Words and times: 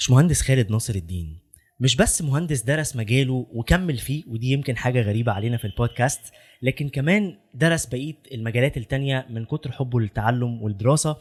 باشمهندس 0.00 0.42
خالد 0.42 0.70
ناصر 0.70 0.94
الدين. 0.94 1.38
مش 1.80 1.96
بس 1.96 2.22
مهندس 2.22 2.62
درس 2.62 2.96
مجاله 2.96 3.46
وكمل 3.52 3.98
فيه 3.98 4.24
ودي 4.26 4.46
يمكن 4.52 4.76
حاجة 4.76 5.02
غريبة 5.02 5.32
علينا 5.32 5.56
في 5.56 5.64
البودكاست 5.64 6.20
لكن 6.62 6.88
كمان 6.88 7.36
درس 7.54 7.86
بقية 7.86 8.14
المجالات 8.32 8.76
التانية 8.76 9.26
من 9.30 9.44
كتر 9.44 9.72
حبه 9.72 10.00
للتعلم 10.00 10.62
والدراسة. 10.62 11.16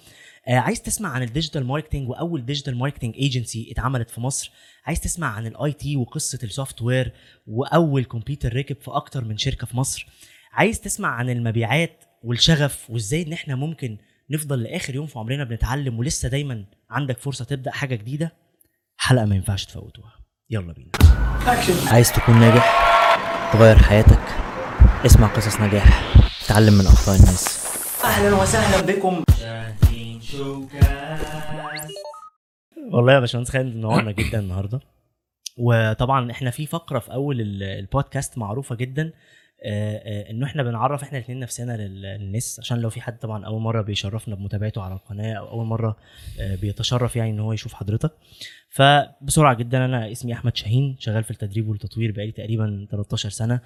آه 0.47 0.55
عايز 0.55 0.81
تسمع 0.81 1.10
عن 1.10 1.23
ال 1.24 1.29
digital 1.29 1.66
marketing 1.66 2.10
وأول 2.10 2.46
digital 2.46 2.78
marketing 2.78 3.16
agency 3.16 3.72
اتعملت 3.71 4.10
في 4.10 4.21
مصر؟ 4.21 4.52
عايز 4.86 5.00
تسمع 5.00 5.27
عن 5.27 5.48
ال 5.48 5.71
IT 5.73 5.96
وقصة 5.96 6.39
ال 6.44 6.82
software 6.82 7.12
وأول 7.48 8.04
كمبيوتر 8.05 8.55
ركب 8.55 8.77
في 8.82 8.91
أكتر 8.91 9.25
من 9.25 9.38
شركة 9.38 9.68
في 9.68 9.77
مصر؟ 9.77 10.07
عايز 10.54 10.82
تسمع 10.82 11.09
عن 11.09 11.30
المبيعات 11.30 12.04
والشغف 12.23 12.89
وإزاي 12.89 13.21
إن 13.23 13.34
إحنا 13.34 13.55
ممكن 13.55 13.98
نفضل 14.30 14.64
لآخر 14.64 14.96
يوم 14.96 15.07
في 15.07 15.20
عمرنا 15.20 15.43
بنتعلم 15.43 16.00
ولسه 16.00 16.30
دايما 16.30 16.66
عندك 16.89 17.20
فرصة 17.20 17.46
تبدأ 17.46 17.71
حاجة 17.71 17.96
جديدة؟ 17.96 18.48
حلقة 19.02 19.25
ما 19.25 19.36
ينفعش 19.36 19.66
تفوتوها. 19.66 20.13
يلا 20.49 20.73
بينا. 20.73 20.91
عايز 21.91 22.12
تكون 22.12 22.40
ناجح 22.40 22.90
تغير 23.53 23.77
حياتك 23.77 24.20
اسمع 25.05 25.27
قصص 25.27 25.62
نجاح 25.62 26.13
تعلم 26.48 26.73
من 26.73 26.85
أخطاء 26.85 27.16
الناس. 27.16 27.66
أهلا 28.05 28.35
وسهلا 28.41 28.81
بكم. 28.85 29.23
والله 32.93 33.13
يا 33.13 33.20
باشمهندس 33.20 33.49
خالد 33.52 33.76
نورنا 33.76 34.12
جدا 34.12 34.40
النهارده. 34.40 34.80
وطبعا 35.57 36.31
إحنا 36.31 36.52
في 36.52 36.66
فقرة 36.66 36.99
في 36.99 37.13
أول 37.13 37.41
ال- 37.41 37.63
البودكاست 37.63 38.38
معروفة 38.38 38.76
جدا 38.76 39.12
انه 39.66 40.45
إحنا 40.45 40.63
بنعرف 40.63 41.04
إحنا 41.04 41.18
الاثنين 41.18 41.40
نفسنا 41.40 41.77
لل- 41.77 42.02
للناس 42.02 42.59
عشان 42.59 42.80
لو 42.80 42.90
في 42.90 43.02
حد 43.02 43.18
طبعا 43.18 43.45
أول 43.45 43.62
مرة 43.62 43.82
بيشرفنا 43.82 44.35
بمتابعته 44.35 44.82
على 44.82 44.94
القناة 44.94 45.34
أو 45.34 45.49
أول 45.49 45.66
مرة 45.66 45.98
آه، 46.40 46.55
بيتشرف 46.55 47.16
يعني 47.16 47.30
إن 47.32 47.40
هو 47.40 47.54
يشوف 47.54 47.73
حضرتك. 47.73 48.12
فبسرعة 48.70 49.54
جدا 49.54 49.85
أنا 49.85 50.12
اسمي 50.12 50.34
أحمد 50.34 50.55
شاهين 50.58 50.95
شغال 50.99 51.23
في 51.23 51.32
التدريب 51.32 51.68
والتطوير 51.70 52.12
بقالي 52.12 52.32
تقريبا 52.32 52.87
13 52.91 53.30
سنة. 53.30 53.60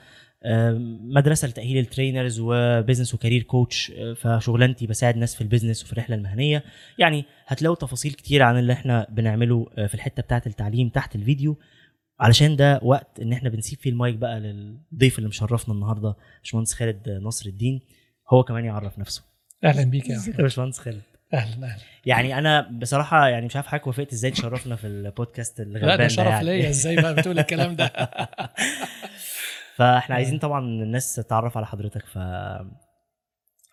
مدرسة 1.01 1.47
لتأهيل 1.47 1.77
ال 1.77 1.84
trainers 1.84 2.39
و 2.43 2.51
business 2.51 3.13
و 3.13 3.17
career 3.17 3.43
coach 3.43 3.91
آه، 3.97 4.13
فشغلانتي 4.13 4.87
بساعد 4.87 5.17
ناس 5.17 5.35
في 5.35 5.41
ال 5.41 5.46
business 5.46 5.83
وفي 5.83 5.93
الرحلة 5.93 6.15
المهنية. 6.15 6.63
يعني 6.99 7.25
هتلاقوا 7.47 7.75
تفاصيل 7.75 8.11
كتير 8.13 8.43
عن 8.43 8.59
اللي 8.59 8.73
إحنا 8.73 9.07
بنعمله 9.09 9.67
آه، 9.77 9.87
في 9.87 9.95
الحتة 9.95 10.23
بتاعة 10.23 10.41
التعليم 10.47 10.89
تحت 10.89 11.15
الفيديو. 11.15 11.57
علشان 12.23 12.55
ده 12.55 12.79
وقت 12.83 13.19
إن 13.19 13.33
إحنا 13.33 13.49
بنسيب 13.49 13.79
فيه 13.79 13.89
المايك 13.89 14.15
بقى 14.15 14.39
للضيف 14.39 15.17
اللي 15.17 15.29
مشرفنا 15.29 15.73
النهارده 15.73 16.15
باشمهندس 16.39 16.73
خالد 16.73 17.09
ناصر 17.09 17.49
الدين. 17.49 17.81
هو 18.33 18.43
كمان 18.43 18.65
يعرف 18.65 18.99
نفسه. 18.99 19.23
أهلا 19.63 19.83
بيك 19.83 20.09
يا 20.09 20.19
باشمهندس 20.37 20.79
خالد. 20.79 21.01
أهلا 21.33 21.67
أهلا. 21.67 21.81
يعني 22.05 22.37
أنا 22.37 22.61
بصراحة 22.81 23.27
يعني 23.27 23.45
مش 23.45 23.55
عارف 23.55 23.67
حضرتك 23.67 23.87
وافقت 23.87 24.13
إزاي 24.13 24.31
تشرفنا 24.31 24.75
في 24.75 24.87
البودكاست 24.87 25.59
الغلبان 25.59 25.87
لا 25.87 25.95
ده 25.95 26.07
شرف 26.07 26.27
يعني. 26.27 26.45
ليا. 26.45 26.69
إزاي 26.75 26.95
بقى 26.95 27.15
بتقول 27.15 27.39
الكلام 27.39 27.75
ده؟ 27.75 27.93
فإحنا 29.77 30.15
عايزين 30.15 30.39
طبعا 30.39 30.59
الناس 30.59 31.15
تتعرف 31.15 31.57
على 31.57 31.65
حضرتك 31.65 32.05
ف 32.05 32.13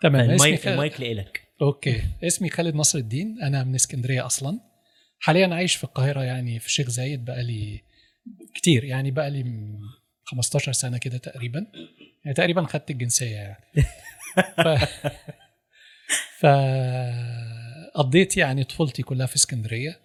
تمام. 0.01 0.31
المايك 0.31 0.61
خالد 0.61 0.69
المايك 0.73 1.01
لإلك 1.01 1.43
okay. 1.63 2.03
اسمي 2.25 2.51
خالد 2.51 2.75
نصر 2.75 2.99
الدين. 2.99 3.43
أنا 3.43 3.65
من 3.65 3.75
اسكندرية 3.75 4.27
أصلا. 4.27 4.61
حاليا 5.21 5.55
عايش 5.55 5.77
في 5.77 5.85
القاهرة 5.85 6.21
يعني 6.21 6.59
في 6.59 6.67
الشيخ 6.67 6.89
زايد 6.89 7.25
بقى 7.25 7.43
لي 7.43 7.90
كتير. 8.55 8.85
يعني 8.85 9.11
بقى 9.11 9.31
لي 9.31 9.45
15 10.25 10.73
سنة 10.73 10.99
كده 10.99 11.19
تقريبا. 11.19 11.67
يعني 12.25 12.35
تقريبا 12.35 12.67
خدت 12.67 12.91
الجنسية 12.91 13.37
يعني. 13.37 13.65
ف... 14.57 14.69
ف 16.41 16.47
قضيت 17.95 18.37
يعني 18.37 18.65
طفولتي 18.65 19.03
كلها 19.03 19.27
في 19.27 19.37
اسكندرية. 19.37 20.01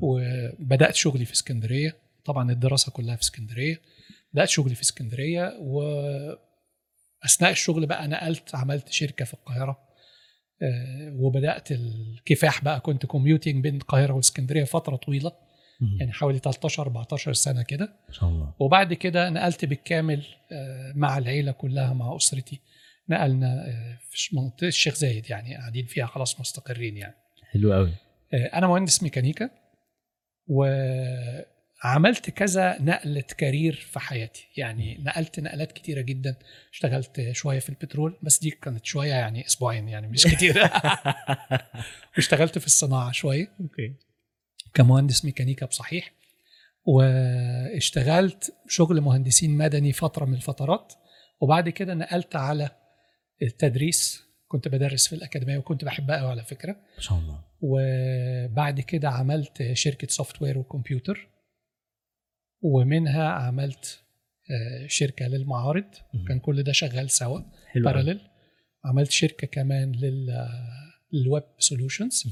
وبدأت 0.00 0.94
شغلي 0.94 1.24
في 1.24 1.32
اسكندرية. 1.32 1.96
طبعا 2.24 2.50
الدراسة 2.52 2.92
كلها 2.92 3.16
في 3.16 3.22
اسكندرية. 3.22 3.80
بدأت 4.32 4.48
شغلي 4.48 4.74
في 4.74 4.82
اسكندرية. 4.82 5.56
واثناء 5.60 7.50
الشغل 7.50 7.86
بقى 7.86 8.08
نقلت 8.08 8.54
عملت 8.54 8.88
شركة 8.92 9.24
في 9.24 9.34
القاهرة. 9.34 9.78
آه، 10.62 11.12
وبدأت 11.16 11.72
الكفاح 11.72 12.64
بقى. 12.64 12.80
كنت 12.80 13.06
commuting 13.06 13.62
بين 13.62 13.76
القاهرة 13.76 14.12
واسكندريه 14.12 14.64
فترة 14.64 14.96
طويلة. 14.96 15.32
يعني 15.98 16.12
حوالي 16.12 16.38
13 16.38 16.82
14 16.82 17.32
سنة 17.32 17.62
كده. 17.62 17.92
ما 18.08 18.14
شاء 18.14 18.28
الله. 18.28 18.54
وبعد 18.58 18.94
كده 18.94 19.30
نقلت 19.30 19.64
بالكامل 19.64 20.24
آه، 20.52 20.92
مع 20.96 21.18
العيلة 21.18 21.52
كلها 21.52 21.92
مع 21.92 22.16
أسرتي. 22.16 22.60
نقلنا 23.08 23.66
آه، 23.68 23.98
في 24.10 24.36
منطقة 24.36 24.66
الشيخ 24.66 24.94
زايد 24.94 25.30
يعني 25.30 25.56
قاعدين 25.56 25.86
فيها 25.86 26.06
خلاص 26.06 26.40
مستقرين 26.40 26.96
يعني. 26.96 27.14
حلو 27.50 27.72
قوي 27.72 27.92
آه، 28.34 28.46
أنا 28.46 28.66
مهندس 28.66 29.02
ميكانيكا 29.02 29.50
وعملت 30.46 32.30
كذا 32.30 32.82
نقلة 32.82 33.24
career 33.38 33.74
في 33.74 34.00
حياتي. 34.00 34.48
يعني 34.56 34.98
نقلت 35.04 35.40
نقلات 35.40 35.72
كتيرة 35.72 36.00
جدا. 36.00 36.36
اشتغلت 36.72 37.30
شوية 37.32 37.58
في 37.58 37.68
البترول 37.68 38.18
بس 38.22 38.38
دي 38.40 38.50
كانت 38.50 38.84
شوية 38.84 39.14
يعني 39.14 39.46
أسبوعين 39.46 39.88
يعني 39.88 40.06
مش 40.08 40.26
كتير. 40.34 40.58
واشتغلت 42.16 42.58
في 42.58 42.66
الصناعة 42.66 43.12
شوية. 43.12 43.48
okay. 43.60 43.94
كمهندس 44.74 45.24
ميكانيكا 45.24 45.66
بصحيح 45.66 46.12
واشتغلت 46.84 48.54
شغل 48.68 49.00
مهندسين 49.00 49.50
مدني 49.56 49.92
فترة 49.92 50.24
من 50.24 50.34
الفترات 50.34 50.92
وبعد 51.40 51.68
كده 51.68 51.94
نقلت 51.94 52.36
على 52.36 52.70
التدريس 53.42 54.22
كنت 54.48 54.68
بدرس 54.68 55.06
في 55.08 55.14
الأكاديمية 55.14 55.58
وكنت 55.58 55.84
بحبها 55.84 56.16
قوي 56.16 56.30
على 56.30 56.44
فكرة 56.44 56.72
ما 56.72 57.00
شاء 57.00 57.18
الله 57.18 57.44
وبعد 57.60 58.80
كده 58.80 59.08
عملت 59.08 59.72
شركة 59.72 60.06
software 60.06 60.58
وكمبيوتر 60.58 61.28
ومنها 62.62 63.28
عملت 63.28 64.00
آه، 64.50 64.86
شركة 64.86 65.26
للمعارض 65.26 65.84
مم. 66.14 66.24
كان 66.24 66.38
كل 66.38 66.62
ده 66.62 66.72
شغال 66.72 67.10
سوا 67.10 67.40
حلو. 67.66 67.84
parallel 67.84 68.20
عملت 68.84 69.10
شركة 69.10 69.46
كمان 69.46 69.92
لل 69.92 70.48
لل 71.12 71.24
web 71.24 71.42
solutions. 71.58 72.24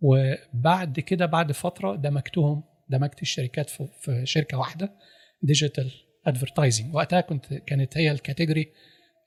وبعد 0.00 1.00
كده 1.00 1.26
بعد 1.26 1.52
فترة 1.52 1.96
دمجتهم 1.96 2.62
دمجت 2.88 3.22
الشركات 3.22 3.70
في, 3.70 4.22
شركة 4.24 4.58
واحدة 4.58 4.92
digital 5.42 5.90
advertising 6.26 6.94
وقتها 6.94 7.20
كنت 7.20 7.54
كانت 7.54 7.98
هي 7.98 8.10
ال 8.10 8.17
category 8.17 8.72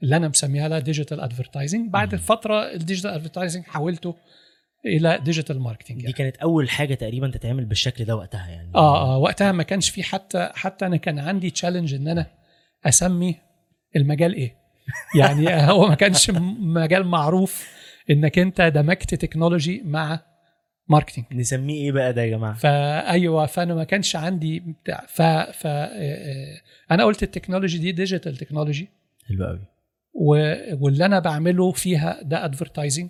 اللي 0.03 0.15
أنا 0.15 0.27
مسميها 0.27 0.67
لها 0.67 0.79
digital 0.79 1.21
advertising 1.21 1.89
بعد. 1.89 2.15
فترة 2.15 2.73
ال 2.73 2.78
digital 2.78 3.09
advertising 3.11 3.63
حولته 3.63 4.15
إلى 4.85 5.19
digital 5.23 5.59
marketing 5.59 5.97
دي 5.97 6.03
يعني. 6.03 6.13
كانت 6.13 6.37
أول 6.37 6.69
حاجة 6.69 6.93
تقريبا 6.93 7.31
تتعمل 7.31 7.65
بالشكل 7.65 8.05
ده 8.05 8.15
وقتها 8.15 8.49
يعني 8.49 8.71
آه 8.75 9.15
آه 9.15 9.17
وقتها 9.17 9.51
ما 9.51 9.63
كانش 9.63 9.89
في 9.89 10.03
حتى 10.03 10.49
حتى 10.53 10.85
أنا 10.85 10.97
كان 10.97 11.19
عندي 11.19 11.49
challenge 11.49 11.93
إن 11.93 12.07
أنا 12.07 12.27
أسمي 12.85 13.35
المجال 13.95 14.33
إيه 14.33 14.55
يعني 15.19 15.71
هو 15.71 15.87
ما 15.87 15.95
كانش 15.95 16.29
مجال 16.59 17.07
معروف 17.07 17.67
إنك 18.09 18.39
أنت 18.39 18.61
دمجت 18.61 19.15
technology 19.15 19.81
مع 19.85 20.30
marketing 20.87 21.25
نسميه 21.31 21.83
إيه 21.83 21.91
بقى 21.91 22.13
ده 22.13 22.21
يا 22.21 22.29
جماعة؟ 22.29 22.53
فايوه 22.53 23.45
فأنا 23.45 23.75
ما 23.75 23.83
كانش 23.83 24.15
عندي 24.15 24.59
بتاع 24.59 25.05
ف 25.07 25.21
ف 25.61 25.61
آه، 25.65 26.61
أنا 26.91 27.03
قلت 27.03 27.23
ال 27.23 27.28
technology 27.28 27.77
دي 27.77 27.91
digital 27.91 28.37
technology 28.37 28.89
حلو 29.27 29.45
قوي. 29.45 29.65
واللي 30.79 31.05
أنا 31.05 31.19
بعمله 31.19 31.71
فيها 31.71 32.21
ده 32.23 32.45
advertising 32.45 33.09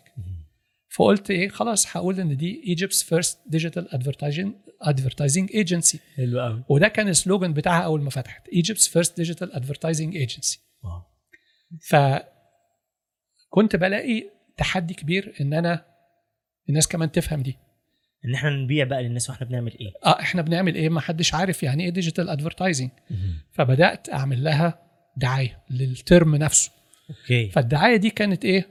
فقلت 0.89 1.31
إيه 1.31 1.49
خلاص 1.49 1.97
هقول 1.97 2.19
إن 2.19 2.37
دي 2.37 2.63
Egypt's 2.67 3.03
first 3.03 3.39
digital 3.47 3.93
advertising 3.93 4.53
advertising 4.81 5.49
agency 5.53 5.99
حلو 6.15 6.41
قوي. 6.41 6.63
وده 6.69 6.87
كان 6.87 7.07
ال 7.07 7.14
slogan 7.14 7.53
بتاعها 7.53 7.83
أول 7.83 8.01
ما 8.01 8.09
فتحت 8.09 8.47
Egypt's 8.49 8.87
first 8.87 9.17
digital 9.17 9.53
advertising 9.53 10.15
agency 10.15 10.59
wow. 10.83 11.01
فكنت 11.89 13.75
بلاقي 13.75 14.29
تحدي 14.57 14.93
كبير 14.93 15.35
إن 15.41 15.53
أنا 15.53 15.85
الناس 16.69 16.87
كمان 16.87 17.11
تفهم 17.11 17.41
دي. 17.41 17.57
ان 18.25 18.33
إحنا 18.33 18.49
نبيع 18.49 18.85
بقى 18.85 19.03
للناس 19.03 19.29
وإحنا 19.29 19.47
بنعمل 19.47 19.77
إيه. 19.79 19.91
آه 20.05 20.19
إحنا 20.19 20.41
بنعمل 20.41 20.75
إيه؟ 20.75 20.89
ما 20.89 21.01
حدش 21.01 21.33
عارف 21.33 21.63
يعني 21.63 21.83
إيه 21.83 21.89
digital 21.89 22.29
advertising. 22.29 22.89
فبدأت 23.51 24.09
أعمل 24.09 24.43
لها 24.43 24.79
دعاية 25.17 25.59
لل 25.69 25.91
term 25.91 26.35
نفسه. 26.35 26.71
okay. 27.09 27.49
فالدعاية 27.49 27.95
دي 27.95 28.09
كانت 28.09 28.45
إيه؟ 28.45 28.67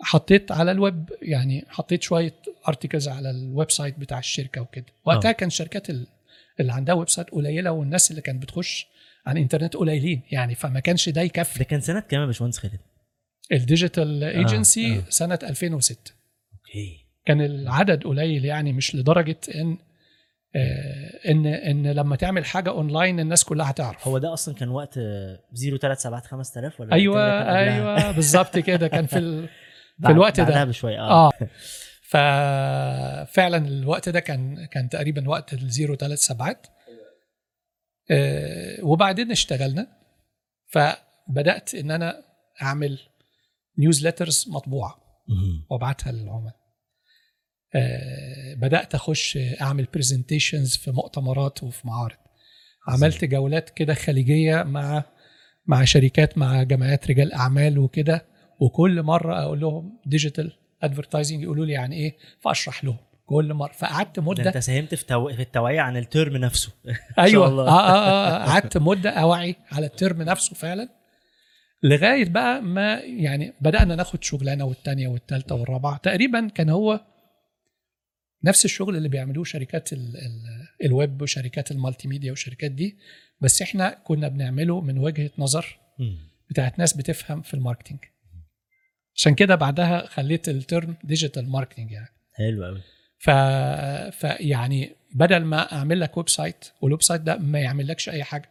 حطيت 0.00 0.52
على 0.52 0.70
الويب 0.70 1.10
يعني 1.22 1.64
حطيت 1.68 2.02
شوية 2.02 2.34
articles 2.68 3.08
على 3.08 3.30
ال 3.30 3.70
website 3.70 3.98
بتاع 3.98 4.18
الشركة 4.18 4.60
وكده. 4.60 4.86
وقتها 5.04 5.28
آه. 5.28 5.32
كان 5.32 5.46
الشركات 5.46 5.90
ال- 5.90 6.06
اللي 6.60 6.72
عندها 6.72 6.94
website 6.94 7.30
قليلة 7.30 7.70
والناس 7.70 8.10
اللي 8.10 8.22
كانت 8.22 8.42
بتخش 8.42 8.86
على 9.26 9.36
الإنترنت 9.36 9.76
قليلين. 9.76 10.22
يعني 10.30 10.54
فما 10.54 10.80
كانش 10.80 11.08
ده 11.08 11.20
يكفي. 11.22 11.58
ده 11.58 11.64
كان 11.64 11.80
سنة 11.80 12.00
كام 12.00 12.20
يا 12.20 12.26
باشمهندس 12.26 12.58
خالد؟ 12.58 12.80
ال 13.52 13.61
digital 13.61 14.24
agency 14.24 14.96
آه. 14.98 15.02
سنة 15.08 15.38
2006 15.42 15.96
okay 15.98 16.15
كان 17.24 17.40
العدد 17.40 18.04
قليل 18.04 18.44
يعني 18.44 18.72
مش 18.72 18.94
لدرجة 18.94 19.40
إن 19.54 19.78
آه 20.56 21.30
إن 21.30 21.46
إن 21.46 21.86
لما 21.86 22.16
تعمل 22.16 22.44
حاجة 22.44 22.70
اونلاين 22.70 23.20
الناس 23.20 23.44
كلها 23.44 23.70
هتعرف. 23.70 24.08
هو 24.08 24.18
ده 24.18 24.32
أصلا 24.32 24.54
كان 24.54 24.68
وقت 24.68 24.98
03 25.54 26.20
5000 26.20 26.80
ولا 26.80 26.92
أيوه؟ 26.92 27.56
أيوه 27.58 28.10
بالظبط 28.12 28.58
كده. 28.58 28.88
كان 28.88 29.06
في 29.06 29.18
ال... 29.18 29.48
في 30.06 30.08
الوقت 30.12 30.40
ده. 30.40 30.64
بشوية 30.64 31.00
آه, 31.00 31.28
آه. 31.28 31.32
ففعلا 32.10 33.68
الوقت 33.68 34.08
ده 34.08 34.20
كان 34.20 34.66
كان 34.66 34.88
تقريبا 34.88 35.28
وقت 35.28 35.52
الزيرو 35.52 35.96
ثلاث 35.96 36.18
سبعات. 36.18 36.66
آه، 38.10 38.84
وبعدين 38.84 39.30
اشتغلنا. 39.30 39.86
فبدأت 40.66 41.74
إن 41.74 41.90
أنا 41.90 42.22
أعمل 42.62 42.98
نيوزليترز 43.78 44.44
مطبوعة. 44.48 44.96
وأبعتها 45.70 46.12
للعملاء. 46.12 46.54
آه، 46.54 46.65
بدأت 48.56 48.94
أخش 48.94 49.38
أعمل 49.60 49.86
presentations 49.94 50.76
في 50.76 50.90
مؤتمرات 50.90 51.62
وفي 51.62 51.86
معارض. 51.88 52.16
عملت 52.88 53.24
جولات 53.24 53.70
كده 53.70 53.94
خليجية 53.94 54.62
مع 54.62 55.02
مع 55.66 55.84
شركات 55.84 56.38
مع 56.38 56.62
جمعيات 56.62 57.10
رجال 57.10 57.32
أعمال 57.32 57.78
وكده 57.78 58.24
وكل 58.60 59.02
مرة 59.02 59.42
أقول 59.42 59.60
لهم 59.60 59.98
digital 60.06 60.52
advertising 60.82 61.42
يقولوا 61.42 61.66
لي 61.66 61.72
يعني 61.72 61.96
إيه 61.96 62.16
فأشرح 62.40 62.84
لهم 62.84 62.96
كل 63.26 63.54
مرة. 63.54 63.72
فقعدت 63.72 64.20
ده 64.20 64.26
مدة 64.26 64.48
أنت 64.48 64.58
ساهمت 64.58 64.94
في, 64.94 65.06
تو... 65.06 65.28
في 65.28 65.42
التوعية 65.42 65.80
عن 65.80 65.96
ال 65.96 66.04
term 66.04 66.36
نفسه. 66.36 66.72
أيوه. 67.18 67.48
الله. 67.48 67.68
آه 67.68 67.88
آه 67.90 68.28
آه. 68.28 68.44
قعدت 68.46 68.78
مدة 68.78 69.10
أوعي 69.10 69.56
على 69.72 69.86
ال 69.86 69.93
term 69.93 70.22
نفسه 70.22 70.54
فعلا 70.54 70.88
لغاية 71.82 72.28
بقى 72.28 72.62
ما 72.62 72.94
يعني 72.98 73.52
بدأنا 73.60 73.94
ناخد 73.94 74.24
شغلانة 74.24 74.64
والتانية 74.64 75.08
والتالتة 75.08 75.54
والرابعة. 75.54 75.96
تقريبا 75.96 76.48
كان 76.48 76.68
هو 76.68 77.00
نفس 78.44 78.64
الشغل 78.64 78.96
اللي 78.96 79.08
بيعملوه 79.08 79.44
شركات 79.44 79.92
ال 79.92 79.98
ال 79.98 80.42
الويب 80.84 81.22
وشركات 81.22 81.70
ال 81.70 82.08
multimedia 82.08 82.30
والشركات 82.30 82.70
دي 82.70 82.98
بس 83.40 83.62
إحنا 83.62 84.00
كنا 84.04 84.28
بنعمله 84.28 84.80
من 84.80 84.98
وجهة 84.98 85.30
نظر. 85.38 85.78
بتاعت 86.50 86.78
ناس 86.78 86.96
بتفهم 86.96 87.42
في 87.42 87.54
ال 87.54 87.58
marketing. 87.58 88.00
عشان 89.14 89.34
كده 89.34 89.54
بعدها 89.54 90.06
خليت 90.06 90.48
ال 90.48 90.58
term 90.58 90.96
digital 91.04 91.48
marketing 91.48 91.90
يعني. 91.90 92.08
حلو 92.32 92.64
قوي 92.64 92.82
ف... 93.18 93.30
فيعني 94.20 94.96
بدل 95.14 95.44
ما 95.44 95.72
أعمل 95.72 96.00
لك 96.00 96.16
website 96.16 96.64
وال 96.80 97.02
website 97.02 97.20
ده 97.20 97.36
ما 97.38 97.58
يعملكش 97.58 98.08
أي 98.08 98.24
حاجة. 98.24 98.50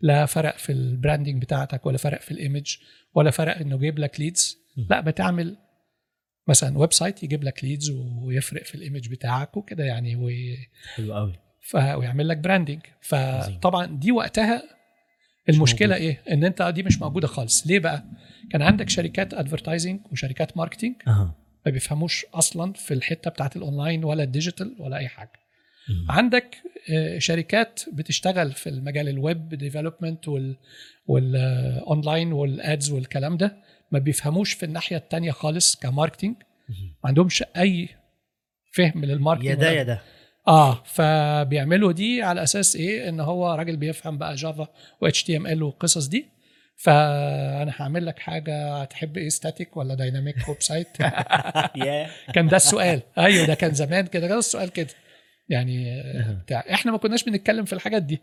لا 0.00 0.26
فرق 0.26 0.58
في 0.58 0.72
ال 0.72 0.80
branding 0.80 1.42
بتاعتك 1.42 1.86
ولا 1.86 1.96
فرق 1.96 2.20
في 2.20 2.30
ال 2.30 2.38
image 2.38 2.76
ولا 3.14 3.30
فرق 3.30 3.56
إنه 3.56 3.76
يجيب 3.76 3.98
لك 3.98 4.20
leads. 4.20 4.58
لا 4.90 5.00
بتعمل 5.00 5.56
مثلا 6.48 6.78
website 6.78 7.22
يجيب 7.22 7.44
لك 7.44 7.64
leads 7.64 7.90
ويفرق 8.22 8.64
في 8.64 8.74
ال 8.74 8.80
image 8.80 9.08
بتاعك 9.08 9.56
وكده 9.56 9.84
يعني 9.84 10.16
وي... 10.16 10.56
حلو 10.94 11.14
قوي. 11.14 11.32
ف... 11.60 11.76
ويعمل 11.76 12.28
لك 12.28 12.36
branding. 12.36 12.80
فطبعا 13.00 13.86
دي 13.86 14.12
وقتها 14.12 14.62
المشكلة. 15.48 15.96
إيه؟ 15.96 16.22
إن 16.30 16.44
أنت 16.44 16.62
دي 16.62 16.82
مش 16.82 17.00
موجودة 17.00 17.26
خالص. 17.26 17.66
ليه 17.66 17.78
بقى؟ 17.78 18.04
كان 18.50 18.62
عندك 18.62 18.88
شركات 18.88 19.34
advertising 19.34 20.00
وشركات 20.12 20.56
marketing 20.56 20.94
أها. 21.06 21.34
ما 21.66 21.72
بيفهموش 21.72 22.26
أصلا 22.34 22.72
في 22.72 22.94
الحتة 22.94 23.30
بتاعت 23.30 23.56
الاونلاين 23.56 24.04
ولا 24.04 24.22
ال 24.22 24.29
digital 24.29 24.76
ولا 24.78 24.96
أي 24.96 25.08
حاجة. 25.08 25.32
مم. 25.88 26.10
عندك 26.10 26.56
آه، 26.90 27.18
شركات 27.18 27.80
بتشتغل 27.92 28.52
في 28.52 28.68
المجال 28.68 29.08
ال 29.08 29.18
web 29.18 29.48
development 29.48 30.28
وال 30.28 30.56
وال 31.06 31.38
online 31.38 32.32
وال 32.32 32.55
ads 32.55 32.90
والكلام 32.90 33.36
ده. 33.36 33.56
ما 33.90 33.98
بيفهموش 33.98 34.52
في 34.52 34.62
الناحية 34.66 34.96
التانية 34.96 35.30
خالص 35.30 35.76
ك 35.76 35.81
marketing. 35.81 36.36
ما 36.68 37.08
عندهمش 37.08 37.44
أي 37.56 37.88
فهم 38.72 39.04
لل 39.04 39.12
marketing 39.12 39.50
يا 39.50 39.54
ده 39.54 39.70
يا 39.70 39.82
ده. 39.82 40.00
آه 40.48 40.82
فبيعملوا 40.84 41.92
دي 41.92 42.22
على 42.22 42.42
أساس 42.42 42.76
إيه؟ 42.76 43.08
إن 43.08 43.20
هو 43.20 43.54
راجل 43.54 43.76
بيفهم 43.76 44.18
بقى 44.18 44.34
Java 44.34 44.68
و 45.00 45.06
HTML 45.06 45.62
والقصص 45.62 46.06
دي. 46.06 46.26
فأنا 46.76 47.72
هعمل 47.76 48.06
لك 48.06 48.18
حاجة 48.18 48.84
تحب 48.84 49.16
إيه 49.16 49.28
static 49.28 49.76
ولا 49.76 49.94
dynamic 49.94 50.48
website 50.48 50.88
كان 52.34 52.48
ده 52.48 52.56
السؤال. 52.56 53.02
أيوه 53.18 53.46
ده 53.46 53.54
كان 53.54 53.74
زمان 53.74 54.06
كده 54.06 54.28
كان 54.28 54.38
السؤال 54.38 54.68
كده. 54.68 54.88
يعني. 55.48 56.02
بتاع 56.44 56.64
إحنا 56.70 56.92
ما 56.92 56.98
كناش 56.98 57.24
بنتكلم 57.24 57.64
في 57.64 57.72
الحاجات 57.72 58.02
دي. 58.02 58.20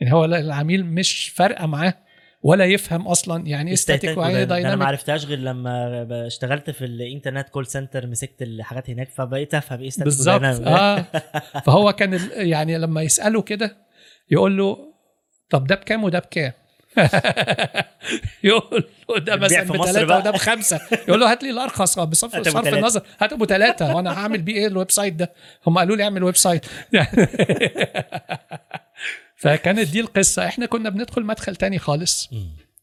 يعني 0.00 0.14
هو 0.14 0.24
العميل 0.24 0.86
مش 0.86 1.28
فارقة 1.28 1.66
معاه 1.66 1.94
ولا 2.42 2.64
يفهم 2.64 3.08
أصلا 3.08 3.46
يعني 3.46 3.70
إيه 3.70 3.76
static 3.76 4.10
إيه 4.10 4.26
أنا 4.26 4.38
ما 4.38 4.44
dynamic 4.44 4.86
عرفتهاش 4.86 5.24
غير 5.24 5.38
لما 5.38 6.26
اشتغلت 6.26 6.70
في 6.70 6.84
الإنترنت 6.84 7.48
call 7.48 7.66
center 7.66 8.06
مسكت 8.06 8.42
الحاجات 8.42 8.90
هناك 8.90 9.10
فبقيت 9.10 9.54
أفهم 9.54 9.80
إيه 9.80 9.90
static 9.90 10.02
بالظبط. 10.02 10.42
آه. 10.42 11.06
فهو 11.66 11.92
كان 11.92 12.20
يعني 12.32 12.78
لما 12.78 13.02
يسأله 13.02 13.42
كده 13.42 13.76
يقول 14.30 14.58
له 14.58 14.78
طب 15.50 15.66
ده 15.66 15.74
بكام 15.74 16.04
وده 16.04 16.18
بكام؟ 16.18 16.52
يقول 18.44 18.84
له 19.10 19.18
ده 19.18 19.36
مثلا 19.36 19.62
بثلاثه؟ 19.62 20.16
وده 20.16 20.30
بخمسة. 20.30 20.80
يقول 21.08 21.20
له 21.20 21.30
هات 21.30 21.42
لي 21.42 21.50
الأرخص. 21.50 21.98
آه، 21.98 22.04
بصرف 22.04 22.48
صرف. 22.48 22.74
النظر. 22.74 23.02
هات 23.20 23.32
ابو 23.32 23.46
ثلاثة 23.46 23.96
وأنا 23.96 24.12
هعمل 24.18 24.42
بيه 24.42 24.54
إيه 24.54 24.66
ال 24.66 24.90
website 24.90 25.14
ده؟ 25.14 25.32
هم 25.66 25.78
قالوا 25.78 25.96
لي 25.96 26.02
اعمل 26.02 26.24
website. 26.24 26.66
فكانت 29.40 29.88
دي 29.88 30.00
القصة. 30.00 30.46
إحنا 30.46 30.66
كنا 30.66 30.90
بندخل 30.90 31.24
مدخل 31.24 31.56
تاني 31.56 31.78
خالص. 31.78 32.30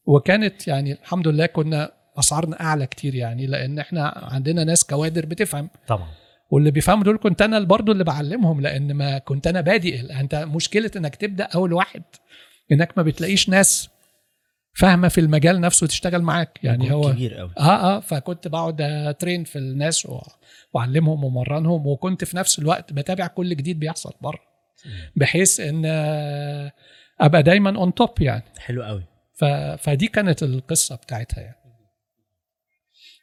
وكانت 0.05 0.67
يعني 0.67 0.91
الحمد 0.91 1.27
لله 1.27 1.45
كنا 1.45 1.91
أسعارنا 2.19 2.61
أعلى 2.61 2.87
كتير 2.87 3.15
يعني 3.15 3.47
لأن 3.47 3.79
إحنا 3.79 4.27
عندنا 4.31 4.63
ناس 4.63 4.83
كوادر 4.83 5.25
بتفهم. 5.25 5.69
طبعا. 5.87 6.07
واللي 6.51 6.71
بيفهموا 6.71 7.03
دول 7.03 7.17
كنت 7.17 7.41
أنا 7.41 7.59
برضو 7.59 7.91
اللي 7.91 8.03
بعلمهم 8.03 8.61
لأن 8.61 8.93
ما 8.93 9.17
كنت 9.17 9.47
أنا 9.47 9.61
بادئ. 9.61 10.19
أنت 10.19 10.35
مشكلة 10.35 10.91
إنك 10.95 11.15
تبدأ 11.15 11.43
أول 11.43 11.73
واحد 11.73 12.03
إنك 12.71 12.93
ما 12.97 13.03
بتلاقيش 13.03 13.49
ناس 13.49 13.89
فاهمة 14.75 15.07
في 15.07 15.21
المجال 15.21 15.61
نفسه 15.61 15.87
تشتغل 15.87 16.21
معاك. 16.21 16.59
يعني 16.63 16.91
هو 16.91 17.11
كبير 17.11 17.33
قوي 17.33 17.51
آه 17.59 17.61
آه 17.61 17.99
فكنت 17.99 18.47
بقعد 18.47 18.81
أترين 18.81 19.43
في 19.43 19.55
الناس 19.55 20.07
وأعلمهم 20.73 21.23
ومرنهم 21.23 21.87
وكنت 21.87 22.23
في 22.23 22.37
نفس 22.37 22.59
الوقت 22.59 22.93
بتابع 22.93 23.27
كل 23.27 23.55
جديد 23.55 23.79
بيحصل 23.79 24.13
بره. 24.21 24.46
بحيث 25.15 25.59
إن 25.59 25.83
آه، 25.85 26.71
أبقى 27.19 27.43
دايما 27.43 27.77
اون 27.77 27.93
توب 27.93 28.21
يعني. 28.21 28.43
حلو 28.59 28.83
قوي. 28.83 29.03
ف... 29.33 29.45
فدي 29.79 30.07
كانت 30.07 30.43
القصة 30.43 30.95
بتاعتها 30.95 31.41
يعني. 31.41 31.57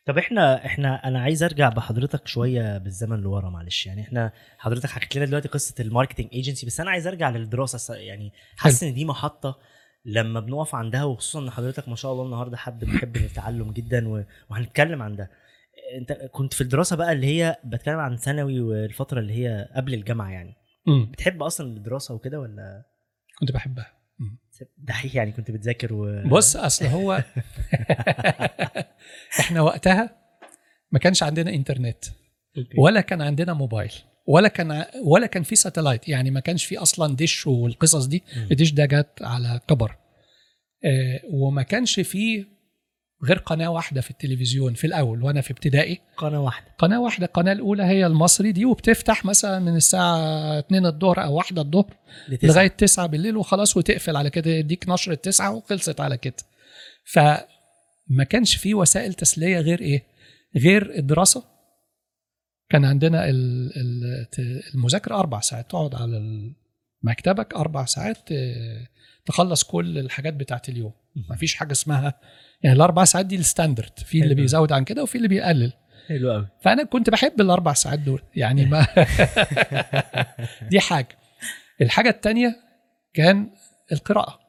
طب 0.07 0.19
إحنا 0.19 0.67
إحنا 0.67 1.09
أنا 1.09 1.21
عايز 1.21 1.43
أرجع 1.43 1.69
بحضرتك 1.69 2.29
شوية 2.29 2.79
بالزمن 2.79 3.21
لورا 3.21 3.51
معلش. 3.51 3.87
يعني 3.87 4.03
إحنا 4.03 4.33
حضرتك 4.59 4.91
حكيت 4.91 5.17
لنا 5.17 5.27
دلوقتي 5.27 5.49
قصة 5.49 5.75
ال 5.81 5.86
marketing 5.86 6.29
agency 6.33 6.67
بس 6.67 6.81
أنا 6.81 6.91
عايز 6.91 7.07
أرجع 7.07 7.31
للدراسة 7.31 7.95
يعني 7.95 8.33
حاسس 8.57 8.83
إن 8.83 8.95
دي 8.95 9.05
محطة 9.05 9.59
لما 10.05 10.41
بنقف 10.41 10.75
عندها 10.75 11.05
وخصوصا 11.05 11.41
إن 11.41 11.51
حضرتك 11.51 11.89
ما 11.89 11.97
شاء 11.97 12.13
الله 12.13 12.25
النهارده 12.25 12.57
حد 12.57 12.85
بيحب 12.85 13.17
التعلم 13.17 13.73
جدا 13.73 14.25
وهنتكلم 14.51 15.03
عن 15.03 15.17
ده. 15.17 15.31
أنت 15.99 16.13
كنت 16.13 16.55
في 16.55 16.61
الدراسة 16.61 16.97
بقى 16.97 17.13
اللي 17.13 17.27
هي 17.27 17.57
بتكلم 17.65 17.99
عن 17.99 18.17
ثانوي 18.17 18.61
والفترة 18.61 19.21
اللي 19.21 19.33
هي 19.33 19.69
قبل 19.77 19.95
الجامعة 19.95 20.31
يعني. 20.31 20.55
مم. 20.87 21.11
بتحب 21.13 21.43
أصلا 21.43 21.67
الدراسة 21.67 22.15
وكده 22.15 22.41
ولا 22.41 22.85
كنت 23.41 23.53
بحبها. 23.53 23.95
دحيح 24.79 25.15
يعني 25.15 25.33
كنت 25.33 25.51
بتذاكر 25.51 25.93
و 25.93 26.23
بص 26.29 26.57
أصل 26.57 26.87
هو 26.87 27.13
إحنا 29.41 29.61
وقتها 29.61 30.17
ما 30.93 30.99
كانش 30.99 31.23
عندنا 31.23 31.51
إنترنت 31.55 32.05
أوكي. 32.59 32.75
ولا 32.79 33.01
كان 33.01 33.23
عندنا 33.23 33.53
موبايل 33.53 33.93
ولا 34.27 34.49
كان 34.49 34.85
ولا 35.05 35.27
كان 35.27 35.43
في 35.43 35.57
satellite 35.57 36.09
يعني 36.09 36.31
ما 36.31 36.41
كانش 36.41 36.65
في 36.65 36.79
أصلا 36.79 37.17
dish 37.17 37.47
والقصص 37.47 38.07
دي 38.07 38.23
مم. 38.37 38.49
ال 38.51 38.55
dish 38.55 38.73
ده 38.73 38.87
جت 38.87 39.23
على 39.23 39.61
كبر 39.69 39.97
آه، 40.85 41.21
وما 41.33 41.63
كانش 41.63 42.01
في 42.01 42.47
غير 43.25 43.39
قناة 43.39 43.69
واحدة 43.69 44.01
في 44.01 44.11
التلفزيون 44.11 44.75
في 44.75 44.87
الأول 44.87 45.23
وأنا 45.23 45.41
في 45.41 45.51
ابتدائي. 45.51 46.01
قناة 46.17 46.41
واحدة. 46.41 46.67
قناة 46.79 47.01
واحدة 47.01 47.27
القناة 47.27 47.53
الأولى 47.53 47.83
هي 47.83 48.07
المصري 48.07 48.53
دي 48.53 48.65
وبتفتح 48.65 49.25
مثلا 49.25 49.59
من 49.59 49.77
الساعة 49.77 50.19
2 50.59 50.87
الظهر 50.87 51.25
أو 51.25 51.35
1 51.35 51.59
الظهر. 51.59 51.97
لغاية 52.43 52.69
9 52.69 53.07
بالليل 53.07 53.37
وخلاص 53.37 53.77
وتقفل 53.77 54.17
على 54.17 54.31
كده 54.31 54.51
يديك 54.51 54.89
نشره 54.89 55.15
9 55.15 55.55
وخلصت 55.55 56.01
على 56.01 56.17
كده. 56.17 56.35
فما 57.13 58.25
كانش 58.31 58.57
في 58.57 58.75
وسائل 58.75 59.15
تسلية 59.15 59.59
غير 59.61 59.81
إيه؟ 59.81 60.03
غير 60.57 60.99
الدراسة. 60.99 61.45
كان 62.71 62.85
عندنا 62.85 63.25
المذاكرة 64.75 65.15
أربع 65.15 65.41
ساعات 65.41 65.71
تقعد 65.71 65.95
على 65.95 66.23
مكتبك 67.03 67.55
أربع 67.55 67.85
ساعات 67.85 68.17
ت- 68.17 68.89
تخلص 69.27 69.63
كل 69.65 69.99
الحاجات 69.99 70.35
بتاعت 70.35 70.69
اليوم. 70.69 70.93
ما 71.31 71.37
فيش 71.37 71.55
حاجة 71.55 71.73
اسمها 71.73 72.15
يعني 72.65 72.77
الأربع 72.77 73.05
ساعات 73.05 73.27
دي 73.27 73.37
الستاندرد 73.37 73.99
في 73.99 74.23
اللي. 74.23 74.35
بيزود 74.35 74.73
عن 74.73 74.85
كده 74.85 75.03
وفي 75.03 75.15
اللي 75.15 75.29
بيقلل. 75.29 75.73
حلو 76.09 76.33
قوي 76.33 76.49
فأنا 76.63 76.85
كنت 76.85 77.11
بحب 77.11 77.41
الأربع 77.41 77.73
ساعات 77.73 77.99
دول 77.99 78.23
يعني 78.37 78.65
ما 78.65 78.87
دي 80.71 80.81
حاجة. 80.81 81.19
الحاجة 81.81 82.09
التانية 82.09 82.57
كان 83.15 83.51
القراءة. 83.93 84.41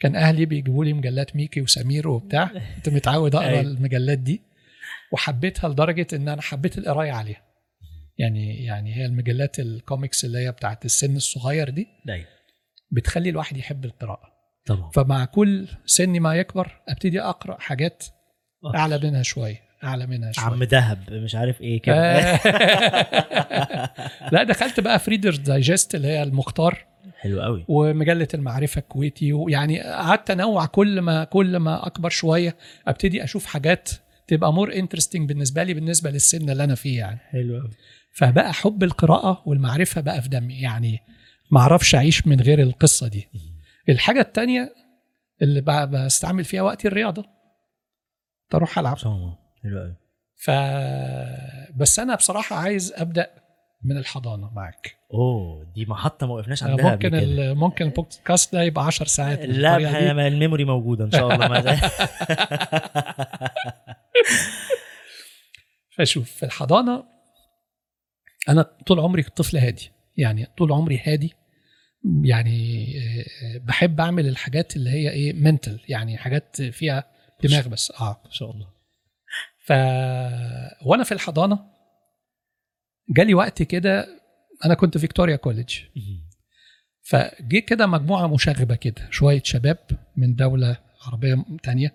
كان 0.00 0.16
أهلي 0.16 0.46
بيجيبوا 0.46 0.84
لي 0.84 0.92
مجلات 0.92 1.36
ميكي 1.36 1.60
وسمير 1.60 2.08
وبتاع 2.08 2.50
كنت 2.76 2.88
متعود 2.88 3.34
أقرأ 3.34 3.48
أيوة. 3.48 3.60
المجلات 3.60 4.18
دي 4.18 4.42
وحبيتها 5.12 5.68
لدرجة 5.68 6.06
إن 6.12 6.28
أنا 6.28 6.42
حبيت 6.42 6.78
القراية 6.78 7.12
عليها. 7.12 7.42
يعني 8.18 8.64
يعني 8.64 8.96
هي 8.96 9.06
المجلات 9.06 9.58
الكوميكس 9.58 10.24
اللي 10.24 10.38
هي 10.38 10.52
بتاعت 10.52 10.84
السن 10.84 11.16
الصغير 11.16 11.70
دي 11.70 11.86
أيوه. 12.08 12.26
بتخلي 12.90 13.30
الواحد 13.30 13.56
يحب 13.56 13.84
القراءة. 13.84 14.33
طبعا. 14.66 14.90
فمع 14.90 15.24
كل 15.24 15.68
سن 15.86 16.20
ما 16.20 16.34
يكبر 16.34 16.80
أبتدي 16.88 17.20
أقرأ 17.20 17.56
حاجات 17.60 18.04
أعلى 18.74 18.98
منها 18.98 19.22
شوية 19.22 19.60
أعلى 19.84 20.06
منها 20.06 20.32
شوية 20.32 20.44
عم 20.44 20.64
دهب 20.64 21.12
مش 21.12 21.34
عارف 21.34 21.60
إيه 21.60 21.80
كده. 21.82 21.96
آه. 21.96 22.40
لا 24.32 24.42
دخلت 24.42 24.80
بقى 24.80 24.98
ف 24.98 25.02
Reader's 25.02 25.38
Digest 25.38 25.94
اللي 25.94 26.08
هي 26.08 26.22
المختار. 26.22 26.86
حلو 27.18 27.42
قوي. 27.42 27.64
ومجلة 27.68 28.28
المعرفة 28.34 28.78
الكويتي 28.78 29.32
ويعني 29.32 29.80
قعدت 29.80 30.30
أنوع 30.30 30.66
كل 30.66 31.00
ما 31.00 31.24
كل 31.24 31.56
ما 31.56 31.86
أكبر 31.86 32.10
شوية 32.10 32.56
أبتدي 32.86 33.24
أشوف 33.24 33.46
حاجات 33.46 33.90
تبقى 34.26 34.52
more 34.52 34.74
interesting 34.74 35.28
بالنسبة 35.28 35.62
لي 35.62 35.74
بالنسبة 35.74 36.10
للسن 36.10 36.50
اللي 36.50 36.64
أنا 36.64 36.74
فيه 36.74 36.98
يعني. 36.98 37.18
حلو 37.30 37.60
قوي. 37.60 37.70
فبقى 38.12 38.52
حب 38.52 38.82
القراءة 38.82 39.42
والمعرفة 39.46 40.00
بقى 40.00 40.22
في 40.22 40.28
دمي. 40.28 40.60
يعني 40.60 41.00
ما 41.50 41.60
أعرفش 41.60 41.94
أعيش 41.94 42.26
من 42.26 42.40
غير 42.40 42.62
القصة 42.62 43.08
دي. 43.08 43.28
الحاجة 43.88 44.20
التانية 44.20 44.74
اللي 45.42 45.60
بستعمل 45.86 46.44
فيها 46.44 46.62
وقتي 46.62 46.88
الرياضة. 46.88 47.24
تروح 48.50 48.78
ألعب. 48.78 48.98
حلو 48.98 49.78
قوي 49.80 49.96
ف 50.36 50.50
بس 51.76 51.98
أنا 51.98 52.14
بصراحة 52.14 52.56
عايز 52.56 52.92
أبدأ 52.96 53.30
من 53.84 53.96
الحضانة. 53.96 54.50
معاك. 54.54 54.96
أوه 55.14 55.64
دي 55.74 55.86
محطة 55.86 56.26
ما 56.26 56.34
وقفناش 56.34 56.62
عندها 56.62 56.90
ممكن 56.90 57.08
قبل 57.08 57.08
كده. 57.08 57.18
ال- 57.18 57.54
ممكن 57.54 57.84
البودكاست 57.84 58.52
ده 58.52 58.62
يبقى 58.62 58.84
10 58.86 59.06
ساعات 59.06 59.38
لا 59.38 59.76
الميموري 60.26 60.64
موجودة 60.64 61.04
إن 61.04 61.10
شاء 61.10 61.34
الله. 61.34 61.48
ما 61.48 61.60
فشوف 65.98 66.30
في 66.30 66.42
الحضانة 66.42 67.04
أنا 68.48 68.62
طول 68.62 69.00
عمري 69.00 69.22
طفل 69.22 69.56
هادي. 69.56 69.90
يعني 70.16 70.46
طول 70.58 70.72
عمري 70.72 71.00
هادي 71.06 71.34
يعني 72.24 72.86
آه، 72.98 73.58
بحب 73.58 74.00
أعمل 74.00 74.28
الحاجات 74.28 74.76
اللي 74.76 74.90
هي 74.90 75.10
إيه 75.10 75.32
منتل 75.32 75.80
يعني 75.88 76.18
حاجات 76.18 76.62
فيها 76.62 77.04
دماغ 77.42 77.68
بس. 77.68 77.90
آه. 77.90 78.22
ان 78.26 78.30
شاء 78.30 78.50
الله. 78.50 78.66
ف 79.66 79.72
وأنا 80.86 81.04
في 81.04 81.12
الحضانة 81.12 81.58
جالي 83.16 83.34
وقت 83.34 83.62
كده 83.62 84.06
أنا 84.64 84.74
كنت 84.74 84.98
Victoria 84.98 85.36
College. 85.36 85.78
فجه 87.02 87.58
كده 87.58 87.86
مجموعة 87.86 88.26
مشاغبة 88.34 88.74
كده 88.74 89.10
شوية 89.10 89.42
شباب 89.44 89.78
من 90.16 90.34
دولة 90.34 90.78
عربية 91.06 91.44
تانية 91.62 91.94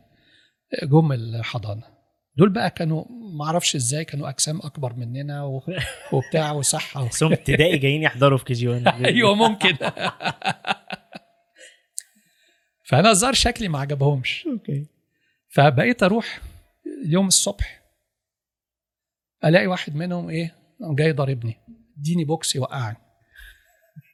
جم 0.84 1.12
الحضانة. 1.12 1.99
دول 2.40 2.50
بقى 2.50 2.70
كانوا 2.70 3.06
ما 3.38 3.46
أعرفش 3.46 3.76
إزاي 3.76 4.06
كانوا 4.06 4.30
اجسام 4.30 4.60
اكبر 4.64 4.94
مننا 4.94 5.44
و- 5.44 5.64
وبتاع 6.14 6.52
وصحة. 6.52 7.08
بس 7.08 7.24
ابتدائي 7.24 7.78
جايين 7.78 8.02
يحضروا 8.04 8.38
في 8.38 8.46
KG 8.46 8.68
1 8.68 8.88
أيوه 9.06 9.36
ممكن. 9.36 9.78
فانا 12.86 13.10
الظاهر 13.12 13.34
شكلي 13.34 13.68
ما 13.68 13.80
عجبهمش. 13.80 14.46
أوكي. 14.54 14.86
فبقيت 15.54 16.04
أروح 16.04 16.42
يوم 17.06 17.28
الصبح 17.28 17.82
ألاقي 19.46 19.68
واحد 19.68 19.96
منهم 19.96 20.30
إيه 20.30 20.56
جاي 20.96 21.12
ضاربني. 21.12 21.58
إديني 21.98 22.26
box 22.26 22.56
يوقعني. 22.56 22.98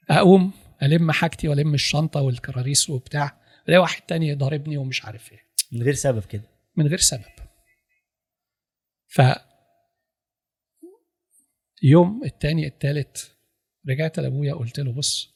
أقوم 0.10 0.52
ألم 0.84 1.12
حاجتي 1.12 1.48
وألم 1.48 1.74
الشنطة 1.74 2.22
والكراريس 2.22 2.90
وبتاع 2.90 3.38
ألاقي 3.68 3.82
واحد 3.82 4.02
تاني 4.02 4.34
ضاربني 4.36 4.78
ومش 4.78 5.06
عارف 5.06 5.32
إيه. 5.32 5.40
من 5.72 5.82
غير 5.84 5.94
سبب 5.94 6.24
كده. 6.26 6.44
من 6.78 6.88
غير 6.88 6.98
سبب. 6.98 7.22
ف 9.16 9.22
يوم 11.84 12.24
التاني 12.26 12.68
التالت 12.68 13.38
رجعت 13.90 14.20
لأبويا 14.20 14.54
قلت 14.54 14.80
له 14.80 14.92
بص 14.92 15.36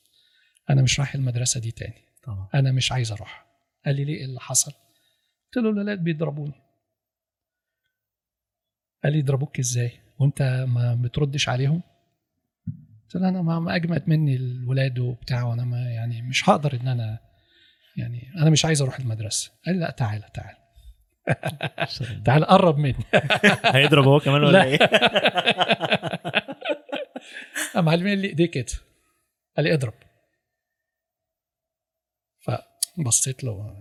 أنا 0.70 0.82
مش 0.82 1.00
رايح 1.00 1.16
المدرسة 1.16 1.60
دي 1.60 1.72
تاني. 1.72 2.06
طبعا. 2.24 2.50
أنا 2.54 2.72
مش 2.72 2.92
عايز 2.92 3.12
أروح. 3.12 3.46
قال 3.86 3.96
لي 3.96 4.04
ليه 4.04 4.26
اللي 4.26 4.40
حصل؟ 4.40 4.72
قلت 4.72 5.64
له 5.64 5.70
الولاد 5.70 6.04
بيضربوني. 6.04 6.62
قال 9.04 9.14
لي 9.14 9.20
يضربوك 9.20 9.60
إزاي؟ 9.60 9.92
وأنت 10.20 10.66
ما 10.68 10.96
بتردش 10.96 11.50
عليهم؟ 11.50 11.82
قلت 13.04 13.16
له 13.16 13.30
أنا 13.30 13.42
ما 13.42 13.60
ما 13.60 13.76
أجمد 13.76 14.10
مني 14.10 14.36
الولاد 14.36 15.00
وبتاع 15.00 15.44
وأنا 15.44 15.66
ما 15.66 15.92
يعني 15.92 16.22
مش 16.22 16.50
هقدر 16.50 16.82
إن 16.82 16.88
أنا 16.88 17.20
يعني 17.98 18.32
أنا 18.38 18.50
مش 18.50 18.66
عايز 18.66 18.82
أروح 18.82 19.00
المدرسة. 19.00 19.52
قال 19.66 19.76
لي 19.76 19.82
لا 19.82 19.92
تعالى 19.92 20.30
تعالى. 20.34 20.59
تعالى 22.26 22.46
قرب 22.46 22.78
مني. 22.78 23.06
هيضرب 23.66 24.08
هو 24.08 24.20
كمان 24.20 24.44
ولا 24.44 24.52
لا. 24.52 24.64
إيه؟ 24.64 24.78
قام 27.74 27.86
معلمين 27.86 28.20
لي 28.20 28.28
ايديه 28.28 28.46
كده. 28.46 28.66
قال 29.58 29.66
لي 29.66 29.74
اضرب. 29.74 29.94
فبصيت 32.98 33.44
له 33.44 33.76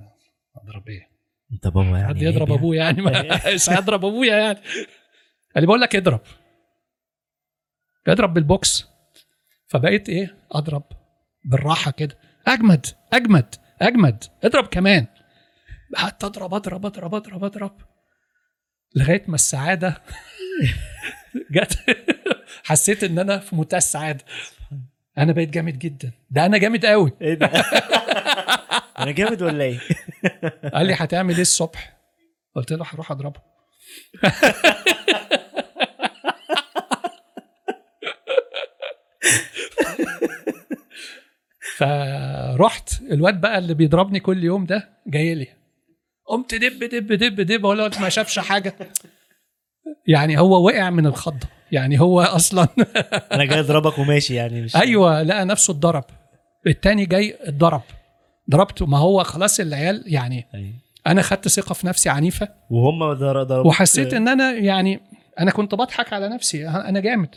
اضرب 0.56 0.88
إيه؟ 0.88 1.08
انت 1.52 1.66
بابا 1.66 1.98
يعني. 1.98 2.08
حد 2.08 2.22
يضرب 2.22 2.52
ابويا 2.52 2.78
يعني؟ 2.84 3.02
مش 3.54 3.70
هيضرب 3.70 4.04
أبويا 4.04 4.36
يعني. 4.36 4.58
قال 5.54 5.62
لي 5.62 5.66
بقول 5.66 5.80
لك 5.80 5.96
اضرب. 5.96 6.20
اضرب 8.08 8.34
بالبوكس. 8.34 8.86
فبقيت 9.66 10.08
إيه؟ 10.08 10.36
اضرب 10.52 10.82
بالراحة 11.44 11.90
كده. 11.90 12.18
أجمد 12.46 12.86
أجمد 13.12 13.54
أجمد. 13.82 14.24
اضرب 14.44 14.66
كمان. 14.66 15.06
قعدت 15.96 16.24
اضرب 16.24 16.54
اضرب 16.54 16.86
اضرب 16.86 17.14
اضرب 17.14 17.44
اضرب. 17.44 17.76
لغاية 18.96 19.24
ما 19.28 19.34
السعادة 19.34 20.02
جت. 21.54 21.78
حسيت 22.64 23.04
إن 23.04 23.18
أنا 23.18 23.38
في 23.38 23.56
منتهى 23.56 23.78
السعادة. 23.78 24.24
أنا 25.18 25.32
بقيت 25.32 25.48
جامد 25.50 25.78
جدا. 25.78 26.10
ده 26.30 26.46
أنا 26.46 26.58
جامد 26.58 26.86
قوي 26.86 27.12
إيه 27.20 27.34
ده؟ 27.34 27.46
أنا 28.98 29.10
جامد 29.10 29.42
ولا 29.42 29.64
إيه؟ 29.64 29.78
قال 30.74 30.86
لي 30.86 30.94
هتعمل 30.94 31.34
إيه 31.34 31.40
الصبح؟ 31.42 31.96
قلت 32.54 32.72
له 32.72 32.84
هروح 32.88 33.10
أضربه. 33.10 33.40
فرحت 41.76 43.02
الواد 43.02 43.40
بقى 43.40 43.58
اللي 43.58 43.74
بيضربني 43.74 44.20
كل 44.20 44.44
يوم 44.44 44.66
ده 44.66 44.88
جاي 45.06 45.34
لي. 45.34 45.46
قمت 46.28 46.54
دب 46.54 46.84
دب 46.84 47.12
دب 47.12 47.40
دب 47.40 47.66
الواد 47.66 48.00
ما 48.00 48.08
شافش 48.08 48.38
حاجة. 48.38 48.74
يعني 50.06 50.38
هو 50.38 50.66
وقع 50.66 50.90
من 50.90 51.06
الخضه 51.06 51.46
يعني 51.72 52.00
هو 52.00 52.20
أصلا 52.20 52.68
أنا 53.32 53.44
جاي 53.44 53.60
أضربك 53.60 53.98
وماشي 53.98 54.34
يعني 54.34 54.62
مش 54.62 54.76
أيوه 54.76 55.22
لقى 55.22 55.44
نفسه 55.44 55.70
اتضرب. 55.70 56.04
التاني 56.66 57.06
جاي 57.06 57.36
اتضرب. 57.40 57.82
ضربته. 58.50 58.86
ما 58.86 58.98
هو 58.98 59.22
خلاص 59.24 59.60
العيال 59.60 60.02
يعني 60.06 60.46
أيوة. 60.54 60.72
أنا 61.06 61.22
خدت 61.22 61.48
ثقة 61.48 61.72
في 61.72 61.86
نفسي 61.86 62.08
عنيفة. 62.08 62.48
وهم 62.70 63.12
ضر- 63.12 63.42
ضربوك. 63.42 63.66
وحسيت 63.66 64.14
إن 64.14 64.28
أنا 64.28 64.52
يعني 64.52 65.00
أنا 65.40 65.50
كنت 65.50 65.74
بضحك 65.74 66.12
على 66.12 66.28
نفسي. 66.28 66.68
أنا 66.68 67.00
جامد. 67.00 67.34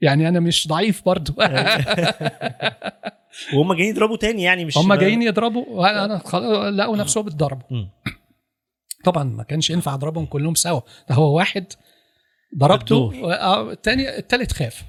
يعني 0.00 0.28
أنا 0.28 0.40
مش 0.40 0.68
ضعيف 0.68 1.02
برضو. 1.06 1.32
وهم 3.54 3.72
جايين 3.72 3.90
يضربوا 3.90 4.16
تاني 4.16 4.42
يعني 4.42 4.64
مش 4.64 4.78
هم 4.78 4.94
جايين 4.94 5.22
يضربوا. 5.22 5.64
وأنا 5.68 6.04
أنا 6.04 6.18
خل- 6.18 6.76
لقوا 6.76 6.96
نفسهم 6.96 7.26
اتضربوا. 7.26 7.84
طبعا 9.04 9.24
ما 9.24 9.42
كانش 9.42 9.70
ينفع 9.70 9.94
اضربهم 9.94 10.26
كلهم 10.26 10.54
سوا. 10.54 10.80
ده 11.08 11.14
هو 11.14 11.36
واحد 11.36 11.64
ضربته 12.58 13.08
بالدور. 13.08 13.34
آه، 13.34 13.72
التاني 13.72 14.18
التالت 14.18 14.52
خاف. 14.52 14.84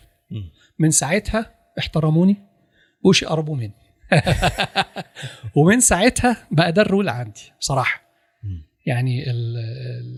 من 0.80 0.92
ساعتها 0.92 1.56
احترموني 1.80 2.38
وش 3.04 3.24
قربوا 3.24 3.56
مني. 3.56 3.74
ومن 5.56 5.80
ساعتها 5.80 6.48
بقى 6.52 6.72
ده 6.72 6.82
الرول 6.82 7.10
عندي 7.10 7.52
بصراحة. 7.60 8.02
يعني 8.86 9.30
ال 9.32 9.58
ال 9.58 10.18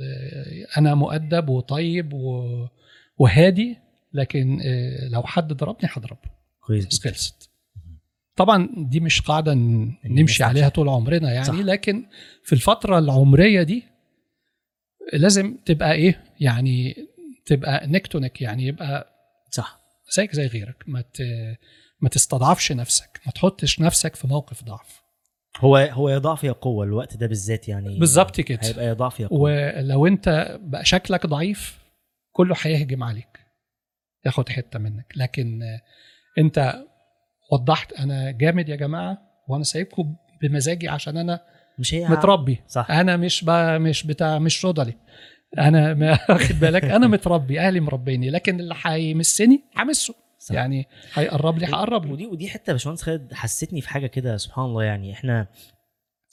أنا 0.77 0.95
مؤدب 0.95 1.49
وطيب 1.49 2.13
وهادي 3.17 3.77
لكن 4.13 4.61
آه، 4.65 5.07
لو 5.07 5.23
حد 5.23 5.53
ضربني 5.53 5.89
هضربه. 5.93 6.33
كويس 6.61 7.03
خلصت 7.03 7.49
طبعا 8.35 8.69
دي 8.77 8.99
مش 8.99 9.21
قاعدة 9.21 9.53
نمشي 10.05 10.43
عليها 10.43 10.69
طول 10.69 10.89
عمرنا 10.89 11.31
يعني 11.33 11.45
صح. 11.45 11.53
لكن 11.53 12.05
في 12.43 12.53
الفترة 12.53 12.99
العمرية 12.99 13.63
دي 13.63 13.83
لازم 15.13 15.57
تبقى 15.65 15.93
إيه؟ 15.93 16.23
يعني 16.39 16.95
تبقى 17.45 17.87
نك 17.87 18.07
تو 18.07 18.19
نك 18.19 18.41
يعني 18.41 18.67
يبقى 18.67 19.07
صح. 19.51 19.79
زيك 20.15 20.35
زي 20.35 20.47
غيرك. 20.47 20.83
ما 20.87 21.01
ت- 21.01 21.57
ما 22.01 22.09
تستضعفش 22.09 22.71
نفسك 22.71 23.21
ما 23.25 23.31
تحطش 23.31 23.79
نفسك 23.79 24.15
في 24.15 24.27
موقف 24.27 24.63
ضعف. 24.63 25.03
هو 25.57 25.77
هو 25.77 26.09
يا 26.09 26.17
ضعف 26.17 26.43
يا 26.43 26.51
قوة 26.51 26.85
الوقت 26.85 27.17
ده 27.17 27.27
بالذات 27.27 27.67
يعني 27.67 27.99
بالظبط 27.99 28.41
كده. 28.41 28.59
هيبقى 28.63 28.85
يا 28.85 28.93
ضعف 28.93 29.19
يا 29.19 29.27
قوة. 29.27 29.39
ولو 29.41 30.07
أنت 30.07 30.57
بقى 30.61 30.85
شكلك 30.85 31.25
ضعيف 31.25 31.79
كله 32.31 32.55
هيهجم 32.61 33.03
عليك 33.03 33.39
ياخد 34.25 34.49
حتة 34.49 34.79
منك. 34.79 35.13
لكن 35.15 35.61
أنت 36.37 36.83
وضحت 37.53 37.93
أنا 37.93 38.31
جامد 38.31 38.69
يا 38.69 38.75
جماعة 38.75 39.17
وأنا 39.47 39.63
سايبكم 39.63 40.15
بمزاجي 40.41 40.87
عشان 40.89 41.17
أنا 41.17 41.39
مش 41.79 41.93
هي 41.93 42.07
متربي. 42.07 42.59
صح. 42.67 42.91
أنا 42.91 43.17
مش. 43.17 43.43
مش 43.77 44.07
بتاع 44.07 44.39
مش 44.39 44.65
رضلي. 44.65 44.93
أنا 45.57 45.91
واخد 46.29 46.59
بالك؟ 46.59 46.85
أنا 46.85 47.07
متربي 47.07 47.59
أهلي 47.59 47.79
مربيني 47.79 48.29
لكن 48.29 48.59
اللي 48.59 48.75
هيمسني 48.83 49.63
همسه. 49.77 50.15
صح. 50.39 50.55
يعني 50.55 50.87
هيقرب 51.13 51.57
لي 51.57 51.65
هقرب 51.65 52.05
له. 52.05 52.11
ودي 52.11 52.25
ودي 52.25 52.49
حتة 52.49 52.69
يا 52.69 52.73
باشمهندس 52.73 53.01
خالد 53.01 53.33
حسيتني 53.33 53.81
في 53.81 53.89
حاجة 53.89 54.07
كده 54.07 54.37
سبحان 54.37 54.65
الله 54.65 54.83
يعني. 54.83 55.13
إحنا 55.13 55.47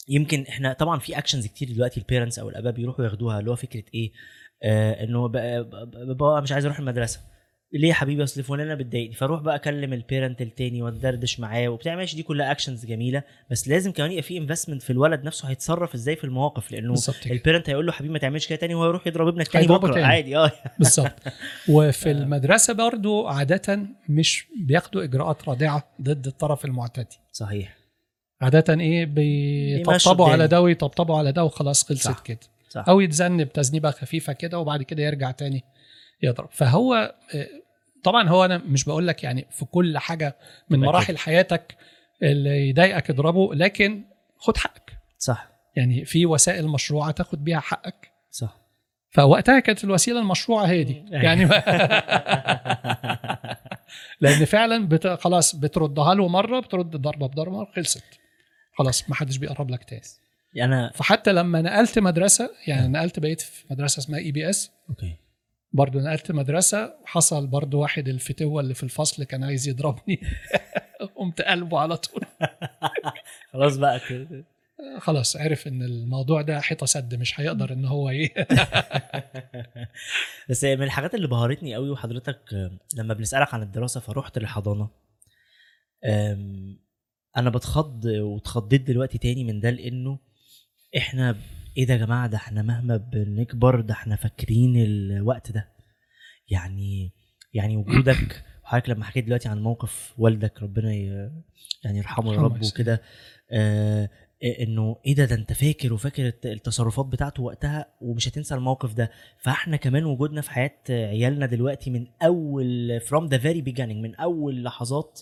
يمكن 0.09 0.45
إحنا 0.49 0.73
طبعا 0.73 0.99
في 0.99 1.19
actions 1.19 1.47
كتير 1.47 1.73
دلوقتي 1.73 2.01
ال 2.01 2.05
parents 2.06 2.39
أو 2.39 2.49
الأباء 2.49 2.73
بيروحوا 2.73 3.05
ياخدوها 3.05 3.39
اللي 3.41 3.51
هو 3.51 3.57
فكرة 3.57 3.85
إيه؟ 3.95 4.13
آه 4.63 5.05
انه 5.05 5.29
بابا 5.29 6.41
مش 6.41 6.53
عايز 6.53 6.65
أروح 6.65 6.79
المدرسة. 6.79 7.21
ليه 7.73 7.89
يا 7.89 7.95
حبيبي؟ 7.95 8.25
أصل 8.25 8.43
فلانة 8.43 8.75
بتضايقني 8.75 9.15
فأروح 9.15 9.41
بقى 9.43 9.55
أكلم 9.55 9.93
ال 9.93 10.00
parent 10.00 10.43
التاني 10.43 10.83
وأتدردش 10.83 11.41
معاه 11.41 11.69
وبتاع 11.69 11.97
ماشي 11.97 12.17
دي 12.17 12.23
كلها 12.23 12.51
actions 12.51 12.87
جميلة 12.87 13.23
بس 13.51 13.69
لازم 13.69 13.93
كمان 13.93 14.11
يبقى 14.11 14.23
في 14.23 14.39
investment 14.39 14.83
في 14.83 14.91
الولد 14.91 15.25
نفسه 15.25 15.49
هيتصرف 15.49 15.95
إزاي 15.95 16.17
في 16.17 16.25
المواقف؟ 16.25 16.73
لأنه. 16.73 16.95
ال 17.27 17.33
parent 17.33 17.71
هيقول 17.71 17.87
له 17.87 17.93
حبيبي 17.93 18.13
ما 18.13 18.19
تعملش 18.19 18.47
كده 18.47 18.59
تاني 18.59 18.75
وهو 18.75 18.87
يروح 18.89 19.07
يضرب 19.07 19.29
ابنك 19.29 19.49
تاني 19.49 19.67
بكرة. 19.67 20.05
عادي 20.05 20.37
آه. 20.37 20.53
بالظبط. 20.79 21.13
وفي 21.69 22.11
المدرسة 22.11 22.75
برضو 22.75 23.27
عادة 23.27 23.81
مش 24.09 24.47
بياخدوا 24.67 25.05
إجراءات 25.05 25.49
رادعة 25.49 25.89
ضد 26.03 26.27
الطرف 26.27 26.65
المعتدي. 26.65 27.19
صحيح. 27.33 27.77
عادة 28.41 28.81
إيه 28.81 29.07
بيطبطبوا. 29.07 30.29
على 30.29 30.49
ده 30.49 30.61
ويطبطبوا 30.61 31.19
على 31.19 31.33
ده 31.33 31.45
وخلاص 31.45 31.85
خلصت. 31.89 32.21
كده. 32.25 32.39
صح. 32.69 32.85
أو 32.89 33.01
يتذنب 33.01 33.53
تذنيبة 33.53 33.91
خفيفة 33.91 34.33
كده 34.33 34.59
وبعد 34.59 34.83
كده 34.83 35.03
يرجع 35.03 35.31
تاني 35.31 35.65
يضرب. 36.23 36.49
فهو 36.53 37.15
آه، 37.35 37.49
طبعا 38.05 38.29
هو 38.29 38.45
أنا 38.45 38.59
مش 38.59 38.85
بقول 38.85 39.07
لك 39.07 39.25
يعني 39.25 39.47
في 39.51 39.65
كل 39.65 39.99
حاجة 39.99 40.37
من 40.71 40.81
مراحل 40.81 41.19
حياتك 41.19 41.77
اللي 42.23 42.69
يضايقك 42.69 43.11
اضربه 43.11 43.55
لكن 43.55 44.05
خد 44.39 44.57
حقك. 44.57 44.93
صح. 45.19 45.51
يعني 45.77 46.05
في 46.05 46.27
وسائل 46.27 46.69
مشروعة 46.69 47.11
تاخد 47.11 47.45
بيها 47.45 47.61
حقك. 47.61 48.11
صح. 48.31 48.57
فوقتها 49.11 49.61
كانت 49.61 49.85
الوسيلة 49.85 50.21
المشروعة 50.21 50.67
هي 50.67 50.85
دي. 50.85 51.05
يعني 51.11 51.45
لأن 54.21 54.45
فعلا 54.45 54.89
بت... 54.89 55.07
خلاص 55.07 55.57
بتردها 55.57 56.15
له 56.15 56.29
مرة 56.29 56.61
بترد 56.61 56.91
ضربة 56.91 57.27
بضربة 57.27 57.65
خلصت. 57.65 58.05
خلاص 58.79 59.11
ما 59.11 59.15
حدش 59.15 59.37
بيقرب 59.37 59.71
لك 59.71 59.85
تاني. 59.85 60.03
أنا 60.57 60.91
فحتى 60.95 61.33
لما 61.33 61.63
نقلت 61.63 61.99
مدرسة 61.99 62.51
يعني 62.67 62.89
نقلت 62.89 63.19
بقيت 63.19 63.41
في 63.41 63.65
مدرسة 63.71 63.99
اسمها 63.99 64.19
EBS 64.19 64.71
أوكي. 64.89 65.17
برضه 65.73 66.01
نقلت 66.01 66.33
مدرسة 66.33 66.95
حصل 67.05 67.47
برضه 67.47 67.79
واحد 67.79 68.09
الفتوة 68.09 68.61
اللي 68.61 68.75
في 68.75 68.83
الفصل 68.83 69.25
كان 69.25 69.45
عايز 69.45 69.69
يضربني. 69.69 70.21
قمت 71.17 71.43
قلبه 71.43 71.79
على 71.79 71.97
طول. 71.97 72.23
خلاص 73.53 73.77
بقى 73.77 74.01
كده 74.09 74.45
خلاص 75.07 75.37
عرف 75.37 75.69
إن 75.69 75.83
الموضوع 75.83 76.43
ده 76.43 76.61
حيطة 76.61 76.87
سد 76.87 77.15
مش 77.15 77.41
هيقدر 77.41 77.73
إن 77.73 77.85
هو 77.85 78.11
إيه. 78.11 78.35
بس 80.51 80.65
من 80.65 80.83
الحاجات 80.83 81.15
اللي 81.15 81.29
بهرتني 81.29 81.75
قوي 81.75 81.91
وحضرتك 81.91 82.71
لما 82.97 83.15
بنسألك 83.15 83.55
عن 83.55 83.63
الدراسة 83.63 84.01
فروحت 84.01 84.39
للحضانة. 84.39 84.89
أنا 87.37 87.51
بتخض 87.51 88.05
واتخضيت 88.05 88.83
دلوقتي 88.83 89.19
تاني 89.19 89.45
من 89.45 89.61
ده 89.61 89.71
لإنه 89.71 90.19
إحنا 90.97 91.37
إيه 91.81 91.87
ده 91.87 91.95
يا 91.95 91.99
جماعة؟ 91.99 92.27
ده 92.27 92.37
إحنا 92.37 92.63
مهما 92.63 92.97
بنكبر 92.97 93.81
ده 93.81 93.95
إحنا 93.95 94.17
فاكرين 94.17 94.77
الوقت 94.77 95.53
ده. 95.53 95.69
يعني 96.51 97.13
يعني 97.55 97.77
وجودك 97.77 98.43
وحضرتك 98.65 98.89
لما 98.91 99.05
حكيت 99.05 99.25
دلوقتي 99.25 99.49
عن 99.49 99.63
موقف 99.63 100.15
والدك 100.19 100.63
ربنا 100.63 100.93
يعني 101.85 101.99
يرحمه 101.99 102.35
يا 102.35 102.41
رب. 102.41 102.63
وكده 102.63 103.03
آه 103.53 104.11
إنه 104.61 104.97
إيه 105.07 105.15
ده؟ 105.15 105.25
ده 105.25 105.35
أنت 105.35 105.53
فاكر 105.53 105.93
وفاكر 105.93 106.27
الت- 106.27 106.47
التصرفات 106.47 107.07
بتاعته 107.07 107.43
وقتها 107.43 107.87
ومش 108.01 108.29
هتنسى 108.29 108.55
الموقف 108.55 108.95
ده. 108.95 109.11
فإحنا 109.39 109.77
كمان 109.77 110.05
وجودنا 110.05 110.41
في 110.41 110.51
حياة 110.51 110.79
عيالنا 110.91 111.47
دلوقتي 111.47 111.91
من 111.91 112.07
أول 112.23 113.01
from 113.05 113.25
the 113.29 113.39
very 113.43 113.73
beginning 113.73 113.97
من 114.03 114.15
أول 114.15 114.63
لحظات 114.63 115.21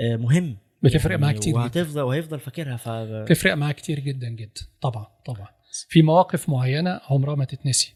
آه، 0.00 0.16
مهم. 0.16 0.56
بتفرق 0.82 1.18
معاه 1.18 1.32
كتير. 1.32 1.54
وهتفضل 1.54 2.02
وهيفضل 2.02 2.40
فاكرها 2.40 2.76
ف 2.76 2.88
تفرق 3.28 3.54
معاه 3.54 3.72
كتير 3.72 4.00
جدا 4.00 4.28
جدا. 4.28 4.60
طبعا 4.80 5.06
طبعا. 5.26 5.48
في 5.88 6.02
مواقف 6.02 6.48
معينة 6.48 7.00
عمرها 7.10 7.34
ما 7.34 7.44
تتنسي. 7.44 7.94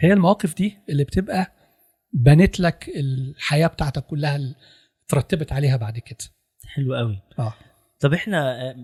هي 0.00 0.12
المواقف 0.12 0.56
دي 0.56 0.78
اللي 0.88 1.04
بتبقى 1.04 1.52
بنت 2.12 2.60
لك 2.60 2.90
الحياة 2.96 3.66
بتاعتك 3.66 4.04
كلها 4.06 4.36
اللي 4.36 4.54
ترتبت 5.08 5.52
عليها 5.52 5.76
بعد 5.76 5.98
كده. 5.98 6.18
حلو 6.66 6.94
قوي. 6.94 7.18
آه. 7.38 7.54
طب 8.00 8.14
إحنا 8.14 8.62
آه، 8.70 8.74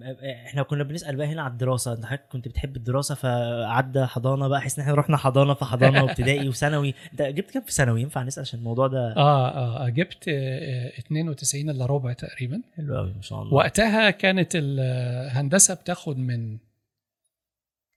إحنا 0.47 0.63
كنا 0.63 0.85
بنسأل 0.85 1.17
بقى 1.17 1.27
هنا 1.27 1.43
على 1.43 1.53
الدراسة. 1.53 1.93
أنت 1.93 2.07
حضرتك 2.07 2.29
كنت 2.33 2.49
بتحب 2.49 2.77
الدراسة 2.77 3.15
فعدى 3.15 4.05
حضانة 4.07 4.49
بقى 4.49 4.61
حس 4.61 4.79
إن 4.79 4.83
إحنا 4.83 4.95
رحنا 4.95 5.17
حضانة 5.17 5.55
فحضانه 5.55 6.05
وابتدائي 6.05 6.49
وثانوي. 6.49 6.95
أنت 7.13 7.23
جبت 7.23 7.51
كام 7.51 7.63
في 7.63 7.73
ثانوي؟ 7.73 8.03
ينفع 8.03 8.23
نسأل 8.23 8.41
عشان 8.41 8.59
الموضوع 8.59 8.87
ده؟ 8.87 9.15
آه 9.17 9.49
آه 9.87 9.89
جبت 9.89 10.25
آه، 10.29 10.99
92 10.99 11.71
إلا 11.71 11.87
ربع 11.87 12.13
تقريبا. 12.13 12.63
حلو 12.77 12.97
قوي 12.97 13.13
ما 13.15 13.23
شاء 13.23 13.43
الله. 13.43 13.55
وقتها 13.55 14.11
كانت 14.11 14.51
الهندسة 14.55 15.75
بتاخد 15.75 16.19
من 16.19 16.59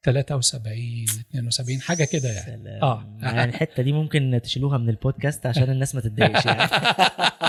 73 0.04 1.06
72 1.32 1.82
حاجة 1.82 2.04
كده 2.04 2.30
يعني. 2.30 2.64
سلام. 2.64 2.84
آه. 2.84 3.18
يعني 3.22 3.44
الحتة 3.52 3.84
دي 3.84 3.92
ممكن 3.92 4.40
تشيلوها 4.44 4.78
من 4.78 4.90
البودكاست 4.90 5.46
عشان 5.46 5.70
الناس 5.70 5.96
ما 5.96 6.02
تتضايقش 6.02 6.46
يعني. 6.46 6.70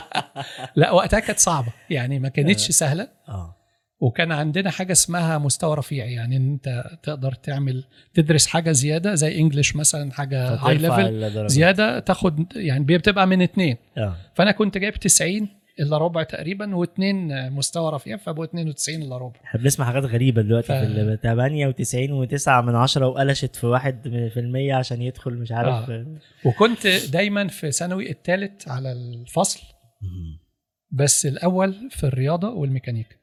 لا 0.77 0.91
وقتها 0.91 1.21
كانت 1.21 1.39
صعبة. 1.39 1.73
يعني 1.91 2.19
ما 2.19 2.29
كانتش 2.29 2.71
سهلة. 2.71 3.09
آه. 3.29 3.57
وكان 4.01 4.33
عندنا 4.33 4.71
حاجة 4.71 4.93
اسمها 4.93 5.39
مستوى 5.39 5.75
رفيع. 5.77 6.05
يعني 6.05 6.37
ان 6.37 6.53
انت 6.53 6.85
تقدر 7.03 7.33
تعمل 7.33 7.85
تدرس 8.15 8.47
حاجة 8.47 8.73
زيادة 8.73 9.15
زي 9.15 9.39
English 9.41 9.77
مثلا 9.77 10.13
حاجة 10.13 10.49
high 10.55 10.75
level. 10.79 11.49
زيادة 11.49 11.99
تاخد 11.99 12.57
يعني 12.57 12.85
بتبقى 12.85 13.27
من 13.27 13.43
اتنين. 13.43 13.77
آه. 13.99 14.17
فأنا 14.35 14.51
كنت 14.53 14.79
جايب 14.79 14.95
90 14.95 15.49
إلا 15.81 15.99
ربع 15.99 16.23
تقريبا 16.23 16.77
واثنين 16.77 17.51
مستوى 17.53 17.93
رفيع 17.93 18.17
فابقوا 18.17 18.45
92 18.45 19.03
إلا 19.03 19.19
ربع 19.19 19.41
إحنا 19.45 19.61
بنسمع 19.61 19.87
حاجات 19.87 20.05
غريبة 20.05 20.43
دلوقتي 20.43 20.67
ف- 20.67 20.73
في 20.73 20.83
ال 20.83 21.21
98 21.21 22.27
و9 22.29 22.49
من 22.49 22.75
عشرة 22.75 23.07
وقلشت 23.09 23.57
في 23.57 23.67
واحد 23.67 24.09
من- 24.09 24.29
في 24.29 24.41
المية 24.41 24.75
عشان 24.75 25.03
يدخل 25.03 25.35
مش 25.35 25.53
عارف 25.53 25.91
آه. 25.91 26.07
وكنت 26.45 26.87
دايما 26.87 27.49
في 27.49 27.73
ثانوي 27.73 28.11
الثالث 28.11 28.69
على 28.69 28.93
الفصل. 28.93 29.61
بس 30.91 31.27
الأول 31.27 31.91
في 31.91 32.05
الرياضة 32.05 32.49
والميكانيكا. 32.51 33.17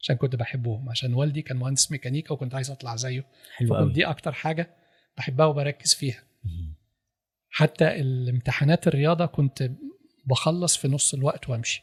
عشان 0.00 0.16
كنت 0.16 0.36
بحبهم 0.36 0.88
عشان 0.90 1.14
والدي 1.14 1.42
كان 1.42 1.56
مهندس 1.56 1.92
ميكانيكا 1.92 2.32
وكنت 2.34 2.54
عايز 2.54 2.70
أطلع 2.70 2.96
زيه 2.96 3.24
حلو 3.56 3.68
فكنت 3.68 3.80
قوي 3.80 3.92
دي 3.92 4.04
أكتر 4.06 4.32
حاجة 4.32 4.70
بحبها 5.16 5.46
وبركز 5.46 5.94
فيها. 5.94 6.22
حتى 7.50 8.00
الامتحانات 8.00 8.86
الرياضة 8.86 9.26
كنت 9.26 9.70
بخلص 10.26 10.76
في 10.76 10.88
نص 10.88 11.14
الوقت 11.14 11.48
وامشي. 11.48 11.82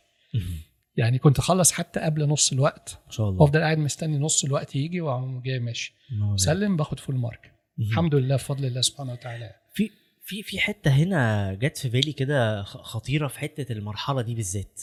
يعني 0.96 1.20
كنت 1.20 1.40
أخلص 1.40 1.72
حتى 1.72 2.00
قبل 2.00 2.28
نص 2.28 2.52
الوقت. 2.52 3.00
ما 3.06 3.12
شاء 3.12 3.30
الله. 3.30 3.42
وأفضل 3.42 3.60
قاعد 3.60 3.78
مستني 3.78 4.18
نص 4.18 4.44
الوقت 4.44 4.76
يجي 4.76 5.02
وأقوم 5.02 5.42
جاي 5.42 5.60
ماشي. 5.60 5.94
سلم 6.36 6.78
باخد 6.78 7.00
فول 7.00 7.16
مارك. 7.16 7.52
الحمد 7.80 8.16
لله 8.16 8.36
بفضل 8.36 8.66
الله 8.66 8.82
سبحانه 8.82 9.12
وتعالى. 9.12 9.52
في 9.74 9.90
في 10.24 10.44
في 10.44 10.60
حتة 10.60 10.92
هنا 10.92 11.54
جت 11.54 11.78
في 11.78 11.90
بالي 11.90 12.14
كده 12.14 12.64
خطيرة 12.64 13.28
في 13.28 13.40
حتة 13.40 13.72
المرحلة 13.74 14.22
دي 14.22 14.36
بالذات. 14.36 14.82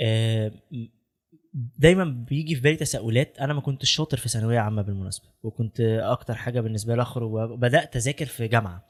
آه، 0.00 0.52
دايما 1.78 2.04
بيجي 2.04 2.54
في 2.54 2.60
بالي 2.60 2.76
تساؤلات 2.76 3.38
أنا 3.38 3.52
ما 3.52 3.60
كنتش 3.60 3.90
شاطر 3.90 4.16
في 4.16 4.28
ثانوية 4.28 4.58
عامة 4.58 4.82
بالمناسبة 4.82 5.26
وكنت 5.42 5.80
أكتر 5.80 6.34
حاجة 6.34 6.60
بالنسبة 6.60 6.96
لي 6.96 7.02
أخرج 7.02 7.32
وبدات 7.32 7.96
أذاكر 7.96 8.26
في 8.26 8.48
جامعة. 8.48 8.84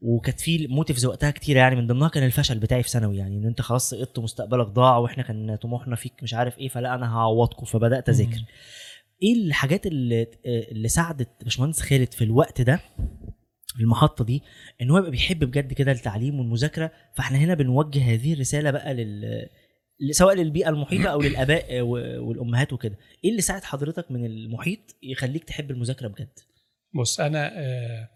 وكانت 0.00 0.40
في 0.40 0.66
موتيفز 0.66 1.06
وقتها 1.06 1.30
كتير 1.30 1.56
يعني 1.56 1.76
من 1.76 1.86
ضمنها 1.86 2.08
كان 2.08 2.22
الفشل 2.24 2.58
بتاعي 2.58 2.82
في 2.82 2.88
ثانوي 2.90 3.16
يعني 3.16 3.36
إن 3.36 3.46
أنت 3.46 3.60
خلاص 3.60 3.90
سقطت 3.90 4.18
مستقبلك 4.18 4.66
ضاع 4.66 4.96
وإحنا 4.96 5.22
كان 5.22 5.56
طموحنا 5.56 5.96
فيك 5.96 6.22
مش 6.22 6.34
عارف 6.34 6.58
إيه 6.58 6.68
فلا 6.68 6.94
أنا 6.94 7.16
هعوضكم 7.16 7.64
فبدأت 7.66 8.08
أذاكر. 8.08 8.44
إيه 9.22 9.34
الحاجات 9.46 9.86
اللي 9.86 10.26
اللي 10.46 10.88
ساعدت 10.88 11.28
باشمهندس 11.44 11.80
خالد 11.80 12.12
في 12.14 12.24
الوقت 12.24 12.60
ده 12.60 12.80
المحطة 13.80 14.24
دي 14.24 14.42
إن 14.82 14.90
هو 14.90 14.98
يبقى 14.98 15.10
بيحب 15.10 15.44
بجد 15.44 15.72
كده 15.72 15.92
التعليم 15.92 16.38
والمذاكرة؟ 16.40 16.90
فإحنا 17.16 17.38
هنا 17.38 17.54
بنوجه 17.54 18.14
هذه 18.14 18.32
الرسالة 18.32 18.70
بقى 18.70 18.94
لل 18.94 19.48
سواء 20.10 20.34
للبيئة 20.34 20.68
المحيطة 20.68 21.08
أو 21.08 21.20
للآباء 21.20 21.80
والأمهات 22.20 22.72
وكده. 22.72 22.98
إيه 23.24 23.30
اللي 23.30 23.42
ساعد 23.42 23.64
حضرتك 23.64 24.10
من 24.10 24.24
المحيط 24.26 24.96
يخليك 25.02 25.44
تحب 25.44 25.70
المذاكرة 25.70 26.08
بجد؟ 26.08 26.38
بص 26.94 27.20
أنا 27.20 27.52
آه، 27.58 28.08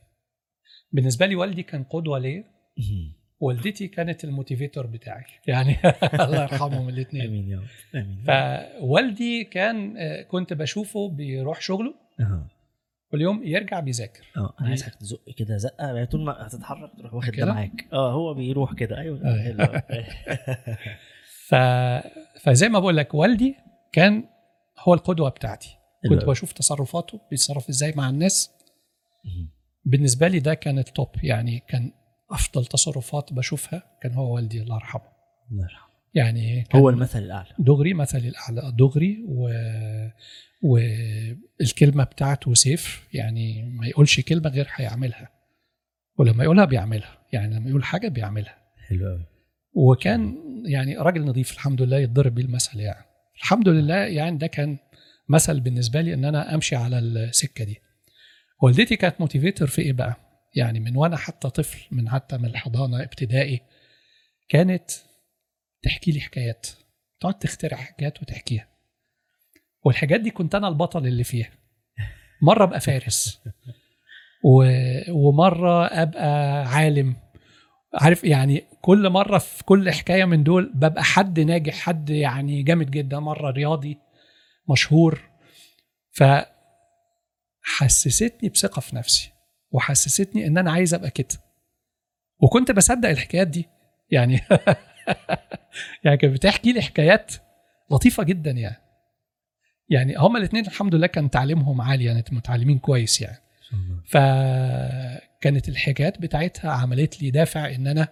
بالنسبة 0.92 1.26
لي 1.26 1.34
والدي 1.36 1.62
كان 1.62 1.84
قدوة 1.84 2.18
ليا. 2.18 2.44
والدتي 3.40 3.88
كانت 3.88 4.24
ال 4.24 4.30
motivator 4.30 4.86
بتاعي. 4.86 5.24
يعني 5.46 5.76
الله 6.14 6.42
يرحمهم 6.42 6.88
الاثنين 6.88 7.22
آمين 7.22 7.48
يا 7.48 7.58
رب. 7.58 7.66
آمين 7.94 8.24
فوالدي 8.26 9.44
كان 9.44 9.96
آه، 9.96 10.22
كنت 10.22 10.52
بشوفه 10.52 11.08
بيروح 11.08 11.60
شغله. 11.60 11.94
كل 13.10 13.20
يوم 13.20 13.42
يرجع 13.44 13.80
بيذاكر. 13.80 14.24
آه 14.36 14.54
أنا 14.60 14.68
عايزك 14.68 14.94
تزق 14.94 15.20
كده 15.36 15.56
زقه 15.56 15.86
يعني 15.86 16.06
طول 16.06 16.20
ما 16.24 16.46
هتتحرك 16.46 16.90
تروح 16.98 17.14
واخد 17.14 17.32
ده؟ 17.32 17.46
معاك. 17.46 17.86
آه 17.92 18.12
هو 18.12 18.34
بيروح 18.34 18.74
كده. 18.74 18.98
أيوه. 18.98 19.20
آه. 19.24 19.82
ف... 21.48 21.54
فزي 22.42 22.68
ما 22.68 22.78
بقول 22.78 22.96
لك 22.96 23.14
والدي 23.14 23.54
كان 23.92 24.24
هو 24.78 24.94
القدوة 24.94 25.28
بتاعتي. 25.30 25.76
كنت. 26.08 26.24
بشوف 26.24 26.52
تصرفاته 26.52 27.20
بيتصرف 27.30 27.68
إزاي 27.68 27.92
مع 27.96 28.08
الناس. 28.08 28.50
بالنسبة 29.84 30.28
لي 30.28 30.40
ده 30.40 30.54
كان 30.54 30.78
التوب 30.78 31.08
يعني 31.22 31.62
كان 31.68 31.92
أفضل 32.30 32.66
تصرفات 32.66 33.32
بشوفها 33.32 33.82
كان 34.02 34.12
هو 34.12 34.34
والدي 34.34 34.62
الله 34.62 34.74
يرحمه. 34.76 35.08
الله 35.50 35.62
يرحمه. 35.62 35.92
يعني 36.14 36.64
هو 36.74 36.90
المثل 36.90 37.18
الأعلى. 37.18 37.48
دغري 37.58 37.94
مثل 37.94 38.18
الأعلى. 38.18 38.72
دغري 38.78 39.24
و 39.28 39.50
والكلمة 40.62 42.04
بتاعته 42.04 42.54
سيف 42.54 43.08
يعني 43.12 43.62
ما 43.62 43.86
يقولش 43.86 44.20
كلمة 44.20 44.50
غير 44.50 44.68
هيعملها. 44.74 45.28
ولما 46.18 46.44
يقولها 46.44 46.64
بيعملها. 46.64 47.18
يعني 47.32 47.54
لما 47.54 47.70
يقول 47.70 47.84
حاجة 47.84 48.08
بيعملها. 48.08 48.58
حلو 48.88 49.08
قوي 49.08 49.26
وكان 49.74 50.36
يعني 50.66 50.96
راجل 50.96 51.24
نظيف 51.24 51.52
الحمد 51.52 51.82
لله 51.82 51.98
يتضرب 51.98 52.34
بيه 52.34 52.42
المثل 52.42 52.80
يعني. 52.80 53.04
الحمد 53.36 53.68
لله 53.68 53.94
يعني 53.94 54.38
ده 54.38 54.46
كان 54.46 54.78
مثل 55.28 55.60
بالنسبة 55.60 56.00
لي 56.00 56.14
إن 56.14 56.24
أنا 56.24 56.54
أمشي 56.54 56.76
على 56.76 56.98
السكة 56.98 57.64
دي. 57.64 57.80
والدتي 58.62 58.96
كانت 58.96 59.20
موتيفيتور 59.20 59.68
في 59.68 59.82
إيه 59.82 59.92
بقى؟ 59.92 60.16
يعني 60.56 60.80
من 60.80 60.96
وأنا 60.96 61.16
حتى 61.16 61.50
طفل 61.50 61.78
من 61.90 62.08
حتى 62.10 62.36
من 62.38 62.44
الحضانة 62.44 63.02
ابتدائي 63.02 63.60
كانت 64.48 64.90
تحكي 65.82 66.10
لي 66.12 66.20
حكايات. 66.20 66.66
تقعد 67.20 67.38
تخترع 67.38 67.76
حاجات 67.76 68.22
وتحكيها. 68.22 68.68
والحاجات 69.84 70.20
دي 70.20 70.30
كنت 70.30 70.54
أنا 70.54 70.68
البطل 70.68 71.06
اللي 71.06 71.24
فيها. 71.24 71.50
مرة 72.42 72.64
أبقى 72.64 72.80
فارس. 72.80 73.40
و... 74.44 74.64
ومرة 75.10 75.86
أبقى 75.86 76.64
عالم. 76.68 77.16
عارف 77.94 78.24
يعني 78.24 78.64
كل 78.80 79.08
مرة 79.10 79.38
في 79.38 79.64
كل 79.64 79.90
حكاية 79.90 80.24
من 80.24 80.42
دول 80.44 80.72
ببقى 80.74 81.04
حد 81.04 81.40
ناجح 81.40 81.74
حد 81.74 82.10
يعني 82.10 82.62
جامد 82.62 82.90
جدا. 82.90 83.18
مرة 83.18 83.50
رياضي 83.50 83.98
مشهور. 84.70 85.20
فحسستني 87.62 88.48
بثقة 88.48 88.80
في 88.80 88.96
نفسي 88.96 89.32
وحسستني 89.70 90.46
إن 90.46 90.58
أنا 90.58 90.72
عايز 90.72 90.94
أبقى 90.94 91.10
كده. 91.10 91.38
وكنت 92.40 92.70
بصدق 92.70 93.08
الحكايات 93.08 93.48
دي. 93.48 93.68
يعني 94.10 94.40
يعني 96.04 96.16
كانت 96.16 96.34
بتحكي 96.34 96.72
لي 96.72 96.82
حكايات 96.82 97.32
لطيفة 97.90 98.22
جدا 98.22 98.50
يعني. 98.50 98.82
يعني 99.88 100.16
هما 100.16 100.38
الاثنين 100.38 100.66
الحمد 100.66 100.94
لله 100.94 101.06
كان 101.06 101.30
تعليمهم 101.30 101.80
عالي 101.80 102.04
يعني 102.04 102.24
متعلمين 102.32 102.78
كويس 102.78 103.20
يعني. 103.20 103.38
فكانت 104.06 105.68
الحكايات 105.68 106.20
بتاعتها 106.20 106.70
عملت 106.70 107.22
لي 107.22 107.30
دافع 107.30 107.74
إن 107.74 107.86
أنا 107.86 108.08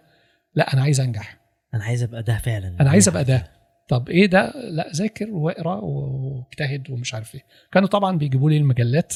لا 0.55 0.73
أنا 0.75 0.83
عايز 0.83 1.01
أنجح. 1.01 1.37
أنا 1.75 1.85
عايز 1.85 2.03
أبقى 2.03 2.23
ده 2.23 2.39
فعلا. 2.39 2.77
أنا 2.81 2.91
عايز 2.91 3.09
أبقى 3.09 3.25
ده. 3.25 3.51
طب 3.89 4.09
إيه 4.09 4.27
ده؟ 4.27 4.53
لا 4.71 4.91
ذاكر 4.95 5.31
واقرأ 5.31 5.81
واجتهد 5.83 6.91
ومش 6.91 7.15
عارف 7.15 7.35
إيه. 7.35 7.45
كانوا 7.73 7.89
طبعا 7.89 8.19
بيجيبوا 8.19 8.51
لي 8.51 8.57
المجلات 8.57 9.15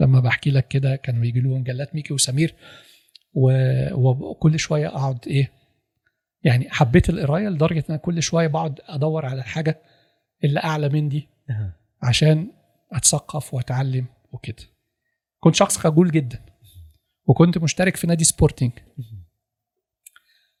لما 0.00 0.20
بحكي 0.20 0.50
لك 0.50 0.68
كده 0.68 0.96
كانوا 0.96 1.20
بيجيبوا 1.20 1.50
لي 1.54 1.58
مجلات 1.60 1.94
ميكي 1.94 2.14
وسمير 2.14 2.54
وكل 3.34 4.58
شوية 4.58 4.88
أقعد 4.88 5.18
إيه 5.26 5.52
يعني 6.44 6.70
حبيت 6.70 7.10
القراية 7.10 7.48
لدرجة 7.48 7.78
إن 7.78 7.84
أنا 7.88 7.96
كل 7.96 8.22
شوية 8.22 8.46
بقعد 8.46 8.80
أدور 8.84 9.26
على 9.26 9.38
الحاجة 9.40 9.82
اللي 10.44 10.60
أعلى 10.60 10.88
من 10.88 11.08
دي. 11.08 11.28
عشان 12.02 12.50
أتثقف 12.92 13.54
وأتعلم 13.54 14.06
وكده. 14.32 14.62
كنت 15.40 15.54
شخص 15.54 15.76
خجول 15.76 16.10
جدا 16.10 16.44
وكنت 17.26 17.58
مشترك 17.58 17.96
في 17.96 18.06
نادي 18.06 18.24
سبورتنج 18.24 18.72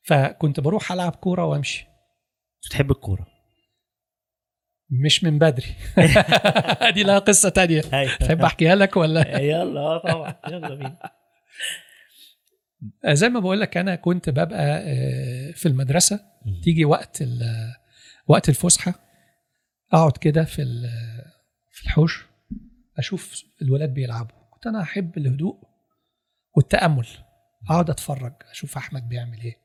فكنت 0.02 0.60
بروح 0.60 0.92
ألعب 0.92 1.12
كورة 1.12 1.44
وأمشي. 1.44 1.86
بتحب 2.66 2.90
الكورة؟ 2.90 3.26
مش 4.90 5.24
من 5.24 5.38
بدري. 5.38 5.66
دي 6.94 7.02
لها 7.02 7.18
قصة 7.18 7.48
تانية. 7.48 7.80
تحب 8.20 8.42
أحكيها 8.42 8.74
لك 8.74 8.96
ولا؟ 8.96 9.38
يلا 9.40 9.80
آه 9.80 9.98
طبعا. 9.98 10.34
يلا 10.48 10.74
بينا. 10.74 11.10
زي 13.06 13.28
ما 13.28 13.40
بقول 13.40 13.60
لك 13.60 13.76
أنا 13.76 13.94
كنت 13.96 14.30
ببقى 14.30 14.82
آه، 14.84 15.50
في 15.52 15.66
المدرسة. 15.66 16.20
تيجي 16.64 16.84
وقت 16.84 17.24
وقت 18.26 18.48
الفسحة 18.48 18.94
أقعد 19.92 20.16
كده 20.16 20.44
في 20.44 20.64
في 21.70 21.84
الحوش 21.84 22.24
أشوف 22.98 23.42
الولاد 23.62 23.94
بيلعبوا. 23.94 24.36
كنت 24.50 24.66
أنا 24.66 24.82
أحب 24.82 25.18
الهدوء 25.18 25.56
والتأمل. 26.56 27.06
أقعد 27.70 27.90
أتفرج 27.90 28.32
أشوف 28.50 28.76
أحمد 28.76 29.08
بيعمل 29.08 29.40
إيه 29.40 29.56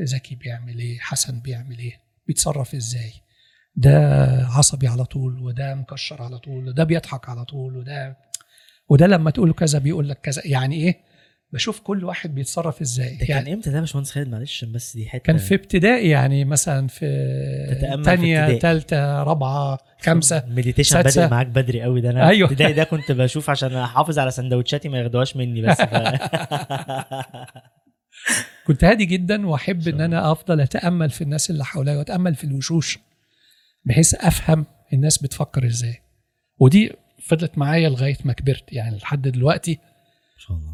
زكي 0.00 0.34
بيعمل 0.34 0.78
إيه 0.78 0.98
حسن 0.98 1.40
بيعمل 1.40 1.78
إيه 1.78 2.00
بيتصرف 2.26 2.74
إزاي. 2.74 3.12
ده 3.74 3.98
عصبي 4.46 4.88
على 4.88 5.04
طول 5.04 5.42
وده 5.42 5.74
مكشر 5.74 6.22
على 6.22 6.38
طول 6.38 6.68
وده 6.68 6.84
بيضحك 6.84 7.28
على 7.28 7.44
طول 7.44 7.76
وده 7.76 8.16
وده 8.88 9.06
لما 9.06 9.30
تقول 9.30 9.48
له 9.48 9.54
كذا 9.54 9.78
بيقول 9.78 10.08
لك 10.08 10.20
كذا. 10.20 10.42
يعني 10.44 10.76
إيه؟ 10.76 11.10
بشوف 11.52 11.80
كل 11.80 12.04
واحد 12.04 12.34
بيتصرف 12.34 12.80
إزاي. 12.80 13.16
ده 13.16 13.26
يعني 13.28 13.44
كان 13.44 13.52
إمتى 13.52 13.70
ده؟ 13.70 13.76
يا 13.76 13.80
باشمهندس 13.80 14.10
خالد 14.10 14.28
معلش 14.28 14.64
بس 14.64 14.96
دي 14.96 15.08
حتة 15.08 15.22
كان 15.22 15.36
في 15.36 15.54
ابتدائي 15.54 16.08
يعني 16.08 16.44
مثلا 16.44 16.88
في 16.88 18.00
تانية. 18.04 18.58
تالتة 18.58 19.22
رابعة 19.22 19.78
خمسة 20.00 20.38
المديتيشن 20.38 20.90
سادسة. 20.94 21.20
بادئ 21.20 21.30
معاك 21.34 21.46
بدري 21.46 21.82
قوي 21.82 22.00
ده. 22.00 22.10
أنا 22.10 22.28
أيوة. 22.28 22.48
ابتدائي 22.48 22.72
ده 22.72 22.84
كنت 22.84 23.12
بشوف 23.12 23.50
عشان 23.50 23.76
أحافظ 23.76 24.18
على 24.18 24.30
سندوتشاتي 24.30 24.88
ما 24.88 24.98
ياخدوهاش 24.98 25.36
مني 25.36 25.62
بس. 25.62 25.76
ف... 25.82 25.94
كنت 28.66 28.84
هادي 28.84 29.04
جدا 29.04 29.46
وأحب 29.46 29.88
إن 29.88 30.00
أنا 30.00 30.32
أفضل 30.32 30.60
أتأمل 30.60 31.10
في 31.10 31.24
الناس 31.24 31.50
اللي 31.50 31.64
حواليا 31.64 31.96
وأتأمل 31.96 32.34
في 32.34 32.44
الوشوش. 32.44 32.98
بحيث 33.84 34.14
أفهم 34.14 34.66
الناس 34.92 35.18
بتفكر 35.18 35.66
إزاي. 35.66 36.02
ودي 36.58 36.92
فضلت 37.22 37.58
معايا 37.58 37.88
لغاية 37.88 38.16
ما 38.24 38.32
كبرت 38.32 38.72
يعني 38.72 38.96
لحد 38.96 39.28
دلوقتي 39.28 39.78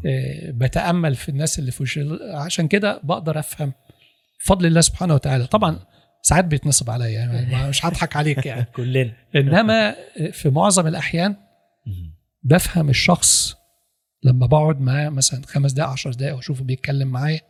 آه، 0.05 0.51
بتأمل 0.51 1.15
في 1.15 1.29
الناس 1.29 1.59
اللي 1.59 1.71
في 1.71 1.83
وشي 1.83 2.05
عشان 2.33 2.67
كده 2.67 3.01
بقدر 3.03 3.39
أفهم 3.39 3.73
بفضل 4.39 4.65
الله 4.65 4.81
سبحانه 4.81 5.13
وتعالى. 5.13 5.47
طبعا 5.47 5.79
ساعات 6.21 6.45
بيتنصب 6.45 6.89
عليا 6.89 7.09
يعني 7.09 7.67
مش 7.69 7.85
هضحك 7.85 8.15
عليك 8.15 8.45
يعني. 8.45 8.65
كلنا. 8.75 9.13
إنما 9.35 9.95
في 10.31 10.49
معظم 10.49 10.87
الأحيان. 10.87 11.35
بفهم 12.43 12.89
الشخص 12.89 13.55
لما 14.23 14.45
بقعد 14.45 14.81
معاه 14.81 15.09
مثلا 15.09 15.41
خمس 15.45 15.71
دقائق 15.71 15.91
عشر 15.91 16.11
دقائق 16.11 16.35
وأشوفه 16.35 16.63
بيتكلم 16.63 17.07
معايا 17.07 17.41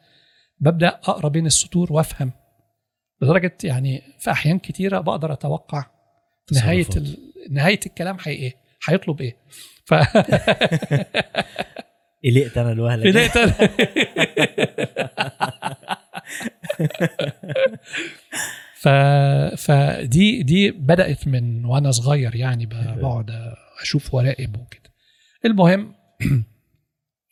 ببدأ 0.60 0.88
أقرأ 0.88 1.30
بين 1.30 1.46
السطور 1.46 1.94
وأفهم 1.94 2.32
لدرجة 3.22 3.58
يعني 3.64 4.02
في 4.20 4.32
أحيان 4.32 4.60
كتيرة 4.60 5.00
بقدر 5.00 5.34
أتوقع 5.34 5.86
نهاية. 6.54 6.88
ال... 6.98 7.18
نهاية 7.50 7.80
الكلام 7.86 8.18
هي 8.22 8.34
إيه؟ 8.34 8.56
هيطلب 8.88 9.22
إيه؟ 9.22 9.38
ف 9.86 9.94
قلقت 12.26 12.58
أنا 12.58 12.72
الوهلة 12.72 13.04
دي. 13.04 13.10
بدايه 13.12 13.30
ف... 18.82 18.88
فدي 19.58 20.44
دي 20.44 20.72
بدأت 20.72 21.28
من 21.28 21.66
وأنا 21.66 21.92
صغير 21.92 22.36
يعني 22.36 22.66
بقعد 22.66 23.32
أشوف 23.82 24.14
وراقب 24.14 24.58
وكده. 24.58 24.94
المهم 25.46 25.94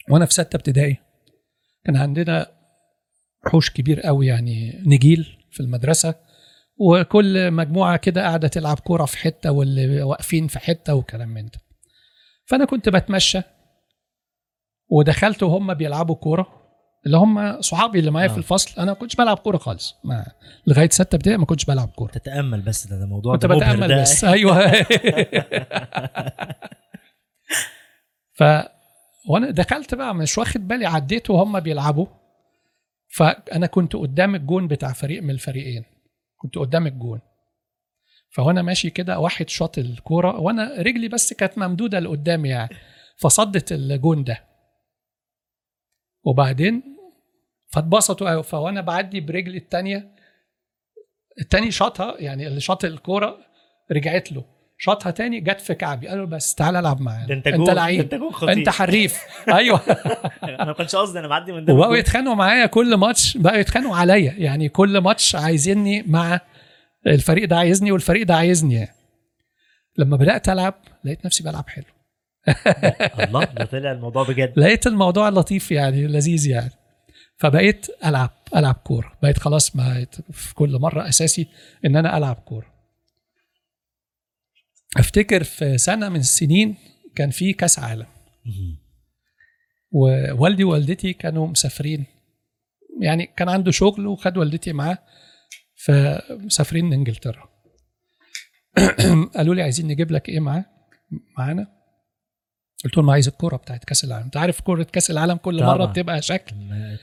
وأنا 0.10 0.26
في 0.26 0.34
ستة 0.34 0.56
ابتدائي 0.56 0.98
كان 1.86 1.96
عندنا 1.98 2.52
حوش 3.46 3.70
كبير 3.70 4.02
قوي 4.02 4.28
يعني 4.28 4.82
نجيل. 4.86 5.35
في 5.56 5.60
المدرسة 5.60 6.16
وكل 6.78 7.52
مجموعة 7.52 7.98
كده 7.98 8.22
قاعدة 8.22 8.48
تلعب 8.48 8.80
كورة 8.80 9.06
في 9.06 9.18
حتة 9.18 9.52
واللي 9.52 10.04
واقفين 10.04 10.48
في 10.48 10.60
حتة 10.60 10.94
وكلام 10.96 11.30
من 11.30 11.46
ده 11.46 11.60
فأنا 12.46 12.66
كنت 12.66 12.90
بتمشى 12.90 13.42
ودخلت 14.90 15.44
وهم 15.44 15.74
بيلعبوا 15.74 16.16
كورة 16.16 16.48
اللي 17.06 17.18
هم 17.18 17.62
صحابي 17.62 18.00
اللي 18.00 18.12
معايا 18.12 18.30
آه. 18.30 18.32
في 18.32 18.38
الفصل 18.38 18.82
أنا 18.82 18.92
ما 18.92 18.94
كنتش 18.94 19.16
بلعب 19.16 19.38
كورة 19.38 19.58
خالص 19.58 19.96
ما 20.04 20.26
لغاية 20.68 20.90
ستة 20.90 21.16
ابتدائي 21.16 21.38
ما 21.38 21.46
كنتش 21.46 21.66
بلعب 21.66 21.90
كورة 21.90 22.12
تتأمل 22.12 22.62
بس 22.62 22.88
ده, 22.88 23.00
ده 23.00 23.06
موضوع 23.06 23.34
كنت 23.34 23.46
بتأمل 23.46 23.88
ده. 23.88 24.02
بس 24.02 24.24
أيوه 24.36 24.72
ف 28.34 28.44
وأنا 29.30 29.52
دخلت 29.52 29.96
بقى 29.96 30.16
مش 30.16 30.38
واخد 30.38 30.68
بالي 30.68 30.86
عديت 30.86 31.30
وهم 31.30 31.60
بيلعبوا 31.60 32.08
فأنا 33.16 33.68
كنت 33.68 33.96
قدام 33.96 34.36
الجون 34.36 34.68
بتاع 34.68 34.94
فريق 34.94 35.24
من 35.24 35.30
الفريقين. 35.30 35.84
كنت 36.38 36.58
قدام 36.58 36.88
الجون. 36.88 37.22
فوانا 38.30 38.62
ماشي 38.62 38.90
كده 38.90 39.20
واحد 39.20 39.50
شاط 39.50 39.78
الكورة 39.78 40.40
وأنا 40.40 40.82
رجلي 40.82 41.08
بس 41.08 41.34
كانت 41.34 41.58
ممدودة 41.58 42.00
لقدام 42.00 42.46
يعني. 42.46 42.70
فصدت 43.18 43.72
الجون 43.72 44.24
ده. 44.24 44.44
وبعدين 46.24 46.84
فاتبسطوا 47.68 48.30
قوي 48.32 48.44
فوانا 48.44 48.82
بعدي 48.82 49.22
برجلي 49.22 49.58
التانية 49.58 50.16
التاني 51.42 51.72
شاطها 51.72 52.16
يعني 52.22 52.48
اللي 52.48 52.60
شاط 52.60 52.86
الكورة 52.86 53.38
رجعت 53.92 54.32
له. 54.32 54.55
شاطها 54.78 55.12
تاني 55.12 55.40
جت 55.40 55.62
في 55.62 55.74
كعبي. 55.74 56.08
قال 56.08 56.18
له 56.18 56.26
بس 56.26 56.56
تعالى 56.56 56.80
العب 56.80 57.02
معانا. 57.02 57.34
انت 57.34 57.48
انت 57.48 57.70
لعيب. 57.70 58.14
انت 58.44 58.70
حريف. 58.70 59.20
أيوه. 59.48 59.82
أنا 60.44 60.66
ما 60.66 60.74
كنتش 60.74 60.96
قصدي 60.96 61.20
أنا 61.20 61.28
بعدي 61.28 61.52
من 61.52 61.66
ده. 61.66 61.74
وبقوا 61.74 61.96
يتخانقوا 61.96 62.36
معايا 62.36 62.66
كل 62.66 62.96
ماتش. 62.96 63.38
بقوا 63.38 63.58
يتخانقوا 63.58 63.96
عليا. 63.96 64.34
يعني 64.38 64.70
كل 64.70 64.98
ماتش 64.98 65.36
عايزيني 65.36 66.04
مع 66.08 66.40
الفريق 67.08 67.48
ده 67.48 67.58
عايزني 67.58 67.92
والفريق 67.92 68.26
ده 68.26 68.36
عايزني. 68.36 68.88
لما 69.98 70.18
بدأت 70.18 70.50
ألعب 70.50 70.74
لقيت 71.04 71.26
نفسي 71.26 71.44
بلعب 71.44 71.70
حلو. 71.70 71.86
الله 73.26 73.44
ده 73.44 73.66
طلع 73.66 73.92
الموضوع 73.92 74.24
بجد. 74.24 74.54
لقيت 74.58 74.88
الموضوع 74.88 75.30
لطيف 75.30 75.72
يعني 75.72 76.08
لذيذ 76.08 76.48
يعني. 76.48 76.72
فبقيت 77.38 77.88
ألعب 78.06 78.30
ألعب 78.56 78.76
كورة. 78.76 79.12
بقيت 79.24 79.38
خلاص 79.38 79.76
ما 79.76 80.06
في 80.32 80.54
كل 80.54 80.80
مرة 80.80 81.10
أساسي 81.10 81.48
إن 81.86 81.96
أنا 81.96 82.18
ألعب 82.18 82.36
كورة. 82.36 82.75
أفتكر 84.98 85.44
في 85.44 85.78
سنة 85.78 86.10
من 86.10 86.20
السنين 86.20 86.76
كان 87.16 87.30
في 87.30 87.54
كأس 87.54 87.80
عالم. 87.80 88.06
ووالدي 89.92 90.64
ووالدتي 90.64 91.14
كانوا 91.14 91.48
مسافرين. 91.48 92.06
يعني 93.02 93.26
كان 93.38 93.50
عنده 93.50 93.72
شغل 93.72 94.08
وخد 94.08 94.38
والدتي 94.38 94.74
معاه 94.74 94.98
فمسافرين 95.86 96.94
انجلترا 96.94 97.50
قالوا 99.36 99.56
لي 99.56 99.62
عايزين 99.62 99.88
نجيب 99.88 100.12
لك 100.12 100.30
إيه 100.30 100.40
معاه؟ 100.40 100.66
معانا؟ 101.38 101.68
قلت 102.86 102.98
لهم 102.98 103.10
عايز 103.10 103.28
الكورة 103.28 103.56
بتاعت 103.58 103.84
كأس 103.84 104.04
العالم. 104.04 104.24
أنت 104.26 104.38
عارف 104.38 104.62
كورة 104.62 104.84
كأس 104.84 105.12
العالم 105.12 105.38
كل 105.38 105.60
طبعا. 105.60 105.74
مره 105.78 105.86
بتبقى 105.86 106.22
شكل. 106.22 106.56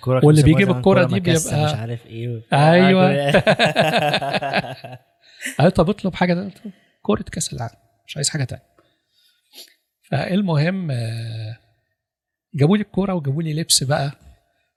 واللي 0.07 0.43
بيجيب 0.43 0.69
زمان 0.69 0.83
دي 1.09 1.21
بيبقى- 1.21 1.55
مش 1.55 1.75
عارف 1.75 2.07
إيه. 2.07 2.43
كل- 2.51 3.43
قال 5.59 5.71
طب 5.73 5.91
اطلب 5.91 6.15
حاجة. 6.15 6.51
كورة 7.03 7.23
كأس 7.23 7.53
العالم. 7.53 7.75
مش 8.07 8.17
عايز 8.17 8.29
حاجة 8.29 8.45
تانية. 8.45 8.63
فالمهم 10.03 10.91
آه، 10.91 11.59
جابوا 12.55 12.77
لي 12.77 12.83
الكورة 12.83 13.15
وجابوا 13.15 13.43
لي 13.43 13.55
لبس 13.55 13.85
بقى. 13.85 14.13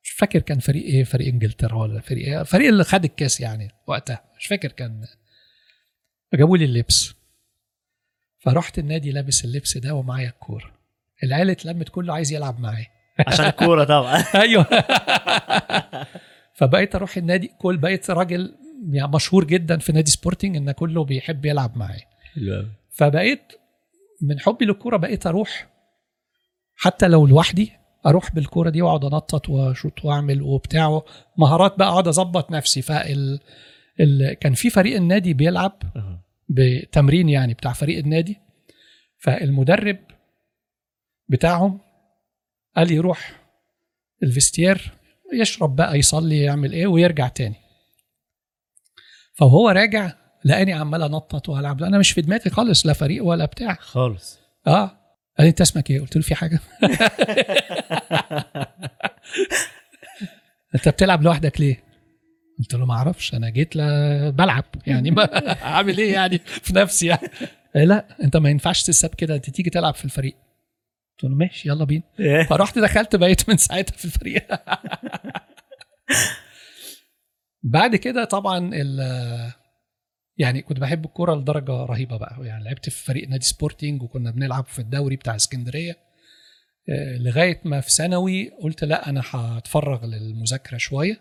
مش 0.03 0.09
فاكر 0.11 0.39
كان 0.39 0.59
فريق 0.59 0.83
إيه 0.85 1.03
فريق 1.03 1.27
إنجلترا 1.27 1.75
ولا 1.75 2.01
فريق 2.01 2.27
إيه 2.27 2.43
فريق 2.43 2.67
اللي 2.67 2.83
خد 2.83 3.03
الكاس 3.03 3.41
يعني 3.41 3.71
وقتها. 3.87 4.23
مش 4.37 4.45
فاكر 4.45 4.71
كان. 4.71 5.05
جابوا 6.33 6.57
لي 6.57 6.65
اللبس. 6.65 7.13
فرحت 8.39 8.79
النادي 8.79 9.11
لابس 9.11 9.45
اللبس 9.45 9.77
ده 9.77 9.93
ومعايا 9.93 10.29
الكورة. 10.29 10.71
العيال 11.23 11.49
اتلمت 11.49 11.89
كله 11.89 12.13
عايز 12.13 12.31
يلعب 12.33 12.59
معايا. 12.59 12.87
عشان 13.27 13.45
الكورة 13.45 13.83
طبعا. 13.83 14.17
أيوه. 14.35 14.65
فبقيت 16.55 16.95
أروح 16.95 17.17
النادي 17.17 17.47
كل 17.47 17.77
بقيت 17.77 18.09
راجل 18.09 18.55
يعني 18.91 19.11
مشهور 19.11 19.43
جدا 19.43 19.77
في 19.77 19.91
نادي 19.91 20.11
سبورتنج 20.11 20.55
إن 20.55 20.71
كله 20.71 21.03
بيحب 21.03 21.45
يلعب 21.45 21.77
معايا. 21.77 22.05
فبقيت 22.95 23.53
من 24.21 24.39
حبي 24.39 24.65
للكورة 24.65 24.97
بقيت 24.97 25.27
أروح 25.27 25.67
حتى 26.75 27.07
لو 27.07 27.27
لوحدي 27.27 27.71
أروح 28.05 28.35
بالكورة 28.35 28.69
دي 28.69 28.81
وأقعد 28.81 29.05
أنطط 29.05 29.49
وأشوط 29.49 30.05
وأعمل 30.05 30.41
وبتاع. 30.41 31.01
مهارات 31.37 31.79
بقى 31.79 31.87
أقعد 31.87 32.07
أظبط 32.07 32.51
نفسي. 32.51 32.81
فال 32.81 33.39
ال... 33.99 34.33
كان 34.33 34.53
في 34.53 34.69
فريق 34.69 34.95
النادي 34.95 35.33
بيلعب 35.33 35.81
بتمرين 36.49 37.29
يعني 37.29 37.53
بتاع 37.53 37.73
فريق 37.73 37.97
النادي. 37.97 38.37
فالمدرب 39.17 39.97
بتاعهم 41.29 41.79
قال 42.75 42.87
لي 42.87 42.95
يروح 42.95 43.41
الفيستير 44.23 44.91
يشرب 45.33 45.75
بقى 45.75 45.99
يصلي 45.99 46.41
يعمل 46.41 46.73
إيه 46.73 46.87
ويرجع 46.87 47.27
تاني. 47.27 47.55
فهو 49.33 49.69
راجع 49.69 50.13
لقاني 50.45 50.73
عمال 50.73 51.01
أنطط 51.03 51.49
وألعب. 51.49 51.83
أنا 51.83 51.97
مش 51.97 52.11
في 52.11 52.21
دماغي 52.21 52.49
خالص 52.49 52.85
لا 52.85 52.93
فريق 52.93 53.23
ولا 53.25 53.45
بتاع. 53.45 53.73
خالص. 53.79 54.39
آه. 54.67 54.87
قال 55.37 55.45
لي 55.45 55.49
أنت 55.49 55.61
اسمك 55.61 55.91
إيه؟ 55.91 55.99
قلت 56.01 56.15
له 56.15 56.21
في 56.21 56.35
حاجة. 56.35 56.59
أنت 60.75 60.89
بتلعب 60.89 61.21
لوحدك 61.23 61.59
ليه؟ 61.61 61.83
قلت 62.59 62.73
له 62.73 62.85
ما 62.85 62.93
أعرفش. 62.93 63.33
أنا 63.33 63.49
جيت 63.49 63.75
ل- 63.75 64.31
بلعب. 64.31 64.63
يعني 64.87 65.11
ما 65.11 65.23
أعمل 65.73 65.97
إيه 65.97 66.13
يعني؟ 66.13 66.37
في 66.37 66.75
نفسي 66.75 67.05
يعني. 67.07 67.29
لا 67.75 68.05
أنت 68.23 68.37
ما 68.37 68.49
ينفعش 68.49 68.83
تساب 68.83 69.15
كده. 69.15 69.35
أنت 69.35 69.49
تيجي 69.49 69.69
تلعب 69.69 69.93
في 69.95 70.05
الفريق. 70.05 70.35
قلت 71.13 71.31
له 71.31 71.37
ماشي 71.37 71.69
يلا 71.69 71.85
بينا. 71.85 72.03
فرحت 72.49 72.79
دخلت 72.79 73.15
بقيت 73.15 73.49
من 73.49 73.57
ساعتها 73.57 73.93
في 73.97 74.05
الفريق. 74.05 74.47
بعد 77.63 77.95
كده 77.95 78.23
طبعا 78.25 78.69
ال- 78.73 79.51
يعني 80.37 80.61
كنت 80.61 80.79
بحب 80.79 81.05
الكورة 81.05 81.35
لدرجة 81.35 81.71
رهيبة 81.71 82.17
بقى. 82.17 82.37
يعني 82.45 82.63
لعبت 82.63 82.89
في 82.89 83.03
فريق 83.05 83.29
نادي 83.29 83.45
سبورتنج 83.45 84.01
وكنا 84.03 84.31
بنلعب 84.31 84.65
في 84.65 84.79
الدوري 84.79 85.15
بتاع 85.15 85.35
اسكندرية. 85.35 85.97
آه، 86.89 87.17
لغاية 87.17 87.61
ما 87.65 87.81
في 87.81 87.91
ثانوي 87.91 88.49
قلت 88.61 88.83
لا 88.83 89.09
أنا 89.09 89.21
هتفرغ 89.31 90.05
للمذاكرة 90.05 90.77
شوية. 90.77 91.11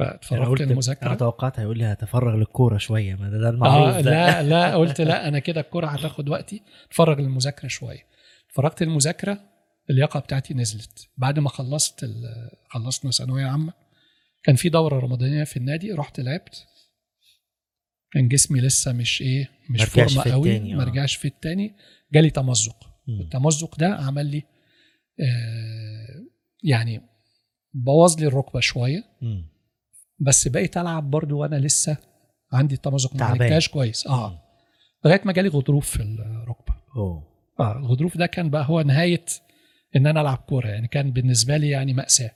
أنا 0.00 0.10
فاتفرغت 0.10 0.60
أنا 0.60 0.70
للمذاكرة. 0.70 1.14
توقعت 1.14 1.60
هيقول 1.60 1.78
لي 1.78 1.84
هتفرغ 1.84 2.36
للكورة 2.36 2.78
شوية 2.78 3.14
ما 3.14 3.30
ده, 3.30 3.38
ده 3.38 3.48
المعروف 3.48 3.96
ده. 3.96 4.00
لا 4.00 4.42
لا 4.42 4.74
قلت 4.80 5.00
لا 5.00 5.28
أنا 5.28 5.38
كده 5.38 5.60
الكورة 5.60 5.86
هتاخد 5.86 6.28
وقتي. 6.28 6.62
اتفرغ 6.88 7.20
للمذاكرة 7.20 7.68
شوية. 7.68 8.06
اتفرجت 8.50 8.82
للمذاكرة 8.82 9.40
اللياقة 9.90 10.20
بتاعتي 10.20 10.54
نزلت. 10.54 11.08
بعد 11.16 11.38
ما 11.38 11.48
خلصت 11.48 12.10
خلصنا 12.68 13.10
ثانوية 13.10 13.46
عامة 13.46 13.72
كان 14.42 14.54
في 14.56 14.68
دورة 14.68 14.98
رمضانية 15.00 15.44
في 15.44 15.56
النادي 15.56 15.92
رحت 15.92 16.20
لعبت. 16.20 16.66
كان 18.12 18.28
جسمي 18.28 18.60
لسه 18.60 18.92
مش 18.92 19.22
إيه 19.22 19.50
مش 19.70 19.82
فورمة 19.84 20.22
في 20.22 20.30
قوي 20.32 20.48
التاني، 20.56 20.74
آه. 20.74 20.76
ما 20.76 20.84
رجعش 20.84 21.16
في 21.16 21.28
التاني. 21.28 21.74
جالي 22.12 22.30
تمزق. 22.30 22.76
التمزق 23.08 23.76
ده 23.78 23.94
عمل 23.94 24.26
لي 24.26 24.42
آه 25.20 26.24
يعني 26.64 27.00
بوظ 27.74 28.20
لي 28.20 28.26
الركبة 28.26 28.60
شوية. 28.60 29.04
مم. 29.22 29.48
بس 30.18 30.48
بقيت 30.48 30.76
ألعب 30.76 31.10
برضو 31.10 31.38
وأنا 31.38 31.56
لسه 31.56 31.96
عندي 32.52 32.74
التمزق 32.74 33.14
ما. 33.16 33.24
عالجتهاش 33.24 33.68
كويس. 33.68 34.06
آه. 34.06 34.42
لغاية 35.04 35.20
ما 35.24 35.32
جالي 35.32 35.48
غضروف 35.48 35.90
في 35.90 36.02
الركبة. 36.02 36.74
أوه. 36.96 37.22
آه 37.60 37.78
الغضروف 37.78 38.16
ده 38.16 38.26
كان 38.26 38.50
بقى 38.50 38.64
هو 38.68 38.80
نهاية 38.80 39.24
إن 39.96 40.06
أنا 40.06 40.20
ألعب 40.20 40.38
كورة 40.38 40.68
يعني 40.68 40.88
كان 40.88 41.12
بالنسبة 41.12 41.56
لي 41.56 41.68
يعني 41.68 41.92
مأساة. 41.92 42.30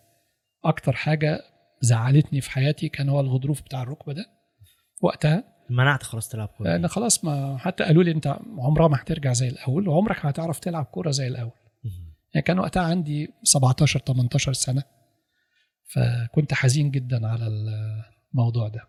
أكتر 0.65 0.93
حاجة 0.93 1.41
زعلتني 1.81 2.41
في 2.41 2.51
حياتي 2.51 2.89
كان 2.89 3.09
هو 3.09 3.21
الغضروف 3.21 3.63
بتاع 3.63 3.83
الركبة 3.83 4.13
ده. 4.13 4.27
وقتها 5.03 5.54
منعت 5.71 6.03
خلاص 6.03 6.29
تلعب 6.29 6.49
كورة. 6.49 6.69
لأن 6.69 6.89
خلاص 6.89 7.25
ما 7.25 7.59
حتى 7.59 7.85
قالوا 7.85 8.03
لي 8.03 8.11
أنت 8.11 8.39
عمرها 8.59 8.89
ما 8.89 8.97
هترجع 8.97 9.33
زي 9.33 9.49
الأول 9.49 9.89
وعمرك 9.89 10.25
ما 10.25 10.31
هتعرف 10.31 10.59
تلعب 10.59 10.85
كورة 10.85 11.11
زي 11.11 11.27
الأول. 11.27 11.51
يعني 12.35 12.47
كان 12.47 12.59
وقتها 12.59 12.83
عندي 12.83 13.33
17 13.43 14.01
18 14.01 14.53
سنة 14.53 14.83
فكنت 15.95 16.55
حزين 16.55 16.91
جدا 16.91 17.27
على 17.27 17.47
الموضوع 18.33 18.69
ده. 18.69 18.81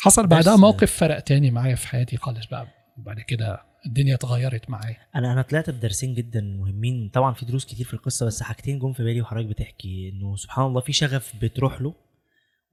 حصل 0.00 0.26
بعدها 0.26 0.56
موقف 0.56 0.92
فرق 0.92 1.20
تاني 1.20 1.50
معايا 1.50 1.74
في 1.74 1.88
حياتي 1.88 2.16
خالص 2.16 2.46
بقى. 2.46 2.68
بعد 2.96 3.20
كده 3.20 3.60
الدنيا 3.86 4.14
اتغيرت 4.14 4.70
معايا. 4.70 4.96
أنا 5.14 5.32
أنا 5.32 5.42
طلعت 5.42 5.70
بدرسين 5.70 6.14
جدا 6.14 6.40
مهمين. 6.40 7.10
طبعا 7.14 7.34
في 7.34 7.46
دروس 7.46 7.64
كتير 7.64 7.86
في 7.86 7.94
القصة 7.94 8.26
بس 8.26 8.42
حاجتين 8.42 8.78
جم 8.78 8.92
في 8.92 9.04
بالي 9.04 9.20
وحضرتك 9.20 9.46
بتحكي. 9.46 10.08
إنه 10.14 10.36
سبحان 10.36 10.66
الله 10.66 10.80
في 10.80 10.92
شغف 10.92 11.36
بتروح 11.42 11.80
له 11.80 11.94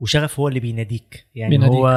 وشغف 0.03 0.39
هو 0.39 0.47
اللي 0.47 0.59
بيناديك 0.59 1.25
يعني 1.35 1.49
بيناديك. 1.49 1.77
هو 1.77 1.89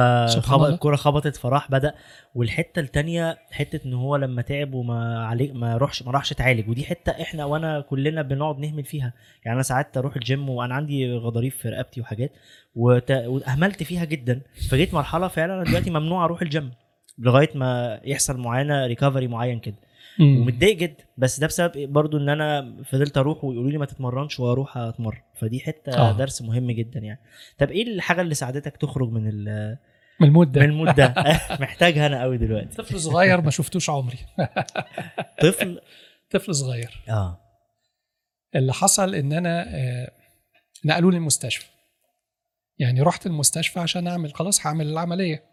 الله. 0.55 0.69
الكوره 0.69 0.95
خبطت 0.95 1.35
فراح 1.35 1.71
بدأ 1.71 1.93
والحتة 2.35 2.79
التانية 2.79 3.37
حتة 3.51 3.79
إن 3.85 3.93
هو 3.93 4.15
لما 4.15 4.41
تعب 4.41 4.73
وما 4.73 5.25
عليه 5.25 5.53
ما 5.53 5.77
روحش 5.77 6.03
ما 6.03 6.11
راحش 6.11 6.31
اتعالج 6.31 6.69
ودي 6.69 6.83
حتة 6.85 7.11
إحنا 7.11 7.45
وأنا 7.45 7.81
كلنا 7.81 8.21
بنقعد 8.21 8.59
نهمل 8.59 8.83
فيها 8.83 9.13
يعني 9.45 9.55
أنا 9.55 9.63
ساعات 9.63 9.97
أروح 9.97 10.15
الجيم 10.15 10.49
وأنا 10.49 10.75
عندي 10.75 11.13
غضاريف 11.13 11.57
في 11.57 11.69
رقبتي 11.69 12.01
وحاجات 12.01 12.31
وت... 12.75 13.11
وأهملت 13.11 13.83
فيها 13.83 14.05
جدا 14.05 14.41
فجيت 14.69 14.93
مرحلة 14.93 15.27
فعلا 15.27 15.53
أنا 15.53 15.63
دلوقتي 15.63 15.89
ممنوع 15.89 16.25
أروح 16.25 16.41
الجيم 16.41 16.71
لغاية 17.19 17.49
ما 17.55 17.99
يحصل 18.03 18.37
معانا 18.39 18.85
recovery 18.85 19.27
معين 19.27 19.59
كده. 19.59 19.75
ومتضايق 20.19 20.77
جدا. 20.77 21.03
بس 21.17 21.39
ده 21.39 21.47
بسبب 21.47 21.93
برضو 21.93 22.17
إن 22.17 22.29
أنا 22.29 22.75
فضلت 22.83 23.17
أروح 23.17 23.43
ويقولوا 23.43 23.71
لي 23.71 23.77
ما 23.77 23.85
تتمرنش 23.85 24.39
وأروح 24.39 24.77
أتمرن. 24.77 25.21
فدي 25.41 25.59
حتة 25.59 25.97
آه. 25.97 26.17
درس 26.17 26.41
مهم 26.41 26.71
جدا 26.71 26.99
يعني. 26.99 27.19
طب 27.57 27.71
إيه 27.71 27.83
الحاجة 27.83 28.21
اللي 28.21 28.33
ساعدتك 28.35 28.77
تخرج 28.77 29.09
من 29.11 29.27
ال- 29.29 29.77
من 30.19 30.27
ال 30.27 30.31
mood 30.31 30.47
من 30.47 30.53
ده 30.53 30.65
ال 30.65 30.71
mood 30.71 30.95
ده؟ 30.95 31.13
محتاجها 31.61 32.07
أنا 32.07 32.21
قوي 32.21 32.37
دلوقتي. 32.37 32.75
طفل 32.75 32.99
صغير 32.99 33.41
ما 33.41 33.51
شفتوش 33.51 33.89
عمري. 33.89 34.17
طفل؟ 35.41 35.81
طفل 36.31 36.55
صغير. 36.55 37.03
آه. 37.09 37.39
اللي 38.55 38.73
حصل 38.73 39.15
إن 39.15 39.33
أنا 39.33 39.65
آه، 39.75 40.11
نقلوني 40.85 41.17
المستشفى. 41.17 41.65
يعني 42.79 43.01
رحت 43.01 43.25
المستشفى 43.27 43.79
عشان 43.79 44.07
أعمل 44.07 44.33
خلاص 44.33 44.65
هعمل 44.67 44.87
العملية. 44.87 45.43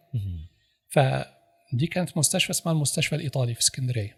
فدي 0.88 1.87
كانت 1.90 2.16
مستشفى 2.18 2.50
اسمها 2.50 2.74
المستشفى 2.74 3.14
الإيطالي 3.14 3.55
في 3.55 3.61
اسكندرية. 3.61 4.16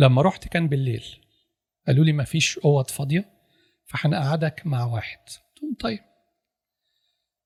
لما 0.00 0.22
رحت 0.22 0.48
كان 0.48 0.68
بالليل. 0.68 1.04
قالوا 1.86 2.04
لي 2.04 2.12
ما 2.12 2.24
فيش 2.24 2.58
أوض 2.58 2.90
فاضية 2.90 3.30
فهنقعدك 3.84 4.66
مع 4.66 4.84
واحد. 4.84 5.18
قلت 5.18 5.62
لهم 5.62 5.74
طيب. 5.74 6.00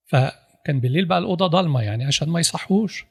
فكان 0.05 0.79
بالليل 0.79 1.05
بقى 1.05 1.17
الأوضة 1.17 1.47
ضلمة 1.47 1.81
يعني 1.81 2.05
عشان 2.05 2.29
ما 2.29 2.39
يصحوش. 2.39 3.05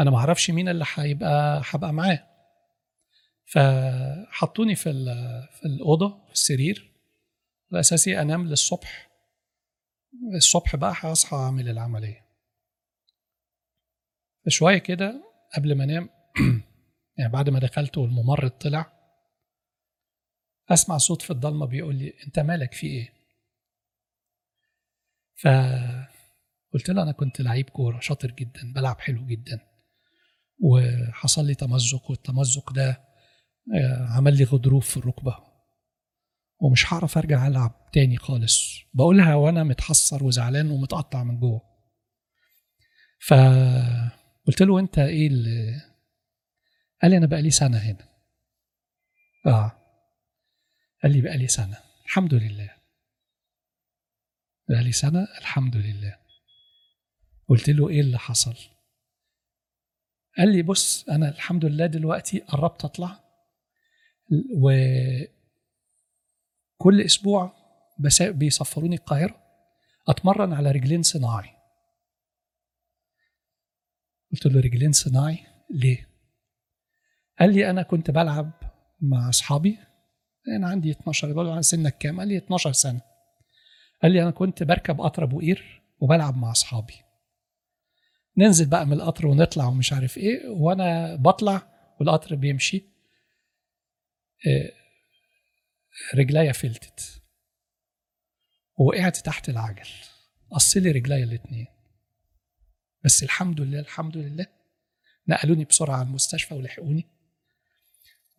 أنا 0.00 0.10
ما 0.10 0.16
أعرفش 0.16 0.50
مين 0.50 0.68
اللي 0.68 0.84
هيبقى 0.94 1.62
هبقى 1.64 1.92
معاه. 1.92 2.26
فحطوني 3.44 4.74
في 4.74 4.92
في 5.52 5.66
الأوضة 5.66 6.24
في 6.26 6.32
السرير. 6.32 6.92
على 7.72 7.80
اساسي 7.80 8.20
أنام 8.20 8.46
للصبح. 8.46 9.10
الصبح 10.34 10.76
بقى 10.76 10.94
هصحى 10.96 11.36
أعمل 11.36 11.68
العملية. 11.68 12.26
شوية 14.48 14.78
كده 14.78 15.22
قبل 15.56 15.74
ما 15.74 15.84
أنام 15.84 16.08
يعني 17.20 17.32
بعد 17.32 17.48
ما 17.50 17.58
دخلت 17.58 17.98
والممرض 17.98 18.50
طلع 18.50 18.92
أسمع 20.70 20.98
صوت 20.98 21.22
في 21.22 21.30
الضلمة 21.30 21.66
بيقول 21.66 21.94
لي 21.94 22.14
أنت 22.26 22.38
مالك 22.38 22.74
في 22.74 22.86
إيه؟ 22.86 23.12
فقلت 25.42 26.88
له 26.88 27.02
أنا 27.02 27.12
كنت 27.12 27.40
لعيب 27.40 27.70
كورة 27.70 28.00
شاطر 28.00 28.30
جدا 28.30 28.72
بلعب 28.74 29.00
حلو 29.00 29.26
جدا 29.26 29.60
وحصل 30.62 31.46
لي 31.46 31.54
تمزق 31.54 32.10
والتمزق 32.10 32.72
ده 32.72 33.04
آه، 33.74 34.06
عمل 34.08 34.38
لي 34.38 34.44
غضروف 34.44 34.90
في 34.90 34.96
الركبة 34.96 35.36
ومش 36.60 36.92
هعرف 36.92 37.18
أرجع 37.18 37.46
ألعب 37.46 37.90
تاني 37.92 38.16
خالص. 38.16 38.80
بقولها 38.94 39.34
وأنا 39.34 39.64
متحسر 39.64 40.24
وزعلان 40.24 40.70
ومتقطع 40.70 41.24
من 41.24 41.40
جوه. 41.40 41.60
فقلت 43.26 44.62
له 44.62 44.78
أنت 44.78 44.98
إيه 44.98 45.26
اللي 45.26 45.89
قال 47.02 47.10
لي 47.10 47.16
أنا 47.16 47.26
بقالي 47.26 47.50
سنة 47.50 47.78
هنا. 47.78 48.08
آه. 49.46 49.72
قال 51.02 51.12
لي 51.12 51.20
بقالي 51.20 51.48
سنة. 51.48 51.78
الحمد 52.04 52.34
لله. 52.34 52.76
بقالي 54.68 54.92
سنة 54.92 55.28
الحمد 55.38 55.76
لله. 55.76 56.18
قلت 57.48 57.68
له 57.68 57.88
إيه 57.88 58.00
اللي 58.00 58.18
حصل؟ 58.18 58.56
قال 60.38 60.52
لي 60.52 60.62
بص 60.62 61.08
أنا 61.08 61.28
الحمد 61.28 61.64
لله 61.64 61.86
دلوقتي 61.86 62.38
قربت 62.38 62.84
أطلع. 62.84 63.24
وكل 64.56 65.30
أسبوع 67.00 67.52
بس 67.98 68.22
بيسفروني 68.22 68.96
القاهرة 68.96 69.42
أتمرن 70.08 70.52
على 70.52 70.70
رجلين 70.70 71.02
صناعي. 71.02 71.50
قلت 74.32 74.46
له 74.46 74.60
رجلين 74.60 74.92
صناعي؟ 74.92 75.46
ليه؟ 75.70 76.09
قال 77.40 77.54
لي 77.54 77.70
أنا 77.70 77.82
كنت 77.82 78.10
بلعب 78.10 78.50
مع 79.00 79.28
أصحابي. 79.28 79.78
أنا 80.56 80.68
عندي 80.68 80.90
12 80.90 81.32
بقول 81.32 81.48
عن 81.48 81.62
سنك 81.62 81.98
كام؟ 81.98 82.18
قال 82.18 82.28
لي 82.28 82.36
12 82.36 82.72
سنة. 82.72 83.00
قال 84.02 84.12
لي 84.12 84.22
أنا 84.22 84.30
كنت 84.30 84.62
بركب 84.62 85.00
قطر 85.00 85.24
أبو 85.24 85.40
قير 85.40 85.82
وبلعب 86.00 86.36
مع 86.36 86.50
أصحابي. 86.50 86.94
ننزل 88.38 88.66
بقى 88.68 88.86
من 88.86 88.92
القطر 88.92 89.26
ونطلع 89.26 89.66
ومش 89.66 89.92
عارف 89.92 90.18
إيه 90.18 90.48
وأنا 90.48 91.16
بطلع 91.16 91.62
والقطر 92.00 92.34
بيمشي. 92.34 92.84
آه، 94.46 94.72
رجليا 96.14 96.52
فلتت. 96.52 97.22
ووقعت 98.78 99.16
تحت 99.16 99.48
العجل. 99.48 99.88
قص 100.50 100.76
لي 100.76 100.90
رجليا 100.90 101.24
الاتنين. 101.24 101.66
بس 103.04 103.22
الحمد 103.22 103.60
لله 103.60 103.80
الحمد 103.80 104.16
لله 104.16 104.46
نقلوني 105.28 105.64
بسرعة 105.64 105.96
على 105.96 106.08
المستشفى 106.08 106.54
ولحقوني. 106.54 107.19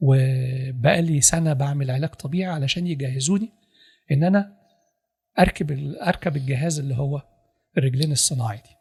وبقى 0.02 1.02
لي 1.02 1.22
سنة 1.22 1.54
بعمل 1.54 1.92
علاج 1.92 2.10
طبيعي 2.10 2.52
علشان 2.52 2.88
يجهزوني 2.88 3.50
إن 4.12 4.24
أنا 4.24 4.58
أركب 5.40 5.72
أركب 6.02 6.36
الجهاز 6.38 6.80
اللي 6.80 6.96
هو 6.96 7.22
الرجلين 7.78 8.12
الصناعي 8.12 8.58
دي. 8.58 8.76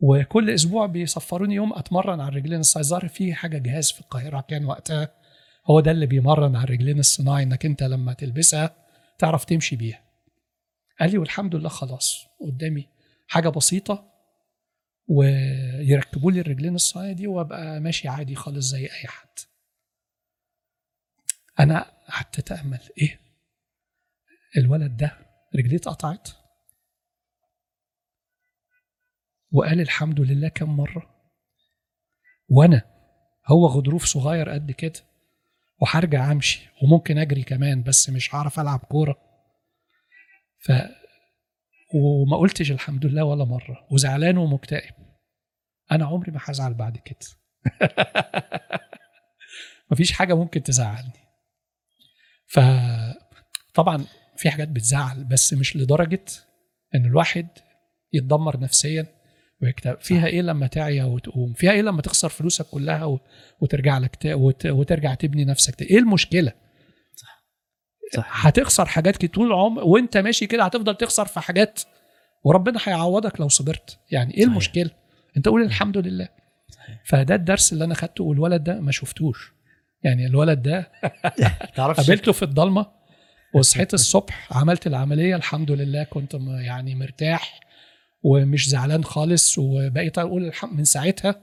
وكل 0.00 0.50
أسبوع 0.50 0.86
بيسفروني 0.86 1.54
يوم 1.54 1.72
أتمرن 1.72 2.20
على 2.20 2.28
الرجلين 2.28 2.60
الصناعي. 2.60 2.88
ظهر 2.88 3.08
في 3.08 3.34
حاجة 3.34 3.58
جهاز 3.58 3.90
في 3.92 4.00
القاهرة 4.00 4.40
كان 4.40 4.64
وقتها 4.64 5.08
هو 5.70 5.80
ده 5.80 5.90
اللي 5.90 6.06
بيمرن 6.06 6.56
على 6.56 6.64
الرجلين 6.64 6.98
الصناعي 6.98 7.42
إنك 7.42 7.66
أنت 7.66 7.82
لما 7.82 8.12
تلبسها 8.12 8.76
تعرف 9.18 9.44
تمشي 9.44 9.76
بيها. 9.76 10.00
قال 11.00 11.10
لي 11.10 11.18
والحمد 11.18 11.54
لله 11.54 11.68
خلاص 11.68 12.26
قدامي 12.40 12.88
حاجة 13.28 13.48
بسيطة 13.48 14.12
ويركبوا 15.08 16.32
لي 16.32 16.40
الرجلين 16.40 16.74
الصناعي 16.74 17.14
دي 17.14 17.26
وأبقى 17.26 17.80
ماشي 17.80 18.08
عادي 18.08 18.34
خالص 18.34 18.66
زي 18.70 18.82
أي 18.82 19.06
حد. 19.06 19.28
أنا 21.60 21.92
قعدت 22.08 22.38
أتأمل. 22.38 22.80
إيه؟ 22.98 23.20
الولد 24.56 24.96
ده 24.96 25.18
رجليه 25.56 25.76
اتقطعت. 25.76 26.28
وقال 29.52 29.80
الحمد 29.80 30.20
لله 30.20 30.48
كم 30.48 30.76
مرة. 30.76 31.16
وأنا 32.48 32.82
هو 33.46 33.66
غضروف 33.66 34.04
صغير 34.04 34.50
قد 34.50 34.70
كده 34.70 35.00
وهرجع 35.80 36.32
أمشي 36.32 36.68
وممكن 36.82 37.18
أجري 37.18 37.42
كمان 37.42 37.82
بس 37.82 38.10
مش 38.10 38.34
هعرف 38.34 38.60
ألعب 38.60 38.78
كورة. 38.78 39.18
ف 40.58 40.72
وما 41.94 42.36
قلتش 42.36 42.70
الحمد 42.70 43.06
لله 43.06 43.24
ولا 43.24 43.44
مرة. 43.44 43.86
وزعلان 43.90 44.38
ومكتئب. 44.38 44.94
أنا 45.92 46.06
عمري 46.06 46.32
ما 46.32 46.40
هزعل 46.42 46.74
بعد 46.74 46.98
كده. 46.98 47.18
مفيش 49.90 50.12
حاجة 50.12 50.34
ممكن 50.34 50.62
تزعلني. 50.62 51.25
فطبعا 52.46 54.04
في 54.36 54.50
حاجات 54.50 54.68
بتزعل 54.68 55.24
بس 55.24 55.52
مش 55.54 55.76
لدرجة 55.76 56.24
إن 56.94 57.04
الواحد 57.04 57.46
يتدمر 58.12 58.60
نفسيا 58.60 59.06
ويكتئب 59.62 60.00
فيها 60.00 60.26
إيه 60.26 60.42
لما 60.42 60.66
تعيا 60.66 61.04
وتقوم؟ 61.04 61.52
فيها 61.52 61.70
إيه 61.72 61.82
لما 61.82 62.02
تخسر 62.02 62.28
فلوسك 62.28 62.66
كلها 62.66 63.18
وترجع 63.60 63.98
لك 63.98 64.16
ت- 64.16 64.26
وت- 64.26 64.66
وترجع 64.66 65.14
تبني 65.14 65.44
نفسك؟ 65.44 65.82
إيه 65.82 65.98
المشكلة؟ 65.98 66.52
صح. 68.16 68.46
هتخسر 68.46 68.84
حاجات 68.86 69.16
كتير 69.16 69.30
طول 69.30 69.46
العمر 69.46 69.84
وأنت 69.84 70.16
ماشي 70.16 70.46
كده 70.46 70.64
هتفضل 70.64 70.94
تخسر 70.94 71.24
في 71.26 71.40
حاجات 71.40 71.80
وربنا 72.44 72.78
هيعوضك 72.84 73.40
لو 73.40 73.48
صبرت. 73.48 73.98
يعني 74.10 74.30
إيه 74.34 74.40
صحيح. 74.40 74.50
المشكلة؟ 74.52 74.90
أنت 75.36 75.48
قول 75.48 75.62
الحمد 75.62 75.96
لله. 75.98 76.28
صحيح. 76.70 77.02
فده 77.04 77.34
الدرس 77.34 77.72
اللي 77.72 77.84
أنا 77.84 77.94
خدته 77.94 78.24
والولد 78.24 78.64
ده 78.64 78.80
ما 78.80 78.92
شفتوش. 78.92 79.52
يعني 80.06 80.26
الولد 80.26 80.62
ده 80.62 80.90
تعرفش 81.76 82.00
قابلته 82.00 82.32
في 82.32 82.42
الضلمة 82.42 82.86
وصحيت 83.54 83.94
الصبح 84.00 84.48
عملت 84.52 84.86
العملية 84.86 85.36
الحمد 85.36 85.70
لله 85.70 86.04
كنت 86.04 86.34
يعني 86.64 86.94
مرتاح 86.94 87.60
ومش 88.22 88.68
زعلان 88.68 89.04
خالص 89.04 89.58
وبقيت 89.58 90.18
أقول. 90.18 90.52
من 90.72 90.84
ساعتها 90.84 91.34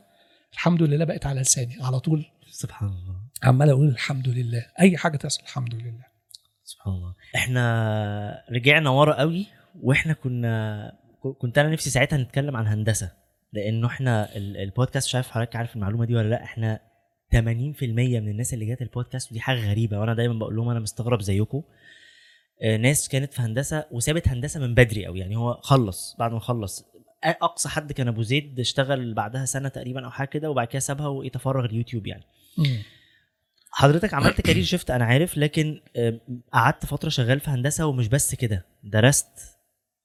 الحمد 0.54 0.82
لله 0.84 1.06
بقت 1.06 1.26
على 1.26 1.42
لساني 1.42 1.76
على 1.82 2.00
طول. 2.00 2.26
سبحان 2.52 2.90
الله. 2.90 3.16
عمال 3.44 3.70
أقول 3.70 3.88
الحمد 3.88 4.28
لله 4.30 4.66
أي 4.80 4.98
حاجة 4.98 5.18
تحصل 5.18 5.42
الحمد 5.44 5.74
لله. 5.76 6.06
سبحان 6.64 6.94
الله. 6.94 7.14
إحنا 7.36 8.44
رجعنا 8.52 8.90
ورا 8.90 9.14
قوي 9.20 9.46
وإحنا 9.82 10.14
كنا 10.14 10.92
كنت 11.40 11.58
أنا 11.58 11.70
نفسي 11.70 11.90
ساعتها 11.90 12.18
نتكلم 12.18 12.56
عن 12.58 12.68
هندسة 12.68 13.12
لأنه 13.54 13.88
إحنا 13.88 14.36
ال- 14.36 14.58
البودكاست 14.58 15.08
مش 15.08 15.16
عارف 15.16 15.32
حضرتك 15.32 15.56
عارف 15.56 15.76
المعلومة 15.76 16.06
دي 16.06 16.16
ولا 16.16 16.30
لأ 16.30 16.44
إحنا 16.44 16.80
80% 17.34 17.84
من 17.84 18.30
الناس 18.30 18.54
اللي 18.54 18.66
جت 18.66 18.82
البودكاست 18.82 19.32
ودي 19.32 19.40
حاجة 19.40 19.70
غريبة 19.72 20.00
وأنا 20.00 20.14
دايما 20.14 20.34
بقول 20.34 20.56
لهم 20.56 20.70
أنا 20.70 20.80
مستغرب 20.80 21.22
زيكم. 21.22 21.64
آه، 22.62 22.78
ناس 22.78 23.10
كانت 23.10 23.34
في 23.34 23.42
هندسة 23.42 23.86
وسابت 23.92 24.28
هندسة 24.28 24.60
من 24.60 24.76
بدري 24.76 25.06
قوي 25.06 25.20
يعني 25.20 25.36
هو 25.36 25.54
خلص 25.54 26.16
بعد 26.20 26.32
ما 26.32 26.40
خلص. 26.40 26.86
أقصى 27.24 27.70
حد 27.70 27.92
كان 27.92 28.08
أبو 28.08 28.22
زيد 28.22 28.60
اشتغل 28.60 29.14
بعدها 29.14 29.46
سنة 29.46 29.70
تقريبا 29.70 30.06
أو 30.06 30.12
حاجة 30.12 30.28
كده 30.28 30.50
وبعد 30.52 30.68
كده 30.68 30.80
سابها 30.80 31.08
ويتفرغ 31.08 31.66
اليوتيوب 31.66 32.08
يعني. 32.08 32.24
حضرتك 33.72 34.14
عملت 34.14 34.42
career 34.42 34.64
shift 34.64 34.92
أنا 34.92 35.06
عارف 35.06 35.38
لكن 35.38 35.82
آه، 35.96 36.20
قعدت 36.54 36.86
فترة 36.86 37.10
شغال 37.10 37.40
في 37.40 37.50
هندسة 37.50 37.86
ومش 37.86 38.08
بس 38.08 38.36
كده 38.36 38.66
درست 38.84 39.28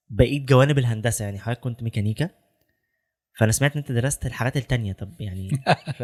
بقيت 0.09 0.41
جوانب 0.41 0.77
الهندسة 0.77 1.25
يعني 1.25 1.39
حضرتك 1.39 1.59
كنت 1.59 1.83
ميكانيكا. 1.83 2.29
فأنا 3.39 3.51
سمعت 3.51 3.71
إن 3.71 3.77
أنت 3.77 3.91
درست 3.91 4.25
الحاجات 4.25 4.57
التانية. 4.57 4.93
طب 4.93 5.09
يعني 5.19 5.49
ف... 5.97 6.03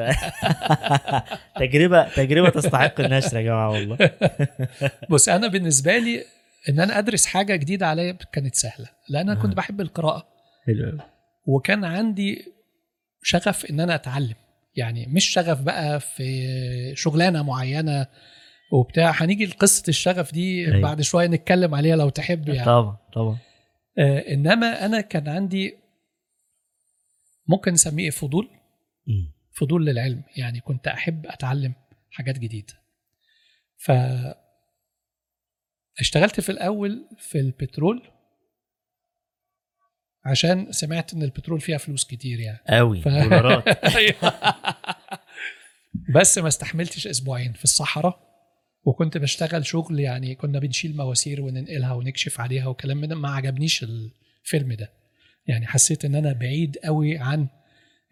تجربة 1.59 2.09
تجربة 2.09 2.49
تستحق 2.49 3.01
النشر 3.01 3.37
يا 3.37 3.41
جماعة 3.41 3.69
والله. 3.69 3.97
بص 5.09 5.29
أنا 5.29 5.47
بالنسبة 5.47 5.97
لي 5.97 6.23
إن 6.69 6.79
أنا 6.79 6.99
أدرس 6.99 7.25
حاجة 7.25 7.55
جديدة 7.55 7.87
عليا 7.87 8.17
كانت 8.31 8.55
سهلة 8.55 8.87
لأن 9.09 9.29
أنا 9.29 9.41
كنت 9.41 9.51
آه. 9.51 9.55
بحب 9.55 9.81
القراءة. 9.81 10.27
حلو 10.65 10.97
وكان 11.45 11.85
عندي 11.85 12.45
شغف 13.23 13.65
إن 13.65 13.79
أنا 13.79 13.95
أتعلم. 13.95 14.35
يعني 14.75 15.05
مش 15.09 15.25
شغف 15.25 15.61
بقى 15.61 15.99
في 15.99 16.93
شغلانة 16.95 17.43
معينة 17.43 18.07
وبتاع. 18.71 19.11
هنيجي 19.23 19.45
لقصة 19.45 19.83
الشغف 19.87 20.33
دي 20.33 20.67
أيوة. 20.67 20.81
بعد 20.81 21.01
شوية 21.01 21.27
نتكلم 21.27 21.75
عليها 21.75 21.95
لو 21.95 22.09
تحب 22.09 22.49
يعني. 22.49 22.65
طبعا 22.65 22.97
طبعا. 23.13 23.37
آه 23.99 24.19
إنما 24.19 24.85
أنا 24.85 25.01
كان 25.01 25.27
عندي 25.27 25.84
ممكن 27.47 27.71
نسميه 27.73 28.09
فضول. 28.09 28.49
فضول 29.51 29.85
للعلم. 29.85 30.23
يعني 30.37 30.59
كنت 30.59 30.87
أحب 30.87 31.25
أتعلم 31.27 31.73
حاجات 32.11 32.39
جديدة. 32.39 32.73
ف 33.77 33.91
اشتغلت 35.99 36.39
في 36.39 36.51
الأول 36.51 37.09
في 37.17 37.39
البترول 37.39 38.01
عشان 40.25 40.71
سمعت 40.71 41.13
إن 41.13 41.23
البترول 41.23 41.61
فيها 41.61 41.77
فلوس 41.77 42.05
كتير 42.05 42.39
يعني. 42.39 42.59
قوي 42.69 43.01
ف- 43.01 43.07
دولارات. 43.07 43.67
أيوة. 43.95 44.33
بس 46.15 46.37
ما 46.37 46.47
استحملتش 46.47 47.07
أسبوعين 47.07 47.53
في 47.53 47.63
الصحراء 47.63 48.25
وكنت 48.83 49.17
بشتغل 49.17 49.65
شغل 49.65 49.99
يعني 49.99 50.35
كنا 50.35 50.59
بنشيل 50.59 50.95
مواسير 50.97 51.41
وننقلها 51.41 51.93
ونكشف 51.93 52.39
عليها 52.39 52.67
وكلام 52.67 52.97
من 52.97 53.13
ما 53.13 53.29
عجبنيش 53.29 53.83
الفيلم 53.83 54.73
ده. 54.73 54.91
يعني 55.47 55.67
حسيت 55.67 56.05
إن 56.05 56.15
أنا 56.15 56.33
بعيد 56.33 56.77
قوي 56.83 57.17
عن 57.17 57.47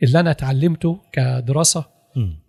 اللي 0.03 0.19
أنا 0.19 0.31
اتعلمته 0.31 1.01
كدراسة. 1.11 1.93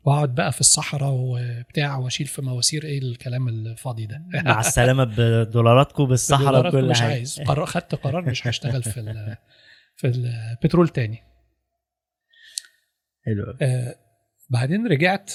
وأقعد 0.04 0.34
بقى 0.34 0.52
في 0.52 0.60
الصحراء 0.60 1.10
وبتاع 1.14 1.96
وأشيل 1.98 2.26
في 2.26 2.42
مواسير 2.42 2.84
إيه 2.84 2.98
الكلام 2.98 3.48
الفاضي 3.48 4.06
ده. 4.06 4.22
مع 4.44 4.60
السلامة 4.60 5.04
بدولاراتكم 5.04 6.04
بالصحراء 6.04 6.68
وكل 6.68 6.88
مش 6.88 7.02
عايز. 7.02 7.40
قرر 7.40 7.66
خدت 7.66 7.94
قرار 7.94 8.22
مش 8.30 8.46
هشتغل 8.46 8.82
في 8.82 9.00
ال- 9.00 9.36
في 9.96 10.06
البترول 10.06 10.88
تاني. 10.88 11.18
حلو 13.26 13.56
آه 13.62 13.96
بعدين 14.50 14.86
رجعت 14.86 15.32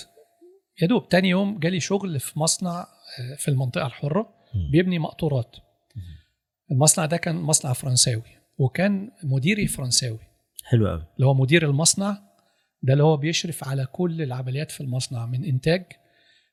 يا 0.81 0.87
دوب 0.87 1.09
تاني 1.09 1.29
يوم 1.29 1.59
جالي 1.59 1.79
شغل 1.79 2.19
في 2.19 2.39
مصنع 2.39 2.79
آه، 2.81 3.35
في 3.37 3.47
المنطقة 3.47 3.87
الحرة. 3.87 4.33
بيبني 4.71 4.99
مقطورات. 4.99 5.55
المصنع 6.71 7.05
ده 7.05 7.17
كان 7.17 7.35
مصنع 7.35 7.73
فرنساوي. 7.73 8.38
وكان 8.59 9.11
مديري 9.23 9.67
فرنساوي. 9.67 10.19
حلو 10.63 10.87
قوي. 10.87 11.03
اللي 11.15 11.27
هو 11.27 11.33
مدير 11.33 11.65
المصنع 11.69 12.17
ده 12.83 12.93
اللي 12.93 13.03
هو 13.03 13.17
بيشرف 13.17 13.67
على 13.67 13.85
كل 13.85 14.21
العمليات 14.21 14.71
في 14.71 14.81
المصنع 14.81 15.25
من 15.25 15.43
إنتاج 15.45 15.83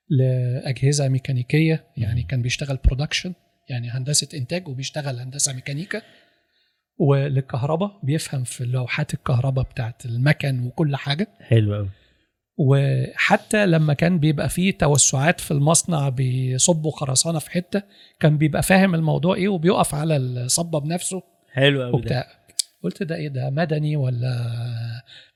لأجهزة 0.08 1.08
ميكانيكية 1.08 1.84
يعني 1.96 2.22
كان 2.22 2.42
بيشتغل 2.42 2.78
برودكشن 2.84 3.34
يعني 3.70 3.90
هندسة 3.90 4.28
إنتاج 4.38 4.68
وبيشتغل 4.68 5.18
هندسة 5.20 5.52
ميكانيكا. 5.52 6.02
وللكهرباء 6.98 8.00
بيفهم 8.02 8.44
في 8.44 8.64
لوحات 8.64 9.14
الكهرباء 9.14 9.64
بتاعت 9.64 10.06
المكن 10.06 10.60
وكل 10.66 10.96
حاجة. 10.96 11.28
حلو 11.40 11.74
قوي. 11.74 11.88
وحتى 12.58 13.66
لما 13.66 13.94
كان 13.94 14.18
بيبقى 14.18 14.48
فيه 14.48 14.78
توسعات 14.78 15.40
في 15.40 15.50
المصنع 15.50 16.08
بيصبوا 16.08 16.90
خرسانة 16.90 17.38
في 17.38 17.50
حتة 17.50 17.82
كان 18.20 18.38
بيبقى 18.38 18.62
فاهم 18.62 18.94
الموضوع 18.94 19.34
إيه 19.34 19.48
وبيقف 19.48 19.94
على 19.94 20.16
الصبة 20.16 20.80
بنفسه 20.80 21.22
حلو 21.56 21.82
قوي 21.82 21.90
ده. 21.92 21.96
وبتاع. 21.98 22.26
قلت 22.82 23.02
ده 23.02 23.14
إيه 23.16 23.28
ده 23.28 23.50
مدني 23.50 23.96
ولا 23.96 24.56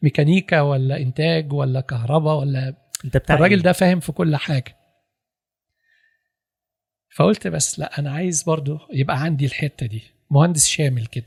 ميكانيكا 0.03 0.61
ولا 0.61 0.97
إنتاج 0.97 1.53
ولا 1.53 1.81
كهرباء 1.81 2.39
ولا 2.39 2.75
أنت 3.05 3.17
بتاع 3.17 3.37
الراجل 3.37 3.57
إيه؟ 3.57 3.63
ده 3.63 3.73
فاهم 3.73 4.01
في 4.01 4.13
كل 4.13 4.37
حاجة. 4.37 4.77
فقلت 7.17 7.47
بس 7.47 7.79
لا 7.79 7.99
أنا 7.99 8.11
عايز 8.11 8.43
برضو 8.43 8.79
يبقى 8.93 9.23
عندي 9.23 9.47
الحتة 9.47 9.87
دي. 9.87 10.03
مهندس 10.31 10.67
شامل 10.67 11.07
كده 11.07 11.25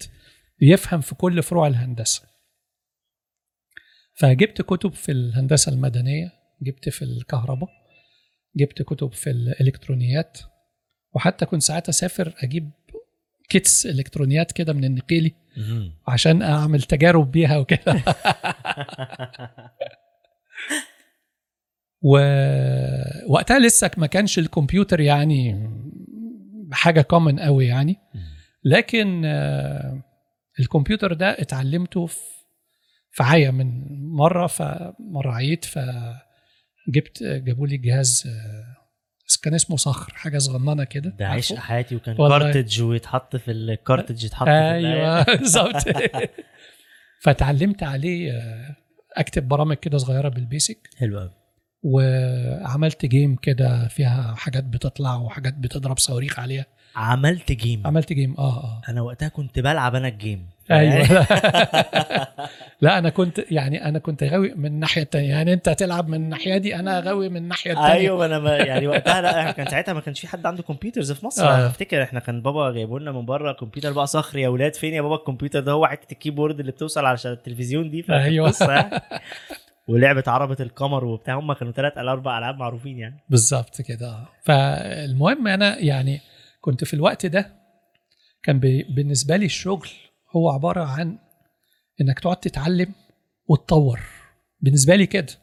يفهم 0.61 1.01
في 1.01 1.15
كل 1.15 1.43
فروع 1.43 1.67
الهندسة. 1.67 2.21
فجبت 4.13 4.61
كتب 4.61 4.93
في 4.93 5.11
الهندسة 5.11 5.71
المدنية 5.71 6.31
جبت 6.61 6.89
في 6.89 7.01
الكهرباء 7.01 7.69
جبت 8.55 8.81
كتب 8.81 9.13
في 9.13 9.29
الإلكترونيات 9.29 10.37
وحتى 11.13 11.45
كنت 11.45 11.61
ساعات 11.61 11.89
أسافر 11.89 12.33
أجيب 12.37 12.71
كيتس 13.49 13.85
إلكترونيات 13.85 14.51
كده 14.51 14.73
من 14.73 14.83
النقيلي. 14.85 15.33
عشان 16.07 16.41
أعمل 16.41 16.81
تجارب 16.81 17.31
بيها 17.31 17.57
وكده. 17.57 18.03
ووقتها 22.01 23.59
لسه 23.59 23.91
ما 23.97 24.07
كانش 24.07 24.39
الكمبيوتر 24.39 24.99
يعني 24.99 25.69
حاجة 26.71 27.01
كومن 27.01 27.39
قوي 27.39 27.65
يعني. 27.67 27.95
لكن 28.63 29.21
آه، 29.25 30.03
الكمبيوتر 30.59 31.13
ده 31.13 31.29
اتعلمته 31.31 32.05
في 33.11 33.23
عيا 33.23 33.51
من 33.51 33.67
مرة 34.15 34.47
فمرة 34.47 35.31
عيت 35.31 35.65
فجبت 35.65 37.23
جابوا 37.23 37.67
لي 37.67 37.77
جهاز 37.77 38.23
آه، 38.27 38.82
كان 39.37 39.53
اسمه 39.53 39.77
صخر 39.77 40.13
حاجة 40.13 40.37
صغننة 40.37 40.83
كده. 40.83 41.09
ده 41.19 41.27
عيش 41.27 41.51
عارفه؟ 41.51 41.65
حياتي 41.65 41.95
وكان. 41.95 42.15
كارتج 42.15 42.81
ويتحط 42.81 43.35
في 43.35 43.51
الكارتج 43.51 44.23
يتحط 44.23 44.45
في 44.47 44.51
أيوه. 44.51 45.23
بالظبط. 45.39 45.75
فتعلمت 47.21 47.83
عليه 47.83 48.31
آه، 48.31 48.75
أكتب 49.17 49.47
برامج 49.47 49.75
كده 49.75 49.97
صغيرة 49.97 50.29
بال 50.29 50.44
BASIC. 50.44 50.89
حلو 50.97 51.19
قوي 51.19 51.31
وعملت 51.83 53.05
game 53.05 53.35
كده 53.35 53.87
فيها 53.87 54.35
حاجات 54.37 54.63
بتطلع 54.63 55.15
وحاجات 55.15 55.53
بتضرب 55.53 55.97
صواريخ 55.97 56.39
عليها. 56.39 56.65
عملت 56.95 57.51
game 57.51 57.87
عملت 57.87 58.13
game 58.13 58.35
آه 58.37 58.63
آه. 58.63 58.81
أنا 58.89 59.01
وقتها 59.01 59.27
كنت 59.27 59.59
بلعب 59.59 59.95
أنا 59.95 60.07
ال 60.07 60.16
game 60.16 60.49
أيوه 60.71 61.07
لا 62.81 62.97
أنا 62.97 63.09
كنت 63.09 63.45
يعني 63.51 63.85
أنا 63.85 63.99
كنت 63.99 64.23
غاوي 64.23 64.53
من 64.55 64.65
الناحية 64.65 65.01
التانية 65.01 65.29
يعني 65.29 65.53
أنت 65.53 65.69
هتلعب 65.69 66.07
من 66.07 66.23
الناحية 66.23 66.57
دي 66.57 66.75
أنا 66.75 66.99
غاوي 66.99 67.29
من 67.29 67.37
الناحية 67.37 67.71
التانية 67.71 67.93
أيوه 67.93 68.25
أنا 68.25 68.39
ما 68.39 68.57
يعني 68.57 68.87
وقتها 68.87 69.21
لا 69.21 69.51
كان 69.51 69.67
ساعتها 69.67 69.93
ما 69.93 70.01
كانش 70.01 70.19
في 70.19 70.27
حد 70.27 70.45
عنده 70.45 70.63
computers 70.63 71.11
في 71.11 71.25
مصر 71.25 71.45
آه. 71.47 71.55
أنا 71.55 71.67
أفتكر 71.67 72.03
إحنا 72.03 72.19
كان 72.19 72.41
بابا 72.41 72.71
جايبوا 72.71 72.99
لنا 72.99 73.11
من 73.11 73.25
بره 73.25 73.51
كمبيوتر 73.51 73.93
بقى 73.93 74.07
صخر 74.07 74.41
يا 74.41 74.47
أولاد 74.47 74.75
فين 74.75 74.93
يا 74.93 75.01
بابا 75.01 75.15
الكمبيوتر 75.15 75.59
ده 75.59 75.71
هو 75.71 75.87
حتة 75.87 76.11
ال 76.13 76.18
keyboard 76.18 76.59
اللي 76.59 76.71
بتوصل 76.71 77.05
على 77.05 77.17
شاشة 77.17 77.33
التلفزيون 77.33 77.89
دي. 77.89 78.01
قصة 78.39 78.73
يعني. 78.73 79.01
ولعبة 79.87 80.23
عربة 80.27 80.57
القمر 80.59 81.05
وبتاع 81.05 81.39
هم 81.39 81.53
كانوا 81.53 81.73
ثلاث 81.73 81.97
أو 81.97 82.09
أربع 82.09 82.37
ألعاب 82.37 82.57
معروفين 82.57 82.99
يعني 82.99 83.23
بالظبط 83.29 83.81
كده. 83.81 84.17
فالمهم 84.43 85.47
أنا 85.47 85.77
يعني 85.79 86.21
كنت 86.61 86.83
في 86.83 86.93
الوقت 86.93 87.25
ده 87.25 87.53
كان 88.43 88.59
بالنسبة 88.89 89.35
لي 89.35 89.45
الشغل 89.45 89.89
هو 90.35 90.49
عبارة 90.49 90.83
عن 90.83 91.17
إنك 92.01 92.19
تقعد 92.19 92.37
تتعلم 92.37 92.93
وتطور. 93.47 93.99
بالنسبة 94.59 94.95
لي 94.95 95.05
كده. 95.05 95.33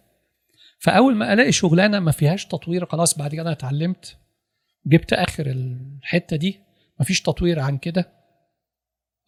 فأول 0.79 1.17
ما 1.17 1.33
ألاقي 1.33 1.53
شغلانة 1.53 2.01
ما 2.01 2.11
فيهاش 2.11 2.47
تطوير 2.47 2.87
خلاص 2.87 3.19
بعد 3.19 3.33
كده 3.33 3.43
أنا 3.43 3.53
اتعلمت 3.53 4.17
جبت 4.87 5.13
آخر 5.13 5.47
الحتة 5.47 6.37
دي 6.37 6.61
ما 6.99 7.05
فيش 7.05 7.23
تطوير 7.23 7.61
عن 7.61 7.79
كده 7.79 8.09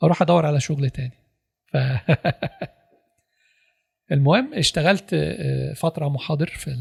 أروح 0.03 0.23
أدور 0.23 0.47
على 0.47 0.61
شغل 0.61 0.91
تاني. 0.91 1.19
ف 1.73 1.77
المهم 4.13 4.55
اشتغلت 4.55 5.11
آه، 5.15 5.73
فترة 5.73 6.09
محاضر 6.09 6.47
في 6.47 6.77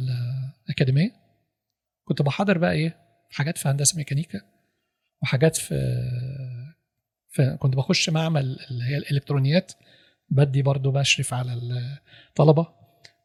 الأكاديمية. 0.68 1.12
كنت 2.06 2.22
بحاضر 2.22 2.58
بقى 2.58 2.72
إيه؟ 2.72 2.96
حاجات 3.32 3.58
في 3.58 3.70
هندسة 3.70 3.98
ميكانيكا 3.98 4.42
وحاجات 5.24 5.56
في 5.56 5.76
في 7.32 7.58
كنت 7.60 7.76
بخش 7.76 8.10
معمل 8.10 8.60
اللي 8.72 8.84
هي 8.84 8.98
الإلكترونيات 8.98 9.72
بدي 10.30 10.62
برضو 10.62 10.92
بشرف 10.92 11.34
على 11.34 11.54
الطلبة 12.30 12.68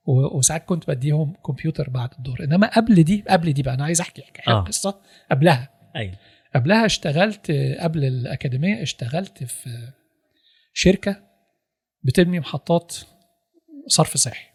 وساعات 0.07 0.65
كنت 0.65 0.89
بديهم 0.91 1.35
كمبيوتر 1.47 1.91
بعد 1.91 2.11
الدور. 2.19 2.45
إنما 2.45 2.67
قبل 2.67 3.03
دي 3.05 3.25
قبل 3.29 3.53
دي 3.53 3.63
بقى 3.63 3.75
أنا 3.75 3.85
عايز 3.85 4.01
أحكي 4.01 4.23
حكاية 4.23 4.55
آه. 4.55 4.61
قصة 4.61 5.01
قبلها. 5.31 5.69
أيوه. 5.97 6.19
قبلها 6.55 6.87
اشتغلت 6.87 7.51
قبل 7.81 8.05
الأكاديمية 8.05 8.83
اشتغلت 8.83 9.45
في 9.45 9.93
شركة 10.73 11.23
بتبني 12.05 12.41
محطات 12.41 12.97
صرف 13.89 14.17
صحي. 14.17 14.47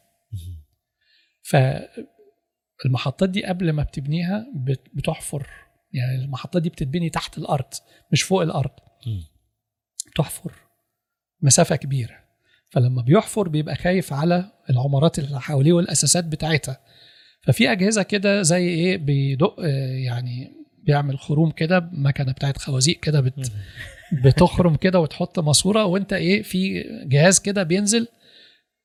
فالمحطات 2.83 3.29
دي 3.29 3.45
قبل 3.45 3.71
ما 3.71 3.83
بتبنيها 3.83 4.45
بت- 4.55 4.89
بتحفر. 4.93 5.47
يعني 5.93 6.15
المحطات 6.23 6.61
دي 6.61 6.69
بتتبني 6.69 7.09
تحت 7.09 7.37
الأرض 7.37 7.73
مش 8.11 8.21
فوق 8.23 8.41
الأرض. 8.41 8.71
مم. 9.07 9.23
تحفر. 10.15 10.51
مسافة 11.41 11.75
كبيرة. 11.75 12.15
فلما 12.69 13.01
بيحفر 13.01 13.47
بيبقى 13.49 13.75
خايف 13.75 14.13
على 14.13 14.51
العمارات 14.69 15.19
اللي 15.19 15.41
حواليه 15.41 15.73
والأساسات 15.73 16.25
بتاعتها. 16.25 16.79
ففي 17.43 17.71
أجهزة 17.71 18.03
كده 18.03 18.41
زي 18.41 18.67
إيه 18.67 18.97
بيدق 18.97 19.55
آه، 19.59 19.65
يعني 20.05 20.51
بيعمل 20.83 21.19
خروم 21.19 21.51
كده 21.51 21.89
مكنة 21.91 22.31
بتاعت 22.31 22.57
خوازيق 22.57 22.99
كده 22.99 23.19
بت 23.21 23.51
بتخرم 24.23 24.75
كده 24.75 24.99
وتحط 24.99 25.39
ماسورة 25.39 25.85
وأنت 25.85 26.13
إيه 26.13 26.41
في 26.41 26.83
جهاز 27.05 27.39
كده 27.39 27.63
بينزل 27.63 28.07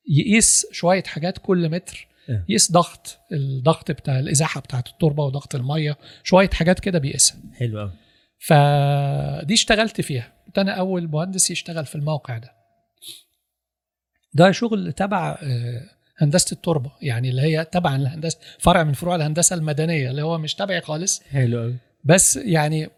يقيس 0.09 0.67
شوية 0.73 1.03
حاجات 1.03 1.39
كل 1.39 1.69
متر 1.71 2.09
آه. 2.31 2.45
يقيس 2.49 2.73
ضغط 2.73 3.19
الضغط 3.33 3.91
بتاع 3.91 4.19
الإزاحة 4.19 4.61
بتاعت 4.61 4.89
التربة 4.89 5.25
وضغط 5.25 5.55
المية 5.55 5.97
شوية 6.23 6.51
حاجات 6.51 6.81
كده 6.81 6.99
بيقيسها. 6.99 7.37
حلو 7.59 7.81
قوي 7.81 7.93
فدي 8.39 9.55
اشتغلت 9.55 10.01
فيها. 10.01 10.33
كنت 10.57 10.69
أنا 10.69 10.79
أول 10.79 11.09
مهندس 11.09 11.51
يشتغل 11.51 11.87
في 11.87 11.95
الموقع 11.95 12.39
ده. 12.39 12.53
ده 14.35 14.51
شغل 14.51 14.93
تبع 14.93 15.39
آه، 15.43 15.83
هندسة 16.19 16.55
التربة 16.55 16.93
يعني 17.03 17.29
اللي 17.29 17.43
هي 17.43 17.65
تبع 17.65 17.97
الهندسة 17.97 18.39
فرع 18.59 18.83
من 18.83 18.93
فروع 18.93 19.15
الهندسة 19.17 19.57
المدنية 19.57 20.11
اللي 20.11 20.23
هو 20.23 20.39
مش 20.39 20.55
تبعي 20.55 20.81
خالص. 20.81 21.23
حلو 21.23 21.61
قوي 21.61 21.77
بس 22.05 22.37
يعني 22.37 22.89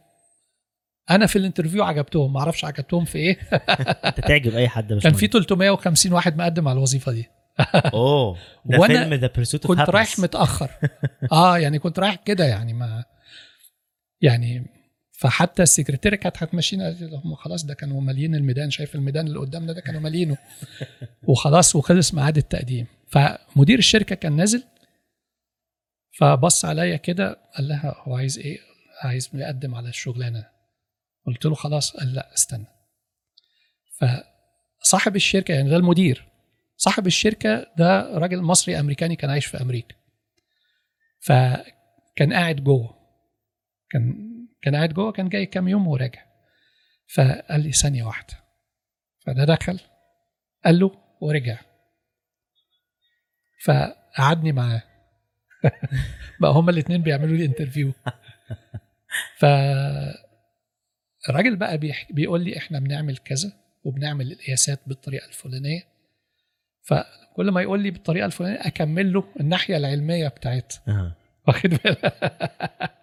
أنا 1.10 1.26
في 1.26 1.36
ال 1.36 1.41
interview 1.41 1.84
عجبتهم 1.84 2.32
ما 2.32 2.40
أعرفش 2.40 2.64
عجبتهم 2.64 3.04
في 3.04 3.18
إيه. 3.18 3.38
أنت 4.08 4.20
تعجب 4.20 4.54
أي 4.54 4.68
حد 4.68 4.90
يا 4.90 5.00
كان 5.00 5.12
في 5.12 5.26
باشمهندس. 5.26 5.48
350 5.48 6.12
واحد 6.12 6.36
مقدم 6.36 6.68
على 6.68 6.76
الوظيفة 6.76 7.12
دي. 7.12 7.28
أوه 7.94 8.38
ده 8.64 8.86
فيلم 8.86 9.14
The 9.14 9.26
Pursuit 9.26 9.66
كنت 9.66 9.90
رايح 9.90 10.18
متأخر. 10.18 10.70
آه 11.32 11.58
يعني 11.58 11.78
كنت 11.78 11.98
رايح 11.98 12.14
كده 12.14 12.44
يعني 12.44 12.72
ما 12.72 13.04
يعني 14.20 14.77
فحتى 15.18 15.62
السكرتيرة 15.62 16.16
كانت 16.16 16.42
هتمشينا. 16.42 16.96
هم 17.24 17.34
خلاص 17.34 17.64
ده 17.64 17.74
كانوا 17.74 18.00
مالين 18.00 18.34
الميدان 18.34 18.70
شايف 18.70 18.94
الميدان 18.94 19.26
اللي 19.26 19.38
قدامنا 19.38 19.72
ده 19.72 19.80
كانوا 19.80 20.00
مالينه. 20.00 20.36
وخلاص 21.28 21.76
وخلص 21.76 22.14
ميعاد 22.14 22.36
التقديم. 22.36 22.86
فمدير 23.08 23.78
الشركة 23.78 24.14
كان 24.14 24.36
نازل 24.36 24.64
فبص 26.18 26.64
عليا 26.64 26.96
كده 26.96 27.38
قال 27.56 27.68
لها 27.68 27.94
هو 27.98 28.16
عايز 28.16 28.38
إيه؟ 28.38 28.58
عايز 29.04 29.30
يقدم 29.34 29.74
على 29.74 29.88
الشغلانة. 29.88 30.48
قلت 31.26 31.44
له 31.46 31.54
خلاص. 31.54 31.96
قال 31.96 32.14
لا 32.14 32.34
استنى. 32.34 32.66
فصاحب 33.98 35.16
الشركة 35.16 35.54
يعني 35.54 35.70
ده 35.70 35.76
المدير. 35.76 36.28
صاحب 36.76 37.06
الشركة 37.06 37.66
ده 37.78 38.18
راجل 38.18 38.42
مصري 38.42 38.80
أمريكاني 38.80 39.16
كان 39.16 39.30
عايش 39.30 39.46
في 39.46 39.62
أمريكا. 39.62 39.94
فكان 41.20 42.32
قاعد 42.32 42.64
جوه. 42.64 42.98
كان 43.90 44.27
كان 44.62 44.76
قاعد 44.76 44.92
جوه 44.92 45.12
كان 45.12 45.28
جاي 45.28 45.46
كام 45.46 45.68
يوم 45.68 45.86
وراجع. 45.88 46.24
فقال 47.14 47.60
لي 47.60 47.72
ثانية 47.72 48.04
واحدة. 48.04 48.34
فده 49.26 49.44
دخل 49.44 49.80
قال 50.64 50.78
له 50.78 50.90
ورجع. 51.20 51.58
فقعدني 53.64 54.52
معاه. 54.52 54.82
بقى 56.40 56.50
هما 56.50 56.70
الاثنين 56.70 57.02
بيعملوا 57.02 57.36
لي 57.36 57.44
انترفيو 57.44 57.92
ف 59.38 59.44
الراجل 61.28 61.56
بقى 61.56 61.78
بيح... 61.78 62.12
بيقول 62.12 62.44
لي 62.44 62.56
إحنا 62.56 62.78
بنعمل 62.78 63.16
كذا 63.16 63.52
وبنعمل 63.84 64.32
القياسات 64.32 64.80
بالطريقة 64.86 65.28
الفلانية. 65.28 65.82
فكل 66.82 67.50
ما 67.50 67.62
يقول 67.62 67.82
لي 67.82 67.90
بالطريقة 67.90 68.26
الفلانية 68.26 68.66
أكمل 68.66 69.12
له 69.12 69.24
الناحية 69.40 69.76
العلمية 69.76 70.28
بتاعتها. 70.28 70.82
واخد 71.48 71.70
بالك 71.70 72.14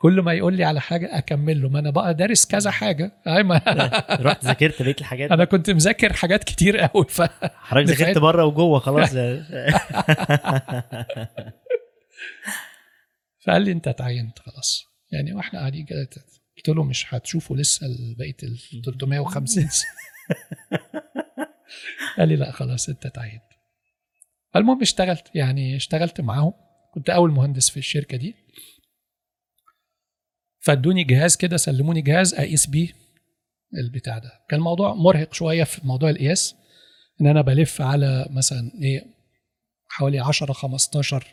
كل 0.00 0.20
ما 0.20 0.32
يقول 0.32 0.56
لي 0.56 0.64
على 0.64 0.80
حاجة 0.80 1.18
اكمل 1.18 1.62
له 1.62 1.68
ما 1.68 1.78
أنا 1.78 1.90
بقى 1.90 2.14
دارس 2.14 2.46
كذا 2.46 2.70
حاجة. 2.70 3.12
أي 3.26 3.42
ما 3.42 3.60
رحت 4.26 4.44
ذاكرت 4.44 4.82
بقيه 4.82 4.96
الحاجات 5.00 5.32
أنا 5.32 5.44
كنت 5.44 5.70
مذاكر 5.70 6.12
حاجات 6.12 6.44
كتير 6.44 6.76
قوي 6.78 7.04
ف... 7.08 7.22
حضرتك 7.42 7.88
ذاكرت 7.96 8.18
بره 8.18 8.44
وجوه 8.44 8.78
خلاص. 8.78 9.10
فقال 13.46 13.62
لي 13.62 13.72
أنت 13.72 13.88
اتعينت 13.88 14.38
خلاص. 14.38 14.84
يعني 15.12 15.32
وإحنا 15.34 15.58
قاعدين 15.58 15.86
كده 15.86 16.08
قلت 16.56 16.68
له 16.68 16.84
مش 16.84 17.14
هتشوفوا 17.14 17.56
لسه 17.56 17.86
بقيه 18.18 18.36
ال 18.42 18.82
350 18.84 19.68
سنة. 19.68 19.90
قال 22.18 22.28
لي 22.28 22.36
لا 22.36 22.50
خلاص 22.50 22.88
أنت 22.88 23.06
اتعينت. 23.06 23.42
المهم 24.56 24.80
اشتغلت. 24.80 25.30
يعني 25.34 25.76
اشتغلت 25.76 26.20
معاهم. 26.20 26.52
كنت 26.94 27.10
أول 27.10 27.30
مهندس 27.30 27.70
في 27.70 27.76
الشركة 27.76 28.16
دي. 28.16 28.34
فادوني 30.68 31.04
جهاز 31.04 31.36
كده 31.36 31.56
سلموني 31.56 32.00
جهاز 32.02 32.34
اقيس 32.34 32.66
بيه 32.66 32.88
البتاع 33.74 34.18
ده 34.18 34.32
كان 34.48 34.58
الموضوع 34.58 34.94
مرهق 34.94 35.34
شوية 35.34 35.64
في 35.64 35.86
موضوع 35.86 36.10
القياس 36.10 36.54
إن 37.20 37.26
أنا 37.26 37.40
بلف 37.42 37.82
على 37.82 38.26
مثلا 38.30 38.70
إيه 38.82 39.04
حوالي 39.88 40.18
10 40.18 40.52
15 40.52 41.26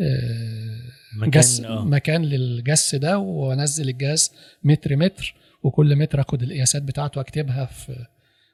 آه، 0.00 0.78
مكان- 1.18 1.30
جس 1.30 1.60
آه. 1.60 1.84
مكان 1.84 2.24
للجس 2.24 2.94
ده 2.94 3.18
وأنزل 3.18 3.88
الجهاز 3.88 4.32
متر 4.64 4.96
متر 4.96 5.34
وكل 5.62 5.96
متر 5.96 6.20
آخد 6.20 6.42
القياسات 6.42 6.82
بتاعته 6.82 7.20
اكتبها 7.20 7.64
في 7.64 8.06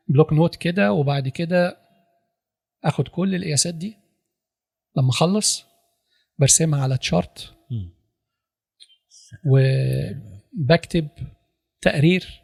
bloc 0.09 0.33
note 0.33 0.57
كده 0.57 0.93
وبعد 0.93 1.29
كده 1.29 1.77
آخد 2.85 3.09
كل 3.09 3.35
القياسات 3.35 3.75
دي 3.75 3.97
لما 4.97 5.11
أخلص 5.11 5.65
برسمها 6.39 6.83
على 6.83 6.97
chart. 6.99 7.55
وبكتب 9.47 11.09
تقرير 11.81 12.43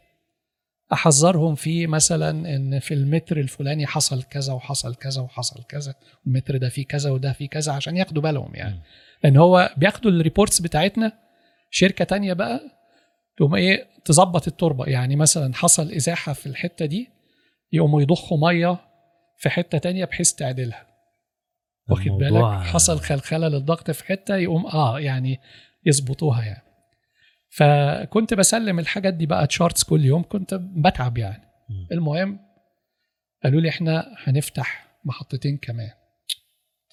أحذرهم 0.93 1.55
فيه 1.55 1.87
مثلا 1.87 2.55
إن 2.55 2.79
في 2.79 2.93
المتر 2.93 3.37
الفلاني 3.39 3.87
حصل 3.87 4.23
كذا 4.23 4.53
وحصل 4.53 4.95
كذا 4.95 5.21
وحصل 5.21 5.63
كذا 5.63 5.95
المتر 6.27 6.57
ده 6.57 6.69
فيه 6.69 6.85
كذا 6.85 7.09
وده 7.11 7.33
فيه 7.33 7.49
كذا 7.49 7.73
عشان 7.73 7.97
ياخدوا 7.97 8.21
بالهم 8.23 8.55
يعني. 8.55 8.81
لأن 9.23 9.37
هو 9.37 9.73
بياخدوا 9.77 10.11
ال 10.11 10.17
reports 10.17 10.61
بتاعتنا 10.61 11.11
شركة 11.71 12.05
تانية 12.05 12.33
بقى 12.33 12.59
تقوم 13.37 13.55
إيه 13.55 13.87
تظبط 14.05 14.47
التربة. 14.47 14.85
يعني 14.85 15.15
مثلا 15.15 15.53
حصل 15.53 15.91
إزاحة 15.91 16.33
في 16.33 16.45
الحتة 16.45 16.85
دي 16.85 17.09
يقوموا 17.71 18.01
يضخوا 18.01 18.37
مية 18.37 18.77
في 19.37 19.49
حتة 19.49 19.77
تانية 19.77 20.05
بحيث 20.05 20.33
تعدلها. 20.33 20.87
واخد 21.89 22.05
بالك؟ 22.11 22.61
حصل 22.63 22.99
خلخلة 22.99 23.47
للضغط 23.47 23.91
في 23.91 24.05
حتة 24.05 24.35
يقوم 24.35 24.65
آه 24.65 24.99
يعني 24.99 25.39
يظبطوها 25.85 26.43
يعني. 26.43 26.63
فكنت 27.57 28.33
بسلم 28.33 28.79
الحاجات 28.79 29.13
دي 29.13 29.25
بقى 29.25 29.47
تشارتس 29.47 29.83
كل 29.83 30.05
يوم 30.05 30.23
كنت 30.23 30.53
بتعب 30.53 31.17
يعني. 31.17 31.43
المهم 31.91 32.39
قالوا 33.43 33.61
لي 33.61 33.69
إحنا 33.69 34.15
هنفتح 34.17 34.97
محطتين 35.05 35.57
كمان 35.57 35.91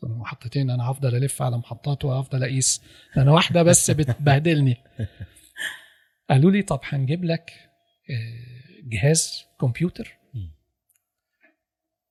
محطتين 0.02 0.70
أنا 0.70 0.90
هفضل 0.90 1.14
ألف 1.16 1.42
على 1.42 1.58
محطات 1.58 2.04
وهفضل 2.04 2.42
أقيس 2.44 2.82
أنا 3.16 3.32
واحدة 3.32 3.62
بس 3.62 3.90
بتبهدلني 3.90 4.76
قالوا 6.30 6.50
لي 6.50 6.62
طب 6.62 6.80
هنجيب 6.84 7.24
لك 7.24 7.50
آه، 8.10 8.88
جهاز 8.88 9.44
كمبيوتر. 9.60 10.18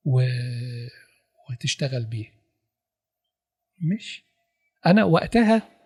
و... 0.05 0.21
وتشتغل 1.49 2.05
بيه 2.05 2.25
مش 3.81 4.23
أنا 4.85 5.03
وقتها. 5.03 5.80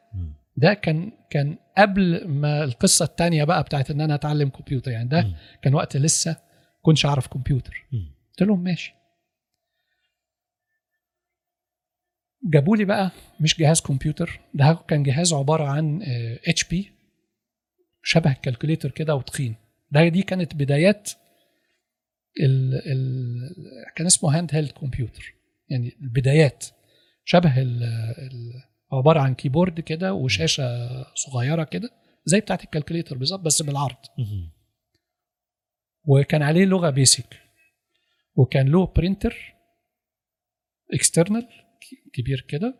ده 0.58 0.74
كان 0.74 1.12
كان 1.30 1.58
قبل 1.78 2.28
ما 2.28 2.64
القصة 2.64 3.06
التانية 3.06 3.44
بقى 3.44 3.64
بتاعت 3.64 3.92
إن 3.92 4.02
أنا 4.02 4.16
أتعلم 4.16 4.50
كمبيوتر 4.50 4.92
يعني 4.92 5.10
ده 5.10 5.22
مم. 5.22 5.36
كان 5.62 5.74
وقت 5.74 5.98
لسه 5.98 6.38
كنتش 6.82 7.06
أعرف 7.06 7.28
كمبيوتر. 7.28 7.86
قلت 8.30 8.42
لهم 8.50 8.64
ماشي 8.64 8.94
جابوا 12.44 12.78
لي 12.78 12.86
بقى 12.86 13.12
مش 13.40 13.58
جهاز 13.60 13.82
كمبيوتر 13.82 14.40
ده 14.54 14.80
كان 14.88 15.04
جهاز 15.04 15.34
عبارة 15.34 15.64
عن 15.64 16.02
HP 16.48 16.92
شبه 18.04 18.32
ال 18.32 18.37
calculator 18.37 18.92
كده 18.92 19.16
وتخين 19.16 19.56
ده 19.92 20.08
دي 20.08 20.22
كانت 20.24 20.56
بدايات 20.56 21.12
ال 22.44 22.74
ال 22.92 23.40
كان 23.96 24.06
اسمه 24.06 24.38
handheld 24.38 24.72
computer 24.72 25.34
يعني 25.70 25.98
البدايات 26.02 26.66
شبه 27.26 27.62
ال 27.62 27.84
ال 28.18 28.54
عبارة 28.98 29.20
عن 29.20 29.36
keyboard 29.36 29.80
كده 29.80 30.14
وشاشة 30.14 30.64
صغيرة 31.16 31.64
كده 31.64 31.90
زي 32.26 32.40
بتاعت 32.40 32.64
ال 32.64 32.69
calculator 32.69 33.18
بالظبط 33.18 33.40
بس 33.42 33.62
بالعرض. 33.62 33.96
وكان 36.08 36.42
عليه 36.42 36.66
لغة 36.66 36.90
BASIC 36.90 37.42
وكان 38.36 38.68
له 38.68 38.86
printer 38.86 39.54
external 40.94 41.48
كبير 42.14 42.46
كده 42.50 42.76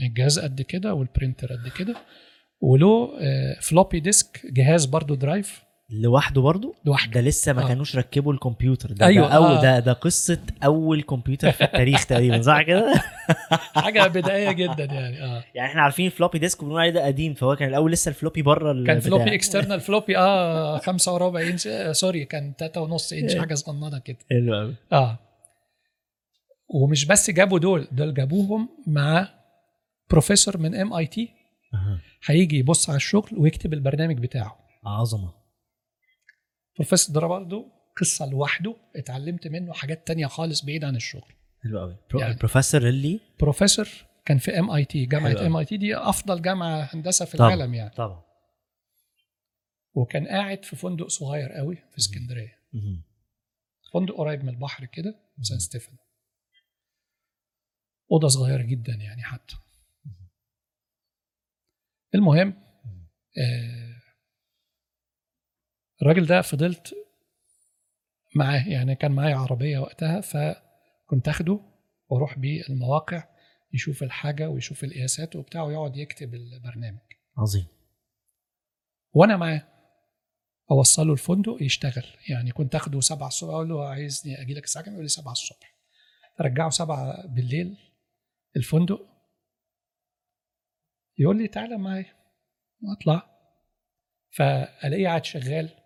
الجهاز 0.00 0.38
قد 0.38 0.62
كده 0.62 0.94
وال 0.94 1.07
printer 1.07 1.52
قد 1.52 1.68
كده 1.68 1.96
وله 2.60 3.10
floppy 3.60 4.00
disk 4.00 4.46
جهاز 4.46 4.84
برضو 4.84 5.14
drive 5.14 5.62
لوحده 5.92 6.40
برضو 6.40 6.74
لوحده. 6.84 7.12
ده 7.12 7.20
لسه 7.20 7.52
ما 7.52 7.64
آه. 7.64 7.68
كانوش 7.68 7.96
ركبوا 7.96 8.32
الكمبيوتر. 8.32 8.92
ده 8.92 9.06
أيوة، 9.06 9.28
ده, 9.28 9.34
أو 9.34 9.44
آه. 9.44 9.62
ده 9.62 9.78
ده 9.78 9.92
قصة 9.92 10.38
أول 10.64 11.02
كمبيوتر 11.02 11.52
في 11.52 11.64
التاريخ 11.64 12.06
تقريبا 12.06 12.42
صح 12.42 12.62
كده؟ 12.62 12.94
حاجة 13.84 14.06
بدائية 14.06 14.52
جدا 14.52 14.84
يعني 14.84 15.22
آه. 15.22 15.44
يعني 15.54 15.68
إحنا 15.70 15.82
عارفين 15.82 16.10
floppy 16.10 16.38
disk 16.38 16.62
وبنقول 16.62 16.80
عليه 16.80 16.90
ده 16.90 17.06
قديم 17.06 17.34
فهو 17.34 17.56
كان 17.56 17.68
الأول 17.68 17.92
لسه 17.92 18.08
ال 18.08 18.13
floppy 18.13 18.42
بره 18.42 18.84
كان 18.84 19.00
floppy 19.00 19.34
external 19.34 19.80
floppy 19.80 20.18
آه 20.18 20.78
خمسة 20.78 21.14
وربع 21.14 21.40
انش 21.42 21.66
آه 21.66 21.92
sorry 21.92 22.24
كان 22.24 22.56
تلاتة 22.56 22.80
ونص 22.80 23.12
انش 23.12 23.36
حاجة 23.36 23.54
صغننة 23.54 23.98
كده. 23.98 24.18
حلو 24.30 24.54
قوي 24.54 24.74
آه. 24.92 25.18
ومش 26.74 27.04
بس 27.04 27.30
جابوا 27.30 27.58
دول 27.58 27.86
دول 27.92 28.14
جابوهم 28.14 28.68
مع 28.86 29.28
بروفيسور 30.10 30.58
من 30.58 30.74
MIT 30.74 31.28
هيجي 32.26 32.58
يبص 32.58 32.88
على 32.90 32.96
الشغل 32.96 33.30
ويكتب 33.36 33.72
البرنامج 33.72 34.18
بتاعه. 34.18 34.56
عظمة. 34.86 35.41
بروفيسور 36.76 37.14
ده 37.20 37.26
برضه 37.26 37.72
قصة 38.00 38.26
لوحده 38.30 38.76
اتعلمت 38.96 39.46
منه 39.48 39.72
حاجات 39.72 40.06
تانية 40.06 40.26
خالص 40.26 40.64
بعيد 40.64 40.84
عن 40.84 40.96
الشغل. 40.96 41.32
حلو 41.62 41.78
قوي. 41.80 41.96
يعني. 42.14 42.32
البروفيسور 42.32 42.88
اللي 42.88 43.20
بروفيسور 43.40 43.88
كان 44.24 44.38
في 44.38 44.58
MIT 44.58 45.06
جامعة. 45.06 45.46
MIT 45.46 45.76
دي 45.76 45.96
أفضل 45.96 46.42
جامعة 46.42 46.88
هندسة 46.94 47.24
في 47.24 47.36
طبعا. 47.36 47.54
العالم 47.54 47.74
يعني. 47.74 47.90
طبعا. 47.94 48.22
وكان 49.94 50.26
قاعد 50.28 50.64
في 50.64 50.76
فندق 50.76 51.06
صغير 51.08 51.52
قوي 51.52 51.76
في 51.76 51.98
اسكندرية. 51.98 52.58
فندق 53.94 54.14
قريب 54.14 54.42
من 54.42 54.48
البحر 54.48 54.84
كده 54.84 55.14
سان 55.40 55.58
ستيفانو 55.58 55.98
أوضة 58.12 58.28
صغيرة 58.28 58.62
جدا 58.62 58.92
يعني 58.94 59.22
حتى. 59.22 59.54
المهم 62.14 62.48
آه 63.38 63.81
الراجل 66.02 66.26
ده 66.26 66.42
فضلت 66.42 66.94
معاه 68.34 68.68
يعني 68.68 68.94
كان 68.94 69.12
معايا 69.12 69.36
عربية 69.36 69.78
وقتها 69.78 70.20
فكنت 70.20 71.28
آخده 71.28 71.60
وأروح 72.08 72.38
بيه 72.38 72.62
المواقع 72.70 73.28
يشوف 73.72 74.02
الحاجة 74.02 74.48
ويشوف 74.48 74.84
القياسات 74.84 75.36
وبتاع 75.36 75.62
ويقعد 75.62 75.96
يكتب 75.96 76.34
البرنامج. 76.34 76.98
عظيم. 77.38 77.66
وأنا 79.12 79.36
معاه 79.36 79.68
أوصله 80.70 81.12
الفندق 81.12 81.56
يشتغل 81.60 82.04
يعني 82.28 82.52
كنت 82.52 82.74
آخده 82.74 83.00
سبعة 83.00 83.28
الصبح 83.28 83.50
أقول 83.50 83.68
له 83.68 83.88
عايزني 83.88 84.40
أجي 84.40 84.54
لك 84.54 84.64
الساعة 84.64 84.84
كام؟ 84.84 84.94
يقول 84.94 85.04
لي 85.04 85.08
سبعة 85.08 85.32
الصبح. 85.32 85.74
ارجعه 86.40 86.70
سبعة 86.70 87.26
بالليل 87.26 87.76
الفندق 88.56 89.06
يقول 91.18 91.38
لي 91.38 91.48
تعالى 91.48 91.78
معايا. 91.78 92.16
أطلع. 92.98 93.32
فألاقيه 94.30 95.06
قاعد 95.06 95.24
شغال 95.24 95.81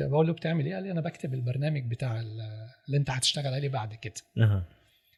بقول 0.00 0.26
له 0.26 0.32
بتعمل 0.32 0.66
إيه؟ 0.66 0.74
قال 0.74 0.82
لي 0.84 0.90
أنا 0.90 1.00
بكتب 1.00 1.34
البرنامج 1.34 1.82
بتاع 1.90 2.20
ال- 2.20 2.66
اللي 2.86 2.96
أنت 2.96 3.10
هتشتغل 3.10 3.54
عليه 3.54 3.68
بعد 3.68 3.94
كده 3.94 4.14
أها. 4.38 4.62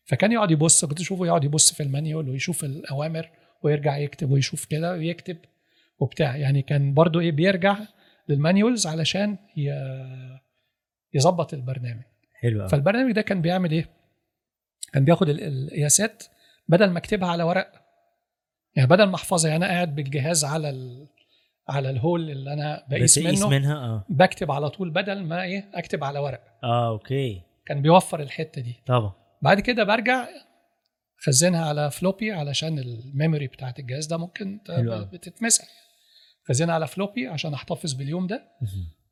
فكان 0.05 0.33
يقعد 0.33 0.51
يبص 0.51 0.85
كنت 0.85 1.01
أشوفه 1.01 1.27
يقعد 1.27 1.45
يبص 1.45 1.73
في 1.73 1.83
المانيول 1.83 2.29
ويشوف 2.29 2.65
الأوامر 2.65 3.31
ويرجع 3.63 3.97
يكتب 3.97 4.31
ويشوف 4.31 4.65
كده 4.65 4.93
ويكتب 4.93 5.37
وبتاع 6.01 6.37
يعني 6.37 6.63
كان 6.63 6.95
برضو 6.95 7.21
إيه 7.21 7.33
بيرجع 7.33 7.77
لل 8.29 8.42
manuals 8.42 8.87
علشان 8.87 9.37
يظبط 11.15 11.55
البرنامج 11.55 12.03
حلو 12.35 12.69
فالبرنامج 12.69 13.13
ده 13.13 13.23
كان 13.23 13.43
بيعمل 13.43 13.71
إيه 13.73 13.89
كان 14.93 15.05
بياخد 15.05 15.29
ال- 15.29 15.43
القياسات 15.43 16.23
بدل 16.69 16.91
ما 16.91 16.99
اكتبها 16.99 17.29
على 17.29 17.43
ورق 17.43 17.73
يعني 18.77 18.89
بدل 18.89 19.05
ما 19.05 19.15
احفظها 19.15 19.51
يعني 19.51 19.65
أنا 19.65 19.73
قاعد 19.75 19.95
بالجهاز 19.95 20.45
على. 20.45 20.69
على 21.69 21.91
ال 21.91 21.99
hole 21.99 22.31
اللي 22.31 22.53
أنا 22.53 22.87
بقيس 22.91 23.19
منه 23.19 23.49
منها؟ 23.49 23.75
آه. 23.75 24.05
بكتب 24.09 24.51
على 24.51 24.71
طول 24.71 24.91
بدل 24.91 25.23
ما 25.23 25.43
إيه 25.43 25.71
أكتب 25.75 26.05
على 26.05 26.19
ورق. 26.19 26.41
آه 26.65 26.89
أوكي. 26.89 27.43
كان 27.67 27.83
بيوفر 27.83 28.21
الحتة 28.21 28.61
دي. 28.61 28.83
طبعا. 28.87 29.13
بعد 29.43 29.61
كده 29.61 29.85
برجع 29.85 30.29
خزنها 31.27 31.67
على 31.67 31.91
floppy 31.91 32.33
علشان 32.33 32.79
ال 32.79 32.89
memory 32.89 33.47
بتاعت 33.47 33.79
الجهاز 33.79 34.07
ده 34.07 34.17
ممكن. 34.17 34.61
بتتمسح. 35.13 35.65
خزنها 36.49 36.75
على 36.75 36.87
floppy 36.87 37.27
عشان 37.27 37.55
أحتفظ 37.55 37.93
باليوم 37.93 38.27
ده. 38.27 38.49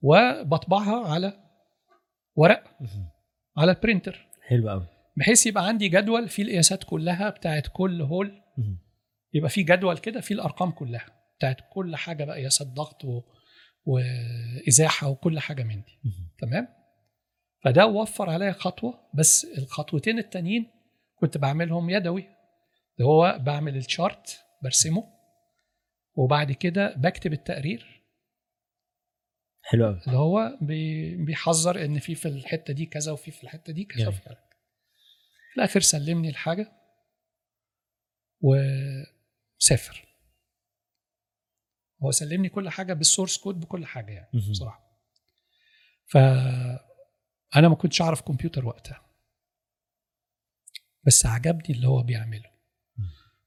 وبطبعها 0.02 1.09
على 1.09 1.32
ورق. 2.36 2.64
على 3.57 3.72
ال 3.72 3.78
printer. 3.78 4.26
حلو 4.48 4.70
قوي 4.70 4.86
بحيث 5.16 5.46
يبقى 5.46 5.66
عندي 5.66 5.88
جدول 5.88 6.28
فيه 6.28 6.42
القياسات 6.42 6.84
كلها 6.84 7.30
بتاعت 7.30 7.66
كل 7.72 8.02
hole. 8.02 8.42
يبقى 9.34 9.50
فيه 9.50 9.64
جدول 9.64 9.98
كده 9.98 10.20
فيه 10.20 10.34
الأرقام 10.34 10.70
كلها. 10.70 11.07
بتاعت 11.39 11.57
كل 11.72 11.97
حاجة 11.97 12.24
بقى 12.24 12.37
قياسات 12.37 12.66
ضغط 12.66 13.05
و... 13.05 13.22
وإزاحة 13.84 15.09
وكل 15.09 15.39
حاجة 15.41 15.62
من 15.62 15.82
دي. 15.82 15.99
تمام 16.39 16.68
فده 17.64 17.87
وفر 17.87 18.30
عليا 18.30 18.53
خطوة 18.53 19.11
بس 19.14 19.45
الخطوتين 19.59 20.18
التانيين 20.18 20.70
كنت 21.14 21.39
بعملهم 21.39 21.91
يدوي 21.91 22.22
اللي 22.99 23.09
هو 23.09 23.39
بعمل 23.41 23.76
الشارت 23.76 24.41
برسمه 24.62 25.12
وبعد 26.14 26.53
كده 26.53 26.95
بكتب 26.97 27.32
التقرير 27.32 28.03
حلو 29.62 29.87
قوي 29.87 30.01
اللي 30.07 30.18
هو 30.18 30.59
بي- 30.61 31.16
بيحذر 31.24 31.84
إن 31.84 31.99
في 31.99 32.14
في 32.14 32.28
الحتة 32.28 32.72
دي 32.72 32.87
كذا 32.87 33.12
وفي 33.12 33.30
في 33.30 33.45
الحتة 33.45 33.72
دي 33.72 33.84
كذا 33.84 33.97
جميل. 33.99 34.09
وفي 34.09 34.20
كذا. 34.20 34.34
في 35.53 35.57
الآخر 35.57 35.80
سلمني 35.80 36.28
الحاجة 36.28 36.72
وسافر 38.41 40.07
هو 42.03 42.11
سلمني 42.11 42.49
كل 42.49 42.68
حاجة 42.68 42.92
بال 42.92 43.04
source 43.04 43.38
code 43.38 43.61
بكل 43.61 43.86
حاجة 43.86 44.12
يعني. 44.12 44.28
بصراحة. 44.51 44.86
ف 46.07 46.16
أنا 47.57 47.68
ما 47.68 47.74
كنتش 47.74 48.03
أعرف 48.03 48.20
كمبيوتر 48.20 48.66
وقتها. 48.66 49.01
بس 51.07 51.26
عجبني 51.26 51.76
اللي 51.76 51.88
هو 51.88 52.03
بيعمله. 52.03 52.51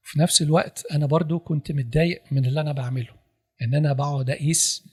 في 0.02 0.20
نفس 0.20 0.42
الوقت 0.42 0.86
أنا 0.92 1.06
برضو 1.06 1.38
كنت 1.38 1.72
متضايق 1.72 2.22
من 2.32 2.46
اللي 2.46 2.60
أنا 2.60 2.72
بعمله. 2.72 3.14
إن 3.62 3.74
أنا 3.74 3.92
بقعد 3.92 4.30
أقيس 4.30 4.88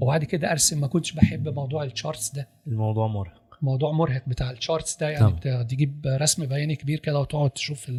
وبعد 0.00 0.24
كده 0.24 0.50
أرسم 0.50 0.80
ما 0.80 0.86
كنتش 0.86 1.12
بحب 1.12 1.48
موضوع 1.48 1.84
ال 1.84 1.91
charts 1.91 2.30
ده. 2.30 2.48
الموضوع 2.66 3.06
مرهق. 3.06 3.43
موضوع 3.64 3.92
مرهق 3.92 4.22
بتاع 4.26 4.50
ال 4.50 4.57
charts 4.57 4.96
ده 4.96 5.08
يعني 5.10 5.24
طبعا. 5.40 5.62
بت- 5.62 5.70
تجيب 5.70 6.06
رسم 6.06 6.46
بياني 6.46 6.76
كبير 6.76 6.98
كده 6.98 7.20
وتقعد 7.20 7.50
تشوف 7.50 7.90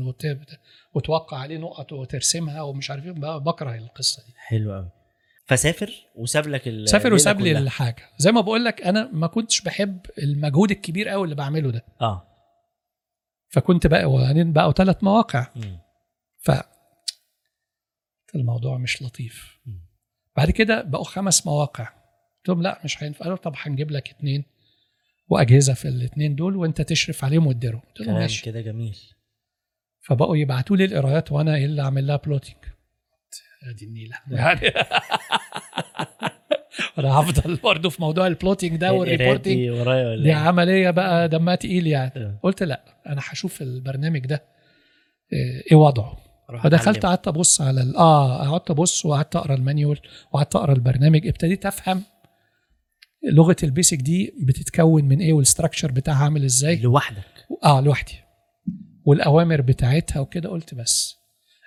وتوقع 0.93 1.38
عليه 1.38 1.57
نقط 1.57 1.91
وترسمها 1.91 2.61
ومش 2.61 2.91
عارف 2.91 3.05
إيه 3.05 3.11
بكره 3.38 3.76
القصة 3.76 4.24
دي. 4.28 4.34
حلو 4.38 4.74
قوي 4.74 4.89
فسافر 5.45 5.93
وساب 6.16 6.47
لك 6.47 6.86
سافر 6.86 7.13
وساب 7.13 7.41
لي. 7.41 7.57
الحاجة. 7.57 8.03
زي 8.18 8.32
ما 8.32 8.41
بقول 8.41 8.66
لك 8.66 8.82
أنا 8.82 9.09
ما 9.13 9.28
كنتش 9.28 9.61
بحب 9.61 9.99
المجهود 10.18 10.72
الكبير 10.72 11.09
قوي 11.09 11.24
اللي 11.24 11.36
بعمله 11.36 11.72
ده. 11.72 11.86
آه. 12.01 12.28
فكنت 13.49 13.88
بقى 13.88 14.05
وبعدين 14.05 14.53
بقوا 14.53 14.72
ثلاث 14.72 15.03
مواقع. 15.03 15.47
مم. 15.55 15.80
ف 16.39 16.51
الموضوع 18.36 18.78
مش 18.78 19.01
لطيف. 19.01 19.59
مم. 19.66 19.86
بعد 20.38 20.51
كده 20.51 20.82
بقوا 20.82 21.03
خمس 21.03 21.47
مواقع. 21.47 21.84
قلت 21.86 22.49
لهم 22.49 22.61
لا 22.61 22.82
مش 22.84 23.03
هينفع. 23.03 23.24
قالوا 23.24 23.38
طب 23.38 23.53
هنجيب 23.57 23.91
لك 23.91 24.09
اتنين. 24.09 24.45
وأجهزة 25.28 25.73
في 25.73 25.88
الاتنين 25.88 26.36
دول 26.36 26.55
وأنت 26.55 26.82
تشرف 26.82 27.23
عليهم 27.26 27.47
وتديرهم. 27.47 27.82
قلت 27.99 28.09
ماشي. 28.09 28.45
كده 28.45 28.61
جميل. 28.61 28.97
فبقوا 30.01 30.38
يبعتوا 30.38 30.78
لي 30.78 30.86
القرايات 30.86 31.32
وأنا 31.32 31.55
إيه 31.55 31.65
اللي 31.65 31.82
أعمل 31.82 32.07
لها 32.07 32.15
plotting 32.16 32.55
ادي 33.69 33.86
النيلة. 33.86 34.15
يعني 34.32 34.67
أنا 36.97 37.09
هفضل 37.09 37.55
برضه 37.55 37.89
في 37.89 38.01
موضوع 38.01 38.28
ال 38.28 38.33
plotting 38.33 38.76
ده 38.76 38.89
القرايات 38.89 39.09
وال 39.09 39.18
reporting 39.18 39.55
دي 39.55 39.69
ورايا 39.69 40.09
ولا 40.09 40.23
دي 40.23 40.30
إيه؟ 40.30 40.36
عملية 40.36 40.89
بقى 40.89 41.30
دمها 41.30 41.55
تقيل 41.55 41.88
يعني. 41.88 42.39
قلت 42.43 42.63
لا 42.63 42.84
أنا 43.07 43.21
هشوف 43.30 43.61
البرنامج 43.61 44.26
ده 44.26 44.43
إيه 45.34 45.63
إيه 45.71 45.78
وضعه. 45.78 46.17
فدخلت. 46.63 47.05
قعدت 47.05 47.28
أبص 47.28 47.61
على 47.61 47.93
آه 47.97 48.49
قعدت 48.49 48.71
أبص 48.71 49.05
وقعدت 49.05 49.36
أقرأ 49.36 49.55
ال 49.55 49.62
manual 49.62 49.99
وقعدت 50.32 50.55
أقرأ 50.55 50.73
البرنامج 50.73 51.28
ابتديت 51.28 51.65
أفهم 51.65 52.03
لغة 53.32 53.55
ال 53.63 53.69
BASIC 53.69 53.97
دي 53.97 54.34
بتتكون 54.39 55.05
من 55.05 55.19
إيه 55.19 55.34
وال 55.34 55.44
structure 55.44 55.91
بتاعها 55.91 56.23
عامل 56.23 56.43
إزاي؟ 56.43 56.76
لوحدك. 56.76 57.47
آه 57.63 57.82
لوحدي. 57.82 58.13
والأوامر 59.05 59.61
بتاعتها 59.61 60.19
وكده 60.19 60.49
قلت 60.49 60.73
بس. 60.76 61.15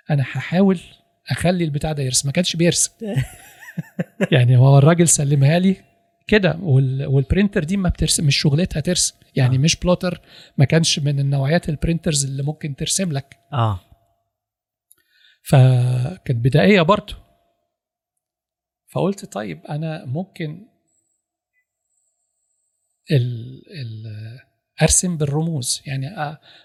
أنا 0.09 0.23
هحاول 0.23 0.79
أخلي 1.31 1.63
البتاع 1.63 1.91
ده 1.91 2.03
يرسم. 2.03 2.27
ما 2.27 2.31
كانش 2.31 2.55
بيرسم. 2.55 2.91
يعني 4.31 4.57
هو 4.57 4.77
الراجل 4.77 5.07
سلمها 5.07 5.59
لي 5.59 5.75
كده 6.27 6.59
وال... 6.61 7.05
وال 7.05 7.18
printer 7.18 7.63
دي 7.63 7.77
ما 7.77 7.89
بترسم 7.89 8.25
مش 8.25 8.37
شغلتها 8.37 8.79
ترسم. 8.79 9.15
يعني 9.35 9.55
آه. 9.55 9.59
مش 9.59 9.75
plotter 9.75 10.21
ما 10.57 10.65
كانش 10.65 10.99
من 10.99 11.19
النوعيات 11.19 11.69
ال 11.69 11.75
printers 11.75 12.25
اللي 12.25 12.43
ممكن 12.43 12.75
ترسم 12.75 13.11
لك. 13.11 13.37
آه. 13.53 13.79
فكانت 15.43 16.45
بدائية 16.45 16.81
برضه. 16.81 17.15
فقلت 18.93 19.25
طيب 19.25 19.65
أنا 19.65 20.05
ممكن 20.05 20.68
ال 23.11 23.61
ال 23.71 24.39
أرسم 24.81 25.17
بالرموز. 25.17 25.81
يعني 25.85 26.07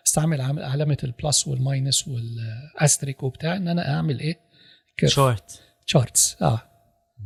أستعمل 0.06 0.40
عم- 0.40 0.58
علامة 0.58 0.96
ال 1.04 1.13
plus 1.13 1.48
وال 1.48 1.65
minus 1.65 2.08
وال 2.08 2.31
asterisk 2.31 3.22
وبتاع 3.22 3.56
إن 3.56 3.68
أنا 3.68 3.94
أعمل 3.94 4.20
إيه؟ 4.20 4.40
شورت 5.06 5.62
charts 5.86 6.42
آه. 6.42 6.62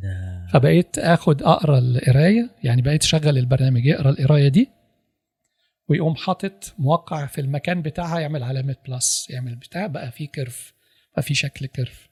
ده. 0.03 0.47
فبقيت 0.53 0.99
آخد 0.99 1.43
أقرأ 1.43 1.79
القراية. 1.79 2.51
يعني 2.65 2.83
بقيت 2.83 3.03
أشغل 3.03 3.39
البرنامج 3.39 3.87
يقرأ 3.87 4.11
القراية 4.11 4.49
دي 4.49 4.71
ويقوم 5.89 6.15
حاطط 6.17 6.75
موقع 6.79 7.27
في 7.27 7.41
المكان 7.41 7.83
بتاعها 7.83 8.19
يعمل 8.21 8.43
علامة 8.43 8.77
plus 8.89 9.27
يعمل 9.31 9.55
بتاع. 9.57 9.87
بقى 9.87 10.11
في 10.13 10.27
curve 10.27 10.73
بقى 11.13 11.23
في 11.23 11.35
شكل 11.35 11.67
curve. 11.67 12.09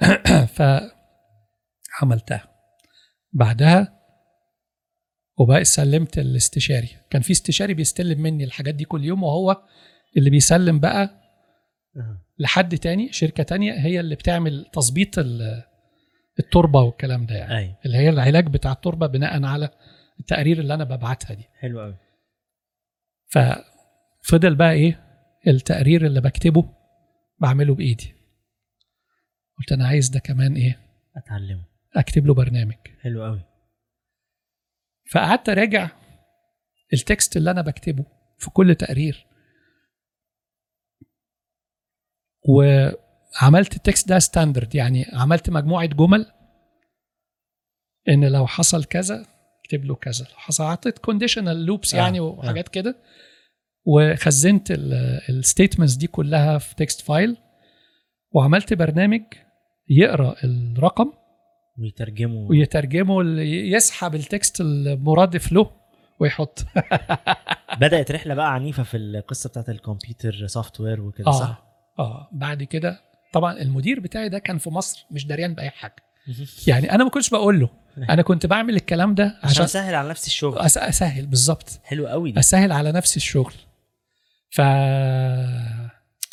فعملتها 0.56 2.48
بعدها 3.32 4.00
وبقى 5.38 5.64
سلمت 5.64 6.18
الاستشاري. 6.18 6.88
كان 7.10 7.22
في 7.22 7.32
استشاري 7.32 7.74
بيستلم 7.74 8.20
مني 8.22 8.44
الحاجات 8.44 8.74
دي 8.74 8.84
كل 8.84 9.04
يوم 9.04 9.22
وهو 9.22 9.62
اللي 10.16 10.30
بيسلم 10.30 10.80
بقى. 10.80 11.20
لحد 12.38 12.78
تاني 12.78 13.12
شركة 13.12 13.42
تانية 13.42 13.72
هي 13.72 14.00
اللي 14.00 14.14
بتعمل 14.14 14.66
تظبيط 14.72 15.18
ال- 15.18 15.62
التربة 16.38 16.80
والكلام 16.80 17.26
ده 17.26 17.34
يعني. 17.34 17.56
أيوه. 17.58 17.76
اللي 17.86 17.96
هي 17.98 18.08
العلاج 18.08 18.46
بتاع 18.48 18.72
التربة 18.72 19.06
بناء 19.06 19.44
على 19.44 19.68
التقارير 20.20 20.58
اللي 20.60 20.74
أنا 20.74 20.84
ببعتها 20.84 21.34
دي. 21.34 21.44
حلو 21.60 21.80
قوي 21.80 21.96
ففضل 23.30 24.54
بقى 24.54 24.72
إيه؟ 24.72 25.00
التقرير 25.46 26.06
اللي 26.06 26.20
بكتبه 26.20 26.68
بعمله 27.40 27.74
بإيدي. 27.74 28.14
قلت 29.58 29.72
أنا 29.72 29.86
عايز 29.86 30.08
ده 30.08 30.20
كمان 30.20 30.54
إيه؟ 30.56 30.78
أتعلمه. 31.16 31.64
أكتب 31.96 32.26
له 32.26 32.34
برنامج. 32.34 32.74
حلو 33.00 33.24
قوي 33.24 33.42
فقعدت 35.12 35.48
أراجع 35.48 35.90
ال 36.92 37.01
text 37.01 37.36
اللي 37.36 37.50
أنا 37.50 37.62
بكتبه 37.62 38.04
في 38.38 38.50
كل 38.50 38.74
تقرير. 38.74 39.26
وعملت 42.48 43.76
ال 43.76 43.82
text 43.82 44.08
ده 44.08 44.18
standard 44.18 44.74
يعني 44.74 45.06
عملت 45.12 45.50
مجموعة 45.50 45.86
جمل 45.86 46.26
إن 48.08 48.24
لو 48.24 48.46
حصل 48.46 48.84
كذا 48.84 49.26
اكتب 49.64 49.84
له 49.84 49.94
كذا 49.94 50.24
لو 50.24 50.36
حصل 50.36 50.64
حطيت 50.64 50.98
conditional 50.98 51.66
loops 51.66 51.94
آه، 51.94 51.98
يعني 51.98 52.18
آه. 52.18 52.22
وحاجات 52.22 52.68
كده. 52.68 52.96
وخزنت 53.86 54.66
ال 55.28 55.34
statements 55.34 55.94
دي 55.94 56.06
كلها 56.06 56.58
في 56.58 56.74
text 56.74 57.00
file 57.00 57.36
وعملت 58.32 58.74
برنامج 58.74 59.22
يقرأ 59.88 60.36
الرقم 60.44 61.12
ويترجموا. 61.78 62.48
ويترجمه 62.50 63.22
ل- 63.22 63.38
يسحب 63.74 64.14
ال 64.14 64.23
text 64.23 64.60
المرادف 64.60 65.52
له 65.52 65.70
ويحط. 66.20 66.64
بدأت 67.80 68.10
رحلة 68.12 68.34
بقى 68.34 68.54
عنيفة 68.54 68.82
في 68.82 68.96
القصة 68.96 69.48
بتاعت 69.50 69.68
الكمبيوتر 69.68 70.46
software 70.46 71.00
وكده 71.00 71.26
آه 71.26 71.40
صح؟ 71.40 71.64
آه 71.98 72.28
بعد 72.32 72.62
كده 72.62 73.00
طبعا 73.32 73.58
المدير 73.62 74.00
بتاعي 74.00 74.28
ده 74.28 74.38
كان 74.38 74.58
في 74.58 74.70
مصر 74.70 75.06
مش 75.10 75.26
دريان 75.26 75.54
بأي 75.54 75.70
حاجة. 75.70 75.96
يعني 76.68 76.92
أنا 76.92 77.04
ما 77.04 77.10
كنتش 77.10 77.30
بقول 77.30 77.60
له. 77.60 77.68
أنا 78.10 78.22
كنت 78.22 78.46
بعمل 78.46 78.76
الكلام 78.76 79.14
ده 79.14 79.24
عشان 79.24 79.48
عشان 79.50 79.64
أسهل 79.64 79.94
على 79.94 80.08
نفسي 80.08 80.26
الشغل. 80.26 80.58
أس- 80.58 80.62
أسهل 80.78 81.26
بالظبط. 81.26 81.80
حلو 81.84 82.06
قوي 82.06 82.32
ده 82.32 82.40
أسهل 82.40 82.72
على 82.72 82.92
نفسي 82.92 83.16
الشغل. 83.16 83.52
ف 84.50 84.60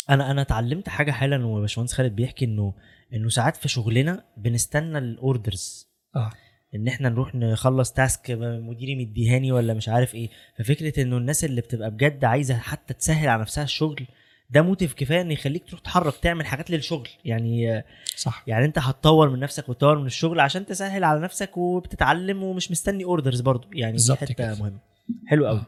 أنا 0.09 0.31
أنا 0.31 0.41
اتعلمت 0.41 0.89
حاجة 0.89 1.11
حالا 1.11 1.45
وباشمهندس 1.45 1.93
خالد 1.93 2.15
بيحكي 2.15 2.45
إنه 2.45 2.73
انه 3.13 3.29
ساعات 3.29 3.57
في 3.57 3.67
شغلنا 3.67 4.23
بنستنى 4.37 4.97
ال 4.97 5.08
orders. 5.09 5.87
آه. 6.15 6.31
ان 6.75 6.87
إحنا 6.87 7.09
نروح 7.09 7.35
نخلص 7.35 7.91
task 7.91 8.31
مديري 8.39 8.95
مديهاني 8.95 9.51
ولا 9.51 9.73
مش 9.73 9.89
عارف 9.89 10.15
إيه. 10.15 10.29
ففكرة 10.57 11.01
انه 11.03 11.17
الناس 11.17 11.43
اللي 11.45 11.61
بتبقى 11.61 11.91
بجد 11.91 12.25
عايزة 12.25 12.57
حتى 12.57 12.93
تسهل 12.93 13.29
على 13.29 13.41
نفسها 13.41 13.63
الشغل 13.63 14.07
ده 14.49 14.61
motive 14.61 14.93
كفاية 14.93 15.21
إن 15.21 15.31
يخليك 15.31 15.67
تروح 15.67 15.81
تتحرك 15.81 16.17
تعمل 16.17 16.45
حاجات 16.45 16.69
للشغل. 16.71 17.07
يعني 17.25 17.83
صح. 18.15 18.43
يعني 18.47 18.65
انت 18.65 18.79
هتطور 18.79 19.29
من 19.29 19.39
نفسك 19.39 19.69
وتطور 19.69 19.99
من 19.99 20.05
الشغل 20.05 20.39
عشان 20.39 20.65
تسهل 20.65 21.03
على 21.03 21.19
نفسك 21.19 21.57
وبتتعلم 21.57 22.43
ومش 22.43 22.71
مستني 22.71 23.03
orders 23.03 23.41
برضو 23.41 23.67
يعني 23.73 23.97
دي 23.97 24.15
حتة 24.15 24.33
كده. 24.33 24.55
مهمة. 24.55 24.79
حلو 25.27 25.47
قوي. 25.47 25.59
آه. 25.59 25.67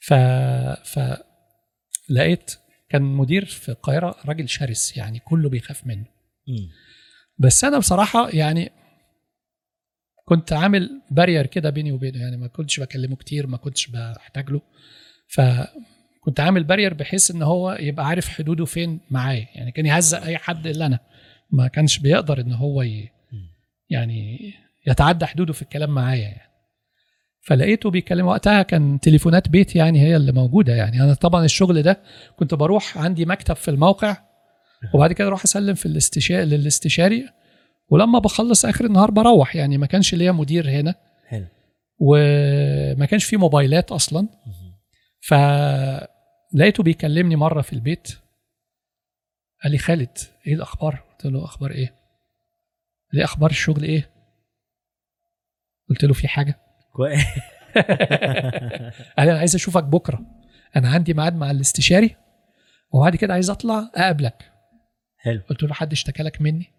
ف 0.00 0.14
ف 0.88 0.98
لقيت 2.10 2.50
كان 2.88 3.02
مدير 3.02 3.44
في 3.44 3.68
القاهرة 3.68 4.16
راجل 4.26 4.48
شرس 4.48 4.96
يعني 4.96 5.18
كله 5.18 5.48
بيخاف 5.48 5.86
منه. 5.86 6.15
بس 7.38 7.64
أنا 7.64 7.78
بصراحة 7.78 8.30
يعني 8.30 8.70
كنت 10.24 10.52
عامل 10.52 11.02
بارير 11.10 11.46
كده 11.46 11.70
بيني 11.70 11.92
وبينه 11.92 12.18
يعني 12.18 12.36
ما 12.36 12.46
كنتش 12.46 12.80
بكلمه 12.80 13.16
كتير 13.16 13.46
ما 13.46 13.56
كنتش 13.56 13.86
بحتاج 13.86 14.50
له. 14.50 14.60
فكنت 15.28 16.40
عامل 16.40 16.64
بارير 16.64 16.94
بحيث 16.94 17.30
إن 17.30 17.42
هو 17.42 17.76
يبقى 17.80 18.06
عارف 18.06 18.28
حدوده 18.28 18.64
فين 18.64 19.00
معايا 19.10 19.46
يعني 19.54 19.72
كان 19.72 19.86
يهزق 19.86 20.22
أي 20.22 20.38
حد 20.38 20.66
إلا 20.66 20.86
أنا. 20.86 20.98
ما 21.50 21.68
كانش 21.68 21.98
بيقدر 21.98 22.40
إن 22.40 22.52
هو 22.52 22.82
ي... 22.82 23.08
يعني 23.90 24.38
يتعدى 24.86 25.26
حدوده 25.26 25.52
في 25.52 25.62
الكلام 25.62 25.90
معايا 25.90 26.22
يعني. 26.22 26.50
فلقيته 27.40 27.90
بيتكلم 27.90 28.26
وقتها 28.26 28.62
كان 28.62 29.00
تليفونات 29.00 29.48
بيت 29.48 29.76
يعني 29.76 30.00
هي 30.00 30.16
اللي 30.16 30.32
موجودة 30.32 30.74
يعني. 30.74 31.02
أنا 31.02 31.14
طبعا 31.14 31.44
الشغل 31.44 31.82
ده 31.82 32.02
كنت 32.36 32.54
بروح 32.54 32.98
عندي 32.98 33.24
مكتب 33.24 33.56
في 33.56 33.70
الموقع 33.70 34.25
وبعد 34.94 35.12
كده 35.12 35.28
أروح 35.28 35.42
اسلم 35.44 35.74
في 35.74 35.86
الاستشاري 35.86 36.44
للاستشاري 36.44 37.28
ولما 37.88 38.18
بخلص 38.18 38.64
اخر 38.64 38.84
النهار 38.84 39.10
بروح. 39.10 39.56
يعني 39.56 39.78
ما 39.78 39.86
كانش 39.86 40.14
ليا 40.14 40.32
مدير 40.32 40.70
هنا. 40.70 40.94
حلو. 41.26 41.46
وما 41.98 43.06
كانش 43.06 43.24
في 43.24 43.36
موبايلات 43.36 43.92
أصلا. 43.92 44.28
فلقيته 45.20 46.82
بيكلمني 46.82 47.36
مرة 47.36 47.62
في 47.62 47.72
البيت. 47.72 48.08
قال 49.62 49.72
لي 49.72 49.78
خالد 49.78 50.18
إيه 50.46 50.54
الأخبار؟ 50.54 51.04
قلت 51.10 51.26
له 51.26 51.44
أخبار 51.44 51.70
إيه؟ 51.70 51.86
قال 51.86 51.94
لي 53.12 53.24
أخبار 53.24 53.50
الشغل 53.50 53.82
إيه؟ 53.82 54.10
قلت 55.90 56.04
له 56.04 56.12
في 56.12 56.28
حاجة. 56.28 56.58
قال 59.16 59.26
لي 59.26 59.32
أنا 59.32 59.38
عايز 59.38 59.54
أشوفك 59.54 59.84
بكرة. 59.84 60.20
أنا 60.76 60.88
عندي 60.88 61.14
ميعاد 61.14 61.36
مع 61.36 61.50
الاستشاري 61.50 62.16
وبعد 62.90 63.16
كده 63.16 63.34
عايز 63.34 63.50
أطلع 63.50 63.90
أقابلك. 63.94 64.52
حلو. 65.26 65.40
قلت 65.50 65.62
له 65.62 65.74
حد 65.74 65.92
اشتكى 65.92 66.22
لك 66.22 66.40
مني؟ 66.42 66.72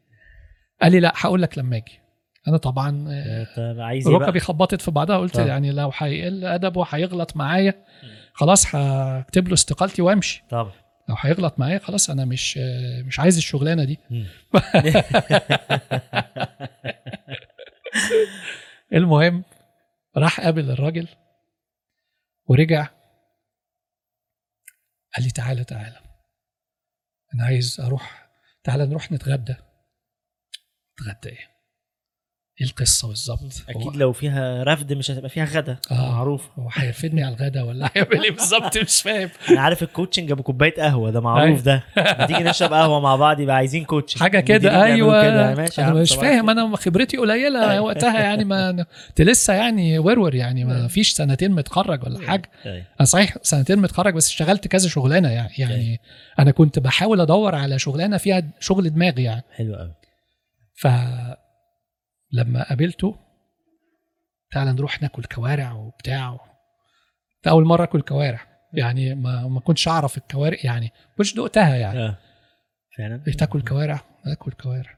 قال 0.81 0.91
لي 0.91 0.99
لا 0.99 1.13
هقول 1.15 1.41
لك 1.41 1.57
لما 1.57 1.77
أجي. 1.77 1.99
أنا 2.47 2.57
طبعا 2.57 3.05
آه، 3.09 3.47
طب 3.73 3.79
عايز 3.79 4.07
بقى؟ 4.07 4.19
ركبي 4.19 4.39
خبطت 4.39 4.81
في 4.81 4.91
بعضها 4.91 5.17
قلت 5.17 5.33
طبعا. 5.33 5.47
يعني 5.47 5.71
لو 5.71 5.91
هيقل 5.97 6.45
ادبه 6.45 6.85
هيغلط 6.89 7.35
معايا 7.37 7.85
خلاص 8.33 8.75
هكتب 8.75 9.47
له 9.47 9.53
استقالتي 9.53 10.01
وامشي. 10.01 10.43
طبعا. 10.49 10.71
لو 11.09 11.15
هيغلط 11.19 11.59
معايا 11.59 11.79
خلاص 11.79 12.09
أنا 12.09 12.25
مش 12.25 12.57
آه، 12.61 13.01
مش 13.01 13.19
عايز 13.19 13.37
الشغلانة 13.37 13.83
دي. 13.83 13.99
المهم 18.93 19.43
راح 20.17 20.41
قابل 20.41 20.71
الراجل 20.71 21.07
ورجع 22.47 22.87
قال 25.15 25.25
لي 25.25 25.31
تعالى 25.31 25.63
تعالى. 25.63 25.99
أنا 27.33 27.43
عايز 27.43 27.79
أروح 27.79 28.26
تعالى 28.67 28.85
نروح 28.85 29.11
نتغدى. 29.11 29.55
نتغدى 31.01 31.29
إيه؟ 31.29 31.56
إيه 32.61 32.67
القصة 32.67 33.07
بالظبط؟ 33.07 33.63
أكيد 33.69 33.95
لو 33.95 34.13
فيها 34.13 34.63
رفد 34.63 34.93
مش 34.93 35.11
هتبقى 35.11 35.29
فيها 35.29 35.45
غدا. 35.45 35.77
آه. 35.91 36.11
معروف. 36.11 36.49
هو 36.59 36.69
هيرفدني 36.73 37.23
على 37.23 37.35
الغدا 37.35 37.63
ولا 37.63 37.89
هيعمل 37.95 38.23
إيه 38.23 38.31
بالظبط؟ 38.31 38.77
مش 38.77 39.01
فاهم. 39.01 39.29
أنا 39.49 39.61
عارف 39.61 39.83
ال 39.83 39.88
coaching 39.88 40.31
أبو 40.31 40.43
كوباية 40.43 40.73
قهوة 40.73 41.11
ده 41.11 41.19
معروف 41.21 41.61
ده. 41.61 41.83
تيجي 42.27 42.43
نشرب 42.43 42.73
قهوة 42.73 42.99
مع 42.99 43.15
بعض 43.15 43.39
يبقى 43.39 43.55
عايزين 43.55 43.85
coach 43.85 44.19
حاجة 44.19 44.39
كده 44.39 44.83
أيوه. 44.83 45.21
كده. 45.23 45.55
ماشي 45.55 45.81
أنا 45.81 45.93
مش 45.93 46.15
فاهم. 46.15 46.49
أنا 46.49 46.75
خبرتي 46.77 47.17
قليلة 47.17 47.81
وقتها 47.81 48.19
يعني 48.19 48.45
ما 48.45 48.69
انت 49.09 49.21
لسه 49.21 49.53
يعني 49.53 49.99
ورور 49.99 50.35
يعني 50.35 50.65
ما 50.65 50.87
فيش 50.87 51.11
سنتين 51.11 51.51
متخرج 51.51 52.03
ولا 52.03 52.27
حاجة. 52.27 52.49
أنا 52.65 53.05
صحيح 53.05 53.37
سنتين 53.41 53.79
متخرج 53.79 54.13
بس 54.13 54.27
اشتغلت 54.27 54.67
كذا 54.67 54.89
شغلانة 54.89 55.29
يعني 55.29 55.53
يعني 55.57 55.99
أنا 56.39 56.51
كنت 56.51 56.79
بحاول 56.79 57.21
أدور 57.21 57.55
على 57.55 57.79
شغلانة 57.79 58.17
فيها 58.17 58.43
شغل 58.59 58.89
دماغي 58.89 59.23
يعني. 59.23 59.43
حلو 59.55 59.75
قوي 59.75 59.93
فلما 62.33 62.63
قابلته 62.69 63.19
تعالى 64.51 64.71
نروح 64.71 65.01
ناكل 65.01 65.23
كوارع 65.23 65.73
وبتاع. 65.73 66.37
ده 67.45 67.51
اول 67.51 67.65
مرة 67.65 67.83
أكل 67.83 68.01
كوارع. 68.01 68.47
يعني 68.73 69.15
ما 69.15 69.47
ما 69.47 69.59
كنتش 69.59 69.87
أعرف 69.87 70.17
الكوارع 70.17 70.57
يعني 70.63 70.91
كنتش 71.17 71.33
دقتها 71.33 71.75
يعني. 71.75 71.99
آه. 71.99 72.17
فعلا؟ 72.97 73.23
تاكل 73.37 73.61
كوارع؟ 73.61 74.01
اكل 74.25 74.51
كوارع. 74.51 74.97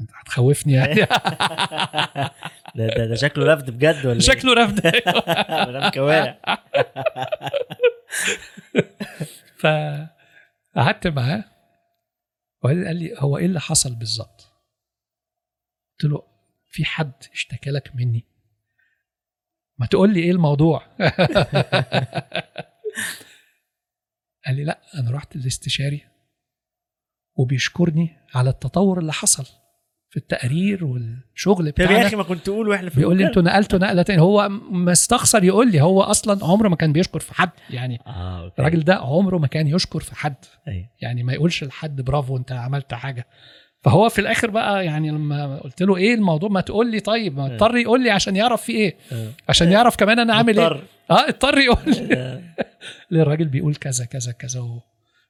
انت 0.00 0.10
هتخوفني 0.14 0.72
يعني. 0.72 0.94
ده 2.76 2.86
ده, 2.86 3.06
ده 3.06 3.14
شكله 3.14 3.54
رفد 3.54 3.70
بجد 3.70 4.06
ولا 4.06 4.12
إيه؟ 4.12 4.20
شكله 4.20 4.52
رفض. 4.52 4.86
مدام 5.68 5.90
كوارع. 5.90 6.38
فقعدت 9.60 11.06
معاه 11.06 11.44
وبعدين 12.62 12.86
قال 12.86 12.96
لي 12.96 13.14
هو 13.18 13.38
إيه 13.38 13.46
اللي 13.46 13.60
حصل 13.60 13.94
بالظبط؟ 13.94 14.52
قلت 15.92 16.12
له 16.12 16.35
في 16.76 16.84
حد 16.84 17.12
اشتكى 17.32 17.70
لك 17.70 17.92
مني. 17.94 18.24
ما 19.78 19.86
تقول 19.86 20.14
لي 20.14 20.20
إيه 20.20 20.30
الموضوع؟ 20.30 20.82
قال 24.46 24.56
لي 24.56 24.64
لا 24.64 24.80
أنا 24.98 25.10
رحت 25.10 25.36
للاستشاري 25.36 26.00
وبيشكرني 27.36 28.16
على 28.34 28.50
التطور 28.50 28.98
اللي 28.98 29.12
حصل 29.12 29.44
في 30.10 30.16
التقرير 30.16 30.84
والشغل 30.84 31.56
طب 31.72 31.80
يا 31.80 31.86
بتاعنا. 31.86 32.06
أخي 32.06 32.16
ما 32.16 32.22
كنت 32.22 32.46
تقول 32.46 32.68
وإحنا 32.68 32.90
في 32.90 32.96
بيقول 33.00 33.18
لي. 33.18 33.26
أنتوا 33.26 33.42
نقلتوا 33.42 33.78
نقلة 33.78 34.02
تاني 34.02 34.20
هو 34.22 34.48
مستخسر 34.70 35.44
يقول 35.44 35.72
لي 35.72 35.80
هو 35.80 36.02
أصلا 36.02 36.44
عمره 36.46 36.68
ما 36.68 36.76
كان 36.76 36.92
بيشكر 36.92 37.20
في 37.20 37.34
حد 37.34 37.50
يعني 37.70 37.96
أوكي. 38.06 38.54
الراجل 38.58 38.84
ده 38.84 38.94
عمره 38.94 39.38
ما 39.38 39.46
كان 39.46 39.66
يشكر 39.66 40.00
في 40.00 40.14
حد. 40.14 40.34
أيوة. 40.68 40.88
يعني 41.00 41.22
ما 41.22 41.32
يقولش 41.32 41.64
لحد 41.64 42.00
برافو 42.00 42.36
أنت 42.36 42.52
عملت 42.52 42.94
حاجة. 42.94 43.26
فهو 43.86 44.08
في 44.08 44.20
الآخر 44.20 44.50
بقى 44.50 44.84
يعني 44.84 45.10
لما 45.10 45.58
قلت 45.58 45.82
له 45.82 45.96
إيه 45.96 46.14
الموضوع؟ 46.14 46.48
ما 46.48 46.60
تقول 46.60 46.90
لي 46.90 47.00
طيب 47.00 47.36
ما 47.36 47.46
اضطر 47.46 47.76
يقول 47.76 48.02
لي 48.02 48.10
عشان 48.10 48.36
يعرف 48.36 48.62
في 48.62 48.72
إيه؟ 48.72 48.96
آه. 49.12 49.32
عشان 49.48 49.72
يعرف 49.72 49.96
كمان 49.96 50.18
أنا 50.18 50.34
عامل 50.34 50.60
إيه. 50.60 50.66
آه 51.10 51.28
اضطر 51.28 51.58
يقول 51.58 51.94
لي. 51.94 52.42
الراجل 53.22 53.48
بيقول 53.48 53.74
كذا 53.74 54.04
كذا 54.04 54.32
كذا 54.32 54.80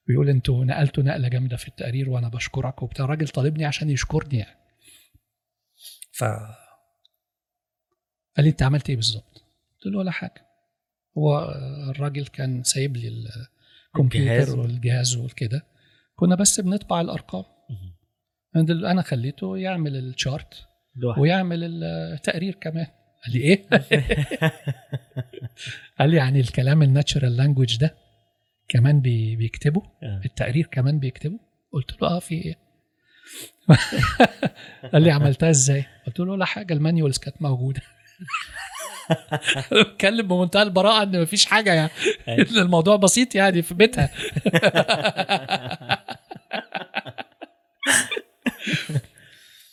ويقول 0.08 0.28
أنتوا 0.28 0.64
نقلتوا 0.64 1.02
نقلة 1.02 1.28
جامدة 1.28 1.56
في 1.56 1.68
التقرير 1.68 2.10
وأنا 2.10 2.28
بشكرك 2.28 2.82
وبتاع. 2.82 3.04
الراجل 3.04 3.28
طالبني 3.28 3.64
عشان 3.64 3.90
يشكرني 3.90 4.38
يعني. 4.38 4.58
ف 6.12 6.24
قال 8.36 8.44
لي 8.44 8.48
أنت 8.48 8.62
عملت 8.62 8.88
إيه 8.88 8.96
بالظبط؟ 8.96 9.44
قلت 9.74 9.92
له 9.92 9.98
ولا 9.98 10.10
حاجة. 10.10 10.46
هو 11.18 11.54
الراجل 11.90 12.26
كان 12.26 12.62
سايب 12.62 12.96
لي 12.96 13.08
الجهاز. 13.08 13.46
الكمبيوتر 13.86 14.58
والجهاز 14.58 15.16
والكده. 15.16 15.66
كنا 16.16 16.34
بس 16.34 16.60
بنطبع 16.60 17.00
الأرقام. 17.00 17.44
أنا 18.60 19.02
خليته 19.02 19.58
يعمل 19.58 19.96
ال 19.96 20.06
chart. 20.06 20.66
ويعمل 21.18 21.84
التقرير 21.84 22.54
كمان 22.54 22.86
قال 23.26 23.32
لي 23.34 23.40
إيه؟ 23.40 23.66
قال 25.98 26.10
لي 26.10 26.16
يعني 26.16 26.40
الكلام 26.40 26.82
ال 26.82 26.89
natural 26.89 27.36
language 27.36 27.76
ده 27.76 27.94
كمان 28.68 29.00
بي 29.00 29.36
بيكتبه 29.36 29.82
آه. 30.02 30.20
التقرير 30.24 30.66
كمان 30.66 30.98
بيكتبه 30.98 31.38
قلت 31.72 32.02
له 32.02 32.08
آه 32.08 32.18
في 32.18 32.34
إيه 32.34 32.58
قال 34.92 35.02
لي 35.02 35.10
عملتها 35.10 35.50
إزاي 35.50 35.84
قلت 36.06 36.20
له 36.20 36.36
لا 36.36 36.44
حاجة 36.44 36.74
ال 36.74 36.80
manuals 36.80 37.18
كانت 37.18 37.42
موجودة 37.42 37.80
بتكلم 39.82 40.28
بمنتهى 40.28 40.62
البراءة 40.62 41.02
إن 41.02 41.22
مفيش 41.22 41.44
حاجة 41.44 41.72
يعني 41.72 41.90
أيوة. 42.28 42.48
الموضوع 42.50 42.96
بسيط 42.96 43.34
يعني 43.34 43.62
في 43.62 43.74
بيتها 43.74 44.10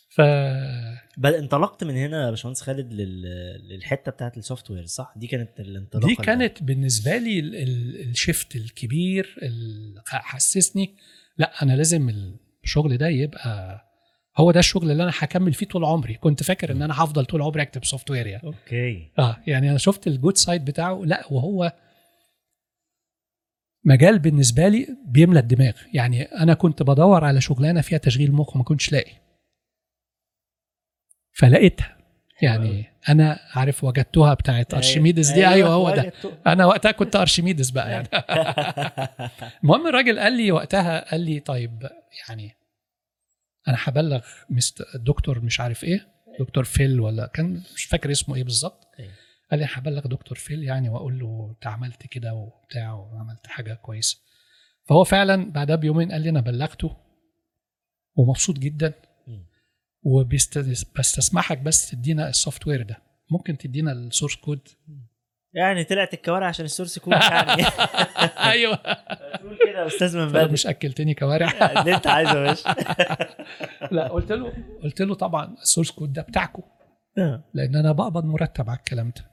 ف 0.09 0.21
بل 1.17 1.33
انطلقت 1.35 1.83
من 1.83 1.95
هنا 1.97 2.25
يا 2.25 2.29
باشمهندس 2.29 2.61
خالد 2.61 2.93
لل... 2.93 3.21
للحتة 3.69 4.11
بتاعت 4.11 4.37
ال 4.37 4.71
software 4.71 4.85
صح؟ 4.85 5.13
دي 5.15 5.27
كانت 5.27 5.59
الانطلاقة 5.59 6.07
دي. 6.07 6.15
كانت 6.15 6.63
بالنسبة 6.63 7.17
لي 7.17 7.39
ال- 7.39 7.55
ال- 7.55 8.09
ال 8.09 8.17
shift 8.17 8.55
الكبير 8.55 9.35
اللي 9.41 10.01
حسسني 10.07 10.95
لا 11.37 11.63
أنا 11.63 11.73
لازم 11.73 12.33
الشغل 12.63 12.97
ده 12.97 13.07
يبقى 13.07 13.83
هو 14.37 14.51
ده 14.51 14.59
الشغل 14.59 14.91
اللي 14.91 15.03
أنا 15.03 15.11
هكمل 15.17 15.53
فيه 15.53 15.65
طول 15.65 15.85
عمري. 15.85 16.13
كنت 16.13 16.43
فاكر 16.43 16.71
إن 16.71 16.81
أنا 16.81 17.03
هفضل 17.03 17.25
طول 17.25 17.41
عمري 17.41 17.61
أكتب 17.61 17.85
software 17.85 18.27
يعني. 18.27 18.43
okay. 18.43 19.11
آه 19.19 19.37
يعني 19.47 19.69
أنا 19.69 19.77
شفت 19.77 20.07
ال 20.07 20.13
good 20.13 20.37
side 20.37 20.65
بتاعه 20.65 21.01
لا 21.05 21.25
وهو 21.31 21.73
مجال 23.85 24.19
بالنسبة 24.19 24.67
لي 24.67 24.87
بيملى 25.05 25.39
الدماغ. 25.39 25.73
يعني 25.93 26.23
أنا 26.23 26.53
كنت 26.53 26.83
بدور 26.83 27.23
على 27.23 27.41
شغلانة 27.41 27.81
فيها 27.81 27.97
تشغيل 27.97 28.31
مخ 28.31 28.55
وما 28.55 28.63
كنتش 28.63 28.91
لاقي. 28.91 29.11
فلقيتها. 31.31 31.97
يعني 32.41 32.85
أنا 33.09 33.39
عارف 33.55 33.83
وجدتها 33.83 34.33
بتاعت 34.33 34.73
ارشميدس 34.73 35.29
دي. 35.29 35.47
أيوه 35.47 35.69
هو 35.69 35.95
ده. 35.95 36.13
أنا 36.47 36.65
وقتها 36.65 36.91
كنت 36.91 37.15
ارشميدس 37.15 37.69
بقى 37.69 37.91
يعني. 37.91 38.07
المهم 39.63 39.87
الراجل 39.87 40.19
قال 40.19 40.33
لي 40.37 40.51
وقتها 40.51 41.11
قال 41.11 41.21
لي 41.21 41.39
طيب 41.39 41.89
يعني 42.29 42.51
أنا 43.67 43.77
هبلغ 43.79 44.25
مستر 44.49 44.83
دكتور 44.95 45.39
مش 45.39 45.59
عارف 45.59 45.83
إيه 45.83 46.07
دكتور 46.39 46.63
فيل 46.63 46.99
ولا 46.99 47.27
كان 47.27 47.61
مش 47.75 47.85
فاكر 47.85 48.11
اسمه 48.11 48.35
إيه 48.35 48.43
بالظبط. 48.43 48.87
أيوة. 48.99 49.11
قال 49.51 49.59
لي 49.59 49.67
هبلغ 49.69 50.07
دكتور 50.07 50.37
فيل 50.37 50.63
يعني 50.63 50.89
وأقول 50.89 51.19
له 51.19 51.49
أنت 51.55 51.67
عملت 51.67 52.07
كده 52.07 52.33
وبتاع 52.33 52.93
وعملت 52.93 53.47
حاجة 53.47 53.73
كويسة. 53.73 54.17
فهو 54.89 55.03
فعلا 55.03 55.51
بعدها 55.51 55.75
بيومين 55.75 56.11
قال 56.11 56.21
لي 56.21 56.29
أنا 56.29 56.41
بلغته 56.41 56.97
ومبسوط 58.15 58.59
جدا. 58.59 58.93
وبستسمحك 60.05 61.57
بس 61.57 61.89
تدينا 61.91 62.29
ال 62.29 62.67
software 62.67 62.81
ده. 62.81 62.97
ممكن 63.31 63.57
تدينا 63.57 63.91
السورس 63.91 64.35
كود؟ 64.35 64.67
يعني 65.53 65.83
طلعت 65.83 66.13
الكوارع 66.13 66.47
عشان 66.47 66.65
ال 66.65 66.70
source 66.70 66.99
code 66.99 67.13
يعني. 67.13 67.63
أيوه. 68.51 68.75
تقول 68.75 69.57
كده 69.67 69.81
يا 69.81 69.87
أستاذ 69.87 70.17
من 70.17 70.27
بدري. 70.27 70.51
مش 70.51 70.67
أكلتني 70.67 71.13
كوارع؟ 71.13 71.47
اللي 71.79 71.95
أنت 71.95 72.07
عايزه 72.07 72.31
يا 72.31 72.43
باشا. 72.47 72.75
لا 73.95 74.07
قلت 74.07 74.31
له 74.31 74.53
قلت 74.83 75.01
له 75.01 75.15
طبعا 75.15 75.53
ال 75.61 75.66
source 75.66 75.91
code 75.91 76.13
ده 76.13 76.21
بتاعكم 76.21 76.63
لأن 77.53 77.75
أنا 77.75 77.91
بقبض 77.91 78.25
مرتب 78.25 78.69
على 78.69 78.79
الكلام 78.79 79.09
ده. 79.17 79.32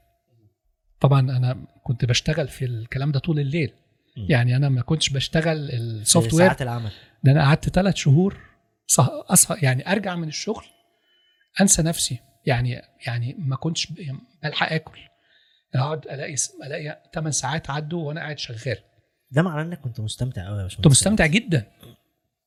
طبعا 1.01 1.19
أنا 1.19 1.67
كنت 1.83 2.05
بشتغل 2.05 2.47
في 2.47 2.65
الكلام 2.65 3.11
ده 3.11 3.19
طول 3.19 3.39
الليل. 3.39 3.73
مم. 4.17 4.27
يعني 4.29 4.55
أنا 4.55 4.69
ما 4.69 4.81
كنتش 4.81 5.09
بشتغل 5.09 5.69
ال 5.71 6.33
software 6.33 6.45
ساعات 6.45 6.61
العمل. 6.61 6.91
ده 7.23 7.31
أنا 7.31 7.41
قعدت 7.43 7.69
ثلاث 7.69 7.95
شهور 7.95 8.37
أصحى 8.99 9.55
يعني 9.61 9.91
أرجع 9.91 10.15
من 10.15 10.27
الشغل 10.27 10.65
أنسى 11.61 11.81
نفسي. 11.81 12.19
يعني 12.45 12.81
يعني 13.07 13.35
ما 13.39 13.55
كنتش 13.55 13.87
بلحق 14.43 14.73
آكل. 14.73 14.99
أقعد 15.75 16.07
ألاقي 16.07 16.35
ألاقي 16.65 17.01
8 17.13 17.31
ساعات 17.31 17.69
عدوا 17.69 18.07
وأنا 18.07 18.21
قاعد 18.21 18.39
شغال. 18.39 18.77
ده 19.31 19.41
معناه 19.41 19.63
إنك 19.63 19.79
كنت 19.79 19.99
مستمتع 19.99 20.47
قوي 20.47 20.57
يا 20.57 20.63
باشمهندس 20.63 20.75
كنت 20.75 20.87
مستمتع 20.87 21.25
جدا. 21.25 21.65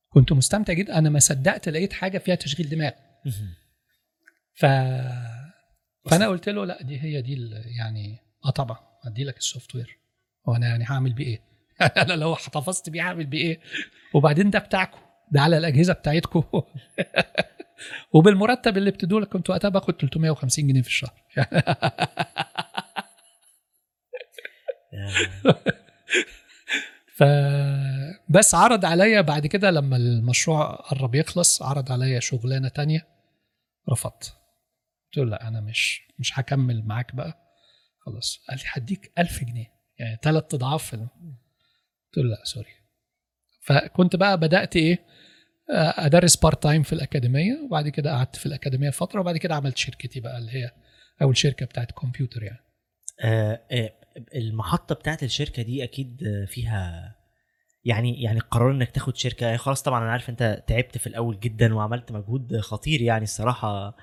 كنت 0.08 0.32
مستمتع 0.32 0.72
جدا. 0.72 0.98
أنا 0.98 1.10
ما 1.10 1.18
صدقت 1.18 1.68
لقيت 1.68 1.92
حاجة 1.92 2.18
فيها 2.18 2.34
تشغيل 2.34 2.68
دماغ. 2.68 2.90
ف 4.54 4.66
فأنا 6.10 6.28
قلت 6.28 6.48
له 6.48 6.64
لا 6.64 6.82
دي 6.82 7.00
هي 7.00 7.22
دي 7.22 7.50
يعني 7.78 8.23
آه 8.44 8.50
طبعا 8.50 8.78
ادي 9.06 9.24
لك 9.24 9.36
السوفت 9.36 9.74
وير 9.74 9.98
وأنا 10.44 10.68
يعني 10.68 10.84
هعمل 10.88 11.12
بيه 11.12 11.24
إيه؟ 11.26 11.40
أنا 12.02 12.12
لو 12.12 12.32
احتفظت 12.32 12.90
بيه 12.90 13.02
هعمل 13.02 13.26
بيه 13.26 13.38
إيه؟ 13.38 13.60
وبعدين 14.14 14.50
ده 14.50 14.58
بتاعكم 14.58 14.98
ده 15.32 15.40
على 15.40 15.58
الأجهزة 15.58 15.92
بتاعتكم 15.92 16.42
وبالمرتب 18.14 18.76
اللي 18.76 18.90
بتدوا 18.90 19.20
لك 19.20 19.28
كنت 19.28 19.50
وقتها 19.50 19.68
باخد 19.68 19.94
350 20.00 20.66
جنيه 20.66 20.82
في 20.82 20.88
الشهر. 20.88 21.22
ف 27.16 27.22
بس 28.28 28.54
عرض 28.54 28.84
عليا 28.84 29.20
بعد 29.20 29.46
كده 29.46 29.70
لما 29.70 29.96
المشروع 29.96 30.74
قرب 30.74 31.14
يخلص 31.14 31.62
عرض 31.62 31.92
عليا 31.92 32.20
شغلانة 32.20 32.68
تانية 32.68 33.06
رفضت. 33.90 34.36
قلت 35.06 35.16
له 35.16 35.24
لا 35.24 35.48
أنا 35.48 35.60
مش 35.60 36.02
مش 36.18 36.38
هكمل 36.38 36.86
معاك 36.86 37.14
بقى. 37.14 37.43
خلاص. 38.06 38.40
قال 38.48 38.58
لي 38.58 38.64
هديك 38.72 39.12
1000 39.18 39.44
جنيه. 39.44 39.66
يعني 39.98 40.18
ثلاث 40.22 40.54
اضعاف 40.54 40.94
قلت 40.94 41.08
له 42.16 42.22
لا 42.22 42.44
sorry. 42.44 42.70
فكنت 43.60 44.16
بقى 44.16 44.40
بدأت 44.40 44.76
إيه 44.76 44.98
آه، 45.70 45.94
أدرس 46.06 46.36
part 46.36 46.62
time 46.62 46.82
في 46.82 46.92
الأكاديمية 46.92 47.60
وبعد 47.64 47.88
كده 47.88 48.12
قعدت 48.12 48.36
في 48.36 48.46
الأكاديمية 48.46 48.90
فترة 48.90 49.20
وبعد 49.20 49.36
كده 49.36 49.54
عملت 49.54 49.76
شركتي 49.76 50.20
بقى 50.20 50.38
اللي 50.38 50.52
هي 50.52 50.70
أول 51.22 51.36
شركة 51.36 51.66
بتاعت 51.66 51.92
كمبيوتر 51.92 52.42
يعني. 52.42 52.64
آه، 53.20 53.60
آه، 53.72 53.92
المحطة 54.34 54.94
بتاعت 54.94 55.22
الشركة 55.22 55.62
دي 55.62 55.84
أكيد 55.84 56.22
آه، 56.24 56.44
فيها 56.44 57.14
يعني 57.84 58.22
يعني 58.22 58.38
القرار 58.38 58.70
إنك 58.70 58.90
تاخد 58.90 59.16
شركة. 59.16 59.44
يعني 59.46 59.58
خلاص 59.58 59.82
طبعا 59.82 60.02
أنا 60.02 60.10
عارف 60.12 60.30
أنت 60.30 60.64
تعبت 60.66 60.98
في 60.98 61.06
الأول 61.06 61.40
جدا 61.40 61.74
وعملت 61.74 62.12
مجهود 62.12 62.60
خطير 62.60 63.02
يعني 63.02 63.24
الصراحة. 63.24 63.96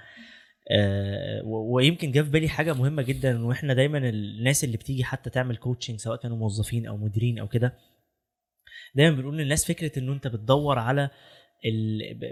آه، 0.69 1.41
ويمكن 1.45 2.11
جه 2.11 2.21
في 2.21 2.29
بالي 2.29 2.49
حاجة 2.49 2.73
مهمة 2.73 3.01
جدا 3.01 3.45
وإحنا 3.45 3.73
دايما 3.73 3.97
الناس 3.97 4.63
اللي 4.63 4.77
بتيجي 4.77 5.03
حتى 5.03 5.29
تعمل 5.29 5.57
coaching 5.57 5.99
سواء 5.99 6.17
كانوا 6.17 6.37
موظفين 6.37 6.85
أو 6.85 6.97
مديرين 6.97 7.39
أو 7.39 7.47
كده 7.47 7.77
دايما 8.95 9.15
بنقول 9.15 9.37
للناس 9.37 9.65
فكرة 9.65 9.99
إنه 9.99 10.13
أنت 10.13 10.27
بتدور 10.27 10.79
على 10.79 11.09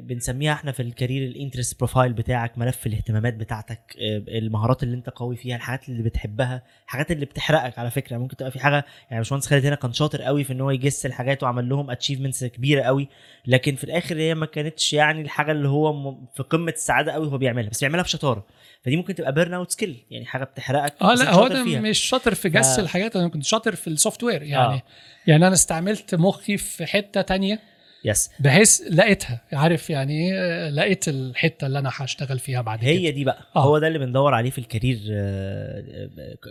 بنسميها 0.01 0.53
إحنا 0.53 0.71
في 0.71 0.81
ال 0.81 0.88
career 0.88 1.27
ال 1.27 1.33
interest 1.33 1.77
profile 1.79 2.13
بتاعك 2.13 2.57
ملف 2.57 2.87
الاهتمامات 2.87 3.33
بتاعتك 3.33 3.79
آه، 3.99 4.37
المهارات 4.37 4.83
اللي 4.83 4.95
انت 4.95 5.09
قوي 5.09 5.35
فيها 5.35 5.55
الحاجات 5.55 5.89
اللي 5.89 6.03
بتحبها 6.03 6.63
الحاجات 6.85 7.11
اللي 7.11 7.25
بتحرقك 7.25 7.79
على 7.79 7.91
فكرة 7.91 8.17
ممكن 8.17 8.37
تبقى 8.37 8.51
في 8.51 8.59
حاجة 8.59 8.85
يعني 9.09 9.21
باشمهندس 9.21 9.47
خالد 9.47 9.65
هنا 9.65 9.75
كان 9.75 9.93
شاطر 9.93 10.21
قوي 10.21 10.43
في 10.43 10.53
إن 10.53 10.61
هو 10.61 10.71
يـ 10.71 10.77
chase 10.77 11.05
الحاجات 11.05 11.43
وعمل 11.43 11.69
لهم 11.69 11.91
achievements 11.91 12.43
كبيرة 12.45 12.81
قوي 12.81 13.07
لكن 13.47 13.75
في 13.75 13.83
الآخر 13.83 14.17
هي 14.17 14.35
ما 14.35 14.45
كانتش 14.45 14.93
يعني 14.93 15.21
الحاجة 15.21 15.51
اللي 15.51 15.67
هو 15.67 16.15
في 16.35 16.43
قمة 16.43 16.71
السعادة 16.71 17.11
قوي 17.11 17.27
هو 17.27 17.37
بيعملها 17.37 17.69
بس 17.69 17.79
بيعملها 17.79 18.03
بشطارة 18.03 18.45
فدي 18.83 18.97
ممكن 18.97 19.15
تبقى 19.15 19.33
burnout 19.33 19.71
skill 19.71 19.97
يعني 20.11 20.25
حاجة 20.25 20.43
بتحرقك 20.43 20.93
آه 21.01 21.13
لا 21.13 21.33
هو 21.33 21.45
أنا. 21.45 21.81
مش 21.81 21.99
شاطر 21.99 22.33
في 22.35 22.49
جس 22.49 22.75
ف- 22.75 22.79
الحاجات 22.79 23.15
أنا 23.15 23.27
كنت 23.27 23.43
شاطر 23.43 23.75
في 23.75 23.87
ال 23.87 24.23
software 24.23 24.43
يعني 24.43 24.73
آه. 24.73 24.81
يعني 25.27 25.47
أنا 25.47 25.53
استعملت 25.55 26.15
مخي 26.15 26.57
في 26.57 26.85
حتة 26.85 27.21
تانية 27.21 27.59
yes 28.05 28.31
بحيث 28.39 28.81
لقيتها. 28.81 29.41
عارف 29.53 29.89
يعني 29.89 30.13
إيه؟ 30.13 30.69
لقيت 30.69 31.07
الحتة 31.07 31.67
اللي 31.67 31.79
أنا 31.79 31.89
هشتغل 31.93 32.39
فيها 32.39 32.61
بعد 32.61 32.79
كده. 32.79 32.87
هي 32.89 33.11
دي 33.11 33.23
بقى. 33.23 33.37
آه. 33.55 33.63
هو 33.63 33.79
ده 33.79 33.87
اللي 33.87 33.99
بندور 33.99 34.33
عليه 34.33 34.49
في 34.49 34.57
ال 34.57 34.63
career 34.63 34.97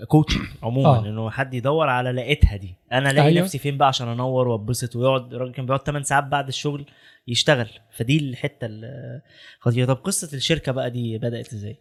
coaching 0.09 0.47
عموما 0.63 0.89
آه. 0.89 1.07
إنه 1.09 1.31
حد 1.31 1.55
يدور 1.55 1.89
على 1.89 2.13
لقيتها 2.13 2.57
دي. 2.57 2.75
أنا 2.93 3.11
الاقي 3.11 3.29
أيوه. 3.29 3.43
نفسي 3.43 3.59
فين 3.59 3.79
بقى 3.79 3.89
عشان 3.89 4.09
أنور 4.09 4.49
وأتبسط 4.49 4.97
ويقعد 4.97 5.35
الراجل 5.35 5.53
كان 5.53 5.67
بيقعد 5.67 5.87
8 5.87 6.05
ساعات 6.05 6.25
بعد 6.25 6.49
الشغل 6.49 6.87
يشتغل. 7.29 7.69
فدي 7.97 8.19
الحتة 8.19 8.67
الخطيره 8.71 9.87
طب 9.87 9.97
قصة 9.97 10.37
الشركة 10.37 10.73
بقى 10.73 10.91
دي 10.91 11.19
بدأت 11.19 11.53
إزاي؟ 11.53 11.77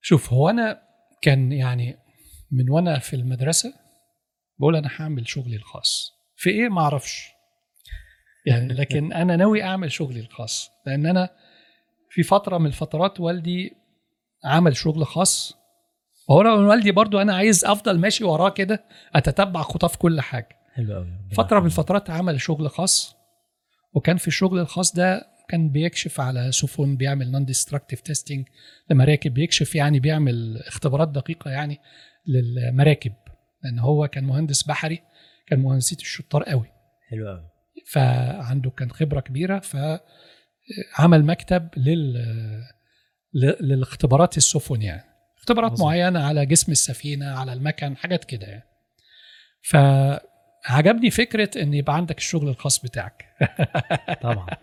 شوف 0.00 0.32
هو 0.32 0.48
أنا 0.48 0.80
كان 1.22 1.52
يعني 1.52 1.96
من 2.52 2.70
وأنا 2.70 2.98
في 2.98 3.16
المدرسة 3.16 3.74
بقول 4.58 4.76
أنا 4.76 4.90
هعمل 4.96 5.28
شغلي 5.28 5.56
الخاص. 5.56 6.10
في 6.36 6.50
إيه؟ 6.50 6.68
ما 6.68 6.80
أعرفش. 6.80 7.31
يعني 8.46 8.74
لكن 8.74 9.12
أنا 9.12 9.36
ناوي 9.36 9.62
أعمل 9.62 9.92
شغلي 9.92 10.20
الخاص 10.20 10.70
لأن 10.86 11.06
أنا 11.06 11.28
في 12.10 12.22
فترة 12.22 12.58
من 12.58 12.66
الفترات 12.66 13.20
والدي 13.20 13.72
عمل 14.44 14.76
شغل 14.76 15.06
خاص. 15.06 15.56
وهو 16.28 16.68
والدي 16.68 16.92
برضو 16.92 17.20
أنا 17.20 17.34
عايز 17.34 17.64
أفضل 17.64 17.98
ماشي 17.98 18.24
وراه 18.24 18.50
كده 18.50 18.84
أتتبع 19.14 19.62
خطاه 19.62 19.88
في 19.88 19.98
كل 19.98 20.20
حاجة. 20.20 20.48
حلو 20.74 20.94
قوي 20.94 21.06
فترة 21.32 21.60
من 21.60 21.66
الفترات 21.66 22.10
عمل 22.10 22.40
شغل 22.40 22.70
خاص 22.70 23.16
وكان 23.94 24.16
في 24.16 24.28
الشغل 24.28 24.58
الخاص 24.58 24.94
ده 24.94 25.26
كان 25.48 25.68
بيكشف 25.68 26.20
على 26.20 26.52
سفن 26.52 26.96
بيعمل 26.96 27.30
non 27.30 27.44
destructive 27.44 28.00
testing 28.00 28.48
لمراكب 28.90 29.34
بيكشف 29.34 29.74
يعني 29.74 30.00
بيعمل 30.00 30.62
اختبارات 30.66 31.08
دقيقة 31.08 31.50
يعني 31.50 31.80
للمراكب 32.26 33.12
لأن 33.64 33.78
هو 33.78 34.08
كان 34.08 34.24
مهندس 34.24 34.62
بحري 34.62 35.02
كان 35.46 35.58
مهندسيه 35.58 35.96
الشطار 35.96 36.42
قوي 36.42 36.66
حلو 37.10 37.28
قوي 37.28 37.51
فعنده 37.86 38.70
كان 38.70 38.90
خبرة 38.90 39.20
كبيرة 39.20 39.58
فعمل 39.58 41.24
مكتب 41.24 41.68
لل 41.76 42.24
للاختبارات 43.60 44.36
السفن 44.36 44.82
يعني. 44.82 45.04
اختبارات 45.38 45.72
مظبوط. 45.72 45.86
معينة 45.88 46.24
على 46.24 46.46
جسم 46.46 46.72
السفينة 46.72 47.38
على 47.38 47.52
المكن 47.52 47.96
حاجات 47.96 48.24
كده 48.24 48.46
يعني. 48.46 48.64
فعجبني 49.62 51.10
فكرة 51.10 51.62
إن 51.62 51.74
يبقى 51.74 51.96
عندك 51.96 52.18
الشغل 52.18 52.48
الخاص 52.48 52.82
بتاعك. 52.82 53.24
طبعا. 54.22 54.46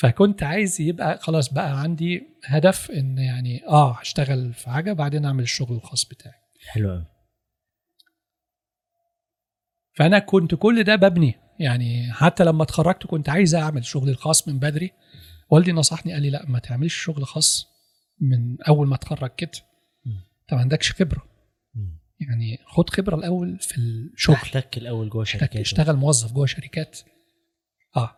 فكنت 0.00 0.42
عايز 0.42 0.80
يبقى 0.80 1.18
خلاص 1.18 1.52
بقى 1.52 1.80
عندي 1.80 2.22
هدف 2.44 2.90
إن 2.90 3.18
يعني 3.18 3.66
آه 3.66 3.92
هشتغل 3.92 4.54
في 4.54 4.70
حاجة 4.70 4.92
بعدين 4.92 5.24
أعمل 5.24 5.42
الشغل 5.42 5.76
الخاص 5.76 6.04
بتاعي. 6.04 6.34
حلو 6.68 7.04
فأنا 9.94 10.18
كنت 10.18 10.54
كل 10.54 10.82
ده 10.82 10.96
ببني. 10.96 11.34
يعني 11.58 12.12
حتى 12.12 12.44
لما 12.44 12.62
اتخرجت 12.62 13.06
كنت 13.06 13.28
عايز 13.28 13.54
أعمل 13.54 13.84
شغلي 13.84 14.10
الخاص 14.10 14.48
من 14.48 14.58
بدري. 14.58 14.90
والدي 15.50 15.72
نصحني 15.72 16.12
قال 16.12 16.22
لي 16.22 16.30
لا 16.30 16.44
ما 16.48 16.58
تعملش 16.58 16.94
شغل 16.94 17.26
خاص 17.26 17.66
من 18.20 18.62
أول 18.68 18.88
ما 18.88 18.94
اتخرج 18.94 19.30
كده. 19.36 19.50
انت 20.42 20.52
ما 20.52 20.60
عندكش 20.60 20.92
خبرة. 20.92 21.24
يعني 22.20 22.58
خد 22.66 22.90
خبرة 22.90 23.16
الأول 23.16 23.58
في 23.58 23.78
الشغل. 23.78 24.34
احتك 24.34 24.78
الأول 24.78 25.08
جوه 25.08 25.24
شركات. 25.24 25.56
اشتغل 25.56 25.96
موظف 25.96 26.32
جوه 26.32 26.46
شركات. 26.46 26.98
آه. 27.96 28.16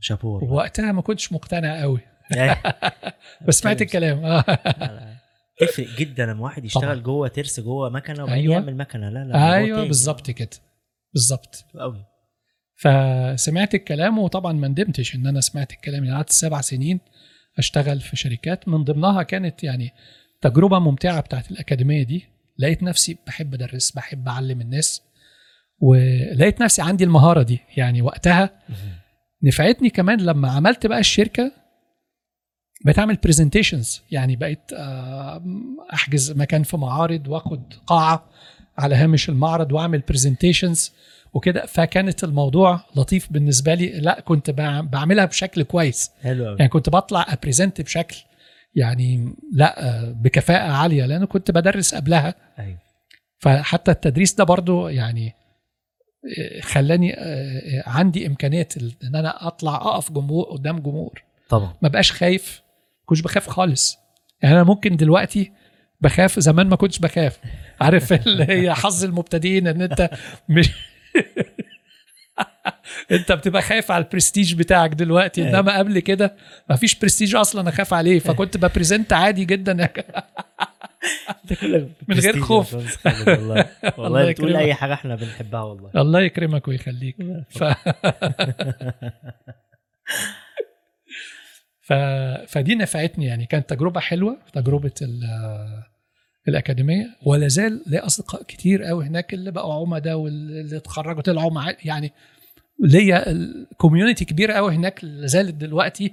شابور. 0.00 0.44
وقتها 0.44 0.92
ما 0.92 1.02
كنتش 1.02 1.32
مقتنع 1.32 1.80
قوي. 1.80 2.00
يعني 2.30 2.60
بس 3.48 3.58
سمعت 3.58 3.82
الكلام. 3.82 4.20
لا، 4.22 4.44
لا. 4.78 5.19
تفرق 5.60 5.88
جدا 5.98 6.26
لما 6.26 6.44
واحد 6.44 6.64
يشتغل 6.64 6.82
طبعا. 6.82 6.94
جوه 6.94 7.28
ترس 7.28 7.60
جوه 7.60 7.90
مكنة 7.90 8.22
وبعدين 8.22 8.42
أيوة. 8.42 8.54
يعمل 8.54 8.76
مكنة. 8.76 9.10
لا 9.10 9.24
لا 9.24 9.54
أيوه. 9.54 9.86
بالظبط 9.86 10.30
كده. 10.30 10.50
بالظبط. 11.14 11.64
قوي. 11.80 12.04
فسمعت 12.76 13.74
الكلام 13.74 14.18
وطبعا 14.18 14.52
ما 14.52 14.68
ندمتش 14.68 15.14
إن 15.14 15.26
أنا 15.26 15.40
سمعت 15.40 15.72
الكلام. 15.72 16.04
يعني 16.04 16.16
قعدت 16.16 16.30
سبع 16.30 16.60
سنين 16.60 17.00
أشتغل 17.58 18.00
في 18.00 18.16
شركات. 18.16 18.68
من 18.68 18.84
ضمنها 18.84 19.22
كانت 19.22 19.64
يعني 19.64 19.90
تجربة 20.40 20.78
ممتعة 20.78 21.20
بتاعت 21.20 21.50
الأكاديمية 21.50 22.02
دي. 22.02 22.24
لقيت 22.58 22.82
نفسي 22.82 23.18
بحب 23.26 23.54
أدرس 23.54 23.90
بحب 23.90 24.28
أعلم 24.28 24.60
الناس. 24.60 25.02
ولقيت 25.78 26.60
نفسي 26.62 26.82
عندي 26.82 27.04
المهارة 27.04 27.42
دي. 27.42 27.60
يعني 27.76 28.02
وقتها 28.02 28.50
نفعتني 29.42 29.90
كمان 29.90 30.20
لما 30.20 30.50
عملت 30.50 30.86
بقى 30.86 30.98
الشركة. 30.98 31.52
بقيت 32.84 32.98
اعمل 32.98 33.16
presentations 33.24 34.02
يعني 34.10 34.36
بقيت 34.36 34.72
آه، 34.72 35.42
أحجز 35.92 36.32
مكان 36.32 36.62
في 36.62 36.76
معارض 36.76 37.28
وأخد 37.28 37.62
قاعة 37.86 38.24
على 38.78 38.94
هامش 38.94 39.28
المعرض 39.28 39.72
وأعمل 39.72 40.02
presentations 40.08 40.92
وكده. 41.34 41.66
فكانت 41.66 42.24
الموضوع 42.24 42.80
لطيف 42.96 43.32
بالنسبة 43.32 43.74
لي. 43.74 43.86
لا 44.00 44.20
كنت 44.20 44.50
بع- 44.50 44.84
بعملها 44.92 45.24
بشكل 45.24 45.62
كويس. 45.62 46.10
حلو 46.22 46.44
يعني 46.44 46.68
كنت 46.68 46.88
بطلع 46.90 47.26
ا 47.28 47.34
present 47.34 47.80
بشكل 47.80 48.16
يعني 48.74 49.34
لا 49.52 49.88
آه، 49.88 50.10
بكفاءة 50.12 50.72
عالية 50.72 51.06
لأن 51.06 51.24
كنت 51.24 51.50
بدرس 51.50 51.94
قبلها. 51.94 52.34
أيوه. 52.58 52.78
فحتى 53.38 53.90
التدريس 53.90 54.34
ده 54.34 54.44
برضو 54.44 54.88
يعني 54.88 55.32
آه، 56.38 56.60
خلاني 56.60 57.16
عندي 57.86 58.26
إمكانية 58.26 58.68
إن 59.04 59.14
أنا 59.16 59.46
أطلع 59.46 59.74
أقف 59.74 60.12
جمهور 60.12 60.44
قدام 60.44 60.78
جمهور. 60.78 61.22
طبعا. 61.48 61.74
ما 61.82 61.88
بقاش 61.88 62.12
خايف 62.12 62.62
كنتش 63.10 63.22
بخاف 63.22 63.48
خالص. 63.48 63.98
يعني 64.42 64.54
أنا 64.54 64.64
ممكن 64.64 64.96
دلوقتي 64.96 65.52
بخاف 66.00 66.40
زمان 66.40 66.68
ما 66.68 66.76
كنتش 66.76 66.98
بخاف. 66.98 67.38
عارف 67.80 68.12
اللي 68.26 68.44
هي 68.48 68.74
حظ 68.74 69.04
المبتدئين 69.04 69.66
إن 69.68 69.82
أنت 69.82 70.10
مش 70.48 70.70
أنت 73.12 73.32
بتبقى 73.32 73.62
خايف 73.62 73.90
على 73.90 74.04
البرستيج 74.04 74.54
بتاعك 74.54 74.90
دلوقتي. 74.90 75.42
أيوة. 75.42 75.58
إنما 75.58 75.78
قبل 75.78 75.98
كده 75.98 76.36
ما 76.70 76.76
فيش 76.76 76.94
برستيج 76.98 77.34
أصلا 77.34 77.68
اخاف 77.68 77.94
عليه. 77.94 78.18
فكنت 78.18 78.56
ب 78.56 78.63
present 78.63 79.12
عادي 79.12 79.44
جدا. 79.44 79.72
من 82.08 82.18
غير 82.20 82.40
خوف. 82.40 82.74
والله 82.74 83.26
والله. 83.26 83.66
الله 83.98 84.30
بتقول. 84.30 84.56
أي 84.56 84.74
حاجة 84.74 84.94
إحنا 84.94 85.14
بنحبها 85.16 85.62
والله. 85.62 85.90
الله 85.96 86.20
يكرمك 86.20 86.68
ويخليك. 86.68 87.16
ف... 87.50 87.64
فدي 92.46 92.74
نفعتني 92.74 93.26
يعني. 93.26 93.46
كانت 93.46 93.70
تجربة 93.70 94.00
حلوة 94.00 94.36
تجربة 94.52 94.92
ال... 95.02 95.20
الأكاديمية 96.48 97.06
ولا 97.26 97.48
زال 97.48 97.82
لي 97.86 97.98
أصدقاء 97.98 98.42
كتير 98.42 98.82
قوي 98.82 99.06
هناك 99.06 99.34
اللي 99.34 99.50
بقوا 99.50 99.74
عمداء 99.74 100.14
واللي 100.14 100.76
اتخرجوا 100.76 101.22
طلعوا 101.22 101.50
مع 101.50 101.74
يعني 101.84 102.12
ليا 102.80 103.30
ال 103.30 103.39
community 103.39 104.24
كبيرة 104.24 104.52
قوي 104.52 104.74
هناك 104.74 105.04
لا 105.04 105.26
زالت 105.26 105.54
دلوقتي 105.54 106.12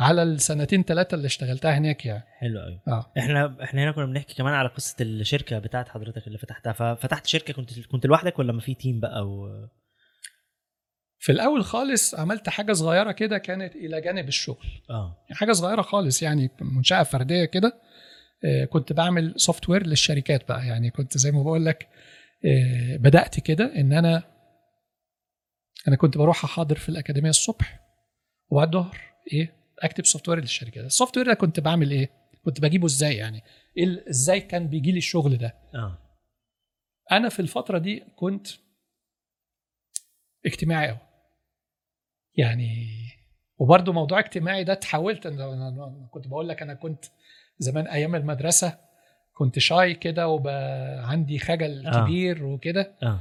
على 0.00 0.22
السنتين 0.22 0.82
ثلاثة 0.82 1.14
اللي 1.14 1.26
اشتغلتها 1.26 1.78
هناك 1.78 2.06
يعني. 2.06 2.24
حلو 2.38 2.60
قوي 2.60 2.80
آه. 2.88 3.06
إحنا 3.18 3.56
إحنا 3.62 3.84
هنا 3.84 3.92
كنا 3.92 4.06
بنحكي 4.06 4.34
كمان 4.34 4.54
على 4.54 4.68
قصة 4.68 4.96
الشركة 5.00 5.58
بتاعت 5.58 5.88
حضرتك 5.88 6.26
اللي 6.26 6.38
فتحتها. 6.38 6.72
ففتحت 6.72 7.26
شركة 7.26 7.52
كنت 7.54 7.80
كنت 7.80 8.06
لوحدك 8.06 8.38
ولا 8.38 8.52
ما 8.52 8.60
في 8.60 8.74
team 8.74 9.00
بقى 9.00 9.26
و... 9.28 9.68
في 11.18 11.32
الأول 11.32 11.64
خالص 11.64 12.14
عملت 12.14 12.48
حاجة 12.48 12.72
صغيرة 12.72 13.12
كده 13.12 13.38
كانت 13.38 13.76
إلى 13.76 14.00
جانب 14.00 14.28
الشغل. 14.28 14.66
آه. 14.90 15.24
حاجة 15.30 15.52
صغيرة 15.52 15.82
خالص 15.82 16.22
يعني 16.22 16.50
منشأة 16.60 17.02
فردية 17.02 17.44
كده. 17.44 17.80
آه، 18.44 18.64
كنت 18.64 18.92
بعمل 18.92 19.34
software 19.36 19.86
للشركات 19.86 20.48
بقى. 20.48 20.66
يعني 20.66 20.90
كنت 20.90 21.18
زي 21.18 21.30
ما 21.32 21.42
بقول 21.42 21.64
لك 21.66 21.88
آه، 22.44 22.96
بدأت 22.96 23.40
كده 23.40 23.72
إن 23.76 23.92
أنا 23.92 24.22
أنا 25.88 25.96
كنت 25.96 26.18
بروح 26.18 26.44
أحاضر 26.44 26.76
في 26.76 26.88
الأكاديمية 26.88 27.30
الصبح 27.30 27.80
وبعد 28.50 28.76
الظهر 28.76 28.98
إيه 29.32 29.52
أكتب 29.82 30.06
software 30.06 30.40
للشركات 30.40 30.84
ال 30.84 31.16
software 31.16 31.26
ده 31.26 31.34
كنت 31.34 31.60
بعمل 31.60 31.90
إيه؟ 31.90 32.10
كنت 32.44 32.60
بجيبه 32.60 32.86
إزاي 32.86 33.16
يعني؟ 33.16 33.42
إزاي 34.10 34.40
كان 34.40 34.66
بيجي 34.68 34.92
لي 34.92 34.98
الشغل 34.98 35.36
ده؟ 35.38 35.54
آه. 35.74 35.98
أنا 37.12 37.28
في 37.28 37.40
الفترة 37.40 37.78
دي 37.78 38.04
كنت 38.16 38.46
اجتماعي 40.46 40.88
قوي 40.88 40.98
يعني 42.38 42.88
وبرضه 43.58 43.92
موضوع 43.92 44.18
اجتماعي 44.18 44.64
ده 44.64 44.74
أنا 44.94 45.68
أنا 45.68 46.08
كنت 46.10 46.28
بقول 46.28 46.48
لك 46.48 46.62
أنا 46.62 46.74
كنت 46.74 47.04
زمان 47.58 47.86
أيام 47.86 48.14
المدرسة 48.14 48.78
كنت 49.34 49.58
شاي 49.58 49.94
كده 49.94 50.28
وعندي 50.28 51.38
خجل 51.38 51.86
آه. 51.86 52.04
كبير 52.04 52.44
وكده 52.44 52.94
آه 53.02 53.20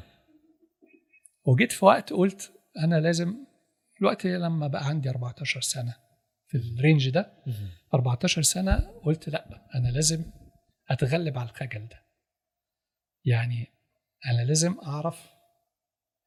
وجيت 1.46 1.72
في 1.72 1.86
وقت 1.86 2.14
قلت 2.14 2.52
أنا 2.84 2.96
لازم 3.00 3.36
الوقت 4.02 4.26
لما 4.26 4.68
بقى 4.68 4.86
عندي 4.88 5.10
14 5.10 5.62
سنة 5.62 5.96
في 6.48 6.58
الرينج 6.58 7.10
ده 7.10 7.34
مهم. 7.48 7.70
14 7.94 8.42
سنة 8.42 8.78
قلت 9.04 9.30
لأ 9.30 9.68
أنا 9.76 9.88
لازم 9.88 10.26
أتغلب 10.90 11.38
على 11.38 11.50
الخجل 11.50 11.88
ده 11.88 12.04
يعني 13.26 13.68
أنا 14.26 14.42
لازم 14.42 14.76
أعرف 14.80 15.30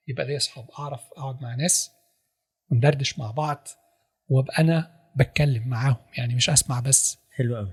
يبقى 0.08 0.26
ليا 0.26 0.36
أصحاب 0.36 0.70
أعرف 0.78 1.00
أقعد 1.16 1.42
مع 1.42 1.54
ناس 1.54 1.90
وندردش 2.72 3.18
مع 3.18 3.30
بعض 3.30 3.68
وابقى 4.28 4.62
أنا 4.62 4.90
بتكلم 5.16 5.68
معاهم 5.68 5.96
يعني 6.18 6.34
مش 6.34 6.50
أسمع 6.50 6.80
بس. 6.80 7.18
حلو 7.36 7.56
قوي 7.56 7.72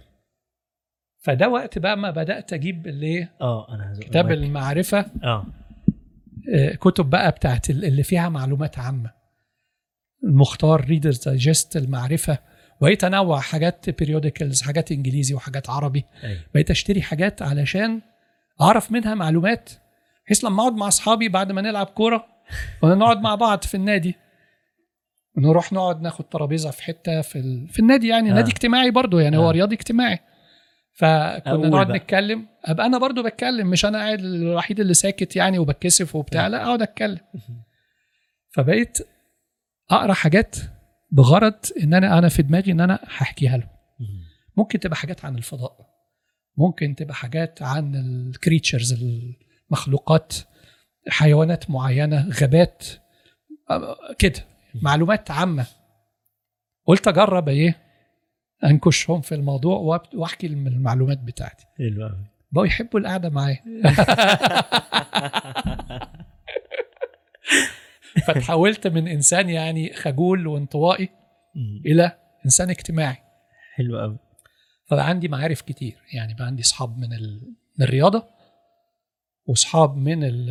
فده 1.23 1.49
وقت 1.49 1.79
بقى 1.79 1.97
ما 1.97 2.11
بدأت 2.11 2.53
أجيب 2.53 2.87
اللي 2.87 3.27
آه 3.41 3.75
أنا 3.75 3.99
كتاب. 4.01 4.31
المعرفة. 4.31 5.05
آه. 5.23 5.45
آه، 6.55 6.75
كتب 6.75 7.09
بقى 7.09 7.31
بتاعت 7.31 7.69
ال- 7.69 7.85
اللي 7.85 8.03
فيها 8.03 8.29
معلومات 8.29 8.79
عامة. 8.79 9.11
المختار 10.23 10.85
Reader's 10.85 11.23
Digest 11.27 11.77
المعرفة. 11.77 12.37
بقيت 12.81 13.03
أنوع 13.03 13.39
حاجات 13.39 13.89
periodicals 13.89 14.61
حاجات 14.61 14.91
إنجليزي 14.91 15.33
وحاجات 15.33 15.69
عربي. 15.69 16.05
أيوه. 16.23 16.39
بقيت 16.53 16.71
أشتري 16.71 17.01
حاجات 17.01 17.41
علشان 17.41 18.01
أعرف 18.61 18.91
منها 18.91 19.15
معلومات 19.15 19.69
بحيث 20.25 20.43
لما 20.45 20.61
أقعد 20.61 20.73
مع 20.73 20.87
أصحابي 20.87 21.29
بعد 21.29 21.51
ما 21.51 21.61
نلعب 21.61 21.85
كورة 21.85 22.25
ونقعد 22.83 23.21
مع 23.21 23.35
بعض 23.35 23.63
في 23.63 23.75
النادي. 23.77 24.15
نروح 25.37 25.73
نقعد 25.73 26.01
ناخد 26.01 26.25
ترابيزة 26.29 26.71
في 26.71 26.83
حتة 26.83 27.21
في 27.21 27.39
ال... 27.39 27.67
في 27.69 27.79
النادي 27.79 28.07
يعني 28.07 28.29
آه. 28.29 28.31
آه. 28.31 28.35
نادي 28.35 28.51
اجتماعي 28.51 28.91
برضو 28.91 29.19
يعني 29.19 29.37
هو 29.37 29.49
آه. 29.49 29.51
رياضي 29.51 29.75
اجتماعي 29.75 30.19
فكنا 30.93 31.53
نقعد 31.69 31.87
بقى. 31.87 31.97
نتكلم 31.97 32.47
ابقى 32.65 32.85
أنا 32.85 32.97
برضو 32.97 33.23
بتكلم 33.23 33.67
مش 33.69 33.85
أنا 33.85 33.97
قاعد 33.97 34.19
الوحيد 34.19 34.79
اللي 34.79 34.93
ساكت 34.93 35.35
يعني 35.35 35.59
وبتكسف 35.59 36.15
وبتاع 36.15 36.47
لا 36.47 36.63
أقعد 36.63 36.81
أتكلم 36.81 37.19
فبقيت 38.53 38.97
أقرأ 39.91 40.13
حاجات 40.13 40.55
بغرض 41.11 41.53
إن 41.83 41.93
أنا 41.93 42.17
أنا 42.17 42.29
في 42.29 42.41
دماغي 42.43 42.71
إن 42.71 42.81
أنا 42.81 42.99
هحكيها 43.03 43.57
له. 43.57 43.69
ممكن 44.57 44.79
تبقى 44.79 44.95
حاجات 44.97 45.25
عن 45.25 45.35
الفضاء 45.37 45.87
ممكن 46.57 46.95
تبقى 46.95 47.15
حاجات 47.15 47.61
عن 47.61 47.95
الكريتشرز 47.95 49.03
المخلوقات 49.69 50.33
حيوانات 51.09 51.69
معينة 51.69 52.29
غابات 52.41 52.85
كده 54.19 54.39
معلومات 54.81 55.31
عامة. 55.31 55.67
قلت 56.85 57.07
أجرب 57.07 57.49
إيه؟ 57.49 57.77
أنكشهم 58.63 59.21
في 59.21 59.35
الموضوع 59.35 60.01
وأحكي 60.13 60.47
المعلومات 60.47 61.19
بتاعتي. 61.19 61.65
حلو 61.77 62.11
بقوا 62.51 62.65
يحبوا 62.65 62.99
القعدة 62.99 63.29
معايا. 63.29 63.63
فتحولت 68.27 68.87
من 68.87 69.07
إنسان 69.07 69.49
يعني 69.49 69.93
خجول 69.93 70.47
وانطوائي 70.47 71.09
مم. 71.55 71.81
إلى 71.85 72.11
إنسان 72.45 72.69
اجتماعي. 72.69 73.17
حلو 73.75 73.99
قوي 73.99 74.17
فبقى 74.85 75.07
عندي 75.09 75.27
معارف 75.27 75.61
كتير. 75.61 75.97
يعني 76.13 76.33
بقى 76.33 76.45
عندي 76.45 76.61
اصحاب 76.61 76.97
من 76.97 77.13
ال... 77.13 77.41
من 77.79 77.85
الرياضة 77.85 78.27
واصحاب 79.45 79.97
من 79.97 80.23
ال... 80.23 80.49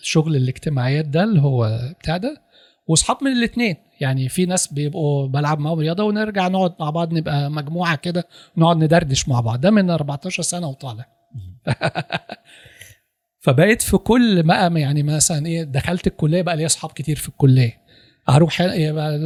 الشغل 0.00 0.36
الاجتماعيات 0.36 1.04
ده 1.04 1.24
اللي 1.24 1.40
هو 1.40 1.78
بتاع 2.00 2.16
ده. 2.16 2.43
واصحاب 2.86 3.16
من 3.22 3.32
الاثنين 3.32 3.76
يعني 4.00 4.28
في 4.28 4.46
ناس 4.46 4.72
بيبقوا 4.72 5.26
بلعب 5.26 5.58
معاهم 5.58 5.78
رياضة 5.78 6.04
ونرجع 6.04 6.48
نقعد 6.48 6.74
مع 6.80 6.90
بعض 6.90 7.12
نبقى 7.12 7.50
مجموعة 7.50 7.96
كده 7.96 8.28
نقعد 8.56 8.76
ندردش 8.76 9.28
مع 9.28 9.40
بعض. 9.40 9.60
ده 9.60 9.70
من 9.70 9.90
14 9.90 10.42
سنة 10.42 10.68
وطالع. 10.68 11.06
فبقيت 13.40 13.82
في 13.82 13.96
كل 13.96 14.46
مقام 14.46 14.76
يعني 14.76 15.02
مثلا 15.02 15.46
إيه 15.46 15.62
دخلت 15.62 16.06
الكلية 16.06 16.42
بقى 16.42 16.56
لي 16.56 16.66
أصحاب 16.66 16.92
كتير 16.92 17.16
في 17.16 17.28
الكلية. 17.28 17.83
أروح 18.28 18.60
يبقى 18.60 19.18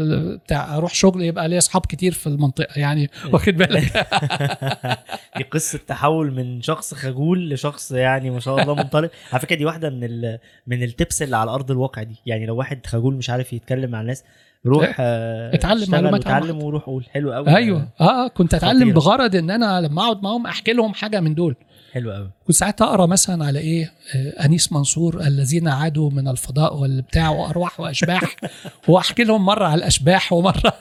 بتاع 0.45 0.77
أروح 0.77 0.95
شغل 0.95 1.23
يبقى 1.23 1.49
لي 1.49 1.59
أصحاب 1.59 1.87
كتير 1.87 2.13
في 2.13 2.27
المنطقة 2.27 2.79
يعني 2.81 3.11
واخد 3.33 3.53
بالك؟ 3.53 4.07
دي 5.37 5.45
قصة 5.45 5.79
تحول 5.87 6.35
من 6.35 6.63
شخص 6.63 6.95
خجول 6.95 7.51
لشخص 7.51 7.93
يعني 7.93 8.31
ما 8.31 8.41
شاء 8.41 8.63
الله 8.63 8.75
منطلق. 8.75 9.11
على 9.33 9.41
فكرة 9.41 9.57
دي 9.57 9.65
واحدة 9.65 9.91
من 9.91 10.05
ال 10.05 10.39
من 10.67 10.83
التبس 10.83 11.23
اللي 11.23 11.37
على 11.37 11.51
أرض 11.51 11.71
الواقع 11.71 12.03
دي. 12.03 12.17
يعني 12.27 12.47
لو 12.47 12.57
واحد 12.57 12.87
خجول 12.87 13.15
مش 13.15 13.31
عارف 13.31 13.53
يتكلم 13.53 13.91
مع 13.91 14.01
الناس 14.01 14.25
روح 14.67 14.97
آه، 15.01 15.55
اتعلم 15.55 15.91
معلومات 15.91 16.29
بعض. 16.29 16.63
وروح 16.63 16.83
قول. 16.83 17.05
حلو 17.11 17.33
قوي 17.33 17.57
أيوه. 17.57 17.89
آه 18.01 18.25
آه، 18.25 18.29
كنت 18.29 18.55
اتعلم. 18.55 18.93
بغرض 18.93 19.37
إن 19.37 19.51
أنا 19.51 19.81
لما 19.81 20.03
أقعد 20.03 20.23
معاهم 20.23 20.47
أحكي 20.47 20.73
لهم 20.73 20.95
حاجة 20.95 21.21
من 21.21 21.35
دول. 21.35 21.57
حلو 21.93 22.13
قوي. 22.13 22.31
كنت 22.47 22.57
ساعات 22.57 22.83
أقرأ 22.83 23.07
مثلا 23.07 23.45
على 23.45 23.59
إيه؟ 23.59 23.95
آه، 24.15 24.45
أنيس 24.45 24.73
منصور 24.73 25.21
الذين 25.21 25.69
عادوا 25.69 26.11
من 26.11 26.29
الفضاء 26.29 26.77
والبتاع 26.77 27.31
وأرواح 27.31 27.81
وأشباح. 27.81 28.37
واحكي 28.89 29.25
لهم 29.25 29.45
مرة 29.45 29.65
على 29.67 29.79
الأشباح 29.79 30.33
ومرة. 30.33 30.73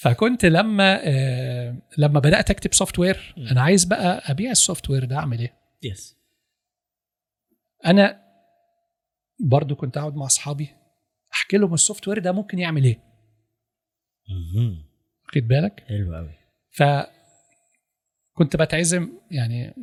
فكنت 0.00 0.44
لما 0.44 1.00
آه، 1.04 1.76
لما 1.98 2.20
بدأت 2.20 2.50
أكتب 2.50 2.74
software. 2.74 3.34
أنا 3.50 3.62
عايز 3.62 3.84
بقى 3.84 4.22
أبيع 4.30 4.50
ال 4.50 4.90
software 4.90 5.04
ده 5.04 5.16
أعمل 5.16 5.38
إيه؟ 5.38 5.54
yes 5.82 6.16
أنا 7.86 8.22
برضو 9.40 9.76
كنت 9.76 9.96
أقعد 9.96 10.14
مع 10.14 10.26
أصحابي 10.26 10.68
أحكي 11.32 11.56
لهم 11.56 11.74
ال 11.74 12.08
software 12.08 12.18
ده 12.18 12.32
ممكن 12.32 12.58
يعمل 12.58 12.84
إيه. 12.84 13.02
واخد 15.28 15.48
بالك؟ 15.48 15.84
حلو 15.88 16.14
قوي 16.14 16.34
ف 16.70 16.82
كنت 18.34 18.56
بتعزم 18.56 19.08
يعني 19.30 19.74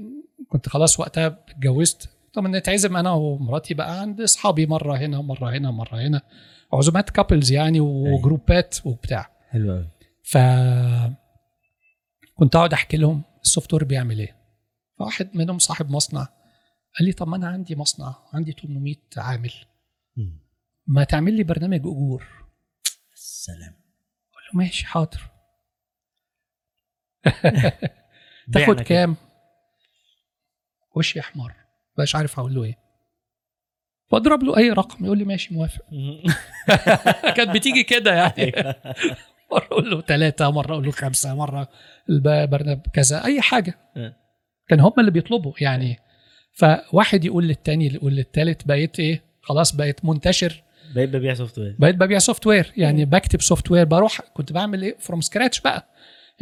كنت 0.49 0.69
خلاص 0.69 0.99
وقتها 0.99 1.27
اتجوزت. 1.27 2.09
طبعا 2.33 2.47
نتعزم 2.47 2.97
أنا 2.97 3.11
ومراتي 3.11 3.73
بقى 3.73 3.99
عند 4.01 4.21
أصحابي 4.21 4.65
مرة 4.65 4.97
هنا 4.97 5.21
مرة 5.21 5.49
هنا 5.49 5.71
مرة 5.71 5.95
هنا. 5.95 6.21
عزومات 6.73 7.09
couples 7.09 7.51
يعني 7.51 7.79
و 7.79 7.95
group 7.95 8.70
ات 8.70 8.85
وبتاع. 8.85 9.31
حلو 9.49 9.71
قوي 9.71 9.89
ف 10.23 10.37
كنت 12.35 12.55
أقعد 12.55 12.73
أحكي 12.73 12.97
لهم 12.97 13.23
ال 13.41 13.73
software 13.73 13.83
بيعمل 13.83 14.19
إيه. 14.19 14.35
فواحد 14.99 15.29
منهم 15.33 15.59
صاحب 15.59 15.89
مصنع 15.89 16.27
قال 16.99 17.07
لي 17.07 17.11
طب 17.11 17.27
ما 17.27 17.35
أنا 17.35 17.47
عندي 17.47 17.75
مصنع 17.75 18.15
عندي 18.33 18.51
800 18.51 18.95
عامل. 19.17 19.51
ما 20.87 21.03
تعمل 21.03 21.33
لي 21.33 21.43
برنامج 21.43 21.79
أجور. 21.79 22.27
السلام 23.13 23.73
قلت 24.33 24.53
له 24.53 24.57
ماشي 24.59 24.85
حاضر. 24.85 25.32
تاخد. 28.53 28.81
كام؟ 28.81 29.15
وشي 30.95 31.19
احمر 31.19 31.53
مبقاش 31.93 32.15
عارف 32.15 32.39
أقول 32.39 32.53
له 32.55 32.63
إيه. 32.63 32.77
فاضرب 34.11 34.43
له 34.43 34.57
أي 34.57 34.69
رقم 34.69 35.05
يقول 35.05 35.17
لي 35.17 35.23
ماشي 35.23 35.53
موافق. 35.53 35.81
كانت 37.37 37.49
بتيجي 37.49 37.83
كده 37.83 38.13
يعني. 38.13 38.33
أيوة. 38.57 38.75
مرة 39.51 39.65
أقول 39.65 39.91
له 39.91 40.01
ثلاثة 40.01 40.51
مرة 40.51 40.73
أقول 40.73 40.85
له 40.85 40.91
خمسة 40.91 41.35
مرة 41.35 41.69
البرنامج 42.09 42.81
كذا 42.93 43.25
أي 43.25 43.41
حاجة. 43.41 43.79
أه. 43.97 44.15
كان 44.67 44.79
هم 44.79 44.93
اللي 44.99 45.11
بيطلبوا 45.11 45.53
يعني. 45.61 45.99
فواحد 46.53 47.25
يقول 47.25 47.47
للتاني 47.47 47.93
يقول 47.93 48.13
للتالت 48.13 48.67
بقيت 48.67 48.99
إيه؟ 48.99 49.23
خلاص 49.41 49.75
بقيت 49.75 50.05
منتشر. 50.05 50.63
بقيت 50.95 51.09
ببيع 51.09 51.33
software 51.33 51.75
بقيت 51.79 51.95
ببيع 51.95 52.19
software 52.19 52.71
يعني 52.77 53.05
بكتب 53.05 53.41
software 53.41 53.85
بروح 53.85 54.21
كنت 54.21 54.51
بعمل 54.51 54.81
إيه؟ 54.81 54.97
from 54.99 55.21
scratch 55.21 55.59
بقى. 55.61 55.87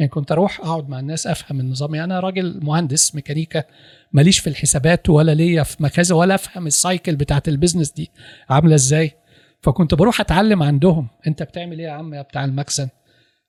يعني 0.02 0.10
كنت 0.12 0.32
أروح 0.32 0.60
أقعد 0.60 0.88
مع 0.88 1.00
الناس 1.00 1.26
أفهم 1.26 1.60
النظام. 1.60 1.94
يعني 1.94 2.12
أنا 2.12 2.20
راجل 2.20 2.60
مهندس 2.62 3.14
ميكانيكا 3.14 3.64
ماليش 4.12 4.38
في 4.38 4.46
الحسابات 4.46 5.08
ولا 5.08 5.34
ليا 5.34 5.62
في 5.62 5.82
مكازة 5.82 6.14
ولا 6.14 6.34
أفهم 6.34 6.66
ال 6.66 6.74
cycle 6.74 7.16
بتاعت 7.16 7.48
ال 7.48 7.53
business 7.53 7.92
دي 7.92 8.10
عاملة 8.50 8.74
إزاي. 8.74 9.12
فكنت 9.60 9.94
بروح 9.94 10.20
أتعلم 10.20 10.62
عندهم. 10.62 11.08
أنت 11.26 11.42
بتعمل 11.42 11.78
إيه 11.78 11.86
يا 11.86 11.92
عم 11.92 12.14
يا 12.14 12.22
بتاع 12.22 12.44
المخزن؟ 12.44 12.88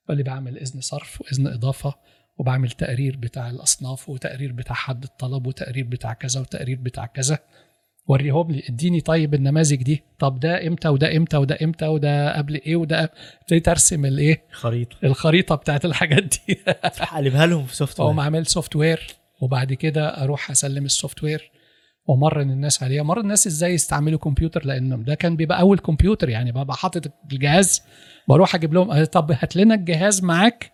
يقول 0.04 0.16
لي 0.16 0.22
بعمل 0.22 0.58
إذن 0.58 0.80
صرف 0.80 1.20
وإذن 1.20 1.46
إضافة 1.46 1.94
وبعمل 2.38 2.70
تقرير 2.70 3.16
بتاع 3.16 3.50
الأصناف 3.50 4.08
وتقرير 4.08 4.52
بتاع 4.52 4.74
حد 4.74 5.04
الطلب 5.04 5.46
وتقرير 5.46 5.84
بتاع 5.86 6.12
كذا 6.12 6.40
وتقرير 6.40 6.78
بتاع 6.82 7.06
كذا. 7.06 7.38
وريهم 8.06 8.50
لي 8.50 8.62
اديني 8.68 9.00
طيب 9.00 9.34
النماذج 9.34 9.82
دي. 9.82 10.02
طب 10.18 10.40
ده 10.40 10.66
إمتى 10.66 10.88
وده 10.88 11.16
إمتى 11.16 11.36
وده 11.36 11.58
إمتى 11.62 11.86
وده 11.86 12.36
قبل 12.36 12.54
إيه 12.54 12.76
وده 12.76 13.12
ابتديت 13.40 13.68
ارسم 13.68 14.04
الايه؟ 14.04 14.42
خريطة. 14.52 14.96
الخريطة 15.04 15.54
بتاعت 15.54 15.84
الحاجات 15.84 16.22
دي. 16.22 16.58
اقلبها 16.84 17.46
لهم 17.46 17.64
في 17.64 17.76
software 17.76 18.00
اقوم 18.00 18.24
اعمل 18.24 18.46
software 18.46 19.06
وبعد 19.40 19.72
كده 19.72 20.22
أروح 20.22 20.50
اسلم 20.50 20.84
ال 20.84 21.24
software 21.24 21.50
ومرن 22.06 22.50
الناس 22.50 22.82
عليها 22.82 23.02
مرن 23.02 23.20
الناس 23.20 23.46
إزاي 23.46 23.74
يستعملوا 23.74 24.18
كمبيوتر 24.18 24.66
لأن 24.66 25.04
ده 25.04 25.14
كان 25.14 25.36
بيبقى 25.36 25.60
أول 25.60 25.78
كمبيوتر 25.78 26.28
يعني. 26.28 26.52
ببقى 26.52 26.76
حاطط 26.76 27.12
الجهاز 27.32 27.82
بروح 28.28 28.54
أجيب 28.54 28.74
لهم 28.74 28.90
آه، 28.90 29.04
طب 29.04 29.32
هات 29.32 29.56
لنا 29.56 29.74
الجهاز 29.74 30.24
معاك 30.24 30.72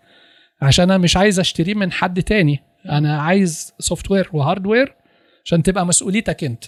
عشان 0.63 0.85
أنا 0.85 0.99
مش 0.99 1.17
عايز 1.17 1.41
اشتريه 1.41 1.75
من 1.75 1.93
حد 1.93 2.23
تاني. 2.23 2.61
أنا 2.89 3.23
عايز 3.23 3.75
software 3.79 4.11
و 4.11 4.31
hardware 4.33 4.95
عشان 5.45 5.63
تبقى 5.63 5.87
مسؤوليتك 5.87 6.45
انت. 6.45 6.65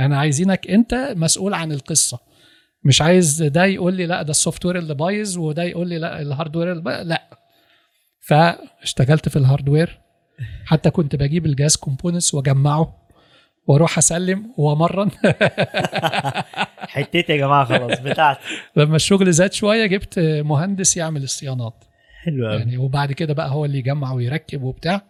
أنا 0.00 0.18
عايزينك 0.18 0.70
انت 0.70 0.94
مسؤول 1.16 1.54
عن 1.54 1.72
القصة. 1.72 2.18
مش 2.84 3.02
عايز 3.02 3.42
ده 3.42 3.64
يقول 3.64 3.94
لي 3.94 4.06
لا 4.06 4.22
ده 4.22 4.30
ال 4.30 4.66
software 4.66 4.78
اللي 4.78 4.94
بايظ 4.94 5.38
وده 5.38 5.62
يقول 5.62 5.88
لي 5.88 5.98
لا 5.98 6.20
ال 6.20 6.26
hardware 6.26 6.72
اللي. 6.72 7.02
لا. 7.04 7.38
فاشتغلت 8.20 9.28
في 9.28 9.36
ال 9.36 9.43
hardware 9.43 10.00
حتى 10.66 10.90
كنت 10.90 11.16
بجيب 11.16 11.46
الجهاز 11.46 11.76
components 11.76 12.34
واجمعه 12.34 13.04
وأروح 13.66 13.98
اسلم 13.98 14.52
وامرن. 14.56 15.10
حتتي 16.94 17.32
يا 17.32 17.36
جماعة 17.36 17.64
خلاص 17.64 18.00
بتاعتي. 18.00 18.40
لما 18.76 18.96
الشغل 18.96 19.32
زاد 19.32 19.52
شوية 19.52 19.86
جبت 19.86 20.18
مهندس 20.18 20.96
يعمل 20.96 21.22
الصيانات. 21.22 21.84
حلو 22.24 22.50
يعني 22.52 22.78
وبعد 22.78 23.12
كده 23.12 23.34
بقى 23.34 23.50
هو 23.50 23.64
اللي 23.64 23.78
يجمع 23.78 24.12
ويركب 24.12 24.62
وبتاع. 24.62 25.02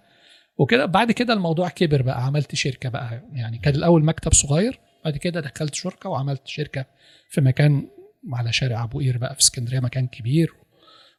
وكده. 0.59 0.87
بعد 0.87 1.13
كده 1.13 1.35
الموضوع 1.35 1.69
كبر 1.69 2.03
بقى 2.03 2.25
عملت 2.25 2.55
شركة 2.55 2.89
بقى. 2.89 3.23
يعني 3.33 3.59
كان 3.59 3.75
الأول 3.75 4.05
مكتب 4.05 4.33
صغير 4.33 4.79
بعد 5.05 5.17
كده 5.17 5.41
دخلت 5.41 5.75
شركة 5.75 6.09
وعملت 6.11 6.43
شركة 6.45 6.85
في 7.31 7.41
مكان 7.41 7.89
على 8.33 8.53
شارع 8.53 8.85
أبو 8.85 8.99
قير 8.99 9.19
بقى 9.19 9.35
في 9.35 9.41
اسكندرية 9.41 9.81
مكان 9.81 10.07
كبير. 10.07 10.53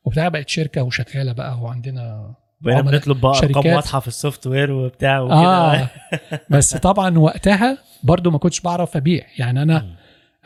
وبتاع 0.06 0.28
بقت 0.28 0.50
شركة 0.50 0.84
وشغالة 0.84 1.32
بقى 1.32 1.60
وعندنا 1.60 2.36
بقينا 2.62 2.82
بنطلب 2.82 3.22
بقى 3.22 3.38
أرقام. 3.38 3.74
واضحة 3.74 4.00
في 4.00 4.08
ال 4.08 4.47
software 4.47 4.72
وبتاع 4.72 5.20
وكده. 5.20 5.36
آه. 5.36 5.90
بس 6.50 6.78
طبعا 6.78 7.18
وقتها 7.18 7.78
برضو 8.04 8.32
ما 8.32 8.38
كنتش 8.38 8.62
بعرف 8.62 8.98
أبيع. 8.98 9.26
يعني 9.40 9.62
أنا 9.62 9.82
مم. 9.84 9.96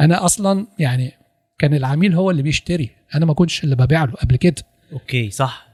أنا 0.02 0.26
أصلا 0.26 0.68
يعني 0.80 1.12
كان 1.60 1.74
العميل 1.74 2.14
هو 2.14 2.32
اللي 2.32 2.42
بيشتري. 2.42 2.90
أنا 3.16 3.26
ما 3.26 3.34
كنتش 3.34 3.64
اللي 3.64 3.76
ببيع 3.76 4.04
له 4.04 4.14
قبل 4.14 4.36
كده. 4.36 4.64
okay 4.93 5.30
صح. 5.30 5.68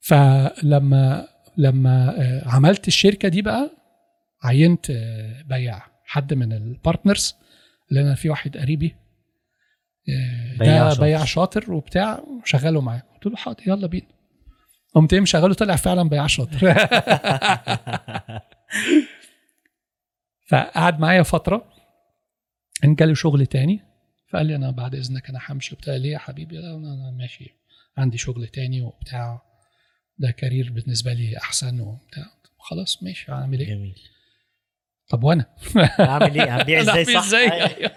فلما 0.00 1.28
لما 1.56 2.14
آه، 2.20 2.48
عملت 2.48 2.88
الشركة 2.88 3.28
دي 3.28 3.42
بقى 3.42 3.70
عينت 4.42 4.90
آه، 4.90 5.42
بياع 5.42 5.86
حد 6.04 6.34
من 6.34 6.52
ال 6.52 6.61
partners 6.61 7.34
لأن 7.90 8.14
في 8.14 8.30
واحد 8.30 8.56
قريبي 8.56 8.96
آه، 10.08 10.56
بياع 10.58 10.84
ده 10.84 10.90
شاطر. 10.90 11.04
بياع 11.04 11.24
شاطر 11.24 11.72
وبتاع 11.72 12.24
شغله 12.44 12.80
معاه. 12.80 13.02
قلت 13.14 13.26
له 13.26 13.36
حاضر 13.36 13.62
يلا 13.66 13.86
بينا. 13.86 14.06
قمت 14.94 15.12
إيه 15.12 15.20
مشغله 15.20 15.54
طلع 15.54 15.76
فعلا 15.76 16.08
بياع 16.08 16.26
شاطر. 16.26 16.58
فقعد 20.48 21.00
معايا 21.00 21.22
فترة 21.22 21.72
ان 22.84 22.94
جالي 22.94 23.14
شغل 23.14 23.46
تاني. 23.46 23.80
فقال 24.32 24.46
لي 24.46 24.56
أنا 24.56 24.70
بعد 24.70 24.94
إذنك 24.94 25.28
أنا 25.30 25.40
همشي 25.48 25.74
وبتاع. 25.74 25.96
ليه 25.96 26.12
يا 26.12 26.18
حبيبي؟ 26.18 26.58
أنا 26.58 27.10
ماشي 27.18 27.54
عندي 27.96 28.18
شغل 28.18 28.46
تاني 28.46 28.80
وبتاع. 28.80 29.42
ده 30.18 30.30
كارير 30.30 30.72
بالنسبة 30.72 31.12
لي 31.12 31.36
أحسن 31.38 31.80
وبتاع. 31.80 32.24
خلاص 32.58 33.02
ماشي 33.02 33.32
هعمل 33.32 33.60
إيه؟ 33.60 33.68
جميل. 33.74 33.98
طب 35.08 35.24
وأنا؟ 35.24 35.46
هعمل 35.76 36.40
إيه؟ 36.40 36.56
هنبيع 36.56 36.80
أنا 36.82 36.90
إزاي؟ 36.92 37.04
صح؟ 37.14 37.24
إزاي؟ 37.24 37.52
أيوة. 37.52 37.90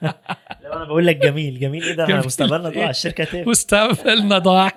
لو 0.64 0.72
أنا 0.72 0.84
بقول 0.84 1.06
لك 1.06 1.16
جميل 1.16 1.60
جميل 1.60 1.82
إيه 1.82 1.94
ده. 1.94 2.16
مستقبلنا 2.26 2.68
ضاع 2.68 2.90
الشركة 2.90 3.24
تقفل 3.24 3.48
مستقبلنا 3.48 4.38
ضاع. 4.38 4.72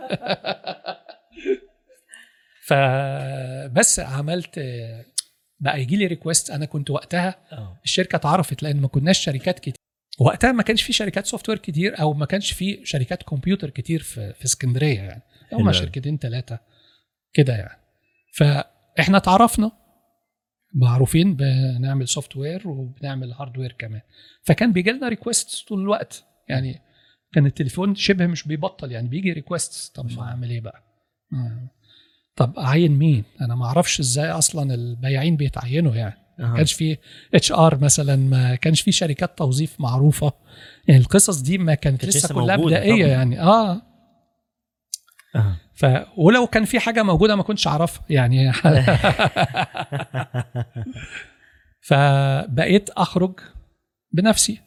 فبس 2.65 3.99
عملت 3.99 4.59
بقى 5.59 5.81
يجي 5.81 5.95
لي 5.95 6.05
request 6.07 6.49
أنا 6.51 6.65
كنت 6.65 6.89
وقتها 6.89 7.35
آه. 7.51 7.79
الشركة 7.83 8.15
اتعرفت 8.15 8.63
لأن 8.63 8.79
ما 8.81 8.87
كناش 8.87 9.19
شركات 9.19 9.59
كتير. 9.59 9.75
وقتها 10.19 10.51
ما 10.51 10.63
كانش 10.63 10.81
في 10.81 10.93
شركات 10.93 11.25
software 11.25 11.57
كتير 11.57 11.99
أو 11.99 12.13
ما 12.13 12.25
كانش 12.25 12.51
في 12.51 12.85
شركات 12.85 13.23
كمبيوتر 13.23 13.69
كتير 13.69 14.01
في, 14.01 14.33
في 14.33 14.45
اسكندرية 14.45 14.99
يعني. 14.99 15.21
هما. 15.53 15.71
شركتين 15.71 16.17
ثلاثة 16.17 16.59
كده 17.33 17.53
يعني. 17.53 17.79
فإحنا 18.33 19.17
اتعرفنا. 19.17 19.71
معروفين 20.75 21.35
بنعمل 21.35 22.07
software 22.07 22.67
وبنعمل 22.67 23.31
hardware 23.33 23.75
كمان. 23.79 24.01
فكان 24.43 24.73
بيجي 24.73 24.91
لنا 24.91 25.07
request 25.07 25.67
طول 25.67 25.81
الوقت. 25.81 26.23
يعني 26.49 26.81
كان 27.33 27.45
التليفون 27.45 27.95
شبه 27.95 28.27
مش 28.27 28.47
بيبطل 28.47 28.91
يعني 28.91 29.07
بيجي 29.07 29.31
request 29.33 29.95
طب 29.95 30.11
ما 30.11 30.23
أعمل 30.23 30.49
إيه 30.49 30.61
بقى؟ 30.61 30.83
مم. 31.31 31.67
طب 32.35 32.59
اعين 32.59 32.91
مين؟ 32.91 33.23
أنا 33.41 33.55
ما 33.55 33.65
أعرفش 33.65 33.99
إزاي 33.99 34.31
أصلا 34.31 34.73
البياعين 34.73 35.35
بيتعينوا 35.35 35.95
يعني. 35.95 36.17
ما 36.39 36.51
أها. 36.51 36.55
كانش 36.57 36.73
في 36.73 36.97
HR 37.33 37.79
مثلا 37.83 38.15
ما 38.15 38.55
كانش 38.55 38.81
في 38.81 38.91
شركات 38.91 39.37
توظيف 39.37 39.81
معروفة. 39.81 40.33
يعني 40.87 41.01
القصص 41.01 41.41
دي 41.41 41.57
ما 41.57 41.73
كانت 41.75 42.05
لسه 42.05 42.33
كلها 42.33 42.55
بدائية. 42.55 43.05
يعني. 43.05 43.41
آه. 43.41 43.81
ف 45.73 45.85
ولو 46.17 46.47
كان 46.47 46.65
في 46.65 46.79
حاجة 46.79 47.03
موجودة 47.03 47.35
ما 47.35 47.43
كنتش 47.43 47.67
أعرفها 47.67 48.03
يعني. 48.09 48.53
فبقيت 51.81 52.89
أخرج 52.89 53.39
بنفسي. 54.11 54.59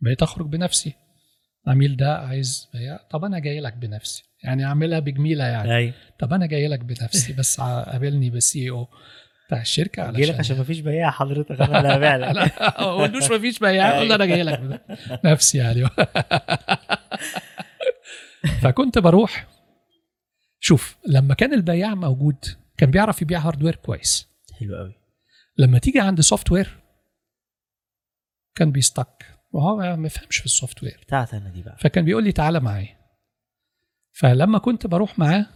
بقيت 0.00 0.22
أخرج 0.22 0.46
بنفسي. 0.46 0.92
عميل 1.66 1.96
ده 1.96 2.18
عايز 2.18 2.68
طب 3.10 3.24
أنا 3.24 3.38
جاي 3.38 3.60
لك 3.60 3.74
بنفسي. 3.76 4.24
يعني 4.44 4.64
أعملها 4.64 4.98
بجميلة 4.98 5.44
يعني. 5.44 5.76
أيوه 5.76 5.94
طب 6.18 6.32
أنا 6.32 6.46
جاي 6.46 6.68
لك 6.68 6.80
بنفسي 6.80 7.32
بس 7.32 7.60
قابلني 7.60 8.30
بالسي 8.30 8.70
أو 8.70 8.88
بتاع 9.46 9.60
الشركة 9.60 10.10
جاي 10.10 10.26
لك 10.26 10.38
عشان 10.38 10.60
مفيش 10.60 10.80
بياع 10.80 11.10
حضرتك 11.10 11.60
أنا 11.60 11.78
اللي 11.78 11.88
هبيع 11.88 12.16
لك. 12.16 12.34
لا 12.36 12.44
ما 12.80 12.86
قولوش 12.86 13.30
مفيش 13.30 13.58
بياع 13.58 13.98
قول 13.98 14.08
له 14.08 14.14
أنا 14.14 14.26
جاي 14.26 14.42
لك 14.42 14.82
بنفسي 15.24 15.58
يعني. 15.58 15.84
فكنت 18.62 18.98
بروح 18.98 19.46
شوف 20.64 20.96
لما 21.06 21.34
كان 21.34 21.52
البياع 21.54 21.94
موجود 21.94 22.36
كان 22.76 22.90
بيعرف 22.90 23.22
يبيع 23.22 23.38
hardware 23.40 23.76
كويس. 23.76 24.28
حلو 24.60 24.76
قوي. 24.76 24.94
لما 25.58 25.78
تيجي 25.78 26.00
عند 26.00 26.20
software 26.20 26.78
كان 28.54 28.72
بي 28.72 28.85
stuck. 28.85 29.26
وهو 29.52 29.96
ما 29.96 30.06
يفهمش 30.06 30.36
في 30.36 30.46
ال 30.46 30.82
software 30.82 31.00
بتاعت 31.02 31.34
أنا 31.34 31.48
دي 31.50 31.62
بقى. 31.62 31.76
فكان 31.80 32.04
بيقول 32.04 32.24
لي 32.24 32.32
تعالى 32.32 32.60
معايا. 32.60 32.96
فلما 34.12 34.58
كنت 34.58 34.86
بروح 34.86 35.18
معاه 35.18 35.46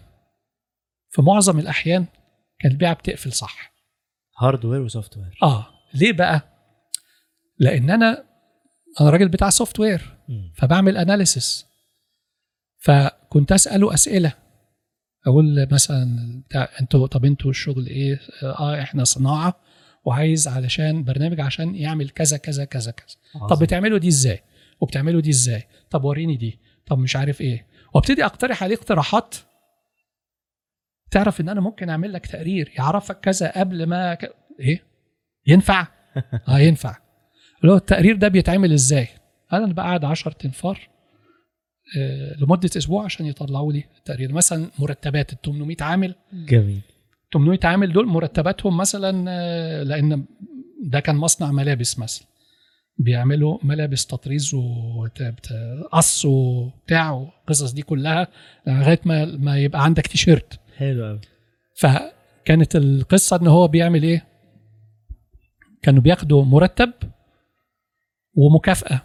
في 1.11 1.23
معظم 1.23 1.59
الأحيان 1.59 2.07
كان 2.59 2.73
البيعه 2.73 2.95
بتقفل 2.95 3.33
صح. 3.33 3.73
hardware 4.39 4.81
و 4.81 5.17
software 5.17 5.39
آه. 5.43 5.67
ليه 5.95 6.13
بقى؟ 6.13 6.43
لأن 7.59 7.91
أنا 7.91 8.25
أنا 9.01 9.11
راجل 9.11 9.29
بتاع 9.29 9.51
software. 9.51 10.17
فبعمل 10.57 10.97
analysis 10.97 11.67
فكنت 12.79 13.53
أسأله 13.53 13.95
أسئلة. 13.95 14.33
أقول 15.27 15.69
مثلا 15.73 16.43
بتاع 16.49 16.69
أنتوا 16.81 17.07
طب 17.07 17.25
أنتوا 17.25 17.51
الشغل 17.51 17.87
إيه؟ 17.87 18.21
آه 18.43 18.83
إحنا 18.83 19.05
صناعة 19.05 19.57
وعايز 20.05 20.49
علشان 20.49 21.05
برنامج 21.05 21.41
عشان 21.41 21.75
يعمل 21.75 22.11
كذا 22.11 22.37
كذا 22.37 22.65
كذا 22.65 22.91
كذا. 22.91 23.17
طب 23.35 23.43
عظيم. 23.53 23.67
بتعملوا 23.67 23.99
دي 23.99 24.09
إزاي؟ 24.09 24.43
وبتعملوا 24.81 25.21
دي 25.21 25.31
إزاي؟ 25.31 25.63
طب 25.91 26.05
وريني 26.05 26.37
دي. 26.37 26.59
طب 26.87 26.99
مش 26.99 27.17
عارف 27.17 27.41
إيه. 27.41 27.67
وابتدي 27.95 28.25
أقترح 28.25 28.63
عليه 28.63 28.77
اقتراحات. 28.77 29.35
تعرف 31.11 31.41
إن 31.41 31.49
أنا 31.49 31.61
ممكن 31.61 31.89
أعمل 31.91 32.13
لك 32.13 32.27
تقرير 32.27 32.73
يعرفك 32.79 33.21
كذا 33.21 33.53
قبل 33.57 33.87
ما 33.87 34.15
ك... 34.15 34.35
إيه؟ 34.61 34.83
ينفع؟ 35.47 35.87
آه 36.49 36.59
ينفع. 36.59 36.97
اللي 37.61 37.73
هو 37.73 37.77
التقرير 37.77 38.17
ده 38.17 38.29
بيتعمل 38.29 38.73
إزاي؟ 38.73 39.09
أنا 39.53 39.67
بقعد 39.67 40.05
10 40.05 40.33
تنفار. 40.33 40.89
لمدة 42.41 42.71
أسبوع 42.77 43.05
عشان 43.05 43.27
يطلعوا 43.27 43.73
لي 43.73 43.85
التقرير 43.99 44.33
مثلا 44.33 44.67
مرتبات 44.79 45.33
ال 45.33 45.43
800 45.43 45.77
عامل. 45.81 46.15
جميل. 46.33 46.81
800 47.33 47.59
عامل 47.65 47.93
دول 47.93 48.07
مرتباتهم 48.07 48.77
مثلا 48.77 49.25
آه، 49.29 49.83
لأن 49.83 50.25
ده 50.85 51.01
كان 51.01 51.17
مصنع 51.17 51.53
ملابس 51.53 51.99
مثلا. 51.99 52.27
بيعملوا 52.99 53.59
ملابس 53.63 54.07
تطريز 54.07 54.55
وقص 54.55 56.25
وبتاع 56.25 57.11
والقصص 57.11 57.73
دي 57.73 57.83
كلها 57.83 58.29
لغاية 58.67 59.01
ما 59.05 59.25
ما 59.25 59.59
يبقى 59.59 59.85
عندك 59.85 60.07
تيشيرت. 60.07 60.61
حلو 60.77 61.05
قوي 61.07 61.21
فكانت 61.75 62.77
القصة 62.77 63.37
إن 63.37 63.47
هو 63.47 63.69
بيعمل 63.69 64.03
إيه؟ 64.03 64.27
كانوا 65.83 66.03
بياخدوا 66.03 66.45
مرتب 66.45 66.93
ومكافأة 68.35 69.01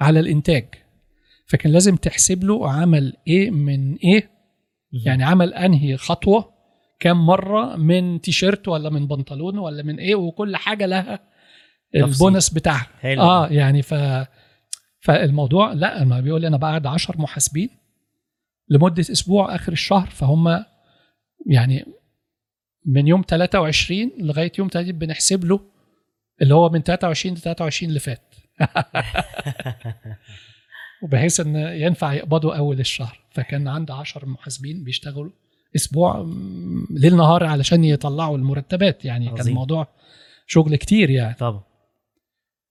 على 0.00 0.20
الإنتاج. 0.20 0.64
فكان 1.46 1.72
لازم 1.72 1.96
تحسب 1.96 2.44
له 2.44 2.70
عمل 2.70 3.16
إيه 3.26 3.50
من 3.50 3.96
إيه 3.96 4.30
يعني 5.04 5.24
عمل 5.24 5.54
أنهي 5.54 5.96
خطوة 5.96 6.52
كام 7.00 7.26
مرة 7.26 7.76
من 7.76 8.20
تيشيرت 8.20 8.68
ولا 8.68 8.90
من 8.90 9.06
بنطلون 9.06 9.58
ولا 9.58 9.82
من 9.82 9.98
إيه 9.98 10.14
وكل 10.14 10.56
حاجة 10.56 10.86
لها 10.86 11.20
البونص 11.94 12.50
بتاعها. 12.50 12.88
حلو. 13.00 13.22
آه 13.22 13.48
يعني 13.48 13.82
ف 13.82 13.94
فالموضوع 15.00 15.72
لا 15.72 16.04
ما 16.04 16.20
بيقول 16.20 16.40
لي 16.40 16.46
أنا 16.46 16.56
بقعد 16.56 16.86
10 16.86 17.20
محاسبين 17.20 17.70
لمدة 18.68 19.00
أسبوع 19.00 19.54
آخر 19.54 19.72
الشهر 19.72 20.06
فهم 20.10 20.64
يعني 21.46 21.84
من 22.86 23.08
يوم 23.08 23.24
23 23.28 24.10
لغاية 24.18 24.52
يوم 24.58 24.68
30 24.68 24.92
بنحسب 24.92 25.44
له 25.44 25.60
اللي 26.42 26.54
هو 26.54 26.68
من 26.68 26.82
23 26.82 27.34
ل 27.34 27.38
23 27.38 27.88
اللي 27.88 28.00
فات. 28.00 28.34
وبحيث 31.02 31.40
إن 31.40 31.56
ينفع 31.56 32.12
يقبضوا 32.12 32.56
أول 32.56 32.80
الشهر. 32.80 33.20
فكان 33.30 33.68
عندي 33.68 33.92
10 33.92 34.26
محاسبين 34.26 34.84
بيشتغلوا 34.84 35.30
أسبوع 35.76 36.18
ليل 36.90 37.16
نهار 37.16 37.44
علشان 37.44 37.84
يطلعوا 37.84 38.38
المرتبات. 38.38 39.04
يعني 39.04 39.26
كان 39.26 39.34
عظيم. 39.38 39.52
الموضوع 39.52 39.88
شغل 40.46 40.76
كتير 40.76 41.10
يعني. 41.10 41.34
طبعا. 41.34 41.62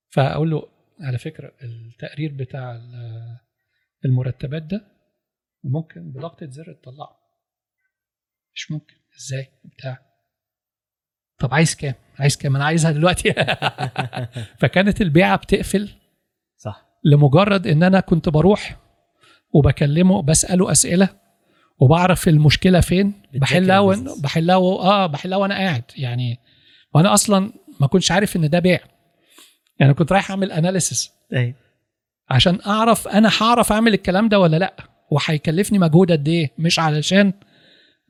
فأقول 0.09 0.51
له 0.51 0.67
على 1.01 1.17
فكرة 1.17 1.51
التقرير 1.63 2.31
بتاع 2.33 2.75
ال- 2.75 3.37
المرتبات 4.05 4.63
ده 4.63 4.87
ممكن 5.63 6.11
بضغطه 6.11 6.45
زر 6.49 6.73
تطلعه. 6.83 7.17
مش 8.55 8.71
ممكن. 8.71 8.93
إزاي؟ 9.19 9.47
بتاع. 9.65 9.99
طب 11.39 11.53
عايز 11.53 11.75
كام؟ 11.75 11.93
عايز 12.19 12.37
كام؟ 12.37 12.55
أنا 12.55 12.65
عايزها 12.65 12.91
دلوقتي. 12.91 13.33
فكانت 14.61 15.01
البيعة 15.01 15.37
بتقفل. 15.37 15.89
صح. 16.57 16.90
لمجرد 17.03 17.67
إن 17.67 17.83
أنا 17.83 17.99
كنت 17.99 18.29
بروح 18.29 18.77
وبكلمه 19.53 20.21
بساله 20.21 20.71
أسئلة 20.71 21.09
وبعرف 21.79 22.27
المشكلة 22.27 22.79
فين 22.79 23.13
بحلها. 23.33 23.81
بحلها 24.23 24.55
و... 24.55 24.75
آه 24.81 25.05
بحلها 25.07 25.37
وأنا 25.37 25.55
قاعد. 25.55 25.83
يعني 25.97 26.39
وأنا 26.93 27.13
أصلا 27.13 27.51
ما 27.79 27.87
كنتش 27.87 28.11
عارف 28.11 28.35
إن 28.35 28.49
ده 28.49 28.59
بيع. 28.59 28.79
يعني 29.79 29.93
كنت 29.93 30.11
رايح 30.11 30.31
أعمل 30.31 30.51
اناليسس 30.51 31.11
عشان 32.29 32.59
أعرف 32.67 33.07
أنا 33.07 33.29
هعرف 33.41 33.71
أعمل 33.71 33.93
الكلام 33.93 34.29
ده 34.29 34.39
ولا 34.39 34.57
لأ؟ 34.57 34.73
وهيكلفني 35.11 35.79
مجهود 35.79 36.11
قد 36.11 36.27
إيه؟ 36.27 36.51
مش 36.57 36.79
علشان 36.79 37.33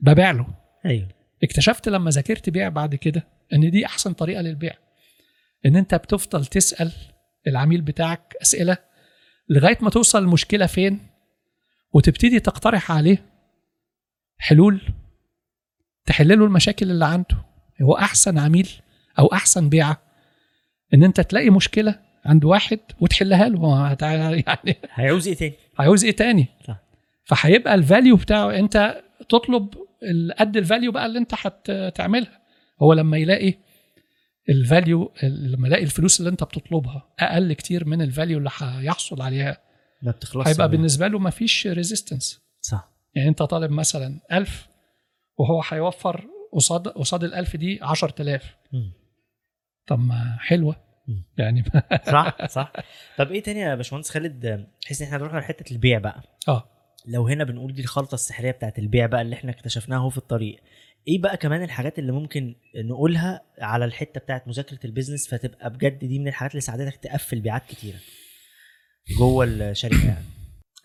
ببيع 0.00 0.30
له. 0.30 0.46
أيوه 0.86 1.08
اكتشفت 1.42 1.88
لما 1.88 2.10
ذاكرت 2.10 2.50
بيع 2.50 2.68
بعد 2.68 2.94
كده 2.94 3.26
إن 3.52 3.70
دي 3.70 3.86
أحسن 3.86 4.12
طريقة 4.12 4.42
للبيع. 4.42 4.72
إن 5.66 5.76
أنت 5.76 5.94
بتفضل 5.94 6.46
تسأل 6.46 6.92
العميل 7.46 7.80
بتاعك 7.80 8.36
أسئلة 8.42 8.76
لغاية 9.48 9.78
ما 9.80 9.90
توصل 9.90 10.22
المشكلة 10.22 10.66
فين 10.66 11.00
وتبتدي 11.92 12.40
تقترح 12.40 12.92
عليه 12.92 13.24
حلول 14.38 14.80
تحل 16.06 16.38
له 16.38 16.44
المشاكل 16.44 16.90
اللي 16.90 17.04
عنده. 17.04 17.36
هو 17.82 17.96
أحسن 17.96 18.38
عميل 18.38 18.68
أو 19.18 19.26
أحسن 19.26 19.68
بيعة 19.68 20.02
إن 20.94 21.04
أنت 21.04 21.20
تلاقي 21.20 21.50
مشكلة 21.50 21.98
عند 22.24 22.44
واحد 22.44 22.78
وتحلها 23.00 23.48
له. 23.48 23.96
يعني 24.02 24.76
هيعوز 24.94 25.28
إيه 25.28 25.34
تاني؟ 25.34 25.54
عاوز 25.78 26.04
إيه 26.04 26.16
تاني. 26.16 26.46
فهيبقى 27.24 27.74
ال 27.74 27.81
value 27.81 28.16
بتاعه 28.16 28.50
أنت 28.58 29.02
تطلب 29.28 29.74
قد 30.38 30.56
ال 30.56 30.62
value 30.62 30.92
بقى 30.92 31.06
اللي 31.06 31.18
أنت 31.18 31.34
هتعملها. 31.70 32.40
هو 32.82 32.92
لما 32.92 33.16
يلاقي 33.18 33.54
ال 34.48 34.59
value 34.59 35.12
لما 35.22 35.68
يلاقي 35.68 35.82
الفلوس 35.84 36.20
اللي 36.20 36.30
انت 36.30 36.44
بتطلبها 36.44 37.08
أقل 37.18 37.52
كتير 37.52 37.84
من 37.84 38.02
ال 38.02 38.08
value 38.08 38.38
اللي 38.38 38.50
هيحصل 38.58 39.22
عليها 39.22 39.58
ما 40.02 40.10
بتخلصش 40.12 40.48
هيبقى. 40.48 40.68
بالنسبة 40.68 41.08
له 41.08 41.18
ما 41.18 41.30
فيش 41.30 41.66
resistance 41.66 42.40
صح. 42.60 42.92
يعني 43.14 43.28
انت 43.28 43.42
طالب 43.42 43.70
مثلا 43.70 44.20
1000 44.32 44.68
وهو 45.38 45.62
هيوفر 45.68 46.24
قصاد 46.52 46.88
قصاد 46.88 47.24
ال 47.24 47.34
1000 47.34 47.56
دي 47.56 47.78
10000 47.82 48.56
مم. 48.72 48.92
طب 49.86 49.98
ما 49.98 50.36
حلوة. 50.40 50.76
مم. 51.08 51.24
يعني 51.38 51.64
صح 52.12 52.46
صح. 52.46 52.72
طب 53.18 53.30
إيه 53.32 53.42
تاني 53.42 53.60
يا 53.60 53.74
باشمهندس 53.74 54.10
خالد؟ 54.10 54.66
بحيث 54.84 55.02
ان 55.02 55.06
إحنا 55.06 55.18
نروح 55.18 55.34
لحته 55.34 55.72
البيع 55.72 55.98
بقى. 55.98 56.22
آه. 56.48 56.68
لو 57.06 57.28
هنا 57.28 57.44
بنقول 57.44 57.72
دي 57.74 57.82
الخلطة 57.82 58.14
السحرية 58.14 58.50
بتاعت 58.50 58.78
البيع 58.78 59.06
بقى 59.06 59.22
اللي 59.22 59.34
إحنا 59.36 59.50
اكتشفناها 59.50 60.10
في 60.10 60.18
الطريق. 60.18 60.60
إيه 61.08 61.18
بقى 61.18 61.36
كمان 61.36 61.62
الحاجات 61.62 61.98
اللي 61.98 62.12
ممكن 62.12 62.54
نقولها 62.76 63.42
على 63.58 63.84
الحتة 63.84 64.20
بتاعت 64.20 64.48
مذاكرة 64.48 64.78
ال 64.84 64.89
business 64.89 65.28
فتبقى 65.28 65.70
بجد 65.70 65.98
دي 65.98 66.18
من 66.18 66.28
الحاجات 66.28 66.50
اللي 66.52 66.60
ساعدتك 66.60 66.96
تقفل 66.96 67.40
بيعات 67.40 67.66
كتيرة. 67.66 67.98
جوه 69.18 69.44
الشركة 69.44 70.06
يعني. 70.06 70.24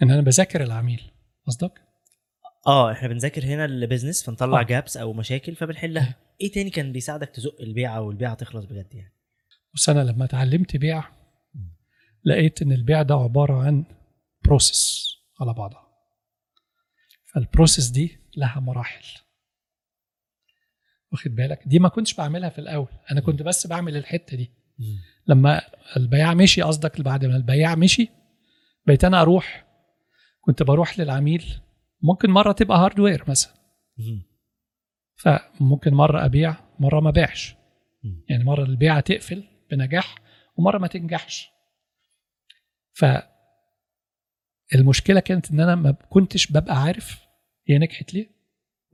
إن 0.03 0.11
أنا 0.11 0.22
بذاكر 0.22 0.64
العميل. 0.64 1.02
قصدك؟ 1.48 1.81
آه 2.68 2.91
إحنا 2.91 3.07
بنذاكر 3.07 3.44
هنا 3.45 3.65
ال 3.65 3.72
business 3.72 4.23
فنطلع 4.23 4.60
آه. 4.60 4.64
gaps 4.64 4.97
أو 4.98 5.14
مشاكل 5.14 5.56
فبنحلها. 5.56 6.15
إيه. 6.41 6.52
تاني 6.52 6.69
كان 6.69 6.91
بيساعدك 6.91 7.30
تزق 7.30 7.61
البيعة 7.61 8.02
والبيعه 8.02 8.34
تخلص 8.34 8.65
بجد 8.65 8.94
يعني؟ 8.94 9.14
بس 9.76 9.89
أنا 9.89 9.99
لما 9.99 10.26
اتعلمت 10.26 10.77
بيع 10.77 11.03
لقيت 12.26 12.61
إن 12.61 12.72
البيع 12.72 13.02
ده 13.02 13.15
عبارة 13.15 13.64
عن 13.64 13.85
process 14.45 15.07
على 15.41 15.53
بعضها. 15.53 15.88
فال 17.34 17.45
process 17.45 17.88
دي 17.88 18.19
لها 18.38 18.60
مراحل. 18.60 19.06
واخد 21.11 21.35
بالك؟ 21.35 21.67
دي 21.67 21.79
ما 21.79 21.89
كنتش 21.89 22.13
بعملها 22.13 22.49
في 22.49 22.59
الأول. 22.59 22.88
أنا 23.11 23.21
كنت 23.21 23.41
بس 23.43 23.67
بعمل 23.67 23.97
الحتة 23.97 24.38
دي. 24.38 24.51
لما 25.27 25.61
البياع 25.97 26.34
مشي 26.34 26.61
قصدك 26.61 27.01
بعد 27.01 27.25
ما 27.25 27.35
البياع 27.35 27.75
مشي 27.75 28.09
بقيت 28.88 29.05
أنا 29.05 29.21
أروح 29.21 29.67
كنت 30.41 30.63
بروح 30.63 30.99
للعميل. 30.99 31.45
ممكن 32.01 32.29
مرة 32.29 32.51
تبقى 32.51 32.77
هاردوير 32.77 33.23
مثلا. 33.27 33.53
مم. 33.97 34.23
فممكن 35.15 35.93
مرة 35.93 36.25
أبيع 36.25 36.55
مرة 36.79 36.99
ما 36.99 37.11
بيعش. 37.11 37.55
يعني 38.29 38.43
مرة 38.43 38.63
البيعة 38.63 38.99
تقفل 38.99 39.43
بنجاح 39.71 40.15
ومرة 40.57 40.77
ما 40.77 40.88
تنجحش. 40.88 41.49
ف 42.93 43.05
المشكلة 44.75 45.19
كانت 45.19 45.51
إن 45.51 45.59
أنا 45.59 45.75
ما 45.75 45.91
كنتش 45.91 46.51
ببقى 46.51 46.81
عارف 46.81 47.27
هي 47.69 47.77
نجحت 47.77 48.13
ليه 48.13 48.29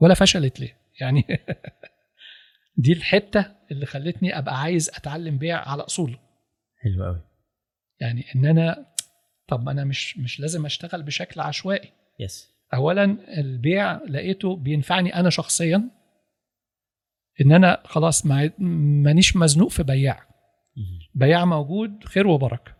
ولا 0.00 0.14
فشلت 0.14 0.60
ليه. 0.60 0.76
يعني 1.00 1.24
دي 2.76 2.92
الحتة 2.92 3.54
اللي 3.70 3.86
خلتني 3.86 4.38
أبقى 4.38 4.60
عايز 4.60 4.88
أتعلم 4.88 5.38
بيع 5.38 5.68
على 5.68 5.82
أصوله. 5.82 6.18
حلو 6.82 7.04
قوي 7.04 7.20
يعني 8.00 8.24
إن 8.36 8.46
أنا 8.46 8.86
طب 9.48 9.68
أنا 9.68 9.84
مش 9.84 10.18
مش 10.18 10.40
لازم 10.40 10.66
أشتغل 10.66 11.02
بشكل 11.02 11.40
عشوائي. 11.40 11.88
يس 12.20 12.48
اولا 12.74 13.04
البيع 13.40 13.92
لقيته 14.04 14.56
بينفعني 14.56 15.14
أنا 15.14 15.30
شخصيا. 15.30 15.90
إن 17.40 17.52
أنا 17.52 17.82
خلاص 17.84 18.26
ما- 18.26 18.50
مانيش 19.04 19.36
مزنوق 19.36 19.70
في 19.70 19.82
بياع. 19.82 20.26
بياع 21.14 21.44
موجود 21.44 22.04
خير 22.04 22.26
وبركة. 22.26 22.74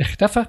اختفى. 0.00 0.46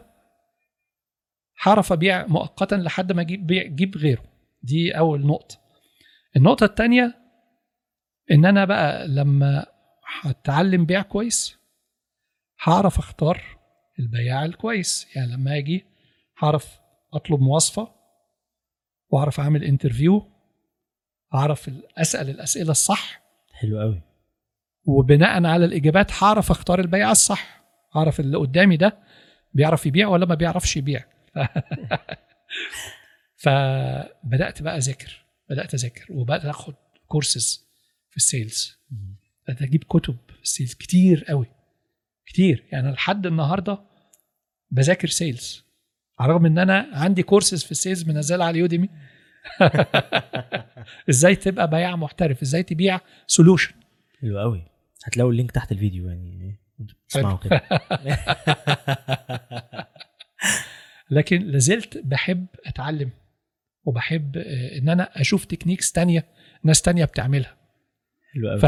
هعرف 1.63 1.91
أبيع 1.91 2.27
مؤقتا 2.27 2.75
لحد 2.75 3.11
ما 3.11 3.21
أجيب 3.21 3.47
بيع 3.47 3.61
أجيب 3.61 3.97
غيره. 3.97 4.23
دي 4.63 4.97
أول 4.97 5.25
نقطة. 5.25 5.57
النقطة 6.37 6.63
الثانية 6.65 7.15
إن 8.31 8.45
أنا 8.45 8.65
بقى 8.65 9.07
لما 9.07 9.65
هتعلم 10.21 10.85
بيع 10.85 11.01
كويس 11.01 11.57
هعرف 12.63 12.99
أختار 12.99 13.41
البياع 13.99 14.45
الكويس. 14.45 15.07
يعني 15.15 15.31
لما 15.31 15.57
أجي 15.57 15.85
هعرف 16.37 16.79
أطلب 17.13 17.39
مواصفة 17.39 17.95
وأعرف 19.09 19.39
أعمل 19.39 19.63
انترفيو 19.63 20.31
أعرف 21.33 21.71
أسأل 21.97 22.29
الأسئلة 22.29 22.71
الصح. 22.71 23.21
حلو 23.53 23.79
قوي 23.79 24.01
وبناء 24.85 25.45
على 25.45 25.65
الإجابات 25.65 26.23
هعرف 26.23 26.51
أختار 26.51 26.79
البياع 26.79 27.11
الصح. 27.11 27.63
أعرف 27.95 28.19
اللي 28.19 28.37
قدامي 28.37 28.77
ده 28.77 28.97
بيعرف 29.53 29.85
يبيع 29.85 30.07
ولا 30.07 30.25
ما 30.25 30.35
بيعرفش 30.35 30.77
يبيع. 30.77 31.03
فبدات 33.43 34.61
بقى 34.61 34.77
أذاكر 34.77 35.25
بدأت 35.49 35.73
أذاكر 35.73 36.05
وبدات 36.09 36.45
آخد 36.45 36.73
كورسز 37.07 37.64
في 38.15 38.21
ال 38.21 38.31
sales 38.31 38.77
بدات 39.47 39.61
أجيب 39.61 39.83
كتب 39.83 40.17
في 40.27 40.43
ال 40.43 40.48
sales 40.48 40.73
كتير 40.73 41.23
قوي. 41.23 41.47
كتير. 42.25 42.63
يعني 42.71 42.91
لحد 42.91 43.25
النهارده 43.25 43.79
بذاكر 44.71 45.07
sales 45.07 45.63
على 46.19 46.29
الرغم 46.29 46.45
إن 46.45 46.57
أنا 46.59 46.89
عندي 46.93 47.23
كورسز 47.23 47.63
في 47.63 47.71
ال 47.71 47.78
sales 47.78 48.09
منزلها 48.09 48.47
على 48.47 48.59
Udemy 48.59 48.89
إزاي 51.09 51.35
تبقى 51.35 51.69
بياع 51.69 51.95
محترف؟ 51.95 52.41
إزاي 52.41 52.63
تبيع 52.63 52.99
solution 53.27 53.73
حلو 54.21 54.39
قوي. 54.39 54.65
هتلاقوا 55.05 55.31
ال 55.31 55.35
link 55.35 55.51
تحت 55.51 55.71
الفيديو 55.71 56.09
يعني. 56.09 56.59
أنتوا 56.79 56.97
بتسمعوا 57.05 57.37
كده. 57.37 57.61
لكن 61.09 61.41
لازلت 61.41 61.97
بحب 61.97 62.45
أتعلم. 62.65 63.11
وبحب 63.85 64.37
آه، 64.37 64.77
إن 64.77 64.89
أنا 64.89 65.21
أشوف 65.21 65.45
تكنيكس 65.45 65.91
تانية 65.91 66.25
ناس 66.63 66.81
تانية 66.81 67.05
بتعملها. 67.05 67.64
حلو 68.35 68.49
قوي. 68.49 68.59
ف... 68.59 68.65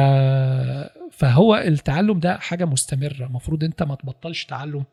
فهو 1.12 1.56
التعلم 1.56 2.20
ده 2.20 2.38
حاجة 2.38 2.66
مستمرة. 2.66 3.26
المفروض 3.26 3.64
انت 3.64 3.84
ما 3.84 3.96
تبطلش 3.96 4.46
تعلم 4.46 4.84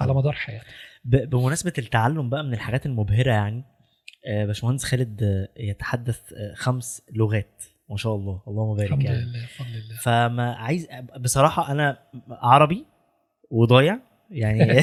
على 0.00 0.14
مدار 0.14 0.32
حياتك. 0.32 0.66
ب- 1.04 1.30
بمناسبة 1.30 1.72
التعلم 1.78 2.30
بقى 2.30 2.44
من 2.44 2.54
الحاجات 2.54 2.86
المبهرة 2.86 3.30
يعني 3.30 3.64
آه، 4.26 4.44
باشمهندس 4.44 4.84
خالد 4.84 5.22
آه، 5.22 5.48
يتحدث 5.56 6.32
آه، 6.32 6.54
خمس 6.54 7.02
لغات 7.12 7.62
ما 7.90 7.96
شاء 7.96 8.14
الله. 8.14 8.42
اللهم 8.48 8.76
بارك 8.76 8.88
الحمد 8.88 9.02
يعني. 9.04 9.16
لله 9.24 9.44
بفضل 9.44 9.68
الله 9.68 9.96
فما 10.02 10.54
عايز 10.54 10.88
بصراحة 11.20 11.72
أنا 11.72 11.98
عربي 12.30 12.84
وضايع 13.50 13.98
يعني. 14.30 14.80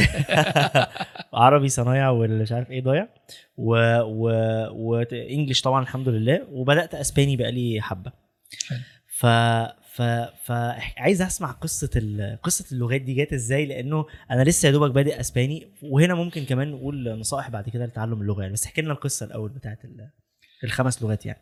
عربي 1.34 1.70
صنايع 1.70 2.10
واللي 2.10 2.42
مش 2.44 2.52
عارف 2.52 2.72
إيه 2.72 2.82
ضايع. 2.84 3.08
و 3.58 3.76
و 4.02 4.30
وانجلش 4.72 5.62
طبعا 5.62 5.82
الحمد 5.84 6.10
لله. 6.10 6.48
وبدأت 6.52 6.96
أسباني 6.96 7.36
بقالي 7.38 7.82
حبة. 7.82 8.12
ف 9.22 9.26
ف 9.96 10.02
ف 10.46 10.52
عايز 10.98 11.22
اسمع 11.22 11.52
قصة 11.52 11.90
ال... 11.96 12.40
قصة 12.44 12.76
اللغات 12.76 13.02
دي 13.02 13.14
جت 13.14 13.34
إزاي؟ 13.34 13.66
لأنه 13.66 14.06
أنا 14.32 14.44
لسه 14.44 14.68
يا 14.68 14.72
دوبك 14.72 14.92
بادئ 14.92 15.20
اسباني 15.20 15.68
وهنا 15.84 16.16
ممكن 16.16 16.46
كمان 16.46 16.72
نقول 16.72 17.20
نصائح 17.20 17.50
بعد 17.50 17.70
كده 17.70 17.86
لتعلم 17.86 18.22
اللغة 18.22 18.42
يعني. 18.42 18.54
بس 18.54 18.66
احكي 18.66 18.82
لنا 18.82 18.92
القصة 18.92 19.26
الأول 19.26 19.50
بتاعت 19.50 19.86
ال... 19.86 20.10
الخمس 20.64 21.04
لغات 21.04 21.26
يعني. 21.26 21.40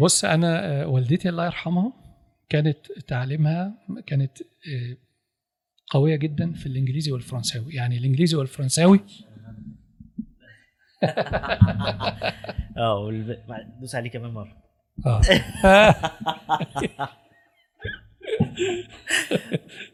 بص 0.00 0.24
أنا 0.24 0.82
آه، 0.82 0.86
والدتي 0.86 1.28
الله 1.28 1.46
يرحمها 1.46 1.92
كانت 2.48 2.78
تعليمها 3.06 3.74
كانت 4.06 4.42
آه، 4.42 4.96
قوية 5.90 6.16
جدا 6.16 6.52
في 6.52 6.66
الإنجليزي 6.66 7.12
والفرنساوي. 7.12 7.74
يعني 7.74 7.98
الإنجليزي 7.98 8.36
والفرنساوي 8.36 9.00
آه 12.76 13.10
دوس 13.80 13.94
عليه 13.94 14.10
كمان 14.10 14.30
مرة. 14.30 14.67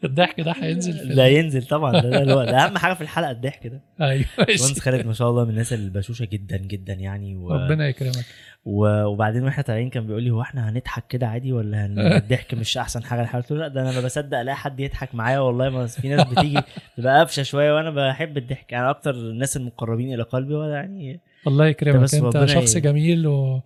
الضحك 0.03 0.41
ده 0.41 0.51
هينزل 0.61 1.15
ده 1.15 1.25
ينزل 1.25 1.63
طبعا. 1.63 1.91
ده, 1.91 2.09
ده, 2.09 2.23
ده, 2.23 2.45
ده 2.45 2.65
أهم 2.65 2.77
حاجة 2.77 2.93
في 2.93 3.01
الحلقة 3.01 3.31
الضحك 3.31 3.67
ده. 3.67 3.81
أيوه 4.01 4.25
باشمهندس 4.37 4.79
خالد 4.79 5.07
ما 5.07 5.13
شاء 5.13 5.29
الله 5.29 5.43
من 5.43 5.49
الناس 5.49 5.73
البشوشة 5.73 6.25
جدا 6.25 6.57
جدا 6.57 6.93
يعني 6.93 7.35
و... 7.35 7.53
ربنا 7.53 7.87
يكرمك. 7.87 8.25
و... 8.65 9.03
وبعدين 9.03 9.43
وإحنا 9.43 9.63
طالعين 9.63 9.89
كان 9.89 10.07
بيقول 10.07 10.23
لي 10.23 10.29
هو 10.29 10.41
إحنا 10.41 10.69
هنضحك 10.69 11.07
كده 11.07 11.27
عادي 11.27 11.53
ولا 11.53 11.85
هن... 11.85 11.99
الضحك 12.21 12.53
مش 12.53 12.77
أحسن 12.77 13.03
حاجة 13.03 13.29
قلت 13.33 13.51
له 13.51 13.57
لا 13.57 13.67
ده 13.67 13.81
أنا 13.81 13.91
ما 13.91 14.01
بصدق 14.05 14.39
ألاقي 14.39 14.55
حد 14.55 14.79
يضحك 14.79 15.15
معايا 15.15 15.39
والله 15.39 15.69
ما 15.69 15.87
في 15.87 16.09
ناس 16.09 16.27
بتيجي 16.27 16.61
تبقى 16.97 17.17
قافشه 17.17 17.43
شوية 17.43 17.75
وأنا 17.75 17.89
بحب 17.89 18.37
الضحك. 18.37 18.71
يعني 18.71 18.89
أكتر 18.89 19.11
الناس 19.11 19.57
المقربين 19.57 20.13
إلى 20.13 20.23
قلبي 20.23 20.53
ولا 20.53 20.73
يعني 20.73 21.19
الله 21.47 21.65
يكرمك. 21.65 22.13
أنت 22.13 22.45
شخص 22.45 22.77
جميل 22.77 23.27
و... 23.27 23.61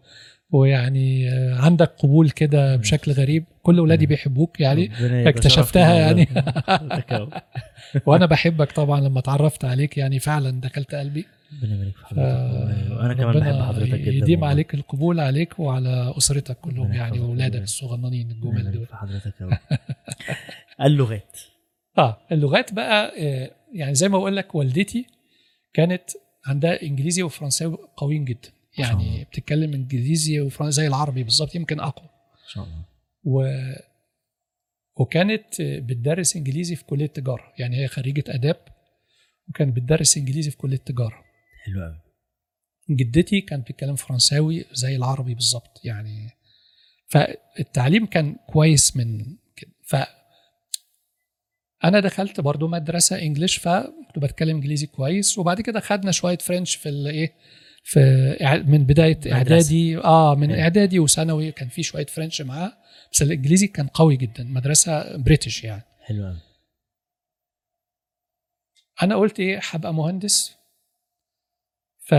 ويعني 0.51 1.29
آه، 1.29 1.55
عندك 1.55 1.89
قبول 1.97 2.29
كده 2.29 2.75
بشكل 2.75 3.11
غريب. 3.11 3.45
كل 3.63 3.77
اولادي. 3.77 4.05
بيحبوك 4.05 4.59
يعني. 4.59 4.91
اكتشفتها 5.29 5.93
يعني. 5.99 6.27
وأنا 8.05 8.25
بحبك 8.25 8.71
طبعا 8.71 9.01
لما 9.01 9.19
اتعرفت 9.19 9.65
عليك 9.65 9.97
يعني. 9.97 10.19
فعلا 10.19 10.61
دخلت 10.61 10.95
قلبي. 10.95 11.25
والله. 12.11 12.97
وأنا 12.97 13.13
كمان 13.13 13.39
بحب 13.39 13.61
حضرتك 13.61 13.99
جدا 13.99 14.11
يديم. 14.11 14.43
عليك 14.43 14.73
القبول 14.73 15.19
عليك 15.19 15.59
وعلى 15.59 16.13
أسرتك 16.17 16.57
كلهم 16.57 16.93
يعني. 16.93 17.19
واولادك 17.19 17.61
الصغننين 17.61 18.31
يبارك 18.31 18.65
دول. 18.65 18.87
حضرتك 18.91 19.33
اللغات. 20.85 21.37
آه 21.97 22.17
اللغات 22.31 22.73
بقى 22.73 23.11
آه، 23.19 23.51
يعني 23.73 23.95
زي 23.95 24.09
ما 24.09 24.17
بقول 24.17 24.35
لك 24.35 24.55
والدتي 24.55 25.05
كانت 25.73 26.03
عندها 26.45 26.81
إنجليزي 26.83 27.23
وفرنساوي 27.23 27.77
قويين 27.97 28.25
جدا. 28.25 28.49
ما 28.79 28.85
شاء 28.85 28.97
الله. 28.97 29.05
يعني 29.11 29.23
بتتكلم 29.23 29.73
إنجليزي 29.73 30.39
وفرنساوي 30.39 30.71
زي 30.71 30.87
العربي 30.87 31.23
بالظبط 31.23 31.55
يمكن 31.55 31.79
أقوى. 31.79 32.05
إن 32.05 32.49
شاء 32.49 32.63
الله. 32.63 32.85
و 33.23 33.63
وكانت 34.95 35.61
بتدرس 35.61 36.35
إنجليزي 36.35 36.75
في 36.75 36.83
كلية 36.83 37.07
تجارة 37.07 37.53
يعني 37.59 37.77
هي 37.77 37.87
خريجة 37.87 38.23
آداب 38.27 38.65
وكانت 39.49 39.75
بتدرس 39.75 40.17
إنجليزي 40.17 40.51
في 40.51 40.57
كلية 40.57 40.77
تجارة. 40.77 41.23
حلو 41.65 41.83
قوي 41.83 41.99
جدتي 42.89 43.41
كانت 43.41 43.63
بتتكلم 43.65 43.95
فرنساوي 43.95 44.65
زي 44.73 44.95
العربي 44.95 45.33
بالظبط 45.33 45.81
يعني 45.83 46.29
فالتعليم 47.07 48.05
كان 48.05 48.35
كويس 48.47 48.97
من 48.97 49.25
كده 49.55 49.71
ف 49.83 49.95
أنا 51.83 51.99
دخلت 51.99 52.39
برضو 52.39 52.67
مدرسة 52.67 53.21
إنجليش 53.21 53.57
فكنت 53.57 54.19
بتكلم 54.19 54.55
إنجليزي 54.55 54.87
كويس 54.87 55.37
وبعد 55.37 55.61
كده 55.61 55.79
خدنا 55.79 56.11
شوية 56.11 56.37
فرنش 56.37 56.75
في 56.75 56.89
الايه 56.89 57.33
في 57.83 58.63
من 58.67 58.83
بداية 58.83 59.19
إعدادي 59.33 59.97
آه 59.97 60.35
من 60.35 60.49
حلو. 60.51 60.59
إعدادي 60.61 60.99
وثانوي 60.99 61.51
كان 61.51 61.69
في 61.69 61.83
شوية 61.83 62.05
فرنش 62.05 62.41
معاه 62.41 62.73
بس 63.13 63.21
الإنجليزي 63.21 63.67
كان 63.67 63.87
قوي 63.87 64.15
جدا 64.17 64.43
مدرسة 64.43 65.17
بريتش 65.17 65.63
يعني. 65.63 65.83
حلو 66.01 66.25
قوي 66.25 66.37
أنا 69.03 69.15
قلت 69.15 69.39
إيه 69.39 69.59
هبقى 69.63 69.93
مهندس. 69.93 70.55
ف 71.99 72.15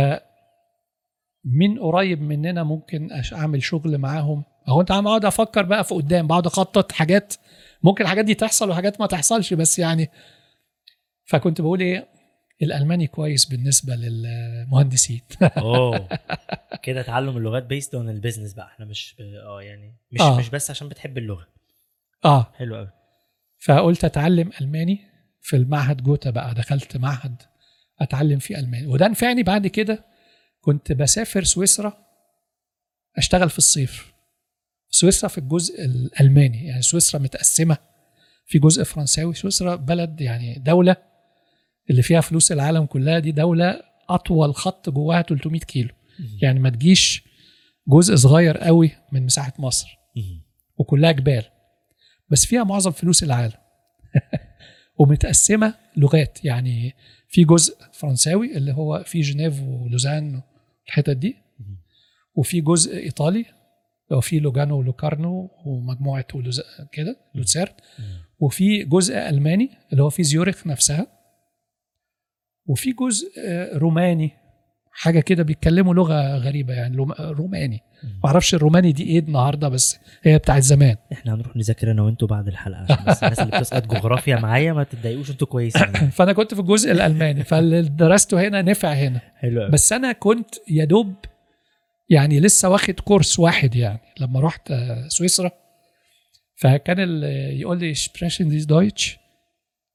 من 1.45 1.79
قريب 1.79 2.23
مننا 2.23 2.63
ممكن 2.63 3.09
أعمل 3.33 3.63
شغل 3.63 3.99
معاهم. 3.99 4.45
هو 4.69 4.81
أنت 4.81 4.91
عم 4.91 5.07
أقعد 5.07 5.25
أفكر 5.25 5.63
بقى 5.63 5.85
في 5.85 5.95
قدام 5.95 6.27
بقعد 6.27 6.47
أخطط 6.47 6.93
حاجات. 6.93 7.35
ممكن 7.83 8.05
الحاجات 8.05 8.25
دي 8.25 8.35
تحصل 8.35 8.71
وحاجات 8.71 9.01
ما 9.01 9.07
تحصلش 9.07 9.55
بس 9.55 9.79
يعني. 9.79 10.11
فكنت 11.25 11.61
بقول 11.61 11.81
إيه 11.81 12.09
الألماني 12.63 13.07
كويس 13.07 13.45
بالنسبة 13.45 13.95
للمهندسين. 13.95 15.21
أوه. 15.59 16.09
كده 16.83 17.03
تعلم 17.03 17.37
اللغات 17.37 17.63
based 17.63 17.95
on 17.95 18.09
ال 18.09 18.14
business 18.14 18.55
بقى. 18.55 18.67
إحنا 18.67 18.87
مش 18.87 19.17
آه 19.47 19.63
يعني 19.63 19.95
مش 20.13 20.21
آه. 20.21 20.39
مش 20.39 20.49
بس 20.49 20.71
عشان 20.71 20.89
بتحب 20.89 21.19
اللغة. 21.19 21.47
آه. 22.25 22.53
حلو 22.55 22.77
قوي 22.77 22.91
فقلت 23.59 24.05
أتعلم 24.05 24.51
ألماني 24.61 24.99
في 25.41 25.57
المعهد 25.57 26.03
جوتا 26.03 26.31
بقى. 26.31 26.55
دخلت 26.55 26.97
معهد 26.97 27.43
أتعلم 28.01 28.39
فيه 28.39 28.59
ألماني. 28.59 28.87
وده 28.87 29.09
نفعني 29.09 29.43
بعد 29.43 29.67
كده 29.67 30.05
كنت 30.61 30.93
بسافر 30.93 31.45
سويسرا 31.45 32.07
أشتغل 33.17 33.51
في 33.51 33.59
الصيف. 33.59 34.13
سويسرا 34.91 35.29
في 35.29 35.39
الجزء 35.39 35.85
الألماني. 35.85 36.67
يعني 36.67 36.83
سويسرا 36.83 37.21
متقسمة 37.21 37.77
في 38.47 38.59
جزء 38.59 38.85
فرنساوي. 38.85 39.35
سويسرا 39.35 39.77
بلد 39.77 40.21
يعني 40.21 40.55
دولة 40.59 40.97
اللي 41.91 42.03
فيها 42.03 42.21
فلوس 42.21 42.53
العالم 42.53 42.87
كلها 42.87 43.19
دي 43.19 43.33
دولة 43.33 43.83
أطول 44.09 44.55
خط 44.55 44.91
جواها 44.91 45.23
300 45.23 45.61
كيلو. 45.61 45.89
يعني 46.43 46.61
ما 46.61 46.71
تجيش 46.71 47.25
جزء 47.89 48.15
صغير 48.15 48.59
قوي 48.59 48.91
من 49.13 49.25
مساحة 49.25 49.53
مصر. 49.59 49.89
وكلها 50.79 51.13
جبال. 51.13 51.45
بس 52.31 52.47
فيها 52.47 52.65
معظم 52.65 52.91
فلوس 52.91 53.23
العالم. 53.23 53.53
ومتقسمة 54.99 55.75
لغات. 55.97 56.45
يعني 56.45 56.95
في 57.29 57.45
جزء 57.45 57.77
فرنساوي 57.93 58.57
اللي 58.57 58.73
هو 58.73 59.05
في 59.07 59.21
جنيف 59.21 59.63
ولوزان 59.63 60.43
الحتت 60.87 61.17
دي. 61.17 61.37
وفي 62.35 62.61
جزء 62.61 62.97
إيطالي. 62.97 63.45
لو 64.11 64.21
في 64.21 64.39
لوجانو 64.39 64.79
ولوكارنو 64.79 65.51
ومجموعة 65.67 66.25
كده 66.93 67.17
لوتسيرن 67.35 67.73
وفي 68.41 68.85
جزء 68.85 69.15
ألماني 69.15 69.71
اللي 69.93 70.03
هو 70.03 70.11
في 70.11 70.23
زيورخ 70.23 70.67
نفسها. 70.67 71.07
وفي 72.71 72.93
جزء 72.93 73.29
آه، 73.47 73.79
روماني. 73.79 74.31
حاجة 74.93 75.21
كده 75.21 75.43
بيتكلموا 75.43 75.95
لغة 75.95 76.37
غريبة 76.37 76.75
يعني 76.75 76.97
لوم- 76.97 77.13
روماني. 77.13 77.81
ما 78.03 78.27
أعرفش 78.31 78.55
الروماني 78.55 78.93
دي 78.93 79.03
إيه 79.05 79.19
النهارده 79.19 79.69
بس 79.69 79.99
هي 80.23 80.39
بتاعت 80.39 80.63
زمان. 80.63 80.97
إحنا 81.13 81.35
هنروح 81.35 81.57
نذاكر 81.57 81.91
أنا 81.91 82.03
وانتوا 82.03 82.29
بعد 82.29 82.49
الحلقة 82.49 82.83
عشان 82.83 83.05
بس 83.07 83.23
الناس 83.23 83.39
اللي 83.41 83.59
بتسقط 83.59 83.87
جغرافيا 83.87 84.37
معايا 84.37 84.73
ما 84.73 84.85
تتضايقوش 84.85 85.31
أنتوا 85.31 85.47
كويسين. 85.47 85.93
فأنا 86.17 86.33
كنت 86.33 86.55
في 86.55 86.61
الجزء 86.61 86.93
الألماني 86.93 87.45
فاللي 87.45 87.83
درسته 87.83 88.49
هنا 88.49 88.63
نفع 88.63 88.93
هنا. 88.93 89.21
حلو 89.37 89.69
بس 89.71 89.93
أنا 89.93 90.13
كنت 90.13 90.55
يا 90.71 90.85
دوب 90.85 91.15
يعني 92.11 92.41
لسه 92.41 92.69
واخد 92.69 93.01
course 93.01 93.39
واحد 93.39 93.75
يعني 93.77 94.01
لما 94.21 94.41
رحت 94.41 94.71
آه، 94.71 95.09
سويسرا. 95.09 95.51
فكان 96.57 97.23
يقول 97.53 97.79
لي 97.79 97.95
sprechen 97.95 98.49
Sie 98.49 98.65
Deutsch 98.65 99.19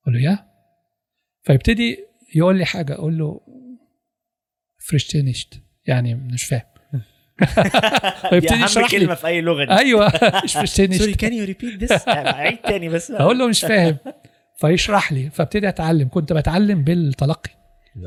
أقول 0.03 0.15
له 0.15 0.21
يا 0.29 0.39
فيبتدي 1.43 1.97
يقول 2.35 2.57
لي 2.57 2.65
حاجة 2.65 2.93
أقول 2.93 3.17
له 3.17 3.41
verstehe 4.89 5.29
nicht 5.29 5.53
يعني 5.87 6.15
مش 6.15 6.43
فاهم. 6.43 6.61
دي 7.41 8.29
فيبتدي 8.29 8.53
أهم 8.53 8.63
يشرح 8.63 8.91
كلمة 8.91 9.05
لي 9.09 9.15
في 9.15 9.27
أي 9.27 9.41
لغة. 9.41 9.65
دي 9.65 9.71
أيوه. 9.71 10.05
مش 10.43 10.51
sorry 10.53 10.67
verstehe 10.67 10.93
nicht 10.93 11.09
كان 11.09 11.33
you 11.33 11.45
repeat 11.45 11.83
this 11.83 12.07
عيد 12.07 12.57
تاني 12.57 12.89
بس. 12.89 13.11
أقول 13.11 13.39
له 13.39 13.47
مش 13.47 13.61
فاهم. 13.61 13.97
فيشرح 14.59 15.11
لي. 15.11 15.29
فابتدي 15.29 15.69
أتعلم. 15.69 16.09
كنت 16.09 16.33
بتعلم 16.33 16.83
بالتلقي. 16.83 17.51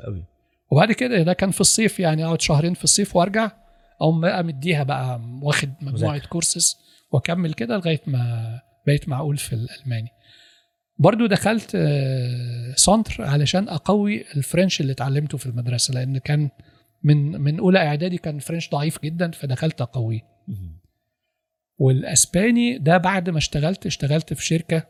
قوي. 0.06 0.24
وبعد 0.70 0.92
كده 0.92 1.22
ده 1.22 1.32
كان 1.32 1.50
في 1.50 1.60
الصيف 1.60 2.00
يعني 2.00 2.24
أقعد 2.24 2.40
شهرين 2.40 2.74
في 2.74 2.84
الصيف 2.84 3.16
وأرجع. 3.16 3.50
أقوم 4.00 4.20
بقى 4.20 4.44
مديها 4.44 4.82
بقى 4.82 5.20
واخد 5.42 5.70
مجموعة. 5.80 6.18
كورسز 6.18 6.76
وأكمل 7.12 7.54
كده 7.54 7.76
لغاية 7.76 8.00
ما 8.06 8.60
بقيت 8.86 9.08
معقول 9.08 9.36
في 9.36 9.52
الألماني. 9.52 10.08
برضو 10.98 11.26
دخلت 11.26 11.72
آه، 11.74 12.74
سنتر 12.76 13.22
علشان 13.22 13.68
أقوي 13.68 14.24
الفرنش 14.36 14.80
اللي 14.80 14.92
اتعلمته 14.92 15.38
في 15.38 15.46
المدرسة 15.46 15.94
لأن 15.94 16.18
كان 16.18 16.50
من 17.02 17.40
من 17.40 17.58
أولى 17.58 17.78
إعدادي 17.78 18.18
كان 18.18 18.36
الفرنش 18.36 18.70
ضعيف 18.70 19.02
جدا 19.02 19.30
فدخلت 19.30 19.80
أقويه. 19.80 20.20
والأسباني 21.78 22.78
ده 22.78 22.96
بعد 22.96 23.30
ما 23.30 23.38
اشتغلت 23.38 23.86
اشتغلت 23.86 24.34
في 24.34 24.44
شركة 24.44 24.86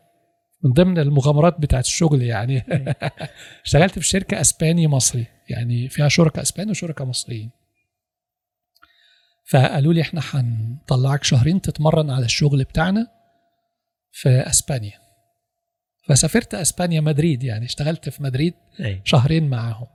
من 0.63 0.73
ضمن 0.73 0.99
المغامرات 0.99 1.59
بتاعت 1.59 1.85
الشغل 1.85 2.21
يعني. 2.21 2.63
اشتغلت 3.65 3.99
في 3.99 4.07
شركة 4.07 4.41
أسباني 4.41 4.87
مصري 4.87 5.25
يعني 5.49 5.89
فيها 5.89 6.07
شركاء 6.07 6.41
اسبان 6.41 6.69
وشركاء 6.69 7.07
مصريين. 7.07 7.49
فقالوا 9.45 9.93
لي 9.93 10.01
إحنا 10.01 10.21
هنطلعك 10.23 11.23
شهرين 11.23 11.61
تتمرن 11.61 12.09
على 12.09 12.25
الشغل 12.25 12.63
بتاعنا 12.63 13.07
في 14.11 14.29
أسبانيا. 14.29 15.08
فسافرت 16.09 16.55
إسبانيا 16.55 17.01
مدريد 17.01 17.43
يعني 17.43 17.65
اشتغلت 17.65 18.09
في 18.09 18.23
مدريد 18.23 18.53
أيوة. 18.79 19.01
شهرين 19.03 19.49
معاهم. 19.49 19.87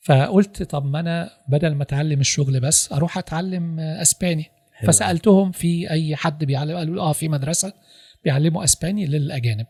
فقلت 0.00 0.62
طب 0.62 0.84
ما 0.86 1.00
أنا 1.00 1.30
بدل 1.48 1.74
ما 1.74 1.82
أتعلم 1.82 2.20
الشغل 2.20 2.60
بس 2.60 2.92
أروح 2.92 3.18
أتعلم 3.18 3.80
إسباني. 3.80 4.44
حلو. 4.72 4.88
فسألتهم 4.92 5.52
في 5.52 5.90
أي 5.90 6.16
حد 6.16 6.44
بيعلم 6.44 6.76
قالوا 6.76 7.02
آه 7.02 7.12
في 7.12 7.28
مدرسة 7.28 7.72
بيعلموا 8.24 8.64
إسباني 8.64 9.06
للأجانب. 9.06 9.66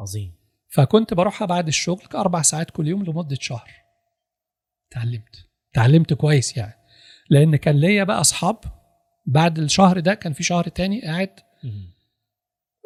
عظيم. 0.00 0.34
فكنت 0.68 1.14
بروحها 1.14 1.46
بعد 1.46 1.66
الشغل 1.68 2.02
أربع 2.14 2.42
ساعات 2.42 2.70
كل 2.70 2.88
يوم 2.88 3.04
لمدة 3.04 3.36
شهر. 3.40 3.70
اتعلمت. 4.92 5.46
اتعلمت 5.72 6.12
كويس 6.14 6.56
يعني. 6.56 6.74
لأن 7.30 7.56
كان 7.56 7.76
ليا 7.80 8.04
بقى 8.04 8.20
أصحاب 8.20 8.56
بعد 9.26 9.58
الشهر 9.58 10.00
ده 10.00 10.14
كان 10.14 10.32
في 10.32 10.42
شهر 10.42 10.68
تاني 10.68 11.02
قاعد. 11.02 11.30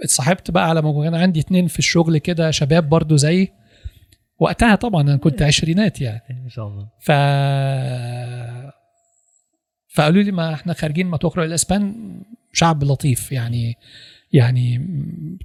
اتصاحبت 0.03 0.51
بقى 0.51 0.69
على 0.69 0.83
ما 0.83 1.03
كان 1.05 1.15
عندي 1.15 1.41
اتنين 1.41 1.67
في 1.67 1.79
الشغل 1.79 2.19
كده 2.19 2.51
شباب 2.51 2.89
برضو 2.89 3.17
زي 3.17 3.49
وقتها 4.39 4.75
طبعا 4.75 5.03
أنا 5.03 5.17
كنت 5.17 5.43
عشرينات 5.43 6.01
يعني. 6.01 6.43
ما 6.43 6.49
شاء 6.49 6.67
الله. 6.69 6.89
ف 7.01 7.11
فقالوا 9.95 10.23
لي 10.23 10.33
ما 10.33 10.55
إحنا 10.55 10.73
خارجين 10.73 11.07
ما 11.07 11.17
تخرج. 11.17 11.47
الإسبان 11.47 12.15
شعب 12.53 12.85
لطيف 12.85 13.33
يعني 13.33 13.77
يعني 14.33 14.87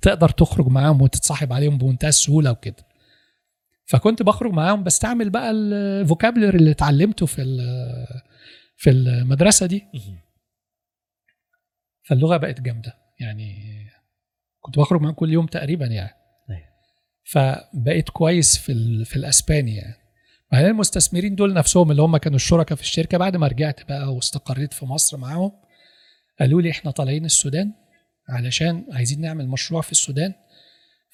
تقدر 0.02 0.30
تخرج 0.30 0.68
معاهم 0.68 1.02
وتتصاحب 1.02 1.54
عليهم 1.54 1.78
بمنتهى 1.78 2.10
السهولة 2.10 2.52
وكده. 2.52 2.88
فكنت 3.86 4.24
بخرج 4.24 4.52
معاهم 4.52 4.84
بستعمل 4.84 5.30
بقى 5.30 5.52
الفوكابلري 5.52 6.58
اللي 6.58 6.72
اتعلمته 6.72 7.26
في 7.26 7.44
في 8.78 8.90
المدرسة 8.90 9.66
دي. 9.66 9.84
فاللغة 12.04 12.38
بقت 12.38 12.62
جامدة 12.62 12.94
يعني. 13.20 13.77
كنت 14.68 14.80
بخرج 14.80 15.02
معاهم 15.02 15.14
كل 15.14 15.34
يوم 15.34 15.46
تقريبا 15.46 15.86
يعني. 15.86 16.16
أيوة. 16.50 16.68
فبقيت 17.24 18.10
كويس 18.10 18.58
في 18.58 19.06
في 19.06 19.16
الأسباني 19.16 19.76
يعني. 19.76 19.96
بعدين 20.52 20.70
المستثمرين 20.70 21.36
دول 21.36 21.54
نفسهم 21.54 21.92
اللي 21.92 22.02
هم 22.02 22.18
كانوا 22.18 22.36
الشركاء 22.36 22.76
في 22.76 22.82
الشركة 22.84 23.18
بعد 23.18 23.38
ما 23.38 23.48
رجعت 23.48 23.88
بقى 23.90 24.16
واستقريت 24.16 24.74
في 24.74 24.86
مصر 24.86 25.18
معاهم 25.18 25.52
قالوا 26.40 26.62
لي 26.62 26.72
إحنا 26.72 26.92
طالعين 26.92 27.26
السودان 27.26 27.72
علشان 28.30 28.86
عايزين 28.92 29.22
نعمل 29.22 29.48
مشروع 29.48 29.82
في 29.82 29.92
السودان. 29.92 30.34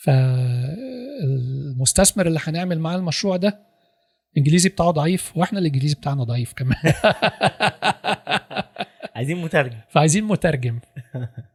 فالمستثمر 0.03 2.27
اللي 2.27 2.39
هنعمل 2.43 2.79
معاه 2.79 2.95
المشروع 2.95 3.37
ده 3.37 3.59
الانجليزي 4.31 4.69
بتاعه 4.69 4.91
ضعيف 4.91 5.37
وإحنا 5.37 5.59
الانجليزي 5.59 5.95
بتاعنا 5.95 6.23
ضعيف 6.23 6.53
كمان. 6.53 6.77
عايزين 9.15 9.41
مترجم. 9.41 9.77
فعايزين 9.89 10.23
مترجم. 10.23 10.79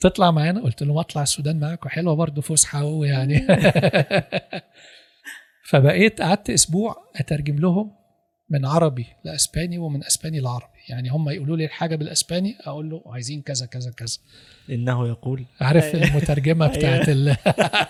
تطلع 0.00 0.30
معانا؟ 0.30 0.60
قلت 0.62 0.82
لهم 0.82 0.98
أطلع 0.98 1.22
السودان 1.22 1.60
معاكم. 1.60 1.88
حلوة 1.88 2.14
برضه 2.14 2.42
فسحة 2.42 2.84
ويعني 2.84 3.46
فبقيت 5.70 6.22
قعدت 6.22 6.50
أسبوع 6.50 6.96
أترجم 7.16 7.56
لهم 7.58 7.92
من 8.50 8.66
عربي 8.66 9.06
لإسباني 9.24 9.78
ومن 9.78 10.04
إسباني 10.04 10.40
لعربي. 10.40 10.80
يعني 10.88 11.08
هم 11.08 11.28
يقولوا 11.28 11.56
لي 11.56 11.64
الحاجة 11.64 11.96
بالإسباني 11.96 12.56
أقول 12.60 12.90
له 12.90 13.02
عايزين 13.06 13.42
كذا 13.42 13.66
كذا 13.66 13.90
كذا. 13.90 14.18
إنه 14.70 15.08
يقول. 15.08 15.44
عارف 15.60 15.94
المترجمة 15.94 16.66
بتاعت 16.66 17.08
ال... 17.08 17.36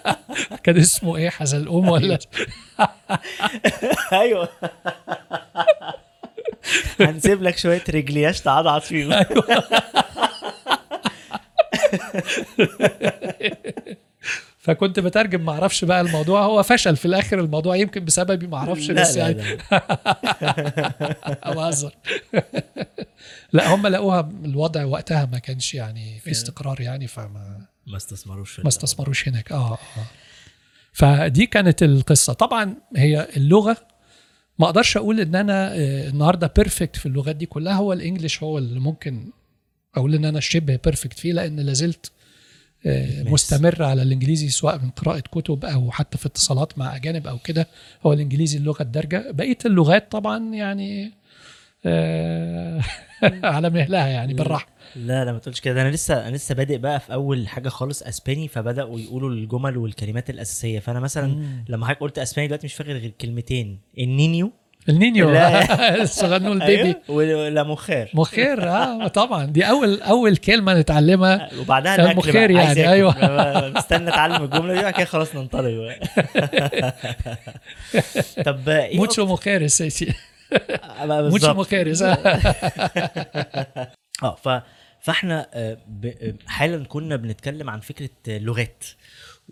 كان 0.64 0.76
اسمه 0.76 1.16
إيه؟ 1.16 1.28
حزلقوم 1.28 1.88
ولا؟ 1.88 2.18
أيوه. 4.12 4.48
هنسيب 7.00 7.42
لك 7.42 7.58
شوية 7.58 7.82
رجلياش 7.88 8.40
تعضعض 8.40 8.80
فيهم 8.80 9.12
فكنت 14.58 15.00
بترجم 15.00 15.44
ما 15.44 15.52
أعرفش 15.52 15.84
بقى 15.84 16.00
الموضوع. 16.00 16.42
هو 16.42 16.62
فشل 16.62 16.96
في 16.96 17.04
الآخر 17.04 17.40
الموضوع 17.40 17.76
يمكن 17.76 18.04
بسببي 18.04 18.46
ما 18.46 18.56
أعرفش 18.56 18.90
بس 18.90 19.16
لا 19.16 19.28
يعني. 19.28 19.58
لا. 19.72 19.80
بهزر 21.54 21.94
لا 23.52 23.74
هم 23.74 23.86
لقوها 23.86 24.30
الوضع 24.44 24.84
وقتها 24.84 25.26
ما 25.26 25.38
كانش 25.38 25.74
يعني 25.74 26.18
في 26.20 26.30
استقرار 26.30 26.80
يعني 26.80 27.06
فما 27.06 27.66
ما 27.86 27.96
استثمروش 27.96 28.60
ما 28.60 28.68
استثمروش 28.68 29.28
هناك. 29.28 29.52
آه 29.52 29.72
آه. 29.72 29.78
فدي 30.92 31.46
كانت 31.46 31.82
القصة. 31.82 32.32
طبعا 32.32 32.74
هي 32.96 33.28
اللغة 33.36 33.76
ما 34.58 34.66
أقدرش 34.66 34.96
أقول 34.96 35.20
إن 35.20 35.34
أنا 35.34 35.74
آه، 35.74 36.08
النهارده 36.08 36.52
perfect 36.56 36.96
في 36.96 37.06
اللغات 37.06 37.36
دي 37.36 37.46
كلها. 37.46 37.72
هو 37.74 37.92
ال 37.92 37.98
English 37.99 38.42
هو 38.42 38.58
اللي 38.58 38.80
ممكن 38.80 39.30
أقول 39.94 40.14
إن 40.14 40.24
أنا 40.24 40.40
شبه 40.40 40.78
perfect 40.84 41.18
فيه 41.18 41.32
لأن 41.32 41.60
لازلت 41.60 42.12
آه،. 42.86 43.22
مستمر 43.22 43.82
على 43.82 44.02
الإنجليزي 44.02 44.48
سواء 44.48 44.78
من 44.78 44.90
قراءة 44.90 45.20
كتب 45.20 45.64
أو 45.64 45.90
حتى 45.90 46.18
في 46.18 46.26
اتصالات 46.26 46.78
مع 46.78 46.96
أجانب 46.96 47.26
أو 47.26 47.38
كده. 47.38 47.66
هو 48.06 48.12
الإنجليزي 48.12 48.58
اللغة 48.58 48.82
الدارجة. 48.82 49.30
بقية 49.30 49.58
اللغات 49.66 50.12
طبعا 50.12 50.54
يعني 50.54 51.12
آه، 51.86 52.80
على 53.44 53.70
مهلها 53.70 54.06
يعني 54.06 54.34
بالراحة. 54.34 54.68
لا 54.96 55.24
لا 55.24 55.32
ما 55.32 55.38
تقولش 55.38 55.60
كده. 55.60 55.82
أنا 55.82 55.90
لسه 55.90 56.28
أنا 56.28 56.36
لسه 56.36 56.54
بادئ 56.54 56.78
بقى 56.78 57.00
في 57.00 57.12
أول 57.12 57.48
حاجة 57.48 57.68
خالص 57.68 58.02
أسباني 58.02 58.48
فبدأوا 58.48 59.00
يقولوا 59.00 59.30
الجمل 59.30 59.76
والكلمات 59.76 60.30
الأساسية. 60.30 60.78
فأنا 60.78 61.00
مثلا 61.00 61.44
لما 61.68 61.86
حضرتك 61.86 62.00
قلت 62.00 62.18
أسباني 62.18 62.48
دلوقتي 62.48 62.66
مش 62.66 62.74
فاكر 62.74 62.92
غير 62.92 63.10
كلمتين. 63.20 63.80
النينيو 63.98 64.52
النينيو. 64.88 65.30
لا. 65.30 65.76
الصغنون 66.02 66.62
البيبي. 66.62 66.82
أيوه. 66.82 66.96
ولا 67.08 67.62
مخير 67.62 68.10
مخير 68.14 68.68
آه 68.68 69.06
طبعا. 69.08 69.44
دي 69.44 69.64
أول 69.64 70.00
أول 70.02 70.36
كلمة 70.36 70.74
نتعلمها. 70.74 71.50
وبعدها 71.60 71.94
الاكل 71.94 72.16
مخير 72.18 72.50
يعني،. 72.50 72.88
أيوة. 72.88 73.68
مستني 73.78 74.08
أتعلم 74.08 74.44
الجملة 74.44 74.74
دي 74.74 74.92
كده 74.92 75.04
خلاص 75.04 75.36
ننطلق 75.36 75.70
طب 78.46 78.68
إيه 78.68 78.96
موتشو 78.96 79.26
مخيرس 79.26 79.82
أكتر- 79.82 80.12
بقى 81.04 81.30
موتشو. 81.30 81.54
مخيرس 81.54 82.02
آه 82.02 82.40
ف 84.42 84.48
فإحنا 85.00 85.46
آه، 85.54 85.76
آه، 86.04 86.34
حالا 86.46 86.84
كنا 86.84 87.16
بنتكلم 87.16 87.70
عن 87.70 87.80
فكرة 87.80 88.08
آه، 88.28 88.38
لغات 88.38 88.84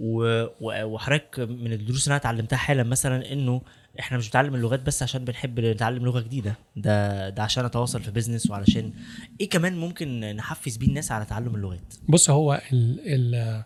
وحضرتك 0.01 1.39
من 1.41 1.73
الدروس 1.73 2.05
اللي 2.05 2.13
أنا 2.13 2.17
اتعلمتها 2.17 2.57
حالا 2.57 2.83
مثلا 2.83 3.33
إنه 3.33 3.63
إحنا 4.01 4.19
مش 4.19 4.27
بنتعلم 4.27 4.55
اللغات 4.55 4.81
بس 4.81 5.03
عشان 5.03 5.25
بنحب 5.25 5.61
نتعلم 5.61 6.05
لغة 6.05 6.21
جديدة. 6.21 6.55
ده 6.77 7.29
ده 7.29 7.43
عشان 7.43 7.65
اتواصل 7.65 8.03
في 8.03 8.11
بيزنس 8.11 8.51
وعلشان 8.51 8.93
إيه 9.41 9.49
كمان 9.49 9.77
ممكن 9.77 10.21
نحفز 10.21 10.77
بيه 10.77 10.87
الناس 10.87 11.13
على 11.13 11.25
تعلم 11.25 11.55
اللغات؟ 11.55 11.95
بص 12.09 12.31
هو 12.31 12.63
ال 12.73 13.01
ال 13.07 13.63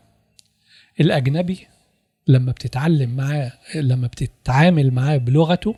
الأجنبي 1.00 1.66
لما 2.26 2.52
بتتعلم 2.52 3.16
معاه 3.16 3.52
لما 3.74 4.06
بتتعامل 4.06 4.90
معاه 4.90 5.16
بلغته 5.16 5.74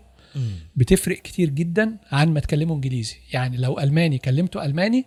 بتفرق 0.77 1.19
كتير 1.23 1.49
جدا 1.49 1.97
عن 2.13 2.29
ما 2.29 2.41
تكلمه 2.41 2.75
إنجليزي. 2.75 3.17
يعني 3.33 3.57
لو 3.57 3.79
ألماني 3.79 4.19
كلمته 4.19 4.65
ألماني 4.65 5.05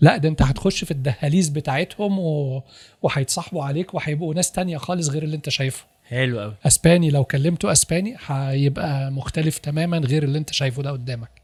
لا 0.00 0.16
ده 0.16 0.28
أنت 0.28 0.42
هتخش 0.42 0.84
في 0.84 0.90
الدهاليز 0.90 1.48
بتاعتهم 1.48 2.18
و... 2.18 2.62
وهيتصاحبوا 3.02 3.64
عليك 3.64 3.94
وهيبقوا 3.94 4.34
ناس 4.34 4.52
تانية 4.52 4.76
خالص 4.76 5.08
غير 5.08 5.22
اللي 5.22 5.36
أنت 5.36 5.48
شايفه 5.48 5.84
حلو 6.04 6.40
قوي. 6.40 6.54
أسباني 6.66 7.10
لو 7.10 7.24
كلمته 7.24 7.72
أسباني 7.72 8.16
هيبقى 8.26 9.10
مختلف 9.10 9.58
تماما 9.58 9.98
غير 9.98 10.22
اللي 10.22 10.38
أنت 10.38 10.52
شايفه 10.52 10.82
ده 10.82 10.90
قدامك. 10.90 11.42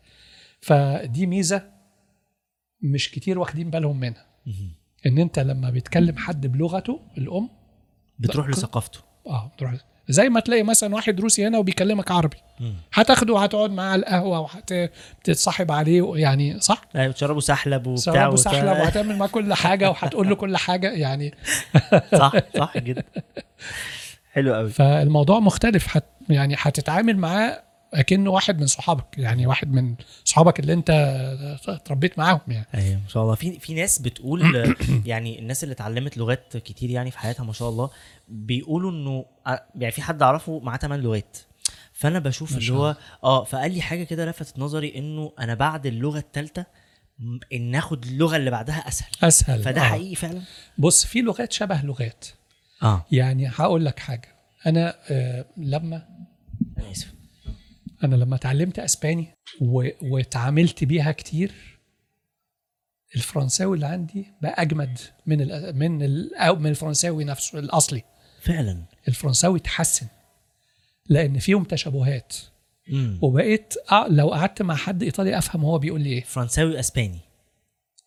فدي 0.61 1.27
ميزة 1.27 1.63
مش 2.83 3.11
كتير 3.11 3.39
واخدين 3.39 3.71
بالهم 3.71 4.01
منها. 4.01 4.27
إن 5.07 5.19
أنت 5.19 5.39
لما 5.39 5.71
بتكلم 5.71 6.17
حد 6.19 6.47
بلغته 6.47 7.01
الأم 7.19 7.49
بتروح 8.19 8.49
لثقافته. 8.49 9.01
آه 9.27 9.53
بتروح 9.55 9.75
زي 10.09 10.29
ما 10.29 10.41
تلاقي 10.41 10.63
مثلا 10.63 10.95
واحد 10.95 11.21
روسي 11.21 11.47
هنا 11.47 11.59
وبيكلمك 11.59 12.11
عربي. 12.11 12.37
هتاخده 12.93 13.33
وهتقعد 13.35 13.71
معاه 13.71 13.91
على 13.93 14.01
القهوة 14.01 14.41
وهتتصاحب 14.41 15.73
عليه 15.73 16.17
يعني 16.17 16.61
صح؟ 16.61 16.83
أيوه 16.97 17.09
بتشربوا 17.13 17.41
سحلب 17.41 17.87
وبتاع 17.87 18.13
وبتاع. 18.13 18.29
وسحلب 18.29 18.69
وهتعمل 18.81 19.17
معاه 19.19 19.29
كل 19.29 19.55
حاجة 19.55 19.91
وهتقول 19.91 20.29
له 20.29 20.35
كل 20.35 20.57
حاجة 20.57 20.91
يعني 20.93 21.35
صح 22.21 22.33
صح 22.57 22.79
جدا. 22.79 23.05
حلو 24.33 24.55
قوي. 24.55 24.71
فالموضوع 24.71 25.41
مختلف. 25.41 25.87
حت 25.87 26.05
يعني 26.29 26.55
هتتعامل 26.59 27.17
معاه 27.17 27.63
أكنه 27.95 28.31
واحد 28.31 28.61
من 28.61 28.67
صحابك 28.67 29.19
يعني 29.19 29.47
واحد 29.47 29.73
من 29.73 29.95
صحابك 30.25 30.61
اللي 30.61 30.73
أنت 30.73 30.91
اتربيت 31.69 32.19
معاهم 32.19 32.41
يعني. 32.49 32.67
أيوه 32.75 32.95
ما 32.95 33.09
شاء 33.09 33.23
الله. 33.23 33.35
في 33.35 33.59
في 33.59 33.75
ناس 33.75 33.99
بتقول 33.99 34.75
يعني 35.07 35.39
الناس 35.39 35.65
اللي 35.65 35.73
اتعلمت 35.73 36.17
لغات 36.17 36.57
كتير 36.57 36.91
يعني 36.91 37.11
في 37.11 37.19
حياتها 37.19 37.45
ما 37.45 37.53
شاء 37.53 37.69
الله 37.69 37.91
بيقولوا 38.29 38.91
إنه 38.91 39.25
ع- 39.47 39.59
يعني 39.75 39.93
في 39.93 40.03
حد 40.03 40.23
أعرفه 40.23 40.61
معاه 40.61 40.77
8 40.79 41.03
لغات. 41.05 41.37
فأنا 41.93 42.19
بشوف 42.19 42.57
اللي 42.57 42.73
هو 42.73 42.97
آه 43.25 43.45
فقال 43.45 43.73
لي 43.75 43.83
حاجة 43.83 44.05
كده 44.05 44.27
لفتت 44.31 44.59
نظري 44.59 44.93
إنه 44.99 45.33
أنا 45.39 45.55
بعد 45.55 45.87
اللغة 45.87 46.19
الثالثه 46.19 46.67
إن 47.53 47.75
آخد 47.75 48.05
اللغة 48.05 48.37
اللي 48.37 48.51
بعدها 48.51 48.89
أسهل. 48.89 49.11
أسهل. 49.23 49.63
فده 49.63 49.81
آه. 49.81 49.85
حقيقي 49.85 50.15
فعلا؟ 50.15 50.41
بص 50.79 51.07
في 51.07 51.21
لغات 51.21 51.53
شبه 51.53 51.81
لغات. 51.83 52.25
آه. 52.83 53.07
يعني 53.13 53.49
هقول 53.49 53.85
لك 53.85 53.99
حاجة. 53.99 54.29
أنا 54.67 54.97
آه 55.11 55.45
لما 55.57 56.09
أنا 56.79 56.91
آسف. 56.91 57.13
أنا 58.05 58.15
لما 58.17 58.37
اتعلمت 58.37 58.79
إسباني. 58.79 59.27
واتعاملت 60.03 60.85
بيها 60.85 61.13
كتير 61.13 61.53
الفرنساوي 63.17 63.75
اللي 63.75 63.87
عندي 63.87 64.27
بقى 64.43 64.63
أجمد 64.63 64.99
من 65.27 65.41
ال... 65.41 65.79
من 65.79 66.03
ال... 66.03 66.31
من 66.59 66.67
الفرنساوي 66.71 67.25
نفسه 67.25 67.59
الأصلي. 67.59 68.03
فعلا. 68.41 68.85
الفرنساوي 69.09 69.59
اتحسن 69.59 70.07
لأن 71.09 71.39
فيهم 71.39 71.65
تشابهات. 71.65 72.37
امم 72.93 73.19
وبقيت. 73.23 73.75
لو 74.09 74.31
قعدت 74.31 74.63
مع 74.63 74.75
حد 74.77 75.03
إيطالي 75.03 75.39
أفهم 75.39 75.65
هو 75.65 75.79
بيقول 75.79 76.01
لي 76.01 76.11
إيه. 76.11 76.25
فرنساوي 76.25 76.81
اسباني 76.81 77.19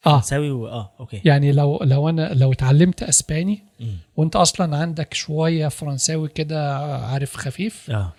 آه. 0.05 0.11
فرنساوي 0.19 0.51
و... 0.51 0.67
آه 0.67 0.91
أوكي. 0.99 1.21
يعني 1.25 1.51
لو 1.51 1.79
لو 1.83 2.09
أنا 2.09 2.33
لو 2.33 2.51
اتعلمت 2.51 3.03
إسباني 3.03 3.63
مم. 3.79 3.97
وأنت 4.17 4.35
أصلا 4.35 4.77
عندك 4.77 5.13
شوية 5.13 5.67
فرنساوي 5.67 6.27
كده 6.29 6.77
عارف 7.05 7.35
خفيف 7.37 7.91
آه. 7.91 8.13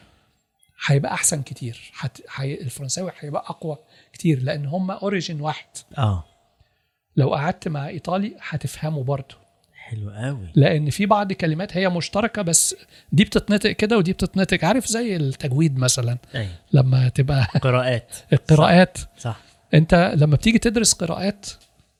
هيبقى 0.86 1.12
أحسن 1.14 1.42
كتير. 1.42 1.90
حت... 1.92 2.20
حي... 2.28 2.54
الفرنساوي 2.54 3.12
هيبقى 3.20 3.44
أقوى 3.48 3.76
كتير 4.12 4.42
لأن 4.42 4.66
هم 4.66 4.90
اوريجين 4.90 5.40
واحد. 5.40 5.66
آه. 5.98 6.24
لو 7.16 7.34
قعدت 7.34 7.68
مع 7.68 7.88
إيطالي 7.88 8.36
هتفهمه 8.48 9.04
برضه. 9.04 9.34
حلو 9.74 10.10
قوي 10.10 10.48
لأن 10.54 10.90
في 10.90 11.06
بعض 11.06 11.32
كلمات 11.32 11.76
هي 11.76 11.88
مشتركة 11.88 12.42
بس 12.42 12.76
دي 13.12 13.24
بتتنطق 13.24 13.70
كده 13.70 13.98
ودي 13.98 14.12
بتتنطق 14.12 14.64
عارف 14.64 14.86
زي 14.86 15.16
التجويد 15.16 15.78
مثلا. 15.78 16.18
أيوه. 16.34 16.52
لما 16.72 17.08
تبقى 17.08 17.44
قراءات. 17.62 18.16
القراءات. 18.32 18.98
صح. 19.18 19.36
أنت 19.74 20.12
لما 20.16 20.36
بتيجي 20.36 20.58
تدرس 20.58 20.92
قراءات 20.92 21.46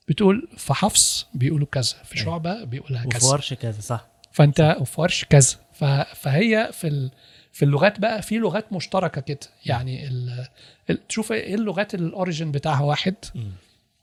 بتقول 0.07 0.47
في 0.57 0.73
حفص 0.73 1.27
بيقولوا 1.33 1.67
كذا 1.71 1.95
في 2.03 2.15
أيوة. 2.15 2.25
شعبة 2.25 2.63
بيقولها 2.63 3.05
وفي 3.05 3.19
كذا. 3.19 3.29
ورش 3.29 3.53
كذا 3.53 3.81
صح. 3.81 4.07
فأنت 4.31 4.77
وفي 4.79 5.01
ورش 5.01 5.25
كذا. 5.25 5.55
فهي 6.15 6.69
في 6.73 6.87
ال... 6.87 7.11
في 7.51 7.65
اللغات 7.65 7.99
بقى 7.99 8.21
في 8.21 8.37
لغات 8.37 8.73
مشتركة 8.73 9.21
كده. 9.21 9.39
يعني 9.65 10.07
ال... 10.07 10.45
ال... 10.89 11.07
تشوف 11.07 11.31
إيه 11.31 11.55
اللغات 11.55 11.95
ال 11.95 12.03
origin 12.03 12.51
بتاعها 12.51 12.81
واحد. 12.83 13.15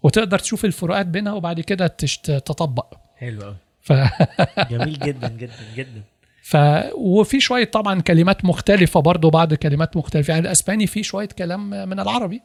وتقدر 0.02 0.38
تشوف 0.38 0.64
الفروقات 0.64 1.06
بينها 1.06 1.32
وبعد 1.32 1.60
كده 1.60 1.86
تشت... 1.86 2.30
تطبق. 2.30 2.94
حلو 3.16 3.42
قوي 3.42 3.56
ف... 3.80 3.92
جميل 4.70 4.98
جدا 4.98 5.28
جدا 5.28 5.52
جدا. 5.76 6.02
ف 6.42 6.56
وفي 6.94 7.40
شوية 7.40 7.64
طبعا 7.64 8.00
كلمات 8.00 8.44
مختلفة 8.44 9.00
برضو 9.00 9.30
بعض 9.30 9.54
كلمات 9.54 9.96
مختلفة. 9.96 10.32
يعني 10.32 10.46
الأسباني 10.46 10.86
فيه 10.86 11.02
شوية 11.02 11.28
كلام 11.28 11.70
من 11.88 12.00
العربي. 12.00 12.42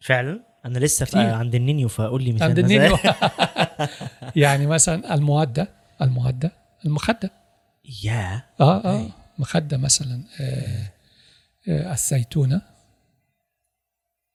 فعلا؟ 0.00 0.40
أنا 0.68 0.78
لسه 0.78 1.04
في 1.04 1.10
كتير. 1.10 1.34
عند 1.34 1.54
النينيو 1.54 1.88
فقول 1.88 2.22
لي 2.24 2.32
مثال 2.32 2.48
عند. 2.48 2.58
النينيو. 2.58 2.98
يعني 4.36 4.66
مثلا 4.66 5.14
almohada 5.14 5.68
almohada 6.02 6.52
المخدة. 6.84 7.30
يا 8.04 8.42
آه 8.60 8.84
آه 8.84 8.98
أوكي. 9.00 9.12
مخدة 9.38 9.76
مثلا 9.76 10.22
آه 10.40 10.90
آه 11.68 11.92
الزيتونة. 11.92 12.62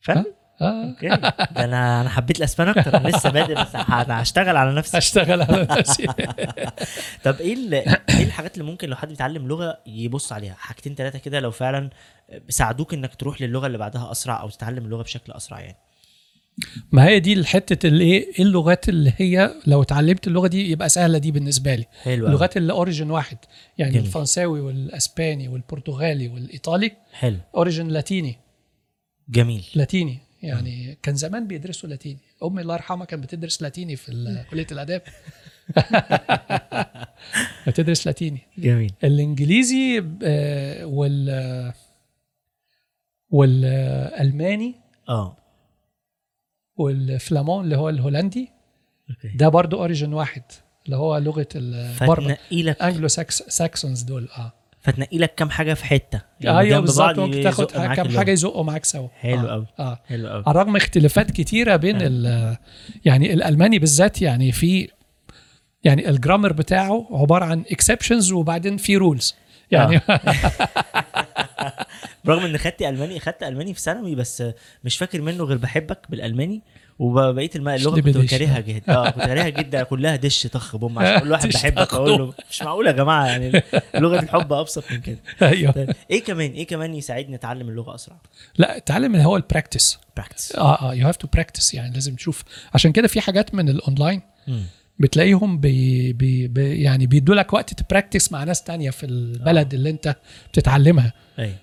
فعلا 0.01 0.25
آه 0.61 0.89
أوكي. 0.89 1.07
ده 1.07 1.63
أنا 1.65 2.01
أنا 2.01 2.09
حبيت 2.09 2.37
الأسبان 2.37 2.69
أكتر. 2.69 2.97
أنا 2.97 3.07
لسه 3.07 3.29
بادئ 3.29 3.53
بس 3.55 3.75
هشتغل 3.75 4.57
على 4.57 4.73
نفسي. 4.75 4.97
اشتغل 4.97 5.41
على 5.41 5.67
نفسي. 5.71 6.07
طب 7.25 7.35
إيه 7.39 7.73
إيه 8.09 8.23
الحاجات 8.23 8.57
اللي 8.57 8.71
ممكن 8.71 8.89
لو 8.89 8.95
حد 8.95 9.07
بيتعلم 9.07 9.47
لغة 9.47 9.77
يبص 9.85 10.33
عليها؟ 10.33 10.53
حاجتين 10.53 10.95
ثلاثة 10.95 11.19
كده 11.19 11.39
لو 11.39 11.51
فعلا 11.51 11.89
ساعدوك 12.49 12.93
إنك 12.93 13.15
تروح 13.15 13.41
للغة 13.41 13.67
اللي 13.67 13.77
بعدها 13.77 14.11
أسرع 14.11 14.41
أو 14.41 14.49
تتعلم 14.49 14.85
اللغة 14.85 15.03
بشكل 15.03 15.31
أسرع 15.31 15.59
يعني. 15.59 15.77
ما 16.91 17.05
هي 17.05 17.19
دي 17.19 17.33
الحتة 17.33 17.87
اللي 17.87 18.03
إيه؟ 18.03 18.27
إيه 18.39 18.43
اللغات 18.43 18.89
اللي 18.89 19.13
هي 19.17 19.53
لو 19.67 19.81
اتعلمت 19.81 20.27
اللغة 20.27 20.47
دي 20.47 20.71
يبقى 20.71 20.89
سهلة 20.89 21.17
دي 21.17 21.31
بالنسبة 21.31 21.75
لي. 21.75 21.85
حلو. 22.03 22.27
اللغات 22.27 22.57
اللي 22.57 22.73
origin 22.73 23.11
واحد. 23.11 23.37
يعني 23.77 23.91
جميل. 23.93 24.05
الفرنساوي 24.05 24.61
والإسباني 24.61 25.47
والبرتغالي 25.47 26.27
والإيطالي. 26.27 26.91
حلو. 27.13 27.37
origin 27.55 27.87
لاتيني. 27.87 28.35
جميل. 29.29 29.65
لاتيني. 29.75 30.17
يعني 30.41 30.97
كان 31.03 31.15
زمان 31.15 31.47
بيدرسوا 31.47 31.89
لاتيني. 31.89 32.19
أمي 32.43 32.61
الله 32.61 32.73
يرحمها 32.73 33.05
كانت 33.05 33.23
بتدرس 33.23 33.61
لاتيني 33.61 33.95
في 33.95 34.43
كلية 34.51 34.67
الآداب. 34.71 35.01
بتدرس 37.67 38.05
لاتيني. 38.07 38.39
جميل. 38.57 38.93
الإنجليزي 39.03 40.03
آه، 40.23 40.85
وال 40.85 41.73
والألماني. 43.29 44.75
آه. 45.09 45.37
والفلامون 46.75 47.63
اللي 47.63 47.77
هو 47.77 47.89
الهولندي. 47.89 48.49
أوكي. 49.09 49.37
ده 49.37 49.49
برضو 49.49 49.77
origin 49.77 50.13
واحد 50.13 50.43
اللي 50.85 50.97
هو 50.97 51.17
لغة 51.17 51.47
لك 52.63 52.81
Anglo-Sax 52.81 53.43
Saxons 53.43 54.01
دول 54.01 54.29
آه. 54.37 54.53
فتنقي 54.81 55.17
لك 55.17 55.35
كام 55.35 55.49
حاجة 55.49 55.73
في 55.73 55.85
حتة. 55.85 56.21
يعني 56.41 56.59
أيوه 56.59 56.79
بالظبط 56.79 57.19
ممكن 57.19 57.43
تاخد 57.43 57.71
كام. 57.71 58.17
حاجة 58.17 58.31
يزقوا 58.31 58.63
معاك 58.63 58.85
سوا. 58.85 59.07
حلو 59.19 59.47
آه. 59.47 59.53
أوي. 59.53 59.65
آه. 59.79 59.99
حلو 60.05 60.27
قوي 60.27 60.43
على 60.47 60.61
الرغم 60.61 60.75
اختلافات 60.75 61.31
كتيرة 61.31 61.75
بين 61.75 61.97
ال 62.01 62.57
يعني 63.05 63.33
الألماني 63.33 63.79
بالذات 63.79 64.21
يعني 64.21 64.51
في 64.51 64.89
يعني 65.83 66.09
ال 66.09 66.15
grammar 66.15 66.53
بتاعه 66.53 67.07
عبارة 67.11 67.45
عن 67.45 67.63
exceptions 67.71 68.31
وبعدين 68.31 68.77
في 68.77 68.97
rules 68.97 69.35
يعني 69.71 70.01
برغم 72.25 72.45
إن 72.45 72.57
خدت 72.57 72.81
ألماني 72.81 73.19
خدت 73.19 73.43
ألماني 73.43 73.73
في 73.73 73.79
ثانوي 73.79 74.15
بس 74.15 74.43
مش 74.83 74.97
فاكر 74.97 75.21
منه 75.21 75.43
غير 75.43 75.57
بحبك 75.57 75.99
بالألماني 76.09 76.61
وبقيت 76.99 77.55
الم... 77.55 77.69
اللغة 77.69 78.01
كنت 78.01 78.13
ich 78.13 78.17
liebe 78.17 78.23
dich. 78.23 78.29
كارهها 78.31 78.59
جدا. 78.59 78.93
آه 78.93 79.09
كنت 79.09 79.23
كارهها 79.23 79.49
جدا. 79.49 79.83
كلها 79.83 80.15
دش 80.15 80.47
طخ 80.47 80.75
بوم. 80.75 80.99
عشان 80.99 81.19
كل 81.19 81.31
واحد 81.31 81.49
بحبك 81.49 81.93
أقول 81.93 82.19
له. 82.19 82.33
مش 82.51 82.61
معقول 82.61 82.87
يا 82.87 82.91
جماعة 82.91 83.27
يعني 83.27 83.63
لغة 83.95 84.19
الحب 84.19 84.53
أبسط 84.53 84.91
من 84.91 85.01
كده. 85.01 85.17
أيوه. 85.41 85.71
طيب، 85.71 85.95
إيه 86.11 86.23
كمان 86.23 86.51
إيه 86.51 86.67
كمان 86.67 86.93
يساعدني 86.93 87.35
أتعلم 87.35 87.69
اللغة 87.69 87.95
أسرع؟ 87.95 88.17
لا 88.57 88.77
اتعلم 88.77 89.15
اللي 89.15 89.25
هو 89.25 89.37
ال 89.37 89.44
practice 89.44 89.99
practice 90.17 90.55
آه 90.55 90.89
آه 90.89 90.93
you 90.93 91.07
have 91.07 91.17
to 91.17 91.27
practice 91.33 91.73
يعني 91.73 91.93
لازم 91.93 92.15
تشوف. 92.15 92.43
عشان 92.73 92.91
كده 92.91 93.07
في 93.07 93.21
حاجات 93.21 93.55
من 93.55 93.69
الاونلاين 93.69 94.21
بتلاقيهم 94.99 95.59
بي 95.59 96.13
بي 96.13 96.47
بي 96.47 96.81
يعني 96.81 97.07
بيدوا 97.07 97.35
لك 97.35 97.53
وقت 97.53 97.73
ت 97.73 97.80
practice 97.80 98.31
مع 98.31 98.43
ناس 98.43 98.63
تانية 98.63 98.89
في 98.89 99.05
البلد 99.05 99.73
اللي 99.73 99.89
أنت 99.89 100.15
بتتعلمها. 100.49 101.13
أيوه. 101.39 101.55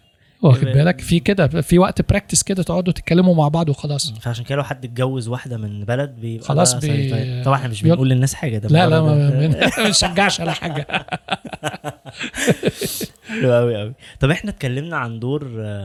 واخد 0.43 0.65
بالك؟ 0.65 1.01
في 1.01 1.21
كده 1.21 1.47
في 1.49 1.79
وقت 1.79 2.09
practice 2.11 2.43
كده 2.43 2.62
تقعدوا 2.62 2.93
تتكلموا 2.93 3.35
مع 3.35 3.49
بعض 3.49 3.69
وخلاص. 3.69 4.12
فعشان 4.12 4.45
كده 4.45 4.57
لو 4.57 4.62
حد 4.65 4.85
اتجوز 4.85 5.29
واحدة 5.29 5.57
من 5.57 5.85
بلد 5.85 6.11
بيبقى 6.21 6.47
خلاص 6.49 6.75
بي- 6.75 6.81
سيطرة. 6.81 7.43
طبعا 7.43 7.57
إحنا 7.57 7.69
مش 7.69 7.83
بنقول 7.83 8.09
للناس 8.09 8.35
حاجة 8.35 8.59
ده 8.59 8.69
لا 8.69 8.89
لا 8.89 9.01
ما 9.03 9.71
بنشجعش 9.85 10.41
على 10.41 10.55
حاجة. 10.55 10.87
حلو 13.29 13.53
قوي 13.55 13.77
قوي 13.81 13.95
طب 14.21 14.31
إحنا 14.31 14.51
اتكلمنا 14.51 14.97
عن 14.97 15.19
دور 15.21 15.55
آه، 15.61 15.85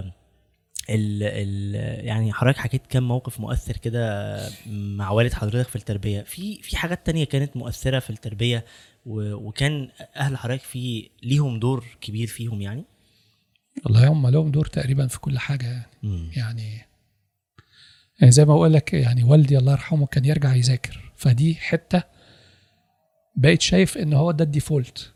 ال 0.89 1.23
ال 1.23 1.75
يعني 2.05 2.33
حضرتك 2.33 2.57
حكيت 2.57 2.81
كام 2.89 3.07
موقف 3.07 3.39
مؤثر 3.39 3.77
كده 3.77 4.35
مع 4.71 5.09
والد 5.11 5.33
حضرتك 5.33 5.67
في 5.69 5.75
التربية. 5.75 6.21
في 6.21 6.59
في 6.61 6.77
حاجات 6.77 7.05
تانية 7.05 7.23
كانت 7.25 7.57
مؤثرة 7.57 7.99
في 7.99 8.09
التربية 8.09 8.65
وكان 9.05 9.89
أهل 10.17 10.37
حضرتك 10.37 10.61
في 10.61 11.09
ليهم 11.23 11.59
دور 11.59 11.85
كبير 12.01 12.27
فيهم 12.27 12.61
يعني؟ 12.61 12.83
والله 13.83 14.07
هم 14.07 14.27
لهم 14.27 14.51
دور 14.51 14.65
تقريبا 14.65 15.07
في 15.07 15.19
كل 15.19 15.39
حاجة 15.39 15.65
يعني 15.65 15.85
مم. 16.03 16.29
يعني 16.35 16.85
يعني 18.19 18.31
زي 18.31 18.45
ما 18.45 18.53
بقول 18.53 18.73
لك 18.73 18.93
يعني 18.93 19.23
والدي 19.23 19.57
الله 19.57 19.71
يرحمه 19.71 20.05
كان 20.05 20.25
يرجع 20.25 20.55
يذاكر 20.55 21.11
فدي 21.15 21.55
حتة 21.55 22.03
بقيت 23.35 23.61
شايف 23.61 23.97
إن 23.97 24.13
هو 24.13 24.31
ده 24.31 24.43
الديفولت 24.43 25.11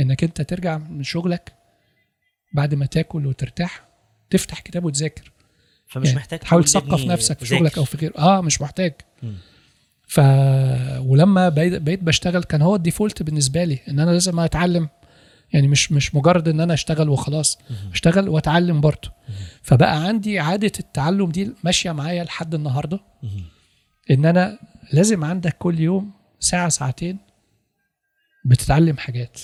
إنك 0.00 0.24
أنت 0.24 0.42
ترجع 0.42 0.78
من 0.78 1.02
شغلك 1.02 1.52
بعد 2.52 2.74
ما 2.74 2.86
تاكل 2.86 3.26
وترتاح 3.26 3.88
تفتح 4.30 4.60
كتاب 4.60 4.84
وتذاكر 4.84 5.32
فمش 5.86 6.06
يعني 6.06 6.18
محتاج 6.18 6.38
تحاول 6.38 6.64
تثقف 6.64 7.04
نفسك 7.04 7.38
في. 7.38 7.46
شغلك 7.46 7.78
أو 7.78 7.84
في 7.84 7.96
غيره 7.96 8.18
آه 8.18 8.40
مش 8.40 8.60
محتاج 8.60 8.92
مم. 9.22 9.36
ف 10.08 10.20
ولما 10.98 11.48
بقيت, 11.48 11.82
بقيت 11.82 12.02
بشتغل 12.02 12.42
كان 12.42 12.62
هو 12.62 12.76
الديفولت 12.76 13.22
بالنسبة 13.22 13.64
لي 13.64 13.78
إن 13.88 14.00
أنا 14.00 14.10
لازم 14.10 14.40
أتعلم 14.40 14.88
يعني 15.52 15.68
مش 15.68 15.92
مش 15.92 16.14
مجرد 16.14 16.48
إن 16.48 16.60
أنا 16.60 16.74
أشتغل 16.74 17.08
وخلاص. 17.08 17.58
أشتغل 17.92 18.28
وأتعلم 18.28 18.80
برضه. 18.80 19.12
فبقى 19.62 20.02
عندي 20.04 20.38
عادة 20.38 20.72
التعلم 20.80 21.30
دي 21.30 21.50
ماشية 21.64 21.92
معايا 21.92 22.24
لحد 22.24 22.54
النهارده. 22.54 23.00
إن 24.10 24.26
أنا 24.26 24.58
لازم 24.92 25.24
عندك 25.24 25.56
كل 25.58 25.80
يوم 25.80 26.10
ساعة 26.40 26.68
ساعتين 26.68 27.18
بتتعلم 28.44 28.96
حاجات. 28.96 29.40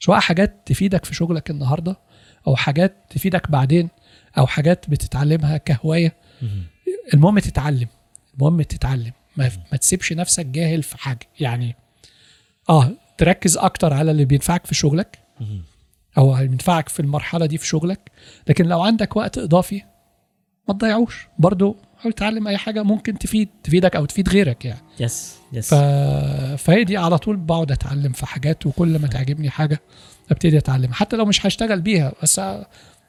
سواء 0.00 0.20
حاجات 0.20 0.62
تفيدك 0.66 1.04
في 1.04 1.14
شغلك 1.14 1.50
النهارده 1.50 1.96
أو 2.46 2.56
حاجات 2.56 2.96
تفيدك 3.10 3.50
بعدين 3.50 3.88
أو 4.38 4.46
حاجات 4.46 4.90
بتتعلمها 4.90 5.56
كهواية. 5.56 6.16
مهم. 6.42 6.64
المهم 7.14 7.38
تتعلم. 7.38 7.88
المهم 8.34 8.62
تتعلم. 8.62 9.12
ما, 9.36 9.50
ما 9.72 9.78
تسيبش 9.78 10.12
نفسك 10.12 10.46
جاهل 10.46 10.82
في 10.82 10.98
حاجة. 10.98 11.26
يعني 11.40 11.76
آه 12.70 12.90
تركز 13.18 13.56
أكتر 13.56 13.92
على 13.92 14.10
اللي 14.10 14.24
بينفعك 14.24 14.66
في 14.66 14.74
شغلك. 14.74 15.18
أو 16.18 16.32
هينفعك 16.34 16.88
في 16.88 17.00
المرحلة 17.00 17.46
دي 17.46 17.58
في 17.58 17.66
شغلك 17.66 18.10
لكن 18.48 18.66
لو 18.66 18.82
عندك 18.82 19.16
وقت 19.16 19.38
إضافي 19.38 19.82
ما 20.68 20.74
تضيعوش. 20.74 21.26
برضو 21.38 21.76
حاول 21.98 22.12
تتعلم 22.12 22.48
أي 22.48 22.56
حاجة 22.58 22.82
ممكن 22.82 23.18
تفيد 23.18 23.48
تفيدك 23.64 23.96
أو 23.96 24.04
تفيد 24.04 24.28
غيرك 24.28 24.64
يعني. 24.64 24.80
يس 25.00 25.36
يس 25.52 25.74
ف... 25.74 25.78
فهي 26.58 26.84
دي 26.84 26.96
على 26.96 27.18
طول 27.18 27.36
بقعد 27.36 27.72
أتعلم 27.72 28.12
في 28.12 28.26
حاجات 28.26 28.66
وكل 28.66 28.98
ما 28.98 29.08
تعجبني 29.08 29.50
حاجة 29.50 29.80
أبتدي 30.30 30.58
اتعلم 30.58 30.92
حتى 30.92 31.16
لو 31.16 31.24
مش 31.24 31.46
هشتغل 31.46 31.80
بيها 31.80 32.12
بس 32.22 32.40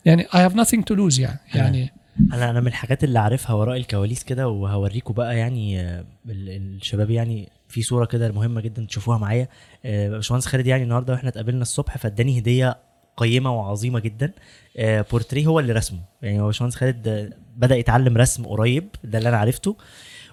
يعني 0.05 0.23
I 0.23 0.35
have 0.49 0.53
nothing 0.53 0.79
to 0.91 0.95
lose 0.97 1.19
يعني. 1.19 1.39
يعني 1.55 1.93
أنا 2.33 2.49
أنا 2.49 2.59
من 2.61 2.67
الحاجات 2.67 3.03
اللي 3.03 3.19
عارفها 3.19 3.55
وراء 3.55 3.77
الكواليس 3.77 4.23
كده 4.23 4.47
وهوريكم 4.49 5.13
بقى 5.13 5.37
يعني 5.37 5.79
آه، 5.81 6.05
ال- 6.29 6.49
الشباب 6.49 7.09
يعني 7.09 7.49
في 7.73 7.81
صورة 7.81 8.05
كده 8.05 8.31
مهمة 8.31 8.61
جدا 8.61 8.85
تشوفوها 8.85 9.17
معايا. 9.17 9.47
آه، 9.85 10.09
باشمهندس 10.09 10.45
خالد 10.45 10.67
يعني 10.67 10.83
النهارده 10.83 11.13
وإحنا 11.13 11.29
اتقابلنا 11.29 11.61
الصبح 11.61 11.97
فاداني 11.97 12.39
هدية 12.39 12.77
قيمة 13.17 13.55
وعظيمة 13.57 13.99
جدا. 13.99 14.31
آه، 14.77 15.05
بورتريه 15.11 15.45
هو 15.45 15.59
اللي 15.59 15.73
رسمه. 15.73 15.99
يعني 16.21 16.41
هو 16.41 16.45
باشمهندس 16.45 16.75
خالد 16.75 17.33
بدأ 17.57 17.75
يتعلم 17.75 18.17
رسم 18.17 18.45
قريب 18.45 18.87
ده 19.03 19.17
اللي 19.17 19.29
أنا 19.29 19.37
عرفته. 19.37 19.77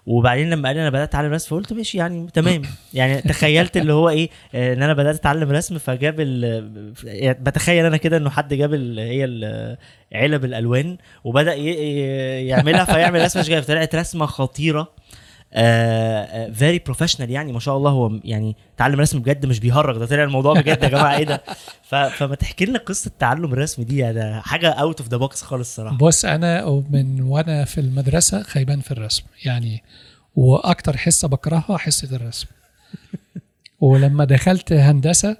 وبعدين 0.07 0.51
لما 0.51 0.69
قال 0.69 0.77
لي 0.77 0.83
أنا 0.83 0.91
بدأت 0.91 1.09
أتعلم 1.09 1.33
رسم 1.33 1.49
فقلت 1.49 1.73
ماشي 1.73 1.99
يعني 1.99 2.29
تمام. 2.35 2.63
يعني 2.95 3.21
تخيلت 3.23 3.77
اللي 3.77 3.93
هو 3.93 4.09
إيه 4.09 4.31
آه، 4.55 4.75
إن 4.75 4.83
أنا 4.83 4.93
بدأت 4.93 5.15
أتعلم 5.15 5.51
رسم 5.51 5.79
فجاب 5.79 6.21
يعني 7.05 7.39
بتخيل 7.41 7.85
أنا 7.85 7.97
كده 7.97 8.17
إنه 8.17 8.31
حد 8.31 8.55
جاب 8.55 8.75
ال- 8.75 8.99
هي 8.99 9.25
ال- 9.25 9.77
علب 10.13 10.45
الألوان 10.45 10.99
وبدأ 11.25 11.55
يعملها 11.55 12.85
فيعمل 12.85 13.23
رسمه 13.25 13.43
شجاعه 13.43 13.63
طلعت 13.63 13.95
رسمة 13.95 14.27
خطيرة. 14.27 14.89
very 16.53 16.79
professional 16.79 17.31
يعني 17.31 17.53
ما 17.53 17.61
شاء 17.61 17.77
الله 17.77 17.91
هو 17.91 18.21
يعني 18.25 18.57
تعلم 18.77 19.01
رسم 19.01 19.19
بجد 19.19 19.47
مش 19.47 19.61
بيهرج. 19.61 19.99
ده 19.99 20.07
طلع 20.07 20.25
الموضوع 20.25 20.55
بجد 20.55 20.83
يا 20.83 20.89
جماعة 20.89 21.17
إيه 21.17 21.25
ده؟ 21.25 21.43
فما 22.11 22.35
تحكي 22.35 22.65
لنا 22.65 22.79
قصة 22.79 23.11
تعلم 23.19 23.53
الرسم 23.53 23.83
دي 23.83 24.13
ده 24.13 24.41
حاجة 24.41 24.71
out 24.71 25.01
of 25.01 25.09
the 25.09 25.17
box 25.17 25.43
خالص 25.43 25.69
الصراحة. 25.69 25.97
بص 25.97 26.25
أنا 26.25 26.83
من 26.91 27.23
وأنا 27.23 27.65
في 27.65 27.81
المدرسة 27.81 28.43
خيبان 28.43 28.81
في 28.81 28.91
الرسم 28.91 29.23
يعني 29.45 29.83
وأكتر 30.37 30.97
حصة 30.97 31.29
بكرهها 31.29 31.77
حصة 31.79 32.17
الرسم. 32.17 32.47
ولما 33.81 34.25
دخلت 34.25 34.73
هندسة 34.73 35.37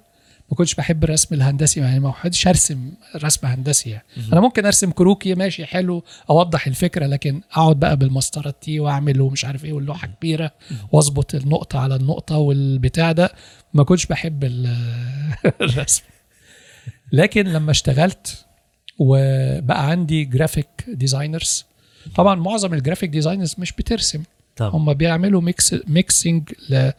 ما 0.51 0.57
كنتش 0.57 0.75
بحب 0.75 1.05
الرسم 1.05 1.35
الهندسي 1.35 1.81
يعني 1.81 2.01
ما 2.01 2.11
كنتش 2.23 2.47
ارسم 2.47 2.91
رسم 3.17 3.47
هندسي 3.47 3.91
يعني. 3.91 4.05
أنا 4.33 4.41
ممكن 4.41 4.67
أرسم 4.67 4.91
كروكي 4.91 5.35
ماشي 5.35 5.67
حلو 5.67 6.03
أوضح 6.31 6.67
الفكرة 6.67 7.07
لكن 7.07 7.41
أقعد 7.53 7.81
بقى 7.81 7.97
بالمسطره 7.97 8.55
تي 8.61 8.81
وأعمل 8.81 9.21
ومش 9.21 9.45
عارف 9.45 9.65
إيه 9.65 9.73
واللوحة 9.73 10.07
كبيرة 10.07 10.51
وأظبط 10.93 11.35
النقطة 11.35 11.79
على 11.79 11.95
النقطة 11.97 12.37
والبتاع 12.37 13.13
ده. 13.13 13.33
ما 13.75 13.83
كنتش 13.85 14.07
بحب 14.07 14.45
ال- 14.45 14.77
الرسم. 15.61 16.03
لكن 17.13 17.47
لما 17.47 17.71
اشتغلت 17.71 18.45
وبقى 18.99 19.91
عندي 19.91 20.25
graphic 20.25 20.85
designers 20.89 21.65
طبعا 22.17 22.35
معظم 22.35 22.75
ال 22.75 22.79
graphic 22.79 23.11
designers 23.11 23.55
مش 23.59 23.73
بترسم. 23.73 24.23
طب. 24.57 24.75
هم 24.75 24.93
بيعملوا 24.95 25.41
mix 25.41 25.75
mixing 25.87 26.51
ل- 26.71 26.91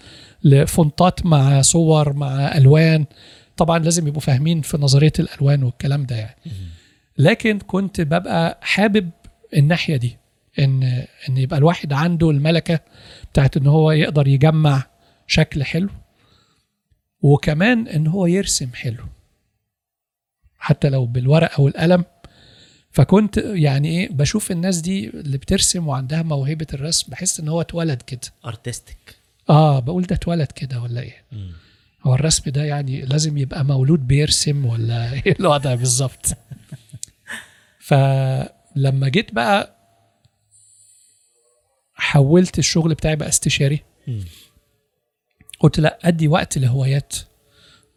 ل 0.43 0.57
font 0.57 1.12
ات 1.12 1.26
مع 1.26 1.61
صور 1.61 2.14
مع 2.14 2.57
ألوان. 2.57 3.06
طبعا 3.61 3.79
لازم 3.79 4.07
يبقوا 4.07 4.21
فاهمين 4.21 4.61
في 4.61 4.77
نظرية 4.77 5.11
الألوان 5.19 5.63
والكلام 5.63 6.05
ده 6.05 6.15
يعني. 6.15 6.35
لكن 7.17 7.59
كنت 7.59 8.01
ببقى 8.01 8.59
حابب 8.61 9.09
الناحية 9.53 9.95
دي 9.95 10.17
إن 10.59 10.83
إن 11.29 11.38
يبقى 11.38 11.57
الواحد 11.57 11.93
عنده 11.93 12.29
الملكة 12.29 12.79
بتاعت 13.31 13.57
إن 13.57 13.67
هو 13.67 13.91
يقدر 13.91 14.27
يجمع 14.27 14.83
شكل 15.27 15.63
حلو 15.63 15.89
وكمان 17.21 17.88
إن 17.88 18.07
هو 18.07 18.25
يرسم 18.25 18.69
حلو. 18.73 19.03
حتى 20.59 20.89
لو 20.89 21.05
بالورق 21.05 21.59
أو 21.59 21.67
القلم 21.67 22.05
فكنت 22.91 23.38
يعني 23.38 23.88
إيه 23.88 24.09
بشوف 24.09 24.51
الناس 24.51 24.77
دي 24.77 25.09
اللي 25.09 25.38
بترسم 25.38 25.88
وعندها 25.88 26.21
موهبة 26.21 26.67
الرسم 26.73 27.11
بحس 27.11 27.39
إن 27.39 27.47
هو 27.47 27.61
اتولد 27.61 28.01
كده. 28.01 28.21
ارتستيك 28.45 29.15
آه 29.49 29.79
بقول 29.79 30.03
ده 30.03 30.15
اتولد 30.15 30.51
كده 30.51 30.81
ولا 30.81 31.01
إيه؟ 31.01 31.23
هو 32.03 32.14
الرسم 32.15 32.52
ده 32.52 32.64
يعني 32.64 33.02
لازم 33.02 33.38
يبقى 33.38 33.65
مولود 33.65 34.07
بيرسم 34.07 34.65
ولا 34.65 35.14
إيه 35.14 35.36
الوضع 35.40 35.76
بالظبط؟ 35.76 36.26
فلما 37.80 39.10
جيت 39.10 39.34
بقى 39.34 39.76
حولت 41.95 42.60
الشغل 42.60 42.94
بتاعي 42.94 43.15
بقى 43.15 43.30
استشاري. 43.30 43.84
قلت 45.60 45.80
لا 45.80 45.99
أدي 46.03 46.28
وقت 46.28 46.57
لهوايات 46.57 47.15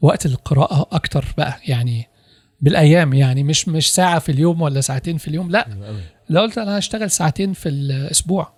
وقت 0.00 0.26
للقراءة 0.26 0.88
أكتر 0.96 1.24
بقى 1.38 1.60
يعني 1.68 2.06
بالأيام 2.60 3.12
يعني 3.14 3.42
مش 3.42 3.68
مش 3.68 3.92
ساعة 3.94 4.18
في 4.18 4.32
اليوم 4.32 4.62
ولا 4.62 4.80
ساعتين 4.80 5.18
في 5.18 5.28
اليوم 5.28 5.50
لا. 5.50 5.66
لو 6.30 6.40
قلت 6.40 6.58
أنا 6.58 6.78
هشتغل 6.78 7.10
ساعتين 7.10 7.52
في 7.52 7.68
الأسبوع 7.68 8.52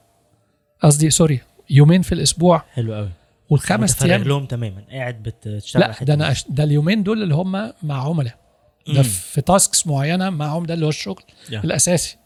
قصدي 0.83 1.11
sorry 1.11 1.41
يومين 1.71 2.03
في 2.03 2.13
الأسبوع. 2.13 2.63
حلو 2.73 2.95
قوي 2.95 3.11
والخمس 3.51 4.03
أيام. 4.03 4.23
لهم 4.23 4.47
تماما. 4.47 4.85
قاعد 4.91 5.23
بتشتغل 5.23 5.83
لا 5.83 6.05
ده 6.05 6.15
أنا. 6.15 6.31
أش... 6.31 6.45
ده 6.49 6.65
اليومين 6.65 7.03
دول 7.03 7.23
اللي 7.23 7.35
هم 7.35 7.73
مع 7.83 8.09
عملاء. 8.09 8.39
ده 8.89 8.95
مم. 8.95 9.03
في 9.03 9.41
tasks 9.41 9.87
معينة 9.87 10.31
معهم 10.31 10.67
ده 10.67 10.75
اللي 10.75 10.85
هو 10.85 10.89
الشغل 10.91 11.23
يا. 11.51 11.61
الأساسي. 11.61 12.17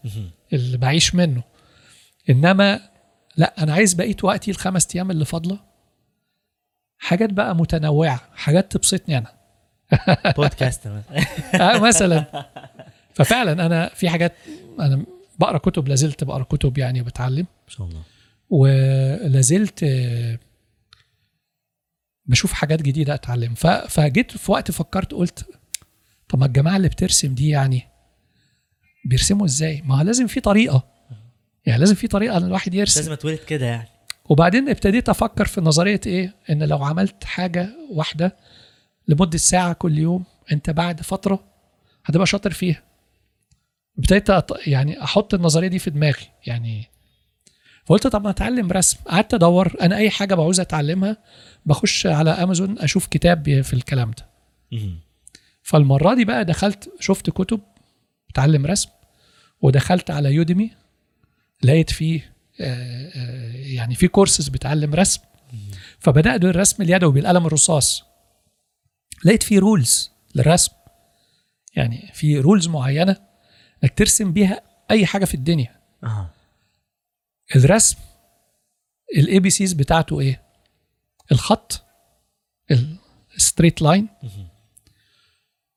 اللي 0.53 0.77
بعيش 0.77 1.15
منه. 1.15 1.43
إنما 2.29 2.79
لا 3.37 3.63
أنا 3.63 3.73
عايز 3.73 3.93
بقية 3.93 4.15
وقتي 4.23 4.51
الخمس 4.51 4.87
أيام 4.95 5.11
اللي 5.11 5.25
فاضلة 5.25 5.59
حاجات 6.97 7.29
بقى 7.33 7.55
متنوعة 7.55 8.21
حاجات 8.35 8.71
تبسطني 8.71 9.17
أنا. 9.17 9.33
بودكاست 10.37 10.87
مثلا. 10.87 11.75
آه 11.75 11.79
مثلا. 11.79 12.45
ففعلا 13.13 13.65
أنا 13.65 13.89
في 13.95 14.09
حاجات 14.09 14.33
أنا 14.79 15.05
بقرأ 15.39 15.57
كتب 15.57 15.87
لازلت 15.87 16.23
بقرأ 16.23 16.43
كتب 16.43 16.77
يعني 16.77 17.01
وبتعلم. 17.01 17.45
ما 17.67 17.69
شاء 17.69 17.87
الله. 17.87 18.01
ولازلت 18.49 19.85
بشوف 22.25 22.53
حاجات 22.53 22.81
جديدة 22.81 23.13
أتعلم 23.13 23.53
فجيت 23.89 24.37
في 24.37 24.51
وقت 24.51 24.71
فكرت 24.71 25.11
قلت 25.13 25.45
طب 26.29 26.39
ما 26.39 26.45
الجماعة 26.45 26.77
اللي 26.77 26.87
بترسم 26.87 27.33
دي 27.33 27.49
يعني 27.49 27.83
بيرسموا 29.05 29.45
إزاي؟ 29.45 29.81
ما 29.85 30.03
لازم 30.03 30.27
في 30.27 30.39
طريقة 30.39 30.87
يعني 31.65 31.79
لازم 31.79 31.95
في 31.95 32.07
طريقة 32.07 32.37
إن 32.37 32.43
الواحد 32.43 32.73
يرسم 32.73 32.99
لازم 33.01 33.11
أتولد 33.11 33.39
كده 33.39 33.65
يعني 33.65 33.87
وبعدين 34.29 34.69
ابتديت 34.69 35.09
أفكر 35.09 35.45
في 35.45 35.61
نظرية 35.61 36.01
إيه؟ 36.05 36.35
إن 36.49 36.63
لو 36.63 36.83
عملت 36.83 37.23
حاجة 37.23 37.69
واحدة 37.91 38.35
لمدة 39.07 39.37
ساعة 39.37 39.73
كل 39.73 39.97
يوم 39.99 40.23
أنت 40.51 40.69
بعد 40.69 41.01
فترة 41.01 41.43
هتبقى 42.05 42.25
شاطر 42.27 42.51
فيها. 42.51 42.83
ابتديت 43.99 44.31
أط- 44.31 44.67
يعني 44.67 45.03
أحط 45.03 45.33
النظرية 45.33 45.67
دي 45.67 45.79
في 45.79 45.89
دماغي 45.89 46.25
يعني 46.47 46.85
فقلت 47.85 48.07
طب 48.07 48.23
ما 48.23 48.29
أتعلم 48.29 48.71
رسم. 48.71 48.97
قعدت 49.07 49.33
أدور. 49.33 49.73
أنا 49.81 49.95
أي 49.97 50.09
حاجة 50.09 50.35
بعوز 50.35 50.59
أتعلمها 50.59 51.17
بخش 51.65 52.07
على 52.07 52.29
أمازون 52.29 52.79
أشوف 52.79 53.07
كتاب 53.07 53.61
في 53.61 53.73
الكلام 53.73 54.11
ده. 54.11 54.25
فالمرة 55.63 56.13
دي 56.13 56.25
بقى 56.25 56.45
دخلت 56.45 56.89
شفت 56.99 57.29
كتب 57.29 57.59
بتعلم 58.29 58.65
رسم 58.65 58.89
ودخلت 59.61 60.11
على 60.11 60.33
Udemy 60.33 60.71
لقيت 61.63 61.89
فيه 61.91 62.33
آه، 62.61 63.11
آه، 63.15 63.51
يعني 63.55 63.95
في 63.95 64.07
كورسز 64.07 64.47
بتعلم 64.47 64.93
رسم. 64.93 65.21
فبدأت 65.99 66.41
بالرسم 66.41 66.83
اليدوي 66.83 67.11
بالقلم 67.13 67.45
الرصاص. 67.45 68.03
لقيت 69.25 69.43
فيه 69.43 69.59
rules 69.59 70.11
للرسم. 70.35 70.71
يعني 71.75 72.09
في 72.13 72.39
rules 72.39 72.67
معينة 72.67 73.17
إنك 73.83 73.97
ترسم 73.97 74.31
بيها 74.33 74.61
أي 74.91 75.05
حاجة 75.05 75.25
في 75.25 75.33
الدنيا. 75.35 75.75
آه 76.03 76.29
الرسم 77.55 77.97
ال 79.17 79.39
ABCs 79.39 79.73
بتاعته 79.73 80.19
إيه؟ 80.19 80.41
الخط 81.31 81.83
ال 83.37 83.42
straight 83.42 83.81
line 83.81 84.07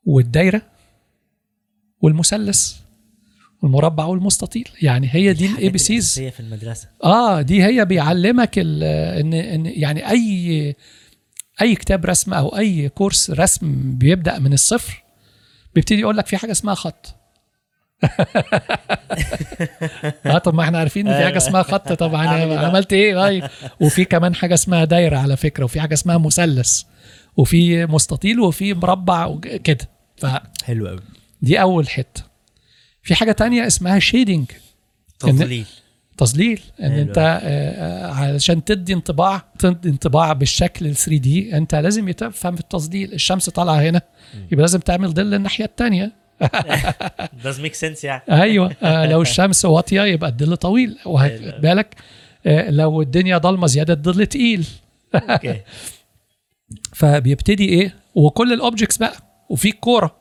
والدايرة 0.05 0.63
والمثلث 2.01 2.75
والمربع 3.63 4.05
والمستطيل. 4.05 4.69
يعني 4.83 5.09
هي 5.13 5.33
دي 5.33 5.47
ال 5.47 5.69
AB 5.69 5.79
Cs 5.79 6.19
هي 6.19 6.31
في 6.31 6.41
المدرسة. 6.41 6.89
آه 7.05 7.43
دي 7.43 7.65
هي 7.65 7.85
بيعلمك 7.85 8.59
إن 8.59 9.35
إن 9.35 9.67
يعني 9.67 10.11
أي 10.11 10.77
أي 11.63 11.75
كتاب 11.75 12.05
رسم 12.05 12.35
أو 12.35 12.57
أي 12.57 12.89
كورس 12.89 13.31
رسم 13.31 13.95
بيبدأ 13.99 14.39
من 14.39 14.53
الصفر 14.53 15.05
بيبتدي 15.75 16.01
يقول 16.01 16.17
لك 16.17 16.27
في 16.27 16.37
حاجة 16.37 16.51
اسمها 16.53 16.75
خط. 16.75 17.15
آه 20.27 20.39
طب 20.39 20.55
ما 20.55 20.63
إحنا 20.63 20.79
عارفين 20.79 21.09
إن 21.09 21.17
في 21.19 21.25
حاجة 21.25 21.37
اسمها 21.37 21.63
خط. 21.63 21.93
طبعا 21.93 22.37
إيه؟ 22.37 22.59
عملت 22.59 22.93
إيه؟ 22.93 23.15
طيب. 23.17 23.45
وفي 23.81 24.05
كمان 24.05 24.35
حاجة 24.35 24.55
اسمها 24.55 24.85
دايرة 24.85 25.19
على 25.19 25.37
فكرة 25.37 25.65
وفي 25.65 25.81
حاجة 25.81 25.95
اسمها 25.95 26.19
مثلث 26.19 26.83
وفي 27.37 27.87
مستطيل 27.87 28.41
وفي 28.41 28.75
مربع 28.75 29.27
وج- 29.27 29.57
كده. 29.57 29.89
فدي 30.17 30.39
حلو 30.65 30.89
قوي 30.89 31.01
أول 31.61 31.89
حتة. 31.89 32.23
في 33.03 33.15
حاجة 33.15 33.33
تانية 33.33 33.67
اسمها 33.67 33.99
شيدنج 33.99 34.45
تضليل 35.19 35.67
تظليل. 36.17 36.61
إن 36.83 36.91
حلو. 36.93 37.03
أنت 37.03 37.19
آه، 37.19 37.23
آه، 37.23 38.13
علشان 38.13 38.65
تدي 38.65 38.93
انطباع 38.93 39.45
تدي 39.59 39.89
انطباع 39.89 40.33
بالشكل 40.33 40.87
ال 40.87 40.95
3 40.97 41.17
دي 41.19 41.57
أنت 41.57 41.75
لازم 41.75 42.11
تفهم 42.11 42.55
في 42.55 42.61
التظليل. 42.61 43.13
الشمس 43.13 43.51
طالعة 43.51 43.77
هنا. 43.81 44.01
يبقى 44.53 44.63
لازم 44.63 44.81
تعمل 44.81 45.09
ظل 45.13 45.35
الناحية 45.35 45.65
الثانية 45.65 46.13
does 47.45 47.59
make 47.59 47.75
sense 47.75 48.05
يعني 48.05 48.23
أيوه. 48.31 48.77
آه، 48.83 49.07
لو 49.07 49.23
الشمس 49.29 49.65
واطية 49.65 50.03
يبقى 50.03 50.31
الظل 50.31 50.57
طويل. 50.57 50.99
واخد 51.07 51.41
بالك 51.61 51.95
آه، 52.47 52.71
لو 52.71 53.03
الدنيا 53.03 53.39
ضلمة 53.39 53.67
زيادة 53.67 53.95
الظل 53.95 54.27
تقيل. 54.27 54.67
أوكي. 55.15 55.61
فبيبتدي 56.95 57.69
إيه؟ 57.69 57.95
وكل 58.15 58.53
ال 58.53 58.58
objects 58.58 58.97
بقى 58.97 59.17
وفي 59.49 59.73
كورة. 59.73 60.17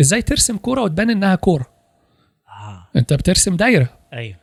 إزاي 0.00 0.22
ترسم 0.22 0.56
كورة 0.56 0.80
وتبان 0.82 1.10
إنها 1.10 1.34
كورة؟ 1.34 1.66
آه. 2.48 2.86
أنت 2.96 3.12
بترسم 3.12 3.56
دايرة. 3.56 3.88
أيوه. 4.12 4.36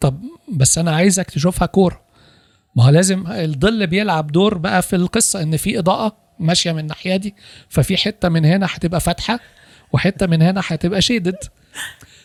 طب 0.00 0.20
بس 0.52 0.78
أنا 0.78 0.96
عايزك 0.96 1.30
تشوفها 1.30 1.66
كورة. 1.66 2.00
ما 2.76 2.84
هو 2.84 2.88
لازم 2.90 3.24
الظل 3.26 3.86
بيلعب 3.86 4.32
دور 4.32 4.58
بقى 4.58 4.82
في 4.82 4.96
القصة 4.96 5.42
إن 5.42 5.56
في 5.56 5.78
إضاءة 5.78 6.16
ماشية 6.38 6.72
من 6.72 6.78
الناحية 6.78 7.16
دي 7.16 7.34
ففي 7.68 7.96
حتة 7.96 8.28
من 8.28 8.44
هنا 8.44 8.66
هتبقى 8.70 9.00
فاتحة. 9.00 9.40
وحتة 9.92 10.26
من 10.26 10.42
هنا 10.42 10.62
هتبقى 10.66 11.02
شيدد 11.02 11.36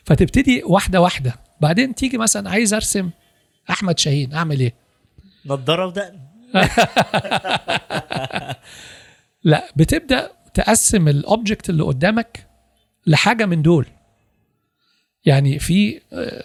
فتبتدي 0.03 0.63
واحدة 0.63 1.01
واحدة. 1.01 1.35
بعدين 1.61 1.95
تيجي 1.95 2.17
مثلا 2.17 2.49
عايز 2.49 2.73
أرسم 2.73 3.09
أحمد 3.69 3.99
شاهين 3.99 4.33
أعمل 4.33 4.59
إيه؟ 4.59 4.73
نضارة 5.45 5.85
ودقن. 5.85 6.19
لا 9.43 9.67
بتبدأ 9.75 10.31
تقسم 10.53 11.07
الاوبجكت 11.07 11.69
اللي 11.69 11.83
قدامك 11.83 12.47
لحاجة 13.07 13.45
من 13.45 13.61
دول. 13.61 13.85
يعني 15.25 15.59
في 15.59 16.01
آه، 16.13 16.43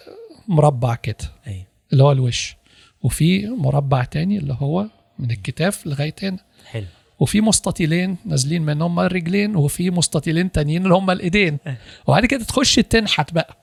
مربع 0.48 0.94
كده 0.94 1.30
اللي 1.92 2.02
هو 2.02 2.12
الوش 2.12 2.56
وفي 3.02 3.46
مربع 3.46 4.04
تاني 4.04 4.38
اللي 4.38 4.56
هو 4.60 4.86
من 5.18 5.30
الكتاف 5.30 5.86
لغاية 5.86 6.14
هنا. 6.22 6.38
حلو. 6.66 6.86
وفي 7.20 7.40
مستطيلين 7.40 8.16
نازلين 8.24 8.62
من 8.62 8.82
هم 8.82 9.00
الرجلين 9.00 9.56
وفي 9.56 9.90
مستطيلين 9.90 10.52
تانيين 10.52 10.82
اللي 10.82 10.94
هم 10.94 11.10
الإيدين. 11.10 11.58
وبعد 12.06 12.26
كده 12.26 12.44
تخش 12.44 12.74
تنحت 12.74 13.34
بقى. 13.34 13.56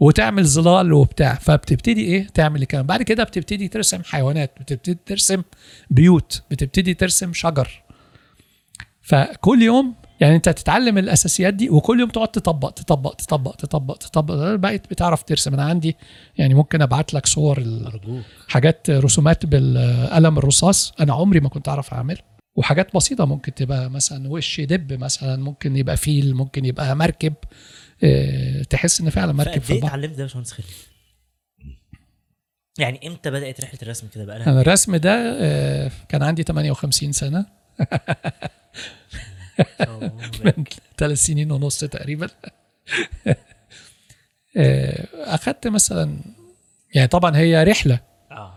وتعمل 0.00 0.46
ظلال 0.46 0.92
وبتاع. 0.92 1.34
فبتبتدي 1.34 2.04
إيه؟ 2.04 2.26
تعمل 2.26 2.62
الكلام. 2.62 2.86
بعد 2.86 3.02
كده 3.02 3.24
بتبتدي 3.24 3.68
ترسم 3.68 4.02
حيوانات 4.04 4.52
بتبتدي 4.60 4.98
ترسم 5.06 5.42
بيوت 5.90 6.42
بتبتدي 6.50 6.94
ترسم 6.94 7.32
شجر. 7.32 7.82
فكل 9.02 9.62
يوم 9.62 9.94
يعني 10.22 10.36
انت 10.36 10.48
تتعلم 10.48 10.98
الأساسيات 10.98 11.54
دي 11.54 11.70
وكل 11.70 12.00
يوم 12.00 12.10
تقعد 12.10 12.28
تطبق 12.28 12.70
تطبق 12.70 13.14
تطبق 13.14 13.54
تطبق 13.54 13.96
تطبق. 13.96 14.54
بقيت 14.54 14.90
بتعرف 14.90 15.22
ترسم. 15.22 15.54
أنا 15.54 15.64
عندي 15.64 15.96
يعني 16.38 16.54
ممكن 16.54 16.82
أبعت 16.82 17.14
لك 17.14 17.26
صور 17.26 17.64
حاجات 18.48 18.90
رسومات 18.90 19.46
بالقلم 19.46 20.38
الرصاص 20.38 20.92
أنا 21.00 21.12
عمري 21.12 21.40
ما 21.40 21.48
كنت 21.48 21.68
أعرف 21.68 21.94
أعمل. 21.94 22.18
وحاجات 22.56 22.96
بسيطة 22.96 23.24
ممكن 23.24 23.54
تبقى 23.54 23.90
مثلا 23.90 24.28
وش 24.28 24.60
دب 24.60 24.92
مثلا 24.92 25.36
ممكن 25.36 25.76
يبقى 25.76 25.96
فيل 25.96 26.34
ممكن 26.34 26.64
يبقى 26.64 26.96
مركب. 26.96 27.34
آه، 28.04 28.62
تحس 28.62 29.00
إن 29.00 29.10
فعلا 29.10 29.32
مركب 29.32 29.62
في 29.62 29.72
البحر 29.72 29.86
اتعلمت 29.88 30.12
ده 30.14 30.18
يا 30.18 30.22
باشمهندس 30.26 30.52
خالد؟ 30.52 30.68
يعني 32.78 33.06
إمتى 33.06 33.30
بدأت 33.30 33.60
رحلة 33.60 33.78
الرسم 33.82 34.06
كده 34.14 34.24
بقى؟ 34.24 34.36
أنا 34.46 34.60
الرسم 34.60 34.96
ده 34.96 35.36
آه، 35.40 35.90
كان 36.08 36.22
عندي 36.22 36.42
58 36.42 37.12
سنة. 37.12 37.46
من 40.44 40.64
ثلاث 40.98 41.18
سنين 41.18 41.52
ونص 41.52 41.80
تقريبا. 41.80 42.28
آه، 44.56 45.06
أخدت 45.14 45.68
مثلا 45.68 46.16
يعني 46.94 47.08
طبعا 47.08 47.36
هي 47.36 47.64
رحلة. 47.64 48.00
آه. 48.30 48.54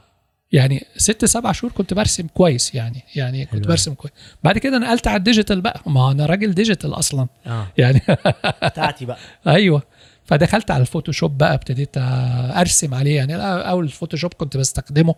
يعني 0.52 0.86
ست 0.98 1.26
سبع 1.26 1.52
شهور 1.52 1.72
كنت 1.74 1.94
برسم 1.94 2.28
كويس 2.28 2.76
يعني 2.76 3.04
يعني 3.16 3.46
كنت. 3.46 3.68
برسم 3.68 3.94
كويس. 3.94 4.14
بعد 4.44 4.58
كده 4.58 4.78
نقلت 4.78 5.08
على 5.08 5.18
ال 5.18 5.23
digital 5.23 5.62
بقى. 5.62 5.82
ما 5.86 6.12
أنا 6.12 6.26
راجل 6.26 6.54
digital 6.54 6.94
أصلا. 6.94 7.28
آه. 7.48 7.68
يعني 7.78 8.02
بتاعتي 8.64 9.06
بقى. 9.06 9.18
أيوه. 9.48 9.82
فدخلت 10.26 10.72
على 10.72 10.82
ال 10.82 10.88
Photoshop 10.88 11.38
بقى 11.38 11.54
ابتديت 11.54 11.90
أرسم 11.98 12.94
عليه. 12.94 13.16
يعني 13.16 13.36
أول 13.70 13.84
ال 13.86 13.91
Photoshop 13.91 14.34
كنت 14.34 14.58
بستخدمه. 14.58 15.16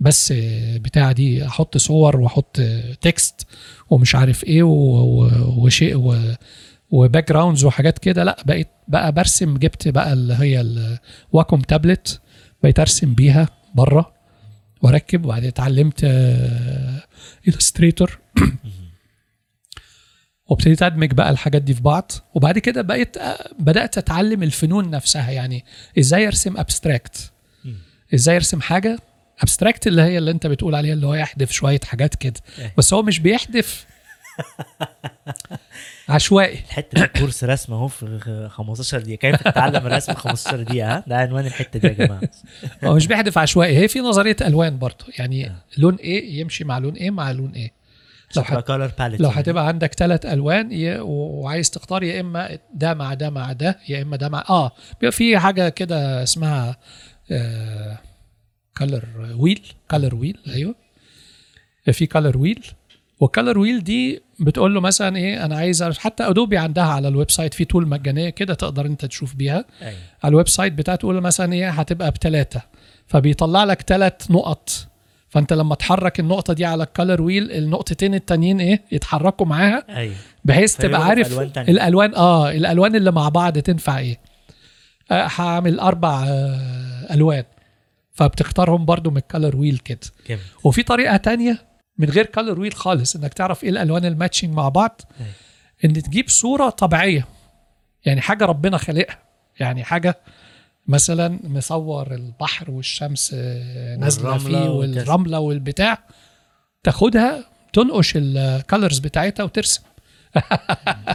بس 0.00 0.32
بتاع 0.76 1.12
دي 1.12 1.46
أحط 1.46 1.76
صور 1.76 2.20
واحط 2.20 2.60
text 3.00 3.46
ومش 3.90 4.14
عارف 4.14 4.44
إيه 4.44 4.62
وشيء 4.62 6.14
و 6.90 7.28
backgrounds 7.28 7.64
وحاجات 7.64 7.98
كده. 7.98 8.24
لا 8.24 8.36
بقيت 8.46 8.68
بقى 8.88 9.12
برسم. 9.12 9.56
جبت 9.58 9.88
بقى 9.88 10.12
اللي 10.12 10.34
هي 10.34 10.60
ال 10.60 10.77
Wacom 10.77 11.60
tablet 11.60 12.20
بقيت 12.62 12.80
ارسم 12.80 13.14
بيها 13.14 13.48
بره 13.74 14.14
واركب. 14.82 15.24
وبعدين 15.24 15.48
اتعلمت 15.48 16.00
Illustrator 17.48 18.18
وابتديت 20.50 20.82
ادمج 20.82 21.12
بقى 21.12 21.30
الحاجات 21.30 21.62
دي 21.62 21.74
في 21.74 21.82
بعض. 21.82 22.12
وبعد 22.34 22.58
كده 22.58 22.82
بقيت 22.82 23.16
آه، 23.16 23.50
بدأت 23.58 23.98
اتعلم 23.98 24.42
الفنون 24.42 24.90
نفسها. 24.90 25.30
يعني 25.30 25.64
إزاي 25.98 26.26
ارسم 26.26 26.56
abstract. 26.56 27.32
إزاي 28.14 28.36
ارسم 28.36 28.60
حاجة 28.60 28.98
abstract 29.42 29.86
اللي 29.86 30.02
هي 30.02 30.18
اللي 30.18 30.30
انت 30.30 30.46
بتقول 30.46 30.74
عليها 30.74 30.92
اللي 30.92 31.06
هو 31.06 31.14
يحذف 31.14 31.50
شوية 31.50 31.80
حاجات 31.84 32.14
كده. 32.14 32.40
أيوة. 32.58 32.70
بس 32.76 32.94
هو 32.94 33.02
مش 33.02 33.18
بيحذف 33.18 33.86
عشوائي. 36.08 36.58
الحتة 36.58 37.00
دي 37.00 37.06
course 37.20 37.44
رسم 37.44 37.72
اهو 37.72 37.88
في 37.88 38.48
15 38.50 38.98
دقيقة. 39.00 39.16
كيف 39.30 39.42
تتعلم 39.42 39.86
الرسم 39.86 40.14
في 40.14 40.20
15 40.20 40.62
دقيقة 40.62 40.96
ها؟ 40.96 41.04
ده 41.06 41.16
عنوان 41.16 41.46
الحتة 41.46 41.78
دي 41.78 41.86
يا 41.88 41.92
جماعة. 41.92 42.20
هو 42.84 42.94
مش 42.94 43.06
بيحذف 43.06 43.38
عشوائي. 43.38 43.78
هي 43.78 43.88
في 43.88 44.00
نظرية 44.00 44.36
ألوان 44.46 44.78
برضه. 44.78 45.04
يعني 45.18 45.52
لون 45.78 45.94
إيه 45.94 46.40
يمشي 46.40 46.64
مع 46.64 46.78
لون 46.78 46.94
إيه 46.94 47.10
مع 47.10 47.30
لون 47.30 47.52
إيه 47.52 47.72
لو 48.36 48.42
palette 48.98 49.20
لو 49.20 49.28
هتبقى 49.28 49.68
عندك 49.68 49.94
ثلاث 49.94 50.26
ألوان 50.26 50.72
ي- 50.72 50.98
وعايز 51.00 51.70
تختار 51.70 52.02
يا 52.02 52.20
إما 52.20 52.58
ده 52.74 52.94
مع 52.94 53.14
ده 53.14 53.30
مع 53.30 53.52
ده 53.52 53.78
يا 53.88 54.02
إما 54.02 54.16
ده 54.16 54.28
مع 54.28 54.44
آه. 54.50 54.72
بيبقى 55.00 55.12
في 55.12 55.38
حاجة 55.38 55.68
كده 55.68 56.22
اسمها 56.22 56.76
color 58.78 59.04
wheel 59.38 59.62
color 59.90 60.14
wheel 60.14 60.38
أيوه. 60.48 60.74
في 61.92 62.06
color 62.06 62.38
wheel 62.38 62.64
وال 63.20 63.31
color 63.31 63.58
wheel 63.58 63.84
دي 63.84 64.22
بتقول 64.40 64.74
له 64.74 64.80
مثلا 64.80 65.16
إيه 65.16 65.44
أنا 65.44 65.56
عايز 65.56 65.82
حتى 65.82 66.22
Adobe 66.28 66.58
عندها 66.58 66.84
على 66.84 67.08
ال 67.08 67.30
website 67.30 67.54
في 67.54 67.64
tool 67.64 67.88
مجانية 67.88 68.30
كده 68.30 68.54
تقدر 68.54 68.86
أنت 68.86 69.04
تشوف 69.04 69.34
بيها. 69.34 69.64
أيوه. 69.82 69.94
على 70.22 70.30
ال 70.30 70.48
website 70.48 70.72
بتاعته 70.72 71.00
تقول 71.00 71.20
مثلا 71.20 71.52
إيه 71.52 71.70
هتبقى 71.70 72.10
بثلاثه 72.10 72.62
فبيطلع 73.06 73.64
لك 73.64 73.82
ثلاث 73.82 74.30
نقط. 74.30 74.70
فأنت 75.28 75.52
لما 75.52 75.74
تحرك 75.74 76.20
النقطة 76.20 76.52
دي 76.52 76.64
على 76.64 76.82
ال 76.82 76.89
color 76.89 77.22
wheel 77.22 77.52
النقطتين 77.52 78.14
التانيين 78.14 78.60
إيه 78.60 78.82
يتحركوا 78.92 79.46
معاها. 79.46 79.84
أيوه. 79.88 80.14
بحيث 80.44 80.76
تبقى 80.76 81.04
عارف 81.04 81.32
ألوان 81.32 81.52
تانية. 81.52 81.68
الألوان 81.72 82.14
آه 82.14 82.50
الألوان 82.50 82.96
اللي 82.96 83.10
مع 83.12 83.28
بعض 83.28 83.58
تنفع 83.58 83.98
إيه. 83.98 84.18
آه 85.10 85.28
هعمل 85.36 85.80
أربع 85.80 86.24
آه 86.28 87.14
ألوان. 87.14 87.44
فبتختارهم 88.12 88.84
برضو 88.84 89.10
من 89.10 89.16
ال 89.16 89.23
color 89.23 89.56
wheel 89.56 89.78
كده. 89.78 89.98
وفي 90.64 90.82
طريقة 90.82 91.16
تانية 91.16 91.58
من 91.98 92.10
غير 92.10 92.26
color 92.26 92.60
wheel 92.60 92.74
خالص 92.74 93.16
إنك 93.16 93.34
تعرف 93.34 93.64
إيه 93.64 93.70
الألوان 93.70 94.04
ال 94.04 94.10
matching 94.10 94.54
مع 94.54 94.68
بعض 94.68 95.00
أيوة. 95.20 95.32
إن 95.84 95.92
تجيب 96.02 96.28
صورة 96.28 96.70
طبيعية 96.70 97.26
يعني 98.04 98.20
حاجة 98.20 98.44
ربنا 98.44 98.78
خالقها. 98.78 99.18
يعني 99.60 99.84
حاجة 99.84 100.18
مثلا 100.88 101.38
مصور 101.44 102.14
البحر 102.14 102.70
والشمس 102.70 103.34
آه، 103.34 103.96
نازلة 103.96 104.38
فيه. 104.38 104.68
والرملة 104.68 105.38
والبتاع 105.38 105.98
تاخدها 106.82 107.44
تنقش 107.72 108.12
ال 108.16 108.28
colors 108.28 108.98
بتاعتها 108.98 109.44
وترسم. 109.44 109.82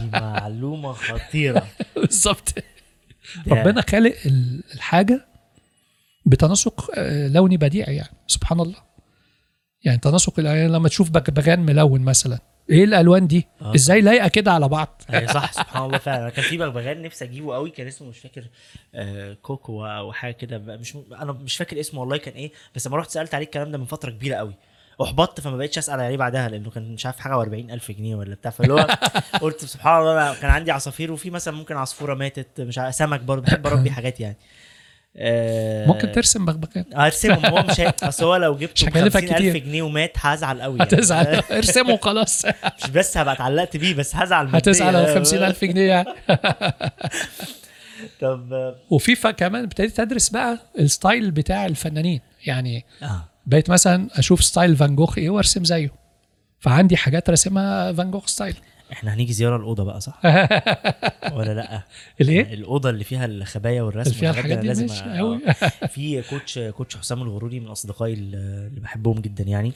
دي 0.00 0.06
معلومة 0.12 0.92
خطيرة. 0.92 1.66
بالظبط. 1.96 2.54
ربنا 3.48 3.84
خالق 3.90 4.14
ال- 4.26 4.62
الحاجة 4.74 5.26
بتناسق 6.26 6.90
آه، 6.94 7.28
لوني 7.28 7.56
بديع 7.56 7.90
يعني 7.90 8.16
سبحان 8.26 8.60
الله. 8.60 8.78
يعني 9.84 9.98
تناسق 9.98 10.38
الألوان 10.38 10.72
لما 10.72 10.88
تشوف 10.88 11.10
بغبغان 11.10 11.60
ملون 11.60 12.00
مثلا. 12.00 12.38
إيه 12.70 12.84
الألوان 12.84 13.26
دي؟ 13.26 13.46
آه. 13.62 13.74
إزاي 13.74 14.00
لايقة 14.00 14.28
كده 14.28 14.52
على 14.52 14.68
بعض؟ 14.68 15.02
اي 15.14 15.28
صح 15.28 15.52
سبحان 15.52 15.84
الله 15.84 15.98
فعلا. 15.98 16.22
أنا 16.22 16.30
كان 16.30 16.44
في 16.44 16.56
بغبغان 16.56 17.02
نفسي 17.02 17.24
أجيبه 17.24 17.54
قوي 17.54 17.70
كان 17.70 17.86
اسمه 17.86 18.08
مش 18.08 18.18
فاكر 18.18 18.44
آه 18.94 19.34
كوكو 19.42 19.86
أو 19.86 20.12
حاجة 20.12 20.32
كده. 20.32 20.58
مش 20.58 20.96
أنا 21.12 21.32
مش 21.32 21.56
فاكر 21.56 21.80
اسمه 21.80 22.00
والله 22.00 22.16
كان 22.16 22.34
إيه 22.34 22.52
بس 22.74 22.86
لما 22.86 22.96
رحت 22.96 23.10
سألت 23.10 23.34
عليه 23.34 23.44
الكلام 23.44 23.70
ده 23.72 23.78
من 23.78 23.84
فترة 23.84 24.10
كبيرة 24.10 24.36
قوي. 24.36 24.54
أحبطت 25.02 25.40
فما 25.40 25.56
بقتش 25.56 25.78
أسأل 25.78 26.00
عليه 26.00 26.16
بعدها 26.16 26.48
لأنه 26.48 26.70
كان 26.70 26.94
مش 26.94 27.06
عارف 27.06 27.18
حاجة 27.18 27.44
و40 27.44 27.52
ألف 27.52 27.90
جنيه 27.90 28.14
ولا 28.14 28.34
بتاع. 28.34 28.50
فاللي 28.50 28.74
هو 28.74 28.86
قلت 29.42 29.64
سبحان 29.64 30.00
الله 30.00 30.12
أنا 30.12 30.34
كان 30.34 30.50
عندي 30.50 30.70
عصافير 30.70 31.12
وفي 31.12 31.30
مثلا 31.30 31.54
ممكن 31.54 31.76
عصفورة 31.76 32.14
ماتت 32.14 32.60
مش 32.60 32.78
عارف 32.78 32.94
سمك 32.94 33.20
برضه 33.20 33.42
بحب 33.42 33.66
أربي 33.66 33.90
حاجات 33.90 34.20
يعني. 34.20 34.36
آه 35.18 35.86
ممكن 35.86 36.12
ترسم 36.12 36.44
بغبغان. 36.44 36.84
ارسمه 36.94 37.48
هو 37.48 37.62
مش 37.62 37.80
أصل 38.02 38.24
هو 38.24 38.36
لو 38.36 38.56
جبته 38.56 38.86
ب 38.86 38.88
هكلفك 38.96 39.20
50000 39.20 39.38
كتير. 39.38 39.56
جنيه 39.56 39.82
ومات 39.82 40.12
هزعل 40.16 40.62
قوي 40.62 40.78
يعني. 40.78 40.90
هتزعل. 40.90 41.26
ارسمه 41.52 41.92
وخلاص. 41.92 42.44
مش 42.84 42.90
بس 42.90 43.16
هبقى 43.16 43.34
اتعلقت 43.34 43.76
بيه 43.76 43.94
بس 43.94 44.16
هزعل 44.16 44.56
هتزعل 44.56 44.88
على 44.88 44.98
مادياً. 44.98 45.14
50000 45.14 45.64
جنيه 45.64 45.88
يعني. 45.88 46.08
طب 48.20 48.52
آه، 48.52 48.76
وفي 48.90 49.32
كمان 49.32 49.64
ابتديت 49.64 50.00
ادرس 50.00 50.28
بقى 50.28 50.58
الستايل 50.78 51.30
بتاع 51.30 51.66
الفنانين. 51.66 52.20
يعني 52.46 52.84
آه. 53.02 53.28
بقيت 53.46 53.70
مثلا 53.70 54.08
أشوف 54.12 54.44
style 54.44 54.76
فان 54.76 54.96
جوخ 54.96 55.18
إيه 55.18 55.30
وأرسم 55.30 55.64
زيه. 55.64 55.90
فعندي 56.60 56.96
حاجات 56.96 57.30
راسمها 57.30 57.92
فان 57.92 58.10
جوخ 58.10 58.26
style. 58.26 58.56
إحنا 58.92 59.14
هنيجي 59.14 59.32
زيارة 59.32 59.56
الأوضة 59.56 59.84
بقى 59.84 60.00
صح 60.00 60.20
ولا 61.36 61.54
لأ 61.54 61.82
الإيه 62.20 62.54
الأوضة 62.54 62.90
اللي 62.90 63.04
فيها 63.04 63.24
الخبايا 63.24 63.82
والرسم 63.82 64.10
اللي 64.10 64.20
فيها 64.20 64.30
الحاجات 64.30 64.58
دي 64.58 64.88
أ- 64.88 65.02
قوي. 65.18 65.40
في 65.94 66.22
coach 66.22 66.58
coach 66.58 66.96
حسام 66.96 67.22
الغروري 67.22 67.60
من 67.60 67.66
أصدقائي 67.68 68.14
اللي 68.14 68.80
بحبهم 68.80 69.18
جدا 69.20 69.44
يعني 69.44 69.72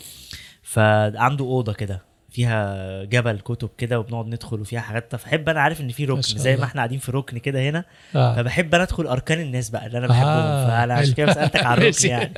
فعنده 0.62 1.44
أوضة 1.44 1.72
كده 1.72 2.02
فيها 2.30 3.04
جبل 3.04 3.38
كتب 3.40 3.70
كده 3.78 4.00
وبنقعد 4.00 4.26
ندخل 4.26 4.60
وفيها 4.60 4.80
حاجات 4.80 5.16
فبحب 5.16 5.48
أنا 5.48 5.60
عارف 5.60 5.80
إن 5.80 5.88
في 5.88 6.04
ركن 6.04 6.20
زي 6.22 6.56
ما. 6.56 6.64
إحنا 6.64 6.78
قاعدين 6.80 6.98
في 6.98 7.12
ركن 7.12 7.38
كده 7.38 7.60
هنا 7.68 7.84
آه. 8.16 8.36
فبحب 8.36 8.74
أنا 8.74 8.84
أدخل 8.84 9.06
أركان 9.06 9.40
الناس 9.40 9.70
بقى 9.70 9.86
اللي 9.86 9.98
أنا 9.98 10.06
بحبهم 10.06 10.26
آه، 10.28 10.66
فأنا 10.66 10.94
عشان. 10.94 11.14
كده 11.14 11.32
سالتك 11.32 11.64
على 11.66 11.80
الركن. 11.88 12.08
يعني 12.08 12.32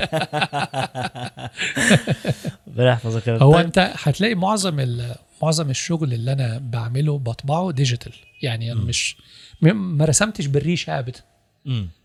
ربنا 2.68 2.90
يحفظك. 2.92 3.28
هو. 3.28 3.58
أنت 3.58 3.92
هتلاقي 4.02 4.34
معظم 4.34 4.80
ال- 4.80 5.14
معظم 5.42 5.70
الشغل 5.70 6.12
اللي 6.12 6.32
أنا 6.32 6.58
بعمله 6.58 7.18
بطبعه 7.18 7.70
digital 7.70 8.12
يعني 8.42 8.72
أنا 8.72 8.80
مش 8.80 9.16
م- 9.62 9.96
ما 9.98 10.04
رسمتش 10.04 10.46
بالريشه 10.46 10.98
ابدا. 10.98 11.20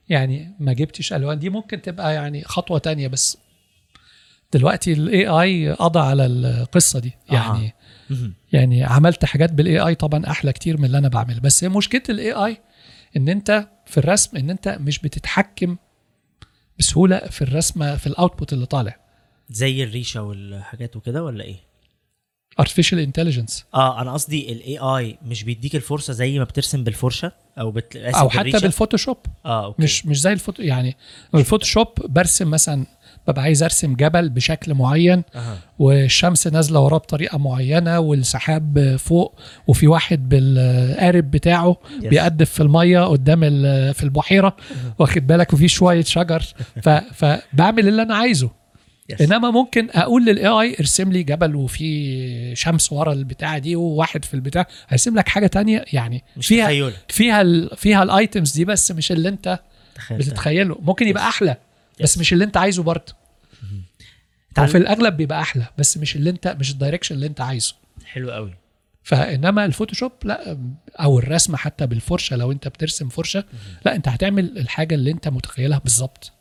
يعني 0.10 0.52
ما 0.60 0.74
جبتش 0.74 1.14
ألوان. 1.14 1.40
دي 1.40 1.50
ممكن 1.50 1.82
تبقى 1.82 2.14
يعني 2.14 2.44
خطوة 2.44 2.80
تانية 2.80 3.08
بس 3.08 3.38
دلوقتي 4.54 4.94
ال 4.94 5.28
AI 5.28 5.72
قضى 5.72 6.00
على 6.00 6.26
القصة 6.26 7.00
دي. 7.00 7.12
يعني 7.30 7.74
مم. 8.10 8.34
يعني 8.54 8.84
عملت 8.84 9.26
حاجات 9.26 9.54
بال 9.54 9.80
AI 9.80 9.96
طبعا 9.96 10.26
أحلى 10.28 10.54
كتير 10.54 10.78
من 10.78 10.86
اللي 10.86 10.98
أنا 10.98 11.08
بعمله. 11.08 11.40
بس 11.40 11.64
هي 11.64 11.70
مشكله 11.70 12.02
ال 12.10 12.32
AI 12.32 12.58
إن 13.18 13.30
أنت 13.30 13.68
في 13.86 13.98
الرسم 13.98 14.38
إن 14.38 14.50
أنت 14.50 14.68
مش 14.82 15.00
بتتحكم 15.00 15.78
بسهولة 16.80 17.18
في 17.20 17.42
الرسمة 17.42 17.96
في 17.96 18.08
ال 18.08 18.14
output 18.14 18.54
اللي 18.54 18.66
طالع. 18.66 19.00
زي 19.50 19.84
الريشة 19.84 20.22
والحاجات 20.22 20.96
وكده 20.96 21.24
ولا 21.24 21.44
إيه؟ 21.44 21.67
Artificial 22.62 22.98
intelligence. 23.08 23.64
آه 23.74 24.02
أنا 24.02 24.14
قصدي 24.14 24.52
ال 24.52 24.78
AI 24.78 25.18
مش 25.26 25.44
بيديك 25.44 25.76
الفرصة 25.76 26.14
زي 26.14 26.40
ما 26.40 26.44
بترسم 26.46 26.84
بالفرشة 26.84 27.32
أو 27.60 27.72
بت... 27.72 27.96
أو 27.96 28.30
حتى 28.30 28.38
بالريشة؟ 28.44 28.60
بال 28.64 28.73
Photoshop. 28.73 29.18
آه 29.46 29.66
okay. 29.66 29.84
مش 29.84 30.06
مش 30.06 30.22
زي 30.22 30.34
الفوتو 30.34 30.64
يعني 30.64 30.98
ال 31.36 31.41
Photoshop 31.41 31.88
برسم 32.06 32.50
مثلا 32.50 32.86
ببقى 33.28 33.42
عايز 33.44 33.64
أرسم 33.64 33.96
جبل 33.96 34.30
بشكل 34.30 34.74
معين 34.74 35.24
أها. 35.36 35.58
والشمس 35.80 36.48
نازلة 36.48 36.80
وراه 36.80 36.98
بطريقة 36.98 37.38
معينة 37.38 38.00
والسحاب 38.00 38.96
فوق 39.00 39.36
وفي 39.68 39.88
واحد 39.88 40.30
بالقارب 40.30 41.32
بتاعه 41.32 41.78
Yes. 42.02 42.08
بيقدف 42.08 42.50
في 42.50 42.64
المية 42.64 43.00
قدام 43.06 43.40
في 43.94 44.04
البحيرة 44.04 44.56
واخد 45.00 45.28
بالك؟ 45.28 45.54
وفي 45.54 45.68
شوية 45.68 46.04
شجر. 46.04 46.44
ف- 46.82 46.90
فبعمل 46.90 47.88
اللي 47.88 48.02
أنا 48.02 48.16
عايزه. 48.16 48.50
Yes. 49.14 49.22
إنما 49.22 49.52
ممكن 49.52 49.88
أقول 49.92 50.26
لل 50.26 50.48
AI 50.48 50.76
ارسم 50.80 51.12
لي 51.12 51.24
جبل 51.24 51.56
وفي 51.56 52.56
شمس 52.56 52.92
ورا 52.92 53.14
البتاعه 53.14 53.58
دي 53.58 53.76
وواحد 53.76 54.26
في 54.26 54.34
البتاع. 54.34 54.68
هيرسم 54.88 55.16
لك 55.16 55.30
حاجة 55.30 55.48
تانية 55.48 55.86
يعني 55.94 56.24
مش 56.38 56.48
فيها 56.48 56.66
تخيلك 56.66 56.96
فيها 57.10 57.42
ال 57.42 57.78
فيها 57.78 58.04
ال 58.04 58.12
items 58.12 58.52
دي 58.52 58.66
بس 58.66 58.92
مش 58.92 59.12
اللي 59.12 59.30
أنت 59.30 59.60
تخيل 59.96 60.18
بتتخيله. 60.18 60.78
ممكن 60.82 61.08
يبقى 61.08 61.28
أحلى 61.30 61.58
بس 62.02 62.16
Yes. 62.16 62.20
مش 62.20 62.34
اللي 62.34 62.44
أنت 62.44 62.58
عايزه 62.58 62.84
برضه. 62.84 63.14
هو 63.64 63.68
تعال- 64.56 64.70
في 64.70 64.78
الأغلب 64.78 65.18
بيبقى 65.18 65.42
أحلى 65.42 65.68
بس 65.78 65.98
مش 65.98 66.16
اللي 66.16 66.30
أنت 66.30 66.48
مش 66.60 66.72
ال 66.72 66.76
direction 66.76 67.16
اللي 67.16 67.28
أنت 67.28 67.42
عايزه. 67.42 67.76
حلو 68.06 68.32
قوي. 68.32 68.54
فإنما 69.04 69.66
ال 69.66 69.70
Photoshop 69.70 70.12
لا 70.24 70.58
أو 71.00 71.20
الرسم 71.20 71.56
حتى 71.56 71.88
بالفرشة 71.88 72.36
لو 72.36 72.52
أنت 72.52 72.68
بترسم 72.68 73.10
فرشة 73.10 73.44
لا 73.86 73.96
أنت 73.96 74.08
هتعمل 74.08 74.58
الحاجة 74.58 74.96
اللي 74.96 75.12
أنت 75.12 75.28
متخيلها 75.28 75.78
بالظبط. 75.80 76.32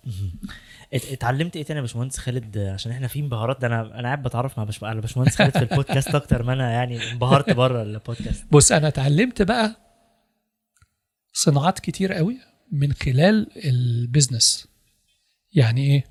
اتعلمت 0.94 1.56
إيه 1.56 1.62
تاني 1.62 1.76
يا 1.76 1.82
باشمهندس 1.82 2.18
خالد؟ 2.18 2.58
عشان 2.58 2.92
إحنا 2.92 3.06
في 3.08 3.20
انبهارات. 3.20 3.60
ده 3.60 3.66
أنا 3.66 3.80
أنا 3.98 4.02
قاعد 4.08 4.22
بتعرف 4.22 4.58
مع 4.58 4.64
باشم- 4.64 4.84
على 4.86 5.00
باشمهندس 5.00 5.36
خالد 5.36 5.50
في 5.50 5.58
البودكاست 5.58 6.14
أكتر 6.14 6.42
ما 6.42 6.52
أنا 6.52 6.72
يعني 6.72 7.10
انبهرت 7.12 7.50
بره 7.50 7.82
البودكاست. 7.82 8.46
بص 8.50 8.72
أنا 8.72 8.88
اتعلمت 8.88 9.42
بقى 9.42 9.76
صناعات 11.32 11.78
كتير 11.80 12.12
قوي 12.12 12.38
من 12.72 12.92
خلال 12.92 13.66
ال 13.66 13.76
business. 13.76 14.68
يعني 15.54 15.80
إيه؟ 15.86 16.04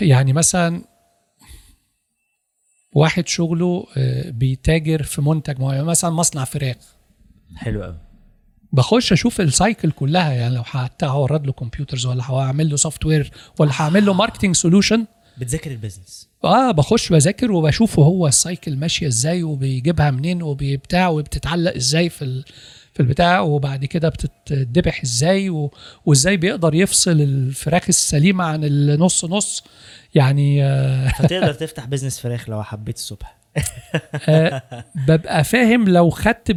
يعني 0.00 0.32
مثلا 0.32 0.84
واحد 2.92 3.28
شغله 3.28 3.86
آه، 3.96 4.30
بيتاجر 4.30 5.02
في 5.02 5.20
منتج 5.22 5.60
معين 5.60 5.84
مثلا 5.84 6.10
مصنع 6.10 6.44
فراخ. 6.44 6.76
حلو 7.56 7.82
قوي. 7.82 7.98
بخش 8.72 9.12
أشوف 9.12 9.40
ال 9.40 9.48
cycle 9.48 9.90
كلها 9.90 10.32
يعني 10.32 10.54
لو 10.54 10.64
حتى 10.64 11.06
هورد 11.06 11.46
له 11.46 11.52
computers 11.52 12.06
ولا 12.06 12.30
هعمل 12.30 12.70
له 12.70 12.76
software 12.76 13.30
ولا 13.58 13.70
هعمل 13.74 14.06
له 14.06 14.12
marketing 14.12 14.56
solution 14.56 15.06
بتذاكر 15.38 15.70
ال 15.70 15.76
business 15.76 16.28
آه 16.44 16.70
بخش 16.70 17.12
بذاكر 17.12 17.52
وبشوفه 17.52 18.02
هو 18.02 18.26
ال 18.26 18.34
cycle 18.34 18.76
ماشية 18.76 19.06
إزاي 19.06 19.42
وبيجيبها 19.42 20.10
منين 20.10 20.42
وبتاع 20.42 21.08
وبتتعلق 21.08 21.74
إزاي 21.74 22.08
في 22.08 22.22
ال... 22.22 22.44
في 22.94 23.00
البتاع 23.00 23.40
وبعد 23.40 23.84
كده 23.84 24.08
بتتذبح 24.08 25.02
إزاي 25.02 25.50
و... 25.50 25.70
وإزاي 26.06 26.36
بيقدر 26.36 26.74
يفصل 26.74 27.20
الفراخ 27.20 27.84
السليمة 27.88 28.44
عن 28.44 28.64
النص 28.64 29.24
نص. 29.24 29.64
يعني 30.14 30.64
آه 30.64 31.08
فتقدر 31.08 31.52
تفتح 31.66 31.84
business 31.84 32.20
فراخ 32.20 32.50
لو 32.50 32.62
حبيت 32.62 32.96
الصبح. 32.96 33.41
آه 34.28 34.62
ببقى 34.94 35.44
فاهم 35.44 35.88
لو 35.88 36.10
خدت 36.10 36.52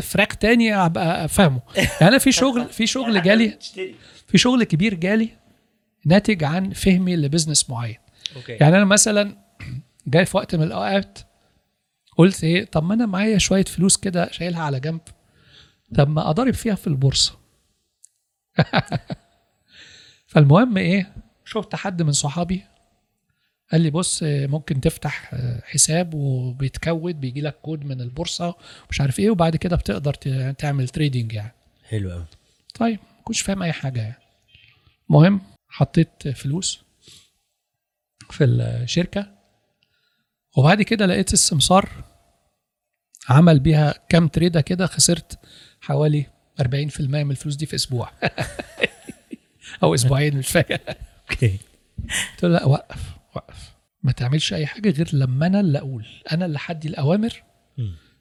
فراخ 0.00 0.36
تاني 0.36 0.74
أبقى 0.74 1.28
فاهمه 1.28 1.60
يعني 1.76 1.88
أنا 2.02 2.18
في 2.18 2.32
شغل 2.32 2.68
في 2.68 2.86
شغل 2.86 3.22
جالي 3.22 3.58
في 4.26 4.38
شغل 4.38 4.64
كبير 4.64 4.94
جالي 4.94 5.28
ناتج 6.06 6.44
عن 6.44 6.70
فهمي 6.70 7.16
ل 7.16 7.22
business 7.22 7.70
معين. 7.70 7.98
okay. 8.36 8.52
يعني 8.52 8.76
أنا 8.76 8.84
مثلا 8.84 9.36
جاي 10.06 10.26
في 10.26 10.36
وقت 10.36 10.54
من 10.54 10.62
الأوقات 10.62 11.18
قلت 12.16 12.44
إيه 12.44 12.64
طب 12.64 12.84
ما 12.84 12.94
أنا 12.94 13.06
معايا 13.06 13.38
شوية 13.38 13.64
فلوس 13.64 13.96
كده 13.96 14.30
شايلها 14.30 14.62
على 14.62 14.80
جنب. 14.80 15.00
طب 15.94 16.08
ما 16.08 16.30
اضرب 16.30 16.54
فيها 16.54 16.74
في 16.74 16.86
البورصة. 16.86 17.38
فالمهم 20.26 20.76
إيه 20.76 21.12
شفت 21.44 21.74
حد 21.74 22.02
من 22.02 22.12
صحابي 22.12 22.62
قال 23.72 23.80
لي 23.80 23.90
بص 23.90 24.22
آه، 24.22 24.46
ممكن 24.46 24.80
تفتح 24.80 25.30
آه، 25.34 25.62
حساب 25.64 26.14
وبيتكود 26.14 27.20
بيجي 27.20 27.40
لك 27.40 27.54
كود 27.62 27.84
من 27.84 28.00
البورصة 28.00 28.54
ومش 28.86 29.00
عارف 29.00 29.18
إيه 29.18 29.30
وبعد 29.30 29.56
كده 29.56 29.76
بتقدر 29.76 30.14
ت- 30.14 30.54
تعمل 30.58 30.88
trading 30.88 31.32
يعني. 31.32 31.52
حلو 31.88 32.10
قوي. 32.12 32.24
طيب 32.74 32.98
ما 33.18 33.22
كنتش 33.24 33.40
فاهم 33.40 33.62
أي 33.62 33.72
حاجة 33.72 34.00
يعني. 34.00 34.14
المهم 35.10 35.40
حطيت 35.68 36.28
فلوس 36.28 36.80
في 38.30 38.44
الشركة 38.44 39.26
وبعد 40.56 40.82
كده 40.82 41.06
لقيت 41.06 41.32
السمسار 41.32 41.88
عمل 43.28 43.60
بيها 43.60 43.94
كام 44.08 44.28
trade 44.28 44.60
كده 44.60 44.86
خسرت 44.86 45.38
حوالي 45.80 46.26
40% 46.62 46.64
من 47.00 47.30
الفلوس 47.30 47.56
دي 47.56 47.66
في 47.66 47.76
أسبوع. 47.76 48.10
أو 49.82 49.94
أسبوعين 49.94 50.36
مش 50.36 50.48
فاكر. 50.48 50.78
okay. 51.30 51.58
قلت 52.32 52.42
له 52.42 52.48
لا 52.48 52.64
وقف. 52.64 53.19
وقف. 53.36 53.74
ما 54.02 54.12
تعملش 54.12 54.52
أي 54.52 54.66
حاجة 54.66 54.90
غير 54.90 55.08
لما 55.12 55.46
أنا 55.46 55.60
اللي 55.60 55.78
أقول. 55.78 56.06
أنا 56.32 56.46
اللي 56.46 56.58
هدي 56.58 56.88
الأوامر. 56.88 57.42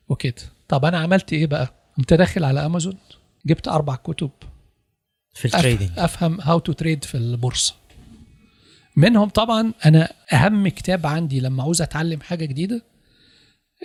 وكده. 0.10 0.42
طب 0.68 0.86
أنا 0.86 0.98
عملت 0.98 1.34
إيه 1.34 1.48
بقى؟ 1.48 1.74
قمت 1.98 2.14
داخل 2.14 2.44
على 2.44 2.66
أمازون 2.66 2.98
جبت 3.46 3.68
أربع 3.68 3.96
كتب. 3.96 4.32
في 5.34 5.46
ال 5.46 5.51
trading 5.51 5.90
أفهم 5.98 6.42
how 6.42 6.60
to 6.60 6.72
trade 6.72 7.04
في 7.04 7.16
البورصة. 7.18 7.76
منهم 8.96 9.30
طبعا 9.30 9.74
أنا 9.86 10.12
أهم 10.34 10.68
كتاب 10.68 11.06
عندي 11.08 11.40
لما 11.40 11.64
عاوز 11.64 11.82
أتعلم 11.82 12.22
حاجة 12.22 12.46
جديدة 12.46 12.82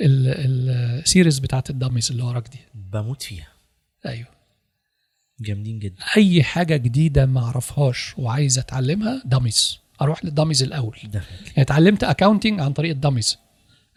ال- 0.01 0.71
ال 1.01 1.06
series 1.06 1.39
بتاعت 1.39 1.71
ال 1.71 1.76
Dummies 1.76 2.11
اللي 2.11 2.23
وراك 2.23 2.49
دي. 2.49 2.59
بموت 2.75 3.23
فيها. 3.23 3.49
أيوه. 4.07 4.27
جامدين 5.41 5.79
جدا. 5.79 6.03
أي 6.17 6.43
حاجة 6.43 6.77
جديدة 6.77 7.27
ما 7.27 7.45
أعرفهاش 7.45 8.15
وعايز 8.19 8.59
أتعلمها 8.59 9.23
Dummies. 9.25 9.79
أروح 10.03 10.25
لل 10.25 10.33
Dummies 10.33 10.63
الأول. 10.63 10.97
يعني 11.15 11.25
اتعلمت 11.59 12.05
accounting 12.05 12.61
عن 12.61 12.73
طريق 12.73 12.91
ال 12.91 12.96
Dummies. 12.96 13.39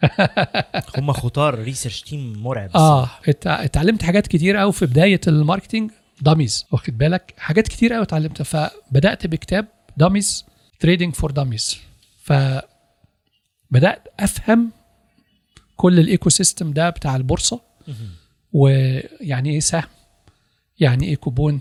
هم 0.98 1.12
خطار 1.12 1.58
research 1.58 2.02
team 2.02 2.42
مرعب. 2.42 2.70
آه 2.74 3.10
ات- 3.28 3.46
اتعلمت 3.46 4.02
حاجات 4.02 4.26
كتير 4.26 4.56
قوي 4.56 4.72
في 4.72 4.86
بداية 4.86 5.20
ال 5.28 5.34
marketing. 5.34 5.90
Dummies 6.20 6.66
واخد 6.72 6.98
بالك؟ 6.98 7.34
حاجات 7.38 7.68
كتير 7.68 7.92
قوي 7.92 8.02
اتعلمتها. 8.02 8.44
فبدأت 8.44 9.26
بكتاب 9.26 9.66
Dummies 9.96 10.44
trading 10.80 11.14
for 11.14 11.30
Dummies 11.30 11.78
فبدأت 12.22 14.08
أفهم 14.20 14.70
كل 15.76 15.98
ال 15.98 16.30
ecosystem 16.30 16.72
ده 16.72 16.90
بتاع 16.90 17.16
البورصة. 17.16 17.60
ويعني 18.52 19.50
إيه 19.50 19.60
سهم؟ 19.60 19.82
يعني 20.80 21.06
إيه 21.06 21.16
كوبون؟ 21.16 21.60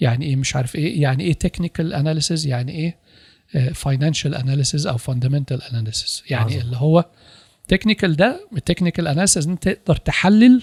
يعني 0.00 0.26
إيه 0.26 0.36
مش 0.36 0.56
عارف 0.56 0.76
إيه؟ 0.76 1.02
يعني 1.02 1.24
إيه 1.24 1.32
technical 1.32 1.94
analysis 1.94 2.46
يعني 2.46 2.72
إيه 2.72 2.96
financial 3.74 4.34
analysis 4.34 4.86
أو 4.86 4.96
fundamental 4.96 5.62
analysis 5.62 6.22
يعني 6.30 6.44
عظيم. 6.44 6.60
اللي 6.60 6.76
هو 6.76 7.04
technical 7.68 8.16
ده 8.16 8.48
ال 8.56 8.61
technical 8.61 9.08
analysis 9.08 9.48
أنت 9.48 9.68
تقدر 9.68 9.96
تحلل 9.96 10.62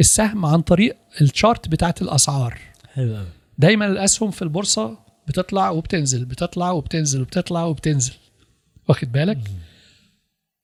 السهم 0.00 0.46
عن 0.46 0.60
طريق 0.60 0.96
ال 1.20 1.28
chart 1.28 1.68
بتاعت 1.68 2.02
الأسعار. 2.02 2.58
حلو 2.94 3.24
دايما 3.58 3.86
الأسهم 3.86 4.30
في 4.30 4.42
البورصة 4.42 4.98
بتطلع 5.28 5.70
وبتنزل 5.70 6.24
بتطلع 6.24 6.70
وبتنزل 6.70 7.20
وبتطلع 7.20 7.64
وبتنزل. 7.64 8.12
واخد 8.88 9.12
بالك؟ 9.12 9.38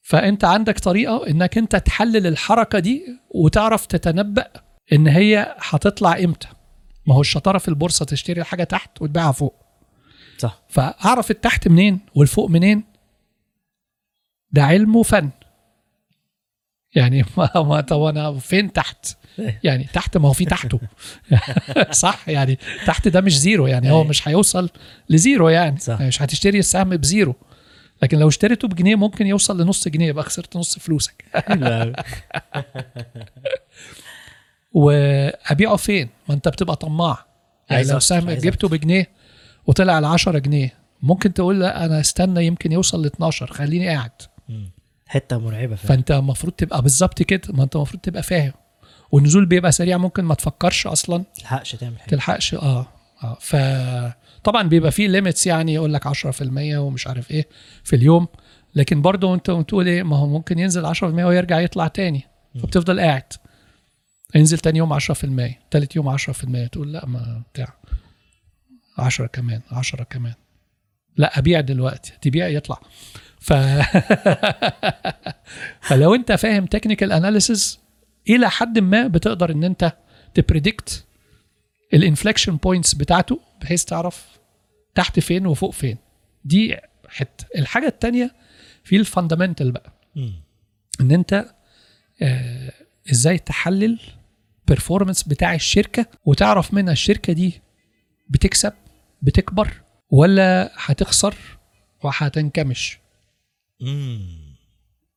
فأنت 0.03 0.45
عندك 0.45 0.79
طريقة 0.79 1.27
إنك 1.29 1.59
أنت 1.59 1.77
تحلل 1.77 2.27
الحركة 2.27 2.79
دي 2.79 3.07
وتعرف 3.31 3.87
تتنبأ 3.87 4.47
إن 4.93 5.07
هي 5.07 5.57
هتطلع 5.59 6.19
إمتى. 6.19 6.49
ما 7.07 7.15
هو 7.15 7.21
الشطارة 7.21 7.59
في 7.59 7.69
البورصة 7.69 8.05
تشتري 8.05 8.41
الحاجة 8.41 8.65
تحت 8.65 9.03
وتبيعها 9.03 9.33
فوق. 9.33 9.62
صح. 10.43 10.63
فأعرف 10.69 11.31
التحت 11.31 11.69
منين 11.69 11.99
والفوق 12.15 12.51
منين؟ 12.51 12.85
ده 14.51 14.63
علم 14.65 14.97
وفن. 14.97 15.31
يعني 16.95 17.25
ما, 17.37 17.51
ما 17.55 17.81
طب 17.81 18.03
أنا 18.03 18.39
فين 18.39 18.73
تحت؟ 18.73 19.07
يعني 19.65 19.85
تحت 19.93 20.17
ما 20.17 20.29
هو 20.29 20.33
في 20.33 20.45
تحته. 20.45 20.81
صح 21.91 22.29
يعني 22.29 22.59
تحت 22.87 23.09
ده 23.09 23.21
مش 23.21 23.39
zero 23.39 23.67
يعني 23.67 23.91
هو 23.91 23.97
أيوة. 23.97 24.09
مش 24.09 24.29
هيوصل 24.29 24.71
ل 25.09 25.17
zero 25.17 25.49
يعني. 25.49 25.79
صح. 25.79 26.01
مش 26.01 26.23
هتشتري 26.23 26.59
السهم 26.59 26.97
ب 26.97 27.03
zero. 27.03 27.35
لكن 28.03 28.19
لو 28.19 28.29
اشتريته 28.29 28.69
بجنيه 28.69 28.95
ممكن 28.95 29.27
يوصل 29.27 29.61
لنص 29.61 29.89
جنيه 29.89 30.07
يبقى 30.09 30.25
خسرت 30.25 30.57
نص 30.57 30.79
فلوسك. 30.79 31.25
قوي 31.35 31.93
وأبيعه 34.73 35.77
فين؟ 35.77 36.09
ما 36.29 36.35
أنت 36.35 36.49
بتبقى 36.49 36.77
طماع. 36.77 37.27
يعني 37.71 37.85
لو 37.85 37.99
سهم 37.99 38.31
جبته 38.31 38.69
بجنيه 38.69 39.22
وطلع 39.67 39.99
ل 39.99 40.05
10 40.05 40.39
جنيه. 40.39 40.75
ممكن 41.03 41.35
تقول 41.35 41.61
لا 41.61 41.85
أنا 41.85 42.01
استنى 42.01 42.47
يمكن 42.47 42.73
يوصل 42.73 43.03
ل 43.03 43.07
12 43.07 43.47
خليني 43.47 43.89
قاعد. 43.89 44.11
حتة 45.07 45.39
مرعبة 45.39 45.75
فعلا. 45.77 45.89
فأنت 45.89 46.11
المفروض 46.11 46.53
تبقى 46.53 46.83
بالظبط 46.83 47.23
كده 47.23 47.41
ما 47.49 47.65
أنت 47.65 47.77
المفروض 47.77 48.01
تبقى 48.03 48.23
فاهم. 48.23 48.53
والنزول 49.13 49.47
بيبقى 49.47 49.73
سريع 49.73 49.97
ممكن 49.99 50.25
ما 50.25 50.35
تفكرش 50.35 50.87
أصلا. 50.87 51.25
تلحقش 51.35 51.73
تعمل 51.73 51.99
حاجة. 51.99 52.09
تلحقش 52.11 52.55
آه 52.55 52.87
آه. 53.23 53.37
ف 53.41 53.57
طبعا 54.45 54.63
بيبقى 54.63 54.91
فيه 54.93 55.09
ليميتس 55.09 55.47
يعني 55.47 55.75
يقول 55.75 55.95
لك 55.95 56.07
10% 56.07 56.77
ومش 56.79 57.07
عارف 57.07 57.31
إيه 57.31 57.49
في 57.85 57.97
اليوم. 57.97 58.27
لكن 58.75 59.03
برضه 59.03 59.35
أنت 59.35 59.51
بتقول 59.51 59.87
إيه 59.87 60.03
ما 60.03 60.17
هو 60.17 60.27
ممكن 60.27 60.59
ينزل 60.59 60.95
10% 60.95 61.03
ويرجع 61.05 61.61
يطلع 61.61 61.87
تاني. 61.89 62.23
فبتفضل 62.63 63.01
قاعد. 63.01 63.33
ينزل 64.35 64.59
تاني 64.59 64.79
يوم 64.79 64.93
10% 64.93 65.59
تالت 65.71 65.97
يوم 65.97 66.19
10% 66.19 66.67
تقول 66.73 66.93
لا 66.93 67.07
ما 67.07 67.43
بتاع. 67.53 67.75
10 68.99 69.27
كمان 69.27 69.61
10 69.71 70.05
كمان. 70.05 70.35
لا 71.17 71.39
أبيع 71.39 71.61
دلوقتي 71.61 72.13
تبيع 72.23 72.49
يطلع. 72.49 72.81
ف 73.41 73.53
فلو 75.89 76.15
أنت 76.15 76.33
فاهم 76.33 76.67
technical 76.67 77.13
analysis 77.13 77.81
إلى 78.29 78.51
حد 78.51 78.79
ما 78.79 79.07
بتقدر 79.07 79.53
إن 79.53 79.65
أنت 79.65 79.93
ت 80.35 80.43
predict 80.43 81.05
ال 81.95 82.00
inflection 82.00 82.57
points 82.57 82.95
بتاعته 82.95 83.41
بحيث 83.63 83.85
تعرف 83.85 84.27
تحت 84.95 85.21
فين 85.21 85.47
وفوق 85.47 85.73
فين. 85.73 85.97
دي 86.45 86.77
حتة. 87.09 87.47
الحاجة 87.59 87.87
التانية 87.87 88.35
في 88.85 88.97
ال 88.97 89.03
fundamental 89.03 89.73
بقى. 89.73 89.93
إن 91.01 91.11
أنت 91.11 91.55
آه 92.23 92.73
إزاي 93.13 93.39
تحلل 93.39 94.01
performance 94.69 95.23
بتاع 95.23 95.55
الشركة 95.55 96.07
وتعرف 96.25 96.75
منها 96.75 96.93
الشركة 96.93 97.33
دي 97.33 97.61
بتكسب 98.31 98.73
بتكبر 99.23 99.83
ولا 100.11 100.73
هتخسر 100.75 101.35
وهتنكمش. 102.05 102.99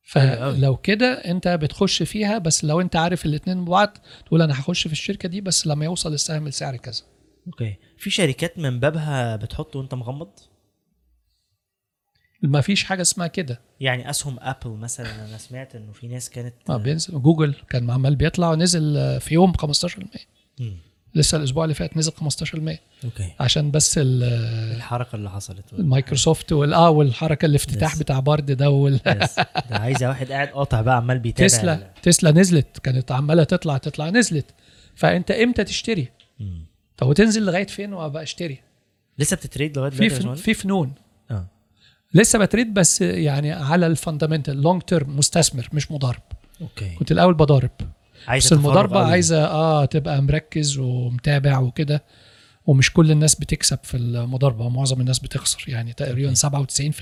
فلو 0.02 0.76
كده 0.76 1.12
انت 1.12 1.48
بتخش 1.48 2.02
فيها 2.02 2.38
بس 2.38 2.64
لو 2.64 2.80
انت 2.80 2.96
عارف 2.96 3.26
الاتنين 3.26 3.64
ببعض 3.64 3.98
تقول 4.26 4.42
أنا 4.42 4.60
هخش 4.60 4.86
في 4.86 4.92
الشركة 4.92 5.28
دي 5.28 5.40
بس 5.40 5.66
لما 5.66 5.84
يوصل 5.84 6.12
السهم 6.12 6.48
لسعر 6.48 6.76
كذا. 6.76 7.02
okay. 7.46 7.76
في 7.98 8.10
شركات 8.10 8.58
من 8.58 8.80
بابها 8.80 9.36
بتحط 9.36 9.76
وانت 9.76 9.94
مغمض؟ 9.94 10.30
ما 12.42 12.60
فيش 12.60 12.84
حاجة 12.84 13.02
اسمها 13.02 13.26
كده. 13.26 13.60
يعني 13.80 14.10
اسهم 14.10 14.36
Apple 14.40 14.70
مثلا 14.70 15.28
أنا 15.28 15.38
سمعت 15.38 15.74
انه 15.76 15.92
في 15.92 16.08
ناس 16.08 16.30
كانت 16.30 16.54
ما 16.68 16.76
بينزل. 16.76 17.22
جوجل 17.22 17.54
كان 17.70 17.90
عمال 17.90 18.16
بيطلع 18.16 18.50
ونزل 18.50 19.20
في 19.20 19.34
يوم 19.34 19.52
15% 19.52 20.26
مم. 20.60 20.78
لسه 21.16 21.38
الأسبوع 21.38 21.64
اللي 21.64 21.74
فات 21.74 21.96
نزل 21.96 22.12
15% 22.12 22.78
أوكي. 23.04 23.32
عشان 23.40 23.70
بس 23.70 23.98
ال- 23.98 24.22
الحركة 24.76 25.16
اللي 25.16 25.30
حصلت. 25.30 25.64
المايكروسوفت 25.72 26.52
والاه 26.52 26.90
والحركة 26.90 27.46
الافتتاح 27.46 27.94
Yes. 27.94 27.98
بتاع 27.98 28.20
بارد 28.20 28.46
ده 28.52 28.70
وال... 28.70 29.00
ده 29.04 29.28
عايزة 29.70 30.08
واحد 30.08 30.32
قاعد 30.32 30.48
قاطع 30.48 30.80
بقى 30.80 30.96
عمال 30.96 31.18
بيتابع 31.18 31.46
تسلا. 31.48 31.90
تسلا 32.02 32.30
نزلت. 32.30 32.78
كانت 32.78 33.12
عمالة 33.12 33.44
تطلع 33.44 33.78
تطلع 33.78 34.10
نزلت. 34.10 34.46
فأنت 34.94 35.30
إمتى 35.30 35.64
تشتري؟ 35.64 36.08
مم. 36.40 36.66
طب 36.96 37.06
وتنزل 37.06 37.42
لغاية 37.46 37.66
فين 37.66 37.92
وأبقى 37.92 38.22
أشتري؟ 38.22 38.58
لسه 39.18 39.36
بتتريد 39.36 39.78
لغاية 39.78 39.90
في 39.90 40.10
فن... 40.10 40.34
في 40.34 40.54
فنون. 40.54 40.92
آه. 41.30 41.46
لسه 42.14 42.38
بتريد 42.38 42.74
بس 42.74 43.00
يعني 43.00 43.52
على 43.52 43.86
الفاندامنتال 43.86 44.62
لونج 44.62 44.82
تيرم 44.82 45.16
مستثمر 45.18 45.68
مش 45.72 45.90
مضارب. 45.92 46.22
okay. 46.60 46.94
كنت 46.94 47.12
الأول 47.12 47.34
بضارب. 47.34 47.70
بس 48.36 48.52
المضاربه. 48.52 49.06
عايزة 49.06 49.44
آه 49.44 49.84
تبقى 49.84 50.22
مركز 50.22 50.78
ومتابع 50.78 51.58
وكده 51.58 52.04
ومش 52.66 52.92
كل 52.92 53.10
الناس 53.10 53.34
بتكسب 53.34 53.78
في 53.82 53.96
المضاربه 53.96 54.68
معظم 54.68 55.00
الناس 55.00 55.18
بتخسر 55.18 55.64
يعني 55.68 55.92
تقريبا 55.92 56.34
97% 56.34 56.42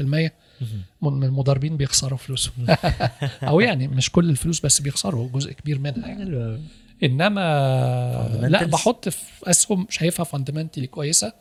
مهم. 0.00 0.30
من 1.02 1.22
المضاربين 1.24 1.76
بيخسروا 1.76 2.18
فلوسهم 2.18 2.66
أو 3.42 3.60
يعني 3.60 3.88
مش 3.88 4.10
كل 4.10 4.30
الفلوس 4.30 4.60
بس 4.60 4.80
بيخسروا 4.80 5.28
جزء 5.28 5.52
كبير 5.52 5.78
منها 5.78 6.08
يعني. 6.08 6.60
إنما 7.02 8.46
لا. 8.48 8.64
بحط 8.66 9.08
في 9.08 9.22
أسهم 9.42 9.86
شايفها 9.90 10.24
fundamentally 10.24 10.86
كويسة. 10.86 11.32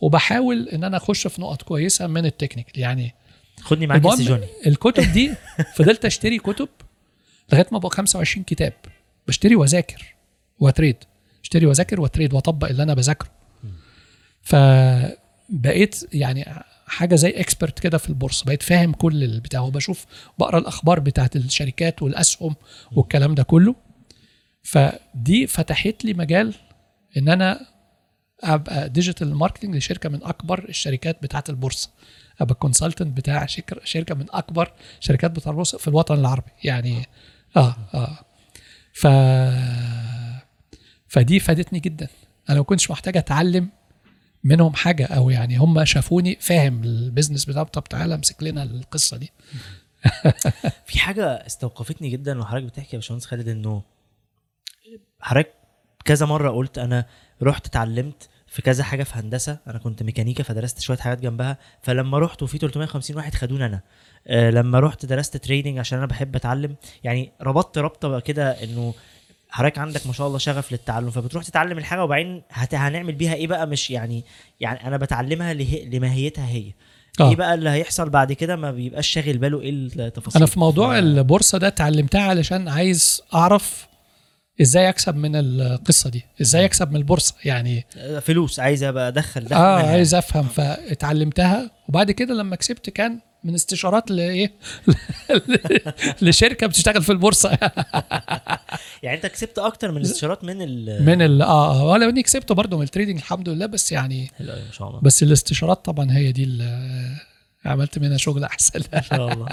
وبحاول 0.00 0.68
إن 0.68 0.84
أنا 0.84 0.96
أخش 0.96 1.26
في 1.26 1.40
نقط 1.40 1.62
كويسة 1.62 2.06
من 2.06 2.26
التكنيك 2.26 2.78
يعني 2.78 3.14
خدني 3.60 3.86
معاك 3.86 4.02
الكتب 4.66 5.12
دي 5.12 5.34
فضلت 5.74 6.04
أشتري 6.04 6.38
كتب 6.38 6.68
لغاية 7.52 7.66
ما 7.72 7.78
بقى 7.78 7.90
25 7.90 8.44
كتاب 8.44 8.72
بشتري 9.28 9.56
وأذاكر 9.56 10.14
وأ 10.58 10.68
trade. 10.68 10.96
اشتري 11.42 11.66
وأذاكر 11.66 12.00
وأ 12.00 12.09
trade 12.09 12.32
وأطبق 12.34 12.68
اللي 12.68 12.82
أنا 12.82 12.94
بذاكره. 12.94 13.30
فبقيت 14.42 16.14
يعني 16.14 16.44
حاجة 16.86 17.14
زي 17.14 17.30
expert 17.30 17.78
كده 17.78 17.98
في 17.98 18.08
البورصة. 18.08 18.44
بقيت 18.44 18.62
فاهم 18.62 18.92
كل 18.92 19.24
البتاع 19.24 19.60
وبشوف 19.60 20.06
بقرأ 20.38 20.58
الأخبار 20.58 21.00
بتاعت 21.00 21.36
الشركات 21.36 22.02
والأسهم 22.02 22.56
والكلام 22.92 23.34
ده 23.34 23.42
كله. 23.42 23.74
فدي 24.62 25.46
فتحت 25.46 26.04
لي 26.04 26.14
مجال 26.14 26.54
إن 27.16 27.28
أنا 27.28 27.66
أبقى 28.40 28.88
digital 28.88 29.34
marketing 29.34 29.76
لشركة 29.76 30.08
من 30.08 30.24
أكبر 30.24 30.64
الشركات 30.68 31.22
بتاعت 31.22 31.50
البورصة. 31.50 31.90
أبقى 32.40 32.54
consultant 32.54 33.16
بتاع 33.16 33.46
شركة 33.84 34.14
من 34.14 34.26
أكبر 34.30 34.72
شركات 35.00 35.30
بتاع 35.30 35.50
البورصة 35.50 35.78
في 35.78 35.88
الوطن 35.88 36.14
العربي. 36.14 36.50
يعني 36.64 37.06
آه 37.56 37.76
آه. 37.94 38.18
ف 39.02 39.06
فدي 41.08 41.40
فادتني 41.40 41.80
جدا. 41.80 42.08
أنا 42.50 42.58
ما 42.58 42.64
كنتش 42.64 42.90
محتاج 42.90 43.16
أتعلم 43.16 43.68
منهم 44.44 44.74
حاجة 44.74 45.06
أو 45.06 45.30
يعني 45.30 45.56
هم 45.56 45.84
شافوني 45.84 46.36
فاهم 46.40 46.84
ال 46.84 46.91
business 46.91 47.44
بتاعه 47.44 47.64
طب 47.64 47.84
تعالى 47.84 48.14
أمسك 48.14 48.42
لنا 48.42 48.62
القصة 48.62 49.16
دي. 49.16 49.30
في 50.86 50.98
حاجة 50.98 51.24
استوقفتني 51.26 52.08
جدا 52.08 52.40
وحضرتك 52.40 52.64
بتحكي 52.64 52.96
يا 52.96 53.00
باشمهندس 53.00 53.26
خالد 53.26 53.48
إنه 53.48 53.82
حضرتك 55.20 55.52
كذا 56.04 56.26
مرة 56.26 56.50
قلت 56.50 56.78
أنا 56.78 57.06
رحت 57.42 57.66
اتعلمت 57.66 58.28
في 58.52 58.62
كذا 58.62 58.84
حاجة 58.84 59.02
في 59.02 59.12
هندسة. 59.18 59.58
أنا 59.66 59.78
كنت 59.78 60.02
ميكانيكا 60.02 60.42
فدرست 60.42 60.80
شوية 60.80 60.96
حاجات 60.98 61.20
جنبها. 61.20 61.58
فلما 61.82 62.18
رحت 62.18 62.42
وفي 62.42 62.58
350 62.58 63.16
واحد 63.16 63.34
خدوني 63.34 63.66
أنا. 63.66 63.80
آه 64.26 64.50
لما 64.50 64.80
رحت 64.80 65.06
درست 65.06 65.36
trading 65.36 65.78
عشان 65.78 65.98
أنا 65.98 66.06
بحب 66.06 66.36
أتعلم. 66.36 66.74
يعني 67.04 67.32
ربطت 67.42 67.78
ربطة 67.78 68.20
كده 68.20 68.50
إنه 68.50 68.94
حضرتك 69.50 69.78
عندك 69.78 70.06
ما 70.06 70.12
شاء 70.12 70.26
الله 70.26 70.38
شغف 70.38 70.72
للتعلم. 70.72 71.10
فبتروح 71.10 71.44
تتعلم 71.44 71.78
الحاجة 71.78 72.04
وبعدين 72.04 72.42
هت... 72.50 72.74
هنعمل 72.74 73.12
بيها 73.14 73.34
إيه 73.34 73.46
بقى؟ 73.46 73.66
مش 73.66 73.90
يعني 73.90 74.24
يعني 74.60 74.86
أنا 74.86 74.96
بتعلمها 74.96 75.54
له... 75.54 75.84
لماهيتها 75.92 76.46
هي. 76.48 76.72
آه. 77.20 77.30
إيه 77.30 77.36
بقى 77.36 77.54
اللي 77.54 77.70
هيحصل 77.70 78.10
بعد 78.10 78.32
كده؟ 78.32 78.56
ما 78.56 78.70
بيبقاش 78.70 79.08
شاغل 79.08 79.38
باله 79.38 79.60
إيه 79.60 79.70
التفاصيل. 79.70 80.36
أنا 80.42 80.46
في 80.50 80.60
موضوع 80.60 80.88
ف- 80.94 80.98
البورصة 80.98 81.58
ده 81.58 81.66
اتعلمتها 81.68 82.22
علشان 82.22 82.68
عايز 82.68 83.22
أعرف 83.34 83.86
إزاي 84.60 84.88
أكسب 84.88 85.16
من 85.16 85.36
القصة 85.36 86.10
دي؟ 86.10 86.24
إزاي 86.40 86.64
أكسب 86.64 86.90
من 86.90 86.96
البورصة؟ 86.96 87.34
يعني 87.44 87.86
فلوس 88.22 88.60
عايز 88.60 88.82
أبقى 88.82 89.08
أدخل 89.08 89.44
ده 89.44 89.56
آه 89.56 89.78
منها. 89.78 89.90
عايز 89.92 90.14
أفهم 90.14 90.48
فاتعلمتها. 90.48 91.70
وبعد 91.88 92.10
كده 92.10 92.34
لما 92.34 92.56
كسبت 92.56 92.90
كان 92.90 93.20
من 93.44 93.54
استشارات 93.54 94.10
لايه 94.10 94.52
لشركة 96.22 96.66
بتشتغل 96.66 97.02
في 97.02 97.12
البورصة. 97.12 97.50
يعني 99.02 99.16
أنت 99.16 99.26
كسبت 99.26 99.58
أكتر 99.58 99.90
من 99.90 99.96
الاستشارات 99.96 100.44
من 100.44 100.62
ال 100.62 101.04
من 101.06 101.22
ال 101.22 101.42
آه 101.42 101.84
ولا 101.84 102.08
إني 102.08 102.22
كسبت 102.22 102.52
برضه 102.52 102.76
من 102.76 102.82
التريدنج 102.82 103.16
الحمد 103.16 103.48
لله 103.48 103.66
بس 103.66 103.92
يعني 103.92 104.30
ما 104.40 104.70
شاء 104.72 104.88
الله. 104.88 105.00
بس 105.00 105.22
الاستشارات 105.22 105.84
طبعا 105.84 106.12
هي 106.12 106.32
دي 106.32 106.44
اللي 106.44 107.16
عملت 107.64 107.98
منها 107.98 108.16
شغل 108.16 108.44
أحسن. 108.44 108.80
ما 108.92 109.00
شاء 109.00 109.32
الله. 109.32 109.46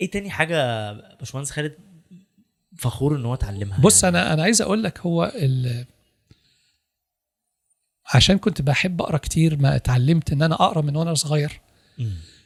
إيه 0.00 0.10
تاني 0.10 0.30
حاجة 0.30 0.92
باشمهندس 1.18 1.50
خالد 1.50 1.72
فخور 2.76 3.16
إن 3.16 3.24
هو 3.24 3.34
اتعلمها 3.34 3.78
بص 3.80 4.04
يعني. 4.04 4.18
أنا 4.18 4.32
أنا 4.32 4.42
عايز 4.42 4.62
أقول 4.62 4.82
لك 4.82 5.00
هو 5.00 5.32
ال 5.34 5.84
عشان 8.14 8.38
كنت 8.38 8.62
بحب 8.62 9.02
أقرأ 9.02 9.16
كتير 9.16 9.56
ما 9.58 9.76
اتعلمت 9.76 10.32
إن 10.32 10.42
أنا 10.42 10.54
أقرأ 10.54 10.80
من 10.82 10.96
وأنا 10.96 11.14
صغير. 11.14 11.60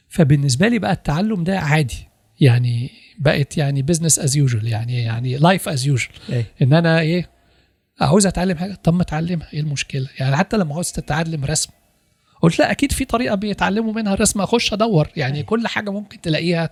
فبالنسبة 0.09 0.67
لي 0.67 0.79
بقى 0.79 0.91
التعلم 0.91 1.43
ده 1.43 1.59
عادي. 1.59 2.07
يعني 2.39 2.89
بقت 3.19 3.57
يعني 3.57 3.81
business 3.81 4.19
as 4.19 4.37
usual 4.37 4.67
يعني 4.67 5.03
يعني 5.03 5.37
life 5.37 5.69
as 5.69 5.87
usual 5.87 6.09
إن 6.61 6.73
أنا 6.73 6.99
إيه 6.99 7.29
عاوز 8.01 8.25
أتعلم 8.25 8.57
حاجة 8.57 8.73
طب 8.83 8.93
ما 8.93 9.01
أتعلمها 9.01 9.47
إيه 9.53 9.59
المشكلة؟ 9.59 10.07
يعني 10.19 10.35
حتى 10.37 10.57
لما 10.57 10.73
عاوز 10.73 10.91
تتعلم 10.91 11.45
رسم. 11.45 11.69
قلت 12.41 12.59
لا 12.59 12.71
أكيد 12.71 12.91
في 12.91 13.05
طريقة 13.05 13.35
بيتعلموا 13.35 13.93
منها 13.93 14.13
الرسم 14.13 14.41
أخش 14.41 14.73
أدور. 14.73 15.07
يعني 15.15 15.35
أيوة. 15.35 15.45
كل 15.45 15.67
حاجة 15.67 15.89
ممكن 15.89 16.21
تلاقيها 16.21 16.69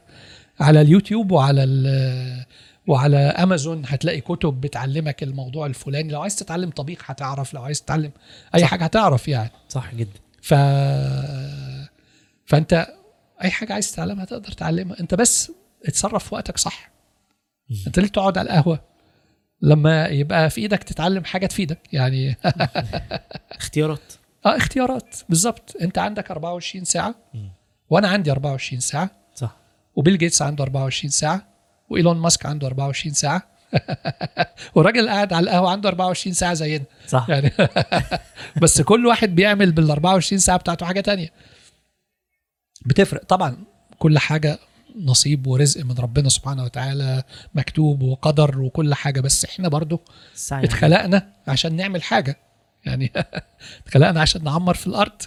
على 0.60 0.82
اليوتيوب 0.82 1.32
وعلى 1.32 1.64
ال- 1.64 2.46
وعلى 2.88 3.18
أمازون 3.18 3.84
هتلاقي 3.88 4.22
كتب 4.22 4.62
بتعلمك 4.62 5.24
الموضوع 5.24 5.66
الفلاني. 5.66 6.12
لو 6.14 6.22
عايز 6.22 6.36
تتعلم 6.36 6.70
طبيخ 6.70 7.12
هتعرف 7.12 7.54
لو 7.54 7.62
عايز 7.64 7.82
تتعلم 7.82 8.12
أي 8.56 8.62
صح. 8.62 8.68
حاجة 8.68 8.84
هتعرف 8.84 9.28
يعني. 9.28 9.50
صح 9.70 9.96
جدا. 9.96 10.20
ف 10.42 10.54
فأنت 12.46 12.88
أي 13.44 13.52
حاجة 13.52 13.74
عايز 13.74 13.92
تتعلمها 13.92 14.26
تقدر 14.26 14.52
تعلمها. 14.52 15.00
أنت 15.00 15.16
بس 15.16 15.52
اتصرف 15.86 16.28
في 16.30 16.36
وقتك 16.36 16.58
صح. 16.58 16.92
أنت 17.88 18.00
ليه 18.00 18.08
تقعد 18.08 18.38
على 18.38 18.50
القهوة؟ 18.50 18.80
لما 19.62 20.06
يبقى 20.08 20.50
في 20.50 20.62
إيدك 20.62 20.84
تتعلم 20.84 21.24
حاجة 21.24 21.46
تفيدك 21.46 21.80
يعني. 21.94 22.36
اختيارات. 23.52 24.14
آه 24.46 24.58
اختيارات. 24.58 25.16
بالظبط. 25.30 25.76
أنت 25.82 25.98
عندك 25.98 26.32
24 26.32 26.86
ساعة. 26.86 27.16
وأنا 27.90 28.08
عندي 28.08 28.32
24 28.32 28.80
ساعة 28.80 29.10
صح. 29.36 29.56
وبيل 29.96 30.18
جيتس 30.18 30.42
عنده 30.42 30.64
24 30.64 31.10
ساعة 31.12 31.48
وإيلون 31.90 32.18
ماسك 32.18 32.46
عنده 32.46 32.68
24 32.68 33.14
ساعة. 33.14 33.58
والراجل 34.76 35.10
قاعد 35.10 35.34
على 35.34 35.44
القهوة 35.44 35.72
عنده 35.72 35.90
24 35.90 36.34
ساعة 36.34 36.54
زينا. 36.54 36.84
صح. 37.08 37.26
يعني 37.30 37.52
بس 38.62 38.82
كل 38.82 39.06
واحد 39.06 39.36
بيعمل 39.36 39.72
بال 39.72 39.92
24 39.92 40.40
ساعة 40.40 40.58
بتاعته 40.58 40.86
حاجة 40.86 41.02
تانية. 41.02 41.30
بتفرق. 42.86 43.24
طبعا 43.24 43.58
كل 44.00 44.20
حاجة 44.20 44.60
نصيب 44.96 45.48
ورزق 45.48 45.86
من 45.86 45.96
ربنا 45.98 46.30
سبحانه 46.30 46.64
وتعالى 46.64 47.24
مكتوب 47.56 48.02
وقدر 48.02 48.60
وكل 48.60 48.94
حاجة. 48.94 49.22
بس 49.22 49.46
إحنا 49.46 49.68
برضو 49.68 50.02
السعي 50.34 50.64
اتخلقنا 50.64 51.34
عشان 51.48 51.76
نعمل 51.76 52.04
حاجة. 52.04 52.38
يعني 52.86 53.12
اتخلقنا 53.86 54.22
عشان 54.22 54.44
نعمر 54.44 54.74
في 54.74 54.88
الأرض. 54.88 55.22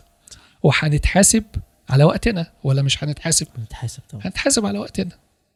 وهنتحاسب 0.62 1.44
على 1.90 2.04
وقتنا. 2.04 2.52
ولا 2.64 2.82
مش 2.82 3.04
هنتحاسب؟ 3.04 3.46
متحاسب 3.58 4.02
طبعا. 4.10 4.22
هنتحاسب 4.26 4.66
على 4.66 4.78
وقتنا. 4.78 5.10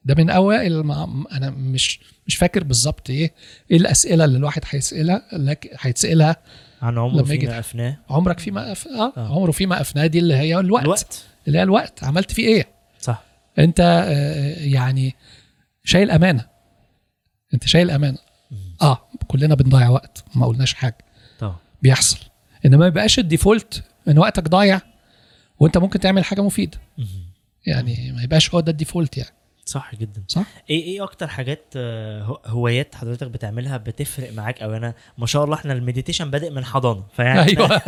ده 0.05 0.15
من 0.15 0.31
أوائل 0.31 0.81
ما 0.81 1.25
أنا 1.33 1.51
مش 1.51 2.01
مش 2.27 2.37
فاكر 2.37 2.65
بالظبط 2.65 3.11
إيه 3.11 3.33
إيه 3.71 3.77
الأسئلة 3.77 4.25
اللي 4.25 4.39
الواحد 4.39 4.63
هيسألها 4.71 5.23
لكن 5.33 5.71
هيتسألها 5.81 6.37
عن 6.83 6.99
عمره 6.99 7.13
لما 7.23 7.25
فيما 7.25 7.59
أفناه. 7.59 7.97
عمرك 8.11 8.39
فيما 8.39 8.73
أف... 8.73 8.89
آه. 8.89 9.13
آه. 9.17 9.35
عمره 9.37 9.51
فيما 9.51 9.81
أفناه 9.81 10.07
دي 10.07 10.19
اللي 10.19 10.35
هي 10.35 10.59
الوقت, 10.59 10.85
الوقت. 10.85 11.25
اللي 11.47 11.59
هي 11.59 11.63
الوقت. 11.63 12.05
عملت 12.05 12.33
فيه 12.33 12.47
إيه؟ 12.49 12.69
صح. 13.01 13.23
أنت 13.59 13.81
آه، 13.81 14.65
يعني 14.65 15.15
شايل 15.85 16.11
أمانة. 16.11 16.47
أنت 17.55 17.67
شايل 17.69 17.91
أمانة. 17.91 18.19
مم. 18.51 18.59
آه 18.83 19.09
كلنا 19.29 19.55
بنضيع 19.55 19.89
وقت 19.89 20.25
ما 20.35 20.47
قلناش 20.47 20.75
حاجة. 20.75 20.99
طبعا. 21.39 21.57
بيحصل. 21.83 22.19
إنما 22.67 22.77
ما 22.77 22.87
يبقاش 22.87 23.19
ال 23.19 23.27
default 23.27 23.83
إن 24.09 24.19
وقتك 24.19 24.49
ضايع 24.49 24.81
وأنت 25.59 25.79
ممكن 25.79 26.01
تعمل 26.01 26.25
حاجة 26.25 26.41
مفيدة. 26.41 26.79
مم. 26.99 27.07
يعني 27.67 28.13
ما 28.13 28.23
يبقاش 28.23 28.55
هو 28.55 28.61
ده 28.61 28.73
ال 28.73 28.78
default 28.78 29.17
يعني. 29.17 29.31
صح 29.67 29.95
جدا. 29.95 30.25
صح؟ 30.29 30.47
إيه 30.71 30.83
إيه 30.85 31.05
أكتر 31.05 31.27
حاجات 31.27 31.65
آه، 31.77 32.23
هو- 32.23 32.41
هوايات 32.47 32.95
حضرتك 32.95 33.27
بتعملها 33.27 33.77
بتفرق 33.77 34.33
معاك؟ 34.33 34.63
أو 34.63 34.77
أنا 34.77 34.95
ما 35.19 35.27
شاء 35.27 35.45
الله 35.45 35.55
إحنا 35.57 35.73
ال 35.73 35.78
meditation 35.78 36.31
بادئ 36.31 36.51
من 36.51 36.65
حضانة 36.65 37.05
فيعني 37.17 37.41
أيوه. 37.51 37.67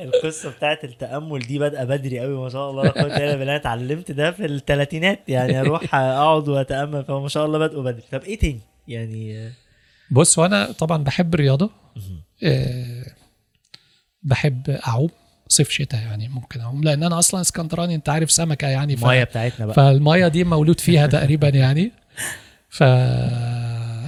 القصة 0.00 0.50
بتاعت 0.50 0.84
التأمل 0.84 1.38
دي 1.38 1.58
بادئة 1.58 1.84
بدري 1.84 2.20
قوي 2.20 2.36
ما 2.38 2.48
شاء 2.48 2.70
الله. 2.70 2.88
أنا 2.96 3.56
اتعلمت 3.56 4.12
ده 4.12 4.30
في 4.30 4.44
الثلاثينات 4.44 5.20
يعني 5.28 5.60
أروح 5.60 5.94
أقعد 5.94 6.48
وأتأمل 6.48 7.04
فما 7.04 7.28
شاء 7.28 7.46
الله 7.46 7.58
بادئه 7.58 7.78
بدري. 7.80 8.02
طب 8.12 8.22
إيه 8.22 8.38
تاني؟ 8.38 8.60
يعني 8.88 9.38
آه، 9.38 9.52
بص 10.10 10.38
وأنا 10.38 10.72
طبعا 10.72 11.04
بحب 11.04 11.34
الرياضة. 11.34 11.70
آه، 12.44 13.04
بحب 14.22 14.70
أعوم. 14.70 15.10
صيف 15.50 15.70
شتاء 15.70 16.00
يعني 16.00 16.28
ممكن 16.28 16.60
اعوم 16.60 16.84
لأن 16.84 17.02
أنا 17.02 17.18
أصلا 17.18 17.40
اسكندراني 17.40 17.94
أنت 17.94 18.08
عارف 18.08 18.30
سمكة 18.30 18.68
يعني 18.68 18.96
ف... 18.96 19.00
المايه 19.02 19.24
بتاعتنا 19.24 19.66
بقى. 19.66 19.74
فالميه 19.74 20.28
دي 20.28 20.44
مولود 20.44 20.80
فيها 20.80 21.06
تقريبا 21.06 21.48
يعني. 21.48 21.92
ف 22.68 22.82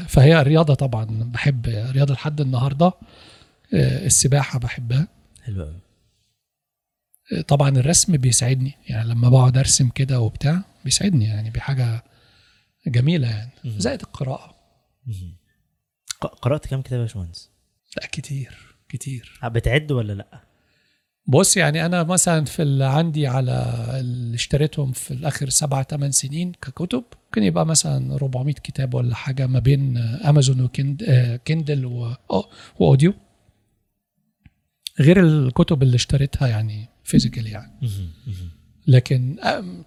فهي 0.09 0.41
الرياضة 0.41 0.75
طبعا 0.75 1.05
بحب 1.05 1.67
رياضة 1.67 2.15
لحد 2.15 2.41
النهارده 2.41 2.87
آه، 3.75 4.07
السباحة 4.07 4.59
بحبها. 4.59 5.09
حلو 5.45 5.63
آه، 7.33 7.41
طبعا 7.49 7.69
الرسم 7.69 8.17
بيساعدني 8.17 8.73
يعني 8.89 9.09
لما 9.09 9.29
بقعد 9.29 9.59
أرسم 9.59 9.89
كده 9.89 10.21
وبتاع 10.21 10.63
بيساعدني 10.85 11.25
يعني 11.25 11.51
بحاجه 11.51 12.05
جميلة 12.87 13.29
يعني. 13.31 13.51
زائد 13.65 14.01
القراءة. 14.01 14.55
قرأت 16.21 16.67
كام 16.67 16.83
كتاب 16.83 16.99
يا 16.99 17.05
باشمهندس؟ 17.05 17.51
لا 17.97 18.07
كتير 18.07 18.57
كتير. 18.89 19.41
بتعد 19.45 19.93
ولا 19.93 20.13
لأ؟ 20.13 20.52
بص 21.27 21.57
يعني 21.57 21.87
أنا 21.87 22.03
مثلا 22.03 22.45
في 22.45 22.63
اللي 22.63 22.85
عندي 22.85 23.27
على 23.27 23.75
اللي 24.01 24.35
اشتريتهم 24.35 24.93
في 24.93 25.11
الآخر 25.11 25.49
سبع 25.49 25.83
ثمان 25.83 26.11
سنين 26.11 26.53
ككتب 26.53 27.05
ممكن 27.27 27.43
يبقى 27.43 27.67
مثلا 27.67 28.15
400 28.15 28.55
كتاب 28.55 28.95
ولا 28.95 29.15
حاجة 29.15 29.47
ما 29.47 29.59
بين 29.59 29.97
امازون 29.99 30.61
وكندل 30.61 31.87
و- 31.87 32.15
و 32.79 32.84
audio. 32.84 33.15
غير 35.01 35.21
الكتب 35.21 35.83
اللي 35.83 35.95
اشتريتها 35.97 36.49
يعني 36.49 36.89
physical 37.05 37.47
يعني. 37.47 37.73
لكن 38.87 39.37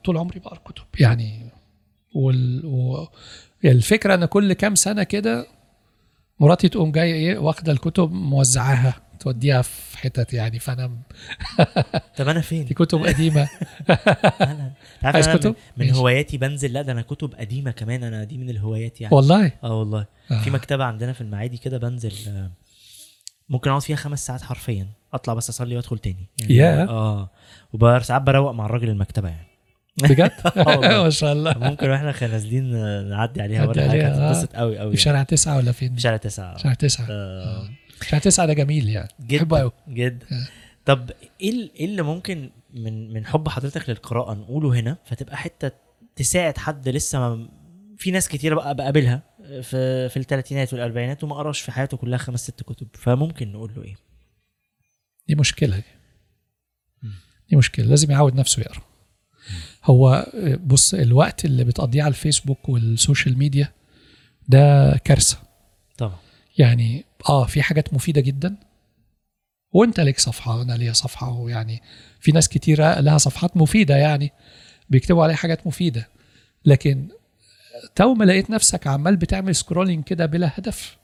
طول 0.06 0.18
عمري 0.18 0.40
بقرأ 0.40 0.60
كتب 0.66 0.84
يعني. 1.00 1.52
وال... 2.16 2.66
و... 2.66 3.08
الفكرة 3.66 4.14
إن 4.16 4.26
كل 4.26 4.54
كام 4.54 4.76
سنة 4.76 5.04
كده 5.04 5.48
مراتي 6.40 6.70
تقوم 6.70 6.92
جاية 6.92 7.14
إيه 7.14 7.38
واخدة 7.38 7.72
الكتب 7.72 8.12
موزعاها. 8.12 8.96
توديها 9.26 9.62
في 9.62 9.98
حتت 9.98 10.34
يعني 10.34 10.60
فأنا 10.60 10.92
طب 12.18 12.28
أنا 12.28 12.42
فين؟ 12.42 12.66
دي 12.66 12.74
كتب 12.74 13.06
قديمة. 13.06 13.50
أنا 14.42 14.74
عايز 15.04 15.30
كتب؟ 15.30 15.56
من. 15.78 15.92
هواياتي 15.92 16.38
بنزل 16.38 16.74
لا 16.74 16.82
ده 16.82 16.92
أنا 16.92 17.02
كتب 17.02 17.34
قديمة 17.36 17.72
كمان 17.72 18.04
أنا 18.04 18.24
دي 18.24 18.38
من 18.38 18.50
الهوايات 18.50 19.02
يعني. 19.02 19.16
والله؟ 19.16 19.52
آه 19.64 19.80
والله. 19.80 20.06
آه. 20.32 20.42
في 20.42 20.50
مكتبة 20.50 20.84
عندنا 20.84 21.14
في 21.14 21.22
المعادي 21.22 21.58
كده 21.58 21.78
بنزل 21.78 22.14
آه، 22.28 22.52
ممكن 23.50 23.70
أقعد 23.70 23.82
فيها 23.82 23.96
خمس 23.96 24.26
ساعات 24.26 24.42
حرفيا. 24.42 24.88
أطلع 25.14 25.34
بس 25.34 25.50
أصلي 25.50 25.76
وأدخل 25.76 25.98
تاني. 25.98 26.30
يعني 26.42 26.56
ياه. 26.56 26.90
آه. 26.90 27.30
وبقى 27.74 28.04
ساعات 28.04 28.22
بروق 28.22 28.52
مع 28.52 28.66
الراجل 28.66 28.90
المكتبة 28.90 29.30
يعني. 29.30 29.48
بجد؟ 30.04 30.32
آه. 30.58 31.04
ما 31.04 31.10
شاء 31.10 31.34
الله. 31.34 31.54
ممكن 31.58 31.90
وإحنا 31.90 32.28
نازلين 32.28 32.76
آه، 32.76 33.02
نعدي 33.02 33.42
عليها 33.42 33.66
ولا 33.66 33.90
حاجة. 33.90 34.08
هتتبسط 34.08 34.56
قوي 34.56 34.80
قوي 34.80 34.92
في 34.96 35.02
شارع 35.02 35.24
تسعة 35.24 35.58
ولا 35.58 35.72
فين؟ 35.72 35.96
في 35.96 36.02
شارع 36.02 36.18
تسعة. 36.18 36.58
شارع 36.58 36.74
تسعة. 36.74 37.06
شارع 38.10 38.20
تسعة 38.20 38.46
ده 38.48 38.54
جميل 38.54 38.90
يعني. 38.90 39.10
بحبه 39.20 39.38
جدا 39.58 39.60
قوي 39.60 39.72
جدا. 39.90 40.26
آه. 40.32 40.48
طب 40.86 41.12
إيه 41.42 41.72
إيه 41.76 41.86
اللي 41.86 42.02
ممكن 42.02 42.50
من 42.74 43.14
من 43.14 43.26
حب 43.26 43.50
حضرتك 43.50 43.90
للقراءة 43.90 44.34
نقوله 44.34 44.80
هنا؟ 44.80 44.98
فتبقى 45.06 45.38
حتة 45.38 45.72
تساعد 46.16 46.58
حد 46.58 46.90
لسه 46.90 47.20
ما 47.20 47.50
في 47.98 48.12
ناس 48.12 48.28
كتير 48.28 48.56
بقى 48.56 48.76
بقابلها 48.76 49.24
في 49.62 50.10
في 50.10 50.18
الثلاثينات 50.18 50.74
والأربعينات 50.74 51.24
وما 51.24 51.36
قراش 51.36 51.62
في 51.62 51.72
حياته 51.72 51.98
كلها 51.98 52.18
خمس 52.18 52.44
ست 52.44 52.64
كتب. 52.64 52.88
فممكن 52.94 53.52
نقول 53.52 53.72
له 53.76 53.84
إيه؟ 53.84 53.96
دي 55.28 55.36
مشكلة 55.36 55.76
دي. 55.76 55.84
دي 57.50 57.56
مشكلة 57.56 57.86
لازم 57.86 58.12
يعود 58.12 58.36
نفسه 58.36 58.62
يقرأ. 58.62 58.82
هو 59.84 60.26
بص 60.64 60.94
الوقت 60.94 61.46
اللي 61.46 61.64
بتقضيه 61.64 62.04
على 62.04 62.10
الفيسبوك 62.10 62.70
وال 62.70 62.87
social 62.87 63.38
media 63.38 63.72
ده 64.48 64.92
كارثة. 64.98 65.38
يعني 66.58 67.06
آه 67.30 67.46
في 67.46 67.62
حاجات 67.62 67.94
مفيدة 67.94 68.22
جدا. 68.22 68.56
وإنت 69.72 70.00
ليك 70.00 70.20
صفحة 70.20 70.62
أنا 70.62 70.74
ليا 70.74 70.94
صفحة 70.94 71.30
ويعني 71.32 71.82
في 72.20 72.32
ناس 72.32 72.50
كتيرة 72.50 73.00
لها 73.00 73.18
صفحات 73.18 73.58
مفيدة 73.58 73.96
يعني 73.96 74.32
بيكتبوا 74.90 75.24
عليها 75.24 75.36
حاجات 75.36 75.68
مفيدة. 75.68 76.08
لكن 76.66 77.08
تو 77.96 78.14
ما 78.14 78.26
لقيت 78.26 78.50
نفسك 78.50 78.88
عمال 78.88 79.16
بتعمل 79.18 79.56
scrolling 79.56 80.04
كده 80.04 80.26
بلا 80.26 80.52
هدف 80.58 80.98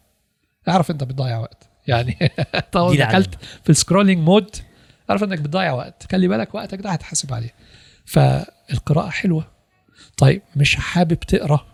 اعرف 0.67 0.91
إنت 0.91 1.03
بتضيع 1.03 1.39
وقت. 1.39 1.69
يعني 1.87 2.17
تو 2.71 2.93
دخلت 2.95 3.35
في 3.63 3.69
ال 3.69 3.74
scrolling 3.74 4.19
mode 4.19 4.55
اعرف 5.09 5.23
إنك 5.23 5.39
بتضيع 5.39 5.73
وقت. 5.73 6.11
خلي 6.11 6.27
بالك 6.27 6.55
وقتك 6.55 6.81
ده 6.81 6.89
هتحاسب 6.89 7.33
عليه. 7.33 7.53
فالقراءة 8.05 9.09
حلوة. 9.09 9.47
طيب 10.17 10.41
مش 10.55 10.75
حابب 10.75 11.19
تقرأ؟ 11.19 11.70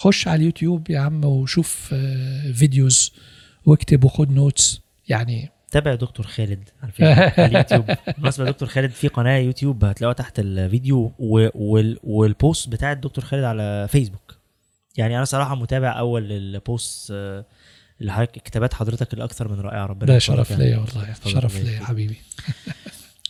خش 0.00 0.28
على 0.28 0.36
اليوتيوب 0.36 0.90
يا 0.90 0.98
عم 0.98 1.24
وشوف 1.24 1.90
آه، 1.92 2.52
videos 2.52 3.12
واكتب 3.66 4.04
وخد 4.04 4.30
notes 4.30 4.80
يعني 5.08 5.50
تابع 5.70 5.94
دكتور 5.94 6.26
خالد 6.26 6.68
على 6.82 6.88
الفيسبوك 6.88 7.38
على 7.38 7.46
اليوتيوب 7.46 7.84
بالمناسبه 8.06 8.44
دكتور 8.44 8.68
خالد 8.68 8.90
في 8.90 9.08
قناة 9.08 9.38
يوتيوب 9.38 9.84
هتلاقوها 9.84 10.14
تحت 10.14 10.38
الفيديو. 10.38 11.12
وال... 11.18 11.98
وال 12.02 12.24
post 12.24 12.68
بتاع 12.68 12.92
الدكتور 12.92 13.24
خالد 13.24 13.44
على 13.44 13.88
فيسبوك 13.88 14.36
يعني 14.96 15.16
أنا 15.16 15.24
صراحة 15.24 15.54
متابع 15.54 15.98
أول 15.98 16.32
ال 16.32 16.48
post 16.48 17.10
آه، 17.10 17.44
اللي 18.00 18.12
حضرتك 18.12 18.42
كتابات 18.42 18.74
حضرتك 18.74 19.14
الاكثر 19.14 19.48
من 19.48 19.60
رائعة 19.60 19.86
ربنا 19.86 20.12
ده 20.12 20.18
شرف 20.18 20.50
يعني. 20.50 20.64
ليا 20.64 20.78
والله 20.78 21.14
شرف 21.26 21.62
ليا. 21.62 21.80
حبيبي 21.84 22.16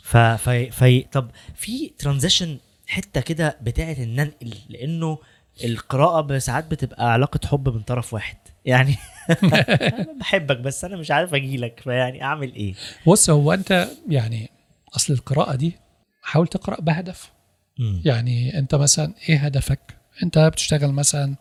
ف 0.03 0.17
في 0.17 0.71
في 0.71 1.01
طب 1.01 1.31
في 1.55 1.89
transition 1.99 2.59
حتة 2.87 3.21
كده 3.21 3.59
بتاعه 3.63 3.97
الننقل 3.99 4.55
لأنه 4.69 5.19
القراءة 5.65 6.39
ساعات 6.39 6.67
بتبقى 6.71 7.13
علاقة 7.13 7.49
حب 7.49 7.69
من 7.69 7.81
طرف 7.81 8.15
واحد. 8.15 8.37
يعني 8.65 8.97
أنا 9.43 10.13
بحبك 10.21 10.57
بس 10.57 10.85
أنا 10.85 10.97
مش 10.97 11.11
عارف 11.11 11.35
أجيلك 11.35 11.81
فيعني 11.85 12.23
أعمل 12.23 12.55
إيه؟ 12.55 12.75
بص 13.07 13.31
هو 13.31 13.53
أنت 13.53 13.89
يعني 14.09 14.51
أصل 14.97 15.13
القراءة 15.13 15.55
دي 15.57 15.73
حاول 16.23 16.49
تقرأ 16.49 16.81
بهدف. 16.81 17.33
مم. 17.79 18.03
يعني 18.05 18.59
أنت 18.59 18.75
مثلا 18.75 19.15
إيه 19.29 19.39
هدفك؟ 19.39 19.81
أنت 20.23 20.39
بتشتغل 20.39 20.93
مثلا 20.93 21.35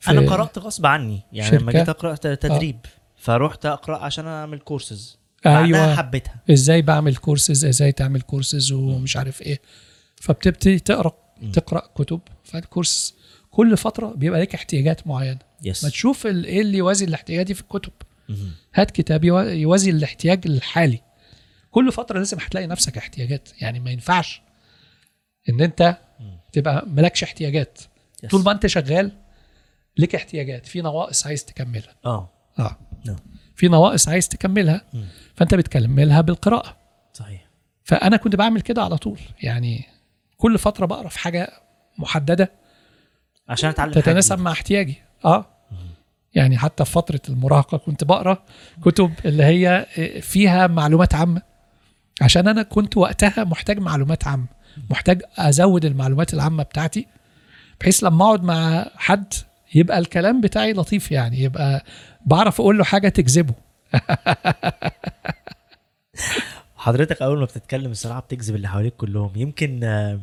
في 0.00 0.10
أنا 0.10 0.30
قرأت 0.30 0.58
غصب 0.58 0.86
عني. 0.86 1.20
يعني 1.32 1.58
لما؟ 1.58 1.72
جيت 1.72 1.88
أقرأ 1.88 2.14
ت- 2.14 2.26
تدريب 2.26 2.78
فروحت 3.16 3.66
أقرأ 3.66 3.98
عشان 3.98 4.26
أعمل 4.26 4.58
كورسز 4.58 5.18
أيوه. 5.46 5.94
حبيتها. 5.96 6.34
إزاي 6.50 6.82
بعمل 6.82 7.16
كورسز 7.16 7.64
إزاي 7.64 7.92
تعمل 7.92 8.20
كورسز 8.20 8.72
ومش 8.72 9.16
عارف 9.16 9.42
إيه. 9.42 9.60
فبتبتدي 10.20 10.78
تقرأ 10.78 11.12
مم. 11.42 11.52
تقرأ 11.52 11.88
كتب. 11.94 12.20
فال 12.44 12.61
course 12.61 13.14
كل 13.52 13.76
فترة 13.76 14.06
بيبقى 14.06 14.40
لك 14.40 14.54
احتياجات 14.54 15.06
معينة. 15.06 15.38
yes 15.64 15.84
ما 15.84 15.90
تشوف 15.90 16.26
إيه 16.26 16.60
اللي 16.60 16.78
يوازي 16.78 17.04
الاحتياجات 17.04 17.46
دي 17.46 17.54
في 17.54 17.60
الكتب. 17.60 17.92
هات 18.74 18.90
كتاب 18.90 19.24
يوا- 19.24 19.42
يوازي 19.42 19.90
الاحتياج 19.90 20.46
الحالي. 20.46 21.00
كل 21.70 21.92
فترة 21.92 22.18
لازم 22.18 22.38
هتلاقي 22.40 22.66
نفسك 22.66 22.98
احتياجات. 22.98 23.48
يعني 23.62 23.80
ما 23.80 23.90
ينفعش 23.90 24.42
إن 25.48 25.60
أنت. 25.60 25.96
تبقى 26.52 26.84
مالكش 26.86 27.22
احتياجات. 27.22 27.78
يس. 28.22 28.30
طول 28.30 28.42
ما 28.44 28.52
أنت 28.52 28.66
شغال 28.66 29.12
لك 29.98 30.14
احتياجات. 30.14 30.66
في 30.66 30.80
نواقص 30.80 31.26
عايز 31.26 31.44
تكملها. 31.44 31.94
آه. 32.06 32.30
آه. 32.58 32.76
نعم. 33.06 33.16
في 33.56 33.68
نواقص 33.68 34.08
عايز 34.08 34.28
تكملها 34.28 34.82
مم. 34.94 35.04
فأنت 35.36 35.54
بتكملها 35.54 36.20
بالقراءة. 36.20 36.76
صحيح. 37.12 37.46
فأنا 37.84 38.16
كنت 38.16 38.36
بعمل 38.36 38.60
كده 38.60 38.82
على 38.82 38.96
طول. 38.96 39.18
يعني 39.42 39.84
كل 40.36 40.58
فترة 40.58 40.86
بقرأ 40.86 41.08
في 41.08 41.18
حاجة 41.18 41.50
محددة 41.98 42.52
عشان 43.48 43.70
أتعلم 43.70 43.92
تتناسب. 43.92 44.38
مع 44.38 44.52
احتياجي. 44.52 45.02
آه. 45.24 45.46
يعني 46.34 46.58
حتى 46.58 46.84
في 46.84 46.90
فترة 46.92 47.20
المراهقة 47.28 47.78
كنت 47.78 48.04
بقرأ 48.04 48.42
كتب 48.84 49.12
اللي 49.24 49.44
هي 49.44 49.86
فيها 50.22 50.66
معلومات 50.66 51.14
عامة. 51.14 51.42
عشان 52.20 52.48
أنا 52.48 52.62
كنت 52.62 52.96
وقتها 52.96 53.44
محتاج 53.44 53.78
معلومات 53.78 54.26
عامة. 54.26 54.46
محتاج 54.90 55.22
أزود 55.38 55.84
المعلومات 55.84 56.34
العامة 56.34 56.62
بتاعتي 56.62 57.06
بحيث 57.80 58.04
لما 58.04 58.24
أقعد 58.24 58.42
مع 58.44 58.86
حد 58.96 59.34
يبقى 59.74 59.98
الكلام 59.98 60.40
بتاعي 60.40 60.72
لطيف 60.72 61.12
يعني 61.12 61.40
يبقى 61.42 61.84
بعرف 62.26 62.60
أقول 62.60 62.78
له 62.78 62.84
حاجة 62.84 63.08
تجذبه. 63.08 63.54
حضرتك 66.76 67.22
أول 67.22 67.38
ما 67.38 67.44
بتتكلم 67.44 67.90
الصراحة 67.90 68.20
بتجذب 68.20 68.54
اللي 68.54 68.68
حواليك 68.68 68.94
كلهم. 68.96 69.32
يمكن 69.36 69.84
آه، 69.84 70.20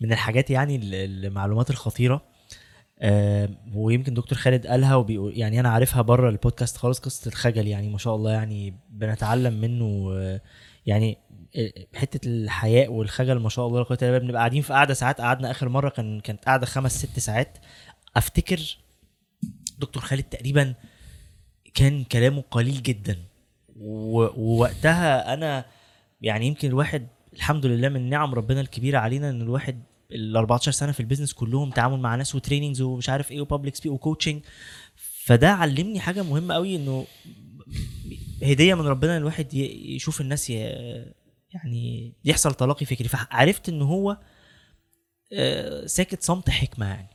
من 0.00 0.12
الحاجات 0.12 0.50
يعني 0.50 0.76
ال- 0.76 0.94
المعلومات 1.26 1.70
الخطيرة 1.70 2.14
آه، 2.14 2.29
ويمكن 3.74 4.14
دكتور 4.14 4.38
خالد 4.38 4.66
قالها 4.66 4.94
وبيقول 4.94 5.38
يعني 5.38 5.60
أنا 5.60 5.68
عارفها 5.68 6.02
بره 6.02 6.28
البودكاست 6.28 6.76
خالص 6.76 6.98
قصة 6.98 7.28
الخجل 7.28 7.66
يعني 7.66 7.88
ما 7.88 7.98
شاء 7.98 8.14
الله 8.14 8.32
يعني 8.32 8.74
بنتعلم 8.90 9.60
منه 9.60 10.10
آه، 10.12 10.40
يعني 10.86 11.18
آه، 11.56 11.72
حتة 11.94 12.28
الحياء 12.28 12.92
والخجل 12.92 13.38
ما 13.38 13.48
شاء 13.48 13.66
الله 13.66 13.86
لا 14.00 14.18
بنبقى 14.18 14.38
قاعدين 14.38 14.62
في 14.62 14.72
قعده 14.72 14.94
ساعات 14.94 15.20
قعدنا 15.20 15.50
آخر 15.50 15.68
مرة 15.68 15.88
كان 15.88 16.20
كانت 16.20 16.44
قاعدة 16.44 16.66
خمس 16.66 16.98
ست 16.98 17.18
ساعات. 17.18 17.58
أفتكر 18.16 18.78
دكتور 19.78 20.02
خالد 20.02 20.22
تقريبا 20.22 20.74
كان 21.74 22.04
كلامه 22.04 22.44
قليل 22.50 22.82
جدا. 22.82 23.16
ووقتها 23.76 25.34
أنا 25.34 25.64
يعني 26.22 26.46
يمكن 26.46 26.68
الواحد 26.68 27.06
الحمد 27.32 27.66
لله 27.66 27.88
من 27.88 28.10
نعم 28.10 28.34
ربنا 28.34 28.60
الكبيره 28.60 28.98
علينا 28.98 29.30
إن 29.30 29.42
الواحد 29.42 29.82
ال 30.12 30.36
14 30.36 30.72
سنة 30.72 30.92
في 30.92 31.00
ال 31.00 31.04
business 31.04 31.32
كلهم 31.32 31.70
تعامل 31.70 31.98
مع 32.00 32.14
ناس 32.14 32.34
و 32.34 32.39
trainings 32.39 32.80
ومش 32.80 33.08
عارف 33.08 33.30
إيه 33.30 33.40
و 33.40 33.45
public 33.45 33.74
speak 33.74 33.92
و 33.92 33.98
coaching 33.98 34.42
فده 35.24 35.50
علمني 35.50 36.00
حاجة 36.00 36.22
مهمة 36.22 36.54
قوي 36.54 36.76
إنه 36.76 37.06
هدية 38.42 38.74
من 38.74 38.86
ربنا 38.86 39.16
الواحد 39.16 39.54
يشوف 39.54 40.20
الناس. 40.20 40.50
يعني 40.50 42.12
يحصل 42.24 42.54
تلاقي 42.54 42.86
فكري. 42.86 43.08
فعرفت 43.08 43.68
ان 43.68 43.82
هو 43.82 44.18
آه، 45.32 45.86
ساكت 45.86 46.22
صمت 46.22 46.50
حكمة 46.50 46.86
يعني. 46.86 47.08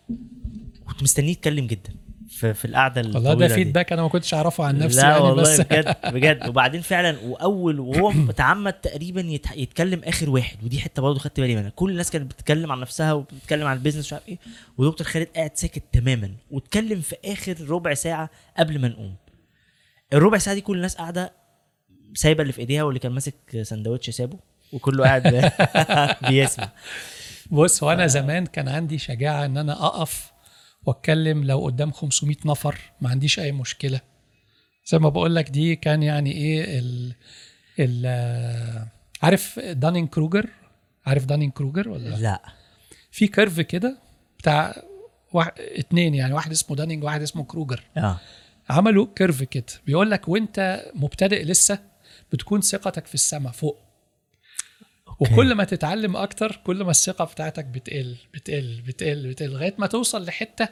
كنت 0.88 1.04
مستنيه 1.04 1.32
يتكلم 1.32 1.68
جدا. 1.68 2.05
في, 2.36 2.54
في 2.54 2.66
القعدة 2.66 3.02
والله 3.16 3.34
ده. 3.34 3.48
feedback 3.48 3.94
أنا 3.94 4.02
ما 4.02 4.08
كنتش 4.08 4.34
أعرفه 4.34 4.64
عن 4.66 4.78
نفسي 4.80 5.02
لا 5.02 5.10
يعني 5.10 5.24
والله 5.24 5.42
بس 5.44 5.62
بجد 5.62 5.96
بجد. 6.06 6.48
وبعدين 6.48 6.82
فعلا 6.82 7.18
وأول 7.24 7.80
وهو 7.80 8.12
متعمد 8.32 8.74
تقريبا 8.74 9.22
يت- 9.22 9.52
يتكلم 9.58 10.02
آخر 10.04 10.30
واحد 10.30 10.64
ودي 10.64 10.80
حتة 10.80 11.02
برضه 11.02 11.20
خدت 11.20 11.40
بالي 11.40 11.56
منها. 11.56 11.70
كل 11.70 11.92
الناس 11.92 12.12
كانت 12.12 12.32
بتتكلم 12.32 12.72
عن 12.72 12.80
نفسها 12.80 13.14
وبتتكلم 13.14 13.68
عن 13.68 13.78
ال 13.78 13.81
business 13.81 14.06
مش 14.06 14.14
عارف 14.14 14.28
إيه 14.30 14.38
ودكتور 14.78 15.08
خالد 15.08 15.28
قاعد 15.36 15.52
ساكت 15.58 15.84
تماما 15.94 16.32
واتكلم 16.52 17.02
في 17.02 17.16
آخر 17.26 17.56
ربع 17.70 17.94
ساعة 17.94 18.30
قبل 18.58 18.80
ما 18.80 18.88
نقوم. 18.88 19.16
الربع 20.14 20.38
ساعة 20.38 20.56
دي 20.56 20.62
كل 20.62 20.78
الناس 20.78 20.96
قاعدة 20.96 21.32
سايبة 22.14 22.42
اللي 22.42 22.54
في 22.54 22.60
إيديها 22.60 22.84
واللي 22.84 23.00
كان 23.00 23.12
ماسك 23.12 23.34
سندوتش 23.62 24.10
سابه 24.10 24.38
وكله 24.74 25.04
قاعد 25.04 25.52
بيسمع. 26.30 26.70
بص 27.52 27.84
هو 27.84 27.92
أنا 27.92 28.08
زمان 28.08 28.46
كان 28.46 28.68
عندي 28.70 28.98
شجاعة 28.98 29.46
إن 29.46 29.58
أنا 29.58 29.86
أقف 29.86 30.32
واتكلم 30.86 31.44
لو 31.44 31.66
قدام 31.66 31.92
500 31.92 32.36
نفر 32.46 32.80
ما 33.02 33.10
عنديش 33.10 33.40
أي 33.40 33.52
مشكلة. 33.52 34.02
زي 34.86 35.00
ما 35.00 35.10
بقول 35.10 35.36
لك 35.36 35.50
دي 35.50 35.76
كان 35.76 36.04
يعني 36.04 36.32
إيه 36.32 36.80
ال 36.80 37.14
ال 37.80 38.86
عارف 39.22 39.60
دانين 39.60 40.08
كروجر 40.08 40.50
عارف 41.06 41.26
دانينج 41.26 41.52
كروجر 41.52 41.90
ولا؟ 41.90 42.10
لا؟ 42.10 42.42
في 43.12 43.28
curve 43.28 43.60
كده 43.60 43.98
بتاع 44.40 44.84
واحد 45.34 45.52
اتنين 45.58 46.16
يعني 46.16 46.34
واحد 46.34 46.52
اسمه 46.52 46.76
دانينج 46.76 47.04
وواحد 47.04 47.22
اسمه 47.22 47.44
كروجر. 47.44 47.84
آه. 47.98 48.20
عملوا 48.70 49.08
curve 49.16 49.44
كده 49.44 49.66
بيقول 49.86 50.12
لك 50.12 50.28
وأنت 50.28 50.86
مبتدئ 50.96 51.44
لسه 51.44 51.80
بتكون 52.32 52.62
ثقتك 52.62 53.06
في 53.06 53.14
السماء 53.14 53.52
فوق. 53.52 53.85
وكل 55.20 55.54
ما 55.56 55.64
تتعلم 55.64 56.16
أكتر 56.18 56.56
كل 56.64 56.84
ما 56.84 56.92
الثقة 56.92 57.26
بتاعتك 57.26 57.66
بتقل 57.66 58.16
بتقل 58.34 58.82
بتقل 58.88 59.28
بتقل 59.28 59.50
لغاية 59.50 59.76
ما 59.78 59.88
توصل 59.88 60.26
لحتة 60.26 60.68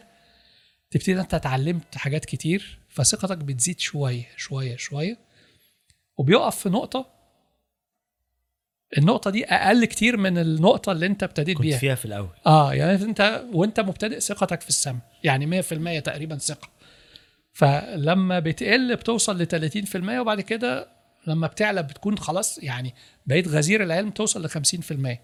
تبتدي 0.91 1.19
أنت 1.19 1.33
اتعلمت 1.33 1.95
حاجات 1.97 2.25
كتير 2.25 2.79
فثقتك 2.89 3.37
بتزيد 3.37 3.79
شوية 3.79 4.27
شوية 4.37 4.75
شوية. 4.75 5.17
وبيقف 6.17 6.55
في 6.55 6.69
نقطة 6.69 7.13
النقطة 8.97 9.29
دي 9.31 9.45
أقل 9.45 9.85
كتير 9.85 10.17
من 10.17 10.37
النقطة 10.37 10.91
اللي 10.91 11.05
أنت 11.05 11.23
ابتديت 11.23 11.57
كنت 11.57 11.65
بيها. 11.65 11.77
فيها 11.77 11.95
في 11.95 12.05
الأول. 12.05 12.29
آه 12.45 12.73
يعني 12.73 13.03
أنت 13.03 13.43
وأنت 13.53 13.79
مبتدئ 13.79 14.19
ثقتك 14.19 14.61
في 14.61 14.69
السماء 14.69 15.01
يعني 15.23 15.61
100% 15.61 15.99
تقريبا 16.03 16.37
ثقة. 16.37 16.69
فلما 17.53 18.39
بتقل 18.39 18.95
بتوصل 18.95 19.41
ل 19.41 19.45
30% 19.45 20.19
وبعد 20.19 20.41
كده 20.41 20.92
لما 21.27 21.47
بتعلى 21.47 21.83
بتكون 21.83 22.17
خلاص 22.17 22.57
يعني 22.63 22.95
بقيت 23.25 23.47
غزير 23.47 23.83
العلم 23.83 24.09
توصل 24.09 24.45
ل 24.45 24.49
50% 24.49 25.17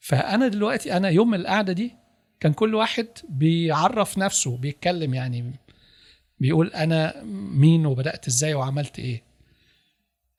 فأنا 0.00 0.48
دلوقتي 0.48 0.96
أنا 0.96 1.08
يوم 1.08 1.34
القعدة 1.34 1.72
دي 1.72 1.94
كان 2.40 2.52
كل 2.52 2.74
واحد 2.74 3.08
بيعرف 3.28 4.18
نفسه 4.18 4.56
بيتكلم 4.56 5.14
يعني 5.14 5.52
بيقول 6.40 6.68
أنا 6.68 7.22
مين 7.32 7.86
وبدأت 7.86 8.28
إزاي 8.28 8.54
وعملت 8.54 8.98
إيه. 8.98 9.22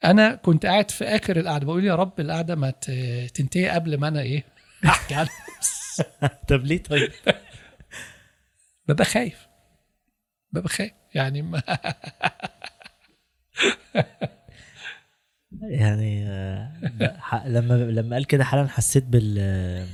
أنا 0.03 0.35
كنت 0.35 0.65
قاعد 0.65 0.91
في 0.91 1.03
آخر 1.03 1.37
القعدة 1.37 1.65
بقول 1.65 1.85
يا 1.85 1.95
رب 1.95 2.19
القعدة 2.19 2.55
ما 2.55 2.69
تنتهي 3.33 3.69
قبل 3.69 3.97
ما 3.97 4.07
أنا 4.07 4.21
إيه؟ 4.21 4.43
أحكي 4.85 5.15
عن 5.15 5.27
طب 6.49 6.65
ليه 6.65 6.83
طيب؟ 6.83 7.11
ببقى 8.87 9.05
خايف. 9.05 9.47
ببقى 10.51 10.69
خايف 10.69 10.93
يعني 11.13 11.41
ما 11.41 11.61
يعني 15.61 16.27
آه، 16.27 17.47
لما 17.47 17.73
لما 17.73 18.15
قال 18.15 18.25
كده 18.25 18.43
حالا 18.43 18.67
حسيت 18.67 19.03
بال 19.03 19.35
آه، 19.39 19.87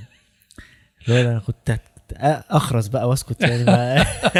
اللي 1.07 1.21
أنا 1.21 1.39
كنت 1.39 1.79
اخرس 2.49 2.87
بقى 2.87 3.09
وأسكت 3.09 3.41
يعني 3.41 3.63
ما 3.63 3.95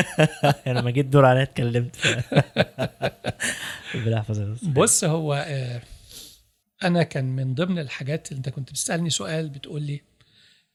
يعني 0.66 0.80
لما 0.80 0.92
جيت 0.92 1.06
دور 1.06 1.26
عليا 1.26 1.44
اتكلمت 1.44 1.96
ربنا 3.96 4.18
يحفظك. 4.18 4.70
بص 4.70 5.04
هو 5.04 5.34
آه، 5.48 5.82
أنا 6.84 7.04
كان 7.04 7.26
من 7.26 7.54
ضمن 7.56 7.80
الحاجات 7.80 8.32
اللي 8.32 8.38
أنت 8.38 8.50
كنت 8.50 8.70
بتسألني 8.70 9.10
سؤال 9.10 9.50
بتقول 9.50 9.82
لي 9.82 9.94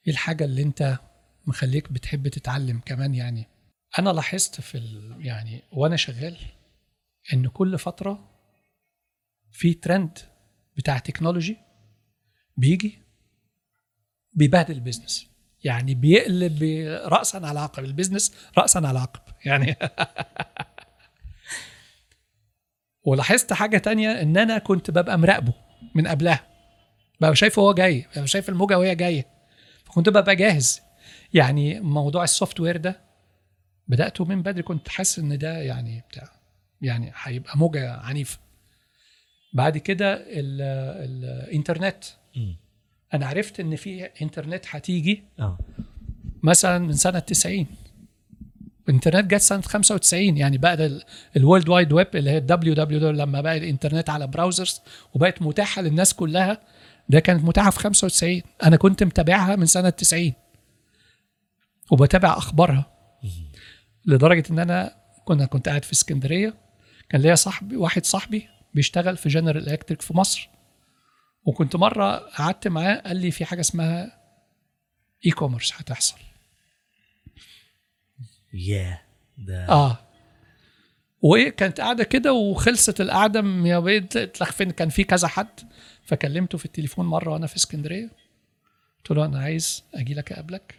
إيه 0.07 0.13
الحاجة 0.13 0.45
اللي 0.45 0.63
أنت 0.63 0.99
مخليك 1.47 1.93
بتحب 1.93 2.29
تتعلم 2.29 2.81
كمان 2.87 3.15
يعني 3.15 3.47
أنا 3.99 4.11
لاحظت 4.11 4.61
في 4.61 4.79
ال... 4.79 5.17
يعني 5.19 5.63
وأنا 5.73 5.97
شغال 5.97 6.37
إن 7.33 7.47
كل 7.49 7.79
فترة 7.79 8.29
في 9.53 9.75
ترند 9.75 10.19
بتاع 10.77 10.99
تكنولوجي 10.99 11.57
بيجي 12.57 12.99
بيبهدل 14.33 14.75
ال 14.75 14.81
business 14.81 15.27
يعني 15.65 15.95
بيقلب 15.95 16.63
راسا 17.05 17.39
على 17.39 17.61
عقب. 17.61 17.85
ال 17.85 17.90
business 17.90 18.35
راسا 18.59 18.79
على 18.79 18.99
عقب. 18.99 19.21
يعني 19.45 19.77
ولاحظت 23.05 23.53
حاجة 23.53 23.79
تانية 23.79 24.23
إن 24.23 24.37
أنا 24.37 24.59
كنت 24.59 24.91
ببقى 24.91 25.19
مراقبه 25.19 25.53
من 25.95 26.07
قبلها. 26.07 26.47
ببقى 27.21 27.37
شايفه 27.37 27.63
هو 27.63 27.75
جاي 27.75 28.07
ببقى 28.17 28.27
شايف 28.27 28.49
الموجة 28.49 28.79
وهي 28.79 28.95
جاية. 28.95 29.27
فكنت 29.85 30.09
ببقى 30.09 30.37
جاهز. 30.37 30.81
يعني 31.35 31.81
موضوع 31.81 32.25
ال 32.25 32.61
software 32.61 32.77
ده 32.77 33.01
بدأته 33.89 34.25
من 34.25 34.43
بدري. 34.43 34.63
كنت 34.63 34.89
حاسس 34.89 35.19
إن 35.19 35.39
ده 35.39 35.59
يعني 35.59 36.05
بتاع 36.11 36.31
يعني 36.81 37.13
هيبقى 37.23 37.59
موجة 37.59 37.93
عنيفة. 37.93 38.39
بعد 39.53 39.79
كده 39.79 40.15
ال- 40.15 40.63
الانترنت. 41.25 42.05
أنا 43.15 43.27
عرفت 43.27 43.61
إن 43.61 43.77
في 43.77 44.05
انترنت 44.23 44.65
هتيجي 44.69 45.23
آه. 45.39 45.59
مثلا 46.43 46.79
من 46.79 46.93
سنة 46.93 47.19
90 47.19 47.67
الإنترنت 48.89 49.31
جت 49.35 49.41
سنة 49.41 49.61
95 49.61 50.37
يعني 50.37 50.59
بقى 50.59 51.01
ال 51.37 51.42
World 51.42 51.69
Wide 51.69 51.93
Web 51.93 52.07
اللي 52.17 52.31
هي 52.31 52.39
ال 52.39 52.75
WWW 52.75 53.11
لما 53.25 53.41
بقى 53.41 53.57
الإنترنت 53.57 54.11
على 54.11 54.27
browsers 54.27 54.81
وبقت 55.15 55.43
متاحة 55.43 55.83
للناس 55.83 56.15
كلها 56.15 56.61
ده 57.09 57.21
كانت 57.21 57.45
متاحة 57.45 57.71
في 57.71 57.79
95 57.79 58.43
أنا 58.63 58.77
كنت 58.77 59.03
متابعها 59.03 59.57
من 59.57 59.67
سنة 59.67 59.91
90 59.91 60.33
وبتابع 61.91 62.37
أخبارها. 62.39 62.87
لدرجة 64.07 64.45
إن 64.51 64.59
أنا 64.59 64.97
كنا 65.25 65.47
كنت 65.47 65.69
قاعد 65.69 65.85
في 65.85 65.93
اسكندرية 65.93 66.55
كان 67.09 67.21
ليا 67.21 67.35
صاحبي 67.35 67.77
واحد 67.77 68.05
صاحبي 68.07 68.49
بيشتغل 68.77 69.17
في 69.17 69.29
جنرال 69.29 69.69
الكتريك 69.69 70.03
في 70.03 70.17
مصر. 70.17 70.49
وكنت 71.45 71.77
مرة 71.77 72.17
قعدت 72.17 72.69
معاه 72.69 72.95
قال 72.95 73.17
لي 73.17 73.31
في 73.31 73.45
حاجة 73.45 73.61
اسمها 73.61 74.21
e-commerce 75.27 75.73
هتحصل. 75.75 76.17
ياه 78.53 79.01
ده 79.39 79.69
آه. 79.69 79.99
وإيه 81.23 81.49
كانت 81.49 81.81
قاعدة 81.81 82.05
كده 82.05 82.33
وخلصت 82.33 83.01
القعدة 83.01 83.41
يا 83.65 83.79
بيت 83.79 84.17
اتلخفن 84.17 84.71
كان 84.71 84.89
في 84.89 85.05
كذا 85.05 85.29
حد. 85.29 85.61
فكلمته 86.05 86.59
في 86.59 86.65
التليفون 86.65 87.07
مرة 87.07 87.33
وأنا 87.33 87.47
في 87.47 87.57
اسكندرية. 87.57 88.11
قلت 88.99 89.11
له 89.11 89.25
أنا 89.25 89.39
عايز 89.39 89.85
أجي 89.95 90.15
لك 90.15 90.33
أقابلك. 90.33 90.79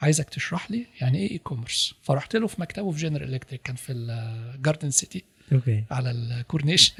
عايزك 0.00 0.28
تشرح 0.28 0.70
لي 0.70 0.86
يعني 1.00 1.18
إيه 1.18 1.30
e-commerce 1.30 1.94
فرحت 2.02 2.36
له 2.36 2.46
في 2.46 2.60
مكتبه 2.60 2.90
في 2.90 2.98
General 2.98 3.34
Electric 3.34 3.62
كان 3.62 3.76
في 3.76 3.92
الجاردن 3.92 4.90
سيتي 4.90 5.24
okay. 5.52 5.84
على 5.90 6.10
الكورنيش. 6.10 6.92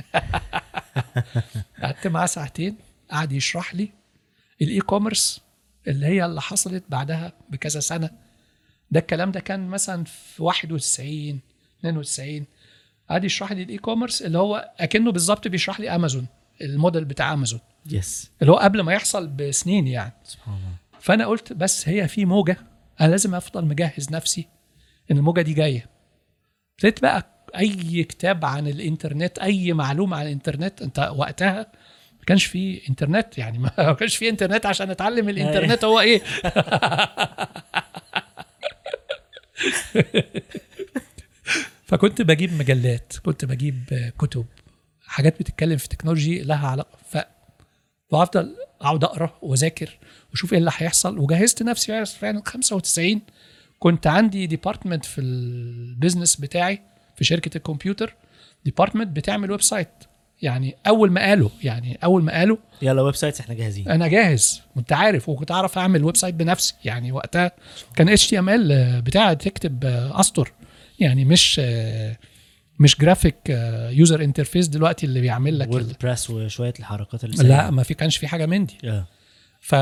قعدت 1.83 2.07
معاه 2.07 2.27
ساعتين 2.27 2.77
قعد 3.11 3.33
يشرح 3.33 3.75
لي 3.75 3.89
ال 4.63 4.81
e-commerce 4.81 5.41
اللي 5.89 6.07
هي 6.07 6.25
اللي 6.25 6.41
حصلت 6.41 6.85
بعدها 6.89 7.33
بكذا 7.51 7.81
سنة. 7.81 8.11
ده 8.91 9.01
الكلام 9.01 9.31
ده 9.33 9.41
كان 9.41 9.67
مثلا 9.69 10.05
في 10.05 10.43
91 10.43 11.41
92 11.81 12.45
قعد 13.11 13.25
يشرح 13.25 13.53
لي 13.53 13.63
ال 13.63 13.79
e-commerce 13.79 14.23
اللي 14.23 14.39
هو 14.39 14.73
أكنه 14.81 15.13
بالظبط 15.13 15.49
بيشرح 15.49 15.81
لي 15.81 15.95
أمازون 15.95 16.27
الموديل 16.63 17.05
بتاع 17.05 17.33
أمازون. 17.33 17.61
yes 17.87 18.31
اللي 18.43 18.53
هو 18.53 18.57
قبل 18.57 18.81
ما 18.81 18.93
يحصل 18.93 19.27
بسنين 19.29 19.87
يعني. 19.87 20.13
سبحان 20.25 20.55
الله. 20.55 21.01
فأنا 21.01 21.27
قلت 21.27 21.53
بس 21.53 21.89
هي 21.89 22.09
في 22.09 22.25
موجة 22.25 22.57
أنا 23.01 23.11
لازم 23.11 23.35
أفضل 23.35 23.65
مجهز 23.65 24.13
نفسي 24.13 24.47
إن 25.11 25.17
الموجة 25.19 25.41
دي 25.43 25.55
جاية. 25.55 25.87
ابتديت 26.75 27.03
بقى 27.03 27.27
أي 27.59 28.05
كتاب 28.05 28.45
عن 28.45 28.69
الإنترنت 28.69 29.39
أي 29.39 29.73
معلومة 29.73 30.17
عن 30.17 30.27
الإنترنت 30.27 30.83
أنت 30.83 31.13
وقتها 31.17 31.67
ما 32.21 32.25
كانش 32.27 32.45
في 32.45 32.89
إنترنت. 32.89 33.39
يعني 33.39 33.59
ما 33.59 33.93
كانش 33.99 34.17
في 34.17 34.29
إنترنت 34.29 34.67
عشان 34.67 34.91
أتعلم 34.91 35.29
الإنترنت. 35.29 35.85
هو 35.85 36.01
إيه؟ 36.01 36.23
فكنت 41.85 42.23
بجيب 42.23 42.53
مجلات 42.53 43.13
كنت 43.25 43.45
بجيب 43.45 44.11
كتب 44.19 44.47
حاجات 45.07 45.41
بتتكلم 45.41 45.77
في 45.77 45.89
تكنولوجي 45.89 46.43
لها 46.43 46.69
علاقة. 46.69 46.99
ف 47.11 47.19
وأفضل 48.11 48.57
أقعد 48.81 49.05
أقرأ 49.05 49.39
وأذاكر 49.43 49.99
وأشوف 50.31 50.53
إيه 50.53 50.59
اللي 50.59 50.71
هيحصل. 50.77 51.19
وجهزت 51.19 51.63
نفسي 51.63 52.05
فعلا 52.05 52.43
95 52.47 53.21
كنت 53.79 54.07
عندي 54.07 54.47
department 54.47 55.05
في 55.05 55.21
ال 55.21 55.34
business 55.34 56.37
بتاعي. 56.37 56.83
في 57.21 57.25
شركة 57.27 57.57
الكمبيوتر 57.57 58.15
department 58.65 59.09
بتعمل 59.17 59.51
website 59.51 59.89
يعني 60.43 60.77
أول 60.87 61.11
ما 61.11 61.21
قالوا 61.21 61.51
يعني 61.63 61.99
أول 62.05 62.23
ما 62.23 62.33
قالوا 62.33 62.57
يلا 62.83 63.03
websites 63.03 63.41
إحنا 63.41 63.55
جاهزين. 63.55 63.89
أنا 63.89 64.09
جاهز. 64.09 64.63
كنت 64.75 64.93
عارف 64.93 65.29
وكنت 65.29 65.51
أعرف 65.51 65.79
أعمل 65.79 66.05
website 66.05 66.35
بنفسي. 66.35 66.75
يعني 66.85 67.13
وقتها 67.13 67.53
كان 67.97 68.09
HTML 68.09 69.03
بتاع 69.03 69.33
تكتب 69.35 69.85
آه، 69.85 70.21
اسطر 70.21 70.53
يعني 70.99 71.25
مش 71.25 71.61
آه، 71.65 72.17
مش 72.79 72.99
جرافيك 72.99 73.37
user 73.91 74.25
interface 74.25 74.69
دلوقتي 74.69 75.07
اللي 75.07 75.21
بيعمل 75.21 75.59
لك 75.59 75.69
ال- 75.69 75.73
WordPress 75.73 76.31
وشوية 76.31 76.75
الحركات 76.79 77.25
اللي 77.25 77.49
لا 77.49 77.71
ما 77.71 77.83
في 77.83 77.95
كانش 77.95 78.17
في 78.17 78.29
حاجة 78.29 78.47
من 78.47 78.67
دي. 78.67 78.77
آه. 78.85 79.07
ف... 79.61 79.75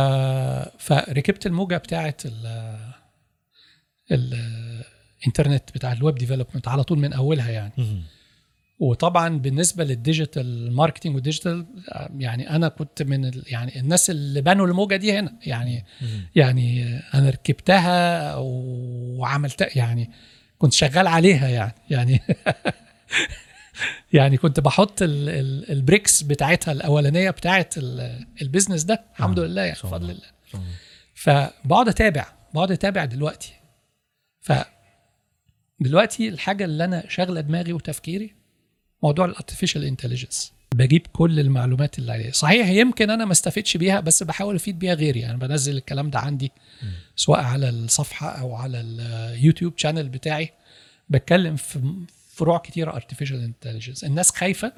فركبت 0.78 1.46
الموجة 1.46 1.76
بتاعه 1.76 2.14
ال 4.10 4.82
الانترنت 5.20 5.70
بتاع 5.74 5.92
ال 5.92 5.98
web 5.98 6.14
development 6.14 6.68
على 6.68 6.84
طول 6.84 6.98
من 6.98 7.12
أولها 7.12 7.50
يعني. 7.50 7.72
وطبعا 8.78 9.38
بالنسبة 9.38 9.84
لل 9.84 10.04
digital 10.04 10.72
marketing 10.72 11.14
وال 11.14 11.26
digital 11.26 11.66
يعني 12.18 12.50
أنا 12.50 12.68
كنت 12.68 13.02
من. 13.02 13.30
يعني 13.46 13.80
الناس 13.80 14.10
اللي 14.10 14.40
بنوا 14.40 14.66
الموجة 14.66 14.96
دي 14.96 15.18
هنا 15.18 15.38
يعني. 15.46 15.84
يعني 16.34 16.98
أنا 17.14 17.30
ركبتها 17.30 18.34
وعملتها 18.36 19.68
يعني 19.74 20.10
كنت 20.58 20.72
شغال 20.72 21.06
عليها 21.06 21.48
يعني 21.48 21.74
يعني 21.90 22.20
يعني 24.12 24.36
كنت 24.36 24.60
بحط 24.60 25.02
ال- 25.02 25.28
ال- 25.28 25.70
ال 25.72 25.79
bricks 25.79 26.22
بتاعتها 26.22 26.72
الأولانية 26.72 27.30
بتاعت 27.30 27.78
ال- 27.78 28.26
ال 28.42 28.47
business 28.47 28.82
ده 28.84 29.04
الحمد 29.12 29.38
آه، 29.38 29.42
لله 29.44 29.62
يعني 29.62 29.78
بفضل 29.84 30.10
الله. 30.10 30.62
فبقعد 31.14 31.88
أتابع 31.88 32.26
بقعد 32.54 32.72
أتابع 32.72 33.04
دلوقتي 33.04 33.52
ف 34.40 34.52
دلوقتي 35.80 36.28
الحاجة 36.28 36.64
اللي 36.64 36.84
أنا 36.84 37.04
شاغلة 37.08 37.40
دماغي 37.40 37.72
وتفكيري 37.72 38.34
موضوع 39.02 39.24
ال 39.24 39.30
artificial 39.30 39.84
intelligence 39.84 40.52
بجيب 40.74 41.06
كل 41.12 41.40
المعلومات 41.40 41.98
اللي 41.98 42.12
عليها. 42.12 42.32
صحيح 42.32 42.68
يمكن 42.68 43.10
أنا 43.10 43.24
ما 43.24 43.32
استفدش 43.32 43.76
بيها 43.76 44.00
بس 44.00 44.22
بحاول 44.22 44.54
أفيد 44.54 44.78
بيها 44.78 44.94
غيري. 44.94 45.20
يعني 45.20 45.38
بنزل 45.38 45.76
الكلام 45.76 46.10
ده 46.10 46.18
عندي 46.18 46.52
سواء 47.16 47.40
على 47.40 47.68
الصفحة 47.68 48.28
أو 48.28 48.54
على 48.54 48.80
ال 48.80 48.92
YouTube 48.92 49.72
channel 49.76 50.08
بتاعي. 50.08 50.50
بتكلم 51.08 51.56
في 51.56 51.92
فروع 52.32 52.58
كتيرة 52.58 52.94
artificial 52.96 53.40
intelligence 53.44 54.04
الناس 54.04 54.30
خايفة. 54.30 54.72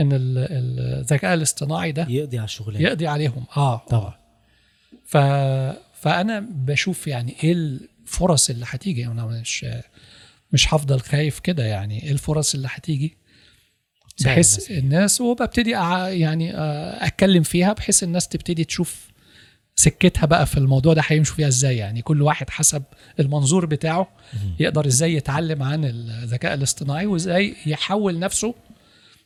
إن 0.00 0.12
ال- 0.12 0.38
ال- 0.38 0.98
الذكاء 1.00 1.34
الاصطناعي 1.34 1.92
ده 1.92 2.06
يقضي 2.08 2.38
على 2.38 2.44
الشغلانة. 2.44 2.84
يقضي 2.84 3.06
عليهم. 3.06 3.44
آه 3.56 3.76
طبعا. 3.76 4.14
آه. 4.14 4.18
ف 5.06 5.16
فأنا 6.02 6.40
بشوف 6.50 7.06
يعني 7.06 7.34
إيه 7.44 7.78
الفرص 8.12 8.50
اللي 8.50 8.64
هتيجي. 8.68 9.06
أنا 9.06 9.26
مش 9.26 9.66
مش 10.52 10.74
هفضل 10.74 11.00
خايف 11.00 11.38
كده 11.40 11.64
يعني. 11.64 12.02
إيه 12.02 12.12
الفرص 12.12 12.54
اللي 12.54 12.68
هتيجي؟ 12.70 13.16
بحيث 14.24 14.70
الناس. 14.70 15.20
وببتدي 15.20 15.74
أع- 15.74 16.08
يعني 16.08 16.54
آه، 16.56 17.06
أتكلم 17.06 17.42
فيها 17.42 17.72
بحيث 17.72 18.02
الناس 18.02 18.28
تبتدي 18.28 18.64
تشوف 18.64 19.08
سكتها 19.76 20.26
بقى 20.26 20.46
في 20.46 20.56
الموضوع 20.58 20.94
ده 20.94 21.02
هيمشوا 21.06 21.36
فيها 21.36 21.48
إزاي. 21.48 21.76
يعني 21.76 22.02
كل 22.02 22.22
واحد 22.22 22.50
حسب 22.50 22.82
المنظور 23.20 23.66
بتاعه 23.66 24.08
يقدر 24.60 24.86
إزاي 24.86 25.14
يتعلم 25.14 25.62
عن 25.62 25.84
الذكاء 25.84 26.54
الاصطناعي 26.54 27.06
وإزاي 27.06 27.54
يحول 27.66 28.18
نفسه 28.18 28.54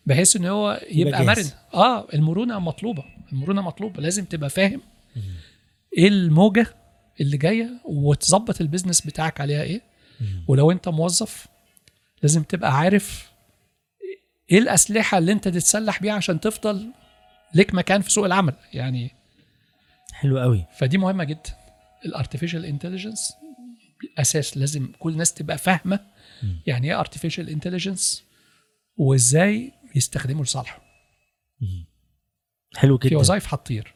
بحيث 0.06 0.36
إن 0.36 0.46
هو 0.46 0.80
يبقى 0.90 1.24
مرن. 1.24 1.44
آه 1.74 2.06
المرونة 2.14 2.58
مطلوبة. 2.58 3.04
المرونة 3.32 3.62
مطلوبة. 3.62 4.02
لازم 4.02 4.24
تبقى 4.24 4.50
فاهم 4.50 4.80
إيه 5.98 6.08
الموجة 6.08 6.66
اللي 7.20 7.36
جاية 7.36 7.70
وتظبط 7.84 8.60
البيزنس 8.60 9.00
بتاعك 9.00 9.40
عليها 9.40 9.62
إيه. 9.62 9.80
ولو 10.48 10.70
أنت 10.70 10.88
موظف 10.88 11.46
لازم 12.22 12.42
تبقى 12.42 12.76
عارف 12.78 13.30
إيه 14.50 14.58
الأسلحة 14.58 15.18
اللي 15.18 15.32
أنت 15.32 15.48
تتسلح 15.48 16.00
بيها 16.02 16.12
عشان 16.12 16.40
تفضل 16.40 16.92
ليك 17.54 17.74
مكان 17.74 18.00
في 18.02 18.10
سوق 18.10 18.24
العمل. 18.24 18.54
يعني 18.72 19.10
حلو 20.12 20.38
قوي. 20.38 20.64
فدي 20.78 20.98
مهمة 20.98 21.24
جدا. 21.24 21.56
ال 22.06 22.11
artificial 22.11 22.64
intelligence 22.64 23.32
أساس 24.18 24.56
لازم 24.56 24.92
كل 24.98 25.12
الناس 25.12 25.34
تبقى 25.34 25.58
فاهمة 25.58 26.00
يعني 26.66 26.88
إيه 26.90 27.00
artificial 27.00 27.50
intelligence 27.50 28.24
وإزاي 28.96 29.72
يستخدموا 29.94 30.44
لصالحه. 30.44 30.82
حلو 32.76 32.98
في 32.98 33.08
جدا. 33.08 33.16
وظائف 33.18 33.54
هتطير. 33.54 33.94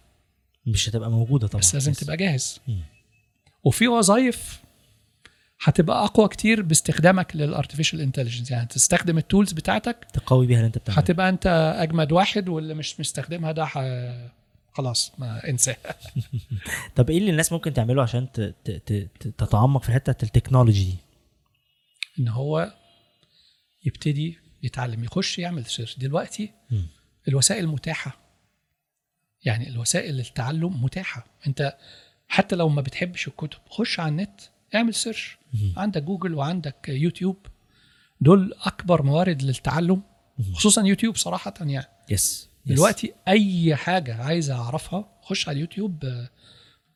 مش 0.67 0.89
هتبقى 0.89 1.11
موجودة 1.11 1.47
طبعا. 1.47 1.61
بس 1.61 1.75
لازم 1.75 1.93
تبقى 1.93 2.17
جاهز. 2.17 2.61
مم. 2.69 2.83
وفي 3.65 3.89
وظائف 3.89 4.61
هتبقى 5.63 6.05
أقوى 6.05 6.29
كتير 6.29 6.63
باستخدامك 6.63 7.37
لل 7.37 7.47
artificial 7.47 8.01
intelligence 8.01 8.51
يعني 8.51 8.67
تستخدم 8.67 9.19
ال 9.19 9.24
tools 9.24 9.53
بتاعتك 9.53 10.07
تقوي 10.13 10.47
بيها 10.47 10.57
اللي 10.57 10.67
انت 10.67 10.79
بتعمله. 10.79 11.01
هتبقى 11.03 11.29
انت 11.29 11.75
أجمد 11.79 12.13
واحد 12.13 12.49
واللي 12.49 12.75
مش 12.75 13.01
مستخدمها 13.01 13.53
ده 13.53 13.67
ح... 13.67 13.79
خلاص 14.73 15.13
ننساه. 15.19 15.77
طب 16.97 17.11
إيه 17.11 17.19
اللي 17.19 17.31
الناس 17.31 17.53
ممكن 17.53 17.73
تعمله 17.75 18.03
عشان 18.03 18.33
ت... 18.33 18.41
ت... 18.41 18.71
ت... 18.71 18.93
ت- 19.21 19.29
تتعمق 19.29 19.83
في 19.83 19.93
حتة 19.93 20.25
ال 20.25 20.30
technology 20.30 20.85
دي؟ 20.85 20.97
إن 22.19 22.29
هو 22.29 22.75
يبتدي 23.85 24.39
يتعلم 24.63 25.05
يخش 25.05 25.39
يعمل 25.39 25.67
search 25.67 25.99
دلوقتي. 25.99 26.51
الوسائل 27.29 27.67
متاحة. 27.69 28.19
يعني 29.45 29.69
الوسائل 29.69 30.21
التعلم 30.21 30.85
متاحة. 30.85 31.27
أنت 31.47 31.77
حتى 32.31 32.57
لو 32.57 32.69
ما 32.69 32.83
بتحبش 32.83 33.29
الكتب 33.29 33.59
خش 33.71 34.01
على 34.01 34.09
النت 34.09 34.41
اعمل 34.75 34.95
search. 34.95 35.39
عندك 35.77 36.03
جوجل 36.03 36.35
وعندك 36.35 36.89
يوتيوب 36.89 37.37
دول 38.21 38.55
أكبر 38.63 39.03
موارد 39.03 39.43
للتعلم. 39.43 40.03
خصوصا 40.53 40.83
يوتيوب 40.83 41.17
صراحة 41.17 41.55
يعني. 41.61 41.87
yes 42.11 42.49
دلوقتي 42.67 43.13
أي 43.29 43.77
حاجة 43.77 44.23
عايز 44.23 44.51
أعرفها 44.51 45.09
خش 45.23 45.49
على 45.49 45.55
اليوتيوب 45.57 46.27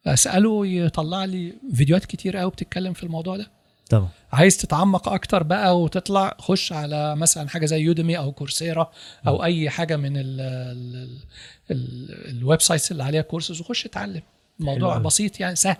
أسأله 0.06 0.66
يطلع 0.66 1.24
لي 1.24 1.52
فيديوهات 1.74 2.04
كتير 2.04 2.36
قوي 2.36 2.50
بتتكلم 2.50 2.92
في 2.92 3.02
الموضوع 3.02 3.36
ده. 3.36 3.50
طبعا. 3.90 4.08
عايز 4.32 4.56
تتعمق 4.56 5.08
أكتر 5.08 5.42
بقى 5.42 5.80
وتطلع 5.80 6.36
خش 6.38 6.72
على 6.72 7.16
مثلا 7.16 7.48
حاجة 7.48 7.66
زي 7.66 7.80
Udemy 7.80 8.18
أو 8.18 8.32
Coursera 8.32 8.90
أو 9.26 9.44
أي 9.44 9.70
حاجة 9.70 9.96
من 9.96 10.16
ال 10.16 10.40
ال 10.40 11.18
ال 11.70 12.10
ال 12.38 12.60
websites 12.60 12.92
اللي 12.92 13.02
عليها 13.04 13.22
كورسز 13.22 13.60
وخش 13.60 13.86
اتعلم. 13.86 14.22
الموضوع 14.60 14.94
أوي. 14.94 15.02
بسيط 15.02 15.40
يعني 15.40 15.56
سهل. 15.56 15.76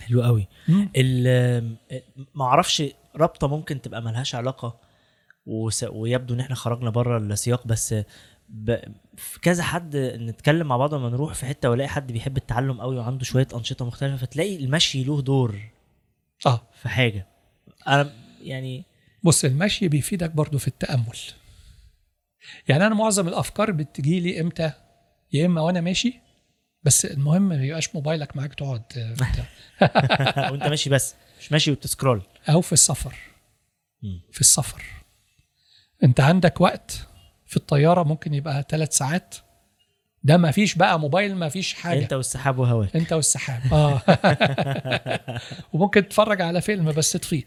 حلو 0.00 0.22
قوي 0.22 0.46
ما 2.34 2.44
أعرفش 2.44 2.82
رابطة 3.16 3.48
ممكن 3.48 3.80
تبقى 3.82 4.02
ملهاش 4.02 4.34
علاقة 4.34 4.80
وس... 5.46 5.84
ويبدو 5.84 6.34
إن 6.34 6.40
إحنا 6.40 6.54
خرجنا 6.54 6.90
بره 6.90 7.18
السياق 7.18 7.66
بس 7.66 7.94
ب... 8.48 8.76
في 9.16 9.40
كذا 9.40 9.62
حد 9.62 9.96
نتكلم 9.96 10.66
مع 10.66 10.76
بعض 10.76 10.94
لما 10.94 11.08
نروح 11.08 11.34
في 11.34 11.46
حتة 11.46 11.70
وألاقي 11.70 11.88
حد 11.88 12.12
بيحب 12.12 12.36
التعلم 12.36 12.80
قوي 12.80 12.96
وعنده 12.98 13.24
شوية 13.24 13.48
أنشطة 13.54 13.84
مختلفة 13.84 14.16
فتلاقي 14.16 14.56
المشي 14.56 15.04
له 15.04 15.22
دور 15.22 15.58
آه. 16.46 16.60
في 16.82 16.88
حاجة. 16.88 17.26
أنا 17.88 18.12
يعني 18.42 18.84
بص 19.22 19.44
المشي 19.44 19.88
بيفيدك 19.88 20.30
برضو 20.30 20.58
في 20.58 20.68
التأمل. 20.68 21.18
يعني 22.68 22.86
أنا 22.86 22.94
معظم 22.94 23.28
الأفكار 23.28 23.70
بتجي 23.70 24.20
لي 24.20 24.40
إمتى؟ 24.40 24.72
يا 25.32 25.46
إما 25.46 25.60
وأنا 25.60 25.80
ماشي 25.80 26.20
بس 26.84 27.04
المهم 27.04 27.42
ما 27.42 27.64
يبقاش 27.64 27.94
موبايلك 27.94 28.36
معاك 28.36 28.54
تقعد 28.54 28.82
آه،. 28.96 30.50
وانت 30.50 30.66
ماشي 30.66 30.90
بس 30.90 31.14
مش 31.40 31.52
ماشي 31.52 31.70
وبتسكرول. 31.70 32.22
أو 32.48 32.60
في 32.60 32.72
السفر. 32.72 33.14
في 34.32 34.40
السفر. 34.40 34.82
أنت 36.04 36.20
عندك 36.20 36.60
وقت 36.60 37.06
في 37.46 37.56
الطيارة 37.56 38.02
ممكن 38.02 38.34
يبقى 38.34 38.64
ثلاث 38.68 38.96
ساعات. 38.96 39.34
ده 40.24 40.36
ما 40.36 40.50
فيش 40.50 40.74
بقى 40.74 41.00
موبايل 41.00 41.34
ما 41.36 41.48
فيش 41.48 41.74
حاجة. 41.74 42.02
أنت 42.02 42.12
والسحاب 42.12 42.58
وهواك. 42.58 42.96
أنت 42.96 43.12
والسحاب 43.12 43.74
آه. 43.74 44.02
وممكن 45.72 46.08
تتفرج 46.08 46.40
على 46.40 46.60
فيلم 46.60 46.92
بس 46.92 47.12
تطفيه 47.12 47.42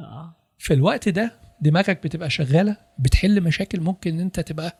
آه. 0.00 0.36
في 0.58 0.74
الوقت 0.74 1.08
ده 1.08 1.32
دماغك 1.60 2.02
بتبقى 2.02 2.30
شغالة 2.30 2.76
بتحل 2.98 3.40
مشاكل 3.40 3.80
ممكن 3.80 4.20
أنت 4.20 4.40
تبقى 4.40 4.76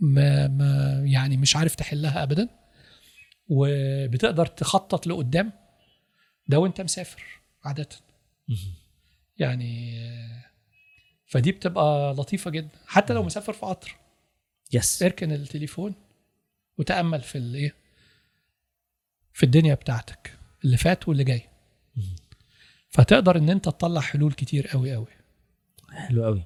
ما, 0.00 0.48
ما 0.48 1.00
يعني 1.04 1.36
مش 1.36 1.56
عارف 1.56 1.74
تحلها 1.74 2.22
ابدا. 2.22 2.48
وبتقدر 3.48 4.46
تخطط 4.46 5.06
لقدام. 5.06 5.52
ده 6.48 6.58
وانت 6.58 6.80
مسافر 6.80 7.22
عادة. 7.64 7.88
يعني 9.38 10.00
فدي 11.26 11.52
بتبقى 11.52 12.14
لطيفة 12.14 12.50
جدا. 12.50 12.78
حتى 12.86 13.12
لو 13.12 13.22
مسافر 13.22 13.52
في 13.52 13.66
قطر. 13.66 13.96
يس 14.72 15.02
اركن 15.02 15.32
التليفون 15.32 15.94
وتأمل 16.78 17.22
في 17.22 17.38
الايه 17.38 17.74
في 19.32 19.42
الدنيا 19.42 19.74
بتاعتك 19.74 20.38
اللي 20.64 20.76
فات 20.76 21.08
واللي 21.08 21.24
جاي. 21.24 21.42
فتقدر 22.90 23.36
إن 23.36 23.50
أنت 23.50 23.64
تطلع 23.64 24.00
حلول 24.00 24.32
كتير 24.32 24.66
قوي 24.66 24.94
قوي 24.94 25.06
حلو 25.90 26.24
قوي 26.24 26.44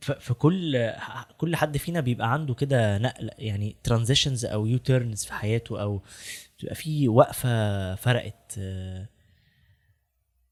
في 0.00 0.34
كل 0.34 0.92
كل 1.38 1.56
حد 1.56 1.76
فينا 1.76 2.00
بيبقى 2.00 2.32
عنده 2.32 2.54
كده 2.54 2.98
نقله 2.98 3.30
يعني 3.38 3.76
transitions 3.82 4.44
أو 4.44 4.66
U-turns 4.66 5.24
في 5.24 5.32
حياته 5.32 5.82
أو 5.82 6.02
بيبقى 6.60 6.74
في 6.74 7.08
وقفة 7.08 7.94
فرقت 7.94 8.60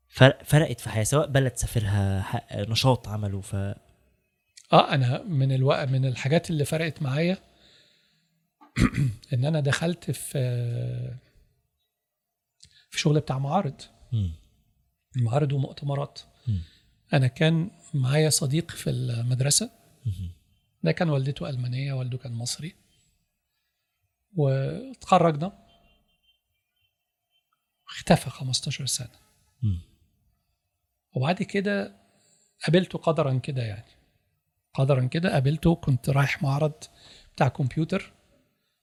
فرق 0.08 0.42
فرقت 0.42 0.80
في 0.80 0.88
حياته 0.88 1.10
سواء 1.10 1.26
بلد 1.26 1.56
سافرها 1.56 2.24
نشاط 2.54 3.08
عمله 3.08 3.40
ف 3.40 3.54
آه 4.72 4.94
أنا 4.94 5.22
من 5.22 5.52
الوقت 5.52 5.88
من 5.88 6.04
الحاجات 6.04 6.50
اللي 6.50 6.64
فرقت 6.64 7.02
معايا 7.02 7.38
إن 9.32 9.44
أنا 9.44 9.60
دخلت 9.60 10.10
في 10.10 10.38
في 12.90 12.98
شغل 12.98 13.20
بتاع 13.20 13.38
معارض. 13.38 13.80
معارض 15.16 15.52
ومؤتمرات. 15.52 16.20
أنا 17.12 17.26
كان 17.26 17.70
معايا 17.94 18.30
صديق 18.30 18.70
في 18.70 18.90
المدرسة. 18.90 19.70
ده 20.82 20.92
كان 20.92 21.10
والدته 21.10 21.48
ألمانية 21.48 21.92
والده 21.92 22.18
كان 22.18 22.32
مصري. 22.32 22.74
واتخرجنا. 24.36 25.66
اختفى 27.88 28.30
15 28.30 28.86
سنة. 28.86 29.18
وبعد 31.12 31.42
كده 31.42 31.96
قابلته 32.64 32.98
قدرا 32.98 33.38
كده 33.38 33.62
يعني. 33.62 33.90
قدرا 34.74 35.06
كده 35.06 35.32
قابلته 35.32 35.74
كنت 35.74 36.10
رايح 36.10 36.42
معرض 36.42 36.84
بتاع 37.34 37.48
كمبيوتر. 37.48 38.12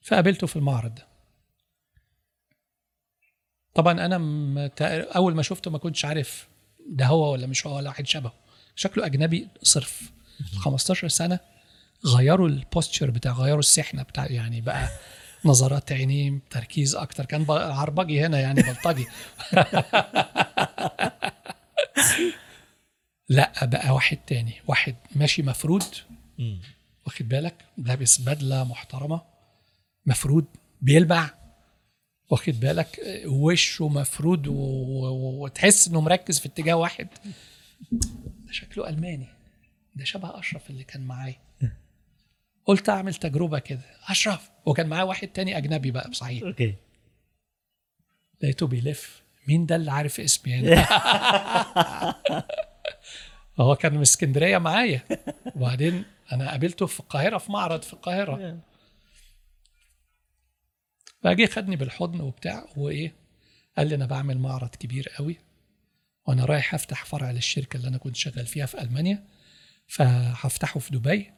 فقابلته 0.01 0.47
في 0.47 0.55
المعرض 0.55 0.95
ده. 0.95 1.07
طبعا 3.73 4.05
أنا 4.05 4.17
أول 5.15 5.35
ما 5.35 5.41
شفته 5.41 5.71
ما 5.71 5.77
كنتش 5.77 6.05
عارف 6.05 6.49
ده 6.89 7.05
هو 7.05 7.31
ولا 7.31 7.47
مش 7.47 7.67
هو؟ 7.67 7.75
ولا 7.77 7.89
واحد 7.89 8.07
شبهه. 8.07 8.33
شكله 8.75 9.05
أجنبي 9.05 9.47
صرف. 9.63 10.11
15 10.55 11.07
سنة 11.07 11.39
غيروا 12.05 12.47
البوستشر 12.47 13.11
بتاع 13.11 13.31
غيروا 13.31 13.59
السحنة 13.59 14.03
بتاع 14.03 14.25
يعني 14.25 14.61
بقى 14.61 14.89
نظرات 15.45 15.91
عينيه 15.91 16.39
تركيز 16.49 16.95
أكتر. 16.95 17.25
كان 17.25 17.45
عربجي 17.49 18.25
هنا 18.25 18.39
يعني 18.39 18.61
بلطجي. 18.61 19.05
لا 23.29 23.65
بقى 23.65 23.91
واحد 23.93 24.17
تاني. 24.17 24.53
واحد 24.67 24.95
ماشي 25.15 25.41
مفرود. 25.41 25.83
واخد 27.05 27.27
بالك؟ 27.27 27.65
لابس 27.77 28.21
بدلة 28.21 28.63
محترمة. 28.63 29.21
مفرود. 30.05 30.45
بيلمع 30.81 31.29
واخد 32.33 32.59
بالك؟ 32.59 32.99
وشه 33.25 33.87
مفرود 33.89 34.47
وتحس 34.47 35.87
إنه 35.87 36.01
مركز 36.01 36.39
في 36.39 36.45
اتجاه 36.45 36.73
واحد. 36.73 37.07
ده 38.45 38.51
شكله 38.51 38.89
ألماني. 38.89 39.27
ده 39.95 40.05
شبه 40.05 40.39
أشرف 40.39 40.69
اللي 40.69 40.83
كان 40.83 41.01
معايا. 41.01 41.35
قلت 42.65 42.89
أعمل 42.89 43.13
تجربة 43.13 43.59
كده. 43.59 43.81
أشرف! 44.07 44.49
وكان 44.65 44.87
معاه 44.87 45.05
واحد 45.05 45.27
تاني 45.27 45.57
أجنبي 45.57 45.91
بقى 45.91 46.09
بصحيح. 46.09 46.43
أوكي. 46.43 46.75
لقيته 48.43 48.67
بيلف. 48.67 49.21
مين 49.47 49.65
ده 49.65 49.75
اللي 49.75 49.91
عارف 49.91 50.19
اسمي 50.19 50.53
هنا 50.53 50.85
هو 53.59 53.75
كان 53.75 53.93
من 53.93 54.01
اسكندرية 54.01 54.57
معايا. 54.57 55.01
وبعدين 55.55 56.03
أنا 56.31 56.49
قابلته 56.51 56.85
في 56.85 56.99
القاهرة 56.99 57.37
في 57.37 57.51
معرض 57.51 57.81
في 57.81 57.93
القاهرة. 57.93 58.57
فجه 61.23 61.45
خدني 61.45 61.75
بالحضن 61.75 62.21
وبتاع 62.21 62.65
وإيه 62.77 63.15
قال 63.77 63.87
لي 63.87 63.95
أنا 63.95 64.05
بعمل 64.05 64.37
معرض 64.37 64.69
كبير 64.69 65.09
قوي 65.09 65.37
وأنا 66.25 66.45
رايح 66.45 66.73
أفتح 66.73 67.05
فرع 67.05 67.31
للشركة 67.31 67.77
اللي 67.77 67.87
أنا 67.87 67.97
كنت 67.97 68.15
شغال 68.15 68.45
فيها 68.45 68.65
في 68.65 68.81
ألمانيا 68.81 69.27
فهفتحه 69.87 70.79
في 70.79 70.91
دبي 70.91 71.31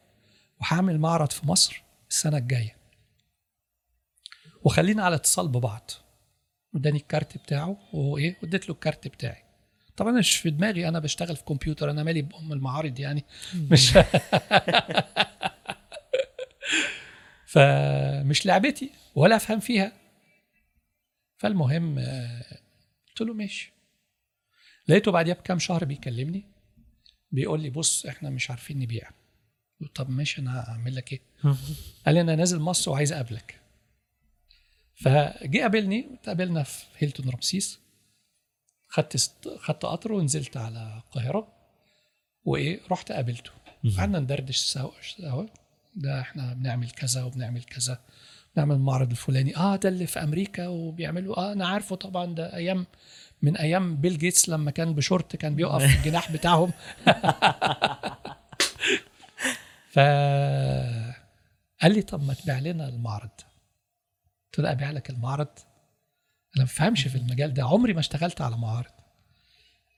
وهعمل 0.62 1.00
معرض 1.00 1.32
في 1.32 1.48
مصر 1.48 1.84
السنة 2.10 2.38
الجاية. 2.38 2.76
وخلينا 4.64 5.04
على 5.04 5.16
اتصال 5.16 5.48
ببعض. 5.48 5.92
اداني 6.76 6.98
الكارت 6.98 7.38
بتاعه 7.38 7.78
وإيه 7.94 8.38
واديت 8.44 8.70
له 8.70 8.76
الكارت 8.76 9.08
بتاعي. 9.08 9.44
طبعا 9.98 10.12
أنا 10.12 10.20
مش 10.20 10.38
في 10.38 10.50
دماغي 10.50 10.88
أنا 10.88 11.00
بشتغل 11.00 11.36
في 11.36 11.44
كمبيوتر 11.44 11.92
أنا 11.92 12.04
مالي 12.04 12.22
بأم 12.22 12.54
المعارض 12.54 13.00
يعني. 13.00 13.26
مش 13.56 13.94
فمش 17.54 18.46
لعبتي. 18.46 19.05
ولا 19.16 19.36
أفهم 19.36 19.60
فيها. 19.60 19.92
فالمهم 21.38 22.00
آه، 22.00 22.60
قلت 23.08 23.22
له 23.22 23.34
ماشي. 23.34 23.72
لقيته 24.88 25.12
بعديها 25.12 25.34
بكام 25.34 25.60
شهر 25.60 25.86
بيكلمني 25.86 26.44
بيقول 27.32 27.62
لي 27.62 27.70
بص 27.70 28.06
إحنا 28.06 28.30
مش 28.30 28.50
عارفين 28.50 28.80
نبيع. 28.80 29.10
قلت 29.82 29.96
طب 29.96 30.10
ماشي 30.10 30.42
أنا 30.42 30.60
هعمل 30.60 30.96
لك 30.96 31.14
إيه؟ 31.14 31.22
قال 32.06 32.16
لي 32.16 32.22
أنا 32.22 32.36
نازل 32.36 32.60
مصر 32.60 32.92
وعايز 32.92 33.14
أقابلك. 33.14 33.60
فجه 34.96 35.62
قابلني 35.62 36.14
اتقابلنا 36.14 36.64
في 36.64 36.86
هيلتون 36.98 37.30
رمسيس. 37.30 37.80
خدت 38.88 39.16
است... 39.16 39.48
خدت 39.60 39.86
قطر 39.86 40.12
ونزلت 40.14 40.58
على 40.58 41.02
القاهرة. 41.06 41.48
وإيه 42.44 42.82
رحت 42.92 43.12
قابلته. 43.12 43.52
قعدنا 43.98 44.20
ندردش 44.20 44.58
سوا 44.58 44.92
سوا. 45.02 45.46
ده 45.96 46.22
إحنا 46.22 46.54
بنعمل 46.54 46.92
كذا 46.92 47.24
وبنعمل 47.24 47.64
كذا. 47.64 48.00
نعمل 48.58 48.76
المعرض 48.76 49.10
الفلاني. 49.12 49.58
آه 49.58 49.76
ده 49.76 49.90
اللي 49.90 50.08
في 50.08 50.24
أمريكا 50.24 50.68
وبيعملوا. 50.68 51.38
آه 51.38 51.54
أنا 51.54 51.68
عارفه 51.68 51.96
طبعا 51.96 52.26
ده 52.26 52.56
أيام 52.56 52.86
من 53.42 53.58
أيام 53.58 53.96
بيل 53.98 54.18
جيتس 54.18 54.50
لما 54.50 54.72
كان 54.72 54.94
بشورت 54.94 55.36
كان 55.36 55.56
بيقف 55.56 55.84
في 55.84 55.98
الجناح 56.00 56.32
بتاعهم. 56.32 56.72
ف 59.94 60.00
قال 61.82 61.94
لي 61.94 62.02
طب 62.02 62.24
ما 62.24 62.34
تبيع 62.34 62.60
لنا 62.60 62.90
المعرض. 62.90 63.30
قلت 64.46 64.60
له 64.60 64.72
أبيع 64.72 64.92
لك 64.92 65.10
المعرض؟ 65.10 65.48
أنا 66.56 66.58
ما 66.58 66.64
بفهمش 66.64 67.08
في 67.08 67.16
المجال 67.16 67.54
ده. 67.54 67.64
عمري 67.64 67.94
ما 67.94 68.00
اشتغلت 68.00 68.42
على 68.42 68.58
معارض 68.58 68.92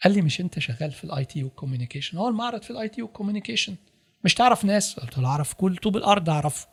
قال 0.03 0.13
لي 0.13 0.21
مش 0.21 0.41
أنت 0.41 0.59
شغال 0.59 0.91
في 0.91 1.03
ال 1.03 1.25
IT 1.25 1.43
وال 1.43 1.53
communication 1.53 2.17
هو 2.17 2.27
المعرض 2.27 2.61
في 2.61 2.71
ال 2.71 2.89
IT 2.89 3.01
وال 3.01 3.11
communication 3.11 3.75
مش 4.23 4.33
تعرف 4.33 4.65
ناس؟ 4.65 4.99
قلت 4.99 5.17
له 5.17 5.27
أعرف 5.27 5.53
كل 5.53 5.77
طوب 5.77 5.97
الأرض 5.97 6.29
اعرفه 6.29 6.67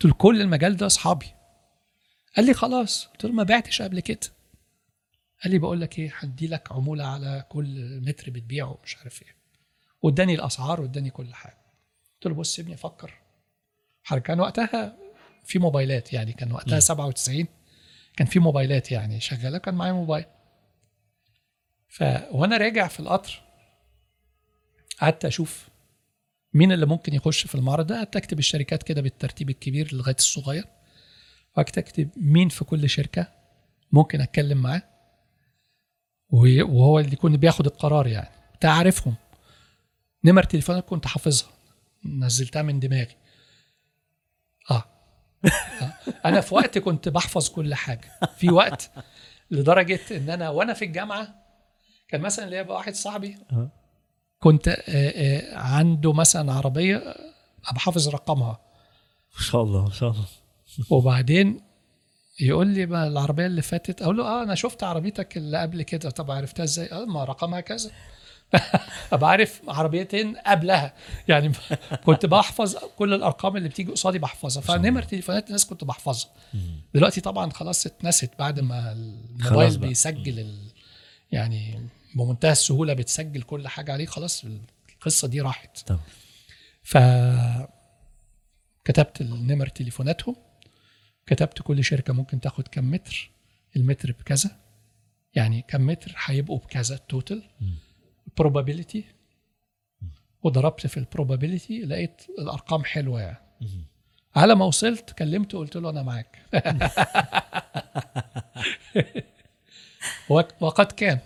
قلت 0.00 0.12
له 0.12 0.18
كل 0.18 0.40
المجال 0.40 0.76
ده 0.76 0.86
أصحابي. 0.86 1.26
قال 2.36 2.46
لي 2.46 2.54
خلاص. 2.54 3.06
قلت 3.06 3.24
له 3.24 3.32
ما 3.32 3.42
بعتش 3.42 3.82
قبل 3.82 4.00
كده. 4.00 4.20
قال 5.44 5.52
لي 5.52 5.58
بقول 5.58 5.80
لك 5.80 5.98
إيه 5.98 6.12
هدي 6.18 6.46
لك 6.46 6.72
عمولة 6.72 7.04
على 7.06 7.44
كل 7.48 8.00
متر 8.00 8.30
بتبيعه 8.30 8.78
مش 8.84 8.96
عارف 8.96 9.22
إيه. 9.22 9.36
واداني 10.02 10.34
الأسعار 10.34 10.80
واداني 10.80 11.10
كل 11.10 11.34
حاجة. 11.34 11.58
قلت 12.14 12.26
له 12.26 12.34
بص 12.34 12.54
سيبني 12.54 12.74
أفكر 12.74 13.14
كان 14.24 14.40
وقتها 14.40 14.96
في 15.44 15.58
موبايلات 15.58 16.12
يعني 16.12 16.32
كان 16.32 16.52
وقتها 16.52 16.74
مم. 16.74 16.80
97 16.80 17.46
كان 18.16 18.26
في 18.26 18.38
موبايلات 18.38 18.92
يعني 18.92 19.20
شغالة 19.20 19.58
كان 19.58 19.74
معايا 19.74 19.92
موبايل. 19.92 20.24
ف 21.88 22.02
وأنا 22.30 22.56
راجع 22.56 22.88
في 22.88 23.00
القطر 23.00 23.42
قعدت 25.00 25.24
أشوف 25.24 25.69
مين 26.54 26.72
اللي 26.72 26.86
ممكن 26.86 27.14
يخش 27.14 27.46
في 27.46 27.54
المعرض 27.54 27.86
ده؟ 27.86 27.96
قعدت 27.96 28.16
اكتب 28.16 28.38
الشركات 28.38 28.82
كده 28.82 29.00
بالترتيب 29.00 29.50
الكبير 29.50 29.94
لغاية 29.94 30.16
الصغير. 30.18 30.64
اكتب 31.56 32.10
مين 32.16 32.48
في 32.48 32.64
كل 32.64 32.88
شركة 32.88 33.28
ممكن 33.92 34.20
أتكلم 34.20 34.58
معاه. 34.62 34.82
وهو 36.30 36.98
اللي 36.98 37.12
يكون 37.12 37.36
بياخد 37.36 37.66
القرار 37.66 38.06
يعني. 38.06 38.30
تعرفهم. 38.60 39.14
نمر 40.24 40.42
تليفونات 40.42 40.84
كنت 40.84 41.06
حافظها. 41.06 41.48
نزلتها 42.04 42.62
من 42.62 42.80
دماغي. 42.80 43.16
آه. 44.70 44.84
آه. 45.82 45.92
أنا 46.24 46.40
في 46.40 46.54
وقت 46.54 46.78
كنت 46.78 47.08
بحفظ 47.08 47.48
كل 47.48 47.74
حاجة. 47.74 48.10
في 48.36 48.50
وقت 48.50 48.90
لدرجة 49.50 50.00
إن 50.10 50.30
أنا 50.30 50.48
وأنا 50.48 50.74
في 50.74 50.84
الجامعة 50.84 51.34
كان 52.08 52.20
مثلا 52.20 52.50
ليا 52.50 52.62
واحد 52.62 52.94
صاحبي 52.94 53.36
آه. 53.52 53.70
كنت 54.40 54.68
آه، 54.68 54.74
آه، 54.88 55.56
عنده 55.58 56.12
مثلا 56.12 56.52
عربية 56.52 56.96
أبقى 57.66 57.80
حافظ 57.80 58.08
رقمها. 58.08 58.60
ما 59.34 59.42
شاء 59.42 59.62
الله 59.62 59.84
ما 59.84 59.90
شاء 59.90 60.10
الله. 60.10 60.24
وبعدين 60.90 61.60
يقول 62.40 62.66
لي 62.66 62.86
ما 62.86 63.06
العربية 63.06 63.46
اللي 63.46 63.62
فاتت 63.62 64.02
أقول 64.02 64.16
له 64.16 64.24
آه 64.24 64.42
أنا 64.42 64.54
شفت 64.54 64.82
عربيتك 64.82 65.36
اللي 65.36 65.58
قبل 65.58 65.82
كده. 65.82 66.10
طب 66.10 66.30
عرفتها 66.30 66.64
إزاي؟ 66.64 66.92
آه 66.92 67.04
ما 67.04 67.24
رقمها 67.24 67.60
كذا. 67.60 67.90
أبقى 69.12 69.30
عارف 69.30 69.62
عربيتين 69.68 70.36
قبلها. 70.36 70.94
يعني 71.28 71.52
كنت 72.06 72.26
بحفظ 72.26 72.76
كل 72.98 73.14
الأرقام 73.14 73.56
اللي 73.56 73.68
بتيجي 73.68 73.92
قصادي 73.92 74.18
بحفظها. 74.18 74.62
فنمر 74.62 75.02
تليفونات 75.02 75.46
الناس 75.46 75.66
كنت 75.66 75.84
بحفظها. 75.84 76.30
دلوقتي 76.94 77.20
طبعا 77.20 77.50
خلاص 77.50 77.86
اتنست 77.86 78.30
بعد 78.38 78.60
ما 78.60 78.92
الموبايل. 78.92 79.78
بيسجل 79.78 80.38
ال... 80.38 80.58
يعني 81.32 81.88
بمنتهى 82.14 82.52
السهولة 82.52 82.92
بتسجل 82.94 83.42
كل 83.42 83.68
حاجة 83.68 83.92
عليه 83.92 84.06
خلاص 84.06 84.44
القصة 84.94 85.28
دي 85.28 85.40
راحت. 85.40 85.88
طبعا 85.88 86.00
ف 86.82 86.98
كتبت 88.84 89.20
النمر 89.20 89.66
تليفوناتهم 89.68 90.36
كتبت 91.26 91.62
كل 91.62 91.84
شركة 91.84 92.12
ممكن 92.12 92.40
تاخد 92.40 92.68
كم 92.68 92.90
متر 92.90 93.30
المتر 93.76 94.12
بكذا 94.12 94.60
يعني 95.34 95.62
كم 95.68 95.86
متر 95.86 96.14
هيبقوا 96.24 96.58
بكذا 96.58 96.94
ال 96.94 97.02
total 97.02 97.42
probability. 98.40 98.98
وضربت 100.42 100.86
في 100.86 100.96
ال 100.96 101.03
probability 101.03 101.80
لقيت 101.82 102.22
الأرقام 102.38 102.84
حلوة 102.84 103.20
يعني. 103.20 103.38
على 104.36 104.54
ما 104.54 104.64
وصلت 104.64 105.10
كلمته 105.10 105.58
قلت 105.58 105.76
له 105.76 105.90
أنا 105.90 106.02
معاك. 106.02 106.38
وق- 110.28 110.62
وقد 110.62 110.92
كان. 110.92 111.18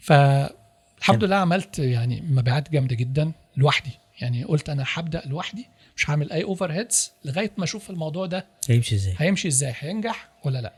فالحمد 0.00 1.24
لله 1.24 1.36
عملت 1.36 1.78
يعني 1.78 2.20
مبيعات 2.20 2.70
جامدة 2.70 2.94
جدا 2.94 3.32
لوحدي. 3.56 3.90
يعني 4.20 4.44
قلت 4.44 4.68
أنا 4.68 4.84
هبدأ 4.94 5.22
لوحدي 5.26 5.66
مش 5.96 6.10
هعمل 6.10 6.32
أي 6.32 6.44
overheads 6.44 7.12
لغاية 7.24 7.50
ما 7.58 7.64
أشوف 7.64 7.90
الموضوع 7.90 8.26
ده 8.26 8.46
هيمشي 8.68 8.94
إزاي؟ 8.94 9.14
هيمشي 9.18 9.48
إزاي؟ 9.48 9.74
هينجح 9.78 10.28
ولا 10.44 10.60
لأ؟ 10.60 10.74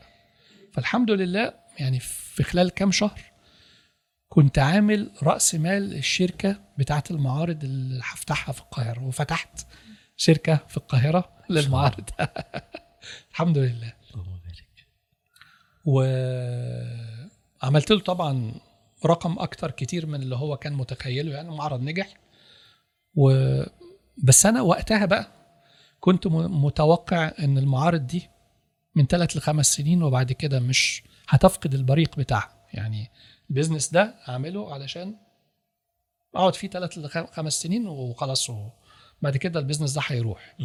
فالحمد 0.73 1.11
لله 1.11 1.53
يعني 1.79 1.99
في 1.99 2.43
خلال 2.43 2.69
كام 2.69 2.91
شهر 2.91 3.21
كنت 4.29 4.59
عامل 4.59 5.11
رأس 5.23 5.55
مال 5.55 5.93
الشركة 5.93 6.59
بتاعه 6.77 7.03
المعارض 7.11 7.63
اللي 7.63 8.01
هفتحها 8.03 8.53
في 8.53 8.61
القاهرة 8.61 9.03
وفتحت 9.03 9.65
شركة 10.17 10.59
في 10.67 10.77
القاهرة 10.77 11.29
للمعارض. 11.49 12.09
الحمد 13.31 13.57
لله. 13.57 13.93
اللهم 14.13 14.39
بارك 14.45 14.87
وعملت 17.63 17.91
له 17.91 17.99
طبعا 17.99 18.53
رقم 19.05 19.39
أكتر 19.39 19.71
كتير 19.71 20.05
من 20.05 20.21
اللي 20.21 20.35
هو 20.35 20.57
كان 20.57 20.73
متخيله 20.73 21.31
يعني 21.31 21.49
المعرض 21.49 21.81
نجح 21.81 22.13
و 23.15 23.31
بس 24.17 24.45
أنا 24.45 24.61
وقتها 24.61 25.05
بقى 25.05 25.27
كنت 25.99 26.27
متوقع 26.27 27.31
إن 27.39 27.57
المعارض 27.57 28.07
دي 28.07 28.29
من 28.95 29.05
ثلاث 29.05 29.37
لخمس 29.37 29.73
سنين 29.75 30.03
وبعد 30.03 30.31
كده 30.31 30.59
مش 30.59 31.03
هتفقد 31.27 31.73
البريق 31.73 32.15
بتاعها 32.17 32.53
يعني 32.73 33.11
ال 33.49 33.53
business 33.53 33.89
ده 33.89 34.15
أعمله 34.29 34.73
علشان 34.73 35.15
أقعد 36.35 36.55
فيه 36.55 36.67
ثلاث 36.69 36.97
لخمس 36.97 37.61
سنين 37.61 37.87
وخلاص 37.87 38.51
بعد 39.21 39.37
كده 39.37 39.59
ال 39.59 39.63
business 39.63 39.93
ده 39.93 40.01
هيروح. 40.05 40.55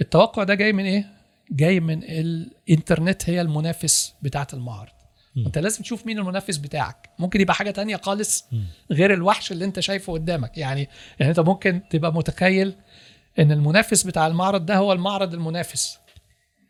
التوقع 0.00 0.42
ده 0.44 0.54
جاي 0.54 0.72
من 0.72 0.84
إيه؟ 0.84 1.12
جاي 1.50 1.80
من 1.80 2.02
الإنترنت 2.02 3.30
هي 3.30 3.40
المنافس 3.40 4.14
بتاعت 4.22 4.54
المعارض. 4.54 4.92
انت 5.36 5.58
لازم 5.58 5.82
تشوف 5.82 6.06
مين 6.06 6.18
المنافس 6.18 6.56
بتاعك. 6.56 7.10
ممكن 7.18 7.40
يبقى 7.40 7.54
حاجة 7.54 7.70
تانية 7.70 7.96
خالص. 7.96 8.44
غير 8.90 9.14
الوحش 9.14 9.52
اللي 9.52 9.64
انت 9.64 9.80
شايفه 9.80 10.12
قدامك. 10.12 10.58
يعني 10.58 10.88
يعني 11.20 11.30
انت 11.30 11.40
ممكن 11.40 11.82
تبقى 11.90 12.12
متخيل 12.14 12.74
ان 13.38 13.52
المنافس 13.52 14.02
بتاع 14.02 14.26
المعرض 14.26 14.66
ده 14.66 14.76
هو 14.76 14.92
المعرض 14.92 15.34
المنافس. 15.34 15.98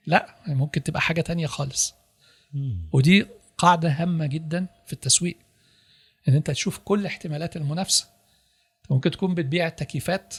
لا 0.07 0.35
ممكن 0.47 0.83
تبقى 0.83 1.01
حاجة 1.01 1.21
تانية 1.21 1.47
خالص. 1.47 1.95
ودي 2.93 3.27
قاعدة 3.59 3.89
هامة 3.91 4.27
جدا 4.27 4.67
في 4.87 4.93
التسويق 4.93 5.39
إن 6.29 6.35
أنت 6.35 6.51
تشوف 6.51 6.79
كل 6.79 7.07
احتمالات 7.07 7.57
المنافسة. 7.57 8.07
ممكن 8.91 9.11
تكون 9.11 9.35
بتبيع 9.35 9.67
التكييفات. 9.67 10.35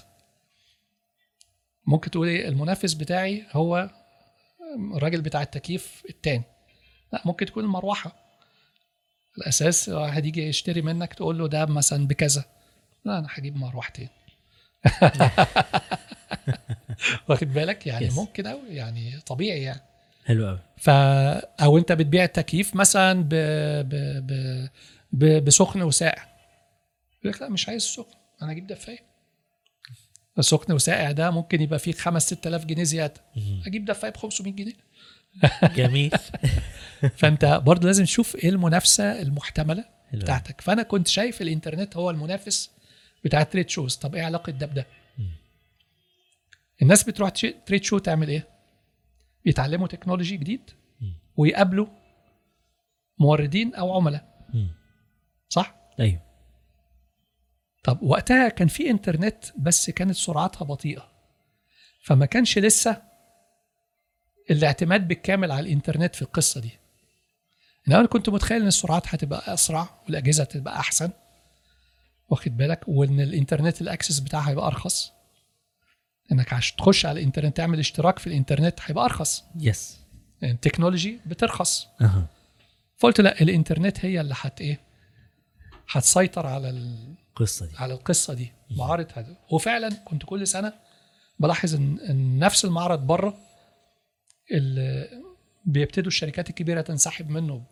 ممكن 1.88 2.12
تقول 2.12 2.28
إيه 2.28 2.48
المنافس 2.48 2.94
بتاعي 2.94 3.46
هو 3.52 3.90
الراجل 4.96 5.22
بتاع 5.22 5.42
التكييف 5.42 6.04
التاني. 6.10 6.44
لا 7.14 7.22
ممكن 7.26 7.46
تكون 7.46 7.64
المروحه 7.64 8.16
الأساس 9.38 9.90
واحد 9.90 10.26
يجي 10.26 10.48
يشتري 10.48 10.82
منك 10.82 11.14
تقول 11.14 11.38
له 11.38 11.48
ده 11.48 11.66
مثلا 11.66 12.08
بكذا. 12.08 12.46
لا 13.06 13.20
أنا 13.20 13.28
هجيب 13.32 13.56
مروحتين. 13.58 14.10
واخد 17.30 17.54
بالك؟ 17.54 17.88
يعني 17.88 18.10
Yes. 18.10 18.14
ممكن 18.14 18.48
قوي 18.48 18.70
يعني 18.70 19.20
طبيعي 19.20 19.62
يعني. 19.62 19.82
حلو 20.26 20.48
قوي 20.48 20.60
ف 20.78 20.90
أو 21.64 21.78
أنت 21.78 21.92
بتبيع 21.92 22.24
التكييف 22.24 22.76
مثلا 22.76 23.24
ب... 23.24 23.30
ب... 23.30 23.96
ب... 24.28 24.68
ب... 25.12 25.46
بسخن 25.46 25.82
وساقع. 25.82 26.24
يقول 27.20 27.34
لك 27.34 27.42
لا 27.42 27.50
مش 27.50 27.70
عايز 27.70 27.82
سخن 27.84 28.14
أنا 28.42 28.52
أجيب 28.52 28.68
دفاية. 28.68 29.00
السخن 30.40 30.74
وساقع 30.74 31.12
ده 31.12 31.32
ممكن 31.32 31.62
يبقى 31.62 31.80
فيه 31.80 31.92
5 31.92 32.36
6000 32.36 32.66
جنيه 32.66 32.84
زيادة. 32.84 33.22
أجيب 33.68 33.86
دفاية 33.86 34.12
ب 34.12 34.18
500 34.18 34.54
جنيه. 34.54 34.74
جميل. 35.76 36.12
فأنت 37.20 37.46
برضه 37.46 37.88
لازم 37.88 38.04
تشوف 38.04 38.36
إيه 38.36 38.50
المنافسة 38.50 39.22
المحتملة. 39.22 39.86
بتاعتك. 40.14 40.62
فأنا 40.62 40.84
كنت 40.84 41.08
شايف 41.08 41.42
الإنترنت 41.42 41.98
هو 41.98 42.10
المنافس 42.10 42.72
بتاع 43.24 43.42
ال 43.42 43.47
trade 43.47 43.70
shows 43.70 43.96
طب 43.96 44.16
إيه 44.16 44.24
علاقة 44.24 44.52
ده 44.52 44.66
بده؟ 44.66 44.86
الناس 46.82 47.04
بتروح 47.04 47.30
trade 47.66 47.84
show 47.84 47.98
تعمل 47.98 48.28
إيه؟ 48.30 48.48
بيتعلموا 49.46 49.88
technology 49.88 50.38
جديد 50.38 50.62
ويقابلوا 51.38 51.88
موردين 53.20 53.76
أو 53.76 53.94
عملاء. 53.96 54.48
صح؟ 55.50 55.76
أيوه. 56.00 56.22
طب 57.84 58.04
وقتها 58.04 58.50
كان 58.50 58.68
في 58.68 58.90
إنترنت 58.90 59.46
بس 59.58 59.90
كانت 59.90 60.16
سرعتها 60.16 60.66
بطيئة. 60.66 61.10
فما 62.04 62.26
كانش 62.26 62.58
لسه 62.58 63.02
الاعتماد 64.50 65.08
بالكامل 65.08 65.52
على 65.52 65.60
الإنترنت 65.60 66.16
في 66.16 66.22
القصة 66.22 66.62
دي. 66.62 66.72
أنا 67.88 68.06
كنت 68.06 68.30
متخيل 68.30 68.62
إن 68.62 68.68
السرعات 68.68 69.08
هتبقى 69.08 69.54
أسرع 69.54 69.90
والأجهزة 70.06 70.44
هتبقى 70.44 70.80
أحسن. 70.80 71.10
واخد 72.30 72.58
بالك؟ 72.58 72.80
وإن 72.88 73.22
الإنترنت 73.22 73.82
ال 73.82 73.87
access 73.87 74.20
بتاعها 74.20 74.50
هيبقى 74.50 74.68
أرخص. 74.68 75.12
إنك 76.32 76.54
عشان 76.54 76.78
تخش 76.78 77.06
على 77.06 77.20
الإنترنت 77.20 77.58
تعمل 77.58 77.80
اشتراك 77.80 78.20
في 78.20 78.28
الإنترنت 78.28 78.80
هيبقى 78.82 79.06
أرخص. 79.06 79.44
yes 79.56 80.00
يعني 80.42 80.54
ال 80.54 80.60
technology 80.60 81.20
بترخص. 81.26 81.88
أها. 82.02 82.26
فقلت 82.98 83.22
لا 83.22 83.42
الإنترنت 83.42 84.06
هي 84.06 84.22
اللي 84.22 84.36
هت 84.38 84.62
إيه؟ 84.62 84.80
هتسيطر 85.90 86.48
على 86.48 86.70
ال... 86.70 87.16
القصة 87.30 87.66
دي. 87.66 87.78
على 87.78 87.94
القصة 87.94 88.34
دي. 88.34 88.52
معارض 88.72 89.08
هذا. 89.16 89.36
وفعلا 89.52 89.90
كنت 89.90 90.24
كل 90.26 90.48
سنة 90.48 90.74
بلاحظ 91.40 91.76
إن, 91.76 92.40
نفس 92.40 92.66
المعرض 92.66 93.00
بره 93.08 93.38
بيبتدوا 95.66 96.08
الشركات 96.08 96.50
الكبيرة 96.50 96.82
تنسحب 96.82 97.30
منه 97.30 97.64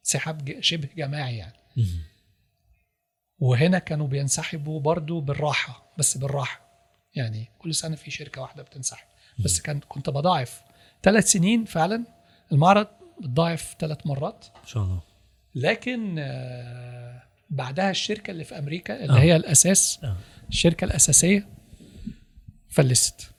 انسحاب 0.00 0.44
ج- 0.44 0.60
شبه 0.60 0.88
جماعي 0.96 1.36
يعني. 1.36 1.56
وهنا 3.38 3.78
كانوا 3.78 4.06
بينسحبوا 4.06 4.80
برضو 4.80 5.20
بالراحة 5.20 5.92
بس 5.98 6.16
بالراحة. 6.18 6.60
يعني 7.14 7.48
كل 7.58 7.74
سنة 7.74 7.96
في 7.96 8.10
شركة 8.10 8.40
واحدة 8.42 8.62
بتنسحب. 8.62 9.06
بس 9.44 9.60
كان 9.60 9.80
كنت 9.80 10.10
بضاعف 10.10 10.60
ثلاث 11.02 11.30
سنين 11.30 11.64
فعلا. 11.64 12.04
المعرض 12.52 12.86
بتضاعف 13.20 13.76
ثلاث 13.80 14.06
مرات. 14.06 14.46
إن 14.62 14.66
شاء 14.66 14.82
الله. 14.82 15.02
لكن 15.54 16.16
آه، 16.18 17.22
بعدها 17.50 17.90
الشركة 17.90 18.30
اللي 18.30 18.44
في 18.44 18.58
أمريكا 18.58 19.04
اللي 19.04 19.16
آه. 19.18 19.20
هي 19.20 19.36
الأساس 19.36 20.00
آه. 20.04 20.16
الشركة 20.48 20.84
الأساسية 20.84 21.48
فلست. 22.68 23.30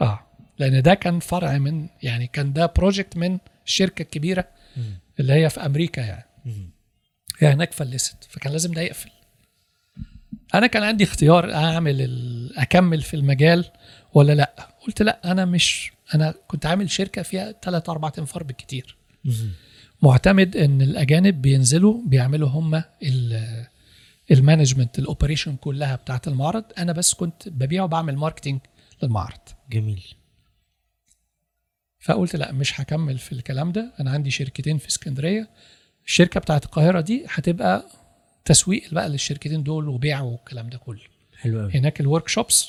آه. 0.00 0.26
لأن 0.60 0.82
ده 0.82 0.94
كان 0.94 1.18
فرع 1.20 1.58
من 1.58 1.88
يعني 2.02 2.26
كان 2.26 2.52
ده 2.52 2.66
project 2.66 3.16
من 3.16 3.38
الشركة 3.66 4.02
الكبيره. 4.02 4.44
اللي 5.20 5.32
هي 5.32 5.50
في 5.50 5.60
أمريكا 5.66 6.00
يعني. 6.00 6.24
هي 7.38 7.52
هناك 7.52 7.72
فلست 7.72 8.16
فكان 8.30 8.52
لازم 8.52 8.72
ده 8.72 8.80
يقفل 8.80 9.10
أنا 10.54 10.66
كان 10.66 10.82
عندي 10.82 11.04
اختيار 11.04 11.54
أعمل. 11.54 12.52
أكمل 12.56 13.02
في 13.02 13.14
المجال 13.14 13.64
ولا 14.14 14.32
لأ 14.32 14.68
قلت 14.86 15.02
لأ 15.02 15.32
أنا 15.32 15.44
مش 15.44 15.92
أنا 16.14 16.34
كنت 16.48 16.66
عامل 16.66 16.90
شركة 16.90 17.22
فيها 17.22 17.52
ثلاث 17.62 17.88
أربع 17.88 18.12
انفار 18.18 18.42
بالكتير. 18.42 18.96
معتمد 20.02 20.56
إن 20.56 20.82
الأجانب 20.82 21.42
بينزلوا 21.42 22.00
بيعملوا 22.06 22.48
هم 22.48 22.74
ال- 23.02 23.66
ال 24.30 24.36
management 24.36 24.98
ال 24.98 25.04
operation 25.04 25.56
كلها 25.56 25.96
بتاعت 25.96 26.28
المعرض 26.28 26.64
أنا 26.78 26.92
بس 26.92 27.14
كنت 27.14 27.48
ببيع 27.48 27.82
وبعمل 27.84 28.16
marketing 28.16 28.60
للمعرض 29.02 29.38
جميل 29.70 30.02
فقلت 32.00 32.36
لا 32.36 32.52
مش 32.52 32.80
هكمل 32.80 33.18
في 33.18 33.32
الكلام 33.32 33.72
ده. 33.72 33.92
أنا 34.00 34.10
عندي 34.10 34.30
شركتين 34.30 34.78
في 34.78 34.88
اسكندرية. 34.88 35.48
الشركة 36.06 36.40
بتاعت 36.40 36.64
القاهرة 36.64 37.00
دي 37.00 37.24
هتبقى 37.28 37.86
تسويق 38.44 38.94
بقى 38.94 39.08
للشركتين 39.08 39.62
دول 39.62 39.88
وبيع 39.88 40.20
والكلام 40.20 40.68
ده 40.68 40.78
كله. 40.78 41.00
حلو 41.38 41.60
قوي 41.60 41.72
هناك 41.74 42.00
ال 42.00 42.28
workshops 42.28 42.68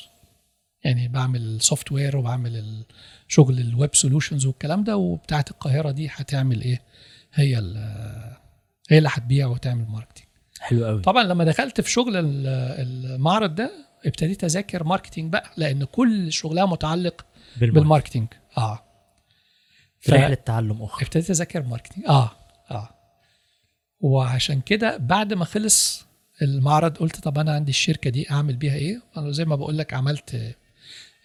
يعني 0.83 1.07
بعمل 1.07 1.61
software 1.61 2.17
وبعمل 2.17 2.83
شغل 3.27 3.59
ال 3.59 3.68
web 3.68 3.95
solutions 3.95 4.45
والكلام 4.45 4.83
ده 4.83 4.97
وبتاعت 4.97 5.51
القاهرة 5.51 5.91
دي 5.91 6.07
هتعمل 6.11 6.61
إيه؟ 6.61 6.81
هي 7.33 7.55
هي 8.89 8.97
اللي 8.97 9.09
هتبيع 9.11 9.47
وتعمل 9.47 9.85
marketing 9.89 10.27
حلو 10.59 10.85
قوي 10.85 11.01
طبعا 11.01 11.23
لما 11.23 11.43
دخلت 11.43 11.81
في 11.81 11.91
شغل 11.91 12.17
ال- 12.17 12.47
المعرض 13.05 13.55
ده 13.55 13.71
ابتديت 14.05 14.43
أذاكر 14.43 14.83
marketing 14.83 15.31
بقى 15.33 15.51
لأن 15.57 15.83
كل 15.83 16.31
شغلها 16.33 16.65
متعلق 16.65 17.25
بال 17.57 17.61
market. 17.61 17.75
بال 17.79 17.88
marketing 17.88 18.27
آه. 18.57 18.79
في 20.01 20.11
رحله 20.11 20.33
تعلم 20.35 20.81
أخرى. 20.83 21.05
ابتديت 21.05 21.29
أذاكر 21.29 21.63
marketing 21.63 22.05
آه 22.07 22.31
آه. 22.71 22.89
وعشان 23.99 24.61
كده 24.61 24.97
بعد 24.97 25.33
ما 25.33 25.45
خلص 25.45 26.05
المعرض 26.41 26.97
قلت 26.97 27.19
طب 27.19 27.37
أنا 27.37 27.53
عندي 27.53 27.69
الشركة 27.69 28.09
دي 28.09 28.31
أعمل 28.31 28.55
بيها 28.55 28.75
إيه؟ 28.75 29.01
أنا 29.17 29.31
زي 29.31 29.45
ما 29.45 29.55
بقول 29.55 29.77
لك 29.77 29.93
عملت 29.93 30.55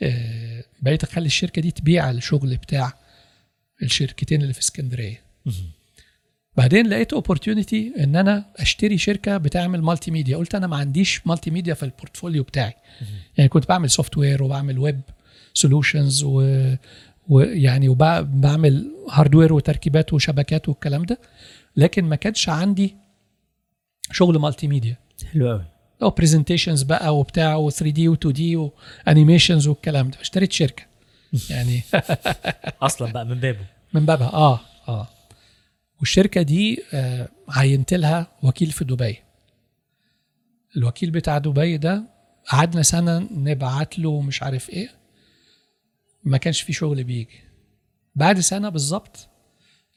آه، 0.02 0.64
بقيت 0.82 1.05
أخلي 1.05 1.26
الشركة 1.26 1.62
دي 1.62 1.70
تبيع 1.70 2.10
الشغل 2.10 2.56
بتاع 2.56 2.92
الشركتين 3.82 4.42
اللي 4.42 4.52
في 4.52 4.60
اسكندرية. 4.60 5.20
بعدين 6.56 6.86
لقيت 6.86 7.12
opportunity 7.12 7.92
إن 7.98 8.16
أنا 8.16 8.44
أشتري 8.56 8.98
شركة 8.98 9.36
بتعمل 9.36 9.82
multimedia 9.82 10.36
قلت 10.36 10.55
أنا 10.55 10.66
ما 10.66 10.76
عنديش 10.76 11.26
multimedia 11.26 11.74
في 11.74 11.82
ال 11.82 11.89
portfolio 11.89 12.42
بتاعي. 12.42 12.74
يعني 13.36 13.48
كنت 13.48 13.68
بعمل 13.68 13.90
software 13.90 14.42
وبعمل 14.42 14.78
web 14.78 15.00
solutions 15.55 16.23
و 16.24 16.40
ويعني 17.28 17.88
وبعمل 17.88 18.92
hardware 19.10 19.52
وتركيبات 19.52 20.12
وشبكات 20.12 20.68
والكلام 20.68 21.02
ده 21.02 21.18
لكن 21.76 22.05
ما 22.05 22.16
كانش 22.16 22.48
عندي 22.48 22.96
شغل 24.12 24.38
multimedia 24.39 24.97
حلو 25.32 25.48
قوي 25.48 25.64
لو 26.02 26.10
presentations 26.10 26.82
بقى 26.82 27.16
وبتاع 27.18 27.68
و 27.70 27.82
3D 27.82 28.15
و 28.15 28.26
2D 28.26 28.56
و 28.56 28.66
animations 28.66 29.66
والكلام 29.68 30.10
ده. 30.10 30.20
اشتريت 30.20 30.52
شركة. 30.52 30.82
يعني 31.50 31.82
أصلا 32.82 33.12
بقى 33.12 33.24
من 33.24 33.40
بابه. 33.40 33.66
من 33.94 34.06
بابها. 34.06 34.28
آه 34.32 34.60
آه. 34.88 35.08
والشركة 36.00 36.42
دي 36.42 36.82
آه 36.94 37.28
عينت 37.48 37.94
لها 37.94 38.26
وكيل 38.42 38.70
في 38.70 38.84
دبي. 38.84 39.16
الوكيل 40.76 41.10
بتاع 41.10 41.38
دبي 41.38 41.76
ده 41.76 42.02
قعدنا 42.48 42.82
سنة 42.82 43.18
نبعت 43.30 43.98
له 43.98 44.20
مش 44.20 44.42
عارف 44.42 44.70
إيه. 44.70 44.90
ما 46.26 46.38
كانش 46.38 46.62
في 46.62 46.72
شغل 46.72 47.05
بيجي. 47.05 47.40
بعد 48.14 48.40
سنة 48.40 48.68
بالظبط 48.68 49.28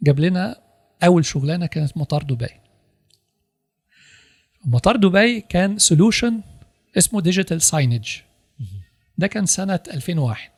جاب 0.03 0.19
لنا 0.19 0.61
أول 1.03 1.25
شغلانة 1.25 1.65
كانت 1.65 1.97
مطار 1.97 2.23
دبي. 2.23 2.49
مطار 4.65 4.95
دبي 4.95 5.41
كان 5.41 5.77
سولوشن 5.77 6.41
اسمه 6.97 7.21
digital 7.21 7.61
signage 7.61 8.09
ده 9.17 9.27
كان 9.27 9.45
سنة 9.45 9.79
2001 9.93 10.49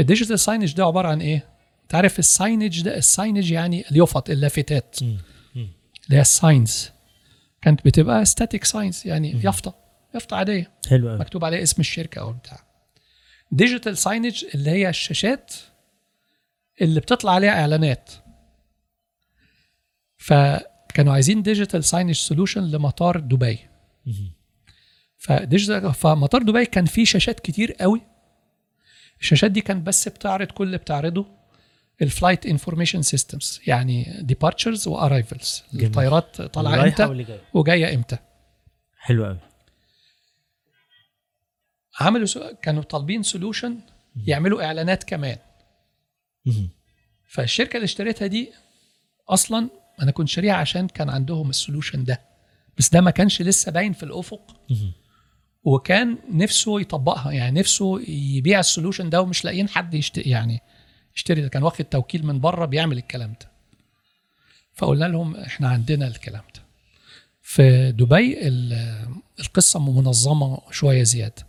ال 0.00 0.05
digital 0.05 0.38
signage 0.40 0.74
ده 0.74 0.84
عبارة 0.84 1.08
عن 1.08 1.20
إيه؟ 1.20 1.48
تعرف 1.88 2.18
ال 2.18 2.26
signage 2.26 2.82
ده؟ 2.82 2.96
ال 2.96 3.03
signage 3.03 3.50
يعني 3.50 3.90
اليافط 3.90 4.30
اللافتات. 4.30 4.96
اللي 6.06 6.16
هي 6.16 6.20
ال 6.20 6.32
signs 6.32 6.90
كانت 7.62 7.84
بتبقى 7.84 8.24
static 8.24 8.64
signs 8.64 9.02
يعني 9.06 9.40
يافطة. 9.44 9.74
يافطة 10.14 10.36
عادية. 10.36 10.70
حلو 10.88 11.18
مكتوب 11.18 11.44
عليها 11.44 11.62
اسم 11.62 11.80
الشركة 11.80 12.20
أو 12.20 12.32
بتاع. 12.32 12.67
digital 13.50 13.98
signage 13.98 14.44
اللي 14.54 14.70
هي 14.70 14.88
الشاشات 14.88 15.54
اللي 16.80 17.00
بتطلع 17.00 17.32
عليها 17.32 17.60
إعلانات. 17.60 18.10
فكانوا 20.16 21.12
عايزين 21.12 21.42
digital 21.42 21.84
signage 21.84 22.14
solution 22.14 22.62
لمطار 22.62 23.20
دبي. 23.20 23.58
ف 25.16 25.26
digital 25.26 25.94
فمطار 25.94 26.42
دبي 26.42 26.66
كان 26.66 26.84
فيه 26.84 27.04
شاشات 27.04 27.40
كتير 27.40 27.72
قوي. 27.72 28.00
الشاشات 29.20 29.50
دي 29.50 29.60
كانت 29.60 29.86
بس 29.86 30.08
بتعرض 30.08 30.46
كل 30.46 30.64
اللي 30.64 30.78
بتعرضه 30.78 31.26
ال 32.02 32.08
flight 32.08 32.46
information 32.46 33.02
systems 33.02 33.60
يعني 33.66 34.18
departures 34.20 34.88
و 34.88 34.95
arrivals. 34.95 35.62
الطيارات 35.74 36.42
طالعة 36.42 36.84
إمتى 36.84 37.38
وجاية 37.54 37.94
إمتى. 37.94 38.18
حلو 38.98 39.24
قوي. 39.24 39.38
عملوا. 42.00 42.52
كانوا 42.62 42.82
طالبين 42.82 43.22
solution 43.22 43.78
يعملوا 44.26 44.64
إعلانات 44.64 45.04
كمان. 45.04 45.36
فالشركة 47.26 47.76
اللي 47.76 47.84
اشتريتها 47.84 48.26
دي 48.26 48.52
أصلا 49.28 49.70
أنا 50.02 50.10
كنت 50.10 50.28
شاريها 50.28 50.54
عشان 50.54 50.88
كان 50.88 51.10
عندهم 51.10 51.50
ال 51.50 51.56
solution 51.56 52.04
ده 52.04 52.20
بس 52.78 52.88
ده 52.90 53.00
ما 53.00 53.10
كانش 53.10 53.42
لسه 53.42 53.72
باين 53.72 53.92
في 53.92 54.02
الأفق. 54.02 54.56
وكان 55.64 56.18
نفسه 56.30 56.80
يطبقها 56.80 57.32
يعني 57.32 57.60
نفسه 57.60 58.00
يبيع 58.10 58.60
ال 58.60 58.66
solution 58.66 59.10
ده 59.10 59.20
ومش 59.22 59.44
لاقيين 59.44 59.68
حد 59.68 59.94
يشت... 59.94 60.18
يعني 60.18 60.60
يشتري 61.16 61.40
ده 61.40 61.48
كان 61.48 61.62
واخد 61.62 61.84
توكيل 61.84 62.26
من 62.26 62.40
بره 62.40 62.64
بيعمل 62.66 62.98
الكلام 62.98 63.30
ده 63.40 63.50
فقلنا 64.74 65.04
لهم 65.04 65.36
إحنا 65.36 65.68
عندنا 65.68 66.06
الكلام 66.06 66.42
ده 66.54 66.62
في 67.42 67.92
دبي 67.92 68.48
ال- 68.48 69.08
القصة 69.40 69.80
منظمة 69.80 70.60
شوية 70.70 71.02
زيادة 71.02 71.47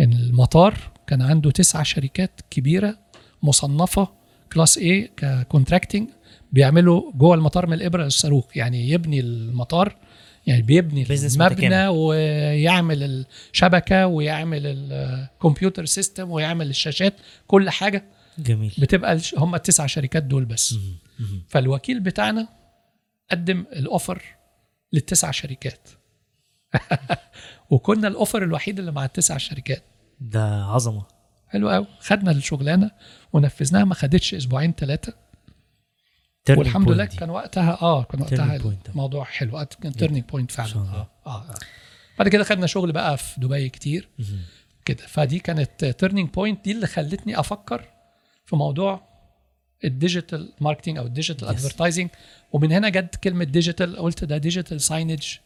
المطار 0.00 0.78
كان 1.06 1.22
عنده 1.22 1.50
تسعة 1.50 1.82
شركات 1.82 2.40
كبيرة 2.50 2.98
مصنفة 3.42 4.08
class 4.52 4.78
A 4.78 4.82
ك 5.16 5.24
contracting 5.24 6.08
بيعملوا 6.52 7.12
جوه 7.14 7.34
المطار 7.34 7.66
من 7.66 7.72
الإبرة 7.72 8.04
للصاروخ 8.04 8.56
يعني 8.56 8.90
يبني 8.90 9.20
المطار 9.20 9.96
يعني 10.46 10.62
بيبني 10.62 11.04
المبنى. 11.10 11.88
ويعمل 11.88 13.24
الشبكة 13.52 14.06
ويعمل 14.06 14.62
ال 14.66 14.79
computer 14.79 15.84
system 15.84 16.30
ويعمل 16.30 16.70
الشاشات 16.70 17.14
كل 17.46 17.70
حاجة 17.70 18.04
جميل 18.38 18.72
بتبقى 18.78 19.18
هم 19.36 19.54
التسع 19.54 19.86
شركات 19.86 20.22
دول 20.22 20.44
بس 20.44 20.72
مهم. 20.72 20.96
مهم. 21.18 21.42
فالوكيل 21.48 22.00
بتاعنا 22.00 22.48
قدم 23.30 23.64
ال 23.72 23.80
offer 23.80 24.22
للتسع 24.92 25.30
شركات 25.30 25.88
وكنا 27.70 28.08
ال 28.08 28.14
offer 28.14 28.42
الوحيد 28.42 28.78
اللي 28.78 28.92
مع 28.92 29.04
التسع 29.04 29.36
شركات. 29.36 29.82
ده 30.20 30.64
عظمة. 30.64 31.02
حلو 31.48 31.70
قوي. 31.70 31.86
خدنا 32.00 32.30
الشغلانة 32.30 32.90
ونفذناها 33.32 33.84
ما 33.84 33.94
خدتش 33.94 34.34
أسبوعين 34.34 34.72
ثلاثة 34.72 35.12
والحمد 36.50 36.90
لله. 36.90 37.04
كان 37.04 37.30
وقتها 37.30 37.78
آه 37.82 38.02
كان 38.02 38.20
وقتها. 38.20 38.56
الموضوع 38.88 39.24
حلو. 39.24 39.66
كان 39.80 39.92
turning 39.92 40.24
point 40.24 40.50
فعلا. 40.50 40.74
آه, 40.74 41.10
آه, 41.26 41.30
آه. 41.30 41.54
بعد 42.18 42.28
كده 42.28 42.44
خدنا 42.44 42.66
شغل 42.66 42.92
بقى 42.92 43.16
في 43.16 43.40
دبي 43.40 43.68
كتير. 43.68 44.08
كده. 44.84 45.06
فدي 45.06 45.38
كانت 45.38 45.84
turning 45.84 46.30
point 46.30 46.64
دي 46.64 46.72
اللي 46.72 46.86
خلتني 46.86 47.40
أفكر 47.40 47.84
في 48.46 48.56
موضوع 48.56 49.02
ال 49.84 49.93
digital 49.93 50.52
marketing 50.60 50.98
أو 50.98 51.06
ال 51.06 51.11
digital. 51.11 51.48
advertising 51.48 52.08
ومن 52.52 52.72
هنا 52.72 52.88
جت 52.88 53.16
كلمة 53.16 53.44
digital 53.44 53.96
قلت 53.96 54.24
ده 54.24 54.38
digital 54.38 54.80
signage 54.80 55.36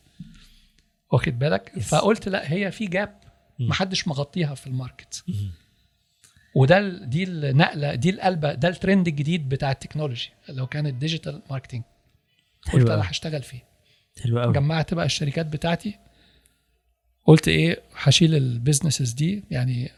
واخد 1.10 1.38
بالك؟ 1.38 1.72
Yes. 1.74 1.78
فقلت 1.80 2.28
لا 2.28 2.52
هي 2.52 2.70
في 2.70 2.86
gap. 2.86 3.20
محدش 3.58 4.08
مغطيها 4.08 4.54
في 4.54 4.66
ال 4.66 4.73
market. 4.74 5.24
وده 6.54 6.88
دي 7.04 7.24
النقلة 7.24 7.94
دي 7.94 8.10
القلبة 8.10 8.54
ده 8.54 8.68
الترند 8.68 9.08
الجديد 9.08 9.48
بتاع 9.48 9.70
ال 9.70 9.76
technology 9.76 10.30
لو 10.48 10.66
كان 10.66 10.86
ال 10.86 10.93
digital 10.93 11.42
marketing 11.50 11.82
قلت 12.72 12.90
أنا 12.90 13.10
هشتغل 13.10 13.42
فيه. 13.42 13.64
حلو 14.22 14.40
قوي 14.40 14.52
جمعت 14.52 14.94
بقى 14.94 15.06
الشركات 15.06 15.46
بتاعتي. 15.46 15.98
قلت 17.26 17.48
إيه 17.48 17.82
هشيل 17.96 18.34
ال 18.34 18.41
businesses 18.41 19.12
دي. 19.12 19.44
يعني 19.50 19.90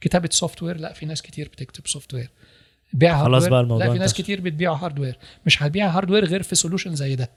كتابة 0.00 0.28
software 0.32 0.76
لا 0.76 0.92
في 0.92 1.06
ناس 1.06 1.22
كتير 1.22 1.48
بتكتب 1.48 1.86
software 1.86 2.30
بيع 2.92 3.24
خلاص 3.24 3.46
بقى 3.46 3.60
الموضوع 3.60 3.86
لا 3.86 3.92
في 3.92 3.98
ناس. 3.98 4.14
كتير 4.14 4.40
بتبيع 4.40 4.72
hardware 4.72 5.18
مش 5.46 5.62
هتبيع 5.62 5.88
hardware 5.88 6.24
غير 6.24 6.42
في 6.42 6.54
solution 6.54 6.94
زي 6.94 7.16
ده. 7.16 7.30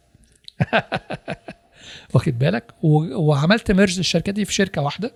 واخد 2.14 2.40
بالك؟ 2.40 2.74
وعملت 2.84 3.72
merge 3.72 4.00
الشركات 4.00 4.36
دي 4.36 4.46
في 4.46 4.54
شركة 4.54 4.82
واحدة 4.82 5.12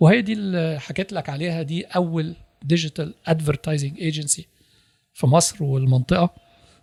وهي 0.00 0.22
دي 0.22 0.32
اللي 0.32 0.80
حكيت 0.80 1.12
لك 1.12 1.28
عليها 1.28 1.62
دي 1.62 1.84
أول 1.84 2.34
digital 2.62 3.14
advertising 3.26 3.98
agency 3.98 4.46
في 5.14 5.26
مصر 5.26 5.64
والمنطقة. 5.64 6.34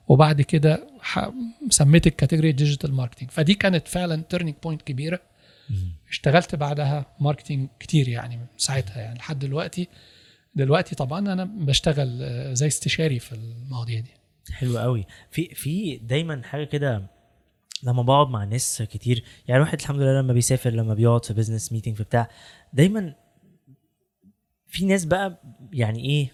وبعد 0.08 0.42
كده 0.42 0.88
سميت 1.70 2.08
ال 2.08 2.12
category 2.12 2.52
digital 2.52 2.94
marketing 2.94 3.32
فدي 3.32 3.54
كانت 3.54 3.88
فعلا 3.88 4.24
turning 4.30 4.56
point 4.64 4.82
كبيرة. 4.82 5.20
اشتغلت 6.10 6.56
بعدها 6.56 7.06
marketing 7.19 7.69
كتير 7.80 8.08
يعني 8.10 8.40
ساعتها 8.58 9.02
يعني 9.02 9.20
لحد 9.20 9.40
دلوقتي. 9.40 9.88
دلوقتي 10.56 10.96
طبعا 10.96 11.20
أنا 11.20 11.44
بشتغل 11.44 12.20
آه، 12.22 12.54
زي 12.54 12.68
استشاري 12.68 13.20
في 13.20 13.34
المواضيع 13.34 14.00
دي. 14.00 14.12
حلو 14.52 14.78
قوي. 14.78 15.06
في 15.32 15.56
في 15.56 15.98
دايما 15.98 16.42
حاجة 16.44 16.64
كده 16.64 17.08
لما 17.83 18.01
بقعد 18.03 18.27
مع 18.27 18.43
ناس 18.43 18.82
كتير 18.82 19.24
يعني 19.48 19.58
الواحد 19.61 19.80
الحمد 19.80 20.01
لله 20.01 20.19
لما 20.22 20.33
بيسافر 20.33 20.69
لما 20.69 20.93
بيقعد 20.93 21.25
في 21.25 21.33
business 21.34 21.72
meeting 21.72 21.95
في 21.95 22.03
بتاع 22.03 22.30
دايما 22.74 23.16
في 24.67 24.85
ناس 24.85 25.06
بقى 25.06 25.41
يعني 25.74 25.99
إيه 26.06 26.32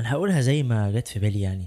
أنا 0.00 0.12
هقولها 0.12 0.40
زي 0.40 0.62
ما 0.62 0.90
جت 0.90 1.08
في 1.08 1.18
بالي 1.18 1.40
يعني. 1.40 1.66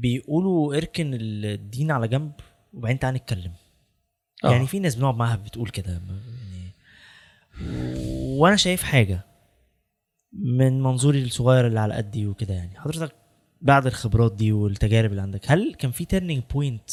بيقولوا 0.00 0.76
إركن 0.76 1.10
الدين 1.14 1.90
على 1.90 2.08
جنب 2.08 2.32
وبعدين 2.72 2.98
تعالى 2.98 3.18
نتكلم. 3.18 3.52
آه. 4.44 4.50
يعني 4.52 4.66
في 4.66 4.78
ناس 4.78 4.94
بنقعد 4.94 5.14
معاها 5.14 5.36
بتقول 5.36 5.68
كده. 5.68 5.92
يعني 5.92 6.72
وأنا 8.38 8.56
شايف 8.56 8.82
حاجة 8.82 9.20
من 10.32 10.82
منظوري 10.82 11.22
الصغير 11.22 11.66
اللي 11.66 11.80
على 11.80 11.94
قدي 11.94 12.26
وكده 12.26 12.54
يعني. 12.54 12.80
حضرتك 12.80 13.14
بعد 13.60 13.86
الخبرات 13.86 14.32
دي 14.34 14.52
والتجارب 14.52 15.10
اللي 15.10 15.22
عندك 15.22 15.40
هل 15.50 15.74
كان 15.74 15.90
في 15.90 16.04
turning 16.04 16.42
point 16.52 16.90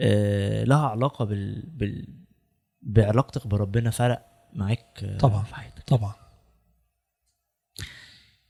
آه 0.00 0.64
لها 0.64 0.86
علاقة 0.86 1.24
بال, 1.24 1.62
بال 1.66 2.08
بعلاقتك 2.82 3.46
بربنا 3.46 3.90
فرق 3.90 4.26
معاك 4.52 5.04
آه، 5.04 5.18
طبعا. 5.18 5.42
في 5.42 5.54
حياتك 5.54 5.82
طبعا 5.86 6.14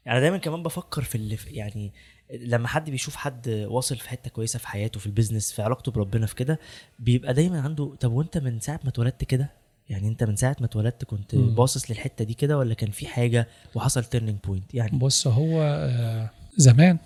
يعني 0.06 0.20
دايما 0.20 0.36
كمان 0.38 0.62
بفكر 0.62 1.02
في 1.02 1.14
اللي 1.14 1.36
في 1.36 1.50
يعني 1.50 1.92
لما 2.40 2.68
حد 2.68 2.90
بيشوف 2.90 3.16
حد 3.16 3.48
واصل 3.68 3.96
في 3.96 4.08
حتة 4.08 4.30
كويسة 4.30 4.58
في 4.58 4.68
حياته 4.68 5.00
في 5.00 5.06
ال 5.06 5.11
business 5.11 5.52
في 5.52 5.62
علاقته 5.62 5.92
بربنا 5.92 6.26
في 6.26 6.34
كده 6.34 6.58
بيبقى 6.98 7.34
دايما 7.34 7.60
عنده 7.60 7.94
طب 8.00 8.12
وأنت 8.12 8.38
من 8.38 8.60
ساعة 8.60 8.80
ما 8.84 8.88
اتولدت 8.88 9.24
كده 9.24 9.50
يعني 9.88 10.08
أنت 10.08 10.24
من 10.24 10.36
ساعة 10.36 10.56
ما 10.60 10.66
اتولدت 10.66 11.04
كنت. 11.04 11.34
باصص 11.34 11.90
للحتة 11.90 12.24
دي 12.24 12.34
كده 12.34 12.58
ولا 12.58 12.74
كان 12.74 12.90
في 12.90 13.06
حاجة 13.06 13.48
وحصل 13.74 14.04
turning 14.04 14.38
point 14.46 14.74
يعني 14.74 14.98
بص 14.98 15.26
هو 15.26 15.62
آه، 15.62 16.30
زمان 16.56 16.98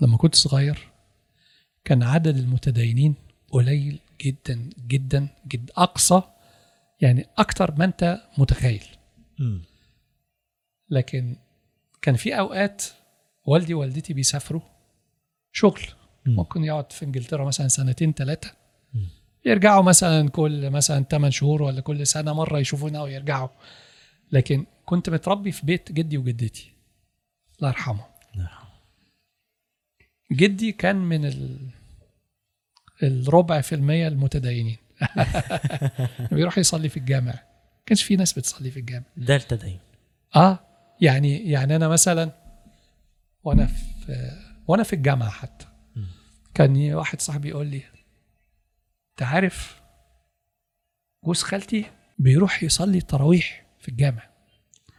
لما 0.00 0.16
كنت 0.16 0.34
صغير 0.34 0.88
كان 1.84 2.02
عدد 2.02 2.36
المتدينين 2.36 3.14
قليل 3.50 3.98
جدا 4.20 4.70
جدا 4.86 5.28
جدا 5.48 5.72
أقصى 5.76 6.22
يعني 7.00 7.26
أكتر 7.38 7.74
ما 7.74 7.84
أنت 7.84 8.20
متخيل. 8.38 8.84
لكن 10.90 11.36
كان 12.02 12.16
في 12.16 12.38
أوقات 12.38 12.84
والدي 13.46 13.74
ووالدتي 13.74 14.14
بيسافروا 14.14 14.60
شغل 15.52 15.82
مم. 16.26 16.36
ممكن 16.36 16.64
يقعد 16.64 16.92
في 16.92 17.04
إنجلترا 17.04 17.44
مثلا 17.44 17.68
سنتين 17.68 18.12
ثلاثة. 18.12 18.54
يرجعوا 19.44 19.82
مثلا 19.82 20.28
كل 20.28 20.70
مثلا 20.70 21.04
8 21.04 21.30
شهور 21.30 21.62
ولا 21.62 21.80
كل 21.80 22.06
سنة 22.06 22.32
مرة 22.32 22.58
يشوفونا 22.58 23.02
ويرجعوا 23.02 23.48
لكن 24.32 24.66
كنت 24.84 25.10
متربي 25.10 25.52
في 25.52 25.66
بيت 25.66 25.92
جدي 25.92 26.18
وجدتي 26.18 26.72
الله 27.58 27.68
يرحمه 27.68 27.94
الله 27.94 28.02
يرحمه. 28.02 28.09
جدي 30.32 30.72
كان 30.72 30.96
من 30.96 31.24
ال... 31.24 31.58
الربع 33.02 33.60
في 33.60 33.74
المية 33.74 34.08
المتدينين. 34.08 34.76
بيروح 36.32 36.58
يصلي 36.58 36.88
في 36.88 36.96
الجامع. 36.96 37.34
كانش 37.86 38.02
في 38.02 38.16
ناس 38.16 38.32
بتصلي 38.32 38.70
في 38.70 38.80
الجامع. 38.80 39.04
ده 39.16 39.36
التدين 39.36 39.78
آه 40.36 40.58
يعني 41.00 41.50
يعني 41.50 41.76
أنا 41.76 41.88
مثلا 41.88 42.32
وأنا 43.44 43.66
في 43.66 44.30
وأنا 44.66 44.82
في 44.82 44.92
الجامعة 44.92 45.30
حتى. 45.30 45.66
كان 46.54 46.94
واحد 46.94 47.20
صاحبي 47.20 47.48
يقول 47.48 47.66
لي 47.66 47.82
أنت 49.10 49.22
عارف 49.22 49.80
جوز 51.24 51.42
خالتي 51.42 51.84
بيروح 52.18 52.62
يصلي 52.62 53.00
تراويح 53.00 53.66
في 53.78 53.88
الجامع؟ 53.88 54.30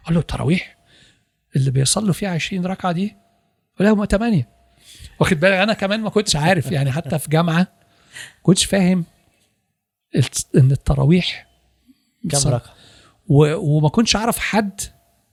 قال 0.03 0.15
له 0.15 0.21
تراويح 0.21 0.77
اللي 1.55 1.71
بيصلوا 1.71 2.13
فيها 2.13 2.29
20 2.29 2.65
ركعة 2.65 2.91
دي؟ 2.91 3.15
ولا 3.79 3.89
هم 3.89 4.05
8 4.05 4.49
واخد 5.21 5.39
بالك؟ 5.39 5.53
أنا 5.53 5.73
كمان 5.73 6.01
ما 6.01 6.09
كنتش 6.09 6.35
عارف 6.35 6.71
يعني 6.71 6.91
حتى 6.91 7.19
في 7.19 7.29
جامعة 7.29 7.67
كنتش 8.43 8.65
فاهم 8.65 9.05
إن 10.55 10.71
التراويح 10.71 11.47
صل- 12.33 12.53
رقم. 12.53 12.69
وما 13.27 13.89
كنتش 13.89 14.15
أعرف 14.15 14.39
حد 14.39 14.81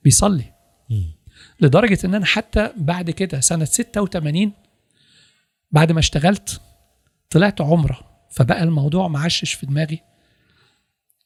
بيصلي. 0.03 0.53
لدرجة 1.61 1.99
إن 2.05 2.15
أنا 2.15 2.25
حتى 2.25 2.73
بعد 2.77 3.09
كده 3.11 3.39
سنة 3.39 3.65
86 3.65 4.51
بعد 5.71 5.91
ما 5.91 5.99
اشتغلت 5.99 6.61
طلعت 7.29 7.61
عمرة 7.61 7.99
فبقى 8.31 8.63
الموضوع 8.63 9.07
معشش 9.07 9.53
في 9.53 9.65
دماغي 9.65 9.99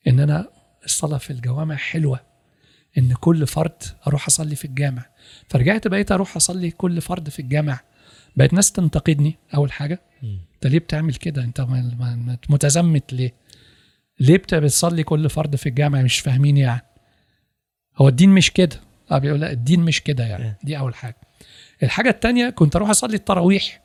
إن 0.08 0.20
أنا 0.20 0.50
الصلاة 0.86 1.18
في 1.18 1.30
الجوامع 1.34 1.76
حلوة 1.76 2.20
إن 2.98 3.14
كل 3.14 3.48
فرد 3.48 3.84
أروح 4.08 4.28
أصلي 4.28 4.56
في 4.56 4.66
الجامع. 4.66 5.06
فرجعت 5.50 5.88
بقيت 5.88 6.12
أروح 6.12 6.36
أصلي 6.36 6.72
كل 6.72 7.02
فرد 7.02 7.30
في 7.30 7.40
الجامع. 7.40 7.80
بقت 8.36 8.54
ناس 8.54 8.72
تنتقدني 8.72 9.36
أول 9.56 9.72
حاجة. 9.72 10.02
انت 10.56 10.68
ليه 10.68 10.80
بتعمل 10.80 11.14
كده؟ 11.16 11.44
أنت 11.44 11.62
متزمت 12.50 13.14
ليه؟ 13.14 13.34
ليه 14.20 14.38
بت- 14.38 14.56
بتصلي 14.56 15.04
كل 15.04 15.30
فرد 15.30 15.56
في 15.56 15.70
الجامع 15.70 16.02
مش 16.02 16.20
فاهمين 16.20 16.58
يعني؟ 16.58 16.82
هو 17.98 18.08
الدين 18.08 18.30
مش 18.30 18.52
كده. 18.52 18.76
آه 19.12 19.18
بيقول 19.18 19.40
لا 19.42 19.52
الدين 19.52 19.80
مش 19.80 20.02
كده 20.02 20.24
يعني. 20.26 20.44
إيه. 20.44 20.58
دي 20.64 20.78
أول 20.78 20.96
حاجة. 20.96 21.18
الحاجة 21.84 22.10
التانية 22.10 22.50
كنت 22.50 22.76
أروح 22.76 22.90
أصلي 22.90 23.16
التراويح. 23.16 23.84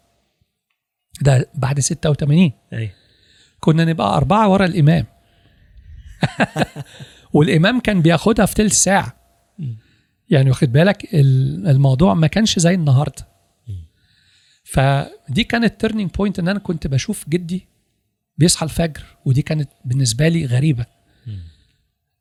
ده 1.23 1.51
بعد 1.55 1.81
86 1.81 2.53
اي 2.73 2.91
كنا 3.61 3.85
نبقى 3.85 4.17
أربعة 4.17 4.49
ورا 4.49 4.67
الإمام. 4.67 5.07
والإمام 7.35 7.81
كان 7.81 8.03
بياخدها 8.03 8.47
في 8.47 8.55
ساعة. 8.69 9.17
مم. 9.59 9.77
يعني 10.31 10.51
واخد 10.51 10.73
بالك 10.73 11.15
ال- 11.15 11.67
الموضوع 11.69 12.15
ما 12.15 12.27
كانش 12.27 12.59
زي 12.59 12.75
النهارده. 12.75 13.29
فدي 14.73 15.45
كانت 15.45 15.81
turning 15.81 16.11
point 16.11 16.39
إن 16.39 16.49
أنا 16.49 16.59
كنت 16.59 16.87
بشوف 16.87 17.29
جدي 17.29 17.67
بيصحى 18.37 18.65
الفجر 18.65 19.05
ودي 19.25 19.43
كانت 19.43 19.71
بالنسبة 19.85 20.29
لي 20.29 20.47
غريبة. 20.47 20.87
مم. 21.27 21.43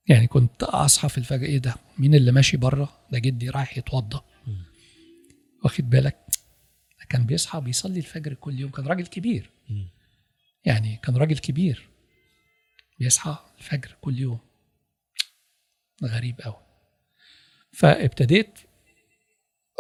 يعني 0.08 0.28
كنت 0.28 0.64
أصحى 0.64 1.10
في 1.10 1.18
الفجر 1.18 1.46
إيه 1.46 1.58
ده؟ 1.58 1.76
مين 1.98 2.16
اللي 2.16 2.32
ماشي 2.32 2.58
بره؟ 2.58 3.00
ده 3.12 3.20
جدي 3.20 3.50
رايح 3.50 3.78
يتوضى. 3.78 4.22
واخد 5.64 5.90
بالك؟ 5.90 6.18
كان 7.10 7.26
بيصحى 7.26 7.62
بيصلي 7.62 8.00
الفجر 8.00 8.34
كل 8.34 8.60
يوم 8.60 8.72
كان 8.72 8.88
راجل 8.88 9.08
كبير. 9.08 9.50
مم. 9.70 9.90
يعني 10.66 11.00
كان 11.04 11.18
راجل 11.18 11.38
كبير. 11.38 11.90
بيصحى 13.00 13.38
الفجر 13.58 13.96
كل 14.02 14.20
يوم. 14.20 14.40
غريب 16.04 16.42
قوي 16.42 16.62
فابتديت 17.74 18.60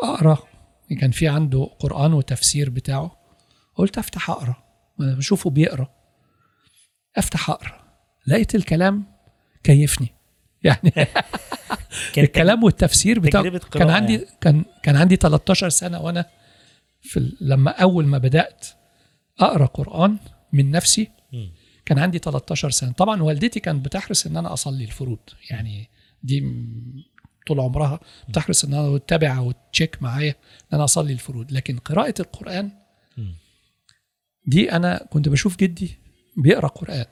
أقرأ 0.03 0.56
كان 0.95 1.11
في 1.11 1.27
عنده 1.27 1.63
قرآن 1.79 2.13
وتفسير 2.13 2.69
بتاعه 2.69 3.17
قلت 3.75 3.97
أفتح 3.97 4.29
أقرأ 4.29 4.55
وأنا 4.99 5.15
بشوفه 5.15 5.49
بيقرأ. 5.49 5.93
أفتح 7.15 7.49
أقرأ 7.49 7.87
لقيت 8.27 8.55
الكلام 8.55 9.05
كيفني. 9.63 10.07
يعني 10.63 10.91
الكلام 12.17 12.63
والتفسير 12.63 13.19
بتاعه. 13.19 13.57
كان 13.57 13.89
عندي 13.89 14.13
يعني. 14.13 14.25
كان 14.41 14.65
كان 14.83 14.95
عندي 14.95 15.15
13 15.15 15.69
سنة 15.69 16.01
وأنا 16.01 16.25
في 17.01 17.33
لما 17.41 17.71
أول 17.71 18.05
ما 18.05 18.17
بدأت 18.17 18.67
أقرأ 19.39 19.65
قرآن 19.65 20.17
من 20.53 20.71
نفسي. 20.71 21.11
كان 21.85 21.99
عندي 21.99 22.17
13 22.17 22.69
سنة. 22.69 22.91
طبعا 22.91 23.23
والدتي 23.23 23.59
كانت 23.59 23.85
بتحرص 23.85 24.25
إن 24.25 24.37
أنا 24.37 24.53
أصلي 24.53 24.83
الفروض. 24.83 25.19
يعني 25.49 25.89
دي 26.23 26.41
طول 27.47 27.59
عمرها 27.59 27.99
بتحرص 28.29 28.63
إن 28.65 28.73
أنا 28.73 28.97
تتابع 28.97 29.39
وتشيك 29.39 30.01
معايا 30.03 30.31
إن 30.31 30.67
أنا 30.73 30.83
أصلي 30.83 31.13
الفروض. 31.13 31.51
لكن 31.51 31.77
قراءة 31.77 32.13
القرآن. 32.19 32.71
دي 34.45 34.71
أنا 34.71 35.07
كنت 35.09 35.29
بشوف 35.29 35.57
جدي 35.57 35.97
بيقرأ 36.37 36.67
قرآن. 36.67 37.05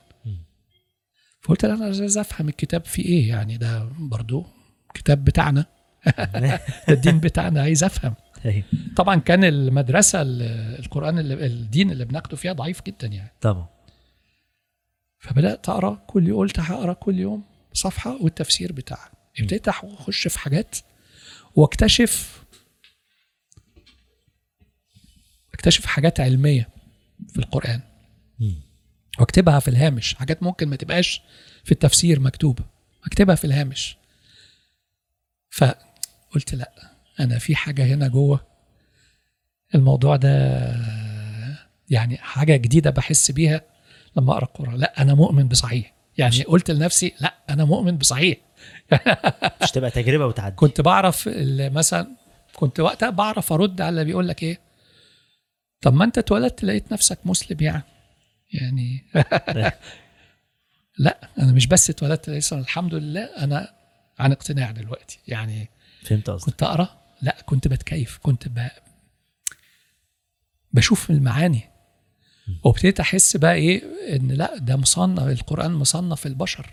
فقلت 1.42 1.64
أنا 1.64 1.84
عايز 1.84 2.18
أفهم 2.18 2.48
الكتاب 2.48 2.84
فيه 2.84 3.04
إيه 3.04 3.28
يعني؟ 3.28 3.56
ده 3.56 3.88
برضو 3.98 4.46
كتاب 4.94 5.24
بتاعنا. 5.24 5.66
ده 6.42 6.60
الدين 6.88 7.20
بتاعنا 7.20 7.62
عايز 7.62 7.84
أفهم. 7.84 8.14
أيوة. 8.44 8.64
طبعا 8.96 9.16
كان 9.16 9.44
المدرسة 9.44 10.22
ال- 10.22 10.42
القرآن 10.78 11.18
اللي 11.18 11.46
الدين 11.46 11.90
اللي 11.90 12.04
بناخده 12.04 12.36
فيها 12.36 12.52
ضعيف 12.52 12.82
جدا 12.86 13.06
يعني. 13.06 13.32
طبعا. 13.40 13.66
فبدأت 15.18 15.68
أقرأ 15.68 15.94
كل 16.06 16.28
يوم 16.28 16.38
قلت 16.38 16.60
هقرأ 16.60 16.92
كل 16.92 17.18
يوم 17.18 17.44
صفحة 17.72 18.22
والتفسير 18.22 18.72
بتاعها. 18.72 19.10
ابتديت 19.40 19.68
أخش 19.68 20.28
في 20.28 20.38
حاجات 20.38 20.76
واكتشف 21.56 22.44
اكتشف 25.54 25.86
حاجات 25.86 26.20
علمية 26.20 26.68
في 27.28 27.38
القرآن. 27.38 27.80
مم. 28.40 28.54
واكتبها 29.18 29.60
في 29.60 29.68
الهامش. 29.68 30.14
حاجات 30.14 30.42
ممكن 30.42 30.68
ما 30.68 30.76
تبقاش 30.76 31.22
في 31.64 31.72
التفسير 31.72 32.20
مكتوبة. 32.20 32.64
اكتبها 33.04 33.34
في 33.34 33.44
الهامش. 33.44 33.96
فقلت 35.50 36.54
لا 36.54 36.72
أنا 37.20 37.38
في 37.38 37.56
حاجة 37.56 37.84
هنا 37.86 38.08
جوه. 38.08 38.46
الموضوع 39.74 40.16
ده 40.16 40.30
يعني 41.90 42.16
حاجة 42.16 42.56
جديدة 42.56 42.90
بحس 42.90 43.30
بيها 43.30 43.62
لما 44.16 44.32
أقرأ 44.32 44.44
القرآن. 44.44 44.76
لا 44.76 45.02
أنا 45.02 45.14
مؤمن 45.14 45.48
بصحيح. 45.48 45.94
يعني 46.18 46.42
قلت 46.42 46.70
لنفسي 46.70 47.14
لا 47.20 47.34
أنا 47.50 47.64
مؤمن 47.64 47.98
بصحيح. 47.98 48.36
مش 49.62 49.70
تبقى 49.70 49.90
تجربة 49.90 50.26
وتعدي. 50.26 50.56
كنت 50.56 50.80
بعرف 50.80 51.28
مثلا 51.58 52.06
كنت 52.54 52.80
وقتها 52.80 53.10
بعرف 53.10 53.52
أرد 53.52 53.80
على 53.80 53.88
اللي 53.88 54.04
بيقول 54.04 54.28
لك 54.28 54.42
إيه. 54.42 54.60
طب 55.80 55.94
ما 55.94 56.04
أنت 56.04 56.18
اتولدت 56.18 56.64
لقيت 56.64 56.92
نفسك 56.92 57.18
مسلم 57.24 57.56
يعني. 57.60 57.82
يعني 58.52 59.04
لا 60.98 61.30
أنا 61.38 61.52
مش 61.52 61.66
بس 61.66 61.90
اتولدت 61.90 62.30
لقيت 62.30 62.52
الحمد 62.52 62.94
لله 62.94 63.20
أنا 63.24 63.72
عن 64.18 64.32
اقتناع 64.32 64.70
دلوقتي. 64.70 65.18
يعني 65.28 65.70
فهمت 66.02 66.30
قصدك. 66.30 66.46
كنت 66.50 66.62
أقرأ؟ 66.62 66.88
لا 67.22 67.36
كنت 67.46 67.68
بتكيف. 67.68 68.18
كنت 68.22 68.48
ب... 68.48 68.68
بشوف 70.72 71.10
المعاني. 71.10 71.62
وابتديت 72.64 73.00
أحس 73.00 73.36
بقى 73.36 73.54
إيه 73.54 73.82
إن 74.16 74.28
لا 74.28 74.58
ده 74.58 74.76
مصنف 74.76 75.22
القرآن 75.22 75.72
مصنف 75.72 76.26
البشر. 76.26 76.70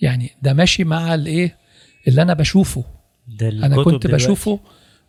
يعني 0.00 0.30
ده 0.42 0.52
ماشي 0.52 0.84
مع 0.84 1.14
الايه؟ 1.14 1.58
اللي 2.08 2.22
أنا 2.22 2.34
بشوفه. 2.34 2.84
ده 3.28 3.48
أنا 3.48 3.76
كنت 3.76 3.86
دلوقتي. 3.86 4.08
بشوفه 4.08 4.60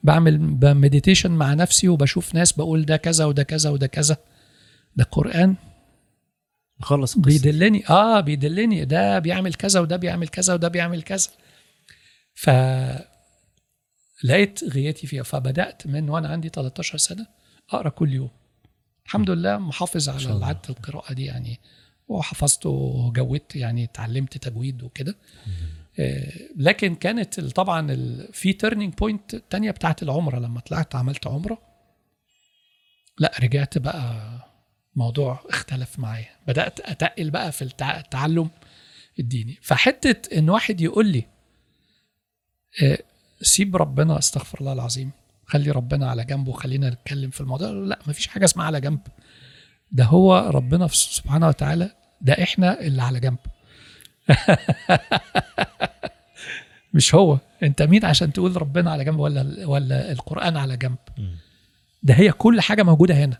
بعمل 0.03 0.39
مديتيشن 0.75 1.31
مع 1.31 1.53
نفسي 1.53 1.87
وبشوف 1.87 2.35
ناس 2.35 2.51
بقول 2.51 2.85
ده 2.85 2.97
كذا 2.97 3.25
وده 3.25 3.43
كذا 3.43 3.69
وده 3.69 3.87
كذا. 3.87 4.17
ده 4.95 5.03
قرآن. 5.03 5.55
خلص 6.81 7.15
القصة. 7.15 7.31
بيدلني 7.31 7.87
آه 7.89 8.19
بيدلني. 8.19 8.85
ده 8.85 9.19
بيعمل 9.19 9.53
كذا 9.53 9.79
وده 9.79 9.95
بيعمل 9.95 10.27
كذا 10.27 10.53
وده 10.53 10.67
بيعمل 10.67 11.01
كذا. 11.01 11.29
ف 12.33 12.49
لقيت 14.23 14.63
غايتي 14.75 15.07
فيها. 15.07 15.23
فبدأت 15.23 15.87
من 15.87 16.09
وأنا 16.09 16.27
عندي 16.27 16.49
13 16.49 16.97
سنة 16.97 17.27
أقرأ 17.69 17.89
كل 17.89 18.13
يوم. 18.13 18.29
الحمد 19.05 19.29
لله 19.29 19.57
محافظ 19.57 20.09
على. 20.09 20.45
عاده 20.45 20.69
القراءة 20.69 21.13
دي 21.13 21.25
يعني 21.25 21.59
وحفظت 22.07 22.65
وجودت 22.65 23.55
يعني 23.55 23.83
اتعلمت 23.83 24.37
تجويد 24.37 24.83
وكده. 24.83 25.15
آه، 25.99 26.31
لكن 26.55 26.95
كانت 26.95 27.39
طبعا 27.39 27.87
في 28.33 28.53
turning 28.53 28.93
point 28.93 29.33
التانية 29.33 29.71
بتاعت 29.71 30.03
العمرة. 30.03 30.39
لما 30.39 30.59
طلعت 30.59 30.95
عملت 30.95 31.27
عمرة 31.27 31.57
لا 33.19 33.31
رجعت 33.41 33.77
بقى 33.77 34.39
موضوع 34.95 35.39
اختلف 35.49 35.99
معايا. 35.99 36.29
بدأت 36.47 36.79
أتقل 36.79 37.29
بقى 37.29 37.51
في 37.51 37.69
التع- 37.69 37.97
التعلم 37.97 38.49
الديني. 39.19 39.57
فحتة 39.61 40.37
إن 40.37 40.49
واحد 40.49 40.81
يقول 40.81 41.07
لي 41.07 41.23
آه، 42.83 42.97
سيب 43.41 43.75
ربنا 43.75 44.17
استغفر 44.17 44.59
الله 44.59 44.73
العظيم 44.73 45.11
خلي 45.45 45.71
ربنا 45.71 46.09
على 46.09 46.25
جنبه 46.25 46.49
وخلينا 46.49 46.89
نتكلم 46.89 47.29
في 47.29 47.41
الموضوع 47.41 47.69
لا 47.69 47.99
مفيش 48.07 48.27
حاجة 48.27 48.45
اسمها 48.45 48.65
على 48.65 48.81
جنب. 48.81 48.99
ده 49.91 50.03
هو 50.03 50.49
ربنا 50.53 50.87
سبحانه 50.87 51.47
وتعالى 51.47 51.91
ده 52.21 52.33
إحنا 52.43 52.79
اللي 52.81 53.01
على 53.01 53.19
جنب. 53.19 53.37
مش 56.93 57.15
هو. 57.15 57.37
أنت 57.63 57.81
مين 57.81 58.05
عشان 58.05 58.33
تقول 58.33 58.61
ربنا 58.61 58.91
على 58.91 59.03
جنب 59.03 59.19
ولا 59.19 59.65
ولا 59.67 60.11
القرآن 60.11 60.57
على 60.57 60.77
جنب. 60.77 60.97
ده 62.03 62.13
هي 62.13 62.31
كل 62.31 62.61
حاجة 62.61 62.83
موجودة 62.83 63.15
هنا. 63.15 63.37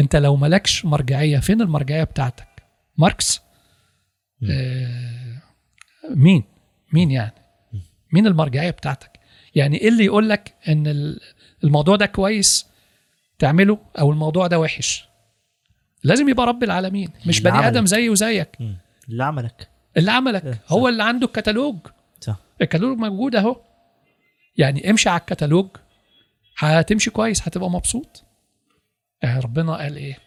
أنت 0.00 0.16
لو 0.16 0.36
مالكش 0.36 0.84
مرجعية 0.84 1.38
فين 1.38 1.60
المرجعية 1.60 2.04
بتاعتك؟ 2.04 2.48
ماركس. 2.98 3.40
آه 4.50 5.42
مين؟ 6.10 6.44
مين 6.92 7.10
يعني؟ 7.10 7.32
مين 8.12 8.26
المرجعية 8.26 8.70
بتاعتك؟ 8.70 9.20
يعني 9.54 9.76
إيه 9.80 9.88
اللي 9.88 10.04
يقول 10.04 10.28
لك 10.28 10.54
إن 10.68 10.86
ال- 10.86 11.20
الموضوع 11.64 11.96
ده 11.96 12.06
كويس 12.06 12.66
تعمله 13.38 13.78
أو 13.98 14.10
الموضوع 14.10 14.46
ده 14.46 14.58
وحش؟ 14.60 15.08
لازم 16.04 16.28
يبقى 16.28 16.46
رب 16.46 16.62
العالمين 16.64 17.10
مش 17.26 17.40
بني 17.40 17.68
آدم. 17.68 17.86
زيي 17.86 18.08
وزيك. 18.08 18.58
اللي 19.08 19.24
عملك. 19.24 19.68
اللي 19.96 20.10
عملك. 20.10 20.44
إيه،. 20.44 20.60
هو 20.68 20.88
اللي 20.88 21.02
عنده 21.02 21.26
الكتالوج. 21.26 21.76
صح. 22.20 22.36
الكتالوج 22.62 22.98
موجود 22.98 23.36
أهو. 23.36 23.60
يعني 24.56 24.90
امشي 24.90 25.08
على 25.08 25.20
الكتالوج 25.20 25.68
هتمشي 26.58 27.10
كويس 27.10 27.42
هتبقى 27.42 27.70
مبسوط. 27.70 28.24
يعني 29.22 29.40
ربنا 29.40 29.76
قال 29.76 29.96
إيه؟ 29.96 30.18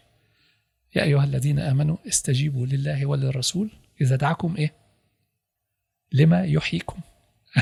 يا 0.96 1.02
أيها 1.02 1.24
الذين 1.24 1.58
آمنوا 1.58 1.96
استجيبوا 2.08 2.66
لله 2.66 3.06
وللرسول. 3.06 3.70
إذا 4.00 4.16
دعاكم 4.16 4.54
إيه؟ 4.58 4.72
لما 6.12 6.44
يحييكم. 6.44 7.00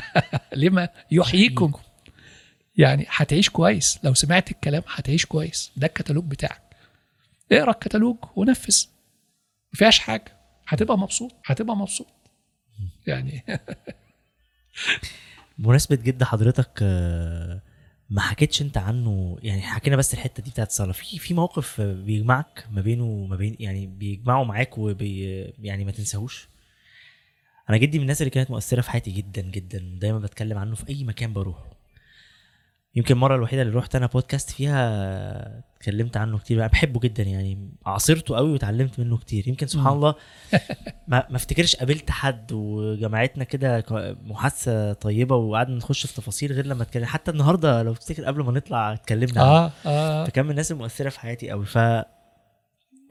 لما 0.63 0.89
يحييكم. 1.11 1.73
يعني 2.77 3.05
هتعيش 3.09 3.49
كويس. 3.49 3.99
لو 4.03 4.13
سمعت 4.13 4.51
الكلام 4.51 4.83
هتعيش 4.87 5.25
كويس. 5.25 5.71
ده 5.77 5.87
الكتالوج 5.87 6.25
بتاعك. 6.25 6.61
اقرأ 7.59 7.71
الكتالوج 7.71 8.17
ونفذ. 8.35 8.85
ما 9.73 9.77
فيهاش 9.77 9.99
حاجة. 9.99 10.37
هتبقى 10.67 10.97
مبسوط. 10.97 11.31
هتبقى 11.45 11.75
مبسوط. 11.75 12.07
يعني 13.07 13.43
بمناسبة 15.57 15.95
جد 15.95 16.23
حضرتك 16.23 16.83
ما 18.09 18.21
حكيتش 18.21 18.61
انت 18.61 18.77
عنه؟ 18.77 19.37
يعني 19.43 19.61
حكينا 19.61 19.95
بس 19.95 20.13
الحتة 20.13 20.43
دي 20.43 20.49
بتاعت 20.49 20.69
الصلاة. 20.69 20.91
في 20.91 21.19
في 21.19 21.33
موقف 21.33 21.81
بيجمعك 21.81 22.67
ما 22.71 22.81
بينه 22.81 23.03
وما 23.03 23.35
بين 23.35 23.55
يعني 23.59 23.87
بيجمعه 23.87 24.43
معاك 24.43 24.77
وبي 24.77 25.23
يعني 25.59 25.85
ما 25.85 25.91
تنساهوش؟ 25.91 26.47
أنا 27.69 27.77
جدي 27.77 27.97
من 27.97 28.01
الناس 28.01 28.21
اللي 28.21 28.29
كانت 28.29 28.51
مؤثرة 28.51 28.81
في 28.81 28.91
حياتي 28.91 29.11
جدا 29.11 29.41
جدا. 29.41 29.97
دايما 30.01 30.19
بتكلم 30.19 30.57
عنه 30.57 30.75
في 30.75 30.89
أي 30.89 31.03
مكان 31.03 31.33
بروحه. 31.33 31.65
يمكن 32.95 33.15
المرة 33.15 33.35
الوحيدة 33.35 33.61
اللي 33.61 33.73
رحت 33.73 33.95
أنا 33.95 34.05
بودكاست 34.05 34.49
فيها 34.49 35.63
اتكلمت 35.83 36.17
عنه 36.17 36.37
كتير 36.37 36.57
أنا 36.59 36.67
بحبه 36.67 36.99
جدا 36.99 37.23
يعني 37.23 37.69
عاصرته 37.85 38.35
قوي 38.35 38.51
واتعلمت 38.51 38.99
منه 38.99 39.17
كتير 39.17 39.47
يمكن 39.47 39.67
سبحان. 39.67 39.93
الله 39.93 40.15
ما 41.07 41.27
ما 41.29 41.35
افتكرش 41.35 41.75
قابلت 41.75 42.11
حد 42.11 42.51
وجمعتنا 42.51 43.43
كده 43.43 43.85
محادثة 44.23 44.93
طيبة 44.93 45.35
وقعدنا 45.35 45.75
نخش 45.75 46.05
في 46.05 46.13
تفاصيل 46.13 46.51
غير 46.51 46.65
لما 46.65 46.83
اتكلم 46.83 47.05
حتى 47.05 47.31
النهارده 47.31 47.83
لو 47.83 47.93
تفتكر 47.93 48.25
قبل 48.25 48.43
ما 48.43 48.51
نطلع 48.51 48.93
اتكلمنا. 48.93 49.41
آه 49.41 49.71
آه 49.85 50.25
فكان 50.25 50.45
من 50.45 50.51
الناس 50.51 50.71
المؤثرة 50.71 51.09
في 51.09 51.19
حياتي 51.19 51.49
قوي 51.49 51.65
ف 51.65 51.77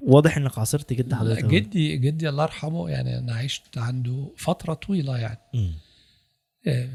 واضح 0.02 0.36
إنك 0.36 0.58
عاصرت 0.58 0.92
جد 0.92 1.14
حضرتك. 1.14 1.44
جدي 1.44 1.96
جدي 1.96 2.28
الله 2.28 2.42
يرحمه 2.42 2.90
يعني 2.90 3.18
أنا 3.18 3.34
عشت 3.34 3.78
عنده 3.78 4.30
فترة 4.36 4.74
طويلة 4.74 5.18
يعني 5.18 5.38
مم. 5.54 5.74
آه، 6.66 6.88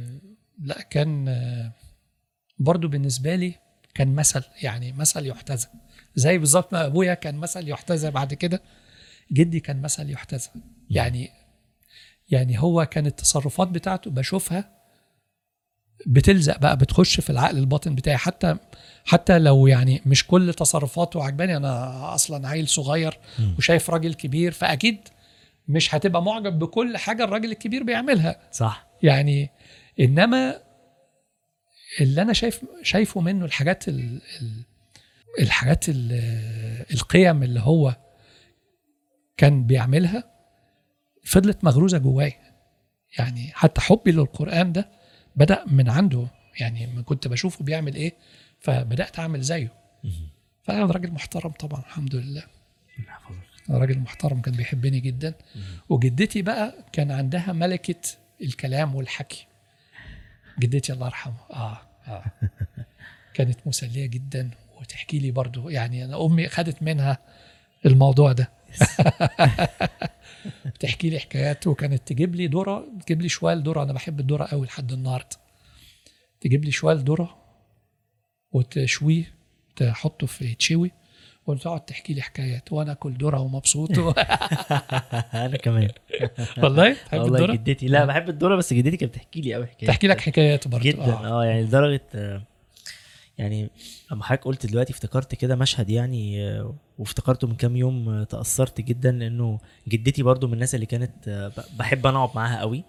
لا 0.60 0.82
كان 0.82 1.28
آه، 1.28 1.72
برضو 2.60 2.88
بالنسبة 2.88 3.36
لي 3.36 3.67
كان 3.98 4.16
مثل 4.16 4.44
يعني 4.62 4.92
مثل 4.92 5.26
يحتذى. 5.26 5.68
زي 6.16 6.38
بالظبط 6.38 6.74
ما 6.74 6.86
أبويا 6.86 7.14
كان 7.14 7.36
مثل 7.36 7.70
يحتذى 7.70 8.12
بعد 8.12 8.34
كده 8.34 8.62
جدي 9.32 9.60
كان 9.60 9.82
مثل 9.82 10.10
يحتذى. 10.10 10.50
يعني 10.90 11.30
يعني 12.30 12.60
هو 12.62 12.86
كان 12.86 13.06
التصرفات 13.06 13.68
بتاعته 13.68 14.12
بشوفها 14.12 14.70
بتلزق 16.06 16.58
بقى 16.60 16.78
بتخش 16.78 17.20
في 17.20 17.30
العقل 17.30 17.58
الباطن 17.58 17.96
بتاعي. 17.96 18.18
حتى 18.18 18.58
حتى 19.06 19.40
لو 19.40 19.68
يعني 19.68 20.02
مش 20.06 20.28
كل 20.28 20.54
تصرفاته 20.54 21.24
عجباني 21.24 21.58
أنا 21.58 22.14
أصلا 22.16 22.48
عيل 22.48 22.68
صغير. 22.68 23.18
وشايف 23.58 23.90
راجل 23.90 24.14
كبير 24.14 24.52
فأكيد 24.52 24.98
مش 25.68 25.96
هتبقى 25.96 26.24
معجب 26.24 26.60
بكل 26.60 26.98
حاجة 26.98 27.24
الراجل 27.24 27.52
الكبير 27.52 27.84
بيعملها. 27.84 28.40
صح. 28.52 28.88
يعني 29.04 29.50
إنما 30.00 30.67
اللي 32.02 32.22
أنا 32.22 32.34
شايف 32.34 32.62
شايفه 32.84 33.22
منه 33.22 33.46
الحاجات 33.46 33.88
ال 33.88 34.22
ال 34.42 34.64
الحاجات 35.40 35.90
ال 35.90 36.12
القيم 36.94 37.44
اللي 37.44 37.60
هو 37.60 37.96
كان 39.38 39.66
بيعملها 39.68 40.24
فضلت 41.24 41.64
مغروزة 41.64 41.98
جواي 41.98 42.34
يعني 43.20 43.52
حتى 43.54 43.82
حبي 43.82 44.12
للقرآن 44.12 44.72
ده 44.72 44.90
بدأ 45.36 45.66
من 45.68 45.90
عنده 45.90 46.28
يعني 46.60 46.88
ما 46.88 47.02
كنت 47.02 47.28
بشوفه 47.28 47.66
بيعمل 47.66 47.96
إيه 47.96 48.14
فبدأت 48.60 49.20
أعمل 49.20 49.42
زيه. 49.42 49.74
فأنا 50.64 50.86
راجل 50.86 51.12
محترم 51.12 51.52
طبعا 51.52 51.80
الحمد 51.82 52.16
لله. 52.16 52.44
راجل 53.70 54.00
محترم 54.00 54.42
كان 54.42 54.54
بيحبني 54.54 55.00
جدا. 55.00 55.34
وجدتي 55.90 56.42
بقى 56.42 56.86
كان 56.94 57.12
عندها 57.12 57.54
ملكة 57.54 58.02
الكلام 58.42 58.96
والحكي 58.96 59.48
جدتي 60.60 60.94
الله 60.94 61.06
يرحمها 61.06 61.48
آه 61.50 61.82
آه. 62.08 62.24
كانت 63.34 63.60
مسلية 63.66 64.06
جدا 64.06 64.52
وتحكي 64.80 65.20
لي 65.20 65.32
برضو 65.32 65.70
يعني 65.70 66.06
أنا 66.06 66.26
أمي 66.26 66.48
خدت 66.48 66.84
منها 66.84 67.18
الموضوع 67.86 68.32
ده. 68.32 68.52
تحكي 70.80 71.10
لي 71.10 71.20
حكايات 71.20 71.68
وكانت 71.68 72.08
تجيب 72.08 72.36
لي 72.36 72.48
ذرة 72.48 72.86
تجيب 73.06 73.22
لي 73.22 73.30
شوال 73.30 73.64
ذرة. 73.64 73.84
أنا 73.84 73.94
بحب 73.94 74.20
الذرة 74.20 74.46
قوي 74.46 74.66
لحد 74.66 74.92
النهارده. 74.92 75.38
تجيب 76.42 76.66
لي 76.66 76.72
شوال 76.72 76.98
ذرة 76.98 77.38
وتشويه 78.52 79.34
تحطه 79.76 80.28
في 80.28 80.56
تشوي. 80.56 80.92
وتقعد 81.48 81.80
تحكي 81.82 82.14
لي 82.14 82.22
حكايات 82.22 82.74
وأنا 82.74 82.92
أكل 82.92 83.14
ذرة 83.22 83.40
ومبسوط. 83.40 83.98
و... 83.98 84.10
أنا 85.34 85.58
كمان. 85.58 85.88
والله؟ 86.58 86.94
تحب 86.94 87.20
والله 87.22 87.40
الذرة؟ 87.40 87.54
جدتي 87.54 87.88
لا 87.88 88.06
بحب 88.06 88.30
الذرة 88.30 88.56
بس 88.56 88.74
جدتي 88.74 88.98
كانت 88.98 89.12
بتحكي 89.14 89.42
لي 89.42 89.54
قوي 89.54 89.66
حكايات. 89.68 89.92
تحكي 89.92 90.08
لك 90.08 90.22
حكايات 90.22 90.68
برضه. 90.68 90.84
جدا 90.84 91.14
آه 91.14 91.46
يعني 91.46 91.62
لدرجة 91.64 92.02
آه، 92.16 92.42
يعني 93.38 93.70
لما 94.12 94.24
حضرتك 94.24 94.46
قلت 94.46 94.66
دلوقتي 94.66 94.94
افتكرت 94.94 95.36
كده 95.36 95.56
مشهد 95.56 95.90
يعني 95.90 96.58
وافتكرته 96.98 97.48
من 97.48 97.56
كام 97.56 97.76
يوم 97.78 98.24
تأثرت 98.24 98.82
جدا 98.82 99.12
لأنه 99.12 99.60
جدتي 99.88 100.24
برضو 100.24 100.48
من 100.48 100.54
الناس 100.54 100.76
اللي 100.76 100.86
كانت 100.86 101.52
بحب 101.80 102.08
أنا 102.08 102.18
أقعد 102.18 102.36
معاها 102.36 102.60
قوي 102.60 102.84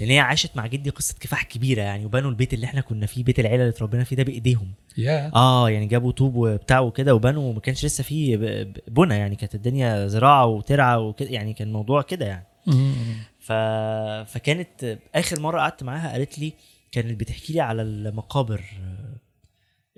لأن 0.00 0.08
هي 0.10 0.18
عاشت 0.18 0.56
مع 0.56 0.66
جدي 0.66 0.90
قصة 0.90 1.14
كفاح 1.20 1.42
كبيرة 1.42 1.82
يعني 1.82 2.04
وبنوا 2.04 2.30
البيت 2.30 2.54
اللي 2.54 2.66
إحنا 2.66 2.80
كنا 2.80 3.06
فيه 3.06 3.24
بيت 3.24 3.40
العيلة 3.40 3.62
اللي 3.62 3.70
اتربينا 3.74 4.04
فيه 4.04 4.16
ده 4.16 4.22
بإيديهم. 4.22 4.72
يا 4.98 5.30
آه 5.34 5.70
يعني 5.70 5.86
جابوا 5.86 6.12
طوب 6.12 6.34
وبتاع 6.34 6.80
وكده 6.80 7.14
وبنوا 7.14 7.42
وما 7.50 7.60
كانش 7.60 7.84
لسه 7.84 8.04
فيه 8.04 8.36
بنا 8.88 9.16
يعني 9.16 9.36
كانت 9.36 9.54
الدنيا 9.54 10.06
زراعة 10.06 10.46
وترعة 10.46 10.98
وكده 10.98 11.30
يعني 11.30 11.52
كان 11.52 11.68
الموضوع 11.68 12.02
كده 12.02 12.26
يعني. 12.26 12.46
ف... 13.40 13.52
فكانت 14.32 14.98
آخر 15.14 15.40
مرة 15.40 15.60
قعدت 15.60 15.82
معاها 15.82 16.12
قالت 16.12 16.38
لي 16.38 16.52
كانت 16.92 17.20
بتحكي 17.20 17.52
لي 17.52 17.60
على 17.60 17.82
المقابر 17.82 18.64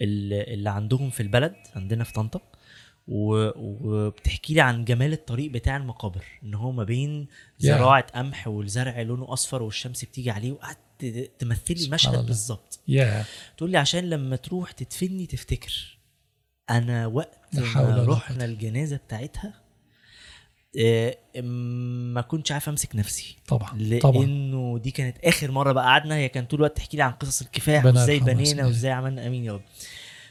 اللي 0.01 0.71
عندهم 0.71 1.11
في 1.11 1.23
البلد 1.23 1.55
عندنا 1.77 2.05
في 2.05 2.13
طنطا 2.13 2.41
وبتحكي 3.09 4.55
لي 4.55 4.61
عن 4.61 4.85
جمال 4.85 5.13
الطريق 5.13 5.51
بتاع 5.51 5.77
المقابر 5.77 6.25
إن 6.43 6.55
هو 6.55 6.73
ما 6.73 6.85
بين. 6.85 7.27
زراعة 7.59 8.07
قمح 8.15 8.49
والزرع 8.49 9.01
لونه 9.03 9.33
أصفر 9.33 9.63
والشمس 9.63 10.05
بتيجي 10.05 10.31
عليه 10.31 10.53
وقعدت 10.53 11.31
تمثلي 11.39 11.85
المشهد. 11.85 12.27
بالظبط 12.27 12.81
يا 12.89 13.25
تقول 13.57 13.71
لي 13.71 13.79
عشان 13.79 14.11
لما 14.11 14.37
تروح 14.37 14.73
تدفني 14.73 15.27
تفتكر 15.27 15.99
أنا 16.71 17.07
وقت 17.07 17.39
ما 17.55 18.05
رحنا. 18.09 18.45
الجنازة 18.45 18.97
بتاعتها 18.97 19.62
ما 22.15 22.21
كنتش 22.21 22.53
عارف 22.53 22.69
امسك 22.69 22.97
نفسي. 22.97 23.37
طبعا 23.49 23.99
طبعا. 24.01 24.23
لأنه 24.23 24.79
دي 24.79 24.91
كانت 24.91 25.17
آخر 25.25 25.51
مرة 25.51 25.73
بقى 25.73 25.85
قعدنا. 25.85 26.15
هي 26.17 26.29
كانت 26.29 26.51
طول 26.51 26.61
الوقت 26.61 26.77
تحكي 26.77 26.97
لي 26.97 27.03
عن 27.03 27.13
قصص 27.13 27.43
الكفاح 27.43 27.85
وإزاي 27.85 28.21
بنينا 28.21 28.67
وإزاي 28.67 28.91
عملنا. 28.93 29.27
آمين 29.27 29.45
يا 29.45 29.53
رب. 29.53 29.63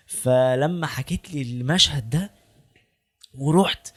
فلما 0.05 0.87
حكيت 0.87 1.33
لي 1.33 1.41
المشهد 1.41 2.09
ده 2.09 2.31
ورحت 3.35 3.93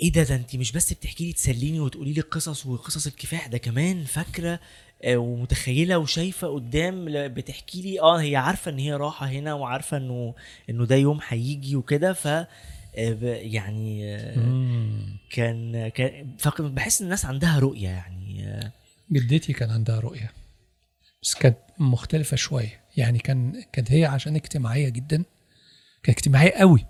إيه 0.00 0.12
ده؟ 0.12 0.22
ده 0.22 0.34
انت 0.34 0.56
مش 0.56 0.72
بس 0.72 0.92
بتحكي 0.92 1.24
لي 1.26 1.32
تسليني 1.32 1.80
وتقولي 1.80 2.12
لي 2.12 2.20
قصص 2.20 2.66
وقصص 2.66 3.06
الكفاح 3.06 3.46
ده 3.46 3.58
كمان 3.58 4.04
فاكرة 4.04 4.60
آه، 5.02 5.16
ومتخيلة 5.16 5.98
وشايفة 5.98 6.48
قدام 6.48 7.04
بتحكي 7.08 7.82
لي 7.82 8.00
آه 8.00 8.20
هي 8.20 8.36
عارفة 8.36 8.70
إن 8.70 8.78
هي 8.78 8.92
راحة 8.94 9.26
هنا 9.26 9.54
وعارفة 9.54 9.96
إنه 9.96 10.34
إنه 10.70 10.86
ده 10.86 10.96
يوم 10.96 11.20
هيجي 11.28 11.76
وكده. 11.76 12.12
ف 12.12 12.26
آه، 12.26 12.48
يعني. 12.98 14.16
كان 15.30 15.88
كان 15.88 16.36
بحس 16.58 17.00
إن 17.00 17.04
الناس 17.04 17.24
عندها 17.24 17.58
رؤية 17.58 17.88
يعني. 17.88 18.18
جدتي 19.12 19.52
كان 19.52 19.70
عندها 19.70 20.00
رؤية 20.00 20.32
بس 21.22 21.34
كانت 21.34 21.58
مختلفة 21.78 22.36
شوية. 22.36 22.80
يعني 22.96 23.18
كان 23.18 23.62
كانت 23.72 23.92
هي 23.92 24.04
عشان 24.04 24.36
اجتماعية 24.36 24.88
جدا 24.88 25.24
كانت 26.02 26.18
اجتماعية 26.18 26.50
قوي. 26.52 26.86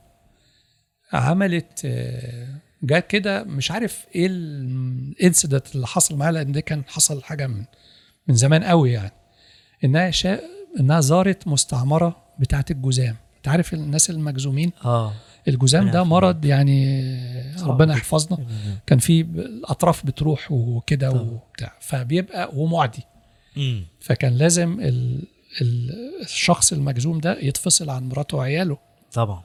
عملت 1.13 1.83
آه، 1.85 2.49
جات 2.83 3.07
كده 3.07 3.45
مش 3.45 3.71
عارف 3.71 4.07
إيه 4.15 4.27
الانسيدنت 4.27 5.75
اللي 5.75 5.87
حصل 5.87 6.17
معاها 6.17 6.33
لأن 6.33 6.53
ده 6.53 6.61
كان 6.61 6.83
حصل 6.89 7.23
حاجة 7.23 7.47
من 7.47 7.65
من 8.29 8.35
زمان 8.35 8.65
قوي 8.65 8.93
يعني. 8.93 9.13
إنها 9.85 10.11
شا... 10.11 10.41
إنها 10.81 11.01
زارت 11.01 11.49
مستعمرة 11.49 12.17
بتاعة 12.39 12.65
الجزام. 12.71 13.17
أنت 13.37 13.49
عارف 13.49 13.75
الناس 13.75 14.11
المجزومين؟ 14.11 14.73
آه. 14.85 15.15
الجزام 15.49 15.91
ده. 15.91 16.05
مرض 16.05 16.45
يعني 16.45 17.03
ربنا. 17.63 17.93
يحفظنا. 17.95 18.47
كان 18.87 18.99
في 18.99 19.21
الاطراف 19.21 20.07
بتروح 20.07 20.53
وكده. 20.53 21.11
وبتاع. 21.11 21.77
فبيبقى 21.81 22.51
ومعدي 22.55 23.03
فكان 24.01 24.33
لازم 24.35 24.81
ال 24.81 25.23
ال 25.61 25.91
الشخص 26.23 26.73
المجزوم 26.73 27.19
ده 27.21 27.39
يتفصل 27.41 27.91
عن 27.91 28.09
مراته 28.09 28.37
وعياله. 28.37 28.79
طبعا. 29.13 29.43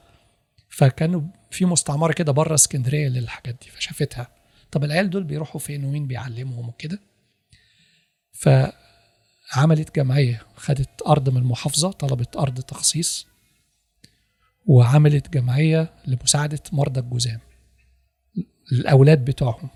فكانوا 0.70 1.22
في 1.52 1.66
مستعمرة 1.66 2.14
كده 2.14 2.32
بره 2.32 2.54
اسكندرية 2.54 3.08
للحاجات 3.08 3.56
دي 3.64 3.70
فشافتها. 3.70 4.28
طب 4.72 4.84
العيال 4.84 5.10
دول 5.10 5.24
بيروحوا 5.24 5.60
فين 5.60 5.86
ومين 5.86 6.08
بيعلمهم 6.08 6.70
وكده؟ 6.70 7.00
فعملت 8.32 9.96
جمعية 9.96 10.42
خدت 10.56 11.02
أرض 11.08 11.30
من 11.30 11.38
المحافظة 11.38 11.92
طلبت 11.92 12.36
أرض 12.38 12.60
تخصيص. 12.62 13.28
وعملت 14.66 15.34
جمعية 15.34 15.94
لمساعدة 16.08 16.60
مرضى 16.72 17.00
الجزام 17.00 17.40
الأولاد 18.72 19.26
بتوعهم. 19.26 19.70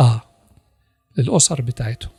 آه. 0.00 0.22
الاسر 1.18 1.62
بتاعتهم. 1.62 2.10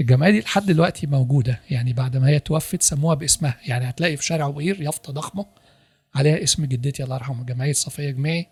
الجمعية 0.00 0.30
دي 0.32 0.40
لحد 0.40 0.66
دلوقتي 0.66 1.06
موجودة. 1.06 1.60
يعني 1.70 1.92
بعد 1.92 2.16
ما 2.16 2.28
هي 2.28 2.38
توفت 2.38 2.82
سموها 2.82 3.14
باسمها. 3.14 3.58
يعني 3.66 3.88
هتلاقي 3.88 4.16
في 4.16 4.24
شارع 4.24 4.46
وقير 4.46 4.82
يافطة 4.82 5.12
ضخمة 5.12 5.46
عليها 6.14 6.42
اسم 6.42 6.64
جدتي 6.64 7.04
الله 7.04 7.16
يرحمها 7.16 7.44
جمعية 7.44 7.72
صفية 7.72 8.10
جماعي 8.10 8.46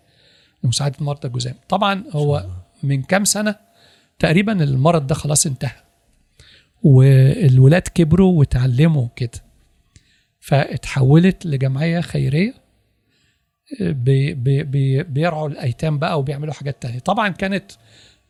لمساعدة 0.63 0.95
مرضى 0.99 1.27
الجزام 1.27 1.55
طبعا 1.69 2.03
هو 2.11 2.49
من 2.83 3.03
كام 3.03 3.25
سنة؟ 3.25 3.55
تقريبا 4.19 4.63
المرض 4.63 5.07
ده 5.07 5.15
خلاص 5.15 5.45
انتهى. 5.45 5.75
والولاد 6.83 7.81
كبروا 7.81 8.39
وتعلموا 8.39 9.07
كده. 9.15 9.48
فاتحولت 10.49 11.45
لجمعية 11.45 12.01
خيرية 12.01 12.53
بي 13.81 14.33
بي 14.33 14.63
بي 14.63 15.03
بيرعوا 15.03 15.47
الأيتام 15.49 15.99
بقى 15.99 16.19
وبيعملوا 16.19 16.53
حاجات 16.53 16.81
تانية. 16.81 16.99
طبعا 16.99 17.27
كانت 17.29 17.71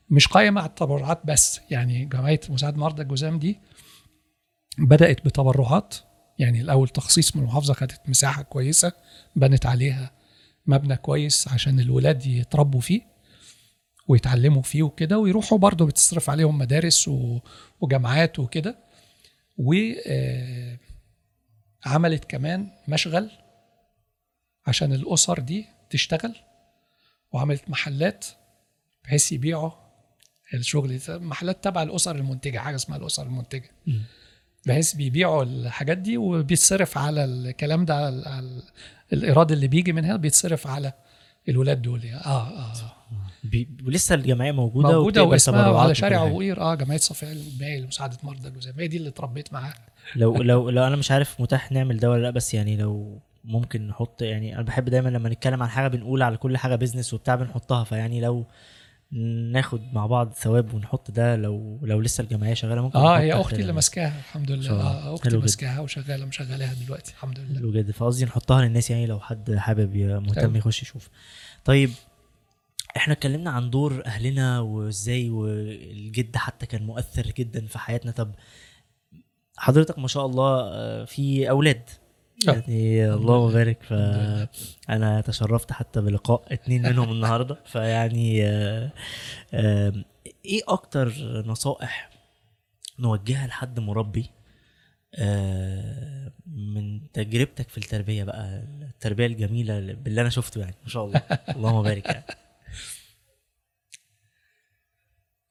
مش 0.09 0.27
قائمة 0.27 0.61
على 0.61 0.69
التبرعات 0.69 1.22
بس 1.25 1.59
يعني 1.72 2.06
جمعية 2.06 2.39
مساعدة 2.49 2.77
مرضى 2.77 3.01
الجزام 3.01 3.39
دي 3.39 3.59
بدأت 4.77 5.25
بتبرعات. 5.25 5.95
يعني 6.39 6.61
الأول 6.61 6.89
تخصيص 6.89 7.35
من 7.35 7.41
المحافظه 7.41 7.73
خدت 7.73 8.01
مساحة 8.09 8.41
كويسة 8.41 8.91
بنت 9.35 9.65
عليها 9.65 10.11
مبنى 10.67 10.95
كويس 10.95 11.48
عشان 11.48 11.80
الولاد 11.80 12.25
يتربوا 12.25 12.81
فيه 12.81 13.01
ويتعلموا 14.07 14.61
فيه 14.61 14.83
وكده 14.83 15.19
ويروحوا 15.19 15.57
برضه 15.57 15.85
بتصرف 15.85 16.30
عليهم 16.30 16.57
مدارس 16.57 17.07
و- 17.07 17.39
وجامعات 17.81 18.39
وكده. 18.39 18.77
وعملت 21.85 22.25
كمان 22.25 22.72
مشغل 22.88 23.32
عشان 24.67 24.93
الأسر 24.93 25.40
دي 25.40 25.66
تشتغل 25.90 26.35
وعملت 27.32 27.69
محلات 27.69 28.25
بحيث 29.03 29.32
يبيعوا 29.32 29.72
الشغل. 30.53 30.99
محلات 31.09 31.64
تبع 31.64 31.83
الأسر 31.83 32.16
المنتجة 32.16 32.58
حاجة 32.58 32.75
اسمها 32.75 32.98
الأسر 32.98 33.24
المنتجة. 33.24 33.72
بحيث 34.66 34.93
بيبيعوا 34.93 35.43
الحاجات 35.43 35.98
دي 35.98 36.17
وبيتصرف 36.17 36.98
على 36.98 37.25
الكلام 37.25 37.85
ده 37.85 37.95
على, 37.95 38.24
على 38.30 38.61
الإيراد 39.14 39.51
اللي 39.51 39.67
بيجي 39.67 39.93
منها 39.93 40.16
بيتصرف 40.16 40.67
على 40.67 40.93
الولاد 41.50 41.82
دول 41.82 42.03
يعني. 42.06 42.26
آه 42.26 42.48
آه 42.48 42.74
بي... 43.44 43.69
ولسه 43.86 44.16
الجمعية 44.16 44.52
موجودة 44.52 44.92
موجودة 44.92 45.24
واسمها 45.24 45.80
على 45.80 45.95
شارع 45.95 46.19
حاجة. 46.19 46.30
عوير 46.30 46.61
آه 46.61 46.76
جمعية 46.76 46.98
صفاء 46.98 47.32
المائي 47.32 47.82
لمساعدة 47.82 48.18
مرضى 48.24 48.48
الجذام 48.48 48.74
هي 48.80 48.88
دي 48.88 48.98
اللي 48.98 49.10
اتربيت 49.10 49.53
معاها. 49.53 49.74
لو 50.16 50.36
لو 50.38 50.69
لو 50.69 50.88
أنا 50.88 50.95
مش 50.95 51.11
عارف 51.11 51.42
متاح 51.42 51.72
نعمل 51.72 51.98
ده 51.98 52.10
ولا 52.10 52.22
لأ 52.22 52.30
بس 52.30 52.53
يعني 52.53 52.78
لو 52.78 53.19
ممكن 53.44 53.88
نحط 53.88 54.22
يعني 54.22 54.56
أنا 54.56 54.61
بحب 54.64 54.86
دايما 54.90 55.10
لما 55.10 55.30
نتكلم 55.30 55.64
عن 55.64 55.69
حاجة 55.69 55.88
بنقول 55.88 56.22
على 56.22 56.38
كل 56.38 56.58
حاجة 56.58 56.76
بيزنس 56.76 57.14
وبتاع 57.14 57.36
بنحطها. 57.36 57.84
فيعني 57.84 58.22
لو 58.22 58.45
ناخد 59.52 59.94
مع 59.94 60.06
بعض 60.06 60.34
ثواب 60.34 60.74
ونحط 60.74 61.12
ده 61.12 61.36
لو 61.36 61.80
لو 61.84 62.02
لسه 62.02 62.22
الجمعية 62.22 62.54
شغالة 62.54 62.82
ممكن 62.82 63.00
آه 63.00 63.20
هي 63.20 63.34
أختي 63.34 63.56
اللي 63.56 63.70
ال- 63.70 63.76
ماسكاها 63.76 64.20
الحمد 64.20 64.52
لله. 64.52 64.72
آه 64.72 65.16
أختي. 65.16 65.38
ماسكاها 65.38 65.80
وشغالة 65.80 66.26
مشغلاها 66.26 66.74
دلوقتي 66.74 67.12
الحمد 67.12 67.40
لله 67.40 67.60
حلو 67.60 67.72
جدا 67.72 67.92
فقصدي 67.92 68.26
نحطها 68.26 68.62
للناس 68.62 68.90
يعني 68.92 69.06
لو 69.06 69.20
حد 69.20 69.56
حابب 69.56 69.96
مهتم 69.98 70.34
تمام. 70.42 70.56
يخش 70.56 70.82
يشوف 70.82 71.10
طيب 71.66 71.92
إحنا 72.98 73.14
اتكلمنا 73.14 73.50
عن 73.52 73.70
دور 73.70 74.06
أهلنا 74.06 74.60
وإزاي 74.60 75.30
والجد 75.30 76.36
حتى 76.36 76.66
كان 76.66 76.84
مؤثر 76.84 77.28
جدا 77.38 77.66
في 77.68 77.80
حياتنا 77.80 78.12
طب 78.12 78.32
حضرتك 79.58 80.00
ما 80.00 80.08
شاء 80.08 80.26
الله 80.26 80.60
آه، 80.64 81.06
في 81.06 81.50
أولاد 81.50 81.82
آه. 81.90 81.99
يعني 82.48 83.06
الحمد 83.06 83.19
الله 83.22 83.38
الحمد 83.38 83.84
فانا 83.84 85.22
تشرفت 85.22 85.72
حتى 85.72 86.01
بلقاء 86.01 86.53
اتنين 86.53 86.82
منهم 86.84 87.11
النهارده. 87.11 87.58
فيعني 87.72 88.45
آه، 88.45 88.92
آه، 89.53 89.93
إيه 90.45 90.61
أكتر 90.68 91.14
نصائح 91.45 92.09
نوجهها 93.00 93.48
لحد 93.48 93.80
مربي 93.80 94.30
آه، 95.16 96.32
من 96.48 97.11
تجربتك 97.11 97.69
في 97.69 97.77
التربية 97.77 98.24
بقى 98.24 98.64
التربية 98.82 99.26
الجميلة 99.26 99.77
اللي- 99.77 99.93
باللي 99.93 100.22
أنا 100.22 100.30
شفته 100.30 100.59
يعني 100.61 100.76
ما 100.84 100.90
شاء 100.90 101.06
الله. 101.06 101.19
اللهم 101.56 101.84
بارك 101.84 102.06
يعني. 102.06 102.26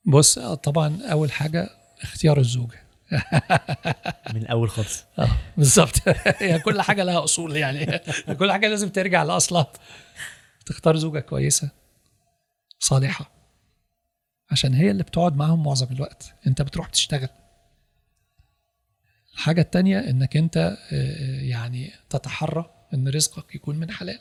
بص 0.05 0.39
آه، 0.39 0.55
طبعا 0.55 0.99
أول 1.03 1.33
حاجة 1.33 1.69
اختيار 2.03 2.39
الزوجة. 2.39 2.83
من 4.35 4.37
الأول 4.43 4.71
خالص. 4.71 5.05
آه 5.19 5.29
بالظبط. 5.57 5.95
هي 6.43 6.59
كل 6.59 6.81
حاجة 6.81 7.05
لها 7.05 7.25
أصول 7.25 7.57
يعني. 7.57 7.99
كل 8.39 8.53
حاجة 8.53 8.69
لازم 8.69 8.89
ترجع 8.89 9.23
لأصلها. 9.23 9.73
تختار 10.67 10.97
زوجة 10.97 11.19
كويسة 11.21 11.71
صالحة. 12.79 13.31
عشان 14.51 14.75
هي 14.75 14.91
اللي 14.91 15.03
بتقعد 15.03 15.37
معاهم 15.37 15.65
معظم 15.65 15.87
الوقت. 15.93 16.35
أنت 16.47 16.63
بتروح 16.63 16.89
تشتغل. 16.89 17.29
الحاجة 19.35 19.61
التانية 19.61 19.99
إنك 19.99 20.37
أنت 20.37 20.57
آه، 20.93 21.41
يعني 21.41 21.93
تتحرى 22.11 22.71
إن 22.95 23.09
رزقك 23.09 23.55
يكون 23.55 23.77
من 23.77 23.91
حلال. 23.91 24.21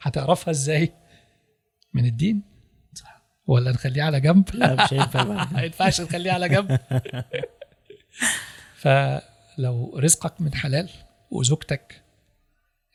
هتعرفها 0.00 0.50
إزاي؟ 0.50 0.92
من 1.94 2.04
الدين. 2.04 2.57
ولا 3.48 3.70
نخليه 3.70 4.02
على 4.02 4.20
جنب؟ 4.20 4.44
لا 4.54 4.74
مش 4.74 4.92
هينفع. 4.92 5.24
ما 5.52 5.62
ينفعش 5.62 6.00
نخليه 6.00 6.32
على 6.32 6.48
جنب. 6.48 6.78
فلو 8.82 9.98
رزقك 9.98 10.40
من 10.40 10.54
حلال 10.54 10.90
وزوجتك 11.30 12.02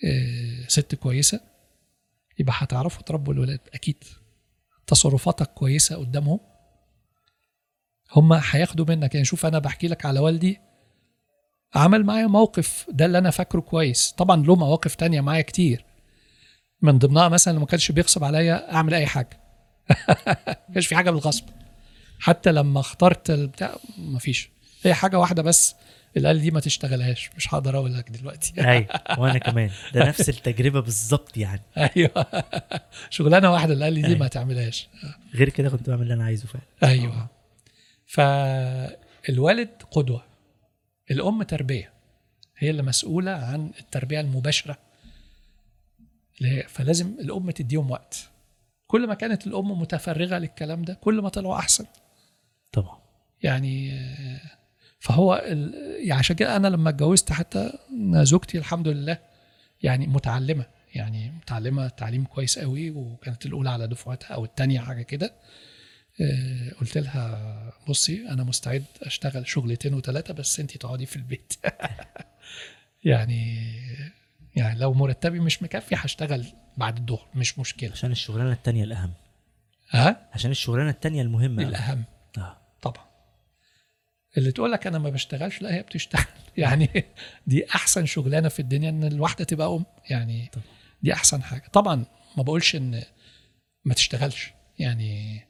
آه، 0.05 0.67
ست 0.67 0.95
كويسة 0.95 1.39
يبقى 2.39 2.53
هتعرفوا 2.57 3.03
تربوا 3.03 3.33
الولاد. 3.33 3.59
أكيد 3.73 4.03
تصرفاتك 4.87 5.47
كويسة 5.47 5.95
قدامهم. 5.95 6.39
هم 8.15 8.33
هياخدوا 8.33 8.85
منك. 8.89 9.13
يعني 9.15 9.25
شوف 9.25 9.45
أنا 9.45 9.59
بحكي 9.59 9.87
لك 9.87 10.05
على 10.05 10.19
والدي 10.19 10.59
عمل 11.75 12.03
معايا 12.03 12.27
موقف 12.27 12.85
ده 12.89 13.05
اللي 13.05 13.17
أنا 13.17 13.29
فاكره 13.29 13.59
كويس. 13.59 14.11
طبعا 14.11 14.45
له 14.45 14.55
مواقف 14.55 14.95
تانية 14.95 15.21
معايا 15.21 15.41
كتير. 15.41 15.85
من 16.81 16.97
ضمنها 16.97 17.29
مثلا 17.29 17.59
ما 17.59 17.65
كانش 17.65 17.91
بيغصب 17.91 18.23
عليا 18.23 18.73
أعمل 18.75 18.93
أي 18.93 19.05
حاجة. 19.05 19.42
كانش 20.73 20.87
في 20.87 20.95
حاجة 20.95 21.11
بالغصب. 21.11 21.45
حتى 22.19 22.51
لما 22.51 22.79
اخترت 22.79 23.29
البتاع 23.29 23.75
مفيش. 23.97 24.49
هي 24.83 24.93
حاجة 24.93 25.19
واحدة 25.19 25.41
بس 25.41 25.75
اللي 26.17 26.27
قال 26.27 26.41
دي 26.41 26.51
ما 26.51 26.59
تشتغلهاش 26.59 27.29
مش 27.37 27.53
هقدر 27.53 27.77
أقول 27.77 27.93
لك 27.97 28.09
دلوقتي. 28.09 28.53
أيوه 28.69 28.87
وأنا 29.17 29.37
كمان. 29.37 29.69
ده 29.93 30.07
نفس 30.07 30.29
التجربة 30.29 30.79
بالظبط 30.79 31.37
يعني. 31.37 31.61
أيوه. 31.95 32.25
شغلانة 33.09 33.51
واحدة 33.51 33.73
اللي 33.73 33.85
قال 33.85 33.93
لي 33.93 34.01
دي 34.01 34.07
أيوة. 34.07 34.19
ما 34.19 34.27
تعملهاش. 34.27 34.87
غير 35.35 35.49
كده 35.49 35.69
كنت 35.69 35.89
بعمل 35.89 36.01
اللي 36.01 36.13
أنا 36.13 36.23
عايزه 36.23 36.47
فعلا. 36.47 36.65
أيوه. 36.93 37.27
فالوالد 38.05 39.69
قدوة. 39.91 40.23
الأم 41.11 41.43
تربية. 41.43 41.93
هي 42.57 42.69
اللي 42.69 42.83
مسؤولة 42.83 43.31
عن 43.31 43.71
التربية 43.79 44.19
المباشرة. 44.19 44.77
فلازم 46.67 47.15
الأم 47.19 47.51
تديهم 47.51 47.91
وقت. 47.91 48.29
كل 48.93 49.07
ما 49.07 49.13
كانت 49.13 49.47
الام 49.47 49.71
متفرغة 49.81 50.37
للكلام 50.37 50.81
ده 50.83 50.93
كل 50.93 51.21
ما 51.21 51.29
طلعوا 51.29 51.55
أحسن. 51.55 51.85
طبعا. 52.71 52.97
يعني 53.43 53.91
فهو 54.99 55.43
ال- 55.45 55.73
يعني 56.07 56.19
عشان 56.19 56.35
كده 56.35 56.55
أنا 56.55 56.67
لما 56.67 56.89
اتجوزت 56.89 57.31
حتى 57.31 57.73
زوجتي 58.13 58.57
الحمد 58.57 58.87
لله 58.87 59.17
يعني 59.83 60.07
متعلمة. 60.07 60.65
يعني 60.95 61.31
متعلمة 61.31 61.87
تعليم 61.87 62.25
كويس 62.25 62.59
قوي 62.59 62.89
وكانت 62.91 63.45
الأولى 63.45 63.69
على 63.69 63.87
دفعتها 63.87 64.33
أو 64.35 64.45
الثانية 64.45 64.79
حاجة 64.79 65.01
كده. 65.01 65.33
آه، 66.21 66.71
قلت 66.81 66.97
لها 66.97 67.73
بصي 67.89 68.29
أنا 68.29 68.43
مستعد 68.43 68.83
أشتغل 69.01 69.47
شغلتين 69.47 69.93
وثلاثه 69.93 70.33
بس 70.33 70.59
انت 70.59 70.77
تقعدي 70.77 71.05
في 71.05 71.15
البيت. 71.15 71.53
يعني 73.03 73.63
يعني 74.55 74.79
لو 74.79 74.93
مرتبي 74.93 75.39
مش 75.39 75.63
مكفي 75.63 75.95
هشتغل 75.95 76.45
بعد 76.77 76.97
الظهر 76.97 77.27
مش 77.35 77.59
مشكلة. 77.59 77.91
عشان 77.91 78.11
الشغلانة 78.11 78.51
التانية 78.51 78.83
الأهم. 78.83 79.13
ها؟ 79.89 80.29
عشان 80.33 80.51
الشغلانة 80.51 80.89
التانية 80.89 81.21
المهمة 81.21 81.63
الأهم. 81.63 82.03
آه. 82.37 82.57
طبعا. 82.81 83.05
اللي 84.37 84.51
تقول 84.51 84.71
لك 84.71 84.87
أنا 84.87 84.99
ما 84.99 85.09
بشتغلش 85.09 85.61
لا 85.61 85.75
هي 85.75 85.81
بتشتغل. 85.81 86.25
يعني 86.57 87.05
دي 87.47 87.65
أحسن 87.75 88.05
شغلانة 88.05 88.49
في 88.49 88.59
الدنيا 88.59 88.89
إن 88.89 89.03
الواحدة 89.03 89.45
تبقى 89.45 89.67
أم. 89.67 89.85
يعني 90.09 90.49
طبعا. 90.53 90.65
دي 91.01 91.13
أحسن 91.13 91.43
حاجة. 91.43 91.63
طبعا 91.73 92.05
ما 92.37 92.43
بقولش 92.43 92.75
إن 92.75 93.03
ما 93.85 93.93
تشتغلش. 93.93 94.53
يعني 94.79 95.41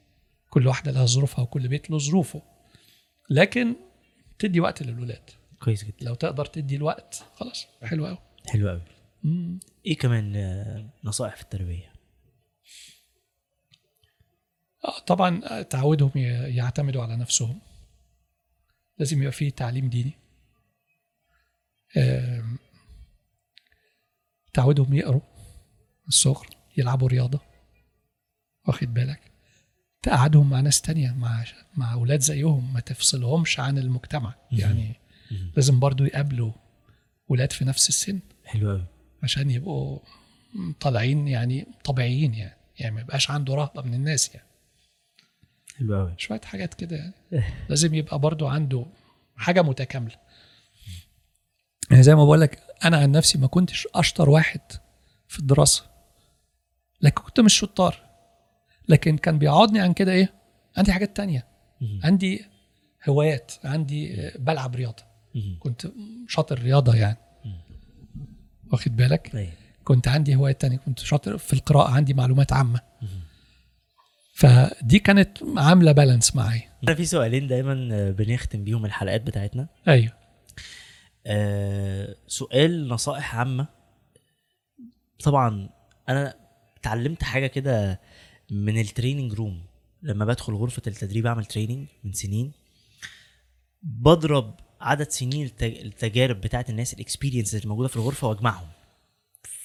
كل 0.50 0.66
واحدة 0.66 0.92
لها 0.92 1.06
ظروفها 1.06 1.42
وكل 1.42 1.68
بيت 1.68 1.90
له 1.90 1.98
ظروفه. 1.98 2.42
لكن 3.30 3.74
تدي 4.38 4.60
وقت 4.60 4.82
للولاد. 4.82 5.30
كويس 5.62 5.84
جدا. 5.84 5.96
لو 6.00 6.14
تقدر 6.14 6.46
تدي 6.46 6.76
الوقت 6.76 7.24
خلاص 7.34 7.66
حلو 7.82 8.06
قوي 8.06 8.18
حلو 8.48 8.68
قوي 8.68 8.80
إيه 9.86 9.98
كمان 9.98 10.36
آه، 10.36 10.90
نصائح 11.04 11.36
في 11.36 11.42
التربية؟ 11.42 11.92
طبعا 15.06 15.62
تعودهم 15.62 16.10
ي- 16.14 16.20
يعتمدوا 16.56 17.02
على 17.02 17.16
نفسهم. 17.16 17.60
لازم 18.98 19.18
يبقى 19.20 19.32
فيه 19.32 19.50
تعليم 19.50 19.88
ديني. 19.88 20.12
تعودهم 24.52 24.94
يقروا 24.94 25.20
الصغر 26.08 26.46
يلعبوا 26.76 27.08
رياضة. 27.08 27.40
واخد 28.68 28.94
بالك؟ 28.94 29.20
تقعدهم 30.02 30.50
مع 30.50 30.60
ناس 30.60 30.80
تانية 30.80 31.10
مع 31.12 31.44
مع 31.76 31.92
أولاد 31.92 32.20
زيهم 32.20 32.72
ما 32.74 32.80
تفصلهمش 32.80 33.60
عن 33.60 33.78
المجتمع. 33.78 34.34
يعني. 34.52 34.94
لازم 35.56 35.80
برضو 35.80 36.04
يقابلوا 36.04 36.52
ولاد 37.28 37.52
في 37.52 37.64
نفس 37.64 37.88
السن. 37.88 38.20
حلو 38.44 38.70
قوي 38.70 38.86
عشان 39.24 39.50
يبقوا 39.50 39.98
طالعين 40.80 41.28
يعني 41.28 41.66
طبيعيين 41.84 42.34
يعني. 42.34 42.56
يعني 42.78 42.94
ما 42.94 43.00
يبقاش 43.00 43.30
عنده 43.30 43.54
رهبة 43.54 43.82
من 43.82 43.94
الناس 43.94 44.34
يعني. 44.34 44.46
حلو 45.78 45.96
قوي 45.96 46.14
شوية 46.18 46.40
حاجات 46.40 46.74
كده. 46.74 46.96
يعني 47.32 47.54
لازم 47.68 47.94
يبقى 47.94 48.18
برضو 48.18 48.46
عنده 48.46 48.86
حاجة 49.36 49.62
متكاملة. 49.62 50.16
يعني 51.90 52.02
زي 52.02 52.14
ما 52.14 52.24
بقول 52.24 52.40
لك 52.40 52.62
أنا 52.84 52.96
عن 52.96 53.12
نفسي 53.12 53.38
ما 53.38 53.46
كنتش 53.46 53.88
أشطر 53.94 54.30
واحد 54.30 54.60
في 55.28 55.38
الدراسة. 55.38 55.84
لكن 57.00 57.22
كنت 57.22 57.40
مش 57.40 57.54
شطار. 57.54 58.02
لكن 58.88 59.16
كان 59.16 59.38
بيعوضني 59.38 59.80
عن 59.80 59.92
كده 59.92 60.12
إيه؟ 60.12 60.32
عندي 60.76 60.92
حاجات 60.92 61.16
تانية. 61.16 61.46
عندي 62.04 62.44
هوايات. 63.08 63.52
عندي 63.64 64.30
بلعب 64.38 64.74
رياضة. 64.74 65.02
كنت 65.58 65.92
شاطر 66.28 66.58
رياضة 66.58 66.96
يعني. 66.96 67.16
واخد 68.74 68.96
بالك؟ 68.96 69.34
أيوة. 69.34 69.52
كنت 69.84 70.08
عندي 70.08 70.36
هوايات 70.36 70.60
تانية 70.60 70.76
كنت 70.76 70.98
شاطر 70.98 71.38
في 71.38 71.52
القراءة 71.52 71.90
عندي 71.90 72.14
معلومات 72.14 72.52
عامة. 72.52 72.80
فدي 74.34 74.98
كانت 74.98 75.38
عاملة 75.56 75.92
بالانس 75.92 76.36
معايا. 76.36 76.70
أنا 76.84 76.94
في 76.94 77.04
سؤالين 77.04 77.46
دايما 77.46 78.10
بنختم 78.10 78.64
بيهم 78.64 78.84
الحلقات 78.84 79.22
بتاعتنا. 79.22 79.68
أيوه. 79.88 80.12
آه 81.26 82.16
سؤال 82.26 82.88
نصائح 82.88 83.36
عامة. 83.36 83.66
طبعا 85.24 85.68
أنا 86.08 86.34
اتعلمت 86.76 87.22
حاجة 87.22 87.46
كده 87.46 88.00
من 88.50 88.80
ال 88.80 88.86
training 88.86 89.32
room 89.32 89.66
لما 90.02 90.24
بدخل 90.24 90.52
غرفة 90.52 90.82
التدريب 90.86 91.26
أعمل 91.26 91.44
training 91.44 91.86
من 92.04 92.12
سنين. 92.12 92.52
بضرب 93.82 94.54
عدد 94.84 95.10
سنين 95.10 95.46
الت- 95.46 95.62
التجارب 95.62 96.40
بتاعت 96.40 96.70
الناس 96.70 96.94
ال 96.94 97.00
experience 97.00 97.54
اللي 97.54 97.68
موجودة 97.68 97.88
في 97.88 97.96
الغرفة 97.96 98.28
واجمعهم. 98.28 98.66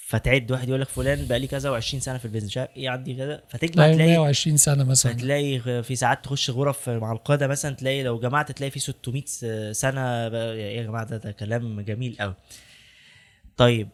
فتعد 0.08 0.52
واحد 0.52 0.70
يقول 0.70 0.82
لك 0.82 0.88
فلان 0.88 1.28
بقى 1.28 1.40
لي 1.40 1.48
كذا 1.48 1.80
و20 1.80 1.82
سنة 1.98 2.18
في 2.18 2.26
ال 2.26 2.28
business 2.28 2.50
مش 2.52 2.58
عارف 2.58 2.70
إيه 2.78 2.90
عندي 2.90 3.16
كذا 3.16 3.44
فتجمع 3.50 3.86
لا 3.88 3.94
تلاقي 3.94 4.10
120 4.10 4.58
سنة 4.58 4.84
مثلا. 4.84 5.14
فتلاقي 5.14 5.84
في 5.84 5.96
ساعات 5.96 6.24
تخش 6.26 6.50
غرف 6.50 6.90
مع 6.90 7.12
القادة 7.12 7.48
مثلا 7.48 7.76
تلاقي 7.76 8.04
لو 8.04 8.20
جمعت 8.20 8.52
تلاقي 8.52 8.72
في 8.72 8.80
600 8.80 9.24
س- 9.26 9.46
سنة 9.72 10.02
يا 10.56 10.84
جماعة 10.84 11.04
ده, 11.06 11.18
ده 11.18 11.32
كلام 11.32 11.82
جميل 11.82 12.16
قوي 12.20 12.36
طيب 13.58 13.90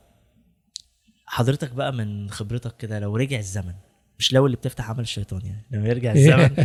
حضرتك 1.26 1.72
بقى 1.72 1.94
من 1.94 2.30
خبرتك 2.30 2.78
كده 2.78 3.00
لو 3.00 3.16
رجع 3.18 3.38
الزمن 3.40 3.74
مش 4.20 4.34
لو 4.34 4.46
اللي 4.46 4.58
بتفتح 4.58 4.90
عمل 4.90 5.00
الشيطان 5.00 5.42
يعني 5.46 5.66
لما 5.72 5.88
يرجع 5.88 6.14
الزمن. 6.14 6.50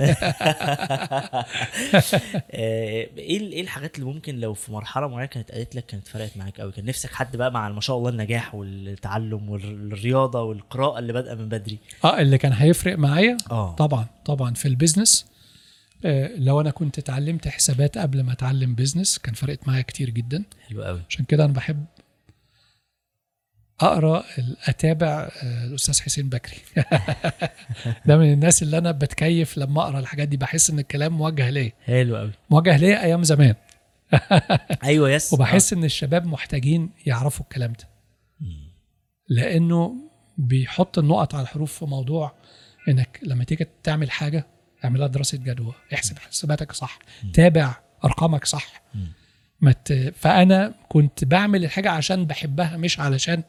آه، 2.51 3.07
إيه 3.19 3.41
إيه 3.41 3.61
الحاجات 3.61 3.99
اللي 3.99 4.07
ممكن 4.07 4.41
لو 4.41 4.55
في 4.55 4.73
مرحلة 4.73 5.09
معينة 5.09 5.27
كانت 5.27 5.53
قالت 5.53 5.75
لك 5.75 5.87
كانت 5.87 6.09
فرقت 6.09 6.37
معاك 6.37 6.61
قوي 6.61 6.73
كان 6.73 6.85
نفسك 6.85 7.13
حد 7.13 7.37
بقى 7.37 7.53
مع 7.53 7.69
ما 7.69 7.81
شاء 7.81 7.99
الله 7.99 8.11
النجاح 8.11 8.55
والتعلم 8.55 9.51
والرياضة 9.51 10.43
والقراءة 10.43 10.99
اللي 10.99 11.13
بادئة 11.13 11.35
من 11.35 11.49
بدري؟ 11.49 11.79
آه 12.05 12.21
اللي 12.21 12.39
كان 12.39 12.53
هيفرق 12.53 12.99
معايا؟ 12.99 13.37
آه. 13.51 13.75
طبعا 13.75 14.07
طبعا 14.25 14.55
في 14.55 14.69
البيزنس. 14.69 15.27
آه، 16.05 16.31
لو 16.37 16.61
أنا 16.61 16.71
كنت 16.71 16.99
اتعلمت 16.99 17.49
حسابات 17.49 17.99
قبل 17.99 18.23
ما 18.23 18.33
أتعلم 18.33 18.75
business 18.75 19.19
كان 19.19 19.35
فرقت 19.35 19.69
معايا 19.69 19.83
كتير 19.83 20.11
جدا. 20.11 20.45
حلو 20.69 20.83
قوي 20.83 21.01
عشان 21.09 21.25
كده 21.25 21.45
أنا 21.45 21.53
بحب 21.53 21.85
أقرأ 23.81 24.25
أتابع 24.69 25.31
آه، 25.43 25.65
الأستاذ 25.65 26.01
حسين 26.01 26.29
بكري. 26.29 26.57
ده 28.07 28.17
من 28.17 28.33
الناس 28.33 28.63
اللي 28.63 28.79
أنا 28.79 28.93
بتكيف 28.93 29.59
لما 29.59 29.83
أقرأ 29.83 29.99
الحاجات 29.99 30.29
دي. 30.29 30.37
بحس 30.37 30.71
إن 30.71 30.79
الكلام 30.79 31.13
موجه 31.13 31.51
ليا. 31.51 31.73
حلو 31.85 32.17
قوي 32.17 32.31
موجه 32.51 32.77
ليا 32.77 33.05
أيام 33.05 33.25
زمان. 33.25 33.55
أيوه 34.85 35.11
yes. 35.11 35.33
وبحس 35.35 35.73
إن 35.73 35.85
الشباب 35.85 36.27
محتاجين 36.27 36.91
يعرفوا 37.07 37.45
الكلام 37.45 37.73
ده. 37.73 37.89
لأنه 39.29 39.95
بيحط 40.39 40.99
النقط 40.99 41.35
على 41.35 41.43
الحروف 41.43 41.79
في 41.79 41.85
موضوع 41.85 42.33
إنك 42.89 43.21
لما 43.23 43.45
تيجي 43.45 43.67
تعمل 43.83 44.11
حاجة 44.11 44.47
اعملها 44.85 45.07
دراسة 45.07 45.39
جدوى. 45.39 45.75
احسب 45.95 46.19
حساباتك 46.19 46.73
صح. 46.73 46.99
تابع 47.33 47.75
أرقامك 48.05 48.45
صح. 48.45 48.83
مم. 48.95 49.13
ما 49.61 49.73
ت... 49.73 49.93
فأنا 50.17 50.75
كنت 50.89 51.25
بعمل 51.25 51.65
الحاجة 51.65 51.91
عشان 51.91 52.25
بحبها 52.25 52.77
مش 52.77 53.01
علشان. 53.01 53.37
آه 53.39 53.45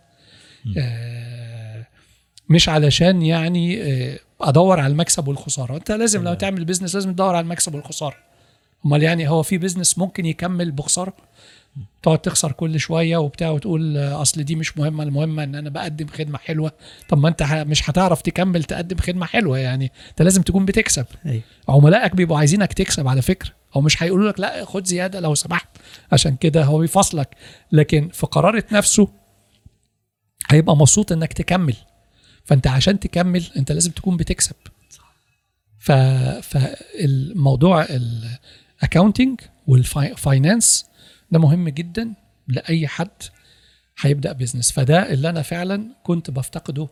مش 2.49 2.69
علشان 2.69 3.22
يعني 3.22 3.83
آه 3.83 4.19
أدور 4.41 4.80
على 4.80 4.91
المكسب 4.91 5.27
والخسارة. 5.27 5.75
أنت 5.75 5.91
لازم 5.91 6.23
لو. 6.23 6.33
تعمل 6.33 6.65
business 6.65 6.95
لازم 6.95 7.14
تدور 7.14 7.35
على 7.35 7.43
المكسب 7.43 7.75
والخسارة. 7.75 8.15
أمال 8.85 9.03
يعني 9.03 9.30
هو 9.30 9.43
في 9.43 9.57
business 9.57 9.98
ممكن 9.98 10.25
يكمل 10.25 10.72
بخسارة؟ 10.72 11.14
تقعد 12.03 12.19
تخسر 12.19 12.51
كل 12.51 12.80
شوية 12.80 13.17
وبتاع 13.17 13.49
وتقول 13.49 13.98
آه، 13.98 14.22
أصل 14.22 14.43
دي 14.43 14.56
مش 14.56 14.77
مهمة 14.77 15.03
المهمه 15.03 15.43
إن 15.43 15.56
أنا 15.56 15.69
بقدم 15.69 16.07
خدمة 16.07 16.38
حلوة. 16.38 16.72
طب 17.09 17.17
ما 17.17 17.30
أنت 17.30 17.43
مش 17.43 17.90
هتعرف 17.90 18.22
تكمل 18.22 18.64
تقدم 18.64 18.98
خدمة 18.98 19.25
حلوة 19.25 19.57
يعني. 19.57 19.91
أنت 20.09 20.22
لازم 20.22 20.41
تكون 20.41 20.65
بتكسب. 20.65 21.06
أيوه. 21.25 21.41
عملائك 21.69 22.15
بيبقوا 22.15 22.38
عايزينك 22.38 22.73
تكسب 22.73 23.07
على 23.07 23.22
فكرة. 23.22 23.51
أو 23.75 23.81
مش 23.81 24.03
هيقولوا 24.03 24.31
لك 24.31 24.40
لا 24.40 24.65
خد 24.65 24.85
زيادة 24.88 25.19
لو 25.19 25.35
سمحت. 25.35 25.67
عشان 26.11 26.35
كده 26.35 26.64
هو 26.64 26.77
بيفصلك. 26.77 27.30
لكن 27.72 28.09
في 28.14 28.27
قرارة 28.27 28.64
نفسه 28.72 29.07
هيبقى 30.51 30.75
مبسوط 30.77 31.11
إنك 31.11 31.33
تكمل. 31.33 31.75
فأنت 32.45 32.67
عشان 32.67 32.99
تكمل 32.99 33.45
أنت 33.57 33.71
لازم 33.71 33.91
تكون 33.91 34.17
بتكسب. 34.17 34.55
ف 35.80 35.91
فالموضوع 36.41 37.85
ال 38.81 38.87
accounting 38.87 39.41
وال 39.67 39.94
finance 39.94 40.85
ده 41.31 41.39
مهم 41.39 41.69
جدا 41.69 42.13
لأي 42.47 42.88
حد 42.88 43.23
هيبدأ 43.99 44.31
business 44.31 44.72
فده 44.71 45.13
اللي 45.13 45.30
أنا 45.30 45.41
فعلا 45.41 45.95
كنت 46.03 46.31
بفتقده 46.31 46.89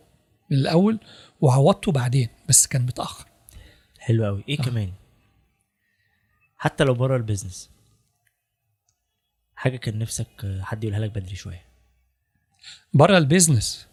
من 0.50 0.58
الأول 0.58 1.00
وعوضته 1.40 1.92
بعدين 1.92 2.28
بس 2.48 2.66
كان 2.66 2.82
متأخر. 2.82 3.26
حلو 3.98 4.24
قوي 4.24 4.44
إيه 4.48 4.60
آه. 4.60 4.62
كمان؟ 4.62 4.92
حتى 6.56 6.84
لو 6.84 6.94
بره 6.94 7.16
ال 7.16 7.22
business 7.22 7.70
حاجة 9.56 9.76
كان 9.76 9.98
نفسك 9.98 10.58
حد 10.60 10.84
يقولها 10.84 11.00
لك 11.00 11.10
بدري 11.10 11.36
شوية. 11.36 11.69
بره 12.94 13.18
ال 13.18 13.25
business. 13.25 13.86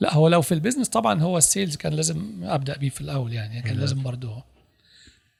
لا 0.00 0.14
هو 0.14 0.28
لو 0.28 0.42
في 0.42 0.54
ال 0.54 0.58
business 0.58 0.88
طبعا 0.88 1.22
هو 1.22 1.38
ال 1.38 1.44
sales 1.44 1.76
كان 1.76 1.92
لازم 1.92 2.44
أبدأ 2.44 2.76
بيه 2.76 2.88
في 2.88 3.00
الأول 3.00 3.32
يعني 3.32 3.62
كان. 3.62 3.76
لازم 3.76 4.02
برضه 4.02 4.44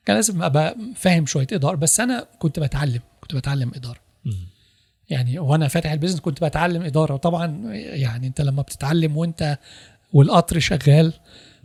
كان 0.07 0.17
لازم 0.17 0.43
أبقى 0.43 0.77
فاهم 0.97 1.27
شوية 1.27 1.47
إدارة. 1.53 1.77
بس 1.77 2.01
أنا 2.01 2.27
كنت 2.39 2.61
بتعلم 2.61 3.01
كنت 3.21 3.35
بتعلم 3.35 3.73
إدارة. 3.75 4.01
يعني 5.09 5.39
وأنا 5.39 5.69
فاتح 5.69 5.93
ال 5.93 5.96
business 5.96 6.21
كنت 6.21 6.45
بتعلم 6.45 6.83
إدارة. 6.83 7.15
وطبعا 7.15 7.47
يعني 7.75 8.27
أنت 8.27 8.41
لما 8.41 8.63
بتتعلم 8.63 9.17
وأنت 9.17 9.59
والقطر 10.13 10.59
شغال 10.59 11.13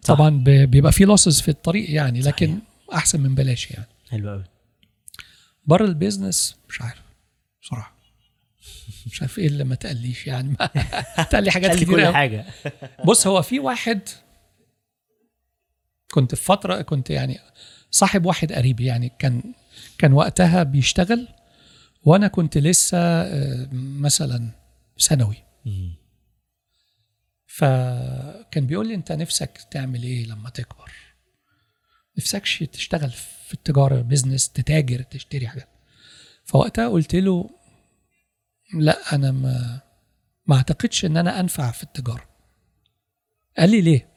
صح. 0.03 0.13
طبعا 0.13 0.43
بيبقى 0.43 0.91
في 0.91 1.05
losses 1.05 1.41
في 1.41 1.49
الطريق 1.49 1.91
يعني 1.91 2.21
لكن 2.21 2.47
صحيح. 2.47 2.97
أحسن 2.97 3.21
من 3.21 3.35
بلاش 3.35 3.71
يعني. 3.71 3.87
حلو 4.09 4.29
قوي 4.29 4.43
بره 5.65 5.85
ال 5.85 5.93
business 5.93 6.55
مش 6.69 6.81
عارف 6.81 7.01
بصراحة. 7.61 8.00
مش 9.07 9.21
عارف 9.21 9.39
إيه 9.39 9.47
اللي 9.47 9.63
ما 9.63 9.75
تقليش 9.75 10.27
يعني. 10.27 10.55
ما 10.59 10.65
تقلي 11.31 11.51
حاجات 11.51 11.75
كتير 11.75 11.87
كل. 11.87 12.13
حاجة. 12.13 12.45
بص 13.07 13.27
هو 13.27 13.41
في 13.41 13.59
واحد 13.59 13.99
كنت 16.11 16.35
في 16.35 16.43
فترة 16.43 16.81
كنت 16.81 17.09
يعني 17.09 17.39
صاحب 17.91 18.25
واحد 18.25 18.53
قريب 18.53 18.79
يعني 18.79 19.11
كان 19.19 19.43
كان 19.97 20.13
وقتها 20.13 20.63
بيشتغل 20.63 21.27
وأنا 22.03 22.27
كنت 22.27 22.57
لسه 22.57 22.97
آه، 22.97 23.67
مثلا 23.73 24.49
ثانوي. 24.99 25.35
فكان 27.47 28.65
بيقول 28.67 28.87
لي 28.87 28.95
أنت 28.95 29.11
نفسك 29.11 29.59
تعمل 29.71 30.03
إيه 30.03 30.25
لما 30.25 30.49
تكبر؟ 30.49 30.91
نفسكش 32.17 32.59
تشتغل 32.59 33.09
في 33.47 33.53
التجارة 33.53 34.01
بيزنس 34.01 34.49
تتاجر 34.49 35.01
تشتري 35.01 35.47
حاجات. 35.47 35.69
فوقتها 36.45 36.87
قلت 36.89 37.15
له 37.15 37.49
لا 38.73 39.15
أنا 39.15 39.31
ما 39.31 39.81
ما 40.47 40.55
اعتقدش 40.55 41.05
إن 41.05 41.17
أنا 41.17 41.39
أنفع 41.39 41.71
في 41.71 41.83
التجارة. 41.83 42.29
قال 43.57 43.69
لي 43.69 43.81
ليه؟ 43.81 44.07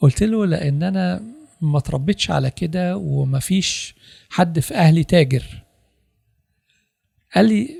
قلت 0.00 0.22
له 0.22 0.46
لأن 0.46 0.82
أنا 0.82 1.22
ما 1.60 1.80
تربيتش 1.80 2.30
على 2.30 2.50
كده 2.50 2.96
ومفيش 2.96 3.94
حد 4.30 4.60
في 4.60 4.74
أهلي 4.74 5.04
تاجر. 5.04 5.62
قال 7.34 7.48
لي 7.48 7.70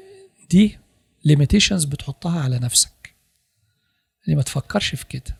دي 0.50 0.78
limitations 1.24 1.84
بتحطها 1.84 2.40
على 2.40 2.58
نفسك. 2.58 3.14
يعني 4.26 4.36
ما 4.36 4.42
تفكرش 4.42 4.94
في 4.94 5.06
كده. 5.06 5.36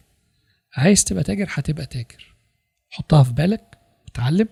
عايز 0.76 1.04
تبقى 1.04 1.22
تاجر 1.22 1.46
هتبقى 1.50 1.86
تاجر. 1.86 2.34
حطها 2.90 3.22
في 3.22 3.32
بالك 3.32 3.78
وتعلم 4.06 4.48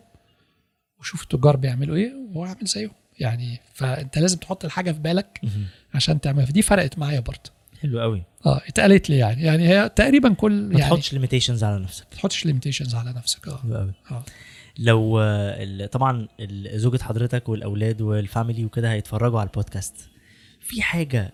وشوف 0.98 1.22
التجار 1.22 1.56
بيعملوا 1.56 1.96
إيه 1.96 2.12
وأعمل 2.34 2.64
زيهم. 2.66 3.01
يعني 3.20 3.60
فأنت 3.74 4.18
لازم 4.18 4.38
تحط 4.38 4.64
الحاجة 4.64 4.92
في 4.92 4.98
بالك. 4.98 5.40
عشان 5.94 6.20
تعمل 6.20 6.46
فدي 6.46 6.62
فرقت 6.62 6.98
معايا 6.98 7.20
برضه. 7.20 7.50
حلو 7.82 8.00
قوي. 8.00 8.22
آه 8.46 8.60
اتقالت 8.68 9.10
لي 9.10 9.16
يعني. 9.16 9.42
يعني 9.42 9.68
هي 9.68 9.88
تقريبا 9.88 10.34
كل 10.34 10.52
ما 10.62 10.78
يعني 10.78 10.90
تحطش 10.90 11.12
limitations 11.12 11.64
على 11.64 11.78
نفسك. 11.78 12.06
ما 12.10 12.16
تحطش 12.16 12.46
limitations 12.46 12.94
على 12.94 13.12
نفسك. 13.12 13.48
آه. 13.48 13.58
حلو 13.62 13.76
قوي. 13.76 13.92
آه. 14.10 14.24
لو 14.78 15.20
طبعا 15.86 16.28
زوجة 16.74 17.02
حضرتك 17.02 17.48
والأولاد 17.48 18.00
وال 18.02 18.18
family 18.18 18.64
وكده 18.64 18.92
هيتفرجوا 18.92 19.40
على 19.40 19.46
البودكاست. 19.46 19.94
في 20.60 20.82
حاجة 20.82 21.32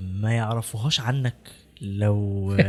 ما 0.00 0.32
يعرفوهاش 0.32 1.00
عنك 1.00 1.36
لو 1.80 2.52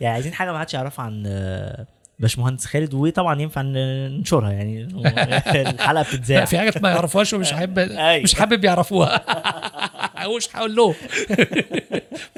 يعني 0.00 0.14
عايزين 0.14 0.32
حاجة 0.34 0.52
ما 0.52 0.58
حدش 0.58 0.74
يعرفها 0.74 1.04
عن 1.04 1.22
آه، 1.26 1.86
باشمهندس 2.18 2.66
خالد 2.66 2.94
وطبعا 2.94 3.42
ينفع 3.42 3.62
ننشرها 3.62 4.52
يعني 4.52 4.82
الحلقة 5.70 6.02
بتتذاع. 6.02 6.44
في 6.44 6.58
حاجات 6.58 6.82
ما 6.82 6.90
يعرفوهاش 6.90 7.32
ومش 7.32 7.52
حابب 7.52 7.78
أيوة. 8.08 8.22
مش 8.22 8.34
حابب 8.34 8.64
يعرفوها. 8.64 9.24
مش 10.36 10.48
هقول 10.56 10.74
لهم 10.76 10.94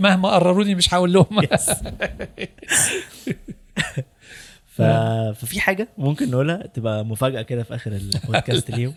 مهما 0.01 0.29
قرروني 0.31 0.75
مش 0.75 0.95
هقول 0.95 1.13
لهم 1.13 1.27
ف... 4.77 4.83
ففي 5.35 5.61
حاجة 5.61 5.89
ممكن 5.99 6.31
نقولها 6.31 6.57
تبقى 6.67 7.05
مفاجأة 7.05 7.43
كده 7.43 7.63
في 7.63 7.75
آخر 7.75 7.93
البودكاست 7.93 8.71
اليوم؟ 8.71 8.95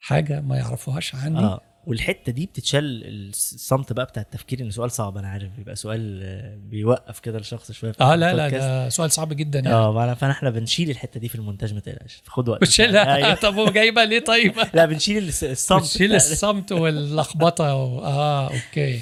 حاجة 0.00 0.40
ما 0.40 0.56
يعرفوهاش 0.56 1.14
عني. 1.14 1.38
آه. 1.38 1.60
والحتة 1.86 2.32
دي 2.32 2.46
بتتشال 2.46 3.02
الصمت 3.28 3.92
بقى 3.92 4.04
بتاع 4.06 4.22
التفكير 4.22 4.60
إن 4.60 4.70
سؤال 4.70 4.90
صعب 4.90 5.18
أنا 5.18 5.28
عارف 5.28 5.50
بيبقى 5.56 5.76
سؤال 5.76 6.20
آه، 6.22 6.56
بيوقف 6.56 7.20
كده 7.20 7.38
الشخص 7.38 7.72
شوية 7.72 7.92
آه 8.00 8.14
لا 8.14 8.34
لا. 8.34 8.48
ده 8.48 8.88
سؤال 8.88 9.10
صعب 9.10 9.32
جدا 9.32 9.58
يعني. 9.58 9.74
آه 9.74 10.14
فاحنا 10.14 10.50
بنشيل 10.50 10.90
الحتة 10.90 11.20
دي 11.20 11.28
في 11.28 11.34
المونتاج 11.34 11.74
ما 11.74 11.80
تقلقش. 11.80 12.22
خد 12.26 12.48
وقت 12.48 12.60
بتشيلها 12.60 13.14
أيوة. 13.16 13.34
طب 13.34 13.54
هو 13.54 13.66
جايبه 13.70 14.04
ليه 14.04 14.18
طيب؟ 14.24 14.54
لا 14.74 14.86
بنشيل 14.86 15.28
الصمت. 15.28 15.82
بتشيل 15.82 16.14
الصمت 16.14 16.72
واللخبطة 16.72 17.74
و... 17.74 18.04
آه 18.04 18.46
أوكي. 18.50 19.00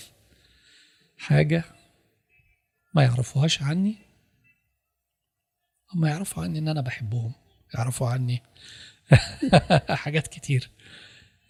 حاجة 1.18 1.64
ما 2.94 3.02
يعرفوهاش 3.02 3.62
عني؟ 3.62 3.96
هم 5.94 6.06
يعرفوا 6.06 6.42
عني 6.42 6.58
إن 6.58 6.68
أنا 6.68 6.80
بحبهم 6.80 7.32
يعرفوا 7.74 8.08
عني. 8.08 8.42
حاجات 10.02 10.26
كتير. 10.26 10.70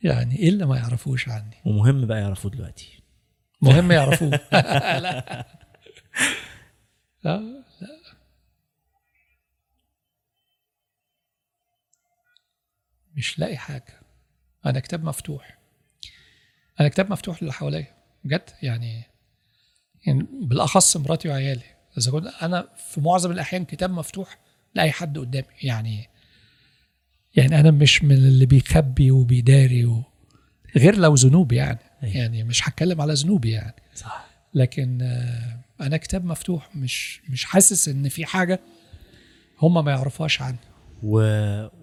يعني 0.03 0.49
اللي 0.49 0.67
ما 0.67 0.77
يعرفوش 0.77 1.29
عني. 1.29 1.57
ومهم 1.67 2.07
بقى 2.07 2.20
يعرفوه 2.20 2.51
دلوقتي. 2.51 3.03
مهم 3.62 3.93
يعرفوه. 3.93 4.31
لا. 4.53 5.47
لا 7.25 7.37
لا. 7.81 8.01
مش 13.17 13.39
لاقي 13.39 13.57
حاجة. 13.57 14.01
أنا 14.67 14.81
كتاب 14.81 15.05
مفتوح. 15.05 15.59
أنا 16.81 16.89
كتاب 16.89 17.11
مفتوح 17.12 17.43
للي 17.43 17.53
حواليا. 17.53 17.95
بجد؟ 18.25 18.51
يعني 18.62 19.05
يعني 20.07 20.27
بالأخص 20.33 20.97
مراتي 20.97 21.29
وعيالي. 21.29 21.65
إذا 21.99 22.11
كنت 22.12 22.27
أنا 22.27 22.69
في 22.77 23.01
معظم 23.01 23.31
الأحيان 23.31 23.65
كتاب 23.65 23.91
مفتوح 23.91 24.39
لأي 24.75 24.91
حد 24.93 25.19
قدامي. 25.19 25.47
يعني 25.62 26.09
يعني 27.36 27.60
أنا 27.60 27.70
مش 27.70 28.05
من 28.05 28.12
اللي 28.12 28.47
بيخبي 28.47 29.10
وبيداري 29.10 29.84
و... 29.84 30.02
غير 30.76 30.97
لو 30.97 31.15
ذنوب 31.15 31.52
يعني. 31.52 31.78
أيوة. 32.02 32.17
يعني 32.17 32.44
مش 32.44 32.68
هتكلم 32.68 33.00
على 33.00 33.12
ذنوبي 33.15 33.50
يعني. 33.50 33.75
صح. 33.94 34.26
لكن 34.55 35.02
آه، 35.02 35.60
أنا 35.81 35.97
كتاب 35.97 36.25
مفتوح 36.25 36.76
مش 36.76 37.20
مش 37.28 37.44
حاسس 37.44 37.89
إن 37.89 38.09
في 38.09 38.26
حاجة 38.26 38.60
هم 39.62 39.84
ما 39.84 39.91
يعرفوهاش 39.91 40.42
عني. 40.42 40.59
و... 41.02 41.20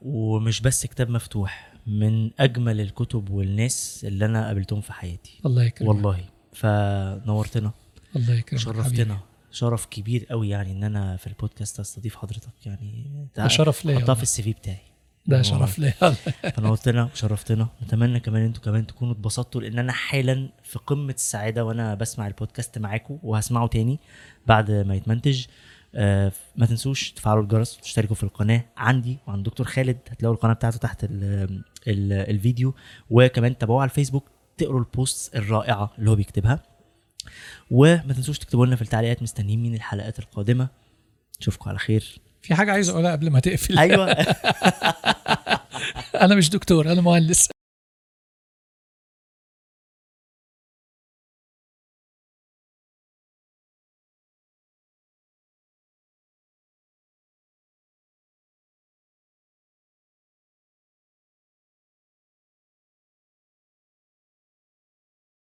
ومش 0.01 0.61
بس 0.61 0.85
كتاب 0.85 1.09
مفتوح 1.09 1.73
من 1.87 2.31
أجمل 2.39 2.81
الكتب 2.81 3.29
والناس 3.29 4.05
اللي 4.07 4.25
أنا 4.25 4.47
قابلتهم 4.47 4.81
في 4.81 4.93
حياتي. 4.93 5.39
الله 5.45 5.63
يكرمك. 5.63 5.89
والله. 5.89 6.25
فنورتنا. 6.53 7.71
الله 8.15 8.33
يكرمك 8.33 8.61
حبيبي. 8.63 8.83
شرفتنا. 8.83 9.19
شرف 9.51 9.85
كبير 9.85 10.25
قوي 10.25 10.49
يعني 10.49 10.71
إن 10.71 10.83
أنا 10.83 11.17
في 11.17 11.27
البودكاست 11.27 11.79
أستضيف 11.79 12.15
حضرتك 12.15 12.65
يعني. 12.65 13.27
ده 13.37 13.47
شرف 13.47 13.85
ليا 13.85 13.99
حطها 13.99 14.15
في. 14.15 14.23
السي 14.23 14.43
في 14.43 14.53
بتاعي. 14.53 14.96
ده. 15.27 15.41
شرف 15.41 15.79
ليا 15.79 15.91
فنورتنا 16.55 17.03
وشرفتنا 17.03 17.67
نتمنى 17.83 18.19
كمان 18.19 18.43
أنتوا 18.43 18.63
كمان 18.63 18.87
تكونوا 18.87 19.13
اتبسطتوا 19.13 19.61
لأن 19.61 19.79
أنا 19.79 19.91
حالا 19.91 20.49
في 20.63 20.79
قمة 20.79 21.13
السعادة 21.13 21.65
وأنا 21.65 21.95
بسمع 21.95 22.27
البودكاست 22.27 22.77
معاكم 22.77 23.19
وهسمعه 23.23 23.67
تاني 23.67 23.99
بعد 24.47 24.71
ما 24.71 24.95
يتمنتج. 24.95 25.45
آه، 25.95 26.31
ما 26.55 26.65
تنسوش 26.65 27.11
تفعلوا 27.11 27.43
الجرس 27.43 27.77
وتشتركوا 27.77 28.15
في 28.15 28.23
القناة 28.23 28.65
عندي 28.77 29.17
وعند 29.27 29.45
دكتور 29.45 29.67
خالد 29.67 29.97
هتلاقوا 30.09 30.35
القناة 30.35 30.53
بتاعته 30.53 30.77
تحت 30.77 31.03
ال 31.03 31.13
ال 31.87 32.13
الفيديو. 32.13 32.73
وكمان 33.09 33.57
تابعوه 33.57 33.81
على 33.81 33.89
الفيسبوك 33.89 34.31
تقروا 34.57 34.79
البوست 34.79 35.35
الرائعة 35.35 35.93
اللي 35.99 36.09
هو 36.09 36.15
بيكتبها. 36.15 36.63
وما 37.71 38.13
تنسوش 38.13 38.39
تكتبوا 38.39 38.65
لنا 38.65 38.75
في 38.75 38.81
التعليقات 38.81 39.23
مستنيين 39.23 39.61
مين 39.61 39.75
الحلقات 39.75 40.19
القادمة. 40.19 40.67
نشوفكم 41.41 41.69
على 41.69 41.79
خير. 41.79 42.19
في 42.47 42.55
حاجة 42.55 42.71
عايز 42.71 42.89
أقولها 42.89 43.11
قبل 43.11 43.29
ما 43.29 43.39
تقفل. 43.39 43.79
أيوه. 43.79 44.11
أنا 46.21 46.35
مش 46.35 46.49
دكتور 46.49 46.91
أنا 46.91 47.01
مهندس. 47.01 47.49